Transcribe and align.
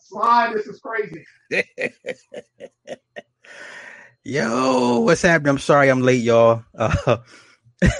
Slide, 0.00 0.54
this 0.54 0.66
is 0.66 0.80
crazy. 0.80 1.24
Yo, 4.24 5.00
what's 5.00 5.22
happening? 5.22 5.50
I'm 5.50 5.58
sorry 5.58 5.90
I'm 5.90 6.00
late, 6.02 6.22
y'all. 6.22 6.64
Uh, 6.76 7.18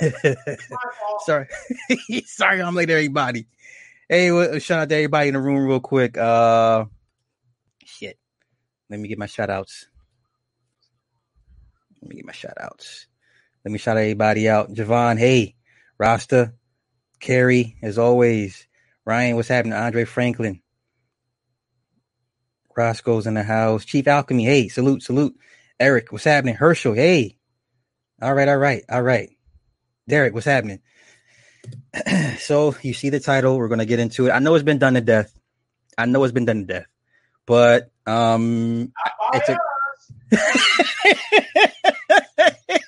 sorry, 1.26 1.48
sorry 2.26 2.62
I'm 2.62 2.74
late, 2.74 2.90
everybody. 2.90 3.46
Hey, 4.08 4.32
well, 4.32 4.58
shout 4.58 4.80
out 4.80 4.88
to 4.90 4.94
everybody 4.94 5.28
in 5.28 5.34
the 5.34 5.40
room, 5.40 5.66
real 5.66 5.80
quick. 5.80 6.16
Uh, 6.16 6.86
shit, 7.84 8.18
let 8.88 9.00
me 9.00 9.08
get 9.08 9.18
my 9.18 9.26
shout 9.26 9.50
outs. 9.50 9.88
Let 12.00 12.08
me 12.10 12.16
get 12.16 12.24
my 12.26 12.32
shout 12.32 12.56
outs. 12.60 13.06
Let 13.64 13.72
me 13.72 13.78
shout 13.78 13.96
everybody 13.98 14.48
out. 14.48 14.72
Javon, 14.72 15.18
hey, 15.18 15.56
Rasta, 15.98 16.54
Carrie, 17.20 17.76
as 17.82 17.98
always. 17.98 18.66
Ryan, 19.04 19.36
what's 19.36 19.48
happening? 19.48 19.74
Andre 19.74 20.04
Franklin. 20.04 20.62
Roscoe's 22.76 23.26
in 23.26 23.34
the 23.34 23.42
house. 23.42 23.84
Chief 23.84 24.06
Alchemy, 24.06 24.44
hey, 24.44 24.68
salute, 24.68 25.02
salute. 25.02 25.36
Eric, 25.78 26.12
what's 26.12 26.24
happening? 26.24 26.54
Herschel, 26.54 26.94
hey. 26.94 27.36
All 28.22 28.34
right, 28.34 28.48
all 28.48 28.56
right, 28.56 28.84
all 28.88 29.02
right. 29.02 29.30
Derek, 30.08 30.34
what's 30.34 30.46
happening? 30.46 30.80
so 32.38 32.74
you 32.82 32.94
see 32.94 33.10
the 33.10 33.20
title. 33.20 33.58
We're 33.58 33.68
gonna 33.68 33.86
get 33.86 33.98
into 33.98 34.26
it. 34.26 34.30
I 34.30 34.38
know 34.38 34.54
it's 34.54 34.64
been 34.64 34.78
done 34.78 34.94
to 34.94 35.00
death. 35.00 35.32
I 35.96 36.06
know 36.06 36.24
it's 36.24 36.32
been 36.32 36.44
done 36.44 36.66
to 36.66 36.68
death, 36.72 36.86
but 37.46 37.90
um, 38.06 38.92
it's 39.32 39.48
a. 39.48 39.58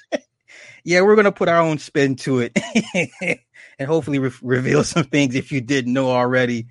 yeah, 0.85 1.03
we're 1.03 1.17
gonna 1.17 1.33
put 1.33 1.49
our 1.49 1.61
own 1.61 1.79
spin 1.79 2.17
to 2.17 2.41
it, 2.41 2.59
and 3.79 3.89
hopefully 3.89 4.19
re- 4.19 4.31
reveal 4.43 4.85
some 4.85 5.05
things 5.05 5.35
if 5.35 5.53
you 5.53 5.61
didn't 5.61 5.93
know 5.93 6.11
already. 6.11 6.67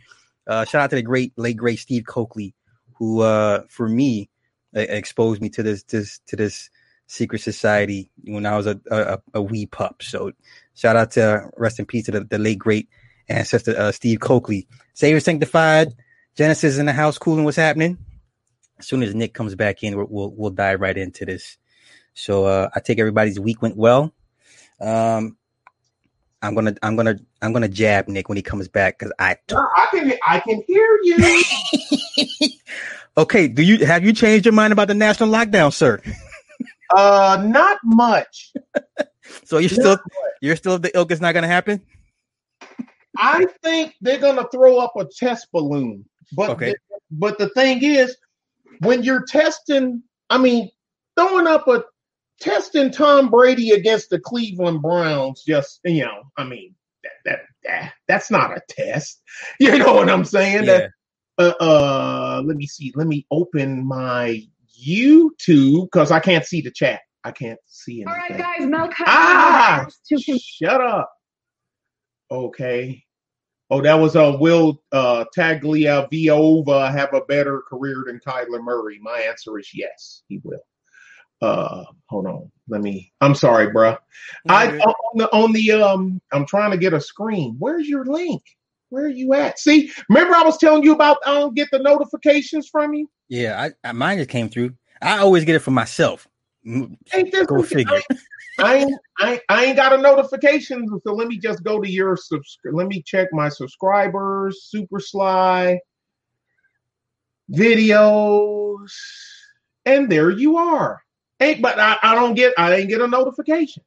Uh, 0.47 0.65
shout 0.65 0.83
out 0.83 0.89
to 0.91 0.95
the 0.95 1.01
great 1.01 1.33
late 1.37 1.57
great 1.57 1.79
Steve 1.79 2.05
Coakley, 2.05 2.53
who 2.95 3.21
uh, 3.21 3.63
for 3.69 3.87
me 3.87 4.29
uh, 4.75 4.81
exposed 4.81 5.41
me 5.41 5.49
to 5.49 5.63
this 5.63 5.83
this 5.83 6.19
to 6.27 6.35
this 6.35 6.69
secret 7.07 7.39
society 7.39 8.09
when 8.23 8.45
I 8.45 8.57
was 8.57 8.67
a, 8.67 8.79
a, 8.89 9.19
a 9.35 9.41
wee 9.41 9.67
pup. 9.67 10.01
So 10.01 10.31
shout 10.73 10.95
out 10.95 11.11
to 11.11 11.49
rest 11.55 11.79
in 11.79 11.85
peace 11.85 12.05
to 12.05 12.11
the, 12.11 12.23
the 12.23 12.39
late 12.39 12.59
great 12.59 12.89
ancestor 13.29 13.77
uh, 13.77 13.91
Steve 13.91 14.19
Coakley. 14.19 14.67
Savior 14.93 15.19
sanctified. 15.19 15.93
Genesis 16.35 16.77
in 16.77 16.85
the 16.85 16.91
house, 16.93 17.17
cooling. 17.17 17.45
What's 17.45 17.55
happening? 17.55 17.97
As 18.77 18.87
soon 18.87 19.03
as 19.03 19.15
Nick 19.15 19.33
comes 19.33 19.55
back 19.55 19.83
in, 19.83 19.95
we'll 19.95 20.07
we'll, 20.09 20.31
we'll 20.31 20.49
dive 20.49 20.81
right 20.81 20.97
into 20.97 21.25
this. 21.25 21.57
So 22.13 22.45
uh, 22.45 22.69
I 22.75 22.81
take 22.81 22.99
everybody's 22.99 23.39
week 23.39 23.61
went 23.61 23.77
well. 23.77 24.13
Um, 24.81 25.37
I'm 26.45 26.53
gonna 26.53 26.75
I'm 26.83 26.95
gonna 26.95 27.19
I'm 27.41 27.53
gonna 27.53 27.67
jab 27.67 28.07
Nick 28.07 28.29
when 28.29 28.35
he 28.35 28.41
comes 28.43 28.67
back 28.67 28.99
because 28.99 29.11
I 29.19 29.37
I 29.51 29.87
can 29.91 30.13
I 30.25 30.39
can 30.39 30.63
hear 30.67 30.99
you. 31.03 31.43
okay, 33.17 33.47
do 33.47 33.63
you 33.63 33.85
have 33.85 34.05
you 34.05 34.13
changed 34.13 34.45
your 34.45 34.53
mind 34.53 34.71
about 34.71 34.87
the 34.87 34.93
national 34.93 35.29
lockdown, 35.29 35.73
sir? 35.73 36.01
Uh, 36.95 37.43
not 37.47 37.79
much. 37.83 38.53
so 39.43 39.57
you're 39.57 39.69
still 39.69 39.97
you're 40.41 40.55
still 40.55 40.77
the 40.77 40.95
ilk 40.95 41.11
is 41.11 41.19
not 41.19 41.33
gonna 41.33 41.47
happen. 41.47 41.81
I 43.17 43.45
think 43.63 43.95
they're 44.01 44.19
gonna 44.19 44.47
throw 44.51 44.77
up 44.77 44.93
a 44.97 45.05
test 45.05 45.47
balloon, 45.51 46.05
but 46.33 46.51
Okay. 46.51 46.71
the, 46.71 46.77
but 47.11 47.37
the 47.37 47.49
thing 47.49 47.83
is, 47.83 48.15
when 48.79 49.03
you're 49.03 49.23
testing, 49.25 50.03
I 50.29 50.37
mean, 50.37 50.69
throwing 51.17 51.47
up 51.47 51.67
a 51.67 51.85
testing 52.39 52.91
Tom 52.91 53.29
Brady 53.29 53.71
against 53.71 54.09
the 54.09 54.19
Cleveland 54.19 54.81
Browns, 54.81 55.43
just 55.45 55.79
you 55.83 56.03
know, 56.03 56.23
I 56.37 56.43
mean, 56.43 56.75
that 57.03 57.11
that, 57.25 57.39
that 57.63 57.93
that's 58.07 58.31
not 58.31 58.55
a 58.55 58.61
test. 58.69 59.21
You 59.59 59.77
know 59.77 59.93
what 59.93 60.09
I'm 60.09 60.25
saying? 60.25 60.65
Yeah. 60.65 60.87
That, 61.37 61.53
uh, 61.61 61.63
uh, 61.63 62.41
let 62.45 62.55
me 62.57 62.67
see. 62.67 62.93
Let 62.95 63.07
me 63.07 63.25
open 63.31 63.85
my 63.85 64.41
YouTube 64.81 65.85
because 65.91 66.11
I 66.11 66.19
can't 66.19 66.45
see 66.45 66.61
the 66.61 66.71
chat. 66.71 67.01
I 67.23 67.31
can't 67.31 67.59
see 67.65 68.03
anything. 68.03 68.07
All 68.07 68.15
right, 68.15 68.37
guys, 68.37 68.67
Mel 68.67 68.87
Kiper 68.87 69.05
Ah, 69.07 69.87
shut 70.39 70.79
up. 70.79 71.11
Okay. 72.31 73.03
Oh, 73.71 73.81
that 73.81 73.95
was 73.95 74.15
uh, 74.15 74.37
Will 74.39 74.81
uh, 74.91 75.25
Tagovailoa 75.35 76.91
have 76.91 77.13
a 77.13 77.21
better 77.21 77.63
career 77.67 78.03
than 78.05 78.19
Kyler 78.19 78.63
Murray? 78.63 78.99
My 79.01 79.19
answer 79.21 79.57
is 79.57 79.71
yes, 79.73 80.21
he 80.27 80.39
will. 80.43 80.61
Uh, 81.41 81.83
hold 82.07 82.27
on. 82.27 82.51
Let 82.67 82.81
me. 82.81 83.11
I'm 83.21 83.35
sorry, 83.35 83.67
bruh. 83.67 83.97
I 84.49 84.69
on 84.79 85.17
the 85.17 85.31
on 85.33 85.51
the 85.53 85.71
um. 85.73 86.21
I'm 86.31 86.45
trying 86.45 86.71
to 86.71 86.77
get 86.77 86.93
a 86.93 87.01
screen. 87.01 87.55
Where's 87.59 87.87
your 87.87 88.05
link? 88.05 88.41
Where 88.89 89.05
are 89.05 89.09
you 89.09 89.33
at? 89.33 89.59
See, 89.59 89.91
remember 90.09 90.35
I 90.35 90.43
was 90.43 90.57
telling 90.57 90.83
you 90.83 90.93
about 90.93 91.17
I 91.25 91.33
don't 91.35 91.55
get 91.55 91.69
the 91.71 91.79
notifications 91.79 92.69
from 92.69 92.93
you. 92.93 93.09
Yeah, 93.29 93.69
I, 93.83 93.87
I 93.87 93.91
mine 93.91 94.17
just 94.17 94.29
came 94.29 94.49
through. 94.49 94.73
I 95.01 95.19
always 95.19 95.43
get 95.45 95.55
it 95.55 95.59
for 95.59 95.71
myself. 95.71 96.27
Mm, 96.65 96.97
Ain't 97.13 97.31
this 97.31 97.45
Go 97.47 97.61
figure. 97.61 98.01
I 98.57 98.75
ain't, 98.75 98.95
I, 99.19 99.31
ain't- 99.33 99.41
I 99.49 99.65
ain't 99.65 99.75
got 99.75 99.93
a 99.93 99.97
notification, 99.97 100.87
so 101.03 101.13
let 101.13 101.27
me 101.27 101.37
just 101.37 101.63
go 101.63 101.81
to 101.81 101.89
your 101.89 102.15
subscri- 102.15 102.71
Let 102.73 102.87
me 102.87 103.03
check 103.05 103.27
my 103.33 103.49
subscribers, 103.49 104.63
Super 104.69 104.99
Sly, 104.99 105.79
videos, 107.51 108.89
and 109.85 110.09
there 110.11 110.29
you 110.31 110.57
are. 110.57 111.01
Ain't 111.39 111.61
but 111.61 111.79
I, 111.79 111.97
I 112.01 112.15
don't 112.15 112.33
get 112.33 112.53
I 112.57 112.69
didn't 112.75 112.89
get 112.89 113.01
a 113.01 113.07
notification. 113.07 113.83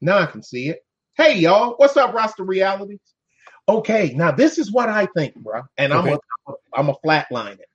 Now 0.00 0.18
I 0.18 0.26
can 0.26 0.42
see 0.42 0.68
it. 0.70 0.80
Hey 1.16 1.38
y'all, 1.38 1.74
what's 1.76 1.96
up, 1.96 2.14
Roster 2.14 2.44
Realities? 2.44 3.00
Okay, 3.68 4.12
now 4.14 4.30
this 4.30 4.58
is 4.58 4.72
what 4.72 4.88
I 4.88 5.06
think, 5.16 5.34
bro, 5.36 5.62
and 5.78 5.92
I'm 5.92 6.08
a 6.08 6.18
I'm 6.74 6.88
a 6.88 6.94
flatline 7.04 7.54
it. 7.54 7.68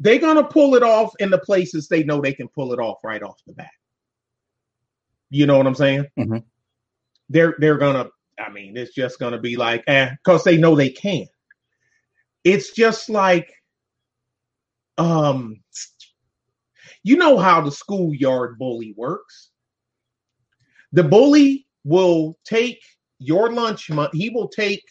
They're 0.00 0.18
gonna 0.18 0.44
pull 0.44 0.74
it 0.74 0.82
off 0.82 1.12
in 1.18 1.30
the 1.30 1.38
places 1.38 1.88
they 1.88 2.04
know 2.04 2.20
they 2.20 2.34
can 2.34 2.48
pull 2.48 2.72
it 2.72 2.78
off 2.78 2.98
right 3.04 3.22
off 3.22 3.38
the 3.46 3.54
bat. 3.54 3.70
You 5.30 5.46
know 5.46 5.56
what 5.56 5.66
I'm 5.66 5.74
saying? 5.74 6.06
Mhm. 6.18 6.44
They're 7.28 7.54
they're 7.58 7.78
gonna. 7.78 8.08
I 8.38 8.50
mean, 8.50 8.76
it's 8.76 8.94
just 8.94 9.18
gonna 9.18 9.38
be 9.38 9.56
like, 9.56 9.84
eh, 9.86 10.10
because 10.22 10.44
they 10.44 10.56
know 10.56 10.74
they 10.74 10.90
can. 10.90 11.26
It's 12.42 12.72
just 12.72 13.08
like, 13.08 13.52
um, 14.98 15.62
you 17.04 17.16
know 17.16 17.38
how 17.38 17.60
the 17.60 17.70
schoolyard 17.70 18.58
bully 18.58 18.94
works. 18.96 19.50
The 20.92 21.04
bully 21.04 21.66
will 21.84 22.36
take 22.44 22.80
your 23.18 23.52
lunch 23.52 23.90
money. 23.90 24.10
He 24.18 24.30
will 24.30 24.48
take 24.48 24.82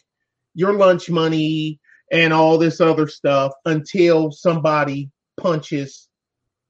your 0.53 0.73
lunch 0.73 1.09
money 1.09 1.79
and 2.11 2.31
all 2.31 2.57
this 2.57 2.79
other 2.79 3.07
stuff 3.07 3.51
until 3.65 4.31
somebody 4.31 5.09
punches. 5.37 6.07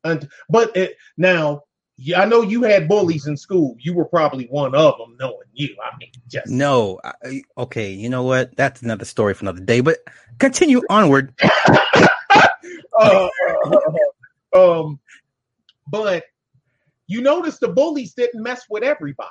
unt- 0.05 0.27
But 0.49 0.75
it, 0.77 0.95
now, 1.17 1.63
yeah, 1.97 2.21
I 2.21 2.25
know 2.25 2.41
you 2.41 2.63
had 2.63 2.87
bullies 2.87 3.27
in 3.27 3.35
school. 3.37 3.75
You 3.79 3.93
were 3.93 4.05
probably 4.05 4.45
one 4.45 4.73
of 4.73 4.97
them, 4.97 5.15
knowing 5.19 5.35
you. 5.51 5.75
I 5.83 5.95
mean, 5.97 6.09
just 6.27 6.47
No, 6.47 6.99
I, 7.03 7.41
okay. 7.57 7.91
You 7.91 8.09
know 8.09 8.23
what? 8.23 8.55
That's 8.55 8.81
another 8.81 9.05
story 9.05 9.33
for 9.33 9.43
another 9.43 9.59
day. 9.61 9.81
But 9.81 9.97
continue 10.39 10.81
onward. 10.89 11.33
uh, 12.99 13.27
um, 14.55 14.99
but 15.93 16.23
you 17.05 17.21
notice 17.21 17.59
the 17.59 17.67
bullies 17.67 18.13
didn't 18.15 18.41
mess 18.41 18.63
with 18.69 18.81
everybody 18.83 19.29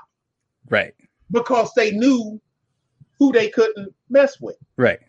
Right, 0.71 0.95
because 1.33 1.73
they 1.75 1.91
knew 1.91 2.41
who 3.19 3.33
they 3.33 3.49
couldn't 3.51 3.93
mess 4.09 4.41
with. 4.41 4.57
right. 4.77 5.01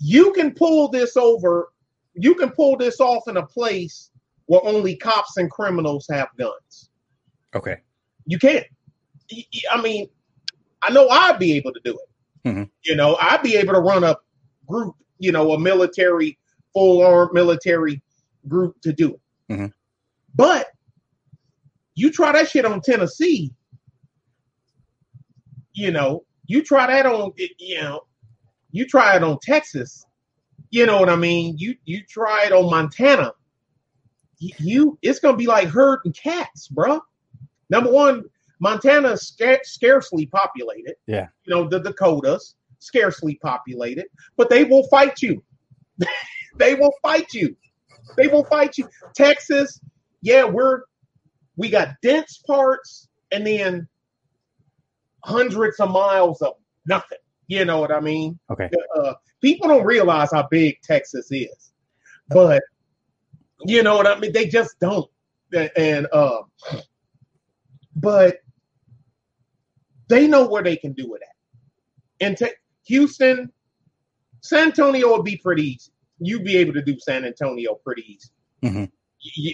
You 0.00 0.32
can 0.32 0.52
pull 0.54 0.88
this 0.88 1.16
over. 1.16 1.72
You 2.14 2.36
can 2.36 2.50
pull 2.50 2.76
this 2.76 3.00
off 3.00 3.26
in 3.26 3.36
a 3.36 3.44
place 3.44 4.10
where 4.46 4.60
only 4.64 4.94
cops 4.94 5.36
and 5.36 5.50
criminals 5.50 6.06
have 6.10 6.28
guns. 6.38 6.90
Okay. 7.54 7.78
You 8.26 8.38
can't. 8.38 8.64
I 9.72 9.82
mean, 9.82 10.08
I 10.82 10.92
know 10.92 11.08
I'd 11.08 11.40
be 11.40 11.52
able 11.54 11.72
to 11.72 11.80
do 11.84 11.98
it. 11.98 12.48
Mhm. 12.48 12.70
You 12.84 12.94
know, 12.94 13.16
I'd 13.20 13.42
be 13.42 13.56
able 13.56 13.74
to 13.74 13.80
run 13.80 14.04
a 14.04 14.16
group, 14.68 14.94
you 15.18 15.32
know, 15.32 15.52
a 15.52 15.58
military, 15.58 16.38
full 16.72 17.02
armed 17.04 17.32
military 17.32 18.00
group 18.46 18.80
to 18.82 18.92
do 18.92 19.14
it. 19.14 19.52
Mhm. 19.52 19.72
But 20.34 20.68
you 21.94 22.12
try 22.12 22.32
that 22.32 22.48
shit 22.48 22.64
on 22.64 22.80
Tennessee, 22.80 23.52
you 25.72 25.90
know, 25.90 26.24
you 26.46 26.62
try 26.62 26.86
that 26.86 27.06
on, 27.06 27.32
you 27.58 27.80
know, 27.80 28.00
you 28.70 28.86
try 28.86 29.16
it 29.16 29.22
on 29.22 29.38
Texas, 29.42 30.04
you 30.70 30.86
know 30.86 31.00
what 31.00 31.08
I 31.08 31.16
mean? 31.16 31.56
You 31.58 31.74
you 31.84 32.02
try 32.08 32.44
it 32.46 32.52
on 32.52 32.70
Montana, 32.70 33.32
you, 34.38 34.98
it's 35.02 35.18
gonna 35.18 35.36
be 35.36 35.46
like 35.46 35.68
herding 35.68 36.12
cats, 36.12 36.68
bruh. 36.68 37.00
Number 37.70 37.90
one, 37.90 38.24
Montana 38.60 39.10
is 39.12 39.28
sca- 39.28 39.60
scarcely 39.64 40.26
populated. 40.26 40.94
Yeah. 41.06 41.28
You 41.44 41.54
know, 41.54 41.68
the 41.68 41.80
Dakotas, 41.80 42.54
scarcely 42.78 43.36
populated, 43.42 44.06
but 44.36 44.48
they 44.50 44.64
will 44.64 44.86
fight 44.88 45.20
you. 45.22 45.42
they 46.56 46.74
will 46.74 46.92
fight 47.02 47.32
you. 47.34 47.56
They 48.16 48.28
will 48.28 48.44
fight 48.44 48.78
you. 48.78 48.88
Texas, 49.14 49.80
yeah, 50.22 50.44
we're 50.44 50.82
we 51.56 51.68
got 51.68 51.96
dense 52.02 52.38
parts 52.46 53.08
and 53.32 53.46
then 53.46 53.88
hundreds 55.24 55.80
of 55.80 55.90
miles 55.90 56.40
of 56.42 56.54
nothing. 56.86 57.18
You 57.48 57.64
know 57.64 57.80
what 57.80 57.92
I 57.92 58.00
mean? 58.00 58.38
Okay. 58.50 58.70
Uh, 58.96 59.14
people 59.40 59.68
don't 59.68 59.84
realize 59.84 60.30
how 60.32 60.46
big 60.50 60.76
Texas 60.82 61.28
is, 61.30 61.72
but 62.28 62.62
you 63.64 63.82
know 63.82 63.96
what 63.96 64.06
I 64.06 64.18
mean. 64.18 64.32
They 64.32 64.46
just 64.46 64.78
don't, 64.80 65.10
and 65.76 66.06
uh, 66.12 66.42
but 67.96 68.38
they 70.08 70.28
know 70.28 70.46
where 70.46 70.62
they 70.62 70.76
can 70.76 70.92
do 70.92 71.14
it 71.14 71.22
at. 71.22 72.26
And 72.26 72.36
te- 72.36 72.56
Houston, 72.84 73.50
San 74.40 74.68
Antonio 74.68 75.12
would 75.12 75.24
be 75.24 75.36
pretty 75.36 75.62
easy. 75.72 75.92
You'd 76.20 76.44
be 76.44 76.56
able 76.56 76.72
to 76.74 76.82
do 76.82 76.98
San 76.98 77.24
Antonio 77.24 77.74
pretty 77.84 78.02
easy. 78.12 78.28
Mhm. 78.62 78.90
Yeah, 79.20 79.52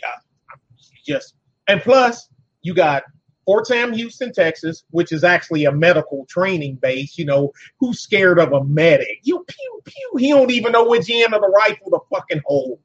just 1.06 1.34
and 1.66 1.80
plus 1.82 2.28
you 2.62 2.74
got 2.74 3.02
Fort 3.44 3.66
Sam 3.66 3.92
Houston, 3.92 4.32
Texas, 4.32 4.84
which 4.90 5.12
is 5.12 5.22
actually 5.24 5.64
a 5.66 5.72
medical 5.72 6.24
training 6.26 6.76
base. 6.76 7.18
You 7.18 7.26
know, 7.26 7.52
who's 7.78 8.00
scared 8.00 8.38
of 8.38 8.52
a 8.52 8.64
medic? 8.64 9.18
You 9.22 9.44
pew 9.46 9.80
pew. 9.84 10.12
He 10.18 10.30
don't 10.30 10.50
even 10.50 10.72
know 10.72 10.88
which 10.88 11.10
end 11.10 11.34
of 11.34 11.40
the 11.42 11.48
rifle 11.48 11.90
to 11.90 11.98
fucking 12.10 12.42
hold. 12.46 12.78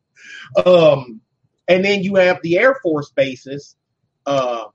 Um, 0.66 1.22
and 1.68 1.86
then 1.86 2.04
you 2.04 2.16
have 2.16 2.42
the 2.42 2.58
Air 2.58 2.76
Force 2.84 3.12
bases, 3.12 3.78
uh, 4.26 4.66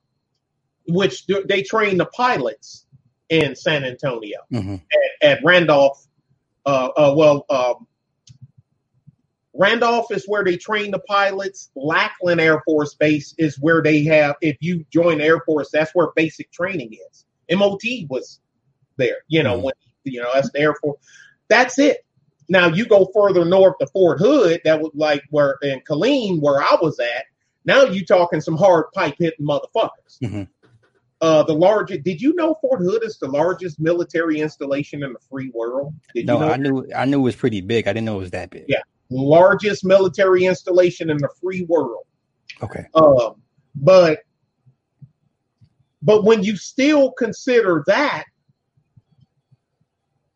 which 0.88 1.26
they 1.46 1.62
train 1.62 1.98
the 1.98 2.06
pilots 2.06 2.86
in 3.28 3.54
San 3.56 3.84
Antonio 3.84 4.38
Mhm. 4.52 4.80
at, 5.22 5.38
at 5.38 5.44
Randolph. 5.44 6.06
Uh, 6.66 6.88
uh, 6.96 7.14
well, 7.16 7.44
um, 7.50 7.86
Randolph 9.54 10.06
is 10.10 10.24
where 10.26 10.42
they 10.44 10.56
train 10.56 10.90
the 10.90 10.98
pilots. 10.98 11.70
Lackland 11.76 12.40
Air 12.40 12.60
Force 12.64 12.94
Base 12.94 13.34
is 13.38 13.56
where 13.60 13.82
they 13.82 14.02
have. 14.04 14.34
If 14.40 14.56
you 14.60 14.84
join 14.90 15.18
the 15.18 15.24
Air 15.24 15.40
Force, 15.46 15.70
that's 15.72 15.94
where 15.94 16.08
basic 16.16 16.50
training 16.50 16.96
is. 17.10 17.24
MOT 17.56 17.82
was 18.08 18.40
there. 18.96 19.18
You 19.28 19.42
know 19.42 19.58
Mhm. 19.58 19.62
when 19.62 19.74
you 20.04 20.20
know 20.20 20.30
that's 20.34 20.50
the 20.50 20.60
Air 20.60 20.74
Force. 20.82 20.98
That's 21.48 21.78
it. 21.78 22.04
Now 22.48 22.68
you 22.68 22.84
go 22.86 23.08
further 23.14 23.44
north 23.44 23.76
to 23.80 23.86
Fort 23.86 24.18
Hood. 24.18 24.60
That 24.64 24.80
was 24.80 24.90
like 24.94 25.22
where 25.30 25.56
in 25.62 25.80
Killeen, 25.88 26.40
where 26.40 26.60
I 26.60 26.76
was 26.82 26.98
at. 26.98 27.24
Now 27.64 27.84
you 27.84 28.04
talking 28.04 28.40
some 28.40 28.56
hard 28.56 28.86
pipe 28.92 29.14
hitting 29.18 29.46
motherfuckers. 29.46 30.18
Mhm. 30.22 30.48
Uh, 31.20 31.42
the 31.44 31.54
largest. 31.54 32.02
Did 32.02 32.20
you 32.20 32.34
know 32.34 32.56
Fort 32.60 32.80
Hood 32.82 33.02
is 33.04 33.18
the 33.18 33.28
largest 33.28 33.80
military 33.80 34.40
installation 34.40 35.02
in 35.02 35.12
the 35.14 35.18
free 35.30 35.50
world? 35.54 35.94
Did 36.14 36.26
No, 36.26 36.34
you 36.34 36.40
know 36.40 36.48
I 36.52 36.56
knew 36.56 36.86
I 36.94 37.04
knew 37.06 37.20
it 37.20 37.22
was 37.22 37.36
pretty 37.36 37.60
big. 37.60 37.86
I 37.86 37.92
didn't 37.92 38.04
know 38.06 38.16
it 38.16 38.20
was 38.20 38.30
that 38.32 38.50
big. 38.50 38.64
Yeah. 38.68 38.82
Largest 39.10 39.84
military 39.84 40.44
installation 40.44 41.10
in 41.10 41.18
the 41.18 41.28
free 41.40 41.64
world? 41.68 42.04
Okay. 42.62 42.86
Um, 42.94 43.42
but 43.74 44.20
but 46.02 46.24
when 46.24 46.42
you 46.42 46.56
still 46.56 47.12
consider 47.12 47.82
that 47.86 48.24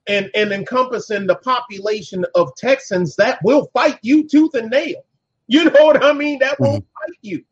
and 0.08 0.30
and 0.34 0.52
encompassing 0.52 1.26
the 1.26 1.36
population 1.36 2.24
of 2.34 2.54
Texans 2.56 3.14
that 3.16 3.38
will 3.44 3.70
fight 3.72 3.98
you 4.02 4.26
tooth 4.26 4.54
and 4.54 4.70
nail. 4.70 5.04
You 5.46 5.64
know 5.64 5.84
what 5.84 6.02
I 6.02 6.12
mean? 6.12 6.38
That 6.40 6.58
will 6.58 6.80
fight 6.80 7.18
you. 7.20 7.44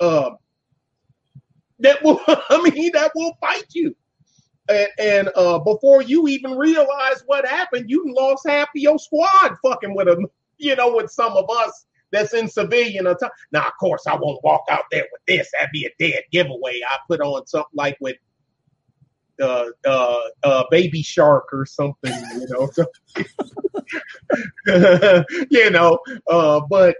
Um 0.00 0.38
that 1.78 2.02
will 2.02 2.20
I 2.26 2.70
mean 2.70 2.90
that 2.94 3.12
will 3.14 3.36
fight 3.40 3.66
you. 3.70 3.94
And, 4.68 4.88
and 4.98 5.30
uh, 5.36 5.58
before 5.60 6.02
you 6.02 6.28
even 6.28 6.56
realize 6.56 7.22
what 7.26 7.46
happened, 7.46 7.88
you 7.88 8.04
lost 8.14 8.48
half 8.48 8.68
of 8.68 8.74
your 8.74 8.98
squad 8.98 9.56
fucking 9.62 9.94
with 9.94 10.06
them, 10.06 10.26
you 10.58 10.74
know, 10.76 10.94
with 10.94 11.10
some 11.10 11.32
of 11.32 11.48
us 11.50 11.86
that's 12.12 12.34
in 12.34 12.48
civilian 12.48 13.06
attire. 13.06 13.30
Now, 13.52 13.66
of 13.66 13.72
course, 13.78 14.06
I 14.06 14.16
won't 14.16 14.42
walk 14.42 14.64
out 14.70 14.84
there 14.90 15.06
with 15.12 15.22
this. 15.26 15.50
That'd 15.52 15.70
be 15.72 15.86
a 15.86 15.90
dead 15.98 16.22
giveaway. 16.32 16.80
I 16.86 16.98
put 17.08 17.20
on 17.20 17.46
something 17.46 17.70
like 17.74 17.96
with 18.00 18.16
uh, 19.40 19.66
uh, 19.86 20.20
uh, 20.42 20.64
Baby 20.70 21.02
Shark 21.02 21.44
or 21.52 21.66
something, 21.66 22.12
you 22.34 22.46
know. 22.50 22.70
you 25.50 25.70
know, 25.70 25.98
uh, 26.28 26.60
but 26.68 26.96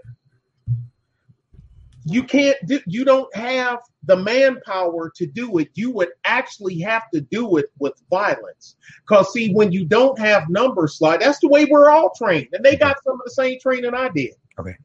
you 2.05 2.23
can't 2.23 2.57
you 2.85 3.03
don't 3.03 3.33
have 3.35 3.79
the 4.07 4.17
manpower 4.17 5.11
to 5.15 5.25
do 5.25 5.59
it. 5.59 5.69
You 5.75 5.91
would 5.91 6.09
actually 6.25 6.79
have 6.79 7.03
to 7.13 7.21
do 7.21 7.57
it 7.57 7.71
with 7.79 7.93
violence. 8.09 8.75
Because, 9.07 9.31
see, 9.31 9.53
when 9.53 9.71
you 9.71 9.85
don't 9.85 10.17
have 10.17 10.49
number 10.49 10.87
slide, 10.87 11.21
that's 11.21 11.39
the 11.39 11.49
way 11.49 11.65
we're 11.65 11.89
all 11.89 12.11
trained. 12.17 12.47
And 12.53 12.65
they 12.65 12.75
got 12.75 13.03
some 13.03 13.15
of 13.15 13.21
the 13.25 13.31
same 13.31 13.59
training 13.59 13.93
I 13.93 14.09
did. 14.09 14.33
Okay. 14.59 14.75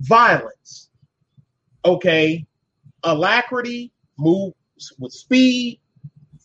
Violence. 0.00 0.88
Okay. 1.84 2.46
Alacrity, 3.04 3.92
move 4.16 4.54
with 4.98 5.12
speed, 5.12 5.80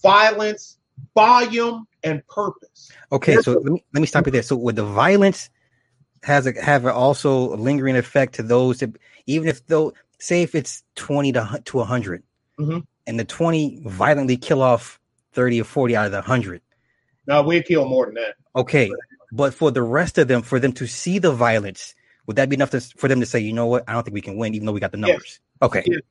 violence, 0.02 0.78
volume, 1.16 1.88
and 2.04 2.26
purpose. 2.28 2.92
Okay, 3.12 3.38
so 3.38 3.54
let 3.54 3.72
me 3.72 3.84
let 3.94 4.02
me 4.02 4.08
stop 4.08 4.26
you 4.26 4.32
there. 4.32 4.44
So 4.44 4.56
with 4.56 4.76
the 4.76 4.86
violence 4.86 5.50
has 6.24 6.46
a 6.46 6.62
have 6.62 6.86
also 6.86 7.54
a 7.54 7.58
lingering 7.58 7.96
effect 7.96 8.36
to 8.36 8.44
those 8.44 8.80
that 8.80 8.98
even 9.26 9.48
if 9.48 9.66
though 9.68 9.94
say 10.24 10.42
if 10.42 10.56
it's 10.56 10.84
twenty 10.96 11.32
to 11.34 11.44
hu- 11.44 11.60
to 11.60 11.78
100 11.80 12.24
Mhm. 12.60 12.86
and 13.08 13.20
the 13.20 13.26
twenty 13.26 13.82
violently 13.86 14.38
kill 14.38 14.62
off 14.62 15.00
thirty 15.34 15.60
or 15.60 15.64
forty 15.66 15.96
out 15.96 16.06
of 16.06 16.12
the 16.12 16.22
hundred. 16.22 16.62
Now, 17.28 17.42
we'll 17.44 17.64
kill 17.64 17.86
more 17.86 18.06
than 18.06 18.16
that. 18.16 18.36
Okay, 18.56 18.92
but 19.32 19.54
for 19.54 19.72
the 19.72 19.82
rest 19.82 20.18
of 20.18 20.28
them, 20.28 20.42
for 20.42 20.60
them 20.60 20.74
to 20.74 20.88
see 20.88 21.20
the 21.20 21.32
violence, 21.32 21.96
would 22.28 22.36
that 22.36 22.50
be 22.50 22.56
enough 22.56 22.70
to, 22.72 22.82
for 22.82 23.08
them 23.08 23.20
to 23.22 23.26
say, 23.26 23.40
you 23.40 23.54
know 23.54 23.66
what, 23.66 23.84
I 23.88 23.94
don't 23.94 24.04
think 24.04 24.14
we 24.14 24.22
can 24.22 24.38
win, 24.38 24.54
even 24.56 24.66
though 24.66 24.74
we 24.74 24.80
got 24.80 24.92
the 24.92 24.98
Yes. 24.98 25.08
numbers? 25.08 25.40
Okay, 25.62 25.84
Yes. 25.86 26.02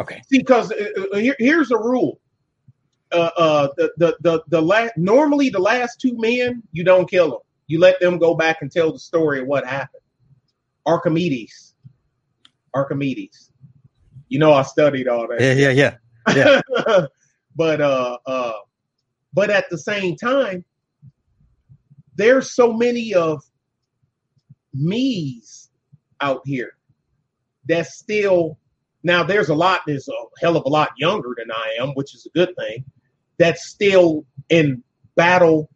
okay, 0.00 0.22
See, 0.28 0.38
because 0.38 0.72
uh, 0.72 0.88
uh, 1.12 1.16
here, 1.18 1.36
here's 1.38 1.70
a 1.70 1.78
rule. 1.78 2.20
Uh, 3.12 3.30
uh, 3.36 3.68
the 3.76 3.92
the 3.96 4.16
the 4.20 4.42
the 4.48 4.60
last 4.60 4.92
normally 4.96 5.48
the 5.48 5.60
last 5.60 6.00
two 6.00 6.16
men 6.18 6.62
you 6.72 6.82
don't 6.84 7.08
kill 7.08 7.30
them. 7.30 7.38
You 7.68 7.78
let 7.78 7.98
them 8.00 8.18
go 8.18 8.34
back 8.34 8.62
and 8.62 8.70
tell 8.70 8.92
the 8.92 8.98
story 8.98 9.40
of 9.40 9.46
what 9.46 9.64
happened. 9.64 10.02
Archimedes, 10.84 11.74
Archimedes. 12.74 13.50
You 14.28 14.38
know 14.38 14.52
I 14.52 14.62
studied 14.62 15.08
all 15.08 15.28
that. 15.28 15.40
yeah, 15.40 15.52
yeah, 15.70 15.70
yeah. 15.70 15.96
Yeah. 16.34 17.06
but 17.56 17.80
uh, 17.80 18.18
uh, 18.26 18.52
but 19.32 19.50
at 19.50 19.70
the 19.70 19.78
same 19.78 20.16
time, 20.16 20.64
there's 22.16 22.54
so 22.54 22.72
many 22.72 23.14
of 23.14 23.42
me's 24.74 25.70
out 26.20 26.40
here 26.44 26.72
that's 27.68 27.96
still 27.98 28.58
now 29.02 29.22
there's 29.22 29.48
a 29.48 29.54
lot 29.54 29.82
that's 29.86 30.08
a 30.08 30.12
hell 30.40 30.56
of 30.56 30.64
a 30.64 30.68
lot 30.68 30.90
younger 30.98 31.34
than 31.36 31.50
I 31.50 31.76
am, 31.80 31.90
which 31.90 32.14
is 32.14 32.26
a 32.26 32.30
good 32.30 32.54
thing. 32.56 32.84
That's 33.38 33.66
still 33.66 34.24
in 34.48 34.82
battle 35.14 35.70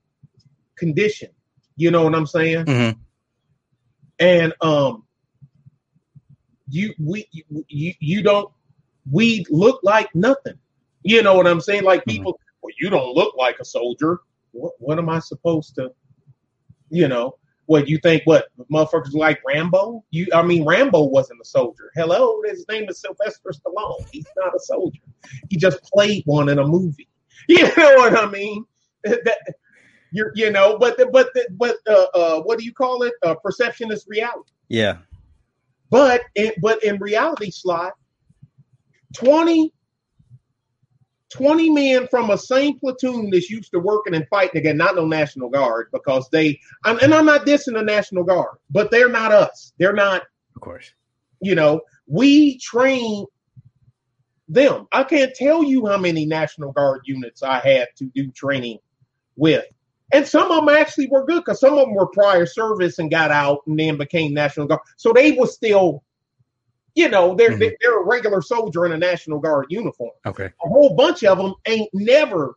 condition. 0.77 1.31
You 1.77 1.91
know 1.91 2.03
what 2.05 2.15
I'm 2.15 2.27
saying? 2.27 2.65
Mhm. 2.67 2.99
and 4.19 4.53
um 4.61 5.05
you 6.71 6.95
we 6.99 7.29
you 7.69 7.95
you 7.99 8.23
don't 8.23 8.51
we 9.11 9.45
look 9.51 9.81
like 9.83 10.15
nothing. 10.15 10.59
You 11.03 11.23
know 11.23 11.35
what 11.35 11.47
i'm 11.47 11.61
saying? 11.61 11.85
Like 11.85 12.05
people 12.05 12.39
well 12.63 12.73
you 12.79 12.91
don't 12.91 13.15
look 13.15 13.35
like 13.37 13.59
a 13.61 13.65
soldier. 13.65 14.21
What 14.53 14.73
what 14.79 14.99
am 14.99 15.09
i 15.09 15.19
supposed 15.19 15.75
to 15.77 15.93
you 16.91 17.09
know? 17.09 17.37
What 17.67 17.89
you 17.89 17.99
think 17.99 18.23
what 18.25 18.49
motherfuckers 18.71 19.15
like 19.15 19.41
rambo? 19.47 20.05
You 20.11 20.27
i 20.35 20.43
mean 20.43 20.65
rambo 20.65 21.05
wasn't 21.05 21.41
a 21.41 21.45
soldier. 21.45 21.91
Hello 21.95 22.43
his 22.45 22.65
name 22.69 22.89
is 22.89 23.01
sylvester 23.01 23.51
stallone. 23.51 24.07
He's 24.13 24.27
not 24.37 24.55
a 24.55 24.61
soldier. 24.61 25.03
He 25.49 25.57
just 25.57 25.83
played 25.85 26.23
one 26.27 26.49
in 26.49 26.59
a 26.59 26.67
movie. 26.67 27.09
You 27.49 27.65
know 27.65 27.95
what 27.97 28.17
i 28.17 28.31
mean? 28.31 28.65
That 29.03 29.39
you're 30.13 30.31
you 30.35 30.51
know 30.51 30.79
but 30.79 30.99
the, 30.99 31.07
but 31.07 31.31
the, 31.35 31.47
but 31.53 31.77
uh, 31.89 32.07
uh 32.15 32.43
what 32.43 32.59
do 32.59 32.65
you 32.65 32.73
call 32.73 33.03
it? 33.03 33.15
Uh, 33.23 33.35
perception 33.35 33.91
is 33.91 34.05
reality. 34.09 34.53
Yeah. 34.69 34.99
But 35.91 36.23
in, 36.35 36.53
but 36.63 36.83
in 36.85 36.99
reality 36.99 37.51
slot 37.51 37.93
20 39.15 39.73
20 41.33 41.71
men 41.71 42.09
from 42.09 42.31
a 42.31 42.39
same 42.39 42.79
platoon 42.79 43.31
that's 43.31 43.51
used 43.51 43.71
to 43.71 43.79
working 43.79 44.15
and 44.15 44.27
fighting 44.29 44.61
again 44.61 44.77
not 44.77 44.97
no 44.97 45.07
national 45.07 45.49
guard 45.49 45.89
because 45.93 46.29
they 46.31 46.59
I'm, 46.85 46.99
and 47.01 47.15
i'm 47.15 47.27
not 47.27 47.47
dissing 47.47 47.75
the 47.75 47.83
national 47.83 48.25
guard 48.25 48.57
but 48.71 48.91
they're 48.91 49.09
not 49.09 49.33
us. 49.33 49.73
They're 49.79 49.93
not 49.93 50.23
Of 50.57 50.63
course. 50.63 50.93
you 51.41 51.55
know 51.55 51.83
we 52.07 52.59
train 52.59 53.27
them. 54.49 54.89
I 54.91 55.05
can't 55.05 55.33
tell 55.33 55.63
you 55.63 55.87
how 55.87 55.97
many 55.97 56.27
national 56.27 56.73
guard 56.73 57.03
units 57.05 57.43
i 57.43 57.61
had 57.61 57.89
to 57.99 58.07
do 58.07 58.31
training 58.33 58.79
with 59.37 59.65
and 60.13 60.27
some 60.27 60.51
of 60.51 60.65
them 60.65 60.75
actually 60.75 61.09
were 61.09 61.25
good 61.25 61.45
because 61.45 61.61
some 61.61 61.75
of 61.75 61.81
them 61.87 61.95
were 61.95 62.07
prior 62.09 62.47
service 62.47 62.99
and 62.99 63.11
got 63.11 63.31
out 63.31 63.61
and 63.67 63.79
then 63.79 63.97
became 63.97 64.33
national 64.35 64.67
guard 64.67 64.81
so 64.97 65.13
they 65.13 65.33
were 65.33 65.47
still 65.47 66.03
you 66.95 67.09
know 67.09 67.35
they're 67.35 67.53
Mhm. 67.53 67.73
they're 67.81 68.01
a 68.03 68.07
regular 68.07 68.43
soldier 68.43 68.87
in 68.87 68.93
a 68.93 68.99
national 68.99 69.39
guard 69.39 69.67
uniform 69.69 70.11
Okay. 70.27 70.47
a 70.47 70.69
whole 70.69 70.95
bunch 70.95 71.25
of 71.25 71.39
them 71.39 71.55
ain't 71.67 71.91
never 71.93 72.55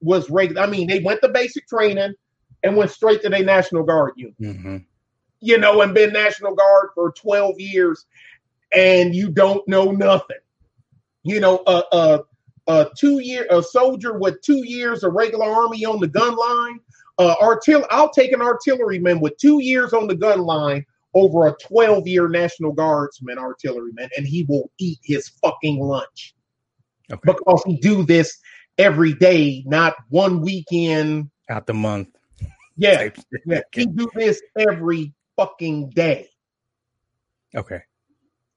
was 0.00 0.30
regular 0.30 0.62
i 0.62 0.66
mean 0.66 0.86
they 0.88 1.00
went 1.00 1.20
to 1.22 1.28
basic 1.28 1.66
training 1.68 2.14
and 2.62 2.76
went 2.76 2.90
straight 2.90 3.22
to 3.22 3.28
their 3.28 3.44
national 3.44 3.82
guard 3.84 4.12
unit 4.16 4.34
hmm 4.38 4.78
you 5.44 5.58
know, 5.58 5.82
and 5.82 5.92
been 5.92 6.12
National 6.12 6.54
Guard 6.54 6.90
for 6.94 7.10
12 7.12 7.58
years 7.58 8.06
and 8.72 9.12
you 9.12 9.28
don't 9.28 9.66
know 9.66 9.90
nothing. 9.90 10.36
You 11.24 11.40
know, 11.40 11.56
uh, 11.66 11.82
uh, 11.90 12.18
a 12.68 12.88
two 12.96 13.18
year 13.20 13.46
a 13.50 13.62
soldier 13.62 14.18
with 14.18 14.40
two 14.42 14.64
years 14.66 15.02
of 15.02 15.12
regular 15.14 15.46
army 15.46 15.84
on 15.84 16.00
the 16.00 16.08
gun 16.08 16.34
line. 16.36 16.80
Uh, 17.18 17.34
artil- 17.36 17.86
I'll 17.90 18.10
take 18.10 18.32
an 18.32 18.40
artilleryman 18.40 19.20
with 19.20 19.36
two 19.36 19.62
years 19.62 19.92
on 19.92 20.06
the 20.06 20.14
gun 20.14 20.40
line 20.40 20.84
over 21.14 21.46
a 21.46 21.56
12 21.62 22.06
year 22.06 22.28
National 22.28 22.72
Guardsman 22.72 23.38
artilleryman, 23.38 24.08
and 24.16 24.26
he 24.26 24.44
will 24.44 24.70
eat 24.78 24.98
his 25.02 25.28
fucking 25.28 25.78
lunch 25.78 26.34
Okay. 27.12 27.20
because 27.24 27.62
he 27.66 27.76
do 27.78 28.04
this 28.04 28.38
every 28.78 29.12
day, 29.12 29.62
not 29.66 29.94
one 30.08 30.40
weekend. 30.40 31.30
Out 31.50 31.66
the 31.66 31.74
month. 31.74 32.08
Yeah, 32.76 33.10
yeah. 33.44 33.60
he 33.72 33.84
do 33.86 34.08
this 34.14 34.40
every 34.56 35.12
fucking 35.36 35.90
day. 35.90 36.28
Okay. 37.54 37.82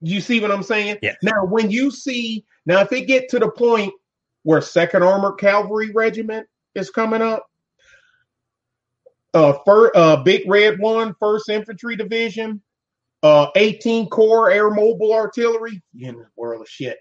You 0.01 0.21
see 0.21 0.39
what 0.39 0.51
I'm 0.51 0.63
saying? 0.63 0.97
Yeah. 1.01 1.15
Now, 1.23 1.45
when 1.45 1.71
you 1.71 1.89
see 1.91 2.45
now, 2.65 2.81
if 2.81 2.91
it 2.91 3.01
get 3.07 3.29
to 3.29 3.39
the 3.39 3.49
point 3.49 3.93
where 4.43 4.61
Second 4.61 5.03
Armored 5.03 5.39
Cavalry 5.39 5.91
Regiment 5.91 6.47
is 6.75 6.89
coming 6.89 7.21
up, 7.21 7.45
uh, 9.33 9.53
fir- 9.65 9.91
uh, 9.95 10.17
Big 10.17 10.43
Red 10.47 10.79
One, 10.79 11.15
First 11.19 11.49
Infantry 11.49 11.95
Division, 11.95 12.61
uh, 13.23 13.47
18 13.55 14.07
Corps 14.09 14.51
Air 14.51 14.69
Mobile 14.69 15.13
Artillery, 15.13 15.81
you 15.93 16.09
in 16.09 16.15
the 16.17 16.27
world 16.35 16.61
of 16.61 16.69
shit. 16.69 16.97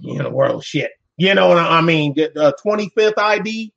You 0.00 0.18
in 0.18 0.24
the 0.24 0.30
world 0.30 0.56
of 0.56 0.64
shit. 0.64 0.92
You 1.16 1.34
know 1.34 1.48
what 1.48 1.58
I 1.58 1.80
mean? 1.80 2.14
The 2.14 2.32
uh, 2.40 2.52
25th 2.64 3.18
ID, 3.18 3.72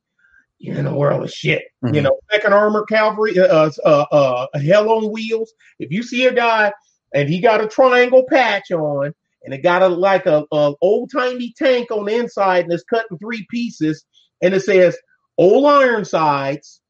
you're 0.59 0.77
in 0.77 0.85
a 0.87 0.95
world 0.95 1.23
of 1.23 1.31
shit. 1.31 1.63
You 1.83 1.89
Mhm. 1.89 2.03
know, 2.03 2.19
Second 2.31 2.53
Armored 2.53 2.87
Cavalry, 2.87 3.37
uh, 3.39 3.69
uh, 3.83 4.05
uh, 4.11 4.59
Hell 4.59 4.89
on 4.91 5.11
Wheels. 5.11 5.53
If 5.79 5.91
you 5.91 6.03
see 6.03 6.27
a 6.27 6.33
guy 6.33 6.71
and 7.13 7.29
he 7.29 7.39
got 7.39 7.63
a 7.63 7.67
triangle 7.67 8.25
patch 8.29 8.71
on, 8.71 9.13
and 9.43 9.53
it 9.53 9.63
got 9.63 9.81
a 9.81 9.87
like 9.87 10.25
a, 10.25 10.45
a 10.51 10.73
old 10.81 11.11
timey 11.11 11.53
tank 11.57 11.91
on 11.91 12.05
the 12.05 12.15
inside, 12.15 12.63
and 12.63 12.73
it's 12.73 12.83
cut 12.83 13.05
in 13.11 13.17
three 13.17 13.45
pieces, 13.49 14.05
and 14.41 14.53
it 14.53 14.61
says 14.61 14.97
Old 15.37 15.65
Ironsides, 15.65 16.81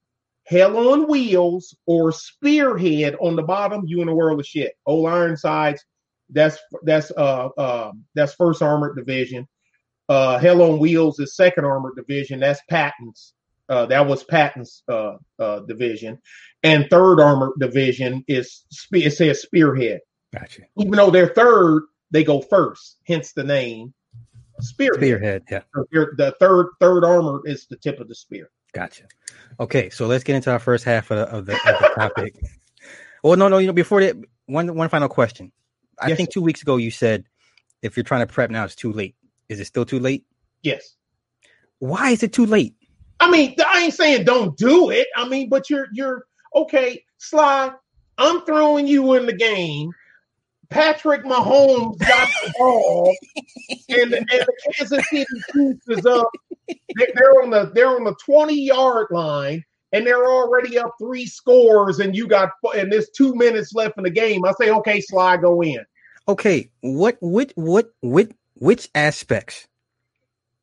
Hell 0.46 0.92
on 0.92 1.08
Wheels, 1.08 1.76
or 1.86 2.12
Spearhead 2.12 3.16
on 3.20 3.36
the 3.36 3.44
bottom. 3.44 3.84
You 3.86 4.02
in 4.02 4.10
a 4.10 4.16
world 4.16 4.40
of 4.40 4.46
shit. 4.46 4.74
Old 4.86 5.08
Ironsides. 5.08 5.84
That's 6.30 6.58
that's 6.84 7.12
uh 7.12 7.50
uh 7.58 7.92
that's 8.16 8.34
First 8.36 8.62
Armored 8.62 8.96
Division. 8.96 9.48
Uh, 10.10 10.38
Hell 10.40 10.62
on 10.62 10.80
Wheels 10.80 11.20
is 11.20 11.36
Second 11.36 11.66
Armored 11.66 11.96
Division. 11.96 12.40
That's 12.40 12.62
Patton's. 12.70 13.34
Uh, 13.70 13.86
that 13.86 14.06
was 14.06 14.26
Patton's 14.26 14.84
uh, 14.90 15.16
uh, 15.40 15.62
division, 15.62 16.20
and 16.62 16.90
Third 16.90 17.22
Armored 17.22 17.54
Division 17.58 18.26
is 18.28 18.66
it 18.92 19.14
says 19.14 19.42
Spearhead. 19.44 20.02
Gotcha. 20.34 20.64
Even 20.78 20.94
though 20.94 21.12
they're 21.12 21.34
third, 21.34 21.84
they 22.12 22.24
go 22.24 22.42
first. 22.42 22.98
Hence 23.06 23.34
the 23.34 23.44
name 23.44 23.94
Spearhead. 24.62 24.96
Spearhead. 25.00 25.44
Yeah. 25.50 25.62
The 25.74 26.36
third 26.40 26.68
third 26.80 27.04
armor 27.04 27.42
is 27.46 27.68
the 27.68 27.78
tip 27.78 28.00
of 28.00 28.08
the 28.08 28.16
spear. 28.16 28.50
Gotcha. 28.74 29.04
Okay, 29.60 29.90
so 29.90 30.08
let's 30.08 30.24
get 30.24 30.36
into 30.36 30.52
our 30.52 30.60
first 30.60 30.84
half 30.84 31.12
of 31.12 31.18
the 31.18 31.24
of 31.36 31.46
the, 31.46 31.54
of 31.54 31.80
the 31.80 31.92
topic. 31.98 32.36
well, 33.24 33.36
no, 33.36 33.48
no, 33.48 33.58
you 33.58 33.68
know, 33.68 33.74
before 33.74 34.02
that, 34.02 34.16
one 34.46 34.74
one 34.76 34.90
final 34.90 35.10
question. 35.10 35.52
I 36.00 36.08
Yes, 36.10 36.18
think 36.18 36.32
two 36.32 36.42
weeks 36.42 36.62
ago 36.62 36.78
you 36.78 36.92
said 36.92 37.26
if 37.82 37.98
you're 37.98 38.04
trying 38.04 38.26
to 38.26 38.32
prep 38.32 38.50
now, 38.50 38.64
it's 38.64 38.76
too 38.76 38.94
late. 38.94 39.16
Is 39.50 39.60
it 39.60 39.66
still 39.66 39.86
too 39.86 40.00
late? 40.00 40.26
Yes. 40.64 40.96
Why 41.80 42.12
is 42.12 42.24
it 42.24 42.32
too 42.32 42.46
late? 42.46 42.76
I 43.20 43.30
mean, 43.30 43.56
I 43.66 43.84
ain't 43.84 43.94
saying 43.94 44.24
don't 44.24 44.56
do 44.58 44.90
it. 44.90 45.08
I 45.16 45.28
mean, 45.28 45.50
but 45.50 45.70
you're 45.70 45.88
you're 45.94 46.26
okay, 46.56 47.04
Sly. 47.18 47.72
I'm 48.18 48.46
throwing 48.46 48.88
you 48.88 49.16
in 49.16 49.26
the 49.26 49.34
game. 49.34 49.92
Patrick 50.72 51.24
Mahomes 51.26 52.00
got 52.00 52.30
the 52.44 52.54
ball, 52.58 53.14
and, 53.90 54.14
and 54.14 54.28
the 54.28 54.54
Kansas 54.74 55.10
City 55.10 55.26
Chiefs 55.52 55.88
is 55.88 56.06
up. 56.06 56.30
They're 56.68 57.08
they're 57.14 57.44
on 57.44 57.52
the 57.52 57.72
they're 57.76 57.90
on 57.90 58.06
the 58.06 58.16
20 58.26 58.60
yard 58.60 59.08
line, 59.12 59.64
and 59.92 60.08
they're 60.08 60.26
already 60.26 60.80
up 60.80 60.94
three 61.00 61.26
scores, 61.26 62.00
and 62.00 62.16
you 62.16 62.28
got 62.28 62.52
and 62.76 62.92
there's 62.92 63.10
two 63.10 63.36
minutes 63.36 63.74
left 63.74 63.98
in 63.98 64.06
the 64.06 64.10
game. 64.10 64.46
I 64.46 64.54
say, 64.60 64.72
okay, 64.72 65.02
Sly, 65.02 65.38
go 65.38 65.62
in. 65.62 65.86
Okay, 66.28 66.70
what 66.80 67.18
what 67.20 67.52
what 67.56 67.92
what 68.00 68.32
which 68.56 68.90
aspects 68.96 69.68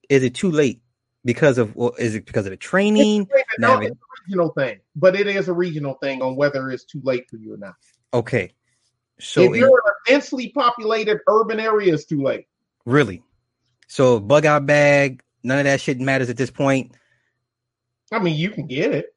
is 0.09 0.23
it 0.23 0.35
too 0.35 0.51
late 0.51 0.81
because 1.25 1.59
of? 1.59 1.77
Well, 1.77 1.95
is 1.99 2.15
it 2.15 2.25
because 2.25 2.47
of 2.47 2.51
the 2.51 2.57
training? 2.57 3.29
No, 3.59 3.75
Now, 3.75 3.81
it's 3.81 3.91
a 3.91 4.23
regional 4.27 4.51
thing, 4.51 4.81
but 4.97 5.15
it 5.15 5.27
is 5.27 5.49
a 5.49 5.53
regional 5.53 5.95
thing 5.95 6.23
on 6.23 6.35
whether 6.35 6.71
it's 6.71 6.85
too 6.85 7.01
late 7.05 7.29
for 7.29 7.37
you 7.37 7.53
or 7.55 7.59
not. 7.59 7.75
Okay, 8.15 8.53
so 9.21 9.43
if 9.43 9.57
you're 9.57 9.69
in 9.69 9.75
a 9.75 10.11
densely 10.11 10.51
populated 10.51 11.19
urban 11.29 11.61
area, 11.61 11.95
it's 11.95 12.05
too 12.05 12.23
late. 12.23 12.47
really, 12.87 13.23
so 13.87 14.21
bug 14.21 14.47
out 14.47 14.67
bag, 14.67 15.23
none 15.43 15.59
of 15.59 15.65
that 15.65 15.81
shit 15.81 15.99
matters 16.01 16.31
at 16.31 16.37
this 16.37 16.51
point. 16.51 16.93
I 18.13 18.19
mean, 18.21 18.37
you 18.37 18.51
can 18.51 18.67
get 18.67 18.93
it, 18.95 19.15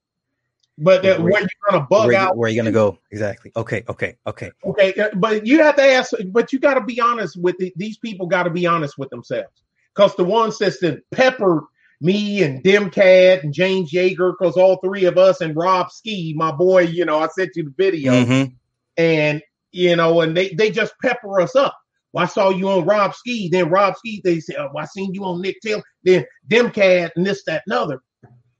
but 0.78 1.04
that, 1.04 1.22
Where- 1.22 1.32
where 1.32 1.42
you're 1.42 1.50
gonna 1.70 1.86
bug 1.90 2.08
where, 2.08 2.18
out, 2.18 2.36
where 2.38 2.48
are 2.48 2.52
you 2.52 2.62
gonna 2.62 2.72
go 2.72 2.98
exactly? 3.12 3.52
Okay, 3.56 3.84
okay, 3.88 4.16
okay. 4.28 4.52
okay? 4.66 4.94
uh, 5.00 5.10
But 5.16 5.46
you 5.46 5.60
have 5.60 5.76
to 5.78 5.84
ask. 5.84 6.12
But 6.28 6.52
you 6.52 6.60
got 6.60 6.74
to 6.76 6.82
be 6.82 7.00
honest 7.00 7.38
with 7.42 7.58
the, 7.58 7.72
these 7.76 7.98
people. 7.98 8.28
Got 8.28 8.44
to 8.44 8.50
be 8.50 8.66
honest 8.66 8.98
with 8.98 9.10
themselves, 9.10 9.64
because 9.96 10.16
the 10.16 10.24
ones 10.26 10.58
that's 10.58 10.80
that 10.80 11.10
peppered 11.12 11.64
me 12.02 12.42
and 12.44 12.64
Demcad 12.64 13.44
and 13.44 13.54
James 13.54 13.92
Yeager, 13.94 14.34
because 14.38 14.58
all 14.58 14.78
three 14.84 15.06
of 15.06 15.18
us 15.18 15.40
and 15.40 15.56
Rob 15.56 15.92
Ski, 15.92 16.34
my 16.36 16.52
boy. 16.52 16.82
You 16.82 17.06
know, 17.06 17.20
I 17.20 17.28
sent 17.28 17.52
you 17.56 17.64
the 17.66 17.74
video. 17.78 18.12
Mhm. 18.14 18.54
and 18.98 19.42
you 19.72 19.96
know, 19.96 20.22
and 20.22 20.36
they 20.36 20.50
they 20.50 20.72
just 20.72 20.94
pepper 21.02 21.42
us 21.42 21.56
up. 21.56 21.78
Well, 22.14 22.24
I 22.24 22.28
saw 22.28 22.50
you 22.50 22.70
on 22.70 22.86
Rob 22.86 23.16
Ski, 23.16 23.50
then 23.50 23.70
Rob 23.70 23.96
Ski, 23.96 24.22
they 24.24 24.40
say, 24.40 24.56
oh, 24.58 24.76
I 24.78 24.86
seen 24.86 25.14
you 25.14 25.24
on 25.24 25.42
Nick 25.42 25.58
Taylor, 25.62 25.84
then 26.04 26.26
Demcad 26.50 27.12
and 27.16 27.26
this, 27.26 27.44
that, 27.46 27.64
and 27.66 27.74
other. 27.74 28.02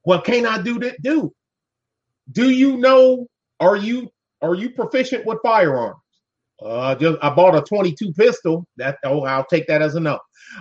What 0.04 0.24
can 0.24 0.46
I 0.46 0.60
do 0.60 0.78
that 0.80 1.02
do? 1.02 1.32
Do 2.30 2.48
you 2.50 2.78
know, 2.78 3.26
are 3.60 3.76
you 3.76 4.10
are 4.40 4.54
you 4.54 4.70
proficient 4.70 5.26
with 5.26 5.38
firearms? 5.42 5.98
Uh 6.60 6.94
just 6.94 7.18
I 7.22 7.30
bought 7.30 7.56
a 7.56 7.62
22 7.62 8.12
pistol. 8.12 8.66
That 8.76 8.98
oh, 9.04 9.22
I'll 9.22 9.44
take 9.44 9.66
that 9.66 9.82
as 9.82 9.94
a 9.94 10.00
no. 10.00 10.18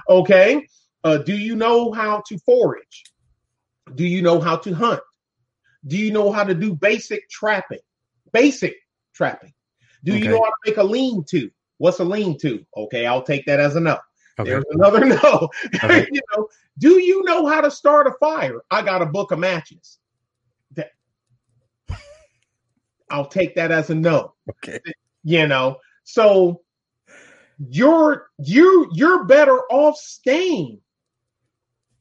Okay. 0.10 0.68
Uh, 1.04 1.18
do 1.18 1.36
you 1.36 1.56
know 1.56 1.92
how 1.92 2.22
to 2.28 2.38
forage? 2.40 3.04
Do 3.96 4.06
you 4.06 4.22
know 4.22 4.40
how 4.40 4.58
to 4.58 4.74
hunt? 4.74 5.02
Do 5.88 5.98
you 5.98 6.12
know 6.12 6.32
how 6.32 6.44
to 6.44 6.54
do 6.54 6.76
basic 6.76 7.28
trapping? 7.30 7.80
Basic 8.32 8.76
trapping. 9.16 9.54
Do 10.04 10.14
you 10.14 10.20
Okay. 10.20 10.30
know 10.30 10.38
how 10.44 10.50
to 10.50 10.56
make 10.66 10.78
a 10.78 10.84
lean 10.84 11.24
to? 11.30 11.50
What's 11.78 12.00
a 12.00 12.04
lean 12.04 12.38
to? 12.40 12.66
Okay, 12.76 13.06
I'll 13.06 13.24
take 13.24 13.46
that 13.46 13.60
as 13.60 13.76
a 13.76 13.80
no. 13.80 13.98
Okay. 14.40 14.52
There's 14.52 14.66
another 14.72 15.06
no. 15.06 15.50
Okay. 15.76 16.08
you 16.12 16.22
know, 16.36 16.48
do 16.78 17.00
you 17.00 17.24
know 17.24 17.46
how 17.48 17.62
to 17.62 17.72
start 17.72 18.08
a 18.08 18.14
fire? 18.20 18.62
I 18.70 18.82
got 18.82 19.02
a 19.02 19.06
book 19.06 19.32
of 19.32 19.40
matches. 19.40 20.00
That- 20.76 20.92
I'll 23.10 23.28
take 23.28 23.56
that 23.56 23.72
as 23.72 23.90
a 23.90 23.96
no. 23.96 24.34
Okay. 24.50 24.80
You 25.24 25.48
know, 25.48 25.78
so 26.04 26.62
you're 27.70 28.28
you 28.40 28.90
you're 28.94 29.26
better 29.26 29.60
off 29.70 29.96
staying 29.98 30.80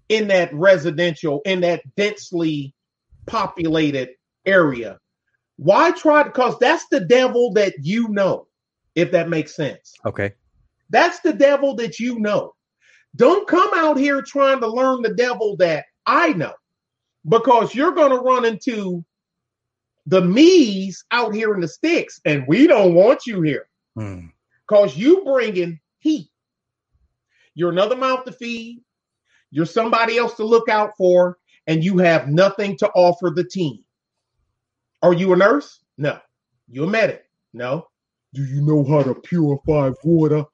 in 0.09 0.29
that 0.29 0.53
residential 0.55 1.43
in 1.45 1.61
that 1.61 1.83
densely 1.97 2.75
populated 3.27 4.11
area. 4.47 4.99
Why 5.61 5.91
try? 5.91 6.23
Because 6.23 6.59
that's 6.59 6.87
the 6.91 7.01
devil 7.01 7.53
that 7.53 7.75
you 7.83 8.09
know. 8.09 8.47
If 8.95 9.13
that 9.13 9.29
makes 9.29 9.55
sense. 9.55 9.93
Okay. 10.07 10.33
That's 10.89 11.21
the 11.21 11.35
devil 11.35 11.75
that 11.77 12.01
you 12.01 12.19
know. 12.19 12.55
Don't 13.15 13.47
come 13.47 13.71
out 13.75 13.99
here 13.99 14.23
trying 14.23 14.61
to 14.61 14.67
learn 14.67 15.03
the 15.03 15.13
devil 15.15 15.57
that 15.59 15.85
I 16.07 16.33
know 16.33 16.55
because 17.29 17.75
you're 17.75 17.93
going 17.93 18.11
to 18.11 18.17
run 18.19 18.47
into 18.47 19.05
the 20.07 20.23
me's 20.23 21.05
out 21.11 21.35
here 21.35 21.55
in 21.55 21.61
the 21.61 21.69
sticks 21.69 22.21
and 22.25 22.45
we 22.49 22.67
don't 22.67 22.95
want 22.95 23.27
you 23.27 23.43
here 23.43 23.69
Hmm. 23.97 24.29
because 24.67 24.97
you 24.97 25.23
bringing 25.25 25.79
heat. 25.99 26.31
You're 27.55 27.71
another 27.71 27.97
mouth 27.97 28.25
to 28.25 28.33
feed. 28.33 28.83
You're 29.51 29.67
somebody 29.67 30.17
else 30.17 30.35
to 30.35 30.45
look 30.45 30.69
out 30.71 30.93
for 30.97 31.37
and 31.67 31.85
you 31.85 31.99
have 31.99 32.29
nothing 32.29 32.79
to 32.79 32.89
offer 32.93 33.31
the 33.35 33.45
team. 33.45 33.85
Are 35.03 35.13
you 35.13 35.33
a 35.33 35.37
nurse? 35.37 35.83
No. 35.99 36.19
You 36.69 36.85
a 36.85 36.87
medic? 36.87 37.25
No. 37.53 37.87
Do 38.33 38.45
you 38.45 38.63
know 38.63 38.85
how 38.85 39.03
to 39.03 39.15
purify 39.15 39.91
water? 40.05 40.45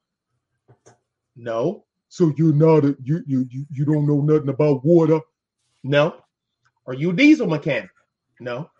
No. 1.36 1.84
So 2.08 2.32
you're 2.36 2.54
not 2.54 2.84
a 2.84 2.96
you 3.02 3.22
you 3.26 3.46
you, 3.50 3.66
you 3.70 3.84
don't 3.84 4.06
know 4.06 4.20
nothing 4.20 4.48
about 4.48 4.84
water? 4.84 5.20
No. 5.84 6.16
Are 6.86 6.94
you 6.94 7.10
a 7.10 7.12
diesel 7.12 7.46
mechanic? 7.46 7.90
No. 8.40 8.70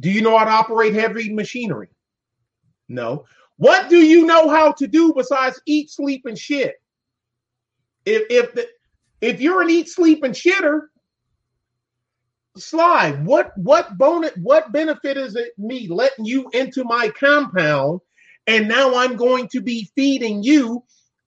Do 0.00 0.10
you 0.10 0.22
know 0.22 0.36
how 0.38 0.44
to 0.44 0.50
operate 0.50 0.94
heavy 0.94 1.32
machinery? 1.32 1.88
No. 2.88 3.24
What 3.56 3.88
do 3.88 3.98
you 3.98 4.26
know 4.26 4.48
how 4.48 4.72
to 4.72 4.86
do 4.86 5.12
besides 5.14 5.60
eat, 5.66 5.90
sleep, 5.90 6.22
and 6.26 6.38
shit? 6.38 6.74
If 8.04 8.24
if 8.30 8.54
the, 8.54 8.68
if 9.20 9.40
you're 9.40 9.62
an 9.62 9.70
eat, 9.70 9.88
sleep, 9.88 10.22
and 10.22 10.34
shitter, 10.34 10.82
slide. 12.58 13.24
What 13.24 13.52
what 13.56 13.96
bonus? 13.96 14.32
What 14.36 14.72
benefit 14.72 15.16
is 15.16 15.36
it 15.36 15.52
me 15.58 15.88
letting 15.88 16.24
you 16.24 16.48
into 16.52 16.84
my 16.84 17.08
compound, 17.08 18.00
and 18.46 18.68
now 18.68 18.96
I'm 18.96 19.16
going 19.16 19.48
to 19.48 19.60
be 19.60 19.90
feeding 19.94 20.42
you 20.42 20.84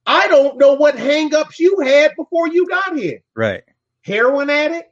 I 0.09 0.27
don't 0.27 0.57
know 0.57 0.73
what 0.73 0.95
hangups 0.95 1.59
you 1.59 1.81
had 1.81 2.15
before 2.15 2.47
you 2.47 2.67
got 2.67 2.97
here. 2.97 3.19
Right. 3.35 3.61
Heroin 4.01 4.49
addict, 4.49 4.91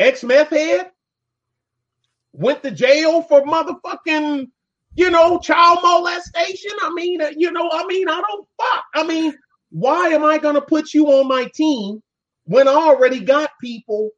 ex 0.00 0.24
meth 0.24 0.50
head, 0.50 0.90
went 2.32 2.64
to 2.64 2.72
jail 2.72 3.22
for 3.22 3.42
motherfucking, 3.42 4.48
you 4.96 5.10
know, 5.10 5.38
child 5.38 5.78
molestation. 5.80 6.72
I 6.82 6.92
mean, 6.92 7.22
uh, 7.22 7.30
you 7.36 7.52
know, 7.52 7.70
I 7.72 7.86
mean, 7.86 8.08
I 8.08 8.20
don't 8.20 8.48
fuck. 8.60 8.84
I 8.96 9.06
mean, 9.06 9.32
why 9.70 10.08
am 10.08 10.24
I 10.24 10.38
going 10.38 10.56
to 10.56 10.60
put 10.60 10.92
you 10.92 11.06
on 11.06 11.28
my 11.28 11.48
team 11.54 12.02
when 12.46 12.66
I 12.66 12.72
already 12.72 13.20
got 13.20 13.50
people? 13.60 14.10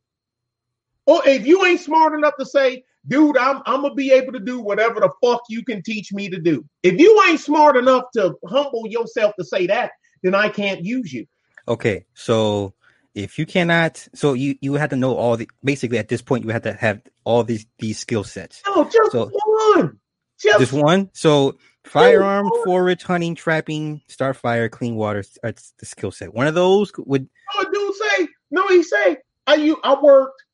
Or 1.09 1.27
if 1.27 1.47
you 1.47 1.65
ain't 1.65 1.81
smart 1.81 2.13
enough 2.13 2.35
to 2.39 2.45
say, 2.45 2.85
dude, 3.07 3.39
I'm 3.39 3.63
I'm 3.65 3.81
gonna 3.81 3.95
be 3.95 4.13
able 4.13 4.35
to 4.35 4.41
do 4.41 4.61
whatever 4.61 5.01
the 5.01 5.09
fuck 5.25 5.41
you 5.49 5.65
can 5.65 5.83
teach 5.83 6.13
me 6.13 6.29
to 6.29 6.39
do. 6.39 6.67
If 6.83 7.01
you 7.01 7.25
ain't 7.27 7.41
smart 7.41 7.79
enough 7.79 8.05
to 8.13 8.35
humble 8.47 8.87
yourself 8.87 9.33
to 9.39 9.45
say 9.45 9.67
that, 9.69 9.93
then 10.23 10.35
I 10.35 10.51
can't 10.51 10.85
use 10.85 11.11
you. 11.11 11.25
Okay, 11.67 12.05
so 12.13 12.75
if 13.15 13.39
you 13.39 13.47
cannot, 13.47 14.07
so 14.15 14.35
you 14.35 14.57
you 14.61 14.75
had 14.75 14.91
to 14.91 14.97
know 14.97 15.17
all 15.17 15.39
the 15.39 15.49
basically 15.65 15.97
at 15.97 16.09
this 16.09 16.21
point 16.21 16.45
you 16.45 16.51
had 16.51 16.65
to 16.65 16.75
have 16.75 17.01
all 17.25 17.43
these 17.43 17.65
these 17.79 17.99
skill 17.99 18.23
sets. 18.23 18.63
No, 18.67 18.85
just 18.85 19.13
So- 19.13 19.31
one. 19.77 19.99
Just, 20.39 20.59
Just 20.61 20.73
one. 20.73 21.11
So 21.15 21.57
firearm, 21.85 22.49
forage, 22.65 23.03
hunting, 23.03 23.35
trapping, 23.35 24.03
start 24.09 24.37
fire, 24.37 24.69
clean 24.69 24.95
water. 24.95 25.25
That's 25.43 25.73
the 25.81 25.87
skill 25.87 26.13
set. 26.13 26.35
One 26.35 26.47
of 26.47 26.55
those 26.55 26.93
would 26.99 27.29
no, 27.57 27.65
dude 27.73 27.95
say 27.95 28.29
no. 28.51 28.69
He 28.69 28.83
say 28.83 29.17
I 29.49 29.55
you 29.55 29.81
I 29.83 30.01
worked 30.01 30.45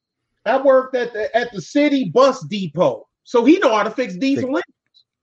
I 0.46 0.60
worked 0.60 0.94
at 0.94 1.12
the 1.12 1.34
at 1.36 1.52
the 1.52 1.60
city 1.62 2.10
bus 2.12 2.44
depot, 2.46 3.06
so 3.24 3.44
he 3.44 3.58
know 3.58 3.74
how 3.74 3.82
to 3.82 3.90
fix 3.90 4.14
diesel 4.16 4.48
engines. 4.48 4.64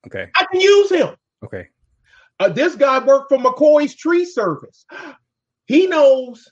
okay. 0.08 0.30
I 0.36 0.46
can 0.52 0.62
use 0.62 0.92
him. 0.92 1.16
Okay. 1.44 1.68
Uh, 2.40 2.50
this 2.50 2.76
guy 2.76 3.00
worked 3.04 3.30
for 3.30 3.38
McCoy's 3.38 3.96
Tree 3.96 4.26
Service. 4.26 4.86
He 5.68 5.86
knows 5.88 6.52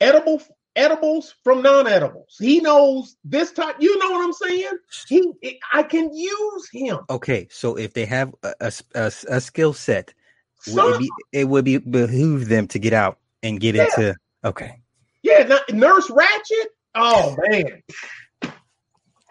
edible 0.00 0.42
edibles 0.76 1.34
from 1.42 1.62
non-edibles. 1.62 2.36
He 2.38 2.60
knows 2.60 3.16
this 3.24 3.50
type. 3.52 3.76
You 3.78 3.98
know 3.98 4.10
what 4.10 4.24
I'm 4.24 4.32
saying? 4.34 4.72
He, 5.08 5.58
I 5.72 5.82
can 5.82 6.14
use 6.14 6.68
him. 6.70 6.98
Okay. 7.08 7.48
So 7.50 7.76
if 7.76 7.94
they 7.94 8.04
have 8.04 8.34
a, 8.42 8.54
a, 8.60 8.72
a, 8.94 9.12
a 9.28 9.40
skill 9.40 9.72
set, 9.72 10.12
would 10.68 10.96
it, 10.96 10.98
be, 11.00 11.10
it 11.32 11.44
would 11.48 11.64
be 11.64 11.78
behoove 11.78 12.48
them 12.48 12.68
to 12.68 12.78
get 12.78 12.92
out 12.92 13.18
and 13.42 13.58
get 13.58 13.74
Yeah. 13.74 13.84
into. 13.84 14.16
Okay. 14.44 14.82
yeah, 15.22 15.44
not, 15.44 15.62
Nurse 15.72 16.10
Ratchet. 16.10 16.68
Oh 16.96 17.36
man, 17.48 17.82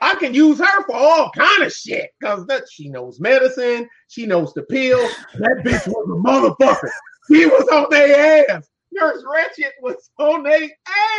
I 0.02 0.16
can 0.16 0.34
use 0.34 0.60
her 0.60 0.84
for 0.86 0.96
all 0.96 1.32
kind 1.32 1.64
of 1.64 1.74
shit 1.74 2.12
because 2.20 2.46
that 2.48 2.64
she 2.72 2.90
knows 2.90 3.20
medicine. 3.20 3.90
She 4.08 4.26
knows 4.26 4.54
the 4.54 4.64
pill. 4.64 5.02
That 5.40 5.64
bitch 5.66 5.88
was 5.88 6.56
a 6.60 6.64
motherfucker. 6.64 6.90
He 7.28 7.46
was 7.46 7.68
on 7.70 7.88
their 7.90 8.48
ass. 8.50 8.70
Nurse 8.92 9.24
Ratchet 9.30 9.74
was 9.82 10.10
on 10.20 10.44
their 10.44 10.70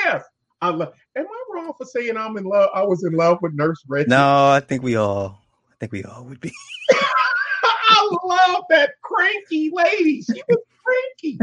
ass. 0.06 0.22
I 0.60 0.70
love. 0.70 0.94
Am 1.16 1.26
I 1.26 1.44
wrong 1.52 1.72
for 1.76 1.84
saying 1.84 2.16
I'm 2.16 2.36
in 2.36 2.44
love? 2.44 2.70
I 2.74 2.82
was 2.84 3.04
in 3.04 3.12
love 3.12 3.38
with 3.42 3.54
Nurse 3.54 3.82
Ratchet. 3.88 4.08
No, 4.08 4.48
I 4.48 4.60
think 4.60 4.82
we 4.82 4.96
all. 4.96 5.42
I 5.70 5.74
think 5.80 5.92
we 5.92 6.04
all 6.04 6.24
would 6.24 6.40
be. 6.40 6.52
I 6.92 8.16
love 8.24 8.64
that 8.70 8.92
cranky 9.02 9.70
lady. 9.72 10.22
She 10.22 10.42
was 10.48 10.58
cranky. 10.84 11.38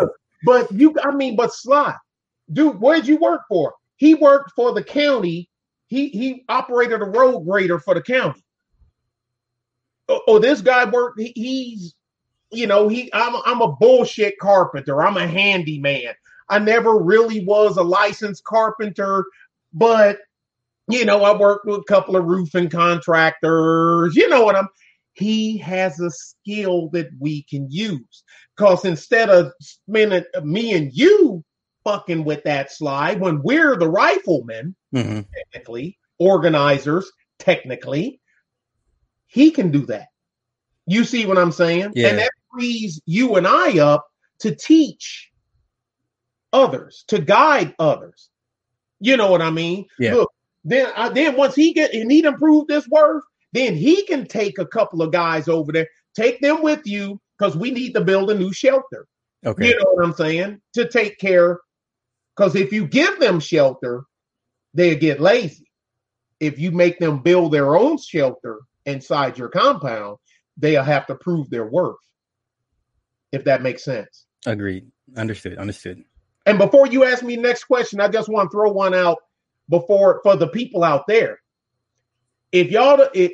But 0.44 0.72
you, 0.72 0.92
I 1.00 1.14
mean, 1.14 1.36
but 1.36 1.54
Sly, 1.54 1.94
dude, 2.52 2.80
where'd 2.80 3.06
you 3.06 3.16
work 3.16 3.42
for? 3.48 3.74
He 4.02 4.14
worked 4.14 4.50
for 4.56 4.72
the 4.72 4.82
county. 4.82 5.48
He 5.86 6.08
he 6.08 6.44
operated 6.48 7.02
a 7.02 7.04
road 7.04 7.42
grader 7.42 7.78
for 7.78 7.94
the 7.94 8.02
county. 8.02 8.42
Oh, 10.08 10.20
oh, 10.26 10.38
this 10.40 10.60
guy 10.60 10.90
worked. 10.90 11.20
He, 11.20 11.32
he's, 11.36 11.94
you 12.50 12.66
know, 12.66 12.88
he. 12.88 13.12
I'm 13.14 13.36
I'm 13.46 13.62
a 13.62 13.76
bullshit 13.76 14.40
carpenter. 14.40 15.00
I'm 15.04 15.18
a 15.18 15.26
handyman. 15.28 16.14
I 16.48 16.58
never 16.58 16.98
really 16.98 17.44
was 17.44 17.76
a 17.76 17.82
licensed 17.84 18.42
carpenter, 18.42 19.24
but 19.72 20.18
you 20.88 21.04
know, 21.04 21.22
I 21.22 21.38
worked 21.38 21.66
with 21.66 21.82
a 21.82 21.84
couple 21.84 22.16
of 22.16 22.24
roofing 22.24 22.70
contractors. 22.70 24.16
You 24.16 24.28
know 24.28 24.42
what 24.42 24.56
I'm. 24.56 24.66
He 25.12 25.58
has 25.58 26.00
a 26.00 26.10
skill 26.10 26.88
that 26.88 27.10
we 27.20 27.44
can 27.44 27.70
use. 27.70 28.24
Because 28.56 28.84
instead 28.84 29.30
of 29.30 29.52
spending 29.60 30.24
me 30.42 30.72
and 30.72 30.90
you 30.92 31.44
fucking 31.84 32.24
with 32.24 32.44
that 32.44 32.70
slide, 32.70 33.20
when 33.20 33.42
we're 33.42 33.76
the 33.76 33.88
riflemen, 33.88 34.74
Mhm. 34.94 35.26
technically, 35.34 35.98
organizers, 36.18 37.10
technically, 37.38 38.20
he 39.26 39.50
can 39.50 39.70
do 39.70 39.86
that. 39.86 40.08
You 40.86 41.04
see 41.04 41.26
what 41.26 41.38
I'm 41.38 41.52
saying? 41.52 41.92
Yeah. 41.94 42.08
And 42.08 42.18
that 42.18 42.30
frees 42.52 43.00
you 43.06 43.36
and 43.36 43.46
I 43.46 43.78
up 43.78 44.06
to 44.40 44.54
teach 44.54 45.30
others, 46.52 47.04
to 47.08 47.18
guide 47.18 47.74
others. 47.78 48.28
You 49.00 49.16
know 49.16 49.30
what 49.30 49.42
I 49.42 49.50
mean? 49.50 49.86
Yeah. 49.98 50.14
Look, 50.14 50.32
then 50.64 50.92
I, 50.94 51.08
then 51.08 51.36
once 51.36 51.54
he 51.54 51.72
get 51.72 51.92
and 51.94 52.10
he 52.10 52.22
improved 52.22 52.68
this 52.68 52.86
worth, 52.88 53.24
then 53.52 53.74
he 53.74 54.04
can 54.04 54.26
take 54.26 54.58
a 54.58 54.66
couple 54.66 55.02
of 55.02 55.12
guys 55.12 55.48
over 55.48 55.72
there, 55.72 55.88
take 56.14 56.40
them 56.40 56.62
with 56.62 56.86
you, 56.86 57.20
because 57.38 57.56
we 57.56 57.70
need 57.70 57.94
to 57.94 58.00
build 58.00 58.30
a 58.30 58.38
new 58.38 58.52
shelter. 58.52 59.06
Okay. 59.44 59.68
You 59.68 59.76
know 59.76 59.90
what 59.92 60.04
I'm 60.04 60.14
saying? 60.14 60.60
To 60.74 60.88
take 60.88 61.18
care, 61.18 61.58
because 62.36 62.54
if 62.54 62.72
you 62.72 62.86
give 62.86 63.20
them 63.20 63.40
shelter, 63.40 64.04
they 64.74 64.96
get 64.96 65.20
lazy. 65.20 65.70
If 66.40 66.58
you 66.58 66.70
make 66.70 66.98
them 66.98 67.20
build 67.22 67.52
their 67.52 67.76
own 67.76 67.98
shelter 67.98 68.60
inside 68.86 69.38
your 69.38 69.48
compound, 69.48 70.16
they'll 70.56 70.82
have 70.82 71.06
to 71.06 71.14
prove 71.14 71.50
their 71.50 71.66
worth. 71.66 71.96
If 73.30 73.44
that 73.44 73.62
makes 73.62 73.84
sense. 73.84 74.26
Agreed. 74.46 74.90
Understood. 75.16 75.58
Understood. 75.58 76.04
And 76.44 76.58
before 76.58 76.86
you 76.86 77.04
ask 77.04 77.22
me 77.22 77.36
next 77.36 77.64
question, 77.64 78.00
I 78.00 78.08
just 78.08 78.28
want 78.28 78.50
to 78.50 78.54
throw 78.54 78.72
one 78.72 78.94
out 78.94 79.18
before 79.68 80.20
for 80.22 80.36
the 80.36 80.48
people 80.48 80.82
out 80.82 81.06
there. 81.06 81.38
If 82.50 82.70
y'all 82.70 83.06
it 83.14 83.32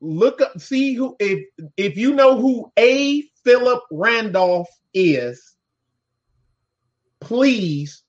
look 0.00 0.40
up, 0.40 0.60
see 0.60 0.94
who 0.94 1.16
if 1.20 1.44
if 1.76 1.96
you 1.96 2.14
know 2.14 2.40
who 2.40 2.72
A. 2.78 3.22
Philip 3.44 3.82
Randolph 3.90 4.68
is, 4.92 5.56
please 7.20 8.02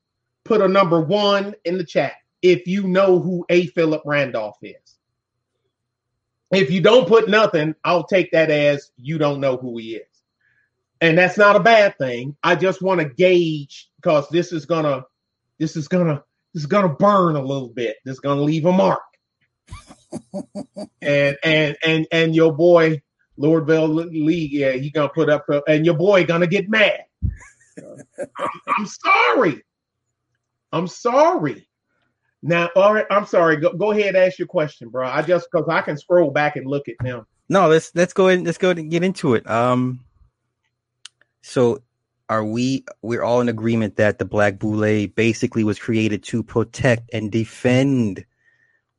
put 0.44 0.62
a 0.62 0.68
number 0.68 1.00
one 1.00 1.56
in 1.66 1.78
the 1.78 1.86
chat 1.86 2.14
if 2.42 2.68
you 2.68 2.88
know 2.88 3.20
who 3.20 3.46
A. 3.50 3.68
Philip 3.68 4.02
Randolph 4.06 4.58
is. 4.62 4.76
If 6.52 6.70
you 6.72 6.82
don't 6.82 7.08
put 7.08 7.30
nothing, 7.30 7.76
I'll 7.84 8.04
take 8.04 8.32
that 8.32 8.52
as 8.52 8.92
you 8.98 9.18
don't 9.18 9.40
know 9.40 9.58
who 9.58 9.78
he 9.78 9.96
is. 9.96 10.08
And 11.00 11.18
that's 11.18 11.38
not 11.38 11.56
a 11.56 11.62
bad 11.62 11.98
thing. 11.98 12.36
I 12.44 12.56
just 12.56 12.82
want 12.82 13.00
to 13.00 13.08
gauge 13.08 13.90
because 13.96 14.28
this 14.30 14.52
is 14.52 14.66
gonna 14.66 15.04
this 15.60 15.76
is 15.76 15.88
gonna 15.88 16.24
this 16.54 16.64
is 16.64 16.68
gonna 16.68 16.90
burn 16.90 17.36
a 17.36 17.42
little 17.42 17.70
bit. 17.70 17.98
This 18.04 18.14
is 18.14 18.20
gonna 18.20 18.42
leave 18.42 18.66
a 18.66 18.72
mark. 18.72 19.02
and 21.02 21.38
and 21.44 21.78
and 21.84 22.08
and 22.12 22.36
your 22.36 22.54
boy 22.54 23.02
Lordville 23.40 24.10
Lee, 24.12 24.50
yeah, 24.52 24.74
he 24.74 24.92
gonna 24.92 25.10
put 25.10 25.30
up 25.30 25.46
and 25.68 25.86
your 25.86 25.96
boy 25.96 26.26
gonna 26.26 26.48
get 26.48 26.70
mad. 26.70 27.06
I'm, 27.78 28.50
I'm 28.78 28.86
sorry. 28.86 29.64
I'm 30.72 30.88
sorry. 30.88 31.68
Now, 32.44 32.70
all 32.76 32.94
right, 32.94 33.06
I'm 33.12 33.26
sorry. 33.26 33.58
Go, 33.58 33.74
go 33.74 33.92
ahead, 33.92 34.16
and 34.16 34.18
ask 34.18 34.40
your 34.40 34.48
question, 34.48 34.90
bro. 34.90 35.08
I 35.08 35.22
just 35.22 35.48
because 35.52 35.68
I 35.70 35.82
can 35.82 35.98
scroll 35.98 36.32
back 36.32 36.56
and 36.56 36.66
look 36.66 36.88
at 36.88 36.96
them. 37.02 37.26
No, 37.50 37.68
let's 37.68 37.92
let's 37.94 38.14
go 38.14 38.30
ahead. 38.30 38.46
Let's 38.46 38.58
go 38.58 38.70
ahead 38.70 38.80
and 38.80 38.90
get 38.90 39.04
into 39.04 39.36
it. 39.36 39.48
Um, 39.50 40.04
so 41.42 41.84
are 42.30 42.46
we? 42.46 42.86
We're 43.02 43.24
all 43.24 43.42
in 43.42 43.50
agreement 43.50 43.98
that 43.98 44.18
the 44.18 44.26
Black 44.26 44.58
Boule 44.58 45.08
basically 45.08 45.64
was 45.64 45.78
created 45.78 46.24
to 46.24 46.42
protect 46.42 47.10
and 47.14 47.32
defend 47.32 48.26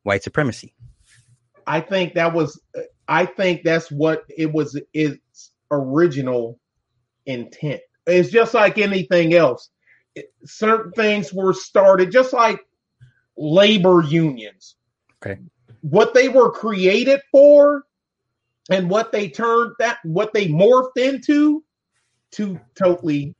white 0.03 0.23
supremacy. 0.23 0.73
I 1.65 1.81
think 1.81 2.13
that 2.13 2.33
was 2.33 2.61
I 3.07 3.25
think 3.25 3.63
that's 3.63 3.91
what 3.91 4.23
it 4.37 4.51
was 4.51 4.79
its 4.93 5.51
original 5.71 6.59
intent. 7.25 7.81
It's 8.05 8.29
just 8.29 8.53
like 8.53 8.77
anything 8.77 9.33
else. 9.33 9.69
Certain 10.45 10.91
things 10.91 11.33
were 11.33 11.53
started 11.53 12.11
just 12.11 12.33
like 12.33 12.59
labor 13.37 14.03
unions. 14.03 14.75
Okay. 15.25 15.39
What 15.81 16.13
they 16.13 16.29
were 16.29 16.51
created 16.51 17.21
for 17.31 17.83
and 18.69 18.89
what 18.89 19.11
they 19.11 19.29
turned 19.29 19.73
that 19.79 19.97
what 20.03 20.33
they 20.33 20.47
morphed 20.47 20.97
into 20.97 21.63
two 22.31 22.59
totally 22.75 23.35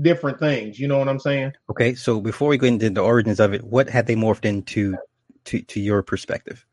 different 0.00 0.38
things. 0.38 0.78
You 0.78 0.88
know 0.88 0.98
what 0.98 1.08
I'm 1.08 1.18
saying? 1.18 1.52
Okay, 1.70 1.94
so 1.94 2.20
before 2.20 2.48
we 2.48 2.56
go 2.58 2.66
into 2.66 2.90
the 2.90 3.02
origins 3.02 3.40
of 3.40 3.52
it, 3.52 3.64
what 3.64 3.88
had 3.88 4.06
they 4.06 4.16
morphed 4.16 4.44
into 4.44 4.96
to 5.44 5.60
to 5.62 5.80
your 5.80 6.02
perspective? 6.02 6.64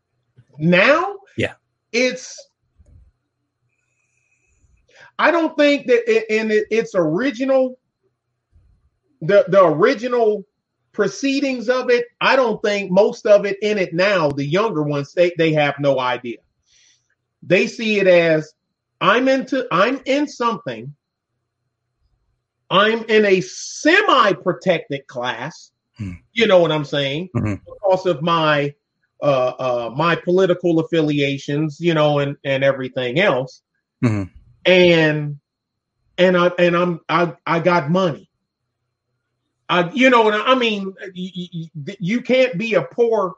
now 0.57 1.15
Yeah. 1.37 1.53
it's 1.93 2.48
i 5.19 5.29
don't 5.29 5.55
think 5.57 5.85
that 5.87 6.09
it, 6.11 6.25
in 6.29 6.49
it, 6.49 6.65
its 6.71 6.93
original 6.95 7.77
the 9.21 9.45
the 9.49 9.63
original 9.63 10.45
proceedings 10.91 11.69
of 11.69 11.89
it 11.89 12.05
i 12.21 12.35
don't 12.35 12.61
think 12.63 12.89
most 12.89 13.27
of 13.27 13.45
it 13.45 13.57
in 13.61 13.77
it 13.77 13.93
now 13.93 14.29
the 14.29 14.45
younger 14.45 14.81
ones 14.81 15.13
they, 15.13 15.31
they 15.37 15.53
have 15.53 15.75
no 15.79 15.99
idea 15.99 16.37
they 17.43 17.67
see 17.67 17.99
it 17.99 18.07
as 18.07 18.53
I'm 19.01 19.27
into 19.27 19.65
I'm 19.71 20.01
in 20.05 20.27
something. 20.27 20.93
I'm 22.69 23.03
in 23.05 23.25
a 23.25 23.41
semi-protected 23.41 25.07
class. 25.07 25.71
Hmm. 25.97 26.13
You 26.33 26.47
know 26.47 26.59
what 26.59 26.71
I'm 26.71 26.85
saying? 26.85 27.29
Mhm. 27.35 27.61
Because 27.65 28.05
of 28.05 28.21
my 28.21 28.73
uh 29.23 29.53
uh 29.59 29.93
my 29.95 30.15
political 30.15 30.79
affiliations, 30.79 31.79
you 31.79 31.93
know, 31.93 32.19
and 32.19 32.35
and 32.43 32.63
everything 32.63 33.19
else. 33.19 33.61
Mhm. 34.03 34.29
And 34.69 35.39
and 36.19 36.37
I 36.37 36.47
and 36.59 36.77
I'm 36.77 36.99
I 37.09 37.33
I 37.47 37.59
got 37.59 37.89
money. 37.89 38.29
I 39.67 39.89
you 39.93 40.11
know, 40.11 40.29
and 40.29 40.35
I 40.41 40.53
mean, 40.53 40.93
you, 41.13 41.67
you, 41.99 42.21
can't 42.21 42.57
be 42.57 42.75
a 42.75 42.83
poor 42.83 43.35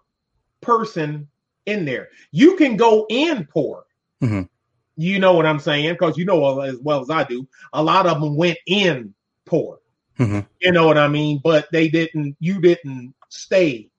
person 0.62 1.28
in 1.65 1.86
there. 1.86 2.10
You 2.32 2.58
can 2.58 2.76
go 2.76 3.06
in 3.10 3.46
poor. 3.46 3.86
Mhm. 4.22 4.50
You 4.98 5.20
know 5.20 5.34
what 5.34 5.46
I'm 5.46 5.60
saying? 5.60 5.94
Because 5.94 6.17
you 6.17 6.26
know 6.26 6.60
as 6.62 6.78
well 6.80 7.02
as 7.02 7.10
I 7.10 7.24
do, 7.24 7.48
a 7.74 7.82
lot 7.82 8.08
of 8.08 8.20
them 8.22 8.36
went 8.36 8.58
in 8.67 9.13
poor. 9.46 9.80
Mhm. 10.20 10.46
You 10.60 10.74
know 10.74 10.86
what 10.86 10.98
I 10.98 11.08
mean? 11.08 11.39
But 11.44 11.67
they 11.72 11.88
didn't. 11.88 12.36
You 12.41 12.60
didn't 12.60 13.13
stay 13.30 13.89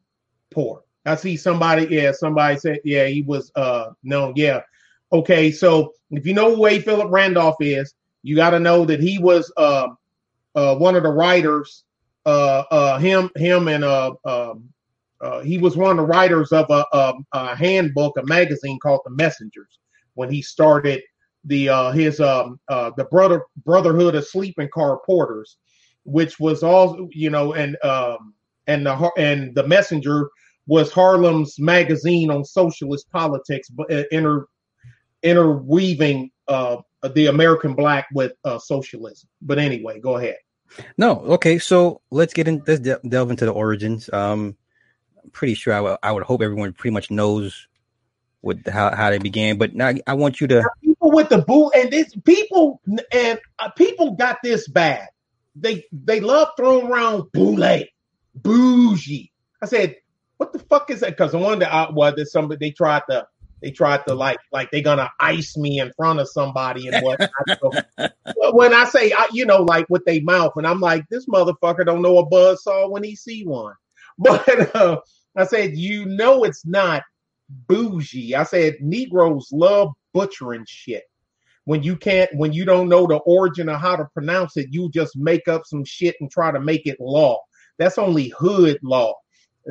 poor. 0.51 0.83
I 1.07 1.17
see 1.17 1.37
somebody. 1.39 1.87
Yeah, 1.91 2.13
somebody 2.13 2.59
said. 2.59 2.81
Yeah, 2.85 3.07
he 3.07 3.23
was. 3.23 3.51
Uh, 3.55 3.93
no. 4.03 4.35
Yeah. 4.37 4.61
Okay. 5.13 5.51
So 5.51 5.93
if 6.11 6.27
you 6.27 6.35
know 6.35 6.55
who 6.55 6.67
A. 6.67 6.81
Philip 6.81 7.09
Randolph 7.11 7.57
is, 7.61 7.95
you 8.23 8.37
got 8.37 8.51
to 8.51 8.61
know 8.61 8.85
that 8.85 9.01
he 9.01 9.19
was 9.19 9.53
uh, 9.57 9.89
uh, 10.55 10.77
one 10.77 10.97
of 10.97 11.03
the 11.03 11.11
writers. 11.11 11.85
Uh, 12.25 12.63
uh, 12.71 12.99
him, 12.99 13.29
him, 13.35 13.67
and 13.67 13.83
uh, 13.83 14.13
um, 14.25 14.69
uh, 15.21 15.41
he 15.41 15.59
was 15.59 15.77
one 15.77 15.91
of 15.91 15.97
the 15.97 16.05
writers 16.05 16.53
of 16.53 16.67
a, 16.71 16.85
a, 16.93 17.15
a 17.33 17.57
handbook, 17.57 18.17
a 18.17 18.25
magazine 18.27 18.79
called 18.81 19.01
The 19.05 19.11
Messengers, 19.11 19.81
when 20.15 20.31
he 20.31 20.41
started 20.41 21.03
the 21.45 21.69
uh, 21.69 21.91
his 21.91 22.21
um, 22.21 22.61
uh, 22.69 22.93
the 22.97 23.05
brother 23.07 23.43
Brotherhood 23.65 24.15
of 24.15 24.27
Sleeping 24.27 24.69
Car 24.73 25.01
Porters, 25.05 25.57
which 26.05 26.39
was 26.39 26.63
all 26.63 27.09
you 27.11 27.31
know, 27.31 27.55
and 27.55 27.77
um, 27.85 28.35
and 28.69 28.87
the 28.87 29.11
and 29.17 29.55
the 29.55 29.67
Messenger 29.67 30.29
was 30.67 30.93
Harlem's 30.93 31.59
magazine 31.59 32.31
on 32.31 32.45
socialist 32.45 33.11
politics, 33.11 33.69
but 33.69 33.93
uh, 33.93 34.05
inter 34.13 34.47
interweaving 35.23 36.31
uh, 36.49 36.79
the 37.15 37.27
American 37.27 37.75
black 37.75 38.07
with 38.13 38.33
uh, 38.45 38.59
socialism. 38.59 39.29
But 39.41 39.59
anyway, 39.59 40.01
go 40.01 40.17
ahead. 40.17 40.37
No, 40.97 41.21
okay. 41.21 41.59
So 41.59 42.01
let's 42.11 42.33
get 42.33 42.49
in. 42.49 42.63
Let's 42.67 42.81
de- 42.81 43.01
delve 43.07 43.31
into 43.31 43.45
the 43.45 43.53
origins. 43.53 44.11
Um, 44.13 44.57
I'm 45.23 45.31
pretty 45.31 45.55
sure 45.55 45.75
I 45.75 45.81
would- 45.81 45.99
I 46.03 46.13
would 46.13 46.23
hope 46.23 46.43
everyone 46.43 46.73
pretty 46.73 46.95
much 46.95 47.11
knows 47.11 47.69
what 48.41 48.67
how 48.67 48.95
how 48.95 49.11
they 49.11 49.19
began. 49.19 49.59
But 49.59 49.75
now 49.75 49.93
I 50.07 50.15
want 50.15 50.41
you 50.41 50.47
to. 50.49 50.63
people 50.83 51.11
with 51.13 51.29
the 51.29 51.39
boo 51.39 51.71
and 51.71 51.91
this 51.91 52.15
people 52.25 52.81
and 53.13 53.39
uh, 53.59 53.71
people 53.71 54.13
got 54.13 54.39
this 54.43 54.67
bad. 54.69 55.09
They 55.55 55.85
they 55.93 56.21
love 56.21 56.49
throwing 56.57 56.87
around 56.87 57.31
boule, 57.33 57.83
bougie. 58.35 59.31
I 59.61 59.67
said, 59.67 59.97
what 60.39 60.53
the 60.53 60.59
fuck 60.59 60.91
is 60.91 61.01
that? 61.01 61.11
Because 61.11 61.35
I 61.35 61.39
wonder 61.39 61.67
out 61.67 61.95
was 61.95 62.15
that 62.17 62.27
somebody 62.27 62.67
they 62.67 62.73
tried 62.73 63.03
to 63.11 63.27
they 63.63 63.71
tried 63.71 64.05
to 64.07 64.15
like 64.15 64.39
like 64.51 64.71
they 64.71 64.83
gonna 64.83 65.11
ice 65.21 65.57
me 65.57 65.79
in 65.79 65.93
front 65.97 66.21
of 66.21 66.29
somebody 66.29 66.89
and 66.89 67.03
what. 67.03 67.21
When 68.55 68.75
I 68.75 68.85
say 68.85 69.13
I, 69.13 69.29
you 69.33 69.47
know 69.47 69.63
like 69.63 69.87
with 69.89 70.05
their 70.05 70.21
mouth, 70.23 70.53
and 70.57 70.67
I'm 70.67 70.81
like 70.81 71.05
this 71.09 71.27
motherfucker 71.27 71.87
don't 71.87 72.03
know 72.03 72.19
a 72.19 72.27
buzz 72.27 72.63
saw 72.63 72.89
when 72.89 73.03
he 73.03 73.17
see 73.17 73.45
one. 73.45 73.75
But 74.19 74.77
uh, 74.77 74.99
I 75.37 75.45
said 75.45 75.77
you 75.77 76.05
know 76.05 76.45
it's 76.45 76.67
not 76.67 77.03
bougie. 77.49 78.35
I 78.35 78.43
said 78.43 78.77
Negroes 78.81 79.49
love 79.53 79.93
butchering 80.13 80.65
shit. 80.69 81.05
When 81.65 81.83
you 81.83 81.97
can't, 81.97 82.31
when 82.35 82.53
you 82.53 82.65
don't 82.65 82.89
know 82.89 83.07
the 83.07 83.19
origin 83.19 83.69
of 83.69 83.81
how 83.81 83.97
to 83.97 84.05
pronounce 84.13 84.57
it, 84.57 84.69
you 84.71 84.91
just 84.91 85.17
make 85.17 85.49
up 85.49 85.63
some 85.65 85.85
shit 85.85 86.17
and 86.21 86.31
try 86.31 86.51
to 86.51 86.61
make 86.61 86.87
it 86.87 87.01
law. 87.01 87.41
That's 87.79 87.99
only 87.99 88.33
hood 88.37 88.79
law. 88.83 89.15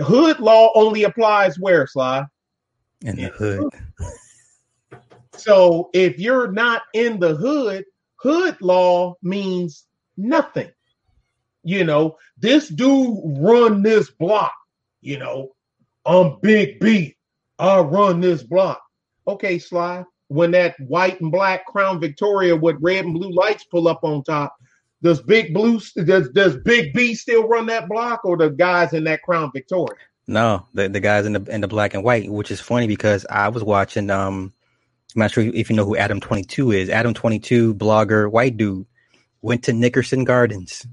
Hood 0.01 0.39
law 0.39 0.71
only 0.73 1.03
applies 1.03 1.59
where, 1.59 1.85
Sly? 1.85 2.23
In 3.01 3.15
the 3.15 3.29
hood. 3.29 3.73
So 5.37 5.89
if 5.93 6.19
you're 6.19 6.51
not 6.51 6.83
in 6.93 7.19
the 7.19 7.35
hood, 7.35 7.85
hood 8.15 8.61
law 8.61 9.15
means 9.23 9.85
nothing. 10.17 10.69
You 11.63 11.83
know, 11.83 12.17
this 12.37 12.67
dude 12.69 13.17
run 13.23 13.83
this 13.83 14.09
block. 14.09 14.53
You 15.01 15.19
know, 15.19 15.55
I'm 16.05 16.39
Big 16.41 16.79
B. 16.79 17.15
I 17.59 17.79
run 17.79 18.19
this 18.21 18.43
block. 18.43 18.81
Okay, 19.27 19.59
Sly. 19.59 20.03
When 20.27 20.51
that 20.51 20.79
white 20.79 21.19
and 21.21 21.31
black 21.31 21.65
Crown 21.65 21.99
Victoria 21.99 22.55
with 22.55 22.77
red 22.79 23.05
and 23.05 23.13
blue 23.13 23.31
lights 23.31 23.65
pull 23.65 23.87
up 23.87 24.03
on 24.03 24.23
top, 24.23 24.55
does 25.03 25.21
Big 25.21 25.53
Blue 25.53 25.79
does 26.05 26.29
does 26.29 26.57
Big 26.57 26.93
B 26.93 27.15
still 27.15 27.47
run 27.47 27.65
that 27.65 27.89
block, 27.89 28.23
or 28.23 28.37
the 28.37 28.49
guys 28.49 28.93
in 28.93 29.03
that 29.05 29.23
Crown 29.23 29.51
Victoria? 29.53 29.97
No, 30.31 30.65
the 30.73 30.87
the 30.87 31.01
guys 31.01 31.25
in 31.25 31.33
the 31.33 31.43
in 31.53 31.59
the 31.59 31.67
black 31.67 31.93
and 31.93 32.03
white, 32.05 32.31
which 32.31 32.51
is 32.51 32.61
funny 32.61 32.87
because 32.87 33.25
I 33.29 33.49
was 33.49 33.63
watching. 33.65 34.09
Um, 34.09 34.53
I'm 35.13 35.19
not 35.19 35.31
sure 35.31 35.43
if 35.43 35.69
you 35.69 35.75
know 35.75 35.83
who 35.85 35.97
Adam 35.97 36.21
Twenty 36.21 36.43
Two 36.43 36.71
is. 36.71 36.89
Adam 36.89 37.13
Twenty 37.13 37.37
Two, 37.37 37.75
blogger, 37.75 38.31
white 38.31 38.55
dude, 38.55 38.85
went 39.41 39.63
to 39.65 39.73
Nickerson 39.73 40.23
Gardens. 40.23 40.87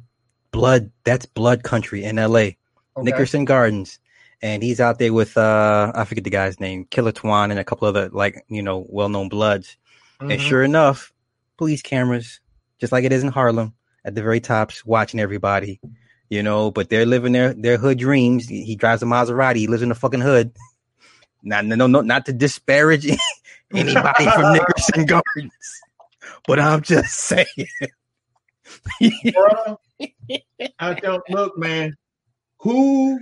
Blood, 0.51 0.91
that's 1.05 1.25
blood 1.25 1.63
country 1.63 2.03
in 2.03 2.19
L.A. 2.19 2.57
Okay. 2.97 3.05
Nickerson 3.05 3.45
Gardens, 3.45 4.01
and 4.43 4.61
he's 4.61 4.81
out 4.81 4.99
there 4.99 5.13
with 5.13 5.37
uh, 5.37 5.93
I 5.95 6.05
forget 6.05 6.25
the 6.25 6.31
guy's 6.31 6.59
name, 6.59 6.87
Killer 6.87 7.13
Twan, 7.13 7.51
and 7.53 7.61
a 7.61 7.65
couple 7.65 7.87
other 7.87 8.09
like 8.09 8.45
you 8.49 8.63
know 8.63 8.87
well 8.89 9.09
known 9.09 9.29
bloods. 9.29 9.77
And 10.21 10.33
Mhm. 10.33 10.41
sure 10.41 10.65
enough, 10.65 11.13
police 11.59 11.81
cameras, 11.81 12.41
just 12.81 12.91
like 12.93 13.05
it 13.05 13.13
is 13.13 13.23
in 13.23 13.29
Harlem, 13.31 13.75
at 14.05 14.17
the 14.17 14.23
very 14.23 14.41
tops, 14.41 14.85
watching 14.85 15.21
everybody. 15.21 15.81
You 16.31 16.43
know, 16.43 16.71
but 16.71 16.91
they're 16.91 17.07
living 17.07 17.33
their 17.33 17.55
their 17.55 17.79
hood 17.79 17.99
dreams. 17.99 18.49
He 18.49 18.65
he 18.65 18.77
drives 18.77 19.03
a 19.03 19.07
Maserati. 19.07 19.57
He 19.57 19.67
lives 19.67 19.83
in 19.83 19.89
the 19.89 19.95
fucking 19.95 20.21
hood. 20.21 20.53
Not 21.43 21.65
no 21.65 21.87
no 21.87 22.01
not 22.03 22.27
to 22.27 22.33
disparage 22.33 23.07
anybody 23.75 24.25
from 24.25 24.53
Nickerson 24.53 25.07
Gardens, 25.07 25.81
but 26.47 26.59
I'm 26.59 26.83
just 26.83 27.15
saying. 27.15 27.47
Bruh, 29.03 29.77
I 30.79 30.95
don't 30.95 31.23
look, 31.31 31.57
man. 31.59 31.95
Who 32.61 33.21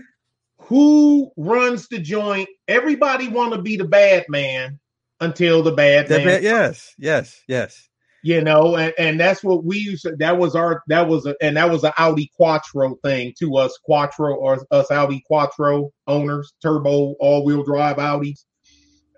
who 0.62 1.30
runs 1.36 1.88
the 1.88 1.98
joint? 1.98 2.48
Everybody 2.66 3.28
want 3.28 3.54
to 3.54 3.62
be 3.62 3.76
the 3.76 3.84
bad 3.84 4.24
man 4.28 4.80
until 5.20 5.62
the 5.62 5.72
bad 5.72 6.08
That- 6.08 6.24
man. 6.24 6.42
yes, 6.42 6.94
yes, 6.98 7.40
yes. 7.46 7.88
You 8.22 8.40
know, 8.40 8.76
and, 8.76 8.92
and 8.98 9.20
that's 9.20 9.44
what 9.44 9.64
we 9.64 9.78
used 9.78 10.02
to 10.02 10.16
that 10.16 10.36
was 10.36 10.56
our 10.56 10.82
that 10.88 11.06
was 11.06 11.26
a 11.26 11.36
and 11.40 11.56
that 11.56 11.70
was 11.70 11.84
an 11.84 11.92
Audi 11.96 12.30
Quattro 12.36 12.96
thing 13.04 13.34
to 13.38 13.56
us 13.56 13.78
Quattro 13.84 14.34
or 14.34 14.66
us 14.70 14.90
Audi 14.90 15.22
Quattro 15.26 15.92
owners, 16.08 16.52
turbo 16.60 17.14
all-wheel 17.20 17.62
drive 17.62 17.96
Audis. 17.96 18.44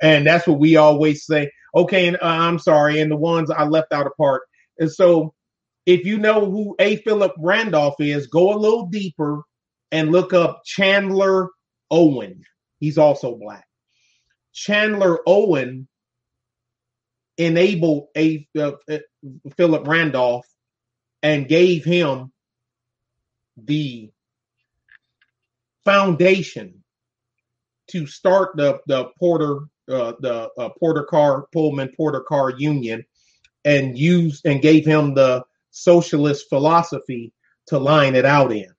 And 0.02 0.26
that's 0.26 0.46
what 0.46 0.58
we 0.58 0.76
always 0.76 1.24
say. 1.24 1.50
Okay, 1.74 2.08
and 2.08 2.16
uh, 2.16 2.26
I'm 2.26 2.58
sorry, 2.58 3.00
and 3.00 3.10
the 3.10 3.16
ones 3.16 3.50
I 3.50 3.64
left 3.64 3.92
out 3.92 4.06
apart. 4.06 4.42
And 4.78 4.90
so 4.90 5.34
if 5.86 6.04
you 6.04 6.18
know 6.18 6.50
who 6.50 6.76
A. 6.78 6.96
Philip 6.96 7.32
Randolph 7.38 7.96
is, 7.98 8.26
go 8.26 8.52
a 8.52 8.58
little 8.58 8.86
deeper 8.88 9.42
and 9.90 10.12
look 10.12 10.34
up 10.34 10.62
Chandler 10.66 11.48
Owen. 11.90 12.42
He's 12.78 12.98
also 12.98 13.36
black. 13.36 13.64
Chandler 14.52 15.18
Owen 15.26 15.88
enabled 17.38 18.08
a 18.16 18.46
uh, 18.58 18.72
uh, 18.90 18.98
Philip 19.56 19.86
Randolph 19.86 20.46
and 21.22 21.48
gave 21.48 21.84
him 21.84 22.32
the 23.56 24.10
foundation 25.84 26.82
to 27.88 28.06
start 28.06 28.56
the 28.56 28.80
the 28.86 29.06
Porter 29.18 29.60
uh, 29.88 30.12
the 30.20 30.50
uh, 30.58 30.68
Porter 30.78 31.04
Car 31.04 31.46
Pullman 31.52 31.90
Porter 31.96 32.20
Car 32.20 32.50
Union 32.50 33.04
and 33.64 33.96
used 33.98 34.44
and 34.46 34.60
gave 34.60 34.84
him 34.84 35.14
the 35.14 35.44
socialist 35.70 36.48
philosophy 36.48 37.32
to 37.66 37.78
line 37.78 38.14
it 38.14 38.24
out 38.24 38.52
in. 38.52 38.72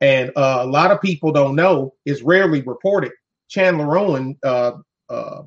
And 0.00 0.30
uh, 0.36 0.58
a 0.60 0.66
lot 0.66 0.90
of 0.90 1.00
people 1.00 1.32
don't 1.32 1.56
know 1.56 1.94
is 2.04 2.22
rarely 2.22 2.62
reported. 2.62 3.12
Chandler 3.48 3.98
Owen 3.98 4.36
uh, 4.44 4.72
uh, 5.08 5.42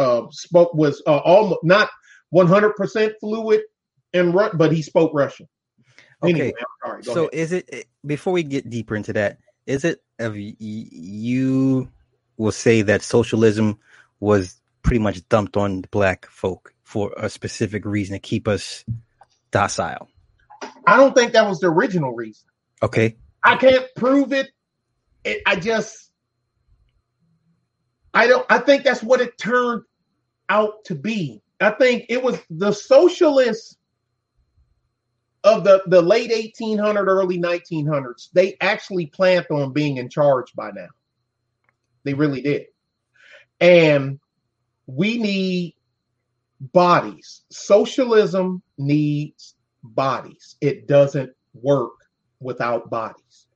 uh, 0.00 0.26
spoke 0.30 0.72
was 0.74 1.02
uh, 1.06 1.18
almost 1.18 1.60
not 1.62 1.90
100% 2.34 3.12
fluid 3.20 3.60
in 4.12 4.32
but 4.32 4.72
he 4.72 4.82
spoke 4.82 5.12
Russian. 5.14 5.46
Anyway, 6.22 6.48
Okay. 6.48 6.54
I'm 6.58 6.88
sorry. 6.88 7.04
So 7.04 7.20
ahead. 7.28 7.34
is 7.34 7.52
it 7.52 7.86
before 8.04 8.32
we 8.32 8.42
get 8.42 8.68
deeper 8.68 8.96
into 8.96 9.12
that? 9.12 9.38
Is 9.66 9.84
it 9.84 10.02
of 10.18 10.36
you 10.36 11.88
will 12.36 12.52
say 12.52 12.82
that 12.82 13.02
socialism 13.02 13.78
was 14.20 14.60
pretty 14.82 14.98
much 14.98 15.26
dumped 15.28 15.56
on 15.56 15.82
the 15.82 15.88
black 15.88 16.26
folk 16.26 16.74
for 16.82 17.12
a 17.16 17.28
specific 17.28 17.84
reason 17.84 18.14
to 18.14 18.18
keep 18.18 18.48
us 18.48 18.84
docile? 19.50 20.08
I 20.86 20.96
don't 20.96 21.14
think 21.14 21.32
that 21.32 21.46
was 21.46 21.60
the 21.60 21.68
original 21.68 22.14
reason. 22.14 22.48
Okay, 22.82 23.16
I 23.42 23.56
can't 23.56 23.86
prove 23.96 24.32
it. 24.32 24.50
it. 25.24 25.42
I 25.46 25.56
just, 25.56 26.10
I 28.12 28.26
don't. 28.26 28.44
I 28.50 28.58
think 28.58 28.82
that's 28.82 29.02
what 29.02 29.20
it 29.20 29.38
turned 29.38 29.82
out 30.50 30.84
to 30.84 30.94
be. 30.94 31.40
I 31.60 31.70
think 31.70 32.06
it 32.08 32.22
was 32.22 32.38
the 32.50 32.72
socialists 32.72 33.76
of 35.44 35.64
the, 35.64 35.82
the 35.86 36.02
late 36.02 36.30
1800 36.30 37.08
early 37.08 37.38
1900s 37.38 38.28
they 38.34 38.56
actually 38.60 39.06
planned 39.06 39.46
on 39.50 39.72
being 39.72 39.96
in 39.96 40.10
charge 40.10 40.52
by 40.54 40.70
now. 40.70 40.88
They 42.04 42.12
really 42.12 42.42
did. 42.42 42.66
And 43.60 44.18
we 44.86 45.18
need 45.18 45.76
bodies. 46.60 47.42
Socialism 47.50 48.62
needs 48.76 49.54
bodies. 49.82 50.56
It 50.60 50.86
doesn't 50.86 51.32
work 51.54 51.92
without 52.40 52.90
bodies. 52.90 53.46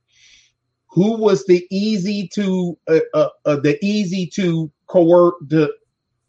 Who 0.89 1.17
was 1.17 1.45
the 1.45 1.67
easy 1.69 2.27
to 2.29 2.77
uh, 2.87 2.99
uh, 3.13 3.29
uh, 3.45 3.55
the 3.57 3.77
easy 3.83 4.27
to 4.35 4.71
coerce 4.87 5.33
to 5.49 5.73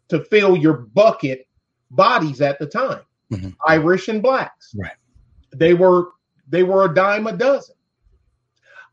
to 0.09 0.23
fill 0.25 0.55
your 0.57 0.73
bucket 0.73 1.47
bodies 1.91 2.41
at 2.41 2.59
the 2.59 2.65
time 2.65 3.01
Mhm. 3.31 3.55
irish 3.67 4.07
and 4.07 4.21
blacks 4.21 4.73
Right. 4.75 4.95
they 5.55 5.73
were 5.73 6.09
they 6.49 6.63
were 6.63 6.85
a 6.85 6.93
dime 6.93 7.27
a 7.27 7.35
dozen 7.35 7.75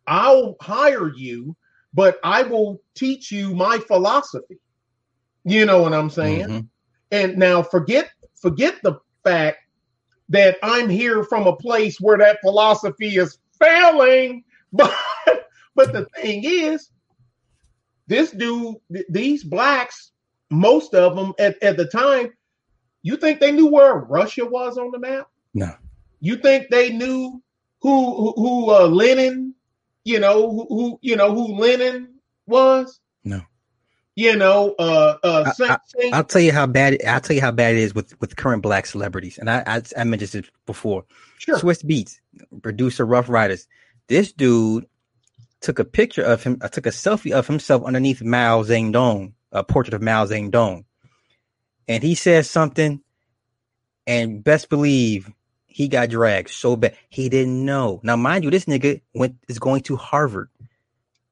i'll 0.07 0.57
hire 0.61 1.13
you 1.15 1.57
but 1.93 2.19
i 2.25 2.43
will 2.43 2.81
teach 2.95 3.31
you 3.33 3.55
my 3.55 3.79
philosophy 3.79 4.59
you 5.45 5.65
know 5.67 5.83
what 5.83 5.93
i'm 5.95 6.11
saying 6.11 6.47
Mhm. 6.49 6.69
and 7.11 7.37
now 7.37 7.63
forget 7.63 8.11
forget 8.35 8.77
the 8.83 8.99
fact 9.25 9.59
that 10.29 10.57
i'm 10.63 10.89
here 10.89 11.25
from 11.25 11.47
a 11.47 11.57
place 11.57 12.01
where 12.01 12.19
that 12.19 12.41
philosophy 12.41 13.17
is 13.17 13.39
failing 13.59 14.45
but 14.73 14.95
but 15.75 15.93
the 15.93 16.07
thing 16.17 16.43
is 16.45 16.91
this 18.07 18.31
dude 18.33 18.77
th- 18.93 19.07
these 19.09 19.45
blacks 19.45 20.11
most 20.55 20.95
of 20.95 21.17
them 21.17 21.33
at, 21.39 21.61
at 21.63 21.77
the 21.77 21.87
time 21.87 22.33
you 23.03 23.17
think 23.17 23.41
they 23.41 23.53
knew 23.53 23.67
where 23.67 23.95
russia 23.97 24.45
was 24.47 24.79
on 24.79 24.91
the 24.91 24.99
map 24.99 25.29
No. 25.55 25.71
you 26.21 26.37
think 26.37 26.69
they 26.71 26.91
knew 26.91 27.43
who 27.81 28.17
who, 28.17 28.33
who 28.37 28.71
uh, 28.71 28.87
Lenin, 28.87 29.55
you 30.05 30.19
know, 30.19 30.51
who, 30.51 30.67
who 30.71 30.99
you 31.03 31.17
know 31.17 31.35
who 31.35 31.55
Lenin 31.61 32.15
was? 32.47 32.99
No. 33.25 33.43
You 34.17 34.37
know, 34.37 34.75
uh, 34.79 35.17
uh, 35.23 35.45
I- 35.49 35.53
Saint, 35.53 35.81
Saint, 35.87 36.15
I'll 36.15 36.25
tell 36.25 36.41
you 36.41 36.51
how 36.53 36.67
bad. 36.67 36.97
I'll 37.07 37.21
tell 37.21 37.35
you 37.37 37.43
how 37.43 37.51
bad 37.51 37.75
it 37.75 37.81
is 37.81 37.95
with 37.95 38.19
with 38.23 38.37
current 38.37 38.63
black 38.63 38.87
celebrities, 38.87 39.37
and 39.37 39.51
I 39.51 39.63
I, 39.67 39.83
I 39.99 40.05
mentioned 40.05 40.31
this 40.45 40.51
before. 40.65 41.05
sure. 41.39 41.59
Swizz 41.59 41.85
Beatz, 41.85 42.21
producer 42.63 43.05
Ruff 43.05 43.29
Ryders. 43.29 43.67
This 44.09 44.33
dude 44.33 44.87
took 45.61 45.79
a 45.79 45.85
picture 45.85 46.23
of 46.23 46.43
him, 46.43 46.59
I 46.63 46.69
took 46.69 46.87
a 46.87 46.91
selfie 46.91 47.33
of 47.33 47.47
himself 47.47 47.85
underneath 47.85 48.23
Mao 48.23 48.63
Zedong, 48.63 49.33
a 49.55 49.65
portrait 49.65 49.95
of 49.95 50.03
Mao 50.03 50.27
Zedong, 50.27 50.85
and 51.89 52.03
he 52.03 52.15
says 52.15 52.51
something, 52.51 53.01
and 54.07 54.45
best 54.45 54.69
believe 54.69 55.31
he 55.67 55.89
got 55.89 56.11
dragged 56.11 56.51
so 56.51 56.77
bad 56.77 56.97
he 57.09 57.29
didn't 57.29 57.65
know. 57.65 58.01
Now, 58.03 58.17
mind 58.17 58.45
you, 58.45 58.51
this 58.51 58.67
nigga 58.67 59.01
went 59.15 59.37
is 59.49 59.59
going 59.59 59.83
to 59.85 59.97
Harvard. 59.97 60.51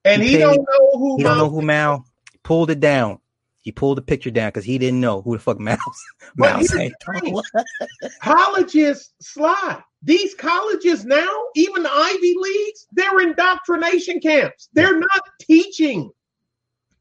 and 0.04 0.22
he 0.22 0.30
he 0.30 0.38
don't 0.38 0.56
know 0.56 0.90
who. 0.98 1.16
He 1.18 1.22
don't 1.22 1.36
know 1.36 1.44
Mao- 1.44 1.50
who 1.50 1.62
Mao 1.62 2.04
pulled 2.42 2.70
it 2.70 2.80
down. 2.80 3.18
He 3.60 3.70
pulled 3.70 3.98
the 3.98 4.02
picture 4.02 4.30
down 4.32 4.48
because 4.48 4.64
he 4.64 4.78
didn't 4.78 5.00
know 5.00 5.22
who 5.22 5.36
the 5.36 5.42
fuck 5.42 5.60
Mao 5.60 5.76
But 6.36 6.54
Mao 6.54 6.58
here's 6.58 6.70
the 6.70 6.78
Zedong 7.06 7.20
thing. 7.20 7.32
was. 7.34 7.50
colleges 8.20 9.12
slide. 9.20 9.82
These 10.02 10.34
colleges 10.34 11.04
now, 11.04 11.28
even 11.54 11.84
the 11.84 11.90
Ivy 11.92 12.34
Leagues, 12.36 12.86
they're 12.92 13.20
indoctrination 13.20 14.18
camps. 14.20 14.68
They're 14.72 14.98
not 14.98 15.22
teaching 15.40 16.10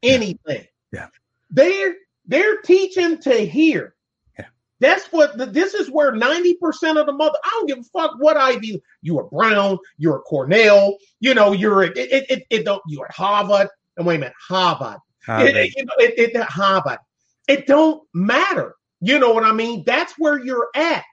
anything. 0.03 0.67
Yeah. 0.91 1.08
They're 1.49 1.95
they're 2.25 2.62
teaching 2.62 3.19
to 3.19 3.45
hear. 3.45 3.95
Yeah. 4.38 4.45
That's 4.80 5.06
what 5.08 5.38
the, 5.38 5.45
this 5.45 5.73
is 5.73 5.89
where 5.89 6.13
90% 6.13 6.54
of 6.99 7.06
the 7.06 7.13
mother, 7.13 7.38
I 7.43 7.49
don't 7.54 7.67
give 7.67 7.80
a 7.80 7.84
fuck 7.84 8.15
what 8.19 8.38
Ivy, 8.38 8.82
you 9.01 9.19
are 9.19 9.25
Brown, 9.25 9.77
you're 9.97 10.17
a 10.17 10.21
Cornell, 10.21 10.97
you 11.19 11.34
know, 11.34 11.51
you're 11.51 11.84
at, 11.84 11.97
it, 11.97 12.30
it, 12.30 12.43
it 12.49 12.65
don't, 12.65 12.82
you're 12.88 13.06
at 13.06 13.12
Harvard. 13.12 13.67
And 13.97 14.06
wait 14.06 14.15
a 14.15 14.19
minute, 14.19 14.34
Harvard. 14.47 14.99
It, 15.27 15.56
it, 15.56 15.73
you 15.75 15.86
know, 15.86 15.93
it, 15.97 16.36
it, 16.36 16.43
Harvard. 16.43 16.99
It 17.47 17.67
don't 17.67 18.01
matter. 18.13 18.75
You 19.01 19.19
know 19.19 19.34
what 19.34 19.43
I 19.43 19.51
mean? 19.51 19.84
That's 19.86 20.13
where 20.17 20.43
you're 20.43 20.69
at. 20.75 21.04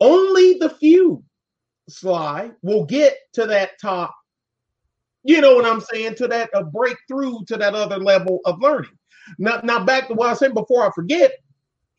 Only 0.00 0.54
the 0.58 0.70
few, 0.70 1.22
Sly, 1.88 2.50
will 2.62 2.84
get 2.84 3.16
to 3.34 3.46
that 3.46 3.72
top. 3.80 4.14
You 5.24 5.40
know 5.40 5.54
what 5.54 5.66
I'm 5.66 5.80
saying? 5.80 6.14
To 6.16 6.28
that 6.28 6.50
uh, 6.54 6.62
breakthrough 6.62 7.44
to 7.46 7.56
that 7.56 7.74
other 7.74 7.98
level 7.98 8.40
of 8.44 8.60
learning. 8.60 8.97
Now, 9.38 9.60
now 9.62 9.84
back 9.84 10.08
to 10.08 10.14
what 10.14 10.30
I 10.30 10.34
said 10.34 10.54
before 10.54 10.86
I 10.86 10.90
forget. 10.92 11.32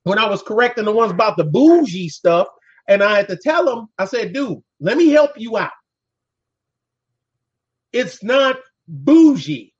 When 0.03 0.17
I 0.17 0.29
was 0.29 0.41
correcting 0.41 0.85
the 0.85 0.91
ones 0.91 1.11
about 1.11 1.37
the 1.37 1.43
bougie 1.43 2.09
stuff, 2.09 2.47
and 2.87 3.03
I 3.03 3.17
had 3.17 3.27
to 3.27 3.37
tell 3.37 3.65
them, 3.65 3.87
I 3.97 4.05
said, 4.05 4.33
"Dude, 4.33 4.59
let 4.79 4.97
me 4.97 5.09
help 5.09 5.31
you 5.37 5.57
out. 5.57 5.71
It's 7.91 8.23
not 8.23 8.57
bougie." 8.87 9.73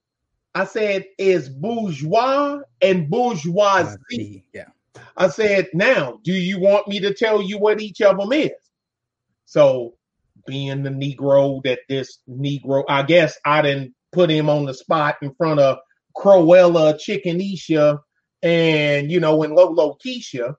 I 0.54 0.66
said, 0.66 1.06
"It's 1.18 1.48
bourgeois 1.48 2.60
and 2.82 3.10
bourgeoisie." 3.10 4.46
Yeah. 4.54 4.66
I 5.20 5.28
said, 5.28 5.68
now, 5.74 6.20
do 6.24 6.32
you 6.32 6.60
want 6.60 6.88
me 6.88 7.02
to 7.02 7.14
tell 7.14 7.42
you 7.42 7.58
what 7.58 7.82
each 7.82 8.02
of 8.02 8.18
them 8.18 8.32
is? 8.32 8.52
So, 9.46 9.96
being 10.48 10.84
the 10.84 10.90
Negro 10.90 11.62
that 11.64 11.80
this 11.90 12.20
Negro, 12.30 12.84
I 12.88 13.04
guess 13.04 13.38
I 13.46 13.62
didn't 13.62 13.94
put 14.12 14.30
him 14.30 14.50
on 14.50 14.66
the 14.66 14.74
spot 14.74 15.18
in 15.22 15.34
front 15.36 15.60
of 15.60 15.80
Cruella, 16.16 16.96
Chickenisha, 17.00 18.00
and, 18.42 19.12
you 19.12 19.20
know, 19.20 19.44
and 19.44 19.54
Lolo 19.54 19.98
Keisha, 20.04 20.56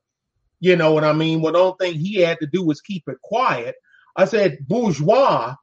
you 0.61 0.77
know 0.77 0.93
what 0.93 1.05
I 1.05 1.13
mean? 1.13 1.41
Well, 1.41 1.53
the 1.53 1.59
only 1.59 1.77
thing 1.81 1.99
he 1.99 2.17
had 2.21 2.39
to 2.41 2.47
do 2.47 2.63
was 2.65 2.81
keep 2.81 3.05
it 3.09 3.21
quiet. 3.23 3.75
I 4.17 4.27
said, 4.27 4.59
bourgeois 4.69 5.55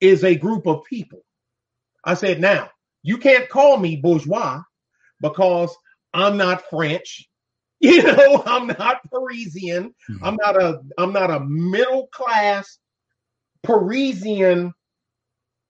is 0.00 0.22
a 0.24 0.34
group 0.36 0.66
of 0.66 0.84
people. 0.84 1.24
I 2.04 2.14
said, 2.14 2.40
now, 2.40 2.70
you 3.02 3.18
can't 3.18 3.48
call 3.48 3.76
me 3.78 3.96
bourgeois 3.96 4.62
because 5.20 5.74
I'm 6.12 6.36
not 6.36 6.68
French. 6.70 7.28
You 7.80 8.02
know, 8.02 8.42
I'm 8.46 8.68
not 8.68 9.00
Parisian. 9.10 9.94
Mhm. 10.08 10.18
I'm 10.22 10.36
not 10.36 10.56
a 10.62 10.80
I'm 10.96 11.12
not 11.12 11.30
a 11.30 11.40
middle 11.40 12.06
class 12.06 12.78
Parisian 13.62 14.72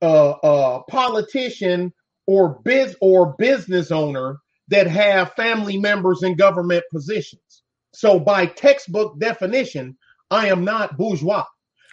uh, 0.01 0.31
uh, 0.31 0.83
politician 0.89 1.93
or 2.27 2.61
biz 2.65 2.97
or 3.01 3.35
business 3.39 3.91
owner 3.91 4.39
that 4.69 4.87
have 4.87 5.35
family 5.35 5.77
members 5.77 6.23
in 6.23 6.37
government 6.37 6.85
positions. 6.91 7.63
So 7.93 8.19
by 8.19 8.47
textbook 8.47 9.19
definition, 9.21 9.97
I 10.31 10.49
am 10.49 10.65
not 10.65 10.97
bourgeois. 10.97 11.45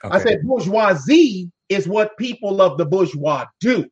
I 0.04 0.20
said 0.20 0.42
bourgeoisie 0.44 1.52
is 1.70 1.88
what 1.88 2.18
people 2.18 2.62
of 2.62 2.78
the 2.78 2.86
bourgeois 2.86 3.46
do. 3.60 3.88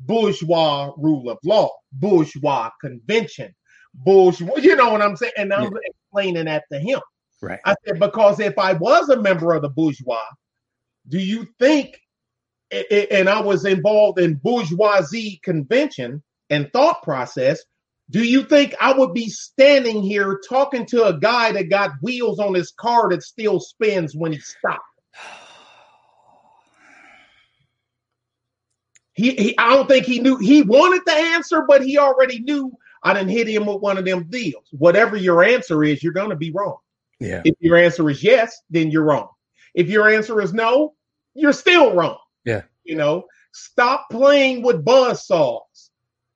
Bourgeois 0.00 0.92
rule 0.96 1.28
of 1.28 1.38
law, 1.44 1.70
bourgeois 1.92 2.70
convention, 2.80 3.54
bourgeois, 3.94 4.56
you 4.58 4.76
know 4.76 4.90
what 4.90 5.02
I'm 5.02 5.16
saying? 5.16 5.32
And 5.36 5.52
I'm 5.52 5.72
explaining 5.84 6.44
that 6.46 6.64
to 6.72 6.78
him. 6.78 7.00
right. 7.40 7.60
I 7.64 7.74
said, 7.86 7.98
because 7.98 8.40
if 8.40 8.58
I 8.58 8.74
was 8.74 9.08
a 9.08 9.20
member 9.20 9.54
of 9.54 9.62
the 9.62 9.68
bourgeois, 9.70 10.26
do 11.08 11.18
you 11.18 11.46
think, 11.58 11.98
and 12.90 13.28
I 13.28 13.40
was 13.40 13.64
involved 13.64 14.18
in 14.18 14.34
bourgeoisie 14.34 15.40
convention 15.42 16.22
and 16.50 16.72
thought 16.72 17.02
process, 17.02 17.62
do 18.10 18.22
you 18.22 18.44
think 18.44 18.74
I 18.80 18.92
would 18.92 19.14
be 19.14 19.28
standing 19.28 20.02
here 20.02 20.40
talking 20.48 20.86
to 20.86 21.04
a 21.04 21.18
guy 21.18 21.52
that 21.52 21.70
got 21.70 21.92
wheels 22.02 22.38
on 22.38 22.54
his 22.54 22.72
car 22.72 23.08
that 23.10 23.22
still 23.22 23.60
spins 23.60 24.14
when 24.14 24.32
he 24.32 24.38
stops? 24.38 24.82
He, 29.14 29.34
he, 29.34 29.58
I 29.58 29.74
don't 29.74 29.88
think 29.88 30.06
he 30.06 30.20
knew. 30.20 30.36
He 30.38 30.62
wanted 30.62 31.02
the 31.04 31.12
answer, 31.12 31.64
but 31.68 31.84
he 31.84 31.98
already 31.98 32.40
knew. 32.40 32.72
I 33.02 33.14
didn't 33.14 33.30
hit 33.30 33.48
him 33.48 33.66
with 33.66 33.80
one 33.80 33.98
of 33.98 34.04
them 34.04 34.24
deals. 34.28 34.64
Whatever 34.70 35.16
your 35.16 35.42
answer 35.42 35.82
is, 35.84 36.02
you're 36.02 36.12
going 36.12 36.30
to 36.30 36.36
be 36.36 36.52
wrong. 36.52 36.76
Yeah. 37.18 37.42
If 37.44 37.56
your 37.60 37.76
answer 37.76 38.08
is 38.08 38.22
yes, 38.22 38.56
then 38.70 38.90
you're 38.90 39.04
wrong. 39.04 39.28
If 39.74 39.88
your 39.88 40.08
answer 40.08 40.40
is 40.40 40.52
no, 40.52 40.94
you're 41.34 41.52
still 41.52 41.94
wrong. 41.94 42.18
Yeah. 42.44 42.62
You 42.84 42.96
know, 42.96 43.24
stop 43.52 44.06
playing 44.10 44.62
with 44.62 44.84
buzz 44.84 45.26
saws. 45.26 45.90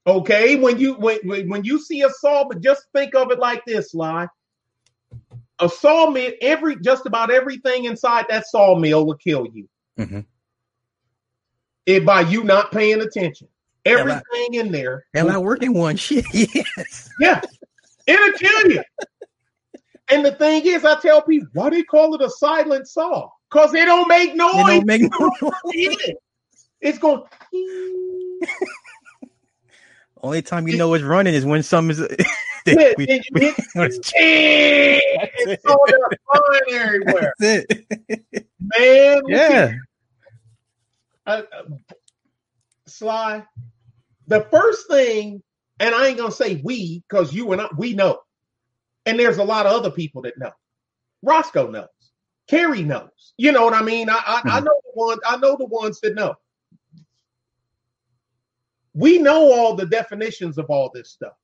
Okay. 0.07 0.57
When 0.57 0.79
you 0.79 0.95
when 0.95 1.19
when 1.49 1.65
you 1.65 1.81
see 1.81 2.03
a 2.03 2.11
saw, 2.11 2.47
but 2.49 2.61
just 2.63 2.85
think 2.95 3.15
of 3.15 3.31
it 3.33 3.39
like 3.39 3.65
this, 3.67 3.91
Sly. 3.93 4.29
A 5.59 5.69
sawmill, 5.69 6.33
every 6.43 6.77
just 6.81 7.07
about 7.07 7.31
everything 7.31 7.85
inside 7.87 8.27
that 8.29 8.47
sawmill 8.47 9.07
will 9.07 9.17
kill 9.17 9.47
you. 9.53 9.69
Mhm. 9.99 10.27
It 11.87 12.05
by 12.05 12.21
you 12.23 12.45
not 12.45 12.73
paying 12.73 13.01
attention. 13.01 13.49
I- 13.87 13.91
Everything 13.91 14.55
in 14.55 14.73
there 14.73 15.07
Am 15.15 15.29
I 15.31 15.39
working 15.39 15.73
one? 15.73 15.97
Shit. 15.97 16.25
Yes. 16.33 17.09
yeah, 17.21 17.41
it'll 18.07 18.33
kill 18.39 18.73
you. 18.73 18.83
and 20.11 20.25
the 20.25 20.33
thing 20.33 20.67
is, 20.67 20.85
I 20.85 21.01
tell 21.01 21.23
people, 21.23 21.49
why 21.53 21.71
do 21.71 21.77
they 21.77 21.83
call 21.85 22.15
it 22.15 22.21
a 22.21 22.29
silent 22.31 22.89
saw? 22.89 23.31
Because 23.51 23.75
it 23.75 23.85
don't 23.85 24.09
make 24.09 24.31
They 24.31 24.37
noise. 24.37 24.67
don't 24.67 24.87
make 24.87 25.03
no 25.03 25.31
noise. 25.43 25.97
It's 26.81 26.99
going. 26.99 27.23
Only 30.23 30.43
time 30.43 30.67
you 30.67 30.77
know 30.77 30.93
it's 30.95 31.05
running 31.05 31.35
is 31.35 31.45
when 31.45 31.63
some 31.63 31.91
is 31.91 32.01
We- 32.67 32.75
you 32.99 33.21
we- 33.33 33.43
hit 33.43 33.55
That's 33.75 34.11
it's 34.15 35.65
all 35.67 35.85
that 35.87 36.19
flying 36.33 36.81
everywhere. 36.81 37.33
it. 37.39 38.47
Man, 38.61 39.23
Yeah. 39.29 39.73
uh, 41.27 41.43
uh, 41.53 41.63
Sly, 42.89 43.45
the 44.27 44.41
first 44.51 44.89
thing, 44.89 45.43
and 45.79 45.95
I 45.95 46.09
ain't 46.09 46.19
gonna 46.19 46.33
say 46.33 46.61
we, 46.65 47.05
because 47.09 47.33
you 47.33 47.53
and 47.53 47.61
I, 47.61 47.69
we 47.77 47.93
know. 47.95 48.19
And 49.05 49.19
there's 49.21 49.39
a 49.39 49.45
lot 49.45 49.67
of 49.67 49.73
other 49.73 49.91
people 49.93 50.23
that 50.23 50.37
know. 50.39 50.51
Roscoe 51.23 51.71
knows. 51.71 51.87
Carrie 52.49 52.83
knows. 52.83 53.35
You 53.39 53.53
know 53.53 53.65
what 53.65 53.75
I 53.75 53.83
mean? 53.83 54.09
I 54.11 54.15
I, 54.27 54.43
I 54.49 54.61
Mhm. 54.61 54.65
know 54.65 54.81
the 54.85 54.93
ones, 54.95 55.21
I 55.27 55.37
know 55.37 55.57
the 55.57 55.67
ones 55.67 56.01
that 56.01 56.15
know. 56.15 56.35
We 58.95 59.19
know 59.19 59.53
all 59.53 59.75
the 59.75 59.87
definitions 59.87 60.59
of 60.59 60.67
all 60.71 60.91
this 60.95 61.11
stuff. 61.11 61.35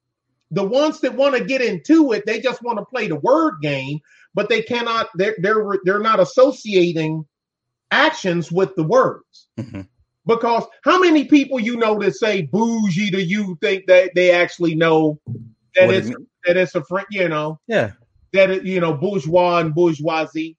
The 0.52 0.64
ones 0.64 1.00
that 1.00 1.14
want 1.14 1.36
to 1.36 1.44
get 1.44 1.60
into 1.62 2.12
it, 2.12 2.24
they 2.26 2.40
just 2.40 2.62
want 2.62 2.78
to 2.78 2.84
play 2.84 3.08
the 3.08 3.16
word 3.16 3.54
game, 3.62 4.00
but 4.34 4.48
they 4.48 4.62
cannot, 4.62 5.08
they're 5.14 5.36
they're 5.40 5.64
they're 5.84 5.98
not 5.98 6.20
associating 6.20 7.24
actions 7.90 8.50
with 8.52 8.74
the 8.76 8.84
words. 8.84 9.48
Mhm. 9.58 9.88
Because 10.26 10.64
how 10.84 11.00
many 11.00 11.24
people 11.24 11.58
you 11.58 11.76
know 11.76 11.98
that 11.98 12.14
say 12.14 12.42
bougie 12.42 13.10
do 13.10 13.20
you 13.20 13.56
think 13.60 13.86
that 13.86 14.12
they 14.14 14.30
actually 14.30 14.74
know 14.74 15.18
that 15.74 15.86
What 15.86 15.94
it's 15.96 16.10
that 16.46 16.56
it's 16.56 16.74
a 16.74 16.84
friend, 16.84 17.06
you 17.10 17.28
know, 17.28 17.58
Yeah. 17.66 17.92
that 18.32 18.50
it, 18.50 18.64
you 18.64 18.80
know, 18.80 18.94
bourgeois 18.94 19.58
and 19.58 19.74
bourgeoisie. 19.74 20.56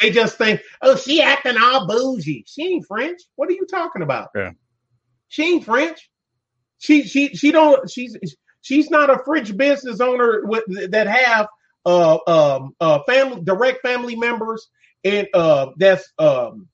Yeah. 0.00 0.08
They 0.08 0.14
just 0.14 0.36
think, 0.38 0.60
oh, 0.82 0.96
she 0.96 1.20
acting 1.22 1.56
all 1.56 1.86
bougie. 1.86 2.44
She 2.46 2.64
ain't 2.64 2.86
French. 2.86 3.20
What 3.36 3.48
are 3.48 3.52
you 3.52 3.66
talking 3.66 4.02
about? 4.02 4.28
Yeah. 4.34 4.52
She 5.28 5.44
ain't 5.44 5.64
French. 5.64 6.10
She 6.78 7.04
she 7.04 7.34
she 7.34 7.52
don't 7.52 7.88
she's 7.90 8.16
she's 8.62 8.90
not 8.90 9.10
a 9.10 9.22
French 9.24 9.54
business 9.56 10.00
owner 10.00 10.42
with 10.44 10.64
that 10.90 11.06
have 11.06 11.46
uh 11.84 12.18
um 12.26 12.74
uh 12.80 13.00
family 13.06 13.42
direct 13.42 13.82
family 13.82 14.16
members 14.16 14.68
and 15.04 15.28
uh 15.34 15.66
that's 15.76 16.10
um 16.18 16.68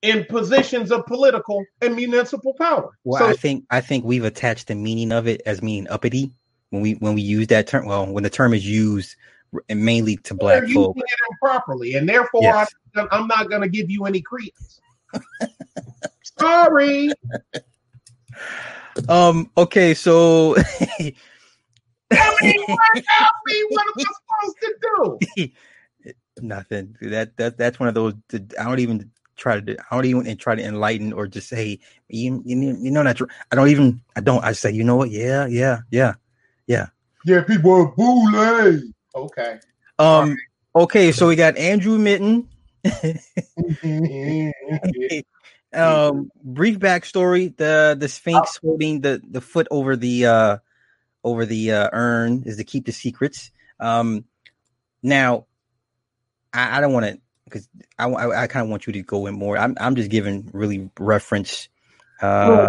in 0.00 0.24
positions 0.24 0.90
of 0.90 1.06
political 1.06 1.64
and 1.80 1.94
municipal 1.94 2.54
power. 2.54 2.96
Well, 3.04 3.20
so 3.20 3.26
I 3.26 3.34
think 3.34 3.64
I 3.70 3.80
think 3.80 4.04
we've 4.04 4.24
attached 4.24 4.68
the 4.68 4.74
meaning 4.74 5.12
of 5.12 5.26
it 5.26 5.42
as 5.46 5.62
meaning 5.62 5.88
uppity 5.88 6.32
when 6.70 6.82
we 6.82 6.92
when 6.94 7.14
we 7.14 7.22
use 7.22 7.48
that 7.48 7.66
term. 7.66 7.86
Well, 7.86 8.06
when 8.06 8.24
the 8.24 8.30
term 8.30 8.54
is 8.54 8.66
used 8.66 9.16
r- 9.52 9.62
mainly 9.74 10.16
to 10.18 10.34
black 10.34 10.60
they're 10.60 10.64
using 10.64 10.82
folk. 10.82 10.96
it 10.98 11.04
improperly, 11.30 11.94
and 11.94 12.08
therefore 12.08 12.42
Yes. 12.42 12.68
I, 12.96 13.06
I'm 13.10 13.26
not 13.26 13.48
going 13.48 13.62
to 13.62 13.68
give 13.68 13.90
you 13.90 14.04
any 14.04 14.20
credence. 14.20 14.80
Sorry. 16.38 17.10
Um. 19.08 19.50
Okay. 19.56 19.94
So. 19.94 20.54
Tell 20.54 22.34
me 22.42 22.64
what, 22.66 22.78
tell 22.94 23.30
me 23.46 23.64
what 23.70 23.86
am 23.86 23.92
I 23.98 24.04
supposed 24.44 24.56
to 24.60 24.74
do? 25.36 25.48
Nothing. 26.42 26.96
That 27.00 27.36
that 27.36 27.58
that's 27.58 27.78
one 27.78 27.88
of 27.88 27.94
those. 27.94 28.14
I 28.32 28.64
don't 28.64 28.80
even 28.80 29.10
try 29.36 29.60
to. 29.60 29.76
I 29.90 29.94
don't 29.96 30.04
even 30.06 30.36
try 30.36 30.54
to 30.54 30.62
enlighten 30.62 31.12
or 31.12 31.26
just 31.26 31.48
say 31.48 31.78
you 32.08 32.42
you, 32.44 32.56
know- 32.56 32.78
you 32.80 32.90
know 32.90 33.04
that. 33.04 33.20
I 33.50 33.56
don't 33.56 33.68
even. 33.68 34.00
I 34.16 34.20
don't. 34.20 34.42
I 34.44 34.52
say 34.52 34.70
you 34.70 34.84
know 34.84 34.96
what? 34.96 35.10
Yeah. 35.10 35.46
Yeah. 35.46 35.80
Yeah. 35.90 36.14
Yeah. 36.66 36.86
Yeah, 37.24 37.42
people 37.42 37.72
are 37.72 37.86
boule. 37.86 38.80
Okay. 39.14 39.58
Um. 39.98 40.36
Okay. 40.74 41.12
So 41.12 41.28
we 41.28 41.36
got 41.36 41.56
Andrew 41.56 41.98
Mitten. 41.98 42.48
um 45.74 46.30
brief 46.42 46.78
backstory 46.78 47.56
the 47.56 47.96
the 47.98 48.08
sphinx 48.08 48.58
holding 48.62 49.00
the 49.00 49.22
the 49.30 49.40
foot 49.40 49.66
over 49.70 49.96
the 49.96 50.26
uh 50.26 50.56
over 51.24 51.46
the 51.46 51.72
uh 51.72 51.88
urn 51.92 52.42
is 52.44 52.56
to 52.56 52.64
keep 52.64 52.84
the 52.84 52.92
secrets 52.92 53.50
um 53.80 54.24
now 55.02 55.46
i, 56.52 56.78
I 56.78 56.80
don't 56.80 56.92
want 56.92 57.06
to 57.06 57.18
because 57.44 57.68
i 57.98 58.06
i, 58.06 58.42
I 58.42 58.46
kind 58.48 58.64
of 58.64 58.70
want 58.70 58.86
you 58.86 58.92
to 58.94 59.02
go 59.02 59.26
in 59.26 59.34
more 59.34 59.56
i'm 59.56 59.76
i'm 59.80 59.96
just 59.96 60.10
giving 60.10 60.50
really 60.52 60.90
reference 60.98 61.68
uh 62.20 62.68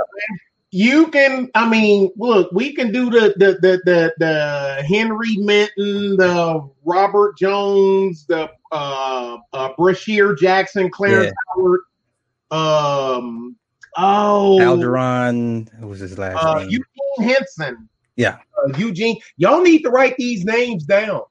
you 0.74 1.06
can, 1.12 1.52
I 1.54 1.70
mean, 1.70 2.10
look, 2.18 2.52
we 2.52 2.74
can 2.74 2.92
do 2.92 3.12
the 3.12 3.36
the 3.38 3.60
the 3.62 3.82
the, 3.86 4.14
the 4.18 4.84
Henry 4.88 5.38
Minton, 5.38 6.18
the 6.18 6.68
Robert 6.84 7.38
Jones, 7.38 8.26
the 8.26 8.50
uh, 8.72 9.38
uh 9.54 9.70
Brashear 9.78 10.34
Jackson, 10.34 10.90
Clarence 10.90 11.32
Howard, 11.56 11.82
um, 12.50 13.56
oh, 13.98 14.58
alderon 14.60 15.72
what 15.80 15.90
was 15.90 16.00
his 16.00 16.18
last 16.18 16.44
uh, 16.44 16.56
name 16.62 16.72
Eugene 16.72 17.30
Henson. 17.30 17.88
Yeah. 18.16 18.40
Uh, 18.58 18.76
Eugene. 18.76 19.20
Y'all 19.38 19.62
need 19.62 19.84
to 19.84 19.92
write 19.92 20.18
these 20.18 20.44
names 20.44 20.86
down. 20.86 21.22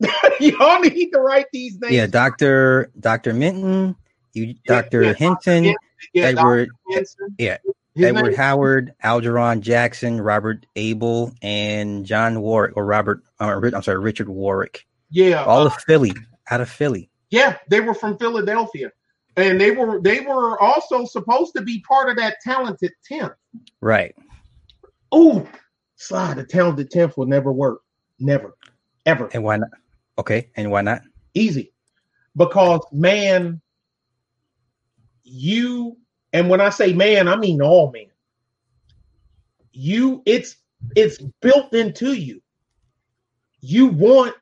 Y'all 0.38 0.78
need 0.78 1.10
to 1.10 1.18
write 1.18 1.46
these 1.52 1.76
names. 1.80 1.94
yeah 1.94 2.06
dr 2.06 2.92
dr 3.00 3.34
minton 3.34 3.96
you 4.34 4.54
Yeah, 4.64 4.82
dr 4.82 5.02
yeah, 5.02 5.12
henson 5.14 5.64
Yeah, 5.64 6.24
edward 6.26 6.70
Henson. 6.92 7.34
yeah, 7.38 7.58
His 7.98 8.06
Edward 8.06 8.30
name- 8.30 8.36
Howard, 8.36 8.94
Algernon 9.02 9.60
Jackson, 9.62 10.20
Robert 10.20 10.66
Abel, 10.76 11.32
and 11.42 12.04
John 12.06 12.40
Warwick, 12.40 12.76
or 12.76 12.84
Robert, 12.84 13.22
uh, 13.40 13.60
I'm 13.74 13.82
sorry, 13.82 13.98
Richard 13.98 14.28
Warrick. 14.28 14.86
Yeah, 15.10 15.44
All 15.44 15.62
uh, 15.62 15.66
of 15.66 15.74
Philly, 15.82 16.12
out 16.50 16.60
of 16.60 16.68
Philly. 16.70 17.10
yeah, 17.30 17.56
they 17.68 17.80
were 17.80 17.94
from 17.94 18.18
Philadelphia, 18.18 18.92
and 19.36 19.60
they 19.60 19.70
were 19.70 20.00
they 20.00 20.20
were 20.20 20.60
also 20.60 21.04
supposed 21.04 21.54
to 21.56 21.62
be 21.62 21.80
part 21.80 22.08
of 22.10 22.16
that 22.16 22.36
talented 22.42 22.92
tenth. 23.04 23.32
Right. 23.80 24.14
Oh, 25.12 25.46
slide 25.96 26.36
the 26.36 26.44
talented 26.44 26.90
tenth 26.90 27.16
will 27.16 27.26
never 27.26 27.52
work, 27.52 27.80
never, 28.18 28.54
ever. 29.06 29.28
And 29.32 29.42
why 29.44 29.56
not? 29.56 29.70
Okay. 30.18 30.50
And 30.56 30.70
why 30.70 30.82
not? 30.82 31.02
easy 31.34 31.72
because 32.36 32.80
man 32.90 33.60
you 35.22 35.96
and 36.32 36.48
when 36.48 36.60
i 36.60 36.68
say 36.68 36.92
man 36.92 37.28
i 37.28 37.36
mean 37.36 37.60
all 37.62 37.90
men 37.92 38.06
you 39.72 40.22
it's 40.26 40.56
it's 40.96 41.18
built 41.40 41.72
into 41.74 42.12
you 42.12 42.40
you 43.60 43.86
want 43.88 44.34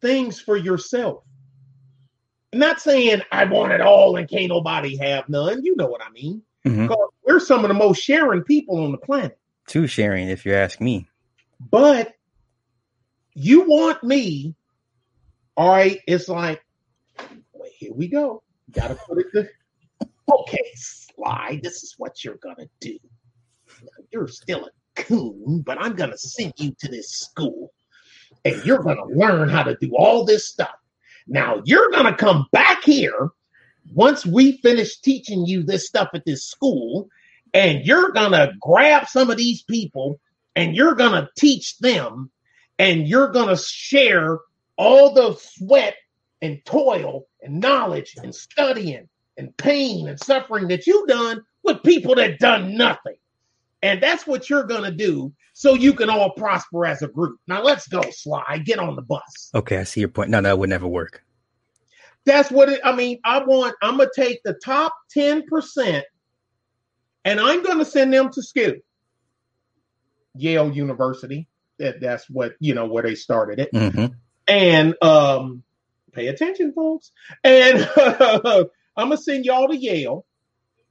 things 0.00 0.40
for 0.40 0.56
yourself 0.56 1.22
I'm 2.52 2.58
not 2.58 2.80
saying 2.80 3.22
i 3.32 3.44
want 3.44 3.72
it 3.72 3.80
all 3.80 4.16
and 4.16 4.28
can't 4.28 4.48
nobody 4.48 4.96
have 4.96 5.28
none 5.28 5.64
you 5.64 5.74
know 5.76 5.86
what 5.86 6.02
i 6.02 6.10
mean 6.10 6.42
Mhm. 6.66 6.86
'Cause 6.88 7.10
we're 7.24 7.40
some 7.40 7.64
of 7.64 7.68
the 7.68 7.74
most 7.74 8.00
sharing 8.02 8.42
people 8.42 8.78
on 8.84 8.92
the 8.92 8.98
planet 8.98 9.38
Two 9.66 9.86
sharing, 9.86 10.28
if 10.28 10.44
you 10.44 10.52
ask 10.54 10.80
me. 10.80 11.08
but 11.70 12.14
you 13.34 13.62
want 13.62 14.02
me, 14.04 14.54
all 15.56 15.70
right? 15.70 16.00
It's 16.06 16.28
like, 16.28 16.62
wait, 17.54 17.72
here 17.78 17.92
we 17.94 18.08
go. 18.08 18.42
Gotta 18.72 18.94
put 18.96 19.18
it 19.18 19.26
the 19.32 19.48
okay, 20.30 20.70
Sly. 21.22 21.60
This 21.62 21.82
is 21.82 21.94
what 21.98 22.24
you're 22.24 22.38
gonna 22.42 22.68
do. 22.80 22.98
You're 24.10 24.28
still 24.28 24.66
a 24.66 24.70
coon, 25.00 25.62
but 25.64 25.80
I'm 25.80 25.94
gonna 25.94 26.18
send 26.18 26.52
you 26.56 26.74
to 26.80 26.88
this 26.88 27.10
school, 27.10 27.72
and 28.44 28.64
you're 28.64 28.82
gonna 28.82 29.06
learn 29.06 29.48
how 29.48 29.62
to 29.62 29.76
do 29.80 29.92
all 29.96 30.24
this 30.24 30.48
stuff. 30.48 30.74
Now 31.26 31.62
you're 31.64 31.90
gonna 31.90 32.16
come 32.16 32.46
back 32.52 32.84
here 32.84 33.30
once 33.92 34.24
we 34.26 34.58
finish 34.58 34.98
teaching 34.98 35.46
you 35.46 35.62
this 35.62 35.86
stuff 35.86 36.08
at 36.14 36.24
this 36.24 36.44
school, 36.44 37.08
and 37.54 37.84
you're 37.84 38.12
gonna 38.12 38.52
grab 38.60 39.08
some 39.08 39.30
of 39.30 39.36
these 39.36 39.62
people 39.62 40.20
and 40.56 40.76
you're 40.76 40.94
going 40.94 41.12
to 41.12 41.28
teach 41.36 41.78
them 41.78 42.30
and 42.78 43.06
you're 43.06 43.28
going 43.28 43.48
to 43.48 43.56
share 43.62 44.38
all 44.76 45.14
the 45.14 45.34
sweat 45.38 45.96
and 46.40 46.64
toil 46.64 47.26
and 47.42 47.60
knowledge 47.60 48.14
and 48.22 48.34
studying 48.34 49.08
and 49.36 49.56
pain 49.56 50.08
and 50.08 50.18
suffering 50.18 50.68
that 50.68 50.86
you've 50.86 51.08
done 51.08 51.42
with 51.62 51.82
people 51.82 52.14
that 52.16 52.38
done 52.38 52.76
nothing. 52.76 53.16
And 53.82 54.00
that's 54.02 54.26
what 54.26 54.48
you're 54.48 54.64
going 54.64 54.84
to 54.84 54.92
do 54.92 55.32
so 55.54 55.74
you 55.74 55.92
can 55.94 56.08
all 56.10 56.30
prosper 56.30 56.86
as 56.86 57.02
a 57.02 57.08
group. 57.08 57.38
Now 57.48 57.62
let's 57.62 57.88
go 57.88 58.02
sly. 58.10 58.58
Get 58.64 58.78
on 58.78 58.96
the 58.96 59.02
bus. 59.02 59.50
Okay. 59.54 59.78
I 59.78 59.84
see 59.84 60.00
your 60.00 60.08
point. 60.08 60.30
No, 60.30 60.40
that 60.40 60.58
would 60.58 60.70
never 60.70 60.86
work. 60.86 61.24
that's 62.24 62.50
what 62.52 62.68
it 62.68 62.80
i 62.84 62.94
mean 62.94 63.18
i 63.24 63.42
want 63.42 63.74
i'm 63.82 63.96
going 63.96 64.08
to 64.14 64.20
take 64.22 64.40
the 64.44 64.54
top 64.54 64.94
10% 65.16 66.02
and 67.24 67.40
i'm 67.40 67.62
going 67.64 67.78
to 67.78 67.84
send 67.84 68.12
them 68.14 68.30
to 68.30 68.42
school. 68.42 68.74
Yale 70.34 70.70
university 70.72 71.48
that, 71.78 72.00
that's 72.00 72.30
what 72.30 72.54
you 72.60 72.74
know 72.74 72.86
where 72.86 73.02
they 73.02 73.14
started 73.16 73.58
it. 73.58 73.70
Hmm 73.72 74.06
and 74.48 74.94
um 75.02 75.62
pay 76.12 76.28
attention 76.28 76.72
folks. 76.72 77.10
And 77.44 77.78
i'm 78.96 79.06
gonna 79.08 79.16
send 79.16 79.44
y'all 79.44 79.68
to 79.68 79.76
yale. 79.76 80.26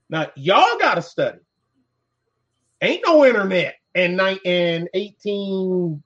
Now 0.09 0.27
y'all 0.35 0.79
gotta 0.79 1.01
study. 1.01 1.39
Ain't 2.81 3.03
no 3.05 3.25
internet 3.25 3.75
in, 3.95 4.17
ni- 4.17 4.39
in 4.43 4.87
18 4.93 6.01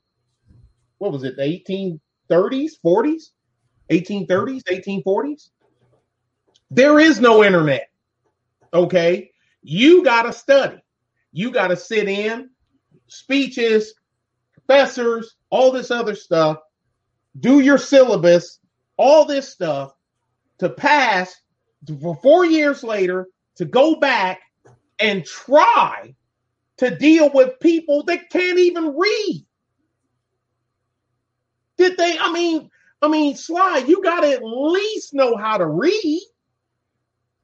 what 0.97 1.11
was 1.11 1.23
it 1.23 1.35
the 1.35 1.43
1830s 1.43 2.71
40s 2.83 3.23
1830s 3.91 4.63
1840s 4.63 5.49
there 6.71 6.99
is 6.99 7.19
no 7.19 7.43
internet 7.43 7.89
okay? 8.75 9.31
You 9.63 10.03
gotta 10.03 10.33
study. 10.33 10.77
You 11.31 11.51
gotta 11.51 11.75
sit 11.75 12.07
in 12.07 12.49
speeches 13.07 13.93
professors, 14.53 15.35
all 15.51 15.71
this 15.71 15.91
other 15.91 16.15
stuff, 16.15 16.57
do 17.39 17.59
your 17.59 17.77
syllabus, 17.77 18.59
all 18.97 19.25
this 19.25 19.47
stuff 19.49 19.93
to 20.57 20.69
pass 20.69 21.35
for 22.01 22.15
four 22.17 22.45
years 22.45 22.83
later 22.83 23.27
to 23.55 23.65
go 23.65 23.95
back 23.95 24.41
and 24.99 25.25
try 25.25 26.15
to 26.77 26.95
deal 26.95 27.29
with 27.33 27.59
people 27.59 28.03
that 28.03 28.29
can't 28.29 28.59
even 28.59 28.95
read. 28.95 29.45
Did 31.77 31.97
they? 31.97 32.17
I 32.17 32.31
mean, 32.31 32.69
I 33.01 33.07
mean, 33.07 33.35
Sly, 33.35 33.83
you 33.87 34.01
got 34.01 34.21
to 34.21 34.31
at 34.31 34.43
least 34.43 35.13
know 35.13 35.35
how 35.35 35.57
to 35.57 35.67
read. 35.67 36.21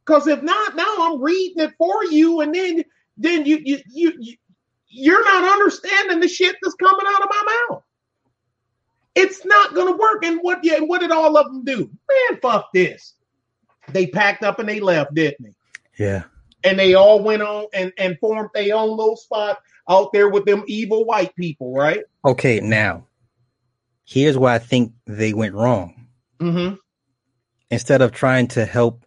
Because 0.05 0.27
if 0.27 0.41
not, 0.41 0.75
now 0.75 0.95
I'm 0.99 1.21
reading 1.21 1.63
it 1.63 1.73
for 1.77 2.03
you, 2.05 2.41
and 2.41 2.53
then 2.53 2.83
then 3.17 3.45
you 3.45 3.59
you 3.63 3.79
you, 3.89 4.13
you 4.19 4.35
you're 4.87 5.23
not 5.23 5.53
understanding 5.53 6.19
the 6.19 6.27
shit 6.27 6.55
that's 6.61 6.75
coming 6.75 7.05
out 7.07 7.21
of 7.21 7.29
my 7.29 7.65
mouth. 7.69 7.83
It's 9.15 9.45
not 9.45 9.75
gonna 9.75 9.95
work. 9.95 10.23
And 10.25 10.39
what 10.41 10.63
yeah, 10.63 10.79
what 10.79 11.01
did 11.01 11.11
all 11.11 11.37
of 11.37 11.45
them 11.47 11.63
do? 11.63 11.77
Man, 11.77 12.39
fuck 12.41 12.69
this. 12.73 13.13
They 13.89 14.07
packed 14.07 14.43
up 14.43 14.59
and 14.59 14.69
they 14.69 14.79
left, 14.79 15.13
didn't 15.13 15.43
they? 15.43 16.03
Yeah. 16.03 16.23
And 16.63 16.77
they 16.77 16.93
all 16.93 17.21
went 17.21 17.41
on 17.41 17.65
and, 17.73 17.91
and 17.97 18.17
formed 18.19 18.49
their 18.53 18.75
own 18.75 18.91
little 18.91 19.17
spot 19.17 19.59
out 19.89 20.13
there 20.13 20.29
with 20.29 20.45
them 20.45 20.63
evil 20.67 21.05
white 21.05 21.36
people, 21.36 21.73
right? 21.73 22.03
Okay, 22.23 22.59
now 22.59 23.07
here's 24.05 24.38
why 24.38 24.55
I 24.55 24.59
think 24.59 24.93
they 25.05 25.34
went 25.34 25.55
wrong. 25.55 26.07
Mm-hmm. 26.39 26.75
Instead 27.69 28.01
of 28.01 28.11
trying 28.11 28.47
to 28.49 28.65
help 28.65 29.05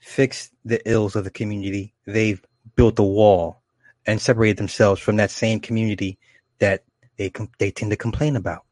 fix 0.00 0.50
the 0.64 0.80
ills 0.88 1.16
of 1.16 1.24
the 1.24 1.30
community, 1.30 1.94
they've 2.06 2.42
built 2.76 2.98
a 2.98 3.02
wall 3.02 3.62
and 4.06 4.20
separated 4.20 4.56
themselves 4.56 5.00
from 5.00 5.16
that 5.16 5.30
same 5.30 5.60
community 5.60 6.18
that 6.58 6.84
they 7.16 7.30
com- 7.30 7.50
they 7.58 7.70
tend 7.70 7.90
to 7.90 7.96
complain 7.96 8.36
about. 8.36 8.64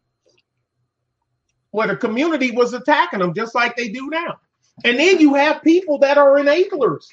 Well, 1.73 1.89
the 1.89 1.97
community 1.97 2.51
was 2.51 2.73
attacking 2.73 3.21
them 3.21 3.35
just 3.35 3.55
like 3.55 3.77
they 3.77 3.89
do 3.89 4.09
now. 4.09 4.39
And 4.85 4.99
then 4.99 5.21
you 5.21 5.35
have 5.35 5.63
people 5.63 5.99
that 5.99 6.19
are 6.19 6.37
enablers 6.37 7.07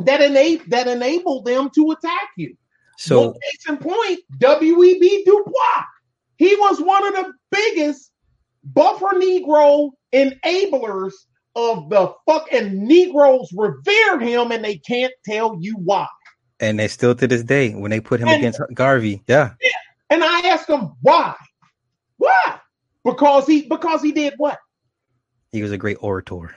that 0.00 0.20
enable 0.20 0.64
that 0.68 0.86
enable 0.86 1.42
them 1.42 1.70
to 1.74 1.92
attack 1.92 2.28
you. 2.36 2.56
So 2.98 3.20
well, 3.20 3.32
case 3.32 3.68
in 3.68 3.76
point, 3.78 4.20
W.E.B. 4.38 5.22
Du 5.24 5.44
Bois. 5.44 5.84
He 6.36 6.54
was 6.56 6.80
one 6.80 7.06
of 7.06 7.14
the 7.14 7.32
biggest 7.50 8.10
buffer 8.64 9.14
Negro 9.14 9.90
enablers 10.12 11.12
of 11.54 11.88
the 11.88 12.12
fucking 12.26 12.86
Negroes 12.86 13.50
revere 13.54 14.20
him 14.20 14.52
and 14.52 14.64
they 14.64 14.76
can't 14.76 15.12
tell 15.24 15.56
you 15.58 15.76
why. 15.78 16.06
And 16.60 16.78
they 16.78 16.88
still 16.88 17.14
to 17.14 17.26
this 17.26 17.42
day, 17.42 17.74
when 17.74 17.90
they 17.90 18.00
put 18.00 18.20
him 18.20 18.28
and, 18.28 18.38
against 18.38 18.60
Garvey, 18.74 19.22
yeah. 19.26 19.54
yeah. 19.60 19.70
And 20.10 20.22
I 20.22 20.48
asked 20.48 20.68
him 20.68 20.92
why. 21.00 21.34
Why? 22.18 22.60
Because 23.04 23.46
he 23.46 23.62
because 23.62 24.02
he 24.02 24.12
did 24.12 24.34
what? 24.36 24.58
He 25.52 25.62
was 25.62 25.72
a 25.72 25.78
great 25.78 25.98
orator. 26.00 26.54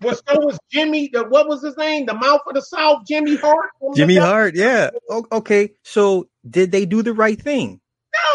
Well, 0.00 0.14
so 0.14 0.40
was 0.40 0.58
Jimmy. 0.70 1.10
The, 1.12 1.24
what 1.24 1.48
was 1.48 1.62
his 1.62 1.76
name? 1.76 2.06
The 2.06 2.14
mouth 2.14 2.40
of 2.46 2.54
the 2.54 2.62
South, 2.62 3.06
Jimmy 3.06 3.36
Hart. 3.36 3.70
Jimmy 3.94 4.16
Hart, 4.16 4.54
yeah. 4.54 4.90
okay, 5.32 5.72
so 5.82 6.28
did 6.48 6.72
they 6.72 6.86
do 6.86 7.02
the 7.02 7.12
right 7.12 7.40
thing? 7.40 7.80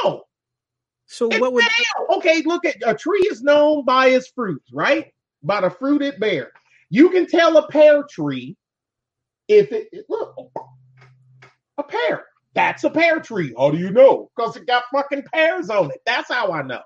No. 0.03 0.23
So 1.05 1.27
it's 1.27 1.39
what 1.39 1.53
would? 1.53 1.63
Okay, 2.09 2.41
look 2.43 2.65
at 2.65 2.77
a 2.85 2.93
tree 2.93 3.27
is 3.31 3.41
known 3.41 3.85
by 3.85 4.07
its 4.07 4.27
fruits, 4.29 4.71
right? 4.73 5.13
By 5.43 5.61
the 5.61 5.69
fruit 5.69 6.01
it 6.01 6.19
bears. 6.19 6.51
You 6.89 7.09
can 7.09 7.27
tell 7.27 7.57
a 7.57 7.67
pear 7.67 8.03
tree 8.09 8.55
if 9.47 9.71
it 9.71 9.89
look 10.09 10.35
a 11.77 11.83
pear. 11.83 12.25
That's 12.53 12.83
a 12.83 12.89
pear 12.89 13.19
tree. 13.19 13.53
How 13.57 13.71
do 13.71 13.77
you 13.77 13.89
know? 13.89 14.29
Because 14.35 14.55
it 14.55 14.67
got 14.67 14.83
fucking 14.93 15.23
pears 15.33 15.69
on 15.69 15.91
it. 15.91 16.01
That's 16.05 16.31
how 16.31 16.51
I 16.51 16.61
know. 16.61 16.81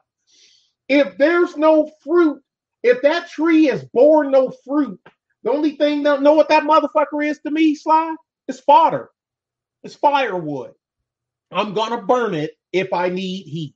If 0.87 1.17
there's 1.17 1.57
no 1.57 1.91
fruit, 2.03 2.41
if 2.87 3.01
that 3.03 3.29
tree 3.29 3.69
is 3.69 3.83
born 3.83 4.31
no 4.31 4.51
fruit, 4.65 4.99
the 5.43 5.51
only 5.51 5.75
thing 5.75 6.03
that 6.03 6.21
know 6.21 6.33
what 6.33 6.49
that 6.49 6.63
motherfucker 6.63 7.25
is 7.25 7.39
to 7.39 7.51
me, 7.51 7.75
Sly, 7.75 8.15
is 8.47 8.59
fodder. 8.59 9.09
It's 9.83 9.95
firewood. 9.95 10.71
I'm 11.51 11.73
gonna 11.73 12.01
burn 12.01 12.33
it 12.33 12.51
if 12.73 12.91
I 12.91 13.09
need 13.09 13.43
heat. 13.43 13.75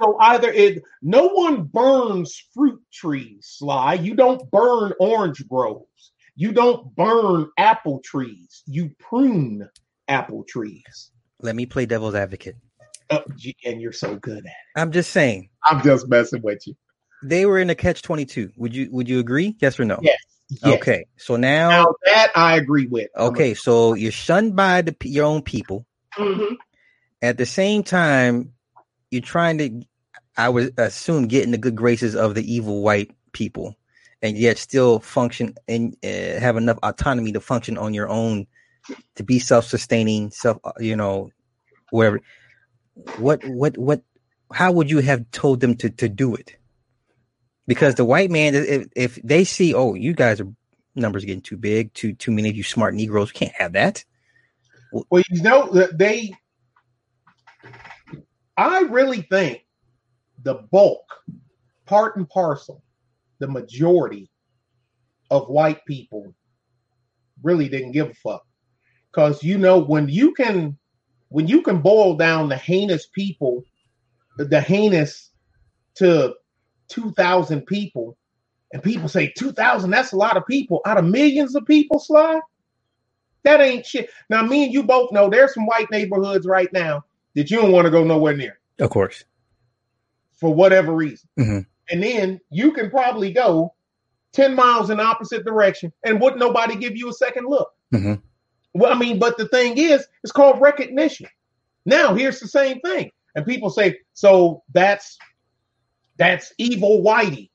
So 0.00 0.16
either 0.18 0.50
it 0.50 0.82
no 1.02 1.28
one 1.28 1.64
burns 1.64 2.42
fruit 2.54 2.80
trees, 2.92 3.54
Sly. 3.58 3.94
You 3.94 4.14
don't 4.14 4.50
burn 4.50 4.92
orange 4.98 5.46
groves. 5.48 6.12
You 6.36 6.52
don't 6.52 6.94
burn 6.96 7.50
apple 7.58 8.00
trees. 8.04 8.62
You 8.66 8.90
prune 8.98 9.68
apple 10.08 10.44
trees. 10.44 11.10
Let 11.40 11.56
me 11.56 11.66
play 11.66 11.86
devil's 11.86 12.14
advocate. 12.14 12.56
Oh, 13.10 13.24
and 13.64 13.80
you're 13.80 13.92
so 13.92 14.16
good 14.16 14.38
at 14.38 14.44
it. 14.44 14.52
I'm 14.76 14.92
just 14.92 15.10
saying. 15.10 15.50
I'm 15.64 15.82
just 15.82 16.08
messing 16.08 16.42
with 16.42 16.66
you. 16.66 16.74
They 17.22 17.46
were 17.46 17.58
in 17.58 17.70
a 17.70 17.74
catch 17.74 18.02
22. 18.02 18.52
Would 18.56 18.74
you 18.74 18.88
would 18.90 19.08
you 19.08 19.18
agree? 19.18 19.56
Yes 19.60 19.78
or 19.78 19.84
no? 19.84 19.98
Yes. 20.02 20.18
yes. 20.48 20.74
Okay. 20.74 21.06
So 21.16 21.36
now, 21.36 21.68
now 21.68 21.94
that 22.04 22.32
I 22.34 22.56
agree 22.56 22.86
with. 22.86 23.08
Okay, 23.16 23.54
so 23.54 23.94
you're 23.94 24.12
shunned 24.12 24.56
by 24.56 24.82
the 24.82 24.96
your 25.04 25.26
own 25.26 25.42
people. 25.42 25.86
Mm-hmm. 26.16 26.54
At 27.22 27.36
the 27.36 27.46
same 27.46 27.82
time, 27.82 28.52
you're 29.10 29.20
trying 29.20 29.58
to, 29.58 29.82
I 30.36 30.48
would 30.48 30.78
assume, 30.78 31.28
get 31.28 31.44
in 31.44 31.50
the 31.50 31.58
good 31.58 31.76
graces 31.76 32.14
of 32.14 32.34
the 32.34 32.52
evil 32.52 32.82
white 32.82 33.10
people, 33.32 33.76
and 34.22 34.36
yet 34.36 34.56
still 34.58 35.00
function 35.00 35.54
and 35.68 35.96
uh, 36.02 36.40
have 36.40 36.56
enough 36.56 36.78
autonomy 36.82 37.32
to 37.32 37.40
function 37.40 37.76
on 37.76 37.92
your 37.92 38.08
own, 38.08 38.46
to 39.16 39.22
be 39.22 39.38
self-sustaining, 39.38 40.30
self, 40.30 40.58
you 40.78 40.96
know, 40.96 41.30
whatever. 41.90 42.20
What, 43.18 43.44
what, 43.46 43.76
what? 43.76 44.02
How 44.52 44.72
would 44.72 44.90
you 44.90 44.98
have 44.98 45.30
told 45.30 45.60
them 45.60 45.76
to 45.76 45.90
to 45.90 46.08
do 46.08 46.34
it? 46.34 46.56
Because 47.70 47.94
the 47.94 48.04
white 48.04 48.32
man, 48.32 48.56
if, 48.56 48.88
if 48.96 49.14
they 49.22 49.44
see, 49.44 49.74
oh, 49.74 49.94
you 49.94 50.12
guys 50.12 50.40
are 50.40 50.52
numbers 50.96 51.24
getting 51.24 51.40
too 51.40 51.56
big, 51.56 51.94
too 51.94 52.14
too 52.14 52.32
many 52.32 52.50
of 52.50 52.56
you 52.56 52.64
smart 52.64 52.96
Negroes, 52.96 53.30
can't 53.30 53.52
have 53.56 53.74
that. 53.74 54.04
Well, 54.92 55.22
you 55.30 55.40
know 55.40 55.70
that 55.74 55.96
they 55.96 56.32
I 58.56 58.80
really 58.80 59.22
think 59.22 59.64
the 60.42 60.54
bulk, 60.72 61.04
part 61.86 62.16
and 62.16 62.28
parcel, 62.28 62.82
the 63.38 63.46
majority 63.46 64.32
of 65.30 65.46
white 65.46 65.84
people 65.86 66.34
really 67.44 67.68
didn't 67.68 67.92
give 67.92 68.10
a 68.10 68.14
fuck. 68.14 68.44
Cause 69.12 69.44
you 69.44 69.58
know, 69.58 69.78
when 69.78 70.08
you 70.08 70.32
can 70.32 70.76
when 71.28 71.46
you 71.46 71.62
can 71.62 71.82
boil 71.82 72.16
down 72.16 72.48
the 72.48 72.56
heinous 72.56 73.06
people, 73.06 73.62
the 74.38 74.60
heinous 74.60 75.30
to 75.98 76.34
two 76.90 77.12
thousand 77.12 77.66
people, 77.66 78.16
and 78.72 78.82
people 78.82 79.08
say 79.08 79.32
two 79.36 79.52
thousand, 79.52 79.90
that's 79.90 80.12
a 80.12 80.16
lot 80.16 80.36
of 80.36 80.46
people 80.46 80.80
out 80.84 80.98
of 80.98 81.04
millions 81.04 81.54
of 81.54 81.64
people, 81.66 81.98
Sly. 81.98 82.40
That 83.42 83.60
ain't 83.60 83.86
shit. 83.86 84.10
Now, 84.28 84.42
me 84.42 84.64
and 84.64 84.72
you 84.72 84.82
both 84.82 85.12
know 85.12 85.30
there's 85.30 85.54
some 85.54 85.66
white 85.66 85.90
neighborhoods 85.90 86.46
right 86.46 86.70
now 86.72 87.04
that 87.34 87.50
you 87.50 87.56
don't 87.58 87.72
want 87.72 87.86
to 87.86 87.90
go 87.90 88.04
nowhere 88.04 88.36
near. 88.36 88.58
Of 88.78 88.90
course. 88.90 89.24
For 90.32 90.52
whatever 90.52 90.92
reason. 90.92 91.28
Mm-hmm. 91.38 91.60
And 91.90 92.02
then 92.02 92.40
you 92.50 92.72
can 92.72 92.90
probably 92.90 93.32
go 93.32 93.74
10 94.32 94.54
miles 94.54 94.90
in 94.90 95.00
opposite 95.00 95.44
direction 95.44 95.92
and 96.04 96.20
wouldn't 96.20 96.40
nobody 96.40 96.76
give 96.76 96.96
you 96.96 97.08
a 97.08 97.14
second 97.14 97.46
look. 97.46 97.72
Mm-hmm. 97.94 98.14
Well, 98.74 98.92
I 98.92 98.98
mean, 98.98 99.18
but 99.18 99.36
the 99.36 99.48
thing 99.48 99.78
is, 99.78 100.06
it's 100.22 100.32
called 100.32 100.60
recognition. 100.60 101.26
Now, 101.84 102.14
here's 102.14 102.40
the 102.40 102.48
same 102.48 102.80
thing. 102.80 103.10
And 103.34 103.46
people 103.46 103.70
say, 103.70 103.98
so 104.12 104.62
that's 104.72 105.18
that's 106.20 106.52
evil 106.58 107.02
whitey. 107.02 107.48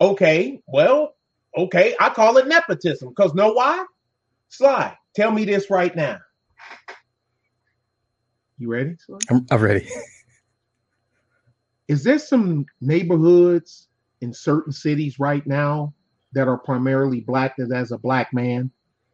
Okay, 0.00 0.58
well, 0.66 1.16
okay, 1.56 1.94
I 2.00 2.08
call 2.08 2.38
it 2.38 2.48
nepotism 2.48 3.10
because 3.10 3.34
know 3.34 3.52
why? 3.52 3.84
Sly, 4.48 4.96
tell 5.14 5.30
me 5.30 5.44
this 5.44 5.68
right 5.68 5.94
now. 5.94 6.18
You 8.56 8.72
ready? 8.72 8.96
I'm, 9.30 9.46
I'm 9.50 9.60
ready. 9.60 9.86
Is 11.86 12.02
there 12.02 12.18
some 12.18 12.64
neighborhoods 12.80 13.88
in 14.22 14.32
certain 14.32 14.72
cities 14.72 15.18
right 15.18 15.46
now 15.46 15.92
that 16.32 16.48
are 16.48 16.56
primarily 16.56 17.20
black 17.20 17.54
that 17.58 17.70
as 17.70 17.92
a 17.92 17.98
black 17.98 18.32
man 18.32 18.70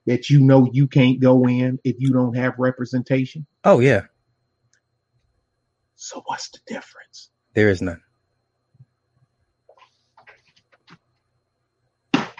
that 0.07 0.31
you 0.31 0.39
know 0.39 0.71
you 0.73 0.87
can't 0.87 1.19
go 1.19 1.49
in 1.49 1.81
if 1.83 1.97
you 1.99 2.13
don't 2.13 2.37
have 2.37 2.55
representation? 2.57 3.45
Oh 3.65 3.81
yeah. 3.81 4.03
So 5.97 6.23
what's 6.27 6.51
the 6.51 6.61
difference? 6.69 7.31
There 7.55 7.69
is 7.69 7.83
none. 7.83 8.01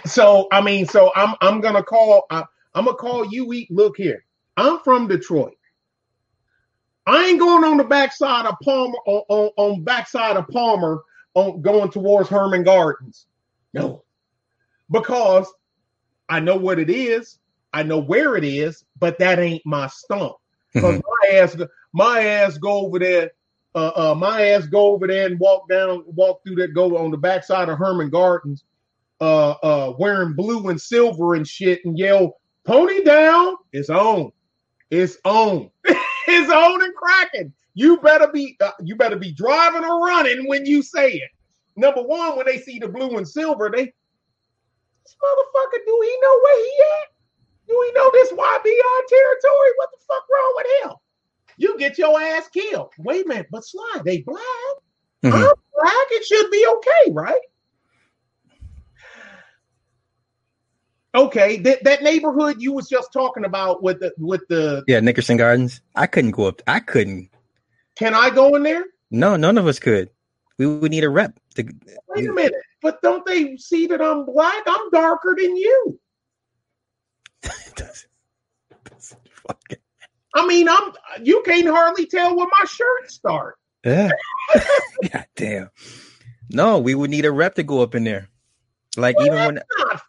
So 0.07 0.49
I 0.53 0.61
mean, 0.61 0.87
so 0.87 1.13
I'm 1.15 1.35
I'm 1.41 1.61
gonna 1.61 1.83
call 1.83 2.25
I, 2.31 2.45
I'm 2.75 2.85
gonna 2.87 2.97
call 2.97 3.27
you. 3.27 3.53
Eat. 3.53 3.71
Look 3.71 3.97
here, 3.97 4.25
I'm 4.57 4.79
from 4.81 5.09
Detroit. 5.09 5.55
I 7.07 7.27
ain't 7.27 7.41
going 7.41 7.65
on 7.65 7.77
the 7.79 7.85
backside 7.85 8.47
of 8.47 8.55
Palmer 8.63 8.99
on, 9.07 9.23
on, 9.29 9.51
on 9.57 9.85
backside 9.85 10.37
of 10.37 10.49
Palmer 10.49 11.03
on 11.35 11.61
going 11.63 11.91
towards 11.91 12.29
Herman 12.29 12.63
Gardens. 12.63 13.27
No, 13.75 14.05
because 14.91 15.53
I 16.29 16.41
know 16.41 16.57
what 16.57 16.79
it 16.79 16.91
is. 16.91 17.39
I 17.73 17.83
know 17.83 17.99
where 17.99 18.37
it 18.37 18.45
is, 18.45 18.85
but 18.99 19.19
that 19.19 19.39
ain't 19.39 19.65
my 19.67 19.87
stump. 19.89 20.37
because 20.75 20.97
Mhm. 20.99 21.03
my 21.23 21.29
ass, 21.39 21.57
my 21.93 22.21
ass 22.25 22.59
go 22.59 22.87
over 22.87 22.99
there. 22.99 23.33
Uh, 23.75 23.93
uh, 23.95 24.15
my 24.17 24.47
ass 24.49 24.67
go 24.67 24.89
over 24.95 25.07
there 25.07 25.27
and 25.27 25.39
walk 25.39 25.69
down, 25.69 26.03
walk 26.07 26.41
through 26.45 26.57
that, 26.57 26.75
go 26.75 26.97
on 26.99 27.11
the 27.13 27.17
backside 27.17 27.69
of 27.69 27.79
Herman 27.79 28.11
Gardens, 28.11 28.65
uh, 29.21 29.51
uh, 29.63 29.95
wearing 29.99 30.35
blue 30.35 30.69
and 30.69 30.81
silver 30.81 31.35
and 31.35 31.47
shit, 31.47 31.85
and 31.85 31.99
yell, 31.99 32.41
"Pony 32.65 33.03
down!" 33.03 33.57
It's 33.73 33.91
on, 33.91 34.33
it's 34.91 35.17
on, 35.25 35.71
it's 35.85 36.51
on 36.51 36.83
and 36.83 36.95
cracking. 36.95 37.53
You 37.75 37.99
better 37.99 38.29
be, 38.33 38.57
uh, 38.61 38.73
you 38.83 38.97
better 38.97 39.17
be 39.17 39.33
driving 39.33 39.85
or 39.85 40.05
running 40.05 40.49
when 40.49 40.67
you 40.67 40.83
say 40.83 41.13
it. 41.13 41.31
Number 41.77 42.03
one, 42.03 42.37
when 42.37 42.47
they 42.47 42.59
see 42.59 42.79
the 42.79 42.89
blue 42.89 43.17
and 43.17 43.27
silver, 43.29 43.71
they, 43.75 43.85
this 43.85 45.17
motherfucker, 45.23 45.85
do 45.87 46.01
he 46.03 46.19
know 46.21 46.41
where 46.43 46.65
he 46.65 46.73
at? 47.03 47.09
Do 47.69 47.85
he 47.87 47.93
know 47.93 48.11
this 48.13 48.33
YBR 48.33 49.09
territory? 49.09 49.71
What 49.77 49.91
the 49.93 49.99
fuck 50.09 50.25
wrong 50.33 50.55
with 50.57 50.67
him? 50.83 50.97
You 51.57 51.79
get 51.79 51.99
your 51.99 52.21
ass 52.21 52.49
killed. 52.49 52.91
Wait 52.99 53.25
a 53.25 53.29
minute, 53.29 53.47
but 53.51 53.65
Sly, 53.65 54.01
they 54.05 54.23
black. 54.23 54.43
Mhm. 55.23 55.35
I'm 55.35 55.53
black. 55.75 56.07
It 56.11 56.25
should 56.27 56.51
be 56.51 56.67
okay, 56.67 57.13
right? 57.13 57.41
Okay, 61.15 61.57
that, 61.59 61.83
that 61.83 62.03
neighborhood 62.03 62.57
you 62.61 62.73
was 62.73 62.89
just 62.89 63.13
talking 63.13 63.45
about 63.45 63.83
with 63.83 63.99
the 64.01 64.13
with 64.19 64.47
the 64.49 64.85
Yeah, 64.87 65.01
Nickerson 65.01 65.37
Gardens. 65.37 65.81
I 65.97 66.07
couldn't 66.07 66.31
go 66.33 66.47
up. 66.47 66.63
I 66.67 66.79
couldn't. 66.81 67.31
can 67.97 68.15
I 68.15 68.31
go 68.31 68.55
in 68.55 68.63
there? 68.63 68.85
No, 69.11 69.37
none 69.37 69.59
of 69.59 69.67
us 69.67 69.81
could. 69.81 70.11
We 70.59 70.67
would 70.67 70.91
need 70.91 71.05
a 71.05 71.09
rep. 71.09 71.39
To, 71.57 71.65
Wait 72.09 72.29
a 72.29 72.33
minute, 72.33 72.55
but 72.81 73.03
don't 73.03 73.27
they 73.27 73.57
see 73.57 73.87
that 73.89 74.01
I'm 74.01 74.25
black? 74.25 74.63
I'm 74.67 74.91
darker 74.91 75.35
than 75.41 75.57
you. 75.57 75.99
Fuck. 79.49 79.73
I 80.35 80.47
mean, 80.47 80.69
I'm 80.69 80.93
you 81.23 81.43
can't 81.45 81.67
hardly 81.67 82.07
tell 82.07 82.37
where 82.37 82.47
my 82.47 82.67
shirt 82.67 83.11
start. 83.11 83.57
Yeah. 83.85 84.11
God 85.13 85.27
damn. 85.35 85.71
No, 86.51 86.79
we 86.79 86.95
would 86.95 87.11
need 87.11 87.25
a 87.25 87.33
rep 87.33 87.55
to 87.57 87.63
go 87.63 87.81
up 87.81 87.95
in 87.95 88.05
there. 88.05 88.29
Like 88.97 89.17
Well, 89.19 89.27
even 89.27 89.45
when 89.45 89.61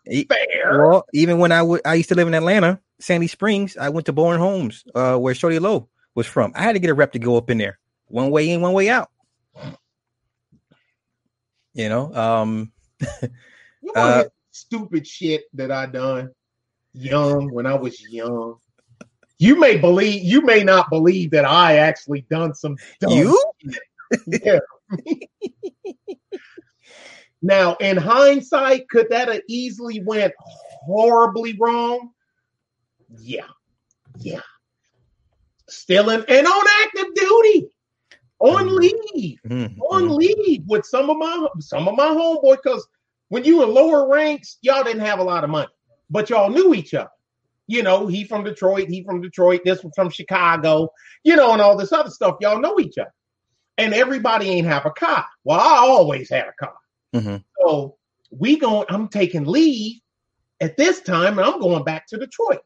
e- 0.10 0.26
well, 0.72 1.06
even 1.14 1.38
when 1.38 1.52
I 1.52 1.62
would 1.62 1.82
I 1.86 1.96
used 1.96 2.10
to 2.10 2.16
live 2.16 2.28
in 2.28 2.34
Atlanta, 2.34 2.80
Sandy 3.00 3.28
Springs, 3.28 3.78
I 3.78 3.90
went 3.90 4.08
to 4.08 4.14
Bowen 4.14 4.40
Homes, 4.40 4.84
uh, 4.96 5.18
where 5.18 5.34
Shawty 5.34 5.60
Lo 5.60 5.90
was 6.16 6.28
from. 6.28 6.52
I 6.56 6.64
had 6.64 6.74
to 6.74 6.80
get 6.80 6.90
a 6.90 6.94
rep 6.94 7.12
to 7.14 7.20
go 7.20 7.38
up 7.38 7.50
in 7.50 7.58
there. 7.58 7.80
One 8.08 8.32
way 8.32 8.50
in, 8.50 8.62
one 8.62 8.74
way 8.74 8.90
out. 8.90 9.10
You 11.74 11.90
know, 11.90 12.14
um 12.14 12.72
You 13.82 13.92
Uh, 13.96 14.24
stupid 14.52 15.08
shit 15.08 15.44
that 15.54 15.72
I 15.72 15.86
done 15.86 16.32
young 16.94 17.52
when 17.52 17.66
I 17.66 17.76
was 17.76 18.02
young. 18.10 18.58
You 19.38 19.60
may 19.60 19.78
believe 19.78 20.24
you 20.24 20.42
may 20.42 20.64
not 20.64 20.90
believe 20.90 21.32
that 21.32 21.46
I 21.46 21.78
actually 21.78 22.22
done 22.30 22.54
some 22.54 22.78
dumb 23.00 23.12
you 23.12 23.42
shit. 23.64 24.44
Yeah. 24.44 24.60
now, 27.42 27.76
in 27.80 27.98
hindsight, 27.98 28.88
could 28.90 29.10
that 29.10 29.28
have 29.28 29.42
easily 29.48 30.02
went 30.02 30.34
horribly 30.40 31.58
wrong? 31.60 32.12
Yeah. 33.18 33.48
Yeah. 34.20 34.42
Still 35.68 36.10
in 36.10 36.24
and 36.28 36.48
on 36.48 36.66
active 36.84 37.14
duty. 37.16 37.68
On 38.40 38.68
Mm. 38.70 38.76
leave 38.76 39.40
Mhm. 39.48 39.78
on 39.90 40.16
leave 40.16 40.64
with 40.68 40.86
some 40.86 41.10
of 41.10 41.18
my 41.18 41.48
some 41.60 41.88
of 41.88 41.96
my 41.96 42.08
homeboy 42.08 42.58
because 42.64 42.88
when 43.30 43.44
you 43.44 43.58
were 43.60 43.66
lower 43.66 44.08
ranks, 44.08 44.58
y'all 44.62 44.84
didn't 44.84 45.06
have 45.06 45.20
a 45.20 45.24
lot 45.24 45.44
of 45.44 45.50
money, 45.50 45.72
but 46.10 46.30
y'all 46.30 46.50
knew 46.50 46.74
each 46.74 46.94
other. 46.94 47.12
You 47.68 47.84
know, 47.84 48.08
he 48.08 48.24
from 48.26 48.44
Detroit, 48.44 48.90
he 48.90 49.04
from 49.04 49.22
Detroit, 49.22 49.62
this 49.64 49.84
one 49.84 49.94
from 49.96 50.10
Chicago, 50.10 50.90
you 51.24 51.36
know, 51.36 51.54
and 51.54 51.62
all 51.62 51.78
this 51.78 51.94
other 51.94 52.10
stuff. 52.10 52.38
Y'all 52.42 52.60
know 52.60 52.80
each 52.80 52.98
other, 52.98 53.14
and 53.78 53.94
everybody 53.94 54.50
ain't 54.50 54.68
have 54.68 54.86
a 54.86 54.92
car. 54.92 55.26
Well, 55.44 55.60
I 55.60 55.78
always 55.78 56.30
had 56.30 56.48
a 56.48 56.54
car, 56.54 56.74
Mhm. 57.14 57.44
so 57.60 57.98
we 58.32 58.58
going. 58.58 58.86
I'm 58.90 59.08
taking 59.10 59.46
leave 59.46 60.00
at 60.62 60.78
this 60.78 61.02
time, 61.02 61.38
and 61.38 61.48
I'm 61.48 61.60
going 61.60 61.84
back 61.84 62.08
to 62.08 62.18
Detroit. 62.18 62.60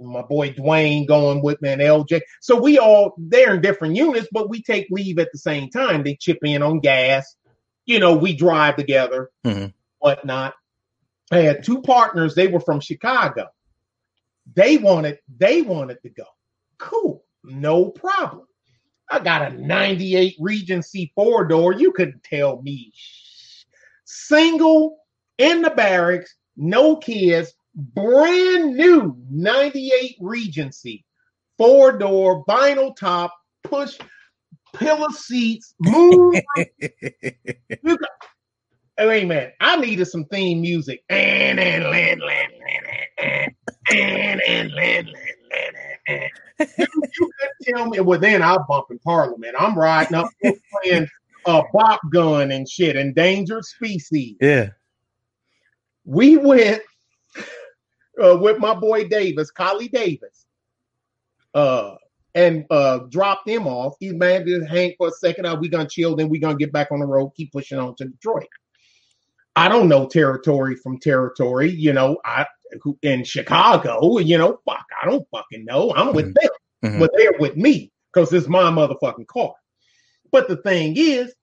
My 0.00 0.22
boy 0.22 0.50
Dwayne 0.52 1.06
going 1.06 1.42
with 1.42 1.60
me 1.60 1.70
and 1.70 1.82
LJ. 1.82 2.22
So 2.40 2.58
we 2.60 2.78
all 2.78 3.14
they're 3.18 3.54
in 3.54 3.60
different 3.60 3.96
units, 3.96 4.28
but 4.32 4.48
we 4.48 4.62
take 4.62 4.86
leave 4.90 5.18
at 5.18 5.30
the 5.32 5.38
same 5.38 5.68
time. 5.70 6.02
They 6.02 6.16
chip 6.16 6.38
in 6.44 6.62
on 6.62 6.80
gas. 6.80 7.36
You 7.84 7.98
know, 7.98 8.14
we 8.16 8.34
drive 8.34 8.76
together, 8.76 9.30
Mhm. 9.44 9.74
whatnot. 9.98 10.54
I 11.30 11.38
had 11.38 11.64
two 11.64 11.82
partners, 11.82 12.34
they 12.34 12.46
were 12.46 12.60
from 12.60 12.80
Chicago. 12.80 13.48
They 14.54 14.76
wanted, 14.76 15.18
they 15.38 15.62
wanted 15.62 16.00
to 16.02 16.10
go. 16.10 16.24
Cool, 16.78 17.24
no 17.44 17.86
problem. 17.90 18.46
I 19.10 19.18
got 19.18 19.50
a 19.52 19.54
98 19.54 20.36
Regency 20.40 21.12
four 21.14 21.44
door. 21.46 21.72
You 21.74 21.92
couldn't 21.92 22.22
tell 22.22 22.62
me. 22.62 22.92
Single 24.14 24.98
in 25.38 25.62
the 25.62 25.70
barracks, 25.70 26.36
no 26.56 26.96
kids, 26.96 27.54
brand 27.74 28.76
new 28.76 29.16
98 29.30 30.16
Regency, 30.20 31.04
four 31.56 31.96
door, 31.96 32.44
vinyl 32.44 32.94
top, 32.94 33.32
push 33.64 33.98
pillow 34.74 35.08
seats, 35.08 35.74
you 35.82 36.32
got, 37.82 38.10
oh, 38.98 39.08
a 39.08 39.24
minute. 39.24 39.54
I 39.60 39.76
needed 39.76 40.04
some 40.04 40.26
theme 40.26 40.60
music. 40.60 41.02
And 41.08 41.58
and 41.58 41.84
land, 41.84 42.20
land, 42.20 42.52
land, 42.60 42.86
and 43.18 43.54
and 43.90 44.42
and 44.46 44.72
land, 44.72 45.06
land, 45.06 45.16
land, 45.50 45.76
and. 46.06 46.30
You, 46.76 46.86
you 47.18 47.30
couldn't 47.40 47.76
tell 47.76 47.88
me. 47.88 48.00
Well, 48.00 48.20
then 48.20 48.42
I'll 48.42 48.66
bump 48.68 48.86
in 48.90 48.98
Parliament. 48.98 49.54
I'm 49.58 49.76
riding 49.76 50.14
up 50.16 50.28
playing 50.82 51.08
uh, 51.46 51.62
Bop 51.72 52.00
Gun 52.12 52.52
and 52.52 52.68
shit, 52.68 52.96
Endangered 52.96 53.64
Species 53.64 54.36
Yeah. 54.40 54.70
we 56.04 56.36
went 56.36 56.82
uh, 58.22 58.36
with 58.40 58.58
my 58.58 58.74
boy 58.74 59.08
Davis, 59.08 59.50
Collie 59.50 59.88
Davis, 59.88 60.46
uh, 61.54 61.94
and 62.34 62.64
uh, 62.70 63.00
dropped 63.10 63.48
him 63.48 63.66
off. 63.66 63.94
He 64.00 64.10
man 64.12 64.46
just 64.46 64.68
hang 64.68 64.94
for 64.98 65.08
a 65.08 65.12
second. 65.12 65.46
Uh, 65.46 65.56
we 65.56 65.68
gonna 65.68 65.88
chill, 65.88 66.16
then 66.16 66.28
we 66.28 66.38
gonna 66.38 66.56
get 66.56 66.72
back 66.72 66.90
on 66.90 67.00
the 67.00 67.06
road, 67.06 67.30
keep 67.36 67.52
pushing 67.52 67.78
on 67.78 67.94
to 67.96 68.06
Detroit. 68.06 68.46
I 69.54 69.68
don't 69.68 69.88
know 69.88 70.06
territory 70.06 70.76
from 70.76 70.98
territory, 70.98 71.70
you 71.70 71.92
know. 71.92 72.18
I 72.24 72.46
who 72.80 72.98
in 73.02 73.22
Chicago, 73.22 74.16
you 74.18 74.38
know, 74.38 74.58
fuck, 74.64 74.86
I 75.02 75.06
don't 75.06 75.26
fucking 75.30 75.66
know. 75.66 75.92
I'm 75.94 76.14
with 76.14 76.26
Mhm. 76.26 76.34
them, 76.40 76.50
Mhm. 76.94 76.98
but 77.00 77.10
they're 77.14 77.34
with 77.38 77.54
me 77.54 77.92
because 78.12 78.32
it's 78.32 78.48
my 78.48 78.70
motherfucking 78.70 79.26
car. 79.26 79.52
But 80.32 80.48
the 80.48 80.56
thing 80.56 80.94
is, 80.96 81.34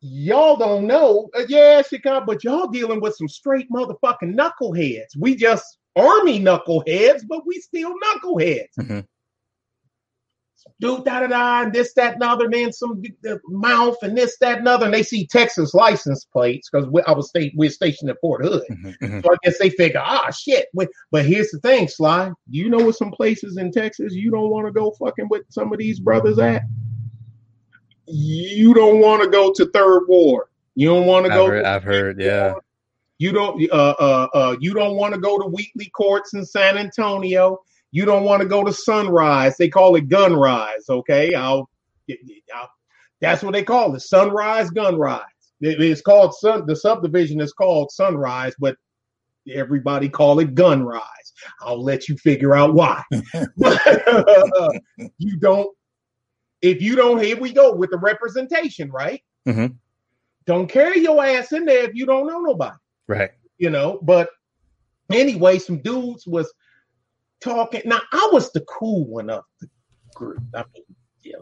y'all 0.00 0.56
don't 0.56 0.86
know. 0.86 1.28
Uh, 1.38 1.42
yeah, 1.48 1.82
Chicago, 1.82 2.24
but 2.26 2.42
y'all 2.42 2.66
dealing 2.68 3.00
with 3.00 3.14
some 3.16 3.28
straight 3.28 3.70
motherfucking 3.70 4.34
knuckleheads. 4.36 5.16
We 5.18 5.36
just 5.36 5.78
army 5.94 6.40
knuckleheads, 6.40 7.22
but 7.28 7.46
we 7.46 7.60
still 7.60 7.94
knuckleheads. 7.94 8.68
Mhm. 8.80 9.04
Do 10.80 11.02
da 11.04 11.20
da 11.20 11.26
da, 11.26 11.62
and 11.62 11.72
this, 11.72 11.92
that, 11.94 12.14
and 12.14 12.22
other, 12.22 12.44
and 12.44 12.54
then 12.54 12.72
some 12.72 13.02
uh, 13.28 13.34
mouth, 13.48 13.96
and 14.02 14.16
this, 14.16 14.36
that, 14.38 14.58
and 14.58 14.68
other. 14.68 14.84
And 14.84 14.94
they 14.94 15.02
see 15.02 15.26
Texas 15.26 15.74
license 15.74 16.24
plates 16.32 16.70
because 16.70 16.88
I 17.04 17.12
was 17.12 17.28
sta- 17.30 17.52
we're 17.56 17.68
stationed 17.70 18.10
at 18.10 18.16
Fort 18.20 18.44
Hood. 18.44 18.62
Mhm. 18.70 18.96
Mhm. 19.02 19.24
So 19.24 19.32
I 19.32 19.36
guess 19.42 19.58
they 19.58 19.70
figure, 19.70 20.00
ah, 20.04 20.30
shit. 20.30 20.68
Wait, 20.72 20.88
But 21.10 21.26
here's 21.26 21.50
the 21.50 21.58
thing, 21.60 21.88
Sly. 21.88 22.30
You 22.48 22.70
know 22.70 22.78
what 22.78 22.94
some 22.96 23.10
places 23.10 23.56
in 23.56 23.72
Texas 23.72 24.14
you 24.14 24.30
don't 24.30 24.50
want 24.50 24.66
to 24.68 24.72
go 24.72 24.92
fucking 24.92 25.26
with 25.30 25.42
some 25.50 25.72
of 25.72 25.78
these 25.80 25.98
brothers 25.98 26.38
at? 26.38 26.62
You 28.06 28.74
don't 28.74 29.00
want 29.00 29.22
to 29.22 29.28
go 29.28 29.52
to 29.52 29.66
Third 29.70 30.04
Ward. 30.08 30.46
You 30.74 30.88
don't 30.88 31.06
want 31.06 31.26
to 31.26 31.30
go. 31.30 31.46
heard, 31.46 31.64
I've 31.64 31.82
heard, 31.84 32.20
yeah. 32.20 32.54
You 33.18 33.32
don't. 33.32 33.62
Uh, 33.70 33.94
uh, 33.98 34.28
uh, 34.34 34.56
you 34.60 34.74
don't 34.74 34.96
want 34.96 35.14
to 35.14 35.20
go 35.20 35.38
to 35.38 35.46
Wheatley 35.46 35.90
Courts 35.90 36.34
in 36.34 36.44
San 36.44 36.76
Antonio. 36.78 37.58
You 37.92 38.04
don't 38.04 38.24
want 38.24 38.42
to 38.42 38.48
go 38.48 38.64
to 38.64 38.72
Sunrise. 38.72 39.56
They 39.56 39.68
call 39.68 39.94
it 39.96 40.08
Gunrise. 40.08 40.88
Okay, 40.88 41.34
I'll, 41.34 41.68
I'll 42.54 42.70
that's 43.20 43.42
what 43.42 43.52
they 43.52 43.62
call 43.62 43.94
it. 43.94 44.00
Sunrise 44.00 44.70
Gunrise. 44.70 45.20
It- 45.60 45.80
it's 45.80 46.00
called 46.02 46.34
Sun. 46.34 46.66
The 46.66 46.74
subdivision 46.74 47.40
is 47.40 47.52
called 47.52 47.92
Sunrise, 47.92 48.54
but 48.58 48.76
everybody 49.52 50.08
call 50.08 50.40
it 50.40 50.54
Gunrise. 50.54 51.00
I'll 51.60 51.82
let 51.82 52.08
you 52.08 52.16
figure 52.16 52.54
out 52.54 52.74
why. 52.74 53.02
But 53.56 53.80
you 55.18 55.36
don't. 55.38 55.68
If 56.62 56.80
you 56.80 56.94
don't, 56.96 57.22
here 57.22 57.38
we 57.38 57.52
go 57.52 57.74
with 57.74 57.90
the 57.90 57.98
representation, 57.98 58.90
right? 58.90 59.22
Mm-hmm. 59.46 59.74
Don't 60.46 60.68
carry 60.68 61.00
your 61.00 61.24
ass 61.24 61.52
in 61.52 61.64
there 61.64 61.84
if 61.84 61.94
you 61.94 62.06
don't 62.06 62.26
know 62.26 62.40
nobody 62.40 62.76
Right. 63.08 63.30
you 63.58 63.70
know. 63.70 63.98
But 64.02 64.30
anyway, 65.10 65.58
some 65.58 65.78
dudes 65.78 66.26
was 66.26 66.52
talking. 67.40 67.82
Now 67.84 68.00
I 68.12 68.28
was 68.32 68.52
the 68.52 68.60
cool 68.62 69.06
one 69.06 69.28
of 69.30 69.44
the 69.60 69.68
group. 70.14 70.42
I 70.54 70.64
mean, 70.74 70.84
yeah, 71.22 71.36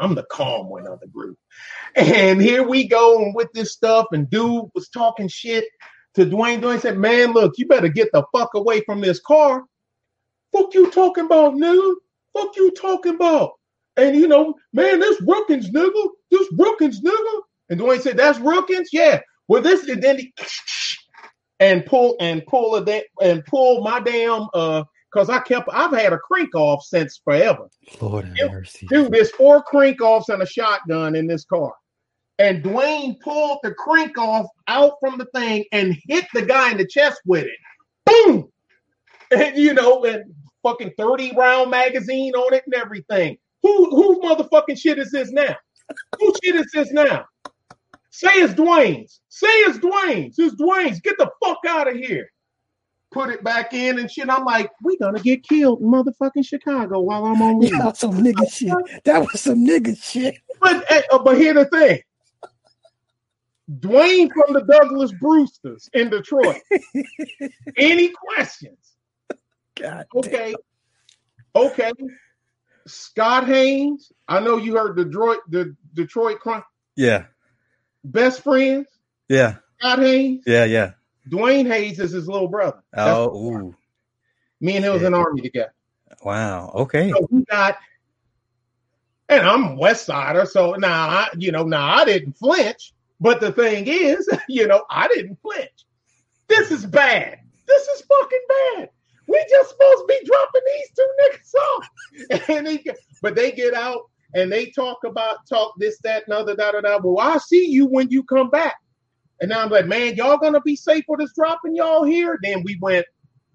I'm 0.00 0.14
the 0.14 0.24
calm 0.24 0.68
one 0.68 0.86
of 0.86 1.00
the 1.00 1.08
group. 1.08 1.38
And 1.96 2.40
here 2.40 2.62
we 2.66 2.86
go 2.86 3.22
and 3.22 3.34
with 3.34 3.52
this 3.52 3.72
stuff, 3.72 4.06
and 4.12 4.28
dude 4.30 4.66
was 4.74 4.88
talking 4.88 5.28
shit 5.28 5.64
to 6.14 6.24
Dwayne. 6.24 6.60
Dwayne 6.60 6.80
said, 6.80 6.98
"Man, 6.98 7.32
look, 7.32 7.54
you 7.58 7.66
better 7.66 7.88
get 7.88 8.10
the 8.12 8.24
fuck 8.32 8.54
away 8.54 8.80
from 8.82 9.00
this 9.00 9.20
car. 9.20 9.64
Fuck 10.52 10.74
you 10.74 10.90
talking 10.90 11.26
about, 11.26 11.58
dude? 11.58 11.98
Fuck 12.36 12.56
you 12.56 12.70
talking 12.72 13.14
about? 13.14 13.52
And 13.96 14.16
you 14.16 14.28
know, 14.28 14.54
man, 14.72 15.00
this 15.00 15.20
Rookins 15.20 15.70
nigga, 15.70 16.08
this 16.30 16.48
Rookins 16.58 17.00
nigga. 17.02 17.40
And 17.70 17.80
Dwayne 17.80 18.00
said, 18.00 18.16
That's 18.16 18.38
Rookins? 18.38 18.88
Yeah. 18.92 19.20
Well, 19.48 19.62
this 19.62 19.88
and 19.88 20.02
then 20.02 20.18
he 20.18 20.32
and 21.60 21.86
pull 21.86 22.16
and 22.20 22.44
pull 22.46 22.74
a 22.76 22.84
da- 22.84 23.06
and 23.20 23.44
pull 23.44 23.82
my 23.82 24.00
damn 24.00 24.48
uh 24.54 24.84
because 25.12 25.28
I 25.28 25.40
kept 25.40 25.68
I've 25.72 25.92
had 25.92 26.12
a 26.12 26.18
crank 26.18 26.54
off 26.54 26.82
since 26.84 27.20
forever. 27.22 27.68
Lord 28.00 28.24
have 28.38 28.50
mercy. 28.50 28.86
Dude, 28.88 29.12
there's 29.12 29.30
four 29.30 29.62
crank 29.62 30.00
offs 30.00 30.28
and 30.28 30.42
a 30.42 30.46
shotgun 30.46 31.14
in 31.14 31.26
this 31.26 31.44
car. 31.44 31.72
And 32.38 32.64
Dwayne 32.64 33.20
pulled 33.20 33.58
the 33.62 33.72
crank 33.74 34.16
off 34.18 34.46
out 34.66 34.94
from 35.00 35.18
the 35.18 35.26
thing 35.34 35.64
and 35.70 35.96
hit 36.08 36.26
the 36.34 36.42
guy 36.42 36.72
in 36.72 36.78
the 36.78 36.86
chest 36.86 37.20
with 37.26 37.44
it. 37.44 37.58
Boom! 38.06 38.48
And 39.30 39.56
you 39.56 39.74
know, 39.74 40.04
and 40.04 40.24
fucking 40.62 40.92
30 40.98 41.34
round 41.36 41.70
magazine 41.70 42.34
on 42.34 42.54
it 42.54 42.64
and 42.66 42.74
everything. 42.74 43.36
Who 43.62 43.90
whose 43.90 44.18
motherfucking 44.18 44.78
shit 44.78 44.98
is 44.98 45.10
this 45.10 45.30
now? 45.30 45.56
Whose 46.18 46.38
shit 46.42 46.56
is 46.56 46.70
this 46.72 46.92
now? 46.92 47.26
Say 48.10 48.28
it's 48.34 48.54
Dwayne's. 48.54 49.20
Say 49.28 49.48
it's 49.48 49.78
Dwayne's. 49.78 50.38
It's 50.38 50.54
Dwayne's. 50.60 51.00
Get 51.00 51.16
the 51.18 51.30
fuck 51.42 51.58
out 51.66 51.88
of 51.88 51.96
here. 51.96 52.28
Put 53.12 53.30
it 53.30 53.44
back 53.44 53.72
in 53.74 53.98
and 53.98 54.10
shit. 54.10 54.28
I'm 54.28 54.44
like, 54.44 54.70
we 54.82 54.96
gonna 54.98 55.20
get 55.20 55.42
killed 55.44 55.80
in 55.80 55.86
motherfucking 55.86 56.46
Chicago 56.46 57.00
while 57.00 57.24
I'm 57.24 57.40
on 57.40 57.60
leave. 57.60 57.70
That 57.72 57.84
was 57.84 57.98
some 57.98 58.12
nigga 58.12 58.50
shit. 58.52 59.04
That 59.04 59.20
was 59.20 59.40
some 59.40 59.66
nigga 59.66 60.02
shit. 60.02 60.36
But 60.60 60.90
uh, 60.90 61.18
but 61.18 61.36
here's 61.36 61.54
the 61.54 61.64
thing. 61.66 62.00
Dwayne 63.78 64.30
from 64.32 64.54
the 64.54 64.62
Douglas 64.62 65.12
Brewsters 65.12 65.88
in 65.92 66.10
Detroit. 66.10 66.60
Any 67.76 68.10
questions? 68.10 68.96
God. 69.76 70.06
Okay. 70.14 70.54
Okay. 71.54 71.92
Scott 72.86 73.46
Haynes. 73.46 74.12
I 74.28 74.40
know 74.40 74.56
you 74.56 74.76
heard 74.76 74.96
Detroit, 74.96 75.38
the 75.48 75.76
Detroit 75.94 76.40
crime. 76.40 76.62
Yeah. 76.96 77.26
Best 78.04 78.42
friends. 78.42 78.86
Yeah. 79.28 79.56
Scott 79.78 79.98
Haynes. 80.00 80.44
Yeah. 80.46 80.64
Yeah. 80.64 80.92
Dwayne 81.28 81.66
Hayes 81.68 81.98
is 82.00 82.10
his 82.12 82.26
little 82.28 82.48
brother. 82.48 82.82
That's- 82.92 83.14
Oh. 83.16 83.36
Ooh. 83.36 83.76
me 84.60 84.76
and 84.76 84.84
him 84.84 84.92
was 84.94 85.02
in 85.02 85.14
army 85.14 85.42
together. 85.42 85.72
Wow. 86.24 86.70
Okay. 86.74 87.10
So 87.10 87.26
we 87.30 87.44
got, 87.44 87.78
and 89.28 89.44
I'm 89.46 89.76
West 89.76 90.06
Sider, 90.06 90.46
so 90.46 90.72
now 90.74 91.08
I, 91.08 91.28
you 91.36 91.50
know, 91.52 91.64
now 91.64 91.86
I 91.96 92.04
didn't 92.04 92.34
flinch. 92.34 92.92
But 93.20 93.40
the 93.40 93.52
thing 93.52 93.86
is, 93.86 94.28
you 94.48 94.66
know, 94.66 94.84
I 94.90 95.08
didn't 95.08 95.40
flinch. 95.42 95.86
This 96.48 96.70
is 96.70 96.84
bad. 96.84 97.38
This 97.66 97.82
is 97.88 98.02
fucking 98.02 98.40
bad. 98.76 98.90
We 99.28 99.44
just 99.48 99.70
supposed 99.70 99.98
to 99.98 100.06
be 100.08 100.20
dropping 100.26 100.62
these 100.66 100.90
two 100.96 101.08
niggas 101.22 101.54
off. 101.54 102.48
And 102.56 102.66
they, 102.66 102.84
but 103.22 103.34
they 103.34 103.52
get 103.52 103.74
out 103.74 104.02
and 104.34 104.50
they 104.50 104.66
talk 104.66 104.98
about 105.04 105.46
talk 105.48 105.74
this, 105.78 105.98
that, 106.04 106.24
and 106.26 106.34
other, 106.34 106.54
da 106.54 106.72
da 106.72 106.80
da. 106.80 106.98
Well, 107.02 107.18
I'll 107.18 107.40
see 107.40 107.66
you 107.68 107.86
when 107.86 108.10
you 108.10 108.22
come 108.24 108.50
back. 108.50 108.76
And 109.40 109.48
now 109.48 109.62
I'm 109.62 109.70
like, 109.70 109.86
man, 109.86 110.14
y'all 110.14 110.38
gonna 110.38 110.60
be 110.60 110.76
safe 110.76 111.04
with 111.08 111.20
us 111.20 111.32
dropping 111.34 111.74
y'all 111.74 112.04
here? 112.04 112.38
Then 112.42 112.62
we 112.64 112.78
went 112.80 113.06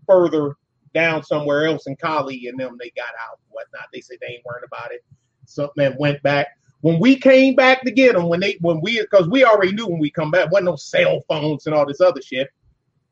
further 0.06 0.56
down 0.94 1.24
somewhere 1.24 1.66
else 1.66 1.86
and 1.88 2.00
Cali 2.00 2.48
and 2.48 2.60
them 2.60 2.78
they 2.80 2.92
got 2.96 3.10
out 3.10 3.40
and 3.40 3.52
whatnot. 3.52 3.88
They 3.94 4.02
said 4.02 4.18
they 4.20 4.34
ain't 4.34 4.46
worrying 4.46 4.66
about 4.66 4.92
it. 4.92 5.04
Something 5.46 5.86
and 5.86 5.96
went 6.00 6.22
back. 6.24 6.48
When 6.82 7.00
we 7.00 7.16
came 7.16 7.56
back 7.56 7.82
to 7.84 7.92
get 7.92 8.14
them, 8.14 8.28
when 8.30 8.40
they 8.40 8.58
when 8.62 8.82
we 8.82 9.00
because 9.00 9.28
we 9.30 9.44
already 9.44 9.74
knew 9.74 9.88
when 9.88 10.00
we 10.00 10.12
come 10.12 10.32
back, 10.32 10.52
wasn't 10.52 10.66
no 10.66 10.76
cell 10.76 11.22
phones 11.28 11.66
and 11.66 11.76
all 11.76 11.86
this 11.86 12.02
other 12.02 12.22
shit. 12.22 12.50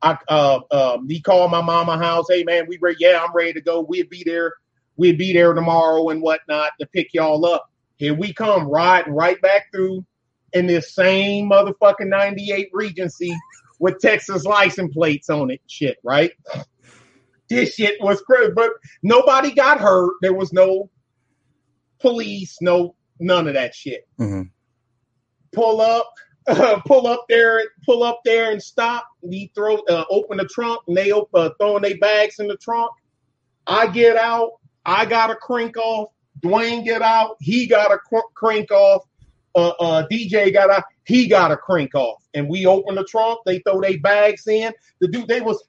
I 0.06 0.18
uh 0.30 0.60
um 0.72 1.10
he 1.10 1.20
called 1.20 1.50
my 1.52 1.62
mama 1.62 1.98
house, 1.98 2.28
hey 2.30 2.44
man, 2.44 2.66
we 2.68 2.78
ready, 2.80 2.98
yeah, 3.00 3.24
I'm 3.26 3.34
ready 3.34 3.54
to 3.54 3.62
go. 3.62 3.82
We'd 3.82 4.10
be 4.10 4.24
there, 4.24 4.54
we'd 4.98 5.18
be 5.18 5.34
there 5.34 5.54
tomorrow 5.54 6.10
and 6.10 6.22
whatnot 6.22 6.74
to 6.80 6.86
pick 6.86 7.14
y'all 7.14 7.44
up. 7.46 7.66
Here 7.98 8.14
we 8.14 8.32
come 8.32 8.68
riding 8.70 9.14
right 9.14 9.42
back 9.42 9.72
through 9.74 10.06
in 10.54 10.68
this 10.68 10.94
same 10.94 11.50
motherfucking 11.50 12.08
98 12.08 12.70
Regency 12.72 13.36
with 13.80 14.00
Texas 14.00 14.46
license 14.46 14.94
plates 14.94 15.30
on 15.30 15.50
it, 15.50 15.62
shit, 15.68 15.98
right? 16.04 16.32
This 17.50 17.74
shit 17.74 18.00
was 18.00 18.22
crazy, 18.22 18.52
but 18.56 18.72
nobody 19.02 19.52
got 19.52 19.80
hurt. 19.80 20.14
There 20.22 20.34
was 20.34 20.54
no 20.54 20.90
police, 22.00 22.58
no 22.62 22.96
none 23.20 23.48
of 23.48 23.56
that 23.56 23.74
shit. 23.74 24.08
Mhm. 24.20 24.50
Pull 25.52 25.82
up, 25.82 26.12
pull 26.86 27.08
up 27.08 27.26
there, 27.28 27.64
pull 27.86 28.04
up 28.04 28.22
there 28.24 28.52
and 28.52 28.62
stop. 28.62 29.08
We 29.22 29.52
throw, 29.56 29.78
uh, 29.90 30.06
open 30.10 30.38
the 30.38 30.46
trunk, 30.46 30.82
and 30.88 30.96
they 30.96 31.12
open, 31.12 31.30
uh, 31.34 31.50
throwing 31.60 31.82
their 31.82 31.98
bags 31.98 32.40
in 32.40 32.48
the 32.48 32.58
trunk. 32.58 32.92
I 33.66 33.88
get 33.88 34.16
out. 34.16 34.52
I 34.86 35.06
got 35.06 35.32
a 35.32 35.36
crank 35.36 35.76
off. 35.78 36.10
Dwayne 36.44 36.84
get 36.84 37.02
out. 37.02 37.38
He 37.40 37.66
got 37.66 37.92
a 37.92 37.98
cr- 37.98 38.32
crank 38.36 38.70
off. 38.70 39.04
Uh, 39.56 39.70
uh, 39.80 40.08
DJ 40.12 40.54
got 40.54 40.70
out. 40.70 40.84
He 41.06 41.28
got 41.28 41.52
a 41.52 41.58
crank 41.58 41.96
off. 41.96 42.24
And 42.36 42.48
we 42.48 42.66
open 42.68 42.96
the 42.96 43.06
trunk. 43.06 43.40
They 43.46 43.60
throw 43.60 43.82
their 43.82 44.00
bags 44.00 44.48
in. 44.48 44.72
The 45.00 45.08
dude, 45.08 45.28
they 45.28 45.42
was, 45.42 45.64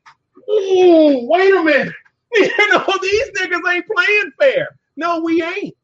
ooh, 0.51 1.27
wait 1.29 1.55
a 1.55 1.63
minute. 1.63 1.95
You 2.39 2.69
know, 2.69 2.85
these 3.01 3.31
niggas 3.39 3.73
ain't 3.73 3.87
playing 3.87 4.33
fair. 4.39 4.77
No, 4.97 5.21
we 5.21 5.43
ain't. 5.43 5.75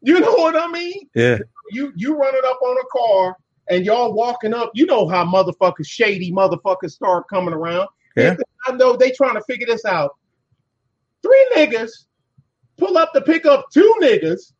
You 0.00 0.20
know 0.20 0.32
what 0.32 0.56
I 0.56 0.66
mean? 0.68 1.10
Yeah. 1.14 1.40
You 1.72 1.92
you 1.96 2.16
running 2.16 2.40
up 2.46 2.58
on 2.62 2.76
a 2.78 2.86
car 2.90 3.36
and 3.68 3.84
y'all 3.84 4.12
walking 4.12 4.54
up. 4.54 4.70
You 4.74 4.86
know 4.86 5.08
how 5.08 5.24
motherfuckers, 5.24 5.86
shady 5.86 6.32
motherfuckers 6.32 6.92
start 6.92 7.28
coming 7.28 7.54
around. 7.54 7.88
Yeah. 8.16 8.36
I 8.66 8.72
know 8.72 8.96
they 8.96 9.10
trying 9.10 9.34
to 9.34 9.42
figure 9.42 9.66
this 9.66 9.84
out. 9.84 10.16
Three 11.22 11.48
niggas 11.56 11.90
pull 12.76 12.96
up 12.98 13.12
to 13.14 13.20
pick 13.20 13.46
up 13.46 13.66
two 13.72 13.94
niggas, 14.00 14.52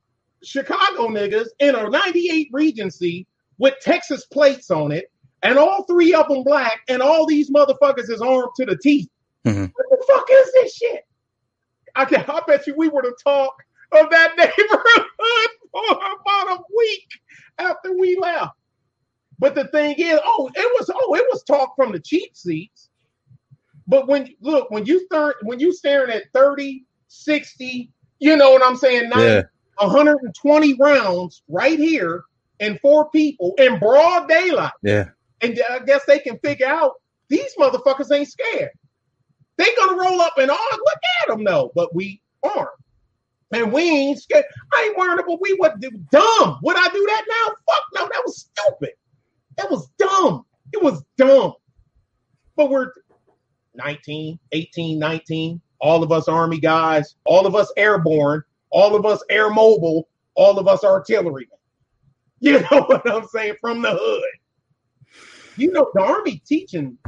Chicago 0.42 1.08
niggas, 1.08 1.48
in 1.60 1.74
a 1.74 1.88
98 1.88 2.48
Regency 2.52 3.26
with 3.58 3.74
Texas 3.80 4.26
plates 4.26 4.70
on 4.70 4.92
it, 4.92 5.10
and 5.42 5.58
all 5.58 5.84
three 5.84 6.14
of 6.14 6.28
them 6.28 6.42
black, 6.42 6.80
and 6.88 7.02
all 7.02 7.26
these 7.26 7.50
motherfuckers 7.50 8.10
is 8.10 8.20
armed 8.20 8.50
to 8.56 8.64
the 8.66 8.76
teeth. 8.76 9.08
Mhm. 9.44 9.70
What 9.74 9.90
the 9.90 10.04
fuck 10.06 10.26
is 10.30 10.52
this 10.54 10.76
shit? 10.76 11.06
I, 11.94 12.04
can, 12.06 12.24
I 12.28 12.40
bet 12.46 12.66
you 12.66 12.74
we 12.76 12.88
were 12.88 13.02
the 13.02 13.16
talk 13.22 13.54
of 13.92 14.10
that 14.10 14.36
neighborhood 14.38 15.08
for 15.70 15.96
about 15.96 16.58
a 16.58 16.62
week 16.76 17.08
after 17.58 17.96
we 17.96 18.16
left. 18.16 18.56
But 19.38 19.54
the 19.54 19.66
thing 19.68 19.96
is, 19.98 20.18
oh, 20.24 20.50
it 20.54 20.78
was 20.78 20.90
oh, 20.94 21.14
it 21.14 21.24
was 21.30 21.42
talk 21.42 21.74
from 21.76 21.92
the 21.92 22.00
cheap 22.00 22.36
seats. 22.36 22.90
But 23.86 24.08
when 24.08 24.34
look, 24.40 24.70
when 24.70 24.86
you 24.86 25.04
start 25.06 25.36
when 25.42 25.60
you 25.60 25.72
staring 25.72 26.10
at 26.10 26.24
30, 26.32 26.84
60, 27.08 27.90
you 28.20 28.36
know 28.36 28.50
what 28.52 28.62
I'm 28.62 28.76
saying, 28.76 29.08
90, 29.10 29.24
Yeah. 29.24 29.42
120 29.78 30.74
rounds 30.80 31.42
right 31.48 31.78
here 31.78 32.24
and 32.60 32.78
four 32.80 33.10
people 33.10 33.54
in 33.58 33.78
broad 33.78 34.28
daylight. 34.28 34.72
Yeah. 34.82 35.08
And 35.42 35.60
I 35.68 35.80
guess 35.80 36.04
they 36.06 36.20
can 36.20 36.38
figure 36.38 36.66
out 36.66 36.92
these 37.28 37.54
motherfuckers 37.58 38.14
ain't 38.14 38.28
scared. 38.28 38.70
They 39.56 39.66
gonna 39.76 40.00
roll 40.00 40.20
up 40.20 40.34
and 40.38 40.50
oh, 40.50 40.68
look 40.72 41.00
at 41.22 41.28
them 41.28 41.44
though, 41.44 41.72
but 41.74 41.94
we 41.94 42.20
aren't. 42.42 42.68
And 43.52 43.72
we 43.72 43.82
ain't 43.82 44.20
scared. 44.20 44.44
I 44.72 44.84
ain't 44.84 44.96
worried 44.96 45.20
about 45.20 45.40
we 45.40 45.54
would 45.60 45.80
do 45.80 45.90
dumb. 46.10 46.58
Would 46.62 46.76
I 46.76 46.88
do 46.88 47.06
that 47.06 47.24
now? 47.28 47.54
Fuck 47.66 47.84
no, 47.94 48.08
that 48.12 48.22
was 48.24 48.48
stupid. 48.50 48.94
That 49.56 49.70
was 49.70 49.88
dumb. 49.98 50.44
It 50.72 50.82
was 50.82 51.02
dumb. 51.16 51.54
But 52.56 52.70
we're 52.70 52.92
19, 53.74 54.38
18, 54.52 54.98
19, 54.98 55.60
all 55.80 56.02
of 56.02 56.12
us 56.12 56.28
army 56.28 56.58
guys, 56.58 57.16
all 57.24 57.46
of 57.46 57.54
us 57.54 57.72
airborne, 57.76 58.42
all 58.70 58.94
of 58.96 59.04
us 59.04 59.22
air 59.30 59.50
mobile, 59.50 60.08
all 60.34 60.58
of 60.58 60.68
us 60.68 60.84
artillery. 60.84 61.48
You 62.40 62.60
know 62.60 62.82
what 62.88 63.10
I'm 63.10 63.26
saying? 63.28 63.54
From 63.62 63.80
the 63.80 63.96
hood. 63.98 64.22
You 65.56 65.72
know, 65.72 65.90
the 65.94 66.02
army 66.02 66.42
teaching 66.44 66.98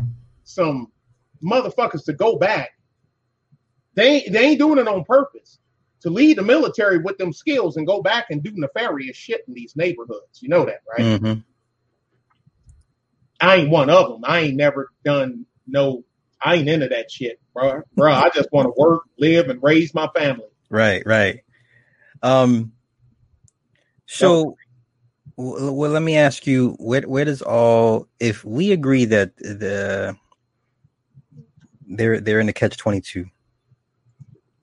some 0.44 0.90
motherfuckers 1.44 2.06
to 2.06 2.14
go 2.14 2.38
back. 2.38 2.70
They 3.94 4.26
they 4.30 4.46
ain't 4.46 4.58
doing 4.58 4.78
it 4.78 4.88
on 4.88 5.04
purpose. 5.04 5.58
To 6.02 6.10
lead 6.10 6.38
the 6.38 6.42
military 6.42 6.98
with 6.98 7.18
them 7.18 7.34
skills 7.34 7.76
and 7.76 7.86
go 7.86 8.00
back 8.00 8.26
and 8.30 8.42
do 8.42 8.52
nefarious 8.54 9.16
shit 9.16 9.44
in 9.46 9.52
these 9.52 9.76
neighborhoods. 9.76 10.40
You 10.40 10.48
know 10.48 10.64
that, 10.64 10.80
right? 10.96 11.20
hmm 11.20 11.32
I 13.40 13.56
ain't 13.56 13.70
one 13.70 13.90
of 13.90 14.08
them. 14.08 14.22
I 14.24 14.40
ain't 14.40 14.56
never 14.56 14.90
done 15.04 15.46
no. 15.66 16.04
I 16.42 16.56
ain't 16.56 16.68
into 16.68 16.88
that 16.88 17.10
shit, 17.10 17.40
bro. 17.54 17.82
Bro, 17.96 18.12
I 18.12 18.30
just 18.34 18.50
want 18.52 18.66
to 18.66 18.74
work, 18.76 19.04
live, 19.18 19.48
and 19.48 19.62
raise 19.62 19.94
my 19.94 20.08
family. 20.16 20.46
Right. 20.70 21.02
Right. 21.06 21.40
Um. 22.22 22.72
So, 24.06 24.56
w- 25.36 25.72
well, 25.72 25.90
let 25.90 26.02
me 26.02 26.16
ask 26.16 26.46
you, 26.46 26.76
where 26.78 27.02
where 27.02 27.24
does 27.24 27.42
all 27.42 28.08
if 28.20 28.44
we 28.44 28.72
agree 28.72 29.06
that 29.06 29.36
the 29.36 30.16
they're 31.86 32.20
they're 32.20 32.40
in 32.40 32.46
the 32.46 32.52
catch 32.52 32.76
twenty 32.76 33.00
two, 33.00 33.26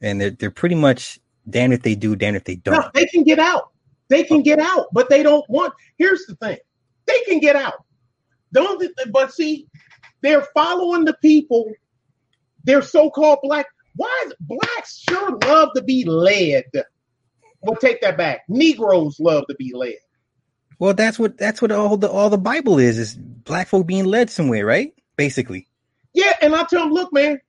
and 0.02 0.22
they're 0.22 0.32
they're 0.32 0.52
pretty 0.52 0.76
much 0.76 1.20
damn 1.50 1.72
if 1.72 1.82
they 1.84 1.96
do, 1.96 2.16
damn 2.16 2.36
if 2.36 2.44
they 2.46 2.56
don't. 2.56 2.82
No, 2.82 2.90
they 2.94 3.06
can 3.06 3.24
get 3.24 3.40
out. 3.40 3.70
They 4.10 4.24
can 4.24 4.42
get 4.44 4.60
out, 4.60 4.88
but 4.94 5.10
they 5.10 5.24
don't 5.24 5.48
want. 5.50 5.74
Here's 5.98 6.26
the 6.26 6.36
thing: 6.36 6.58
they 7.06 7.20
can 7.28 7.40
get 7.40 7.56
out. 7.56 7.83
Don't. 8.54 8.84
But 9.12 9.34
see, 9.34 9.68
they're 10.22 10.48
following 10.54 11.06
the 11.06 11.16
people. 11.22 11.72
They're 12.64 12.82
so-called 12.82 13.40
black. 13.44 13.66
Why 13.96 14.24
is 14.26 14.34
blacks 14.40 15.04
sure 15.08 15.38
love 15.44 15.70
to 15.76 15.84
be 15.84 16.06
led? 16.06 16.66
Well, 17.62 17.76
take 17.76 18.02
that 18.02 18.18
back. 18.18 18.42
Negroes 18.48 19.20
love 19.20 19.46
to 19.50 19.56
be 19.56 19.74
led. 19.74 19.96
Well, 20.80 20.94
that's 20.94 21.20
what 21.20 21.38
that's 21.38 21.62
what 21.62 21.72
all 21.72 21.98
the 21.98 22.10
all 22.10 22.30
the 22.30 22.38
Bible 22.38 22.80
is 22.80 22.98
is 22.98 23.16
black 23.16 23.68
folk 23.68 23.86
being 23.86 24.06
led 24.06 24.30
somewhere, 24.30 24.66
right? 24.66 24.94
Basically. 25.16 25.68
Yeah, 26.14 26.34
and 26.42 26.56
I 26.56 26.64
tell 26.64 26.82
them, 26.84 26.94
look, 26.94 27.14
man, 27.14 27.40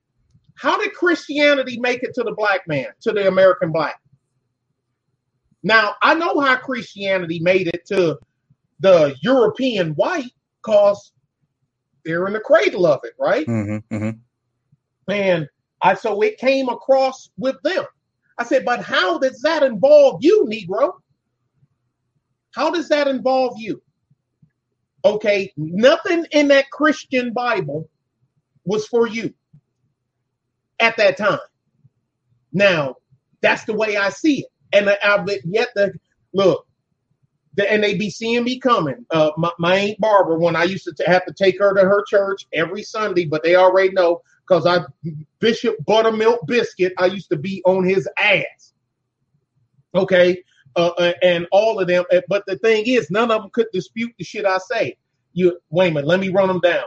how 0.55 0.81
did 0.81 0.95
Christianity 0.95 1.79
make 1.81 2.03
it 2.03 2.15
to 2.15 2.23
the 2.23 2.33
black 2.33 2.67
man, 2.67 2.87
to 3.03 3.13
the 3.13 3.29
American 3.29 3.73
black? 3.73 4.01
Now, 5.63 5.95
I 6.03 6.15
know 6.15 6.41
how 6.41 6.57
Christianity 6.57 7.41
made 7.41 7.69
it 7.69 7.87
to 7.87 8.19
the 8.81 9.17
European 9.23 9.93
white 9.93 10.33
because 10.65 11.13
they're 12.05 12.27
in 12.27 12.33
the 12.33 12.41
cradle 12.41 12.87
of 12.87 13.01
it, 13.05 13.13
right? 13.19 13.47
Mm-hmm, 13.47 13.95
mm-hmm. 13.95 15.11
And 15.11 15.49
I 15.83 15.95
so 15.95 16.23
it 16.23 16.39
came 16.39 16.69
across 16.69 17.31
with 17.37 17.57
them. 17.63 17.85
I 18.39 18.45
said, 18.45 18.65
but 18.65 18.83
how 18.83 19.19
does 19.19 19.41
that 19.43 19.63
involve 19.63 20.19
you, 20.23 20.47
Negro? 20.51 20.95
How 22.55 22.71
does 22.71 22.89
that 22.89 23.09
involve 23.09 23.59
you? 23.59 23.83
Okay, 25.05 25.53
nothing 25.57 26.27
in 26.33 26.49
that 26.49 26.71
Christian 26.71 27.33
Bible 27.33 27.89
was 28.65 28.87
for 28.87 29.07
you 29.07 29.35
at 30.81 30.97
that 30.97 31.17
time. 31.17 31.39
Now, 32.53 32.97
that's 33.43 33.65
the 33.65 33.75
way 33.75 33.97
I 33.97 34.09
see 34.09 34.41
it. 34.41 34.47
And 34.73 34.89
I, 34.89 35.25
yet 35.45 35.69
the 35.75 35.93
look, 36.33 36.67
the, 37.57 37.71
and 37.71 37.83
they 37.83 37.97
be 37.97 38.11
seeing 38.11 38.45
me 38.45 38.59
coming. 38.59 39.07
Uh, 39.11 39.31
my, 39.37 39.51
my 39.59 39.77
aunt 39.77 40.01
Barbara, 40.01 40.39
when 40.39 40.57
I 40.57 40.65
used 40.65 40.85
to 40.85 40.93
t- 40.93 41.05
have 41.07 41.25
to 41.27 41.33
take 41.33 41.59
her 41.59 41.75
to 41.75 41.83
her 41.83 42.05
church 42.09 42.47
every 42.53 42.83
Sunday, 42.83 43.27
but 43.27 43.43
they 43.43 43.57
already 43.57 43.93
know 43.93 44.23
because 44.47 44.67
I 44.67 44.81
Bishop 45.39 45.77
Buttermilk 45.85 46.47
Biscuit, 46.47 46.93
I 46.99 47.07
used 47.07 47.31
to 47.31 47.37
be 47.37 47.63
on 47.65 47.85
his 47.85 48.09
ass. 48.19 48.73
Okay, 49.95 50.43
uh, 50.77 50.91
uh 50.99 51.13
and 51.23 51.47
all 51.53 51.79
of 51.81 51.87
them. 51.87 52.05
But 52.29 52.45
the 52.47 52.59
thing 52.59 52.85
is, 52.87 53.11
none 53.11 53.31
of 53.31 53.43
them 53.43 53.51
could 53.53 53.69
dispute 53.73 54.13
the 54.19 54.25
shit 54.25 54.45
I 54.45 54.59
say. 54.59 54.97
You 55.33 55.59
wait 55.71 55.91
a 55.91 55.95
minute, 55.95 56.07
let 56.07 56.21
me 56.21 56.29
run 56.29 56.49
them 56.49 56.61
down. 56.61 56.85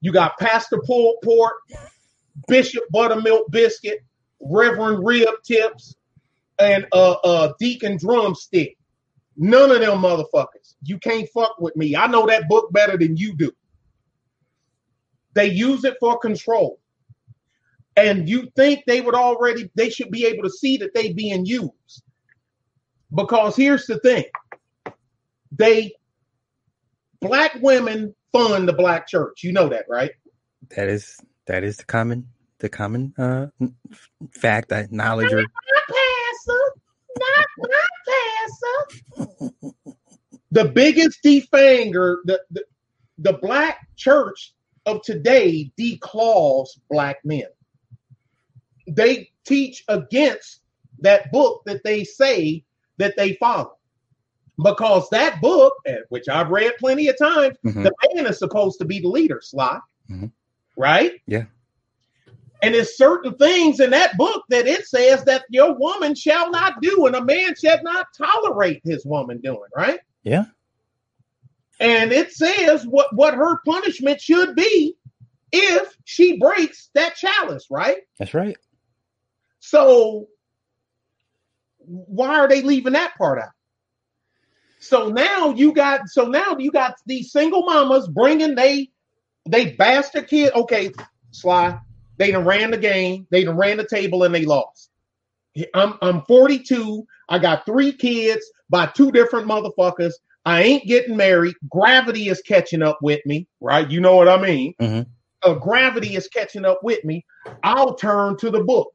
You 0.00 0.12
got 0.12 0.38
Pastor 0.38 0.80
Port 0.86 1.54
Bishop 2.46 2.84
Buttermilk 2.90 3.50
Biscuit, 3.50 4.00
Reverend 4.40 5.04
Rib 5.04 5.28
Tips, 5.44 5.96
and 6.58 6.86
uh, 6.92 7.12
uh, 7.24 7.52
Deacon 7.58 7.98
Drumstick. 7.98 8.77
None 9.38 9.70
of 9.70 9.80
them 9.80 10.00
motherfuckers. 10.00 10.74
You 10.82 10.98
can't 10.98 11.28
fuck 11.32 11.60
with 11.60 11.76
me. 11.76 11.94
I 11.94 12.08
know 12.08 12.26
that 12.26 12.48
book 12.48 12.72
better 12.72 12.98
than 12.98 13.16
you 13.16 13.36
do. 13.36 13.52
They 15.34 15.46
use 15.46 15.84
it 15.84 15.96
for 16.00 16.18
control. 16.18 16.80
And 17.96 18.28
you 18.28 18.50
think 18.56 18.82
they 18.86 19.00
would 19.00 19.14
already, 19.14 19.70
they 19.76 19.90
should 19.90 20.10
be 20.10 20.26
able 20.26 20.42
to 20.42 20.50
see 20.50 20.76
that 20.78 20.92
they 20.92 21.12
being 21.12 21.46
used. 21.46 22.02
Because 23.14 23.54
here's 23.54 23.86
the 23.86 24.00
thing. 24.00 24.24
They 25.52 25.92
black 27.20 27.56
women 27.60 28.14
fund 28.32 28.68
the 28.68 28.72
black 28.72 29.06
church. 29.06 29.44
You 29.44 29.52
know 29.52 29.68
that, 29.68 29.86
right? 29.88 30.10
That 30.76 30.88
is 30.88 31.18
that 31.46 31.64
is 31.64 31.78
the 31.78 31.84
common 31.84 32.28
the 32.58 32.68
common 32.68 33.14
uh 33.16 33.46
fact 34.32 34.68
that 34.68 34.92
knowledge 34.92 35.32
or 35.32 35.46
not 37.18 37.70
my 37.70 39.28
pastor. 39.28 39.52
the 40.50 40.64
biggest 40.64 41.22
defanger, 41.24 42.16
the, 42.24 42.40
the, 42.50 42.64
the 43.18 43.32
black 43.34 43.86
church 43.96 44.54
of 44.86 45.02
today 45.02 45.70
declaws 45.78 46.68
black 46.90 47.18
men. 47.24 47.46
They 48.86 49.30
teach 49.44 49.84
against 49.88 50.60
that 51.00 51.30
book 51.30 51.62
that 51.66 51.82
they 51.84 52.04
say 52.04 52.64
that 52.96 53.16
they 53.16 53.34
follow. 53.34 53.74
Because 54.62 55.08
that 55.10 55.40
book, 55.40 55.74
which 56.08 56.28
I've 56.28 56.50
read 56.50 56.72
plenty 56.78 57.08
of 57.08 57.16
times, 57.16 57.56
mm-hmm. 57.64 57.84
the 57.84 57.92
man 58.14 58.26
is 58.26 58.38
supposed 58.38 58.80
to 58.80 58.84
be 58.84 58.98
the 58.98 59.08
leader, 59.08 59.40
Sly. 59.40 59.78
Mm-hmm. 60.10 60.26
Right? 60.76 61.12
Yeah. 61.26 61.44
And 62.62 62.74
there's 62.74 62.96
certain 62.96 63.34
things 63.36 63.78
in 63.78 63.90
that 63.90 64.16
book 64.16 64.44
that 64.48 64.66
it 64.66 64.86
says 64.86 65.24
that 65.24 65.44
your 65.48 65.78
woman 65.78 66.14
shall 66.14 66.50
not 66.50 66.80
do, 66.80 67.06
and 67.06 67.14
a 67.14 67.24
man 67.24 67.54
shall 67.54 67.82
not 67.82 68.08
tolerate 68.16 68.80
his 68.84 69.04
woman 69.04 69.40
doing, 69.40 69.68
right? 69.76 70.00
Yeah. 70.24 70.46
And 71.80 72.12
it 72.12 72.32
says 72.32 72.84
what, 72.84 73.14
what 73.14 73.34
her 73.34 73.60
punishment 73.64 74.20
should 74.20 74.56
be 74.56 74.96
if 75.52 75.96
she 76.04 76.38
breaks 76.38 76.90
that 76.94 77.14
chalice, 77.14 77.66
right? 77.70 77.98
That's 78.18 78.34
right. 78.34 78.56
So 79.60 80.28
why 81.78 82.40
are 82.40 82.48
they 82.48 82.62
leaving 82.62 82.94
that 82.94 83.16
part 83.16 83.40
out? 83.40 83.50
So 84.80 85.08
now 85.08 85.50
you 85.50 85.72
got 85.72 86.08
so 86.08 86.26
now 86.26 86.56
you 86.58 86.70
got 86.70 86.94
these 87.06 87.32
single 87.32 87.64
mamas 87.64 88.08
bringing 88.08 88.54
they 88.54 88.90
they 89.48 89.72
bastard 89.72 90.28
kid. 90.28 90.52
Okay, 90.54 90.92
Sly, 91.32 91.78
they 92.18 92.32
done 92.32 92.44
ran 92.44 92.70
the 92.70 92.76
game, 92.76 93.26
they 93.30 93.44
done 93.44 93.56
ran 93.56 93.76
the 93.76 93.86
table, 93.86 94.24
and 94.24 94.34
they 94.34 94.44
lost. 94.44 94.90
I'm 95.74 95.94
I'm 96.02 96.22
42. 96.22 97.06
I 97.28 97.38
got 97.38 97.66
three 97.66 97.92
kids 97.92 98.44
by 98.70 98.86
two 98.86 99.10
different 99.10 99.48
motherfuckers. 99.48 100.12
I 100.44 100.62
ain't 100.62 100.86
getting 100.86 101.16
married. 101.16 101.54
Gravity 101.68 102.28
is 102.28 102.40
catching 102.42 102.82
up 102.82 102.98
with 103.02 103.24
me, 103.26 103.46
right? 103.60 103.88
You 103.88 104.00
know 104.00 104.16
what 104.16 104.28
I 104.28 104.40
mean? 104.40 104.74
Mm-hmm. 104.80 105.10
Uh, 105.42 105.54
gravity 105.54 106.16
is 106.16 106.28
catching 106.28 106.64
up 106.64 106.80
with 106.82 107.04
me. 107.04 107.24
I'll 107.62 107.94
turn 107.94 108.36
to 108.38 108.50
the 108.50 108.64
book 108.64 108.90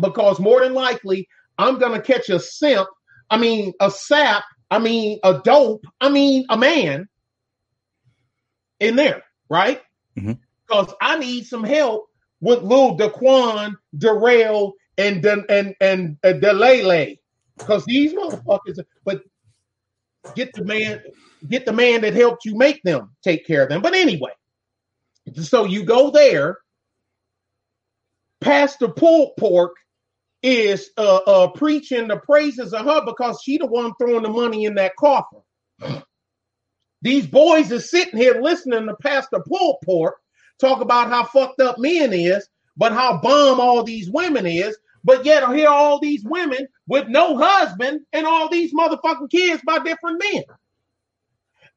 because 0.00 0.38
more 0.38 0.60
than 0.60 0.74
likely 0.74 1.28
I'm 1.58 1.78
gonna 1.78 2.00
catch 2.00 2.28
a 2.28 2.38
simp. 2.38 2.88
I 3.30 3.38
mean, 3.38 3.72
a 3.80 3.90
sap. 3.90 4.44
I 4.70 4.78
mean, 4.78 5.18
a 5.22 5.40
dope. 5.44 5.84
I 6.00 6.08
mean, 6.10 6.46
a 6.50 6.56
man 6.56 7.08
in 8.80 8.96
there, 8.96 9.22
right? 9.48 9.80
Mm-hmm. 10.18 10.32
Because 10.66 10.92
I 11.00 11.18
need 11.18 11.46
some 11.46 11.62
help 11.64 12.08
with 12.40 12.62
Lil 12.62 12.96
Daquan, 12.96 13.76
Darrell, 13.96 14.74
and 14.98 15.24
and 15.24 15.74
and 15.80 16.16
uh, 16.22 16.28
Delele, 16.28 17.18
because 17.58 17.84
these 17.84 18.14
motherfuckers. 18.14 18.78
But 19.04 19.22
get 20.34 20.52
the 20.54 20.64
man, 20.64 21.02
get 21.48 21.66
the 21.66 21.72
man 21.72 22.02
that 22.02 22.14
helped 22.14 22.44
you 22.44 22.56
make 22.56 22.82
them 22.82 23.14
take 23.22 23.46
care 23.46 23.62
of 23.62 23.68
them. 23.68 23.82
But 23.82 23.94
anyway, 23.94 24.32
so 25.34 25.64
you 25.64 25.84
go 25.84 26.10
there. 26.10 26.58
Pastor 28.40 28.88
Pulled 28.88 29.36
Pork 29.38 29.72
is 30.42 30.90
uh, 30.96 31.16
uh, 31.26 31.48
preaching 31.48 32.08
the 32.08 32.18
praises 32.18 32.72
of 32.72 32.84
her 32.84 33.04
because 33.04 33.40
she 33.42 33.58
the 33.58 33.66
one 33.66 33.92
throwing 33.98 34.22
the 34.22 34.28
money 34.28 34.64
in 34.64 34.74
that 34.74 34.94
coffer. 34.96 35.38
These 37.02 37.26
boys 37.26 37.72
are 37.72 37.80
sitting 37.80 38.18
here 38.18 38.40
listening 38.40 38.86
to 38.86 38.94
Pastor 38.96 39.42
Pulled 39.46 39.78
Pork 39.84 40.16
talk 40.60 40.80
about 40.80 41.08
how 41.08 41.24
fucked 41.24 41.60
up 41.60 41.78
men 41.78 42.12
is, 42.12 42.48
but 42.76 42.92
how 42.92 43.18
bomb 43.18 43.60
all 43.60 43.82
these 43.82 44.10
women 44.10 44.46
is. 44.46 44.76
But 45.04 45.24
yet 45.24 45.44
I 45.44 45.54
hear 45.54 45.68
all 45.68 46.00
these 46.00 46.24
women 46.24 46.66
with 46.88 47.08
no 47.08 47.38
husband 47.38 48.00
and 48.12 48.26
all 48.26 48.48
these 48.48 48.74
motherfucking 48.74 49.30
kids 49.30 49.62
by 49.64 49.78
different 49.78 50.22
men. 50.32 50.42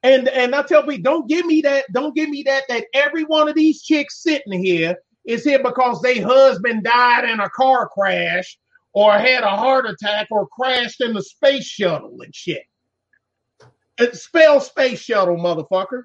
And 0.01 0.29
and 0.29 0.55
I 0.55 0.63
tell 0.63 0.83
people, 0.83 1.03
don't 1.03 1.27
give 1.27 1.45
me 1.45 1.61
that, 1.61 1.85
don't 1.91 2.15
give 2.15 2.29
me 2.29 2.43
that, 2.43 2.63
that 2.69 2.85
every 2.93 3.23
one 3.25 3.49
of 3.49 3.55
these 3.55 3.83
chicks 3.83 4.23
sitting 4.23 4.63
here 4.63 4.95
is 5.25 5.43
here 5.43 5.61
because 5.61 6.01
their 6.01 6.25
husband 6.25 6.83
died 6.83 7.29
in 7.29 7.39
a 7.39 7.49
car 7.49 7.87
crash 7.89 8.57
or 8.93 9.13
had 9.13 9.43
a 9.43 9.55
heart 9.55 9.85
attack 9.85 10.27
or 10.31 10.47
crashed 10.47 11.01
in 11.01 11.13
the 11.13 11.21
space 11.21 11.65
shuttle 11.65 12.21
and 12.21 12.33
shit. 12.33 12.63
It 13.99 14.15
spell 14.15 14.61
space 14.61 14.99
shuttle, 15.01 15.35
motherfucker. 15.35 16.03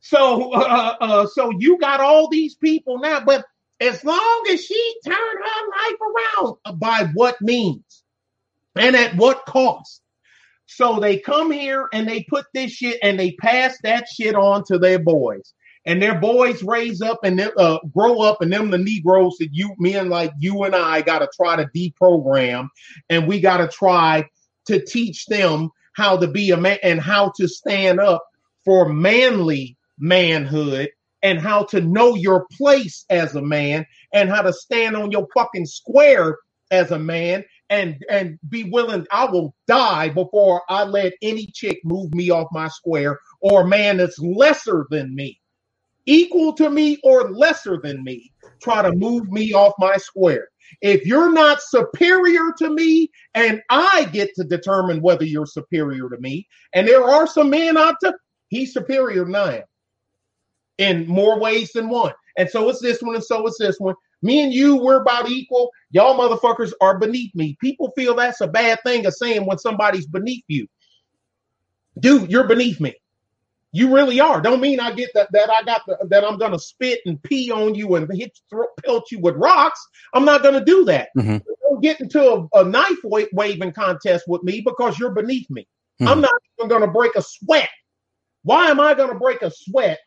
So, 0.00 0.52
uh, 0.52 0.96
uh, 1.00 1.26
so 1.26 1.50
you 1.58 1.78
got 1.78 2.00
all 2.00 2.28
these 2.28 2.54
people 2.54 2.98
now, 2.98 3.20
but 3.20 3.44
as 3.80 4.04
long 4.04 4.46
as 4.50 4.64
she 4.64 4.94
turned 5.04 5.16
her 5.16 5.68
life 5.70 5.98
around, 6.00 6.56
uh, 6.64 6.72
by 6.72 7.10
what 7.14 7.40
means 7.40 8.02
and 8.76 8.96
at 8.96 9.16
what 9.16 9.46
cost? 9.46 10.02
So 10.66 11.00
they 11.00 11.18
come 11.18 11.50
here 11.50 11.88
and 11.92 12.08
they 12.08 12.24
put 12.28 12.46
this 12.54 12.72
shit 12.72 12.98
and 13.02 13.18
they 13.18 13.32
pass 13.32 13.76
that 13.82 14.06
shit 14.08 14.34
on 14.34 14.64
to 14.66 14.78
their 14.78 14.98
boys. 14.98 15.52
And 15.86 16.00
their 16.02 16.18
boys 16.18 16.62
raise 16.62 17.00
up 17.00 17.20
and 17.24 17.40
uh, 17.40 17.78
grow 17.94 18.20
up, 18.20 18.42
and 18.42 18.52
them 18.52 18.70
the 18.70 18.76
Negroes 18.76 19.36
that 19.40 19.48
you, 19.50 19.74
men 19.78 20.10
like 20.10 20.30
you 20.38 20.64
and 20.64 20.76
I, 20.76 21.00
got 21.00 21.20
to 21.20 21.28
try 21.34 21.56
to 21.56 21.70
deprogram, 21.74 22.68
and 23.08 23.26
we 23.26 23.40
got 23.40 23.56
to 23.56 23.68
try 23.68 24.28
to 24.66 24.84
teach 24.84 25.24
them 25.24 25.70
how 25.94 26.18
to 26.18 26.28
be 26.28 26.50
a 26.50 26.58
man 26.58 26.78
and 26.82 27.00
how 27.00 27.32
to 27.36 27.48
stand 27.48 27.98
up 27.98 28.22
for 28.62 28.90
manly 28.90 29.78
manhood 30.00 30.88
and 31.22 31.38
how 31.38 31.64
to 31.64 31.80
know 31.80 32.14
your 32.14 32.46
place 32.52 33.04
as 33.10 33.34
a 33.34 33.42
man 33.42 33.86
and 34.12 34.30
how 34.30 34.42
to 34.42 34.52
stand 34.52 34.96
on 34.96 35.10
your 35.10 35.26
fucking 35.34 35.66
square 35.66 36.38
as 36.70 36.90
a 36.90 36.98
man 36.98 37.44
and 37.68 38.02
and 38.08 38.38
be 38.48 38.64
willing 38.64 39.06
i 39.10 39.24
will 39.24 39.54
die 39.66 40.08
before 40.08 40.62
i 40.68 40.84
let 40.84 41.12
any 41.20 41.46
chick 41.46 41.80
move 41.84 42.14
me 42.14 42.30
off 42.30 42.46
my 42.52 42.68
square 42.68 43.18
or 43.40 43.62
a 43.62 43.66
man 43.66 43.96
that's 43.96 44.18
lesser 44.20 44.86
than 44.90 45.14
me 45.14 45.40
equal 46.06 46.52
to 46.52 46.70
me 46.70 46.98
or 47.04 47.30
lesser 47.30 47.78
than 47.82 48.02
me 48.02 48.32
try 48.60 48.82
to 48.82 48.92
move 48.92 49.30
me 49.30 49.52
off 49.52 49.72
my 49.78 49.96
square. 49.96 50.48
If 50.82 51.04
you're 51.04 51.32
not 51.32 51.60
superior 51.62 52.52
to 52.58 52.70
me, 52.70 53.10
and 53.34 53.60
I 53.70 54.08
get 54.12 54.34
to 54.36 54.44
determine 54.44 55.00
whether 55.00 55.24
you're 55.24 55.46
superior 55.46 56.08
to 56.08 56.18
me, 56.18 56.46
and 56.74 56.86
there 56.86 57.04
are 57.04 57.26
some 57.26 57.50
men 57.50 57.76
out 57.76 57.96
there, 58.00 58.18
he's 58.48 58.72
superior 58.72 59.24
am 59.24 59.64
in 60.80 61.06
more 61.06 61.38
ways 61.38 61.72
than 61.72 61.88
one. 61.88 62.12
And 62.36 62.48
so 62.48 62.68
it's 62.70 62.80
this 62.80 63.00
one, 63.02 63.14
and 63.14 63.24
so 63.24 63.46
it's 63.46 63.58
this 63.58 63.76
one. 63.78 63.94
Me 64.22 64.42
and 64.42 64.52
you, 64.52 64.76
we're 64.76 65.00
about 65.02 65.28
equal. 65.28 65.70
Y'all 65.90 66.18
motherfuckers 66.18 66.72
are 66.80 66.98
beneath 66.98 67.34
me. 67.34 67.56
People 67.60 67.92
feel 67.96 68.14
that's 68.14 68.40
a 68.40 68.48
bad 68.48 68.78
thing 68.84 69.06
of 69.06 69.14
saying 69.14 69.46
when 69.46 69.58
somebody's 69.58 70.06
beneath 70.06 70.44
you. 70.48 70.66
Dude, 71.98 72.30
you're 72.30 72.46
beneath 72.46 72.80
me. 72.80 72.94
You 73.72 73.94
really 73.94 74.18
are. 74.20 74.40
Don't 74.40 74.60
mean 74.60 74.80
I 74.80 74.92
get 74.92 75.10
that 75.14 75.28
that 75.32 75.48
I 75.50 75.62
got 75.62 75.82
the, 75.86 75.96
that 76.08 76.24
I'm 76.24 76.38
gonna 76.38 76.58
spit 76.58 77.00
and 77.06 77.22
pee 77.22 77.50
on 77.52 77.74
you 77.74 77.94
and 77.94 78.10
hit 78.12 78.36
throw, 78.48 78.66
pelt 78.84 79.12
you 79.12 79.20
with 79.20 79.36
rocks. 79.36 79.80
I'm 80.12 80.24
not 80.24 80.42
gonna 80.42 80.64
do 80.64 80.84
that. 80.86 81.10
Mm-hmm. 81.16 81.38
Don't 81.62 81.82
get 81.82 82.00
into 82.00 82.20
a, 82.20 82.48
a 82.54 82.64
knife 82.64 82.98
wa- 83.04 83.26
waving 83.32 83.72
contest 83.72 84.24
with 84.26 84.42
me 84.42 84.60
because 84.60 84.98
you're 84.98 85.14
beneath 85.14 85.48
me. 85.50 85.68
Mhm. 86.00 86.08
I'm 86.08 86.20
not 86.20 86.32
even 86.58 86.68
gonna 86.68 86.90
break 86.90 87.14
a 87.14 87.22
sweat. 87.22 87.68
Why 88.42 88.70
am 88.70 88.80
I 88.80 88.94
gonna 88.94 89.18
break 89.18 89.42
a 89.42 89.52
sweat? 89.54 90.00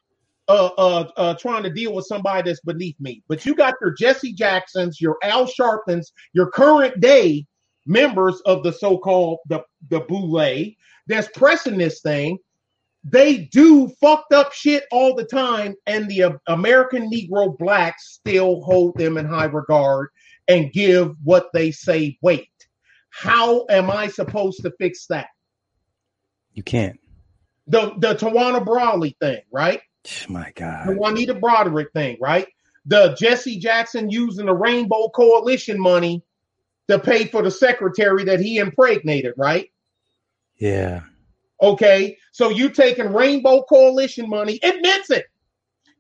Uh, 0.50 0.72
uh, 0.78 1.08
uh, 1.16 1.34
trying 1.36 1.64
to 1.64 1.70
deal 1.70 1.94
with 1.94 2.06
somebody 2.06 2.50
that's 2.50 2.60
beneath 2.60 3.00
me. 3.00 3.24
But 3.30 3.46
you 3.46 3.56
got 3.56 3.76
your 3.80 3.94
Jesse 3.94 4.34
Jacksons, 4.34 5.00
your 5.00 5.16
Al 5.24 5.48
Sharptons, 5.48 6.12
your 6.34 6.52
current 6.52 7.00
day 7.00 7.46
members 7.86 8.42
of 8.42 8.62
the 8.62 8.74
so-called 8.74 9.40
the 9.48 9.64
the 9.90 10.02
boule 10.02 10.66
that's 11.08 11.30
pressing 11.30 11.78
this 11.78 12.02
thing 12.02 12.38
they 13.04 13.38
do 13.38 13.90
fucked 14.00 14.34
up 14.34 14.54
shit 14.54 14.86
all 14.92 15.14
the 15.14 15.26
time, 15.26 15.76
and 15.86 16.10
the 16.10 16.24
uh, 16.24 16.32
American 16.48 17.10
Negro 17.12 17.58
blacks 17.58 18.14
still 18.14 18.62
hold 18.62 18.98
them 18.98 19.18
in 19.18 19.26
high 19.26 19.46
regard 19.46 20.10
and 20.48 20.72
give 20.72 21.16
what 21.24 21.48
they 21.54 21.72
say 21.72 22.18
weight. 22.22 22.48
How 23.10 23.66
am 23.70 23.92
I 23.92 24.08
supposed 24.08 24.62
to 24.64 24.72
fix 24.80 25.06
that? 25.08 25.28
You 26.54 26.64
can't. 26.64 27.00
The 27.68 27.94
the 27.98 28.16
Tawana 28.16 28.64
Brawley 28.64 29.16
thing, 29.20 29.42
right? 29.52 29.82
My 30.30 30.52
God. 30.56 30.88
The. 30.88 30.96
Juanita 30.96 31.36
Broaddrick 31.36 31.92
thing, 31.94 32.18
right? 32.20 32.48
The 32.86 33.16
Jesse 33.18 33.60
Jackson 33.60 34.10
using 34.10 34.48
the 34.48 34.54
Rainbow 34.54 35.10
Coalition 35.10 35.80
money 35.80 36.24
to 36.90 37.00
pay 37.00 37.26
for 37.26 37.42
the 37.42 37.52
secretary 37.52 38.26
that 38.26 38.40
he 38.40 38.58
impregnated, 38.58 39.34
right? 39.38 39.70
Yeah. 40.58 41.02
Okay, 41.62 42.18
so 42.34 42.50
you 42.50 42.70
taking 42.70 43.14
Rainbow 43.14 43.64
Coalition 43.64 44.28
money, 44.28 44.60
admits 44.64 45.10
it. 45.10 45.26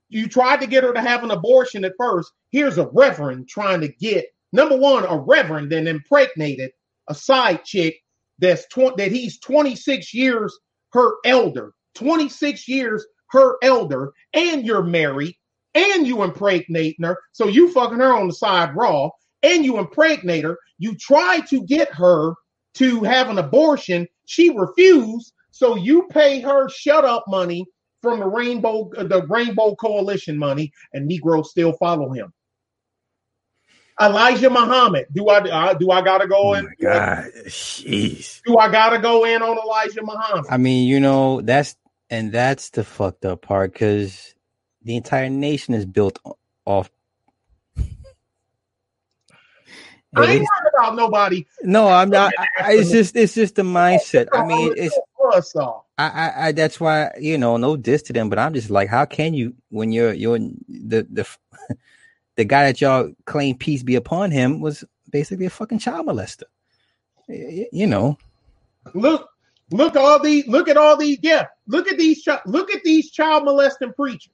You 0.10 0.28
tried 0.28 0.60
to 0.60 0.68
get 0.68 0.84
her 0.84 0.93
to 0.93 1.01
have 1.01 1.24
an 1.24 1.32
abortion 1.32 1.86
at 1.86 1.93
first. 1.97 2.32
Here's 2.51 2.78
a 2.78 2.88
reverend 2.88 3.47
trying 3.47 3.80
to 3.82 3.88
get 3.88 4.26
number 4.51 4.78
one, 4.78 5.06
a 5.06 5.18
reverend 5.18 5.72
then 5.72 5.88
impregnated 5.88 6.72
a 7.08 7.16
side 7.16 7.64
chick 7.64 7.97
that's 8.39 8.66
tw- 8.68 8.95
that 8.97 9.12
he's 9.12 9.39
26 9.39 10.14
years 10.14 10.58
her 10.91 11.16
elder, 11.26 11.74
26 11.95 12.68
years 12.68 13.06
her 13.34 13.58
elder, 13.62 14.14
and 14.34 14.66
you're 14.66 14.84
married, 14.84 15.36
and 15.76 16.08
you 16.08 16.24
impregnating 16.24 17.04
her. 17.06 17.18
So 17.34 17.48
you 17.48 17.72
fucking 17.72 18.00
her 18.00 18.14
on 18.14 18.28
the 18.28 18.34
side 18.34 18.76
raw, 18.76 19.10
and 19.42 19.66
you 19.66 19.78
impregnate 19.78 20.46
her. 20.46 20.58
You 20.78 20.96
try 20.96 21.42
to 21.50 21.64
get 21.64 21.92
her 21.94 22.34
to 22.76 23.04
have 23.04 23.30
an 23.30 23.40
abortion. 23.40 24.08
She 24.26 24.50
refused. 24.58 25.34
So 25.52 25.76
you 25.76 26.08
pay 26.10 26.40
her 26.42 26.70
shut 26.70 27.06
up 27.06 27.26
money 27.28 27.66
from 28.02 28.20
the 28.20 28.28
Rainbow 28.28 28.90
the 28.96 29.26
Rainbow 29.30 29.76
Coalition 29.76 30.38
money, 30.38 30.72
and 30.94 31.08
Negroes 31.08 31.52
still 31.52 31.74
follow 31.74 32.12
him. 32.12 32.34
Elijah 34.02 34.50
Muhammad. 34.50 35.06
Do 35.14 35.28
I 35.30 35.38
uh, 35.40 35.74
do 35.76 35.92
I 35.92 36.02
gotta 36.02 36.28
go 36.28 36.50
Oh 36.50 36.54
in? 36.56 36.66
my 36.66 36.74
God. 36.82 37.32
Jeez. 37.46 38.42
Do 38.46 38.58
I 38.58 38.70
gotta 38.70 39.00
go 39.00 39.26
in 39.26 39.42
on 39.42 39.58
Elijah 39.58 40.02
Muhammad? 40.04 40.46
I 40.50 40.58
mean, 40.58 40.88
you 40.88 41.00
know, 41.00 41.42
that's 41.42 41.76
and 42.14 42.32
that's 42.32 42.70
the 42.70 42.84
fucked 42.84 43.26
up 43.26 43.41
part 43.41 43.74
because 43.74 44.36
the 44.84 44.95
entire 44.95 45.30
nation 45.30 45.74
is 45.74 45.84
built 45.84 46.20
off. 46.64 46.91
I 50.16 50.34
ain't 50.34 50.41
worried 50.41 50.72
about 50.78 50.95
nobody. 50.95 51.43
no, 51.64 51.88
I'm 51.88 52.11
not. 52.11 52.32
I, 52.38 52.47
I- 52.66 52.74
it's 52.74 52.91
just 52.91 53.16
it's 53.16 53.34
just 53.34 53.55
the 53.55 53.64
mindset. 53.64 54.28
I 54.32 54.45
mean, 54.45 54.76
it's 54.78 54.95
us 55.34 55.55
all. 55.55 55.89
I, 55.97 56.07
I, 56.07 56.47
I 56.47 56.51
that's 56.51 56.80
why 56.80 57.09
you 57.20 57.39
know 57.39 57.57
no 57.57 57.76
diss 57.76 58.03
to 58.03 58.14
them, 58.14 58.30
but 58.30 58.38
I'm 58.38 58.53
just 58.53 58.70
like, 58.70 58.89
how 58.89 59.05
can 59.05 59.34
you 59.34 59.55
when 59.70 59.91
you're 59.91 60.14
you're 60.14 60.38
the 60.38 61.07
the 61.09 61.28
the 62.36 62.45
guy 62.45 62.66
that 62.66 62.80
y'all 62.80 63.11
claim 63.26 63.57
peace 63.57 63.82
be 63.82 63.95
upon 63.95 64.30
him 64.30 64.61
was 64.61 64.84
basically 65.09 65.47
a 65.47 65.49
fucking 65.49 65.80
child 65.80 66.05
molester. 66.05 66.43
You 67.28 67.88
know, 67.88 68.20
Look, 68.93 69.28
look 69.72 69.95
all 69.95 70.20
the 70.22 70.43
Look 70.47 70.70
at 70.70 70.78
all 70.78 70.95
the 70.95 71.18
Yeah, 71.24 71.47
look 71.68 71.91
at 71.91 71.97
these. 71.97 72.28
Look 72.45 72.74
at 72.74 72.84
these 72.84 73.11
child 73.11 73.45
molesting 73.45 73.93
preachers. 73.93 74.32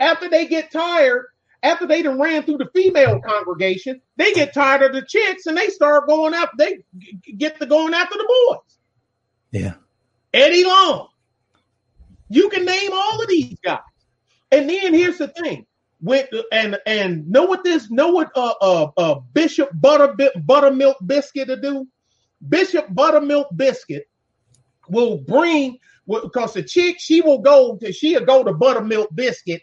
After 0.00 0.28
they 0.28 0.46
get 0.46 0.72
tired, 0.72 1.26
after 1.62 1.86
they 1.86 2.02
done 2.02 2.20
ran 2.20 2.42
through 2.42 2.58
the 2.58 2.68
female 2.74 3.20
congregation, 3.20 4.00
they 4.16 4.32
get 4.34 4.52
tired 4.52 4.82
of 4.82 4.92
the 4.92 5.06
chicks 5.06 5.46
and 5.46 5.56
they 5.56 5.68
start 5.68 6.06
going 6.06 6.34
up. 6.34 6.50
They 6.58 6.84
get 7.38 7.58
to 7.58 7.66
going 7.66 7.94
after 7.94 8.16
the 8.16 8.46
boys. 8.48 8.78
yeah, 9.50 9.74
Eddie 10.32 10.64
Long. 10.64 11.08
You 12.28 12.48
can 12.48 12.64
name 12.64 12.90
all 12.92 13.22
of 13.22 13.28
these 13.28 13.56
guys. 13.64 13.80
And 14.50 14.68
then 14.68 14.92
here's 14.92 15.18
the 15.18 15.28
thing. 15.28 15.66
With 16.00 16.28
and 16.52 16.78
and 16.86 17.26
know 17.30 17.44
what 17.44 17.64
this 17.64 17.90
know 17.90 18.08
what 18.08 18.30
uh 18.36 18.52
uh, 18.60 18.90
uh 18.98 19.14
Bishop 19.32 19.70
Butter 19.72 20.14
Buttermilk 20.44 20.98
Biscuit 21.06 21.48
to 21.48 21.58
do? 21.58 21.88
Bishop 22.46 22.92
Buttermilk 22.92 23.48
Biscuit 23.56 24.06
will 24.88 25.16
bring 25.16 25.78
because 26.06 26.54
the 26.54 26.62
chick 26.62 26.96
she 26.98 27.20
will 27.20 27.38
go 27.38 27.76
to 27.76 27.92
she'll 27.92 28.24
go 28.24 28.44
to 28.44 28.52
Buttermilk 28.52 29.14
Biscuit. 29.14 29.62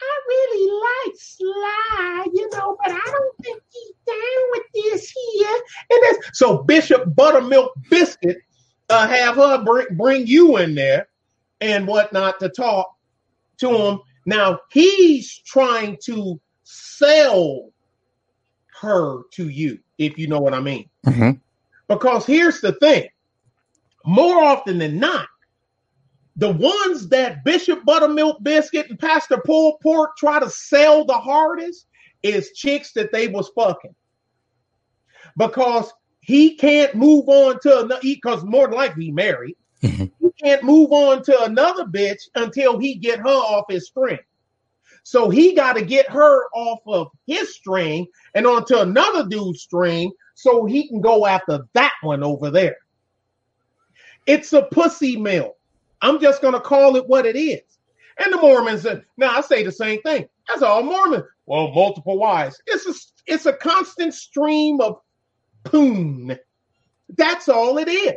I 0.00 0.20
really 0.28 0.70
like 1.06 1.16
Sly, 1.16 2.26
you 2.32 2.48
know, 2.52 2.76
but 2.82 2.92
I 2.92 3.00
don't 3.04 3.36
think 3.42 3.62
he's 3.72 3.92
down 4.06 4.50
with 4.52 4.62
this 4.74 5.10
here. 5.10 5.60
And 5.90 6.00
that's 6.02 6.38
so 6.38 6.58
Bishop 6.58 7.14
Buttermilk 7.16 7.72
Biscuit 7.90 8.38
uh, 8.88 9.08
have 9.08 9.36
her 9.36 9.64
bring, 9.64 9.86
bring 9.96 10.26
you 10.26 10.56
in 10.58 10.74
there 10.74 11.08
and 11.60 11.86
whatnot 11.86 12.38
to 12.40 12.48
talk 12.48 12.94
to 13.58 13.76
him. 13.76 14.00
Now 14.24 14.60
he's 14.70 15.38
trying 15.44 15.98
to 16.04 16.40
sell 16.62 17.70
her 18.80 19.22
to 19.32 19.48
you, 19.48 19.78
if 19.98 20.16
you 20.16 20.28
know 20.28 20.38
what 20.38 20.54
I 20.54 20.60
mean. 20.60 20.88
Mhm. 21.06 21.40
Because 21.88 22.24
here's 22.24 22.60
the 22.60 22.72
thing 22.72 23.08
more 24.04 24.42
often 24.42 24.78
than 24.78 24.98
not, 25.00 25.28
the 26.38 26.52
ones 26.52 27.08
that 27.08 27.44
Bishop 27.44 27.84
Buttermilk 27.84 28.42
Biscuit 28.44 28.88
and 28.88 28.98
Pastor 28.98 29.42
Pulled 29.44 29.80
Pork 29.80 30.16
try 30.16 30.38
to 30.38 30.48
sell 30.48 31.04
the 31.04 31.18
hardest 31.18 31.86
is 32.22 32.52
chicks 32.52 32.92
that 32.92 33.10
they 33.12 33.26
was 33.26 33.50
fucking. 33.56 33.94
Because 35.36 35.92
he 36.20 36.54
can't 36.54 36.94
move 36.94 37.28
on 37.28 37.58
to 37.60 37.80
another, 37.80 38.00
because 38.02 38.44
more 38.44 38.68
than 38.68 38.76
likely 38.76 39.06
he 39.06 39.10
married. 39.10 39.56
Mhm. 39.82 40.12
He 40.20 40.30
can't 40.40 40.62
move 40.62 40.92
on 40.92 41.24
to 41.24 41.42
another 41.42 41.84
bitch 41.84 42.22
until 42.36 42.78
he 42.78 42.94
get 42.94 43.18
her 43.18 43.28
off 43.28 43.64
his 43.68 43.88
string. 43.88 44.18
So 45.02 45.30
he 45.30 45.54
got 45.54 45.72
to 45.72 45.84
get 45.84 46.08
her 46.10 46.44
off 46.54 46.80
of 46.86 47.08
his 47.26 47.54
string 47.54 48.06
and 48.34 48.46
onto 48.46 48.76
another 48.76 49.26
dude's 49.26 49.62
string 49.62 50.12
so 50.34 50.66
he 50.66 50.86
can 50.86 51.00
go 51.00 51.26
after 51.26 51.66
that 51.72 51.92
one 52.02 52.22
over 52.22 52.50
there. 52.50 52.76
It's 54.26 54.52
a 54.52 54.62
pussy 54.62 55.16
mill. 55.16 55.57
I'm 56.00 56.20
just 56.20 56.42
going 56.42 56.54
to 56.54 56.60
call 56.60 56.96
it 56.96 57.08
what 57.08 57.26
it 57.26 57.36
is. 57.36 57.60
And 58.18 58.32
the 58.32 58.38
Mormons, 58.38 58.84
uh, 58.84 59.00
now 59.16 59.30
I 59.30 59.40
say 59.40 59.62
the 59.62 59.72
same 59.72 60.00
thing. 60.02 60.26
That's 60.48 60.62
all 60.62 60.82
Mormon. 60.82 61.24
Well, 61.46 61.70
multiple 61.72 62.18
wives. 62.18 62.60
It's 62.66 62.86
a, 62.86 62.94
it's 63.26 63.46
a 63.46 63.52
constant 63.52 64.14
stream 64.14 64.80
of 64.80 64.98
poon. 65.64 66.36
That's 67.16 67.48
all 67.48 67.78
it 67.78 67.88
is. 67.88 68.14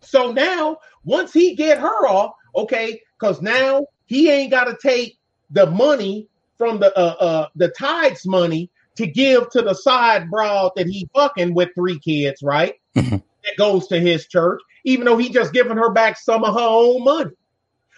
So 0.00 0.32
now, 0.32 0.78
once 1.04 1.32
he 1.32 1.54
get 1.54 1.78
her 1.78 2.06
off, 2.06 2.32
okay, 2.54 3.00
because 3.18 3.42
now 3.42 3.86
he 4.06 4.30
ain't 4.30 4.50
got 4.50 4.64
to 4.64 4.76
take 4.80 5.18
the 5.50 5.66
money 5.66 6.28
from 6.56 6.80
the 6.80 6.96
uh, 6.98 7.14
uh 7.20 7.48
the 7.56 7.68
tides 7.68 8.26
money 8.26 8.70
to 8.96 9.06
give 9.06 9.48
to 9.50 9.62
the 9.62 9.74
side 9.74 10.30
broad 10.30 10.72
that 10.76 10.86
he 10.86 11.08
fucking 11.14 11.54
with 11.54 11.70
three 11.74 11.98
kids, 11.98 12.42
right? 12.42 12.74
Mhm. 12.96 13.22
That 13.44 13.56
goes 13.56 13.86
to 13.88 13.98
his 14.00 14.26
church, 14.26 14.60
even 14.88 15.04
though 15.04 15.18
he 15.18 15.28
just 15.28 15.52
giving 15.52 15.76
her 15.76 15.90
back 15.90 16.18
some 16.18 16.44
of 16.44 16.54
her 16.54 16.60
own 16.60 17.04
money. 17.04 17.30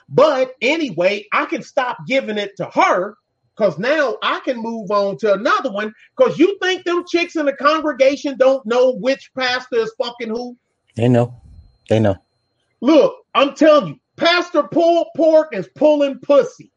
But 0.09 0.57
anyway, 0.61 1.25
I 1.33 1.45
can 1.45 1.63
stop 1.63 1.99
giving 2.09 2.37
it 2.37 2.57
to 2.57 2.65
her 2.65 3.15
because 3.57 3.79
now 3.79 4.17
I 4.25 4.41
can 4.41 4.57
move 4.57 4.91
on 4.91 5.17
to 5.19 5.35
another 5.35 5.71
one. 5.71 5.95
Because 6.17 6.37
you 6.37 6.59
think 6.61 6.85
them 6.85 7.05
chicks 7.07 7.37
in 7.37 7.47
the 7.47 7.53
congregation 7.53 8.37
don't 8.39 8.67
know 8.67 8.91
which 8.91 9.31
pastor 9.39 9.77
is 9.77 9.93
fucking 10.03 10.31
who? 10.31 10.57
they 10.97 11.07
know, 11.07 11.41
they 11.89 12.01
know. 12.01 12.17
Look, 12.81 13.15
I'm 13.37 13.55
telling 13.55 13.87
you, 13.87 14.01
Pastor 14.17 14.65
Pull 14.65 15.11
Pork 15.17 15.55
is 15.55 15.69
pulling 15.77 16.19
pussy. 16.19 16.73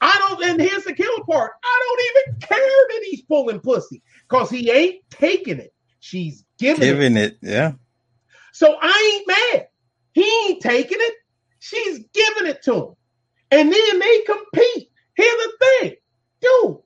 I 0.00 0.14
don't, 0.18 0.44
and 0.44 0.60
here's 0.60 0.84
the 0.84 0.94
killer 0.94 1.24
part. 1.28 1.52
I 1.64 1.82
don't 1.86 2.30
even 2.30 2.40
care 2.40 2.58
that 2.58 3.06
he's 3.10 3.22
pulling 3.22 3.58
pussy 3.58 4.02
because 4.28 4.50
he 4.50 4.70
ain't 4.70 5.02
taking 5.10 5.58
it. 5.58 5.74
She's 5.98 6.44
giving, 6.58 6.82
Giving 6.82 7.16
it, 7.16 7.38
yeah. 7.40 7.72
So 8.54 8.78
I 8.80 9.12
ain't 9.16 9.26
mad. 9.26 9.66
He 10.12 10.22
ain't 10.46 10.62
taking 10.62 10.98
it. 11.00 11.14
She's 11.58 12.04
giving 12.12 12.46
it 12.46 12.62
to 12.62 12.74
him. 12.74 12.94
And 13.50 13.72
then 13.72 13.98
they 13.98 14.20
compete. 14.20 14.90
Here's 15.16 15.28
the 15.28 15.52
thing, 15.60 15.94
dude. 16.40 16.78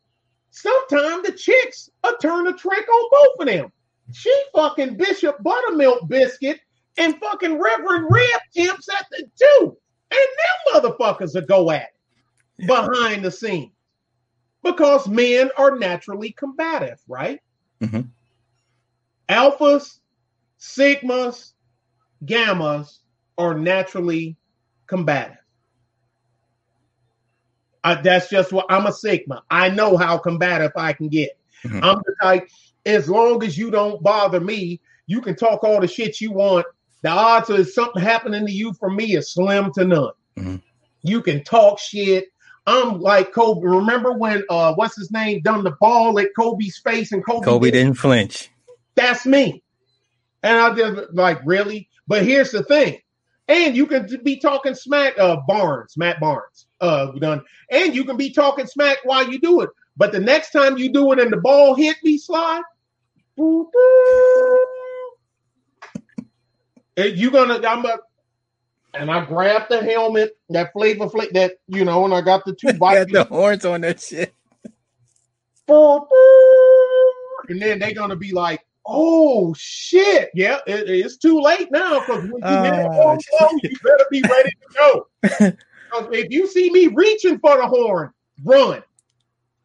Sometimes 0.51 1.27
the 1.27 1.33
chicks 1.33 1.91
will 2.03 2.17
turn 2.23 2.47
a 2.47 2.55
trick 2.55 2.89
on 2.89 3.11
both 3.11 3.41
of 3.41 3.47
them. 3.47 3.71
She 4.15 4.35
fucking 4.55 4.97
Bishop 4.97 5.43
Buttermilk 5.43 6.09
Biscuit 6.09 6.59
and 6.97 7.19
fucking 7.19 7.61
Reverend 7.61 8.07
Rib 8.11 8.41
Tips 8.55 8.89
at 8.89 9.07
the 9.11 9.25
two. 9.39 9.77
And 10.11 10.73
them 10.73 10.83
motherfuckers 10.83 11.35
will 11.35 11.47
go 11.47 11.71
at 11.71 11.91
it 12.59 12.67
behind 12.67 13.23
the 13.23 13.31
scenes. 13.31 13.73
Because 14.63 15.07
men 15.07 15.51
are 15.59 15.79
naturally 15.79 16.33
combative, 16.33 16.99
right? 17.07 17.41
Mhm. 17.83 18.09
Alphas, 19.29 19.99
sigmas, 20.59 21.53
gammas 22.25 22.99
are 23.37 23.55
naturally 23.55 24.37
combative. 24.87 25.37
Uh, 27.85 28.01
that's 28.03 28.29
just 28.29 28.53
what 28.53 28.67
I'm 28.69 28.87
a 28.87 28.93
sigma. 28.93 29.43
I 29.51 29.69
know 29.69 29.97
how 29.97 30.19
combative 30.19 30.73
I 30.77 30.93
can 30.93 31.09
get. 31.09 31.39
Mhm. 31.65 31.83
I'm 31.83 31.99
the 32.05 32.15
type, 32.21 32.49
as 32.87 33.09
long 33.09 33.43
as 33.45 33.57
you 33.57 33.71
don't 33.71 34.03
bother 34.03 34.41
me, 34.41 34.81
you 35.07 35.21
can 35.21 35.37
talk 35.37 35.63
all 35.65 35.81
the 35.81 35.87
shit 35.89 36.21
you 36.21 36.33
want. 36.33 36.67
The 37.03 37.11
odds 37.11 37.49
of 37.51 37.69
something 37.69 38.03
happening 38.03 38.45
to 38.47 38.53
you 38.53 38.73
from 38.75 38.97
me 38.97 39.17
is 39.17 39.33
slim 39.33 39.73
to 39.75 39.85
none. 39.85 40.11
Mhm. 40.37 40.63
You 41.03 41.23
can 41.23 41.45
talk 41.45 41.79
shit. 41.79 42.27
I'm 42.67 43.01
like 43.01 43.33
Kobe. 43.33 43.63
Remember 43.67 44.13
when 44.13 44.43
uh 44.51 44.75
what's 44.75 44.97
his 44.97 45.11
name 45.11 45.41
done 45.43 45.65
the 45.65 45.77
ball 45.81 46.19
at 46.19 46.29
Kobe's 46.39 46.79
face 46.79 47.13
and 47.13 47.25
Kobe, 47.25 47.45
Kobe 47.45 47.71
did- 47.71 47.79
didn't 47.85 47.97
flinch. 47.99 48.51
that's 48.95 49.25
me. 49.25 49.63
And 50.43 50.59
I 50.59 50.75
just 50.75 51.15
like 51.15 51.41
really, 51.47 51.88
but 52.09 52.25
here's 52.25 52.51
the 52.51 52.65
thing. 52.65 52.99
And 53.47 53.77
you 53.77 53.87
can 53.87 54.09
be 54.25 54.39
talking 54.39 54.75
smack, 54.75 55.17
uh, 55.19 55.37
Barnes, 55.47 55.97
Matt 55.97 56.21
Barnes, 56.21 56.67
uh, 56.81 57.13
done. 57.13 57.43
And 57.71 57.95
you 57.95 58.05
can 58.05 58.17
be 58.17 58.31
talking 58.31 58.67
smack 58.67 58.99
while 59.05 59.31
you 59.31 59.39
do 59.39 59.61
it. 59.61 59.71
But 59.97 60.13
the 60.13 60.21
next 60.21 60.51
time 60.51 60.77
you 60.79 60.93
do 60.93 61.13
it 61.13 61.19
and 61.19 61.33
the 61.33 61.39
ball 61.39 61.75
hit 61.75 61.97
me 62.03 62.19
slide, 62.19 62.63
boop, 63.39 63.67
boop, 63.75 64.65
and 66.97 67.17
you 67.17 67.31
gonna, 67.31 67.67
I'm 67.67 67.85
a, 67.87 67.99
and 68.95 69.11
I 69.11 69.25
grabbed 69.25 69.71
the 69.71 69.83
helmet, 69.83 70.37
that 70.51 70.73
flavor 70.73 71.09
flavor, 71.09 71.33
that 71.35 71.53
you 71.69 71.85
know, 71.85 72.05
and 72.05 72.13
I 72.13 72.21
got 72.21 72.45
the 72.45 72.55
two 72.55 72.73
Got 72.79 73.09
the 73.09 73.25
horns 73.25 73.65
on 73.65 73.81
that 73.83 74.01
shit. 74.01 74.35
and 77.49 77.63
then 77.63 77.79
they're 77.79 77.95
gonna 77.95 78.17
be 78.17 78.33
like, 78.33 78.65
"Oh 78.89 79.55
shit, 79.57 80.31
yeah, 80.35 80.59
it- 80.67 80.89
it's 80.89 81.17
too 81.19 81.41
late 81.41 81.71
now 81.71 82.01
because 82.01 82.23
when 82.25 82.43
you 82.43 82.59
ah, 82.59 82.63
hit 82.65 82.73
Oh, 82.75 82.91
horn 82.91 83.19
blow, 83.39 83.49
you 83.63 83.77
better 83.85 84.07
be 84.11 84.23
ready 84.23 84.51
to 84.51 84.79
go." 84.79 85.07
'Cause 85.91 86.09
if 86.13 86.31
you 86.31 86.47
see 86.47 86.71
me 86.71 86.89
reaching 86.89 87.39
for 87.39 87.57
the 87.57 87.67
horn, 87.67 88.11
run. 88.45 88.83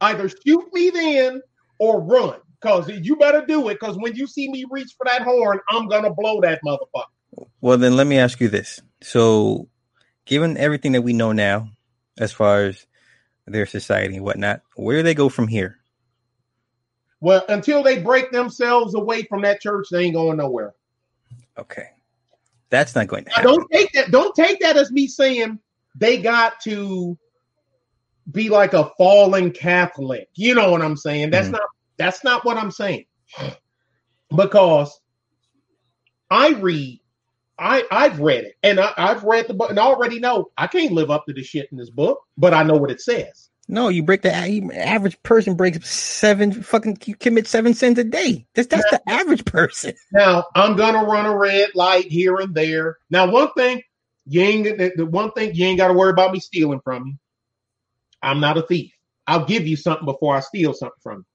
Either 0.01 0.29
shoot 0.29 0.65
me 0.73 0.89
then 0.89 1.41
or 1.79 2.01
run, 2.01 2.39
because 2.61 2.89
you 2.89 3.15
better 3.15 3.45
do 3.45 3.67
it. 3.69 3.79
Because 3.79 3.97
when 3.97 4.15
you 4.15 4.27
see 4.27 4.49
me 4.49 4.65
reach 4.69 4.93
for 4.97 5.05
that 5.05 5.21
horn, 5.21 5.59
I'm 5.69 5.87
gonna 5.87 6.13
blow 6.13 6.41
that 6.41 6.59
motherfucker. 6.65 7.47
Well, 7.61 7.77
then 7.77 7.95
let 7.95 8.07
me 8.07 8.17
ask 8.17 8.39
you 8.41 8.49
this. 8.49 8.81
So, 9.01 9.67
given 10.25 10.57
everything 10.57 10.91
that 10.93 11.01
we 11.01 11.13
know 11.13 11.31
now, 11.31 11.69
as 12.17 12.31
far 12.31 12.65
as 12.65 12.85
their 13.47 13.65
society 13.65 14.15
and 14.17 14.23
whatnot, 14.25 14.61
where 14.75 14.97
do 14.97 15.03
they 15.03 15.13
go 15.15 15.29
from 15.29 15.47
here? 15.47 15.79
Well, 17.23 17.45
until 17.47 17.83
they 17.83 17.99
break 18.01 18.31
themselves 18.31 18.95
away 18.95 19.23
from 19.23 19.43
that 19.43 19.61
church, 19.61 19.87
they 19.89 20.03
ain't 20.03 20.13
going 20.13 20.35
nowhere. 20.35 20.73
Okay. 21.57 21.87
That's 22.69 22.93
not 22.95 23.07
going 23.07 23.23
to 23.23 23.29
Now, 23.29 23.35
happen. 23.37 23.51
don't 23.53 23.71
take 23.71 23.91
that. 23.93 24.11
Don't 24.11 24.35
take 24.35 24.59
that 24.59 24.75
as 24.75 24.91
me 24.91 25.07
saying 25.07 25.57
they 25.95 26.17
got 26.21 26.59
to 26.63 27.17
be 28.33 28.49
like 28.49 28.73
a 28.73 28.91
fallen 28.97 29.51
Catholic. 29.51 30.27
You 30.35 30.53
know 30.53 30.69
what 30.69 30.81
I'm 30.81 30.97
saying? 30.97 31.29
That's 31.29 31.47
Mhm. 31.47 31.53
not. 31.53 31.61
That's 31.95 32.25
not 32.25 32.43
what 32.43 32.57
I'm 32.57 32.71
saying. 32.71 33.05
Because 34.35 34.99
I 36.31 36.49
read, 36.49 36.99
I 37.59 37.85
I've 37.91 38.19
read 38.19 38.43
it, 38.45 38.55
and 38.63 38.79
I, 38.81 38.91
I've 38.97 39.23
read 39.23 39.47
the 39.47 39.53
book, 39.53 39.69
and 39.69 39.79
I 39.79 39.83
already 39.83 40.19
know 40.19 40.49
I 40.57 40.67
can't 40.67 40.91
live 40.91 41.09
up 41.11 41.25
to 41.27 41.33
the 41.33 41.43
shit 41.43 41.69
in 41.71 41.77
this 41.77 41.91
book, 41.91 42.19
but 42.37 42.53
I 42.53 42.63
know 42.63 42.73
what 42.75 42.91
it 42.91 42.99
says. 42.99 43.49
No, 43.67 43.87
you 43.87 44.03
break 44.03 44.21
the 44.21 44.33
average 44.33 45.21
person 45.23 45.55
breaks 45.55 45.89
seven 45.89 46.51
fucking 46.51 46.97
you 47.05 47.15
commit 47.15 47.47
seven 47.47 47.73
sins 47.73 47.97
a 47.97 48.03
day. 48.03 48.45
That's 48.53 48.67
that's 48.67 48.89
the 48.89 49.01
average 49.09 49.45
person. 49.45 49.93
Now 50.11 50.45
I'm 50.53 50.75
gonna 50.75 51.03
run 51.05 51.25
a 51.25 51.35
red 51.35 51.69
light 51.73 52.05
here 52.05 52.35
and 52.35 52.53
there. 52.53 52.97
Now, 53.09 53.31
one 53.31 53.51
thing 53.53 53.81
you 54.25 54.41
ain't 54.41 54.77
the, 54.95 55.05
one 55.05 55.31
thing 55.31 55.55
you 55.55 55.65
ain't 55.65 55.79
got 55.79 55.87
to 55.87 55.93
worry 55.93 56.11
about 56.11 56.31
me 56.31 56.39
stealing 56.39 56.81
from 56.83 57.07
you. 57.07 57.13
I'm 58.21 58.39
not 58.39 58.57
a 58.57 58.61
thief. 58.61 58.93
I'll 59.25 59.45
give 59.45 59.65
you 59.67 59.75
something 59.75 60.05
before 60.05 60.35
I 60.35 60.41
steal 60.41 60.73
something 60.73 60.99
from 61.01 61.17
you. 61.19 61.25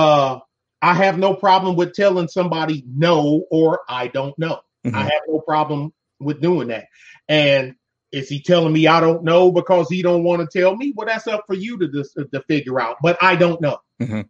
Uh, 0.00 0.38
I 0.80 0.94
have 0.94 1.18
no 1.18 1.34
problem 1.34 1.76
with 1.76 1.94
telling 1.94 2.28
somebody 2.28 2.84
no 2.86 3.44
or 3.50 3.80
I 3.88 4.06
don't 4.08 4.38
know. 4.38 4.60
I 4.86 4.88
Mhm. 4.88 5.10
have 5.10 5.22
no 5.28 5.40
problem 5.40 5.92
with 6.20 6.40
doing 6.40 6.68
that. 6.68 6.86
And 7.28 7.74
is 8.12 8.28
he 8.28 8.40
telling 8.40 8.72
me 8.72 8.86
I 8.86 9.00
don't 9.00 9.22
know 9.24 9.52
because 9.52 9.88
he 9.88 10.02
don't 10.02 10.24
want 10.24 10.48
to 10.48 10.58
tell 10.58 10.74
me? 10.76 10.92
Well, 10.96 11.06
that's 11.06 11.26
up 11.26 11.44
for 11.46 11.54
you 11.54 11.78
to 11.78 11.88
dis- 11.88 12.14
to 12.14 12.42
figure 12.48 12.80
out. 12.80 12.96
But 13.02 13.18
I 13.22 13.36
don't 13.36 13.60
know, 13.60 13.78
Mhm. 14.00 14.28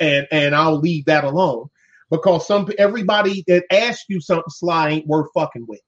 and 0.00 0.26
and 0.30 0.54
I'll 0.54 0.78
leave 0.78 1.04
that 1.06 1.24
alone 1.24 1.68
because 2.10 2.46
some 2.46 2.70
everybody 2.78 3.44
that 3.48 3.64
asks 3.72 4.04
you 4.08 4.20
something 4.20 4.44
sly 4.48 4.90
ain't 4.90 5.06
worth 5.06 5.28
fucking 5.34 5.66
with. 5.68 5.80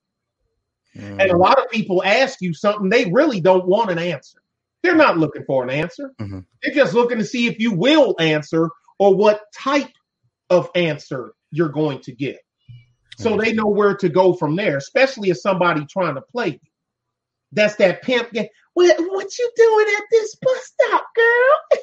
And 0.95 1.20
a 1.20 1.35
Mm. 1.35 1.39
lot 1.39 1.59
of 1.59 1.70
people 1.70 2.03
ask 2.03 2.41
you 2.43 2.53
something 2.53 2.89
they 2.89 3.05
really 3.07 3.41
don't 3.41 3.66
want 3.66 3.91
an 3.93 3.99
answer. 3.99 4.39
They're 4.83 4.97
not 4.97 5.18
looking 5.18 5.45
for 5.45 5.62
an 5.62 5.70
answer. 5.70 6.11
Mhm. 6.20 6.45
They're 6.62 6.74
just 6.74 6.95
looking 6.95 7.18
to 7.18 7.24
see 7.24 7.47
if 7.47 7.61
you 7.61 7.70
will 7.72 8.16
answer 8.18 8.70
or 8.99 9.14
what 9.14 9.43
type 9.57 9.93
of 10.51 10.68
answer 10.74 11.33
you're 11.53 11.68
going 11.68 12.01
to 12.01 12.12
get. 12.12 12.41
So 13.18 13.33
Mhm. 13.37 13.45
they 13.45 13.53
know 13.53 13.66
where 13.68 13.95
to 13.97 14.09
go 14.09 14.33
from 14.33 14.57
there, 14.57 14.78
especially 14.78 15.31
if 15.31 15.39
somebody 15.39 15.87
trying 15.87 16.16
to 16.16 16.22
play 16.22 16.49
you. 16.49 16.70
That's 17.53 17.76
that 17.76 18.03
pimp. 18.03 18.32
game. 18.32 18.48
What, 18.74 18.96
what 18.98 19.38
you 19.38 19.51
doing 19.57 19.86
at 19.96 20.05
this 20.11 20.36
bus 20.36 20.72
stop, 20.72 21.05
girl? 21.16 21.80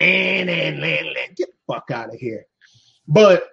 and, 0.00 0.50
and, 0.50 0.84
and, 0.84 0.84
and 0.84 1.36
get 1.36 1.48
the 1.48 1.72
fuck 1.72 1.90
out 1.90 2.12
of 2.12 2.20
here. 2.20 2.46
But 3.06 3.44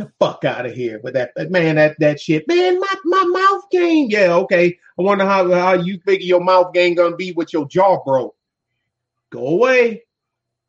the 0.00 0.10
fuck 0.18 0.44
out 0.44 0.66
of 0.66 0.72
here 0.72 0.98
with 1.02 1.14
that 1.14 1.32
man. 1.50 1.76
That 1.76 1.96
that 2.00 2.18
shit, 2.18 2.48
man. 2.48 2.80
My 2.80 2.94
my 3.04 3.24
mouth 3.24 3.70
game. 3.70 4.08
Yeah, 4.10 4.34
okay. 4.34 4.78
I 4.98 5.02
wonder 5.02 5.24
how 5.24 5.52
how 5.52 5.74
you 5.74 6.00
figure 6.00 6.26
your 6.26 6.42
mouth 6.42 6.72
game 6.72 6.94
gonna 6.94 7.16
be 7.16 7.32
with 7.32 7.52
your 7.52 7.68
jaw 7.68 8.02
broke. 8.04 8.34
Go 9.30 9.46
away, 9.46 10.02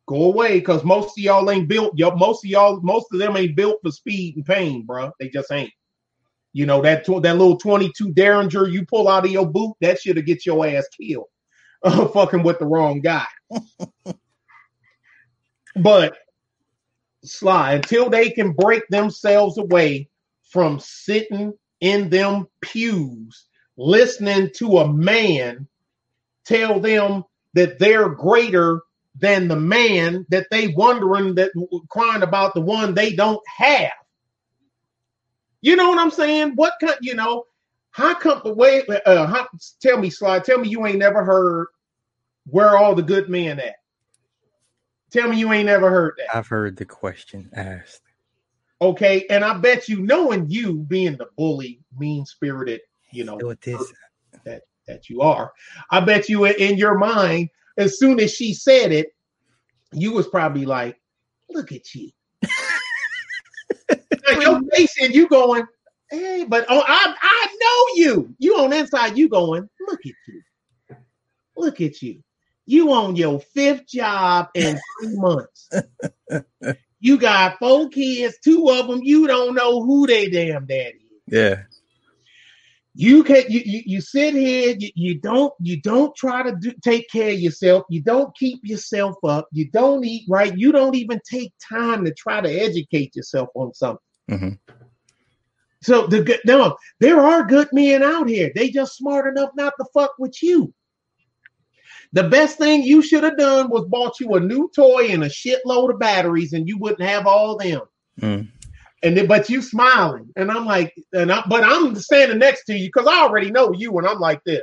go 0.06 0.24
away, 0.24 0.60
because 0.60 0.84
most 0.84 1.18
of 1.18 1.24
y'all 1.24 1.50
ain't 1.50 1.66
built. 1.66 1.96
Yo, 1.96 2.14
most 2.14 2.44
of 2.44 2.50
y'all, 2.50 2.80
most 2.82 3.06
of 3.12 3.18
them 3.18 3.36
ain't 3.36 3.56
built 3.56 3.78
for 3.82 3.90
speed 3.90 4.36
and 4.36 4.44
pain, 4.44 4.84
bro. 4.84 5.10
They 5.18 5.30
just 5.30 5.50
ain't. 5.50 5.72
You 6.52 6.66
know 6.66 6.82
that 6.82 7.04
tw- 7.04 7.22
that 7.22 7.38
little 7.38 7.56
twenty 7.56 7.90
two 7.96 8.12
Derringer 8.12 8.68
you 8.68 8.84
pull 8.86 9.08
out 9.08 9.24
of 9.24 9.30
your 9.30 9.46
boot, 9.46 9.74
that 9.80 10.00
should 10.00 10.24
get 10.26 10.46
your 10.46 10.66
ass 10.66 10.86
killed. 11.00 11.26
Uh, 11.84 12.06
fucking 12.06 12.44
with 12.44 12.60
the 12.60 12.64
wrong 12.64 13.00
guy. 13.00 13.26
but 15.74 16.14
Sly, 17.24 17.72
until 17.72 18.08
they 18.08 18.30
can 18.30 18.52
break 18.52 18.84
themselves 18.88 19.58
away 19.58 20.08
from 20.48 20.78
sitting 20.78 21.52
in 21.80 22.08
them 22.08 22.46
pews, 22.60 23.46
listening 23.76 24.50
to 24.58 24.78
a 24.78 24.92
man 24.92 25.66
tell 26.44 26.78
them 26.78 27.24
that 27.54 27.78
they're 27.78 28.10
greater 28.10 28.80
than 29.18 29.48
the 29.48 29.56
man 29.56 30.24
that 30.30 30.46
they 30.50 30.68
wondering 30.68 31.34
that 31.34 31.50
crying 31.90 32.22
about 32.22 32.54
the 32.54 32.60
one 32.60 32.94
they 32.94 33.12
don't 33.12 33.42
have. 33.56 33.90
You 35.62 35.76
know 35.76 35.88
what 35.88 35.98
I'm 35.98 36.10
saying? 36.10 36.52
What 36.56 36.74
kind? 36.80 36.96
You 37.00 37.14
know, 37.14 37.44
how 37.92 38.14
come? 38.14 38.42
Wait, 38.44 38.84
uh, 39.06 39.26
how, 39.26 39.46
tell 39.80 39.98
me, 39.98 40.10
Sly. 40.10 40.40
Tell 40.40 40.58
me 40.58 40.68
you 40.68 40.84
ain't 40.86 40.98
never 40.98 41.24
heard 41.24 41.68
where 42.46 42.76
all 42.76 42.94
the 42.94 43.02
good 43.02 43.28
men 43.28 43.60
at. 43.60 43.76
Tell 45.10 45.28
me 45.28 45.38
you 45.38 45.52
ain't 45.52 45.66
never 45.66 45.90
heard 45.90 46.14
that. 46.18 46.34
I've 46.36 46.48
heard 46.48 46.76
the 46.76 46.84
question 46.84 47.48
asked. 47.54 48.02
Okay, 48.80 49.24
and 49.30 49.44
I 49.44 49.56
bet 49.58 49.88
you, 49.88 50.02
knowing 50.02 50.50
you 50.50 50.78
being 50.78 51.16
the 51.16 51.28
bully, 51.36 51.80
mean 51.96 52.26
spirited, 52.26 52.80
you 53.12 53.24
know, 53.24 53.36
What 53.36 53.60
this? 53.60 53.92
that 54.44 54.62
that 54.88 55.08
you 55.08 55.20
are, 55.20 55.52
I 55.90 56.00
bet 56.00 56.28
you 56.28 56.46
in 56.46 56.76
your 56.76 56.98
mind, 56.98 57.50
as 57.78 57.98
soon 57.98 58.18
as 58.18 58.32
she 58.34 58.52
said 58.52 58.90
it, 58.90 59.14
you 59.92 60.12
was 60.12 60.26
probably 60.26 60.64
like, 60.64 60.98
"Look 61.50 61.70
at 61.70 61.94
you." 61.94 62.10
Your 64.40 64.60
face 64.74 64.94
and 65.02 65.14
you 65.14 65.28
going, 65.28 65.64
Hey, 66.10 66.44
but 66.46 66.66
oh, 66.68 66.82
I 66.86 67.14
I 67.22 67.56
know 67.60 68.02
you. 68.02 68.34
You 68.38 68.58
on 68.58 68.72
inside, 68.72 69.16
you 69.16 69.28
going, 69.28 69.68
look 69.88 70.00
at 70.00 70.12
you. 70.28 70.96
Look 71.56 71.80
at 71.80 72.02
you. 72.02 72.22
You 72.66 72.92
on 72.92 73.16
your 73.16 73.40
fifth 73.40 73.88
job 73.88 74.48
in 74.54 74.78
three 75.00 75.16
months. 75.16 75.70
you 77.00 77.18
got 77.18 77.58
four 77.58 77.88
kids, 77.88 78.38
two 78.44 78.68
of 78.68 78.88
them, 78.88 79.00
you 79.02 79.26
don't 79.26 79.54
know 79.54 79.82
who 79.82 80.06
they 80.06 80.28
damn 80.28 80.66
daddy 80.66 81.00
is. 81.28 81.34
Yeah. 81.34 81.62
You 82.94 83.24
can 83.24 83.44
you, 83.48 83.62
you, 83.64 83.82
you 83.86 84.00
sit 84.02 84.34
here, 84.34 84.76
you, 84.78 84.90
you 84.94 85.18
don't 85.18 85.52
you 85.60 85.80
don't 85.80 86.14
try 86.14 86.42
to 86.42 86.54
do, 86.54 86.72
take 86.82 87.08
care 87.08 87.32
of 87.32 87.40
yourself, 87.40 87.84
you 87.88 88.02
don't 88.02 88.36
keep 88.36 88.60
yourself 88.62 89.16
up, 89.24 89.48
you 89.50 89.70
don't 89.70 90.04
eat 90.04 90.26
right, 90.28 90.56
you 90.56 90.72
don't 90.72 90.94
even 90.94 91.18
take 91.28 91.52
time 91.66 92.04
to 92.04 92.12
try 92.12 92.42
to 92.42 92.50
educate 92.50 93.16
yourself 93.16 93.48
on 93.54 93.72
something. 93.72 93.98
Mhm. 94.30 94.58
So 95.82 96.06
the 96.06 96.22
good 96.22 96.40
no, 96.44 96.76
there 97.00 97.20
are 97.20 97.44
good 97.44 97.68
men 97.72 98.02
out 98.02 98.28
here. 98.28 98.52
They 98.54 98.68
just 98.68 98.96
smart 98.96 99.26
enough 99.26 99.50
not 99.56 99.72
to 99.80 99.86
fuck 99.94 100.12
with 100.18 100.42
you. 100.42 100.74
The 102.12 102.24
best 102.24 102.58
thing 102.58 102.82
you 102.82 103.00
should 103.00 103.24
have 103.24 103.38
done 103.38 103.70
was 103.70 103.86
bought 103.86 104.20
you 104.20 104.34
a 104.34 104.40
new 104.40 104.70
toy 104.76 105.08
and 105.08 105.24
a 105.24 105.30
shitload 105.30 105.90
of 105.90 105.98
batteries, 105.98 106.52
and 106.52 106.68
you 106.68 106.76
wouldn't 106.76 107.08
have 107.08 107.26
all 107.26 107.56
them. 107.56 107.80
Mm. 108.20 108.48
And 109.02 109.16
then, 109.16 109.26
but 109.26 109.50
you 109.50 109.62
smiling, 109.62 110.30
and 110.36 110.50
I'm 110.50 110.64
like, 110.64 110.94
and 111.12 111.32
I, 111.32 111.42
but 111.48 111.64
I'm 111.64 111.94
standing 111.96 112.38
next 112.38 112.64
to 112.66 112.74
you 112.74 112.86
because 112.86 113.08
I 113.08 113.22
already 113.22 113.50
know 113.50 113.72
you, 113.72 113.96
and 113.98 114.06
I'm 114.06 114.20
like 114.20 114.44
this. 114.44 114.62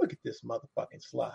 Look 0.00 0.12
at 0.12 0.18
this 0.22 0.42
motherfucking 0.42 1.00
Sly. 1.02 1.32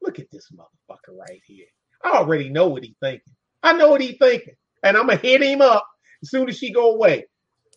Look 0.00 0.20
at 0.20 0.30
this 0.30 0.52
motherfucker 0.52 1.16
right 1.18 1.40
here. 1.44 1.66
I 2.04 2.12
already 2.12 2.48
know 2.48 2.68
what 2.68 2.84
he 2.84 2.94
thinking. 3.00 3.34
I 3.62 3.72
know 3.72 3.90
what 3.90 4.00
he 4.00 4.12
thinking, 4.12 4.54
and 4.84 4.96
I'm 4.96 5.06
gonna 5.08 5.18
hit 5.18 5.42
him 5.42 5.60
up 5.60 5.84
as 6.22 6.30
soon 6.30 6.48
as 6.48 6.56
she 6.56 6.72
go 6.72 6.92
away. 6.92 7.26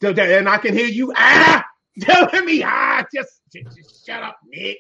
And 0.04 0.50
I 0.50 0.58
can 0.58 0.76
hear 0.76 0.88
you 0.88 1.14
ah 1.16 1.64
telling 2.02 2.46
me 2.46 2.64
ah 2.64 3.04
just, 3.14 3.42
just, 3.52 3.76
just 3.76 4.06
shut 4.06 4.22
up, 4.22 4.38
Nick. 4.48 4.78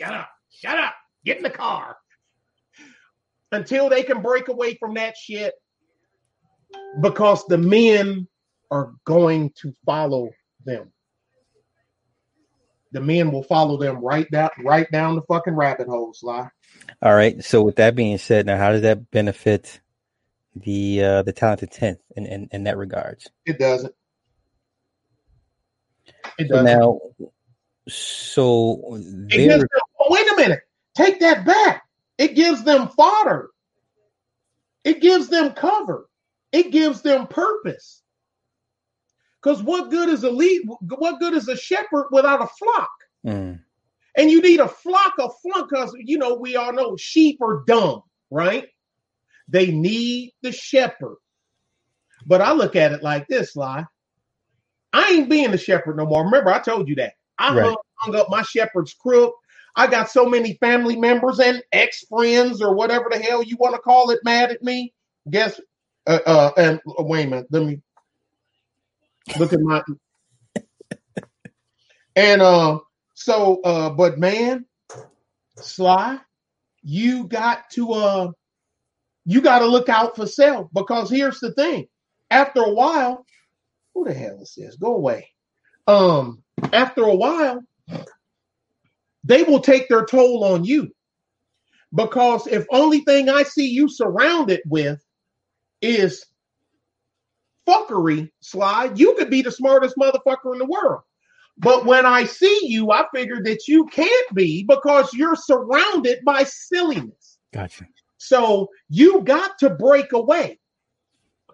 Shut 0.00 0.12
up. 0.12 0.28
Shut 0.50 0.78
up. 0.78 0.94
Get 1.24 1.36
in 1.36 1.42
the 1.44 1.50
car. 1.50 1.96
Until 3.52 3.88
they 3.88 4.02
can 4.02 4.22
break 4.22 4.48
away 4.48 4.74
from 4.74 4.94
that 4.94 5.16
shit, 5.16 5.54
because 7.00 7.44
the 7.46 7.58
men 7.58 8.28
are 8.70 8.92
going 9.04 9.52
to 9.62 9.74
follow 9.84 10.30
them. 10.64 10.92
The 12.92 13.00
men 13.00 13.32
will 13.32 13.42
follow 13.42 13.76
them 13.76 14.04
right 14.04 14.30
down, 14.30 14.50
right 14.64 14.88
down 14.90 15.16
the 15.16 15.22
fucking 15.22 15.54
rabbit 15.54 15.88
hole, 15.88 16.12
Sly. 16.14 16.48
All 17.02 17.14
right. 17.14 17.42
So 17.42 17.62
with 17.62 17.76
that 17.76 17.96
being 17.96 18.18
said, 18.18 18.46
now 18.46 18.56
how 18.56 18.70
does 18.70 18.82
that 18.82 19.10
benefit 19.10 19.80
the 20.56 21.02
uh 21.02 21.22
the 21.22 21.32
talented 21.32 21.72
tenth 21.72 21.98
in, 22.16 22.26
in, 22.26 22.48
in 22.52 22.64
that 22.64 22.76
regards? 22.76 23.28
It 23.44 23.58
doesn't. 23.58 23.92
It 26.38 26.48
doesn't. 26.48 26.64
now 26.64 27.00
so 27.88 28.96
It 29.30 29.36
there 29.36 29.48
gives 29.48 29.60
them, 29.60 29.80
oh, 30.00 30.06
wait 30.10 30.30
a 30.30 30.36
minute. 30.36 30.60
Take 30.94 31.20
that 31.20 31.44
back. 31.44 31.82
It 32.18 32.34
gives 32.34 32.62
them 32.64 32.88
fodder. 32.88 33.50
It 34.84 35.00
gives 35.00 35.28
them 35.28 35.52
cover. 35.52 36.06
It 36.54 36.70
gives 36.70 37.02
them 37.02 37.26
purpose. 37.26 38.02
Because 39.42 39.60
what 39.60 39.90
good 39.90 40.08
is 40.08 40.22
a 40.22 40.30
lead? 40.30 40.62
What 40.80 41.18
good 41.18 41.34
is 41.34 41.48
a 41.48 41.56
shepherd 41.56 42.06
without 42.12 42.42
a 42.42 42.46
flock? 42.46 42.90
Mm, 43.26 43.60
And 44.16 44.30
you 44.30 44.40
need 44.40 44.60
a 44.60 44.68
flock 44.68 45.14
of 45.18 45.32
flock 45.42 45.68
because 45.68 45.92
you 45.98 46.16
know 46.16 46.34
we 46.36 46.54
all 46.54 46.72
know 46.72 46.96
sheep 46.96 47.42
are 47.42 47.64
dumb, 47.66 48.02
right? 48.30 48.68
They 49.48 49.72
need 49.72 50.32
the 50.42 50.52
shepherd. 50.52 51.16
But 52.24 52.40
I 52.40 52.52
look 52.52 52.76
at 52.76 52.92
it 52.92 53.02
like 53.02 53.26
this, 53.26 53.54
Sly. 53.54 53.84
I 54.92 55.10
ain't 55.10 55.28
being 55.28 55.50
the 55.50 55.58
shepherd 55.58 55.96
no 55.96 56.06
more. 56.06 56.24
Remember, 56.24 56.52
I 56.52 56.60
told 56.60 56.88
you 56.88 56.94
that. 56.96 57.14
I 57.36 57.52
Right. 57.52 57.64
hung, 57.64 57.76
hung 57.96 58.14
up 58.14 58.30
my 58.30 58.42
shepherd's 58.42 58.94
crook. 58.94 59.34
I 59.74 59.88
got 59.88 60.08
so 60.08 60.24
many 60.24 60.54
family 60.58 60.94
members 60.94 61.40
and 61.40 61.60
ex-friends 61.72 62.62
or 62.62 62.76
whatever 62.76 63.08
the 63.10 63.18
hell 63.18 63.42
you 63.42 63.56
want 63.58 63.74
to 63.74 63.80
call 63.80 64.10
it 64.10 64.20
mad 64.24 64.52
at 64.52 64.62
me. 64.62 64.94
Guess 65.28 65.60
uh 66.06 66.20
uh 66.26 66.50
and 66.56 66.80
uh, 66.86 67.02
wait 67.02 67.26
a 67.26 67.30
minute, 67.30 67.46
let 67.50 67.62
me 67.64 67.80
look 69.38 69.52
at 69.52 69.60
my 69.60 69.82
and 72.16 72.42
uh 72.42 72.78
so 73.14 73.60
uh 73.62 73.90
but 73.90 74.18
man, 74.18 74.66
Sly, 75.56 76.18
you 76.82 77.24
got 77.24 77.70
to 77.70 77.92
uh 77.92 78.30
you 79.24 79.40
got 79.40 79.60
to 79.60 79.66
look 79.66 79.88
out 79.88 80.16
for 80.16 80.26
self 80.26 80.68
because 80.74 81.10
here's 81.10 81.40
the 81.40 81.52
thing. 81.52 81.86
After 82.30 82.60
a 82.60 82.72
while, 82.72 83.24
who 83.94 84.04
the 84.04 84.12
hell 84.12 84.38
is 84.40 84.54
this? 84.56 84.76
Go 84.76 84.96
away. 84.96 85.28
Um, 85.86 86.42
after 86.72 87.02
a 87.04 87.14
while, 87.14 87.62
they 89.22 89.42
will 89.42 89.60
take 89.60 89.88
their 89.88 90.04
toll 90.04 90.44
on 90.44 90.64
you. 90.64 90.90
Because 91.94 92.46
if 92.46 92.66
only 92.70 93.00
thing 93.00 93.28
I 93.28 93.44
see 93.44 93.68
you 93.68 93.88
surrounded 93.88 94.60
with 94.66 95.00
is 95.84 96.24
fuckery, 97.68 98.30
Sly, 98.40 98.90
you 98.94 99.14
could 99.16 99.30
be 99.30 99.42
the 99.42 99.52
smartest 99.52 99.96
motherfucker 99.96 100.52
in 100.52 100.58
the 100.58 100.66
world. 100.66 101.02
But 101.56 101.86
when 101.86 102.04
I 102.04 102.24
see 102.24 102.60
you, 102.64 102.90
I 102.90 103.06
figure 103.14 103.42
that 103.44 103.68
you 103.68 103.86
can't 103.86 104.34
be 104.34 104.64
because 104.68 105.12
you're 105.14 105.36
surrounded 105.36 106.18
by 106.24 106.44
silliness. 106.44 107.38
gotcha. 107.52 107.86
So 108.18 108.68
you 108.88 109.20
got 109.22 109.58
to 109.60 109.70
break 109.70 110.12
away, 110.12 110.58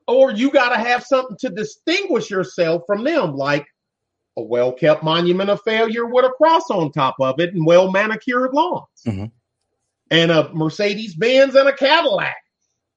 or 0.07 0.31
you 0.31 0.51
got 0.51 0.71
to 0.71 0.79
have 0.79 1.05
something 1.05 1.37
to 1.41 1.51
distinguish 1.51 2.31
yourself 2.31 2.83
from 2.87 3.05
them, 3.05 3.35
like 3.35 3.67
a 4.39 4.43
well 4.43 4.73
kept 4.73 5.03
monument 5.03 5.51
of 5.51 5.61
failure 5.63 6.07
with 6.07 6.25
a 6.25 6.31
cross 6.31 6.71
on 6.71 6.93
top 6.93 7.17
of 7.21 7.39
it 7.41 7.53
and 7.55 7.67
well 7.67 7.91
manicured 7.91 8.55
lawns, 8.55 8.87
Mhm. 9.07 9.31
and 10.11 10.31
a 10.31 10.49
Mercedes 10.55 11.15
Benz 11.17 11.57
and 11.57 11.69
a 11.69 11.77
Cadillac 11.77 12.37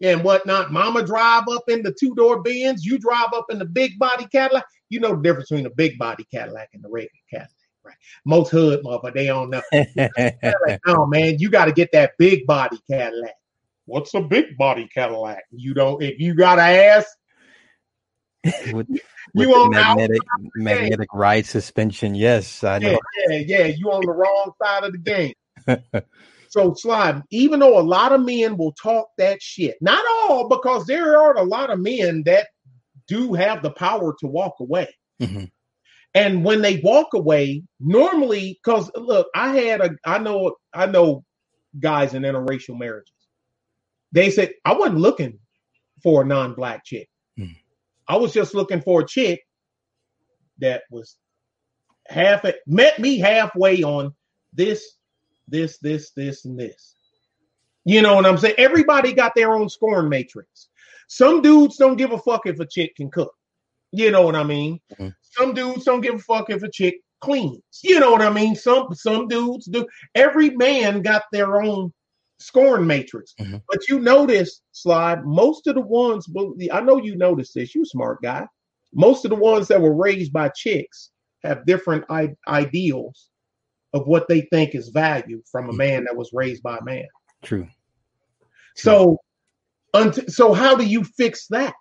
and 0.03 0.23
whatnot. 0.23 0.71
Mama 0.71 1.03
drive 1.03 1.45
up 1.49 1.63
in 1.69 1.81
the 1.81 1.91
two 1.91 2.13
door 2.13 2.41
Benz, 2.43 2.85
you 2.85 2.99
drive 2.99 3.33
up 3.33 3.45
in 3.49 3.57
the 3.57 3.65
big 3.65 3.97
body 3.97 4.27
Cadillac. 4.31 4.65
You 4.89 4.99
know 4.99 5.15
the 5.15 5.21
difference 5.21 5.49
between 5.49 5.65
a 5.65 5.71
big 5.71 5.97
body 5.97 6.25
Cadillac 6.31 6.69
and 6.73 6.83
the 6.83 6.89
regular 6.89 7.09
Cadillac, 7.29 7.49
right? 7.83 7.95
Most 8.25 8.51
hood 8.51 8.83
mother, 8.83 9.11
they 9.11 9.25
don't 9.25 9.49
know. 9.49 9.61
Like, 10.67 10.79
oh 10.85 11.05
man, 11.07 11.39
you 11.39 11.49
got 11.49 11.65
to 11.65 11.71
get 11.71 11.91
that 11.93 12.11
big 12.19 12.45
body 12.45 12.77
Cadillac. 12.89 13.33
What's 13.85 14.13
a 14.13 14.21
big 14.21 14.57
body 14.57 14.87
Cadillac? 14.93 15.43
You 15.51 15.73
don't. 15.73 16.01
If 16.03 16.19
you 16.19 16.35
got 16.35 16.55
to 16.55 16.61
ask, 16.61 17.07
with, 18.73 18.87
you 18.89 18.99
with 19.33 19.49
on 19.49 19.71
magnetic 19.71 20.21
magnetic 20.55 21.13
ride 21.13 21.45
suspension. 21.45 22.13
Yes, 22.13 22.63
I 22.63 22.77
yeah, 22.77 22.91
know. 22.91 22.99
yeah, 23.29 23.37
yeah, 23.37 23.65
you 23.65 23.91
on 23.91 24.05
the 24.05 24.11
wrong 24.11 24.51
side 24.61 24.83
of 24.83 24.91
the 24.91 24.97
game. 24.97 25.33
so 26.53 26.75
Sly, 26.75 27.19
even 27.31 27.59
though 27.59 27.79
a 27.79 27.81
lot 27.81 28.11
of 28.11 28.21
men 28.21 28.57
will 28.57 28.73
talk 28.73 29.07
that 29.17 29.41
shit, 29.41 29.75
not 29.81 30.05
all, 30.29 30.47
because 30.47 30.85
there 30.85 31.19
are 31.19 31.35
a 31.35 31.43
lot 31.43 31.71
of 31.71 31.79
men 31.79 32.21
that 32.27 32.45
do 33.07 33.33
have 33.33 33.63
the 33.63 33.71
power 33.71 34.13
to 34.19 34.27
walk 34.27 34.53
away. 34.59 34.87
Mhm. 35.19 35.49
And 36.13 36.45
when 36.45 36.61
they 36.61 36.79
walk 36.83 37.15
away, 37.15 37.63
normally, 37.79 38.59
because 38.63 38.91
look, 38.95 39.29
I 39.33 39.55
had 39.57 39.81
a, 39.81 39.95
I 40.05 40.19
know, 40.19 40.55
I 40.71 40.85
know 40.85 41.25
guys 41.79 42.13
in 42.13 42.21
interracial 42.21 42.77
marriages. 42.77 43.09
They 44.11 44.29
said 44.29 44.53
I 44.63 44.73
wasn't 44.73 44.99
looking 44.99 45.39
for 46.03 46.21
a 46.21 46.25
non-black 46.25 46.85
chick. 46.85 47.09
Hmm. 47.35 47.53
I 48.07 48.17
was 48.17 48.31
just 48.31 48.53
looking 48.53 48.81
for 48.81 49.01
a 49.01 49.07
chick 49.07 49.41
that 50.59 50.83
was 50.91 51.17
half 52.07 52.45
met 52.67 52.99
me 52.99 53.17
halfway 53.17 53.81
on 53.81 54.13
this, 54.53 54.97
this, 55.53 55.77
this, 55.77 56.11
this, 56.11 56.43
and 56.45 56.59
this. 56.59 56.95
You 57.85 58.01
know 58.01 58.15
what 58.15 58.25
I'm 58.25 58.37
saying? 58.37 58.55
Everybody 58.57 59.13
got 59.13 59.35
their 59.35 59.53
own 59.53 59.69
scoring 59.69 60.09
matrix. 60.09 60.69
Some 61.07 61.41
dudes 61.41 61.77
don't 61.77 61.95
give 61.95 62.11
a 62.11 62.17
fuck 62.17 62.47
if 62.47 62.59
a 62.59 62.65
chick 62.65 62.95
can 62.95 63.11
cook. 63.11 63.33
You 63.91 64.09
know 64.09 64.23
what 64.23 64.35
I 64.35 64.43
mean? 64.43 64.79
Mhm. 64.99 65.13
Some 65.21 65.53
dudes 65.53 65.85
don't 65.85 66.01
give 66.01 66.15
a 66.15 66.19
fuck 66.19 66.49
if 66.49 66.63
a 66.63 66.71
chick 66.71 66.95
cleans. 67.21 67.61
You 67.83 67.99
know 67.99 68.11
what 68.11 68.23
I 68.23 68.31
mean? 68.31 68.55
Some 68.55 68.87
some 68.95 69.27
dudes 69.27 69.65
do. 69.67 69.85
Every 70.15 70.49
man 70.51 71.01
got 71.03 71.23
their 71.31 71.61
own 71.61 71.93
scoring 72.39 72.87
matrix. 72.87 73.35
Mhm. 73.39 73.61
But 73.69 73.87
you 73.87 73.99
notice, 73.99 74.61
Sly, 74.71 75.17
most 75.23 75.67
of 75.67 75.75
the 75.75 75.81
ones, 75.81 76.25
I 76.71 76.81
know 76.81 76.97
you 76.97 77.15
noticed 77.15 77.53
this, 77.53 77.75
you 77.75 77.85
smart 77.85 78.21
guy. 78.23 78.47
Most 78.93 79.23
of 79.25 79.29
the 79.29 79.35
ones 79.35 79.67
that 79.67 79.81
were 79.81 79.93
raised 79.95 80.33
by 80.33 80.49
chicks 80.49 81.11
have 81.43 81.65
different 81.67 82.05
I- 82.09 82.35
ideals 82.47 83.29
of 83.93 84.07
what 84.07 84.27
they 84.27 84.41
think 84.41 84.75
is 84.75 84.89
value 84.89 85.41
from 85.51 85.69
a 85.69 85.73
mm. 85.73 85.77
man 85.77 86.03
that 86.05 86.15
was 86.15 86.31
raised 86.33 86.63
by 86.63 86.77
a 86.77 86.83
man. 86.83 87.05
True. 87.43 87.67
So, 88.75 89.19
unt- 89.93 90.31
so 90.31 90.53
how 90.53 90.75
do 90.75 90.85
you 90.85 91.03
fix 91.03 91.47
that? 91.47 91.73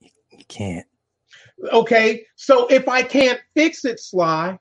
You 0.00 0.44
can't. 0.48 0.86
Okay, 1.72 2.24
so 2.36 2.68
if 2.68 2.88
I 2.88 3.02
can't 3.02 3.40
fix 3.56 3.84
it, 3.84 3.98
Sly, 3.98 4.56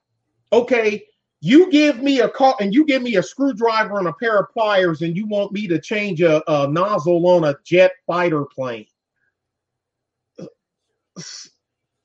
okay, 0.51 1.05
you 1.39 1.69
give 1.69 2.01
me 2.01 2.21
a 2.21 2.29
call 2.29 2.55
and 2.59 2.73
you 2.73 2.83
give 2.85 3.03
me 3.03 3.17
a 3.17 3.23
screwdriver 3.23 3.99
and 3.99 4.07
a 4.07 4.13
pair 4.13 4.39
of 4.39 4.49
pliers, 4.49 5.03
and 5.03 5.15
you 5.15 5.27
want 5.27 5.51
me 5.51 5.67
to 5.67 5.79
change 5.79 6.21
a, 6.21 6.41
a 6.51 6.67
nozzle 6.67 7.27
on 7.27 7.43
a 7.43 7.55
jet 7.63 7.91
fighter 8.07 8.45
plane. 8.45 8.87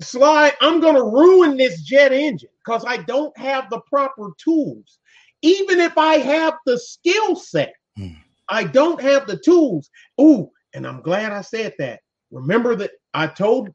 Sly, 0.02 0.52
I'm 0.60 0.80
going 0.80 0.94
to 0.94 1.02
ruin 1.04 1.56
this 1.56 1.82
jet 1.82 2.12
engine 2.12 2.50
because 2.64 2.84
I 2.86 2.98
don't 2.98 3.36
have 3.38 3.70
the 3.70 3.80
proper 3.88 4.30
tools. 4.42 4.98
Even 5.42 5.80
if 5.80 5.98
I 5.98 6.16
have 6.16 6.54
the 6.66 6.78
skill 6.78 7.36
set, 7.36 7.74
Hmm. 7.96 8.08
I 8.48 8.64
don't 8.64 9.00
have 9.00 9.26
the 9.26 9.36
tools. 9.36 9.90
Ooh, 10.20 10.50
and 10.74 10.86
I'm 10.86 11.02
glad 11.02 11.32
I 11.32 11.42
said 11.42 11.74
that. 11.78 12.00
Remember 12.30 12.74
that 12.76 12.92
I 13.14 13.26
told, 13.26 13.70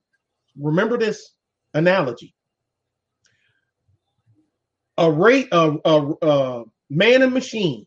remember 0.59 0.97
this 0.97 1.31
analogy. 1.73 2.33
A 4.97 5.11
rate, 5.11 5.47
a, 5.51 5.75
a, 5.85 6.13
a 6.21 6.63
man 6.89 7.21
and 7.21 7.33
machine. 7.33 7.85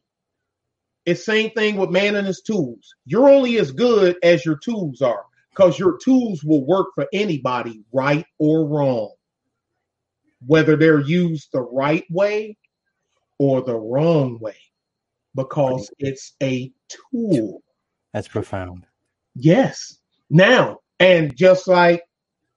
It's 1.06 1.24
same 1.24 1.50
thing 1.50 1.76
with 1.76 1.90
man 1.90 2.14
and 2.14 2.26
his 2.26 2.42
tools. 2.42 2.94
You're 3.04 3.28
only 3.28 3.58
as 3.58 3.72
good 3.72 4.16
as 4.22 4.44
your 4.44 4.56
tools 4.58 5.02
are 5.02 5.24
because 5.50 5.78
your 5.78 5.98
tools 5.98 6.42
will 6.44 6.64
work 6.66 6.88
for 6.94 7.06
anybody, 7.12 7.82
right 7.92 8.24
or 8.38 8.66
wrong. 8.66 9.12
Whether 10.46 10.76
they're 10.76 11.00
used 11.00 11.48
the 11.52 11.60
right 11.62 12.04
way 12.10 12.56
or 13.38 13.62
the 13.62 13.76
wrong 13.76 14.38
way, 14.38 14.56
because 15.34 15.90
it's 15.98 16.34
a 16.42 16.72
tool. 16.88 17.62
That's 18.12 18.28
profound. 18.28 18.86
Yes. 19.34 19.98
Now, 20.30 20.78
and 20.98 21.36
just 21.36 21.68
like 21.68 22.02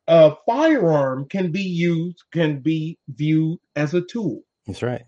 a 0.08 0.36
firearm 0.46 1.28
can 1.30 1.52
be 1.52 1.62
used, 1.62 2.24
can 2.32 2.60
be 2.60 2.98
viewed 3.08 3.60
as 3.76 3.94
a 3.94 4.02
tool. 4.02 4.42
That's 4.66 4.84
right. 4.84 5.04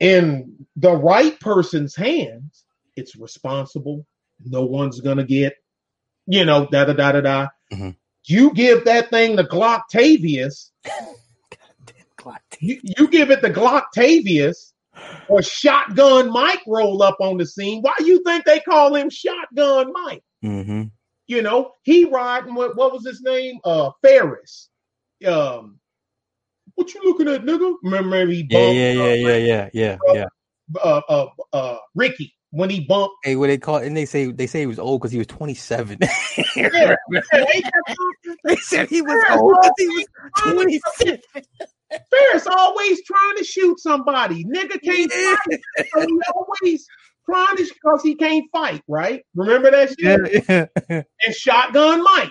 In 0.00 0.66
the 0.76 0.96
right 0.96 1.38
person's 1.40 1.94
hands, 1.94 2.64
it's 2.96 3.16
responsible. 3.16 4.06
No 4.44 4.64
one's 4.64 5.00
gonna 5.00 5.24
get, 5.24 5.54
you 6.30 6.44
know, 6.44 6.66
da 6.70 6.84
da 6.84 6.92
da 6.92 7.12
da 7.12 7.20
da. 7.20 7.48
Mhm. 7.72 7.96
You 8.24 8.52
give 8.52 8.84
that 8.84 9.10
thing 9.10 9.36
the 9.36 9.44
Glocktavius, 9.44 10.70
you, 12.60 12.80
you 12.82 13.08
give 13.08 13.30
it 13.30 13.42
the 13.42 13.50
Glocktavius, 13.50 14.72
or 15.28 15.42
Shotgun 15.42 16.30
Mike 16.30 16.62
roll 16.66 17.02
up 17.02 17.16
on 17.20 17.38
the 17.38 17.46
scene. 17.46 17.80
Why 17.82 17.94
you 18.00 18.22
think 18.24 18.44
they 18.44 18.60
call 18.60 18.94
him 18.94 19.08
Shotgun 19.10 19.92
Mike? 19.92 20.22
Mm-hmm. 20.44 20.82
You 21.26 21.42
know, 21.42 21.72
he 21.82 22.04
riding 22.06 22.54
with 22.54 22.76
what 22.76 22.92
was 22.92 23.06
his 23.06 23.20
name? 23.22 23.58
Uh 23.64 23.90
Ferris. 24.02 24.68
Um 25.26 25.78
what 26.74 26.92
you 26.94 27.00
looking 27.04 27.28
at, 27.28 27.42
nigga? 27.44 27.74
Remember 27.82 28.26
he 28.26 28.46
Yeah, 28.48 28.58
bumped 28.58 28.76
yeah, 28.76 28.92
yeah, 28.92 29.14
yeah, 29.14 29.36
yeah, 29.36 29.68
yeah, 29.72 29.98
yeah. 30.14 30.26
uh, 30.82 31.00
uh, 31.08 31.26
uh, 31.52 31.78
Ricky 31.94 32.34
when 32.50 32.70
he 32.70 32.80
bumped. 32.80 33.14
Hey, 33.24 33.36
what 33.36 33.48
they 33.48 33.58
call 33.58 33.76
and 33.76 33.96
they 33.96 34.06
say 34.06 34.26
they 34.30 34.46
say 34.46 34.60
he 34.60 34.66
was 34.66 34.78
old 34.78 35.00
because 35.00 35.12
he 35.12 35.18
was 35.18 35.26
27. 35.28 35.98
Yeah, 36.56 36.96
they 38.44 38.56
said 38.56 38.88
he 38.88 39.02
was 39.02 39.22
old 39.30 39.56
because 39.60 39.74
he 39.78 39.88
was 39.88 40.06
27. 40.54 41.20
Ferris 42.10 42.46
always 42.46 43.02
trying 43.04 43.36
to 43.36 43.44
shoot 43.44 43.78
somebody. 43.80 44.44
Nigga 44.44 44.80
can't 44.82 45.12
fight. 45.12 45.60
So 45.92 46.06
he 46.06 46.20
always 46.34 46.86
trying 47.26 47.56
to 47.56 47.64
because 47.64 48.02
he 48.02 48.14
can't 48.14 48.44
fight, 48.52 48.82
right? 48.88 49.24
Remember 49.34 49.70
that 49.70 49.94
shit? 49.98 50.44
Yeah. 50.48 51.02
And 51.24 51.34
shotgun 51.34 52.02
Mike. 52.02 52.30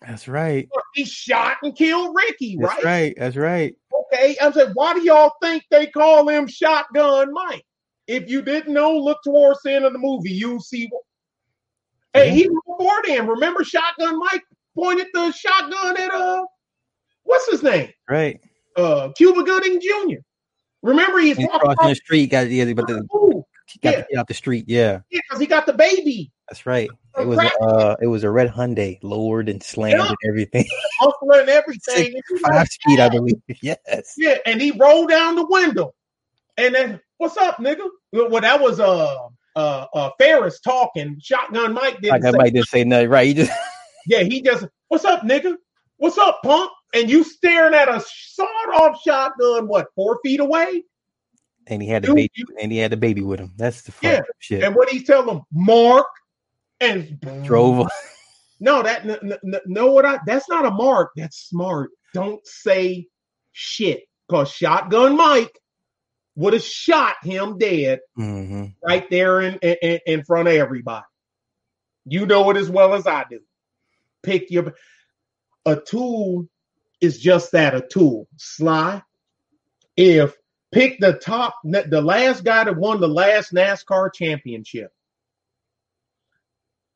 That's 0.00 0.28
right. 0.28 0.68
He 0.94 1.04
shot 1.04 1.56
and 1.62 1.76
killed 1.76 2.14
Ricky, 2.14 2.56
That's 2.60 2.74
right? 2.74 2.84
right. 2.84 3.14
That's 3.16 3.36
right. 3.36 3.74
Okay. 4.12 4.36
I'm 4.40 4.52
saying, 4.52 4.70
why 4.74 4.94
do 4.94 5.02
y'all 5.02 5.32
think 5.42 5.64
they 5.70 5.86
call 5.86 6.28
him 6.28 6.46
Shotgun 6.46 7.32
Mike? 7.32 7.64
If 8.06 8.28
you 8.28 8.42
didn't 8.42 8.72
know, 8.72 8.96
look 8.96 9.18
towards 9.24 9.60
the 9.64 9.72
end 9.72 9.84
of 9.84 9.92
the 9.92 9.98
movie. 9.98 10.32
You'll 10.32 10.60
see. 10.60 10.88
What... 10.90 11.02
Hey, 12.12 12.30
he 12.30 12.48
was 12.48 12.62
before 12.66 13.00
then. 13.04 13.26
Remember, 13.26 13.64
Shotgun 13.64 14.18
Mike 14.18 14.42
pointed 14.74 15.06
the 15.14 15.32
shotgun 15.32 15.96
at 16.00 16.10
uh, 16.12 16.44
what's 17.22 17.50
his 17.50 17.62
name? 17.62 17.90
Right. 18.08 18.40
Uh, 18.76 19.10
Cuba 19.16 19.42
Gooding 19.42 19.80
Jr. 19.80 20.20
Remember, 20.82 21.18
he's 21.18 21.36
He's 21.36 21.46
walking 21.46 21.60
crossing 21.60 21.88
the 21.88 21.94
street. 21.94 22.26
Got 22.30 22.50
yeah, 22.50 22.72
but 22.74 22.86
the, 22.86 23.06
Ooh, 23.14 23.44
got 23.82 23.92
Yeah. 23.94 24.00
to 24.02 24.06
get 24.10 24.18
out 24.18 24.28
the 24.28 24.34
street. 24.34 24.64
Yeah, 24.68 25.00
yeah, 25.10 25.20
because 25.28 25.40
he 25.40 25.46
got 25.46 25.64
the 25.64 25.72
baby, 25.72 26.30
that's 26.48 26.66
right. 26.66 26.90
It 27.18 27.26
was 27.26 27.38
a, 27.38 27.62
uh, 27.62 27.96
it 28.02 28.06
was 28.06 28.24
a 28.24 28.30
red 28.30 28.50
Hyundai, 28.50 28.98
lowered 29.02 29.48
and 29.48 29.62
slammed 29.62 29.98
Yeah. 29.98 30.08
and 30.08 30.16
everything. 30.28 30.66
muffler 31.00 31.40
and 31.40 31.48
everything. 31.48 32.12
He 32.28 32.38
Five 32.38 32.68
speed, 32.68 33.00
I 33.00 33.08
believe. 33.08 33.36
Yes. 33.62 34.14
Yeah, 34.18 34.36
and 34.44 34.60
he 34.60 34.72
rolled 34.72 35.10
down 35.10 35.36
the 35.36 35.46
window. 35.46 35.94
And 36.56 36.74
then, 36.74 37.00
what's 37.18 37.36
up, 37.36 37.56
nigga? 37.56 37.86
Well, 38.12 38.40
that 38.40 38.60
was 38.60 38.80
uh 38.80 39.16
uh 39.56 39.86
uh 39.94 40.10
Ferris 40.18 40.60
talking. 40.60 41.16
Shotgun 41.22 41.72
Mike 41.74 42.00
didn't 42.00 42.22
say, 42.22 42.32
Mike 42.36 42.52
didn't 42.52 42.68
say 42.68 42.84
nothing. 42.84 43.08
Right. 43.10 43.26
He 43.28 43.34
just 43.34 43.52
Yeah, 44.06 44.22
he 44.22 44.42
just, 44.42 44.66
what's 44.88 45.04
up, 45.06 45.22
nigga? 45.22 45.54
What's 45.96 46.18
up, 46.18 46.40
punk? 46.44 46.70
And 46.94 47.08
you 47.08 47.24
staring 47.24 47.72
at 47.72 47.88
a 47.88 48.04
sawed-off 48.06 49.00
shotgun, 49.02 49.66
what, 49.66 49.86
four 49.94 50.18
feet 50.22 50.40
away? 50.40 50.82
and 51.66 51.80
he 51.80 51.88
had 51.88 52.02
the 52.02 52.14
baby 52.14 52.30
you- 52.34 52.44
and 52.60 52.70
he 52.70 52.76
had 52.76 52.92
the 52.92 52.96
baby 52.98 53.22
with 53.22 53.40
him. 53.40 53.54
That's 53.56 53.80
the 53.80 53.94
Yeah, 54.02 54.20
shit. 54.38 54.62
And 54.62 54.74
what 54.74 54.90
he 54.90 55.02
tell 55.02 55.26
him, 55.28 55.40
Mark, 55.52 56.06
and 56.80 57.18
Drove. 57.44 57.88
No, 58.60 58.82
that 58.82 59.04
n- 59.04 59.18
n- 59.22 59.38
n- 59.44 59.60
know 59.66 59.90
what 59.90 60.06
I? 60.06 60.18
That's 60.26 60.48
not 60.48 60.64
a 60.64 60.70
mark. 60.70 61.10
That's 61.16 61.48
smart. 61.48 61.90
Don't 62.14 62.46
say 62.46 63.08
shit, 63.52 64.04
cause 64.30 64.50
Shotgun 64.52 65.16
Mike 65.16 65.58
would 66.36 66.52
have 66.52 66.64
shot 66.64 67.16
him 67.22 67.58
dead 67.58 68.00
hmm 68.16 68.66
right 68.84 69.08
there 69.10 69.40
in, 69.40 69.54
in 69.54 70.00
in 70.06 70.24
front 70.24 70.48
of 70.48 70.54
everybody. 70.54 71.04
You 72.06 72.26
know 72.26 72.50
it 72.50 72.56
as 72.56 72.68
well 72.68 72.94
as 72.94 73.06
I 73.06 73.24
do. 73.28 73.40
Pick 74.22 74.50
your 74.50 74.74
a 75.64 75.76
tool 75.76 76.48
is 77.00 77.18
just 77.18 77.52
that 77.52 77.74
a 77.74 77.80
tool. 77.80 78.28
Sly. 78.36 79.02
If 79.96 80.34
pick 80.74 80.98
the 80.98 81.12
top 81.12 81.54
the 81.62 82.02
last 82.02 82.42
guy 82.42 82.64
that 82.64 82.76
won 82.76 83.00
the 83.00 83.08
last 83.08 83.52
NASCAR 83.52 84.12
championship. 84.12 84.90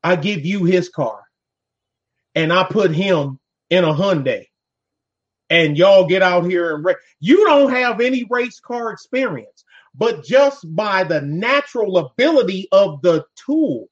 I 0.03 0.17
give 0.17 0.45
you 0.45 0.65
his 0.65 0.89
car 0.89 1.23
and 2.35 2.53
I 2.53 2.65
put 2.65 2.91
him 2.91 3.39
in 3.71 3.85
a 3.85 3.95
Hyundai. 3.95 4.48
And 5.51 5.79
y'all 5.79 6.07
get 6.07 6.23
out 6.23 6.45
here 6.45 6.75
and 6.75 6.85
race. 6.85 6.97
You 7.21 7.45
don't 7.45 7.71
have 7.71 8.01
any 8.01 8.25
race 8.29 8.61
car 8.61 8.91
experience, 8.91 9.65
but 9.95 10.25
just 10.25 10.65
by 10.77 11.05
the 11.05 11.21
natural 11.23 11.99
ability 11.99 12.69
of 12.73 13.01
the 13.03 13.25
tool, 13.35 13.89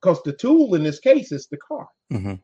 because 0.00 0.22
the 0.22 0.32
tool 0.32 0.74
in 0.74 0.82
this 0.82 1.00
case 1.00 1.32
is 1.32 1.46
the 1.48 1.56
car. 1.56 1.88
hmm 2.10 2.34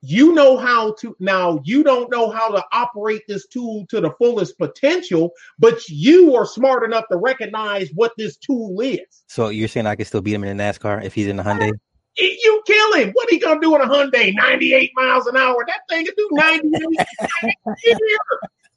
You 0.00 0.32
know 0.32 0.56
how 0.56 0.92
to 1.00 1.16
now, 1.18 1.60
you 1.64 1.82
don't 1.82 2.10
know 2.10 2.30
how 2.30 2.50
to 2.50 2.64
operate 2.72 3.22
this 3.26 3.46
tool 3.48 3.86
to 3.88 4.00
the 4.00 4.12
fullest 4.18 4.56
potential, 4.58 5.32
but 5.58 5.88
you 5.88 6.34
are 6.36 6.46
smart 6.46 6.84
enough 6.84 7.04
to 7.10 7.16
recognize 7.16 7.90
what 7.94 8.12
this 8.16 8.36
tool 8.36 8.80
is. 8.80 9.24
So 9.28 9.48
you're 9.48 9.68
saying 9.68 9.86
I 9.86 9.96
could 9.96 10.06
still 10.06 10.20
beat 10.20 10.34
him 10.34 10.44
in 10.44 10.60
a 10.60 10.62
NASCAR 10.62 11.02
if 11.02 11.14
he's 11.14 11.26
in 11.26 11.36
the 11.36 11.42
Hyundai? 11.42 11.72
You 12.16 12.62
kill 12.66 12.94
him. 12.94 13.10
What 13.12 13.28
he 13.30 13.38
gonna 13.38 13.60
do 13.60 13.74
in 13.74 13.80
a 13.80 13.86
Hyundai? 13.86 14.34
98 14.34 14.92
miles 14.94 15.26
an 15.26 15.36
hour. 15.36 15.64
That 15.66 15.80
thing 15.88 16.04
can 16.06 16.14
do 16.16 16.28
98. 16.32 16.82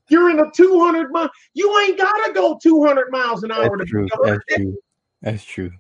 You're- 0.10 0.32
in 0.32 0.40
a 0.40 0.50
200 0.52 1.12
mile. 1.12 1.30
You 1.54 1.80
ain't 1.82 1.98
gotta 1.98 2.32
go 2.34 2.58
200 2.62 3.12
miles 3.12 3.44
an 3.44 3.52
hour 3.52 3.78
to 3.78 3.84
That's 3.84 3.90
true. 3.90 4.08
That's 4.24 4.46
true. 4.46 4.78
That's 5.22 5.44
true. 5.44 5.72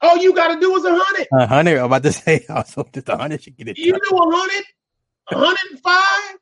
All 0.00 0.16
you 0.16 0.34
gotta 0.34 0.58
do 0.60 0.74
is 0.76 0.84
a 0.84 0.94
hundred. 0.94 1.28
A 1.32 1.46
hundred. 1.46 1.78
I'm 1.78 1.86
about 1.86 2.02
to 2.04 2.12
say 2.12 2.44
also 2.48 2.86
just 2.92 3.08
a 3.08 3.16
hundred 3.16 3.42
should 3.42 3.56
get 3.56 3.68
it. 3.68 3.78
You 3.78 3.92
do 3.92 4.16
a 4.16 4.36
hundred, 4.36 4.64
a 5.30 5.38
hundred 5.38 5.70
and 5.70 5.80
five. 5.80 6.36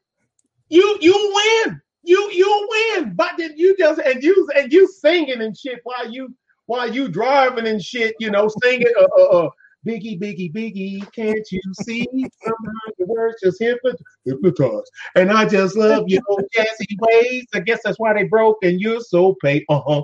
You 0.69 0.99
you 1.01 1.33
win. 1.67 1.81
You 2.05 2.31
you 2.33 2.69
win. 2.97 3.15
But 3.15 3.33
then 3.39 3.53
you 3.57 3.77
just 3.77 4.01
and 4.01 4.23
you 4.23 4.49
and 4.57 4.73
you 4.73 4.87
singing 4.89 5.41
and 5.43 5.57
shit 5.57 5.81
while 5.85 6.11
you 6.11 6.35
while 6.67 6.93
you 6.93 7.09
driving 7.09 7.67
and 7.67 7.83
shit. 7.83 8.15
You 8.19 8.31
know, 8.31 8.49
singing. 8.63 8.93
Uh, 8.99 9.21
uh, 9.21 9.25
uh, 9.39 9.51
Biggie, 9.87 10.21
biggie, 10.21 10.53
biggie, 10.53 11.13
can't 11.13 11.47
you 11.51 11.61
see? 11.83 12.07
Sometimes 12.13 12.95
the 12.99 13.07
words 13.07 13.37
just 13.43 13.61
hypnot- 13.61 14.01
hypnotize. 14.25 14.89
And 15.17 15.33
I 15.33 15.49
just 15.49 15.77
love 15.77 16.05
your 16.07 16.23
jazzy 16.57 16.97
ways. 17.01 17.47
I 17.53 17.61
guess 17.61 17.81
that's 17.85 17.99
why 17.99 18.15
they 18.15 18.25
broke 18.25 18.59
and 18.63 18.81
you're 18.81 19.01
so 19.01 19.35
paid. 19.43 19.65
Uh-huh. 19.69 20.03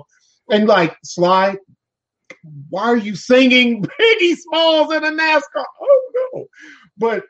And 0.49 0.67
like, 0.67 0.97
Sly, 1.03 1.57
why 2.69 2.83
are 2.83 2.97
you 2.97 3.15
singing 3.15 3.83
Biggie 3.99 4.35
Smalls 4.35 4.93
in 4.93 5.03
a 5.03 5.11
NASCAR? 5.11 5.65
Oh 5.81 6.11
no. 6.33 6.45
But 6.97 7.23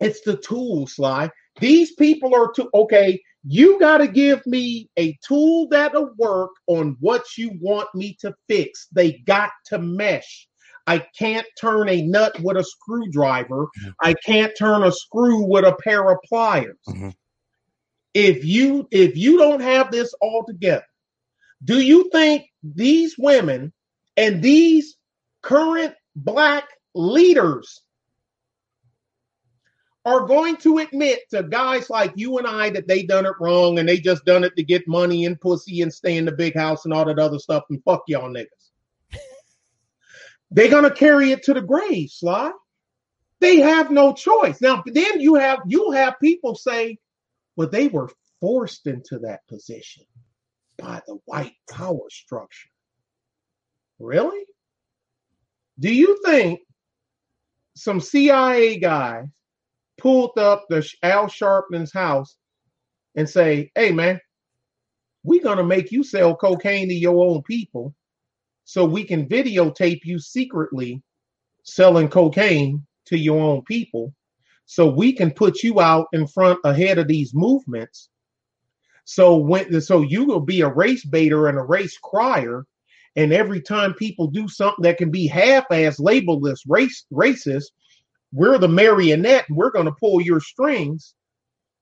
it's 0.00 0.20
the 0.22 0.36
tool, 0.36 0.86
Sly. 0.86 1.30
These 1.60 1.94
people 1.94 2.34
are 2.34 2.52
too 2.52 2.68
okay. 2.74 3.20
You 3.46 3.78
got 3.78 3.98
to 3.98 4.08
give 4.08 4.46
me 4.46 4.90
a 4.98 5.16
tool 5.26 5.68
that'll 5.68 6.12
work 6.18 6.50
on 6.66 6.96
what 7.00 7.24
you 7.38 7.52
want 7.60 7.88
me 7.94 8.16
to 8.20 8.34
fix. 8.48 8.88
They 8.92 9.12
got 9.26 9.50
to 9.66 9.78
mesh. 9.78 10.46
I 10.90 11.06
can't 11.16 11.46
turn 11.60 11.88
a 11.88 12.02
nut 12.02 12.34
with 12.40 12.56
a 12.56 12.64
screwdriver. 12.64 13.68
Mhm. 13.80 13.94
I 14.00 14.12
can't 14.14 14.52
turn 14.58 14.82
a 14.82 14.90
screw 14.90 15.44
with 15.46 15.64
a 15.64 15.76
pair 15.84 16.10
of 16.10 16.18
pliers. 16.28 16.78
Mhm. 16.88 17.14
If 18.12 18.44
you 18.44 18.88
if 18.90 19.16
you 19.16 19.38
don't 19.38 19.60
have 19.60 19.92
this 19.92 20.12
all 20.20 20.44
together, 20.44 20.84
do 21.62 21.80
you 21.80 22.10
think 22.10 22.46
these 22.64 23.14
women 23.16 23.72
and 24.16 24.42
these 24.42 24.96
current 25.42 25.94
black 26.16 26.68
leaders 26.94 27.82
are 30.04 30.26
going 30.26 30.56
to 30.56 30.78
admit 30.78 31.20
to 31.30 31.44
guys 31.44 31.88
like 31.88 32.12
you 32.16 32.38
and 32.38 32.48
I 32.48 32.70
that 32.70 32.88
they 32.88 33.04
done 33.04 33.26
it 33.26 33.34
wrong 33.38 33.78
and 33.78 33.88
they 33.88 34.00
just 34.00 34.24
done 34.24 34.42
it 34.42 34.56
to 34.56 34.64
get 34.64 34.88
money 34.88 35.24
and 35.24 35.40
pussy 35.40 35.82
and 35.82 35.94
stay 35.94 36.16
in 36.16 36.24
the 36.24 36.32
big 36.32 36.56
house 36.56 36.84
and 36.84 36.92
all 36.92 37.04
that 37.04 37.20
other 37.20 37.38
stuff 37.38 37.62
and 37.70 37.80
fuck 37.84 38.02
y'all 38.08 38.28
niggas. 38.28 38.59
They're 40.50 40.70
gonna 40.70 40.94
carry 40.94 41.32
it 41.32 41.44
to 41.44 41.54
the 41.54 41.62
grave, 41.62 42.10
Sly. 42.10 42.52
They 43.40 43.58
have 43.58 43.90
no 43.90 44.12
choice. 44.12 44.60
Now, 44.60 44.82
then 44.86 45.20
you 45.20 45.36
have 45.36 45.60
you 45.66 45.92
have 45.92 46.20
people 46.20 46.54
say, 46.54 46.98
well, 47.56 47.68
they 47.68 47.88
were 47.88 48.10
forced 48.40 48.86
into 48.86 49.18
that 49.20 49.46
position 49.48 50.04
by 50.78 51.02
the 51.06 51.18
white 51.26 51.54
power 51.70 52.08
structure. 52.10 52.68
Really? 53.98 54.44
Do 55.78 55.94
you 55.94 56.20
think 56.24 56.60
some 57.74 58.00
CIA 58.00 58.78
guy 58.78 59.28
pulled 59.98 60.38
up 60.38 60.66
the 60.68 60.86
Al 61.02 61.28
Sharpton's 61.28 61.92
house 61.92 62.36
and 63.14 63.28
say, 63.28 63.70
"Hey, 63.74 63.92
man, 63.92 64.20
we're 65.22 65.42
gonna 65.42 65.64
make 65.64 65.92
you 65.92 66.02
sell 66.02 66.36
cocaine 66.36 66.88
to 66.88 66.94
your 66.94 67.24
own 67.26 67.42
people, 67.42 67.94
so 68.70 68.84
we 68.84 69.02
can 69.02 69.28
videotape 69.28 69.98
you 70.04 70.20
secretly 70.20 71.02
selling 71.64 72.08
cocaine 72.08 72.86
to 73.04 73.18
your 73.18 73.40
own 73.40 73.62
people, 73.62 74.14
so 74.64 74.88
we 74.88 75.12
can 75.12 75.32
put 75.32 75.64
you 75.64 75.80
out 75.80 76.06
in 76.12 76.24
front 76.24 76.60
ahead 76.62 76.96
of 76.96 77.08
these 77.08 77.34
movements." 77.34 78.10
So 79.04 79.36
when 79.36 79.80
so 79.80 80.02
you 80.02 80.22
will 80.24 80.38
be 80.38 80.60
a 80.60 80.68
race 80.68 81.04
baiter 81.04 81.48
and 81.48 81.58
a 81.58 81.62
race 81.62 81.98
crier, 81.98 82.64
and 83.16 83.32
every 83.32 83.60
time 83.60 83.92
people 83.92 84.28
do 84.28 84.46
something 84.46 84.84
that 84.84 84.98
can 84.98 85.10
be 85.10 85.26
half-ass 85.26 85.98
labeled 85.98 86.46
as 86.46 86.62
race 86.64 87.06
racist, 87.12 87.72
we're 88.30 88.58
the 88.58 88.68
marionette 88.68 89.48
and 89.48 89.58
we're 89.58 89.72
going 89.72 89.86
to 89.86 90.00
pull 90.00 90.20
your 90.20 90.38
strings 90.38 91.16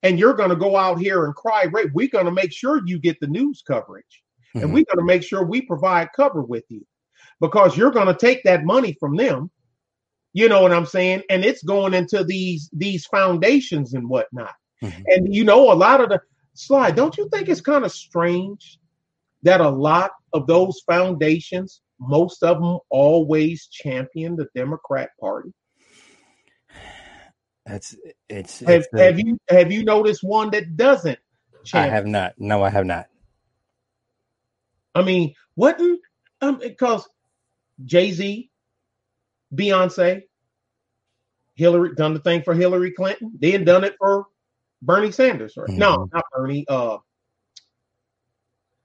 and 0.02 0.18
you're 0.18 0.32
going 0.32 0.48
to 0.48 0.56
go 0.56 0.74
out 0.74 0.98
here 0.98 1.26
and 1.26 1.34
cry 1.34 1.64
rape. 1.64 1.90
We're 1.92 2.08
going 2.08 2.24
to 2.24 2.32
make 2.32 2.52
sure 2.52 2.80
you 2.86 2.98
get 2.98 3.20
the 3.20 3.26
news 3.26 3.60
coverage 3.60 4.22
mm-hmm. 4.54 4.64
and 4.64 4.74
we're 4.74 4.84
going 4.84 4.98
to 4.98 5.04
make 5.04 5.22
sure 5.22 5.44
we 5.44 5.62
provide 5.62 6.08
cover 6.14 6.42
with 6.42 6.64
you 6.68 6.86
because 7.40 7.76
you're 7.76 7.90
going 7.90 8.06
to 8.06 8.14
take 8.14 8.42
that 8.44 8.64
money 8.64 8.96
from 8.98 9.16
them. 9.16 9.50
You 10.32 10.48
know 10.48 10.62
what 10.62 10.72
I'm 10.72 10.86
saying? 10.86 11.22
And 11.30 11.44
it's 11.44 11.62
going 11.62 11.94
into 11.94 12.22
these 12.22 12.68
these 12.72 13.06
foundations 13.06 13.94
and 13.94 14.08
whatnot. 14.08 14.54
Mm-hmm. 14.82 15.02
And 15.06 15.34
you 15.34 15.44
know, 15.44 15.72
a 15.72 15.74
lot 15.74 16.00
of 16.00 16.10
the 16.10 16.20
Sly, 16.54 16.90
don't 16.90 17.16
you 17.16 17.28
think 17.28 17.48
it's 17.48 17.60
kind 17.60 17.84
of 17.84 17.92
strange 17.92 18.78
that 19.42 19.60
a 19.60 19.68
lot 19.68 20.10
of 20.32 20.46
those 20.46 20.80
foundations, 20.86 21.80
most 22.00 22.42
of 22.42 22.60
them 22.60 22.78
always 22.90 23.68
champion 23.68 24.36
the 24.36 24.48
Democrat 24.54 25.10
Party? 25.20 25.52
That's 27.64 27.94
it's. 28.28 28.60
Have, 28.60 28.86
it's 28.92 29.00
have 29.00 29.18
you 29.18 29.38
have 29.48 29.70
you 29.70 29.84
noticed 29.84 30.22
one 30.22 30.50
that 30.50 30.76
doesn't? 30.76 31.18
Champion? 31.64 31.92
I 31.92 31.94
have 31.94 32.06
not. 32.06 32.34
No, 32.38 32.62
I 32.62 32.70
have 32.70 32.86
not. 32.86 33.06
I 34.98 35.02
mean, 35.02 35.34
wasn't 35.56 36.00
um 36.40 36.58
because 36.58 37.08
Jay 37.84 38.12
Z, 38.12 38.50
Beyonce, 39.54 40.22
Hillary 41.54 41.94
done 41.94 42.14
the 42.14 42.20
thing 42.20 42.42
for 42.42 42.54
Hillary 42.54 42.92
Clinton, 42.92 43.32
then 43.38 43.64
done 43.64 43.84
it 43.84 43.94
for 43.98 44.26
Bernie 44.82 45.12
Sanders, 45.12 45.56
right? 45.56 45.68
Mm-hmm. 45.68 45.78
No, 45.78 46.08
not 46.12 46.24
Bernie. 46.32 46.66
Uh, 46.68 46.98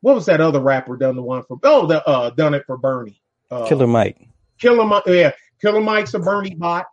what 0.02 0.16
was 0.16 0.26
that 0.26 0.42
other 0.42 0.60
rapper 0.60 0.98
done 0.98 1.16
the 1.16 1.22
one 1.22 1.44
for? 1.44 1.58
Oh, 1.64 1.88
the 1.88 2.06
uh, 2.08 2.30
done 2.32 2.54
it 2.54 2.66
for 2.66 2.78
Bernie. 2.78 3.22
Uh, 3.50 3.68
Killer 3.68 3.88
Mike. 3.88 4.28
Killer 4.60 4.86
Mike. 4.86 5.04
Yeah, 5.06 5.32
Killer 5.62 5.82
Mike's 5.82 6.14
a 6.14 6.20
Bernie 6.20 6.56
bot 6.56 6.86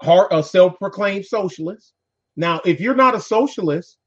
heart 0.00 0.28
a 0.30 0.42
self-proclaimed 0.42 1.26
socialist. 1.26 1.92
Now, 2.36 2.60
if 2.64 2.80
you're 2.80 2.94
not 2.94 3.14
a 3.14 3.20
socialist, 3.20 3.97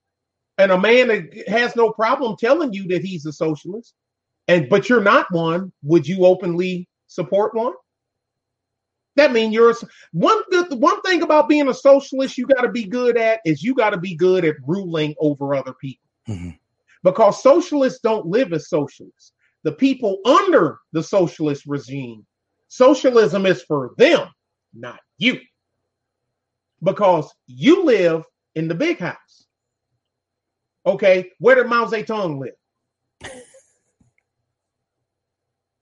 and 0.58 0.72
a 0.72 0.80
man 0.80 1.08
that 1.08 1.48
has 1.48 1.76
no 1.76 1.92
problem 1.92 2.36
telling 2.38 2.74
you 2.74 2.88
that 2.90 3.04
he's 3.04 3.26
a 3.26 3.34
socialist, 3.34 3.94
and 4.48 4.70
but 4.70 4.90
you're 4.90 5.02
not 5.02 5.32
one, 5.32 5.72
would 5.84 6.08
you 6.08 6.26
openly 6.26 6.88
support 7.08 7.56
one? 7.56 7.74
That 9.16 9.34
means 9.34 9.54
you're 9.54 9.72
a, 9.72 9.76
one 10.14 10.42
good 10.52 10.74
one 10.80 11.02
thing 11.02 11.22
about 11.22 11.50
being 11.50 11.68
a 11.68 11.74
socialist 11.74 12.38
you 12.38 12.48
got 12.48 12.62
to 12.62 12.72
be 12.72 12.86
good 12.86 13.18
at 13.18 13.42
is 13.46 13.64
you 13.64 13.76
got 13.76 13.92
to 13.92 13.98
be 13.98 14.16
good 14.16 14.46
at 14.46 14.56
ruling 14.66 15.16
over 15.20 15.54
other 15.54 15.74
people. 15.74 16.10
Mm-hmm. 16.30 16.50
Because 17.04 17.42
socialists 17.42 18.00
don't 18.02 18.28
live 18.28 18.54
as 18.54 18.70
socialists. 18.70 19.34
The 19.64 19.72
people 19.72 20.20
under 20.26 20.80
the 20.92 21.04
socialist 21.04 21.66
regime, 21.66 22.26
socialism 22.68 23.46
is 23.46 23.64
for 23.64 23.92
them, 23.98 24.30
not 24.74 25.00
you 25.18 25.40
because 26.84 27.32
you 27.48 27.84
live 27.84 28.24
in 28.56 28.68
the 28.68 28.76
big 28.76 29.00
house. 29.00 29.41
Okay, 30.86 31.32
where 31.40 31.56
did 31.56 31.68
Mao 31.68 31.86
Zedong 31.86 32.40
live? 32.40 32.54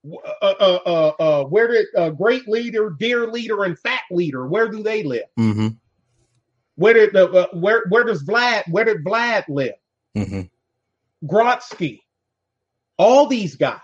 Uh, 0.02 0.54
uh, 0.60 0.78
uh, 0.86 1.12
uh, 1.18 1.44
where 1.44 1.68
did 1.68 1.86
uh, 1.96 2.10
great 2.10 2.48
leader, 2.48 2.94
dear 2.98 3.26
leader, 3.26 3.64
and 3.64 3.78
fat 3.78 4.02
leader? 4.10 4.46
Where 4.46 4.68
do 4.68 4.82
they 4.82 5.02
live? 5.02 5.26
Mm-hmm. 5.38 5.68
Where 6.76 6.94
did 6.94 7.12
the 7.12 7.30
uh, 7.30 7.46
where 7.52 7.84
where 7.88 8.04
does 8.04 8.24
Vlad? 8.24 8.62
Where 8.70 8.84
did 8.84 9.04
Vlad 9.04 9.44
live? 9.48 9.74
Mm-hmm. 10.16 10.42
Trotsky, 11.28 12.02
all 12.98 13.26
these 13.26 13.56
guys. 13.56 13.80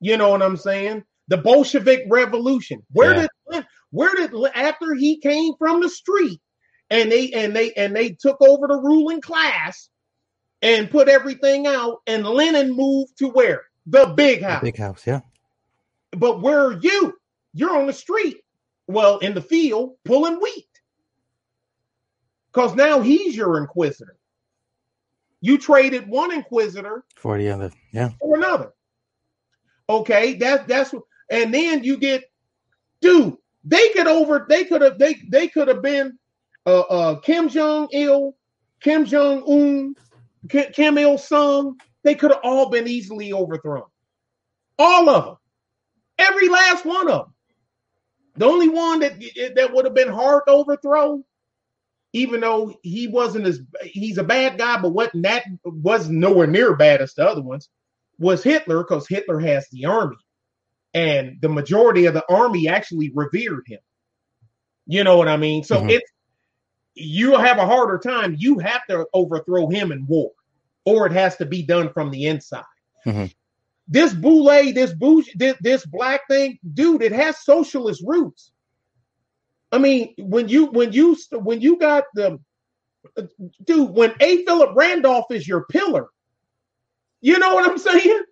You 0.00 0.16
know 0.16 0.30
what 0.30 0.42
I'm 0.42 0.56
saying? 0.56 1.04
The 1.28 1.38
Bolshevik 1.38 2.04
Revolution. 2.08 2.82
Where 2.92 3.14
yeah. 3.14 3.26
did 3.50 3.66
where 3.90 4.14
did 4.14 4.32
after 4.54 4.94
he 4.94 5.18
came 5.18 5.52
from 5.58 5.80
the 5.80 5.90
street 5.90 6.40
and 6.88 7.12
they 7.12 7.32
and 7.32 7.54
they 7.54 7.72
and 7.74 7.94
they 7.94 8.10
took 8.10 8.40
over 8.40 8.66
the 8.66 8.80
ruling 8.80 9.20
class 9.20 9.90
and 10.62 10.90
put 10.90 11.08
everything 11.08 11.66
out 11.66 12.02
and 12.06 12.26
Lenin 12.26 12.74
moved 12.74 13.18
to 13.18 13.28
where? 13.28 13.62
The 13.86 14.06
big 14.06 14.42
house. 14.42 14.60
The 14.60 14.72
big 14.72 14.78
house, 14.78 15.06
yeah. 15.06 15.20
But 16.12 16.40
where 16.40 16.66
are 16.66 16.78
you? 16.80 17.14
You're 17.52 17.76
on 17.76 17.86
the 17.86 17.92
street. 17.92 18.38
Well, 18.88 19.18
in 19.18 19.34
the 19.34 19.42
field 19.42 19.96
pulling 20.04 20.40
wheat. 20.40 20.68
Because 22.52 22.74
now 22.74 23.00
he's 23.00 23.36
your 23.36 23.58
inquisitor. 23.58 24.16
You 25.40 25.58
traded 25.58 26.08
one 26.08 26.32
inquisitor 26.32 27.04
for 27.16 27.36
the 27.36 27.50
other, 27.50 27.70
yeah. 27.92 28.10
For 28.20 28.36
another. 28.36 28.72
Okay, 29.88 30.34
that 30.34 30.66
that's 30.66 30.92
what, 30.92 31.02
and 31.30 31.52
then 31.52 31.84
you 31.84 31.98
get 31.98 32.24
dude, 33.00 33.36
they 33.64 33.88
could 33.90 34.06
over. 34.06 34.46
They 34.48 34.64
could 34.64 34.80
have. 34.82 34.98
They 34.98 35.14
they 35.28 35.48
could 35.48 35.68
have 35.68 35.82
been 35.82 36.18
uh, 36.64 36.80
uh, 36.80 37.20
Kim 37.20 37.48
Jong 37.48 37.88
Il, 37.92 38.34
Kim 38.80 39.04
Jong 39.04 39.42
Un, 39.46 39.94
Il 40.52 41.18
Sung. 41.18 41.76
They 42.02 42.14
could 42.14 42.30
have 42.30 42.40
all 42.44 42.70
been 42.70 42.86
easily 42.86 43.32
overthrown. 43.32 43.86
All 44.78 45.08
of 45.08 45.24
them. 45.24 45.36
Every 46.18 46.48
last 46.48 46.84
one 46.84 47.08
of 47.08 47.26
them. 47.26 47.34
The 48.36 48.46
only 48.46 48.68
one 48.68 49.00
that 49.00 49.18
that 49.54 49.72
would 49.72 49.86
have 49.86 49.94
been 49.94 50.10
hard 50.10 50.42
to 50.46 50.52
overthrow, 50.52 51.24
even 52.12 52.40
though 52.40 52.78
he 52.82 53.08
wasn't 53.08 53.46
as 53.46 53.60
he's 53.82 54.18
a 54.18 54.24
bad 54.24 54.58
guy, 54.58 54.78
but 54.80 54.90
wasn't 54.90 55.22
that 55.22 55.44
was 55.64 56.08
nowhere 56.08 56.46
near 56.46 56.76
bad 56.76 57.00
as 57.00 57.14
the 57.14 57.26
other 57.26 57.42
ones, 57.42 57.70
was 58.18 58.42
Hitler 58.42 58.82
because 58.82 59.08
Hitler 59.08 59.40
has 59.40 59.66
the 59.70 59.86
army 59.86 60.16
and 60.92 61.38
the 61.40 61.48
majority 61.48 62.06
of 62.06 62.14
the 62.14 62.24
army 62.30 62.68
actually 62.68 63.10
revered 63.14 63.64
him. 63.66 63.80
You 64.86 65.04
know 65.04 65.16
what 65.16 65.28
I 65.28 65.36
mean? 65.36 65.64
So 65.64 65.76
mm-hmm. 65.78 65.90
it's 65.90 66.10
you 66.94 67.36
have 67.36 67.58
a 67.58 67.66
harder 67.66 67.98
time. 67.98 68.34
You 68.38 68.58
have 68.58 68.86
to 68.88 69.06
overthrow 69.12 69.68
him 69.68 69.92
in 69.92 70.06
war, 70.06 70.30
or 70.86 71.06
it 71.06 71.12
has 71.12 71.36
to 71.36 71.44
be 71.44 71.62
done 71.62 71.92
from 71.92 72.10
the 72.10 72.26
inside. 72.26 72.64
Mm-hmm. 73.06 73.26
This 73.88 74.14
boule, 74.14 74.72
this 74.72 74.94
bougie, 74.94 75.32
this, 75.36 75.56
this 75.60 75.86
black 75.86 76.22
thing, 76.28 76.58
dude, 76.74 77.02
it 77.02 77.12
has 77.12 77.44
socialist 77.44 78.02
roots. 78.04 78.52
I 79.70 79.78
mean, 79.78 80.14
when 80.18 80.48
you 80.48 80.66
when 80.66 80.92
you 80.92 81.16
when 81.32 81.60
you 81.60 81.78
got 81.78 82.04
the 82.14 82.38
dude, 83.64 83.90
when 83.90 84.14
A. 84.20 84.44
Philip 84.44 84.70
Randolph 84.74 85.26
is 85.30 85.46
your 85.46 85.66
pillar, 85.66 86.08
you 87.20 87.38
know 87.38 87.54
what 87.54 87.68
I'm 87.68 87.78
saying? 87.78 88.22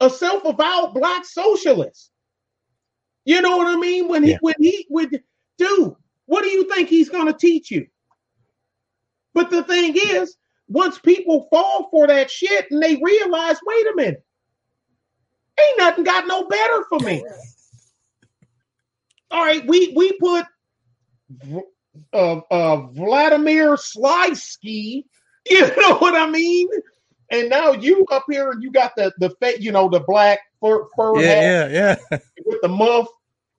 a 0.00 0.10
self-avowed 0.10 0.94
black 0.94 1.24
socialist. 1.24 2.10
You 3.24 3.42
know 3.42 3.58
what 3.58 3.66
I 3.66 3.76
mean? 3.76 4.08
When 4.08 4.22
he 4.22 4.32
yeah. 4.32 4.38
when 4.40 4.54
he 4.58 4.86
would 4.88 5.22
dude, 5.58 5.94
what 6.26 6.42
do 6.42 6.48
you 6.48 6.68
think 6.72 6.88
he's 6.88 7.10
gonna 7.10 7.34
teach 7.34 7.70
you? 7.70 7.86
But 9.34 9.50
the 9.50 9.62
thing 9.62 9.94
is, 9.96 10.36
once 10.70 10.98
people 11.00 11.48
fall 11.50 11.88
for 11.90 12.06
that 12.06 12.30
shit 12.30 12.66
and 12.70 12.80
they 12.80 12.96
realize, 13.02 13.58
wait 13.66 13.86
a 13.86 13.92
minute, 13.96 14.24
ain't 15.58 15.78
nothing 15.78 16.04
got 16.04 16.26
no 16.26 16.46
better 16.46 16.84
for 16.88 17.00
me. 17.00 17.24
All 19.32 19.44
right, 19.44 19.66
we 19.66 19.92
we 19.94 20.12
put 20.18 20.44
uh, 22.12 22.40
uh, 22.50 22.76
Vladimir 22.88 23.76
Slysky, 23.76 25.04
you 25.50 25.60
know 25.76 25.98
what 25.98 26.14
I 26.14 26.28
mean? 26.28 26.68
And 27.30 27.48
now 27.48 27.72
you 27.72 28.04
up 28.10 28.24
here 28.28 28.50
and 28.50 28.62
you 28.62 28.72
got 28.72 28.92
the 28.96 29.12
the 29.18 29.30
fa- 29.40 29.60
you 29.60 29.70
know 29.70 29.88
the 29.88 30.00
black 30.00 30.40
fur, 30.60 30.86
fur 30.96 31.20
yeah, 31.20 31.28
hat 31.28 31.70
yeah, 31.70 31.96
yeah. 32.10 32.18
with 32.44 32.60
the 32.62 32.68
muff, 32.68 33.06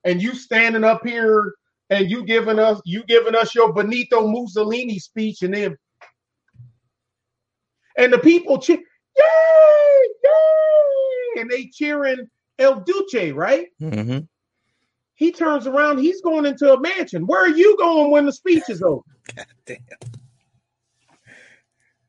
and 0.04 0.20
you 0.20 0.34
standing 0.34 0.84
up 0.84 1.06
here 1.06 1.54
and 1.88 2.10
you 2.10 2.24
giving 2.24 2.58
us 2.58 2.80
you 2.84 3.02
giving 3.04 3.34
us 3.34 3.54
your 3.54 3.72
Benito 3.72 4.26
Mussolini 4.26 4.98
speech, 4.98 5.42
and 5.42 5.54
then 5.54 5.76
and 7.96 8.12
the 8.12 8.18
people 8.18 8.58
cheer, 8.58 8.78
yay, 8.78 10.08
yay, 10.24 11.40
and 11.42 11.50
they 11.50 11.66
cheering 11.72 12.28
El 12.58 12.80
Duce, 12.80 13.32
right? 13.32 13.68
hmm 13.80 14.18
He 15.14 15.32
turns 15.32 15.66
around, 15.66 15.98
he's 15.98 16.20
going 16.22 16.46
into 16.46 16.72
a 16.72 16.80
mansion. 16.80 17.26
Where 17.26 17.40
are 17.44 17.48
you 17.48 17.76
going 17.78 18.10
when 18.10 18.26
the 18.26 18.32
speech 18.32 18.64
is 18.68 18.82
over? 18.82 19.02
God 19.36 19.46
damn. 19.66 19.78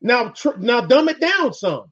Now, 0.00 0.28
tr- 0.30 0.58
now, 0.58 0.82
dumb 0.82 1.08
it 1.08 1.20
down 1.20 1.54
some. 1.54 1.84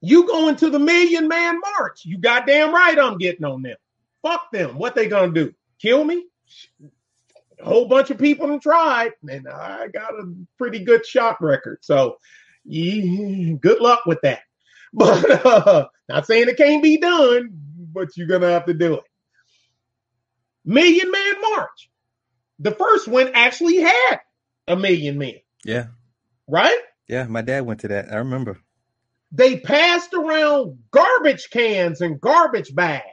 You 0.00 0.26
going 0.26 0.56
to 0.56 0.70
the 0.70 0.80
Million 0.80 1.28
Man 1.28 1.60
March? 1.60 2.00
You 2.04 2.18
goddamn 2.18 2.74
right, 2.74 2.98
I'm 2.98 3.18
getting 3.18 3.44
on 3.44 3.62
them. 3.62 3.76
Fuck 4.22 4.50
them. 4.52 4.76
What 4.78 4.94
they 4.96 5.06
gonna 5.08 5.32
do? 5.32 5.52
Kill 5.80 6.04
me? 6.04 6.26
A 7.60 7.64
whole 7.64 7.86
bunch 7.86 8.10
of 8.10 8.18
people 8.18 8.48
have 8.50 8.60
tried, 8.60 9.12
and 9.28 9.48
I 9.48 9.86
got 9.88 10.14
a 10.14 10.34
pretty 10.58 10.80
good 10.80 11.06
shot 11.06 11.40
record. 11.40 11.78
So, 11.82 12.16
yeah, 12.64 13.54
good 13.60 13.80
luck 13.80 14.06
with 14.06 14.20
that. 14.22 14.40
But 14.94 15.46
uh, 15.46 15.88
not 16.08 16.26
saying 16.26 16.48
it 16.48 16.56
can't 16.58 16.82
be 16.82 16.98
done, 16.98 17.50
but 17.92 18.16
you're 18.16 18.26
gonna 18.28 18.50
have 18.50 18.66
to 18.66 18.74
do 18.74 18.94
it. 18.94 19.04
Million 20.64 21.10
Man 21.10 21.34
March. 21.40 21.90
The 22.60 22.72
first 22.72 23.08
one 23.08 23.30
actually 23.34 23.78
had 23.78 24.20
a 24.68 24.76
million 24.76 25.18
men, 25.18 25.36
Yeah, 25.64 25.86
right? 26.48 26.78
yeah. 27.08 27.24
My 27.24 27.42
dad 27.42 27.66
went 27.66 27.80
to 27.80 27.88
that. 27.88 28.12
I 28.12 28.16
remember. 28.16 28.58
they 29.32 29.60
passed 29.60 30.14
around 30.14 30.78
garbage 30.90 31.50
cans 31.50 32.00
and 32.00 32.20
garbage 32.20 32.74
bags 32.74 33.04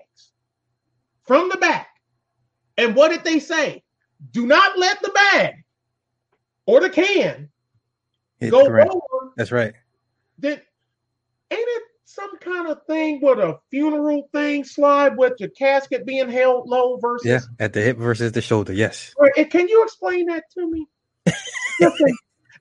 from 1.28 1.50
the 1.50 1.58
back. 1.58 1.88
And 2.78 2.96
what 2.96 3.10
did 3.10 3.24
they 3.24 3.40
say? 3.40 3.84
Do 4.32 4.48
not 4.48 4.78
let 4.80 5.02
the 5.02 5.10
bag 5.12 5.56
or 6.68 6.82
the 6.82 6.90
can 6.90 7.50
Hit 8.40 8.52
go 8.52 8.62
over. 8.62 8.80
That's 9.40 9.53
right. 9.53 9.74
Did 10.41 10.61
ain't 11.49 11.61
it 11.61 11.84
some 12.03 12.38
kind 12.40 12.68
of 12.68 12.86
thing 12.88 13.22
with 13.22 13.40
a 13.40 13.57
funeral 13.72 14.28
thing 14.34 14.66
Sly 14.66 15.07
with 15.07 15.38
the 15.40 15.48
casket 15.48 16.06
being 16.06 16.30
held 16.30 16.68
low 16.68 16.98
versus? 16.98 17.26
Yeah, 17.26 17.40
at 17.66 17.72
the 17.72 17.80
hip 17.80 17.98
versus 17.98 18.34
the 18.34 18.41
shoulder. 18.41 18.74
Yes. 18.74 19.16
Right, 19.18 19.49
Can 19.49 19.70
you 19.70 19.82
explain 19.84 20.26
that 20.26 20.44
to 20.56 20.70
me? 20.70 20.88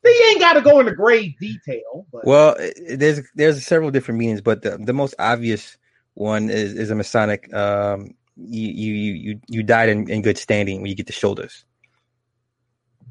They 0.04 0.10
ain't 0.30 0.38
got 0.38 0.52
to 0.52 0.60
go 0.60 0.78
into 0.78 0.94
great 0.94 1.36
detail, 1.40 2.06
but 2.12 2.24
Well, 2.24 2.56
there's 2.88 3.20
there's 3.34 3.66
several 3.66 3.90
different 3.90 4.20
meanings, 4.20 4.40
but 4.40 4.62
the, 4.62 4.78
the 4.78 4.92
most 4.92 5.16
obvious 5.18 5.76
one 6.14 6.50
is 6.50 6.74
is 6.74 6.92
a 6.92 6.94
Masonic. 6.94 7.52
Um, 7.52 8.14
you 8.36 8.70
you 8.70 8.94
you 8.94 9.12
you 9.14 9.40
you 9.48 9.62
died 9.64 9.88
in, 9.88 10.08
in 10.08 10.22
good 10.22 10.38
standing 10.38 10.80
when 10.80 10.88
you 10.88 10.94
get 10.94 11.08
the 11.08 11.12
shoulders. 11.12 11.64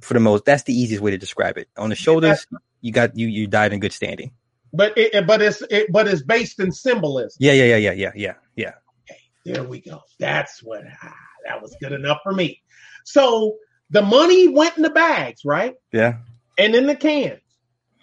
For 0.01 0.13
the 0.13 0.19
most, 0.19 0.45
that's 0.45 0.63
the 0.63 0.73
easiest 0.73 1.01
way 1.01 1.11
to 1.11 1.17
describe 1.17 1.57
it. 1.57 1.67
On 1.77 1.89
the 1.89 1.95
shoulders, 1.95 2.45
you 2.81 2.91
got 2.91 3.17
you 3.17 3.27
you 3.27 3.47
died 3.47 3.73
in 3.73 3.79
good 3.79 3.93
standing. 3.93 4.31
but 4.73 4.97
it, 4.97 5.13
it- 5.15 5.27
but 5.27 5.41
it's 5.41 5.61
it, 5.69 5.91
but 5.91 6.07
it's 6.07 6.21
based 6.23 6.59
in 6.59 6.71
symbolism. 6.71 7.37
Yeah, 7.39 7.53
yeah, 7.53 7.75
yeah, 7.75 7.77
yeah, 7.77 7.91
yeah, 7.95 8.11
yeah, 8.15 8.33
yeah. 8.55 8.73
Okay, 9.09 9.19
there 9.45 9.63
we 9.63 9.81
go. 9.81 10.01
That's 10.19 10.61
what 10.63 10.83
ah, 11.03 11.13
that 11.47 11.61
was 11.61 11.75
good 11.81 11.93
enough 11.93 12.19
for 12.23 12.31
me. 12.33 12.61
So 13.05 13.55
the 13.89 14.01
money 14.01 14.47
went 14.49 14.77
in 14.77 14.83
the 14.83 14.89
bags, 14.89 15.41
right? 15.45 15.75
Yeah. 15.91 16.17
And 16.57 16.75
in 16.75 16.85
the 16.87 16.95
cans. 16.95 17.39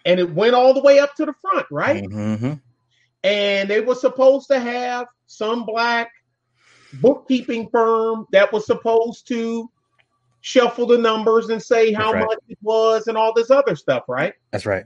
And 0.07 0.21
it 0.21 0.31
went 0.35 0.55
all 0.55 0.75
the 0.75 0.83
way 0.83 0.99
up 0.99 1.15
to 1.17 1.25
the 1.27 1.35
front, 1.41 1.67
right? 1.71 2.05
Mm-hmm. 2.05 2.53
And 3.23 3.71
they 3.71 3.81
were 3.81 3.95
supposed 3.95 4.49
to 4.49 4.59
have 4.61 5.07
some 5.27 5.65
black 5.65 6.11
bookkeeping 6.93 7.69
firm 7.71 8.27
that 8.33 8.53
was 8.53 8.67
supposed 8.67 9.29
to 9.29 9.71
shuffle 10.45 10.87
the 10.87 10.99
numbers 10.99 11.49
and 11.49 11.61
say 11.61 11.91
how 11.91 12.13
right. 12.13 12.27
much 12.27 12.39
it 12.49 12.59
was 12.61 13.07
and 13.07 13.17
all 13.17 13.33
this 13.33 13.51
other 13.51 13.75
stuff, 13.75 14.05
right? 14.09 14.35
That's 14.51 14.67
right. 14.67 14.85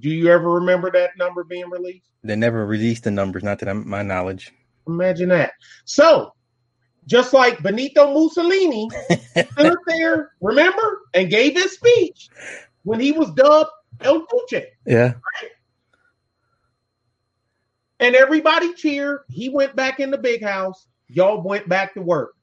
Do 0.00 0.10
you 0.10 0.28
ever 0.30 0.50
remember 0.50 0.90
that 0.90 1.16
number 1.16 1.44
being 1.44 1.70
released? 1.70 2.10
They 2.22 2.36
never 2.36 2.66
released 2.66 3.04
the 3.04 3.10
numbers, 3.10 3.42
not 3.42 3.58
to 3.60 3.72
my 3.72 4.02
knowledge. 4.02 4.52
Imagine 4.86 5.30
that. 5.30 5.52
So, 5.86 6.34
just 7.06 7.32
like 7.32 7.62
Benito 7.62 8.12
Mussolini 8.12 8.90
stood 9.50 9.76
there, 9.86 10.32
remember, 10.42 11.00
and 11.14 11.30
gave 11.30 11.54
his 11.54 11.72
speech 11.72 12.28
when 12.82 13.00
he 13.00 13.12
was 13.12 13.30
dubbed 13.30 13.70
El 14.02 14.26
Duce, 14.26 14.62
Yeah. 14.84 15.14
and 17.98 18.14
everybody 18.14 18.74
cheered. 18.74 19.20
He 19.30 19.48
went 19.48 19.74
back 19.74 20.00
in 20.00 20.10
the 20.10 20.18
big 20.18 20.42
house. 20.42 20.86
Y'all 21.08 21.40
went 21.40 21.66
back 21.66 21.94
to 21.94 22.02
work. 22.02 22.34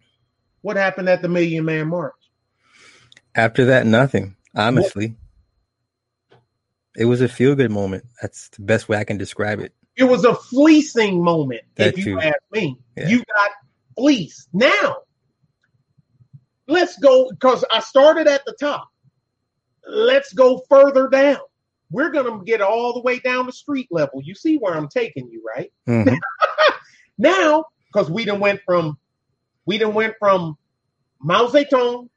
What 0.61 0.77
happened 0.77 1.09
at 1.09 1.21
the 1.21 1.29
Million 1.29 1.63
Man 1.63 1.89
March? 1.89 2.15
After 3.35 3.65
that, 3.65 3.85
nothing. 3.85 4.35
Honestly, 4.55 5.17
it 6.95 7.05
was 7.05 7.21
a 7.21 7.27
feel 7.27 7.55
good 7.55 7.71
moment. 7.71 8.05
That's 8.21 8.49
the 8.49 8.61
best 8.61 8.87
way 8.87 8.97
I 8.97 9.03
can 9.03 9.17
describe 9.17 9.59
it. 9.59 9.73
It 9.97 10.05
was 10.05 10.23
a 10.25 10.33
fleecing 10.33 11.21
moment, 11.23 11.61
That 11.75 11.97
if 11.97 12.05
you 12.05 12.19
ask 12.19 12.35
me. 12.51 12.77
Yeah. 12.95 13.09
You 13.09 13.17
got 13.17 13.51
fleeced. 13.97 14.49
Now, 14.53 14.97
let's 16.67 16.97
go 16.97 17.29
because 17.29 17.65
I 17.71 17.79
started 17.81 18.27
at 18.27 18.45
the 18.45 18.55
top. 18.59 18.89
Let's 19.87 20.33
go 20.33 20.61
further 20.69 21.09
down. 21.09 21.39
We're 21.91 22.09
gonna 22.09 22.43
get 22.43 22.61
all 22.61 22.93
the 22.93 23.01
way 23.01 23.19
down 23.19 23.45
to 23.45 23.51
street 23.51 23.87
level. 23.91 24.21
You 24.23 24.35
see 24.35 24.57
where 24.57 24.73
I'm 24.73 24.87
taking 24.87 25.29
you, 25.29 25.43
right? 25.45 25.71
Mhm. 25.87 26.17
Now, 27.17 27.65
because 27.87 28.11
we 28.11 28.25
done 28.25 28.41
went 28.41 28.61
from 28.65 28.97
we 29.65 29.77
done 29.77 29.93
went 29.93 30.15
from 30.19 30.57
Mao 31.21 31.47
Zedong, 31.47 32.09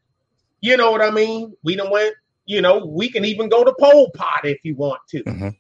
you 0.61 0.77
know 0.77 0.91
what 0.91 1.03
I 1.03 1.11
mean? 1.11 1.55
We 1.63 1.77
don't 1.77 1.91
went, 1.91 2.15
you 2.47 2.61
know, 2.61 2.85
we 2.85 3.11
can 3.11 3.25
even 3.25 3.49
go 3.49 3.65
to 3.65 3.75
Pol 3.79 4.11
Pot 4.11 4.45
if 4.45 4.59
you 4.65 4.75
want 4.75 5.01
to. 5.11 5.23
Mhm. 5.25 5.57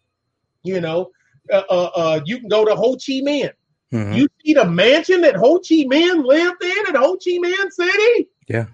You 0.63 0.81
know, 0.81 1.11
uh, 1.53 1.63
uh, 1.71 1.91
uh, 1.95 2.21
you 2.25 2.41
can 2.41 2.49
go 2.49 2.65
to 2.65 2.75
Ho 2.75 2.93
Chi 2.93 3.21
Minh. 3.23 3.53
Mhm. 3.93 4.17
You 4.17 4.29
see 4.45 4.55
the 4.55 4.65
mansion 4.65 5.21
that 5.23 5.37
Ho 5.37 5.59
Chi 5.59 5.87
Minh 5.87 6.25
lived 6.25 6.63
in 6.63 6.87
at 6.89 6.97
Ho 6.97 7.17
Chi 7.17 7.39
Minh 7.39 7.71
City? 7.71 8.29
Yeah. 8.49 8.67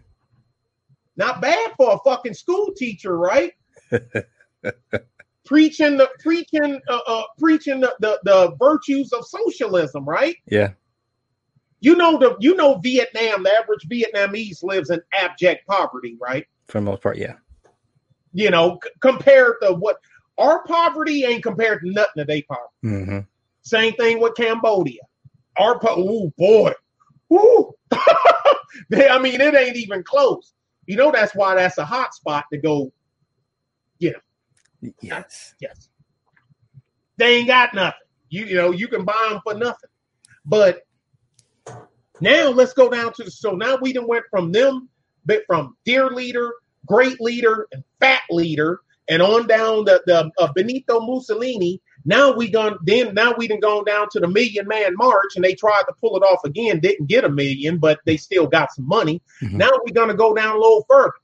Not 1.17 1.41
bad 1.41 1.73
for 1.77 1.95
a 1.95 1.99
fucking 1.99 2.35
school 2.35 2.73
teacher, 2.77 3.17
right? 3.17 3.53
preaching 5.45 5.97
the 5.99 6.09
preaching 6.21 6.81
uh, 6.89 7.01
uh 7.07 7.23
preaching 7.39 7.81
the, 7.81 7.95
the 8.01 8.19
the 8.25 8.57
virtues 8.59 9.13
of 9.13 9.25
socialism, 9.27 10.05
right? 10.05 10.37
Yeah. 10.47 10.71
You 11.81 11.97
know 11.97 12.19
the 12.19 12.37
you 12.41 12.55
know 12.57 12.79
Vietnam, 12.79 13.43
the 13.43 13.53
average 13.53 13.87
Vietnamese 13.89 14.63
lives 14.63 14.91
in 14.91 15.01
abject 15.13 15.67
poverty, 15.67 16.17
right? 16.21 16.47
For 16.67 16.79
the 16.81 16.85
most 16.87 17.03
part, 17.03 17.19
yeah. 17.19 17.35
You 18.33 18.51
know, 18.51 18.79
c- 18.83 18.91
compared 19.01 19.57
to 19.63 19.75
what 19.75 19.97
our 20.39 20.65
poverty 20.65 21.25
ain't 21.25 21.43
compared 21.43 21.83
to 21.83 21.91
nothing 21.91 22.15
to 22.19 22.25
their 22.25 22.43
poverty. 22.49 22.71
hmm 22.83 23.19
Same 23.63 23.93
thing 23.95 24.21
with 24.21 24.35
Cambodia. 24.35 25.03
Our 25.57 25.79
po- 25.79 25.95
oh 25.97 26.33
boy, 26.39 26.73
Woo. 27.29 27.75
They- 28.91 29.09
I 29.09 29.19
mean, 29.21 29.41
it 29.41 29.55
ain't 29.55 29.77
even 29.77 30.03
close. 30.03 30.53
You 30.87 30.97
know 30.97 31.11
that's 31.13 31.35
why 31.35 31.55
that's 31.55 31.79
a 31.79 31.85
hot 31.85 32.13
spot 32.15 32.45
to 32.53 32.59
go. 32.59 32.93
Yeah. 33.99 34.13
Yes. 35.01 35.55
Yes, 35.61 35.89
they 37.17 37.37
ain't 37.37 37.47
got 37.49 37.73
nothing. 37.75 38.01
You 38.29 38.45
you 38.47 38.57
know 38.57 38.71
you 38.73 38.89
can 38.89 39.05
buy 39.05 39.29
them 39.31 39.41
for 39.45 39.55
nothing. 39.55 39.91
But 40.45 40.83
now 42.21 42.49
let's 42.49 42.73
go 42.73 42.89
down 42.89 43.13
to 43.15 43.25
the 43.25 43.31
so 43.31 43.53
now 43.53 43.77
we 43.81 43.93
done 43.93 44.07
went 44.09 44.25
from 44.31 44.53
them, 44.53 44.89
bit 45.27 45.45
from 45.47 45.77
dear 45.85 46.11
leader, 46.11 46.53
great 46.87 47.21
leader, 47.21 47.67
and 47.73 47.83
fat 48.01 48.23
leader, 48.31 48.81
and 49.09 49.21
on 49.23 49.47
down 49.47 49.85
the 49.85 50.03
the 50.07 50.31
uh, 50.39 50.53
Benito 50.53 51.01
Mussolini. 51.01 51.81
Now 52.05 52.33
we 52.33 52.51
gone 52.51 52.79
then 52.85 53.15
now 53.15 53.35
we 53.37 53.49
done 53.49 53.61
gone 53.61 53.85
down 53.85 54.09
to 54.13 54.21
the 54.21 54.29
Million 54.29 54.69
Man 54.69 54.95
March, 54.97 55.37
and 55.37 55.45
they 55.45 55.55
tried 55.55 55.85
to 55.89 55.95
pull 56.01 56.17
it 56.17 56.23
off 56.23 56.45
again, 56.45 56.81
didn't 56.81 57.07
get 57.07 57.25
a 57.25 57.29
million, 57.29 57.79
but 57.79 58.01
they 58.05 58.17
still 58.17 58.47
got 58.47 58.73
some 58.73 58.87
money. 58.87 59.23
Mhm. 59.43 59.53
Now 59.55 59.71
we're 59.85 59.95
gonna 59.95 60.15
go 60.15 60.35
down 60.35 60.57
a 60.57 60.59
little 60.59 60.85
further. 60.89 61.15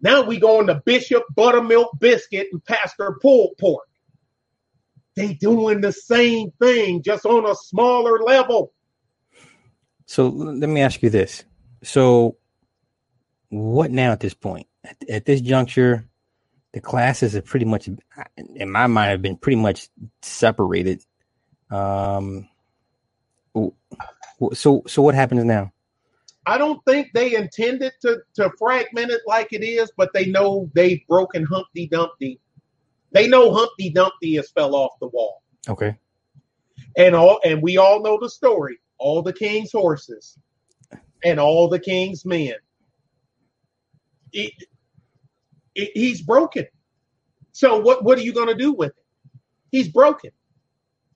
Now 0.00 0.20
we 0.22 0.38
going 0.38 0.66
to 0.66 0.82
Bishop 0.84 1.24
Buttermilk 1.34 1.98
Biscuit 1.98 2.48
and 2.52 2.62
Pastor 2.64 3.16
Pulled 3.22 3.56
Pork. 3.58 3.88
They 5.16 5.32
doing 5.32 5.80
the 5.80 5.92
same 5.92 6.50
thing, 6.60 7.02
just 7.02 7.24
on 7.24 7.46
a 7.48 7.54
smaller 7.54 8.18
level. 8.18 8.72
So 10.06 10.28
let 10.28 10.68
me 10.68 10.80
ask 10.82 11.02
you 11.02 11.10
this. 11.10 11.44
So, 11.82 12.36
what 13.48 13.90
now 13.90 14.12
at 14.12 14.20
this 14.20 14.34
point? 14.34 14.66
At, 14.84 14.96
at 15.08 15.24
this 15.24 15.40
juncture, 15.40 16.04
the 16.72 16.80
classes 16.80 17.34
are 17.36 17.42
pretty 17.42 17.64
much, 17.66 17.88
in 18.56 18.70
my 18.70 18.86
mind, 18.86 19.10
have 19.10 19.22
been 19.22 19.36
pretty 19.36 19.56
much 19.60 19.88
separated. 20.22 21.02
Um. 21.70 22.48
So, 24.52 24.82
so 24.86 25.00
what 25.02 25.14
happens 25.14 25.44
now? 25.44 25.72
I 26.46 26.58
don't 26.58 26.84
think 26.84 27.08
they 27.14 27.34
intended 27.36 27.92
to 28.02 28.18
to 28.34 28.50
fragment 28.58 29.10
it 29.10 29.22
like 29.26 29.52
it 29.52 29.62
is, 29.64 29.90
but 29.96 30.10
they 30.12 30.26
know 30.26 30.70
they've 30.74 31.00
broken 31.08 31.44
Humpty 31.44 31.86
Dumpty. 31.86 32.40
They 33.12 33.28
know 33.28 33.54
Humpty 33.54 33.90
Dumpty 33.90 34.34
has 34.36 34.50
fell 34.50 34.74
off 34.74 34.92
the 35.00 35.06
wall, 35.06 35.42
Okay. 35.68 35.96
and 36.96 37.14
all 37.14 37.40
and 37.44 37.62
we 37.62 37.78
all 37.78 38.02
know 38.02 38.18
the 38.20 38.28
story. 38.28 38.78
All 38.98 39.22
the 39.22 39.32
king's 39.32 39.72
horses 39.72 40.38
and 41.24 41.40
all 41.40 41.68
the 41.68 41.78
king's 41.78 42.24
men 42.24 42.54
it, 44.34 44.52
it, 45.74 45.90
he's 45.94 46.20
broken. 46.20 46.66
So 47.52 47.78
what 47.78 48.04
what 48.04 48.18
are 48.18 48.22
you 48.22 48.32
gonna 48.32 48.54
do 48.54 48.72
with 48.72 48.90
it? 48.90 49.04
He's 49.70 49.88
broken. 49.88 50.30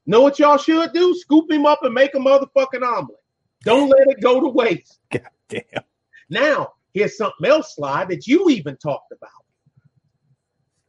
Know 0.07 0.23
what 0.23 0.39
y'all 0.39 0.57
should 0.57 0.93
do? 0.93 1.15
Scoop 1.15 1.51
him 1.51 1.67
up 1.67 1.81
and 1.83 1.93
make 1.93 2.15
a 2.15 2.19
motherfucking 2.19 2.83
omelet. 2.83 3.19
Don't 3.65 3.89
let 3.91 4.09
it 4.09 4.23
go 4.23 4.41
to 4.41 4.49
waste. 4.49 5.01
God 5.13 5.29
damn. 5.49 5.63
Now, 6.31 6.73
here's 6.95 7.17
something 7.17 7.47
else, 7.47 7.75
Sly, 7.75 8.07
that 8.07 8.27
you 8.27 8.49
even 8.49 8.77
talked 8.77 9.13
about. 9.13 9.31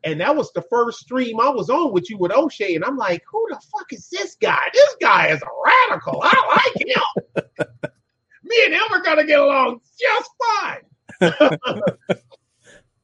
And 0.04 0.22
that 0.22 0.36
was 0.36 0.52
the 0.54 0.64
first 0.70 1.00
stream 1.00 1.40
I 1.40 1.50
was 1.50 1.70
on 1.70 1.92
with 1.92 2.10
you 2.10 2.18
with 2.18 2.32
O'Shea. 2.32 2.76
And 2.76 2.86
I'm 2.86 2.96
like, 2.96 3.22
who 3.30 3.46
the 3.50 3.56
fuck 3.56 3.92
is 3.92 4.08
this 4.10 4.38
guy? 4.42 4.62
This 4.74 4.96
guy 5.02 5.28
is 5.28 5.42
a 5.42 5.90
radical. 5.90 6.22
I 6.24 6.72
like 6.76 6.88
him. 6.88 7.46
Me 8.44 8.56
and 8.66 8.74
him 8.74 8.84
are 8.92 9.04
going 9.04 9.18
to 9.18 9.26
get 9.26 9.40
along 9.40 9.80
just 10.00 10.30
fine. 11.20 12.20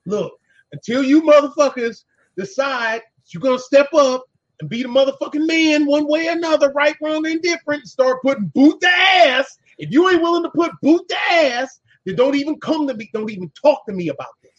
Look, 0.06 0.34
until 0.72 1.04
you 1.04 1.22
motherfuckers 1.22 2.04
decide 2.38 3.02
you're 3.28 3.42
going 3.42 3.58
to 3.58 3.64
step 3.64 3.94
up 3.94 4.24
and 4.60 4.70
be 4.70 4.84
the 4.84 4.90
motherfucking 4.90 5.46
man 5.48 5.86
one 5.86 6.08
way 6.08 6.28
or 6.28 6.32
another, 6.32 6.72
right, 6.72 6.96
wrong, 7.02 7.26
indifferent, 7.26 7.82
and 7.82 7.90
start 7.90 8.22
putting 8.24 8.48
boot 8.48 8.80
to 8.82 8.88
ass. 8.88 9.58
If 9.78 9.92
you 9.92 10.10
ain't 10.10 10.22
willing 10.22 10.44
to 10.44 10.50
put 10.50 10.72
boot 10.82 11.08
to 11.10 11.18
ass, 11.32 11.80
then 12.06 12.16
don't 12.16 12.36
even 12.36 12.60
come 12.60 12.88
to 12.88 12.94
me. 12.94 13.10
Don't 13.14 13.32
even 13.32 13.52
talk 13.62 13.86
to 13.88 13.94
me 13.94 14.10
about 14.10 14.34
this. 14.42 14.55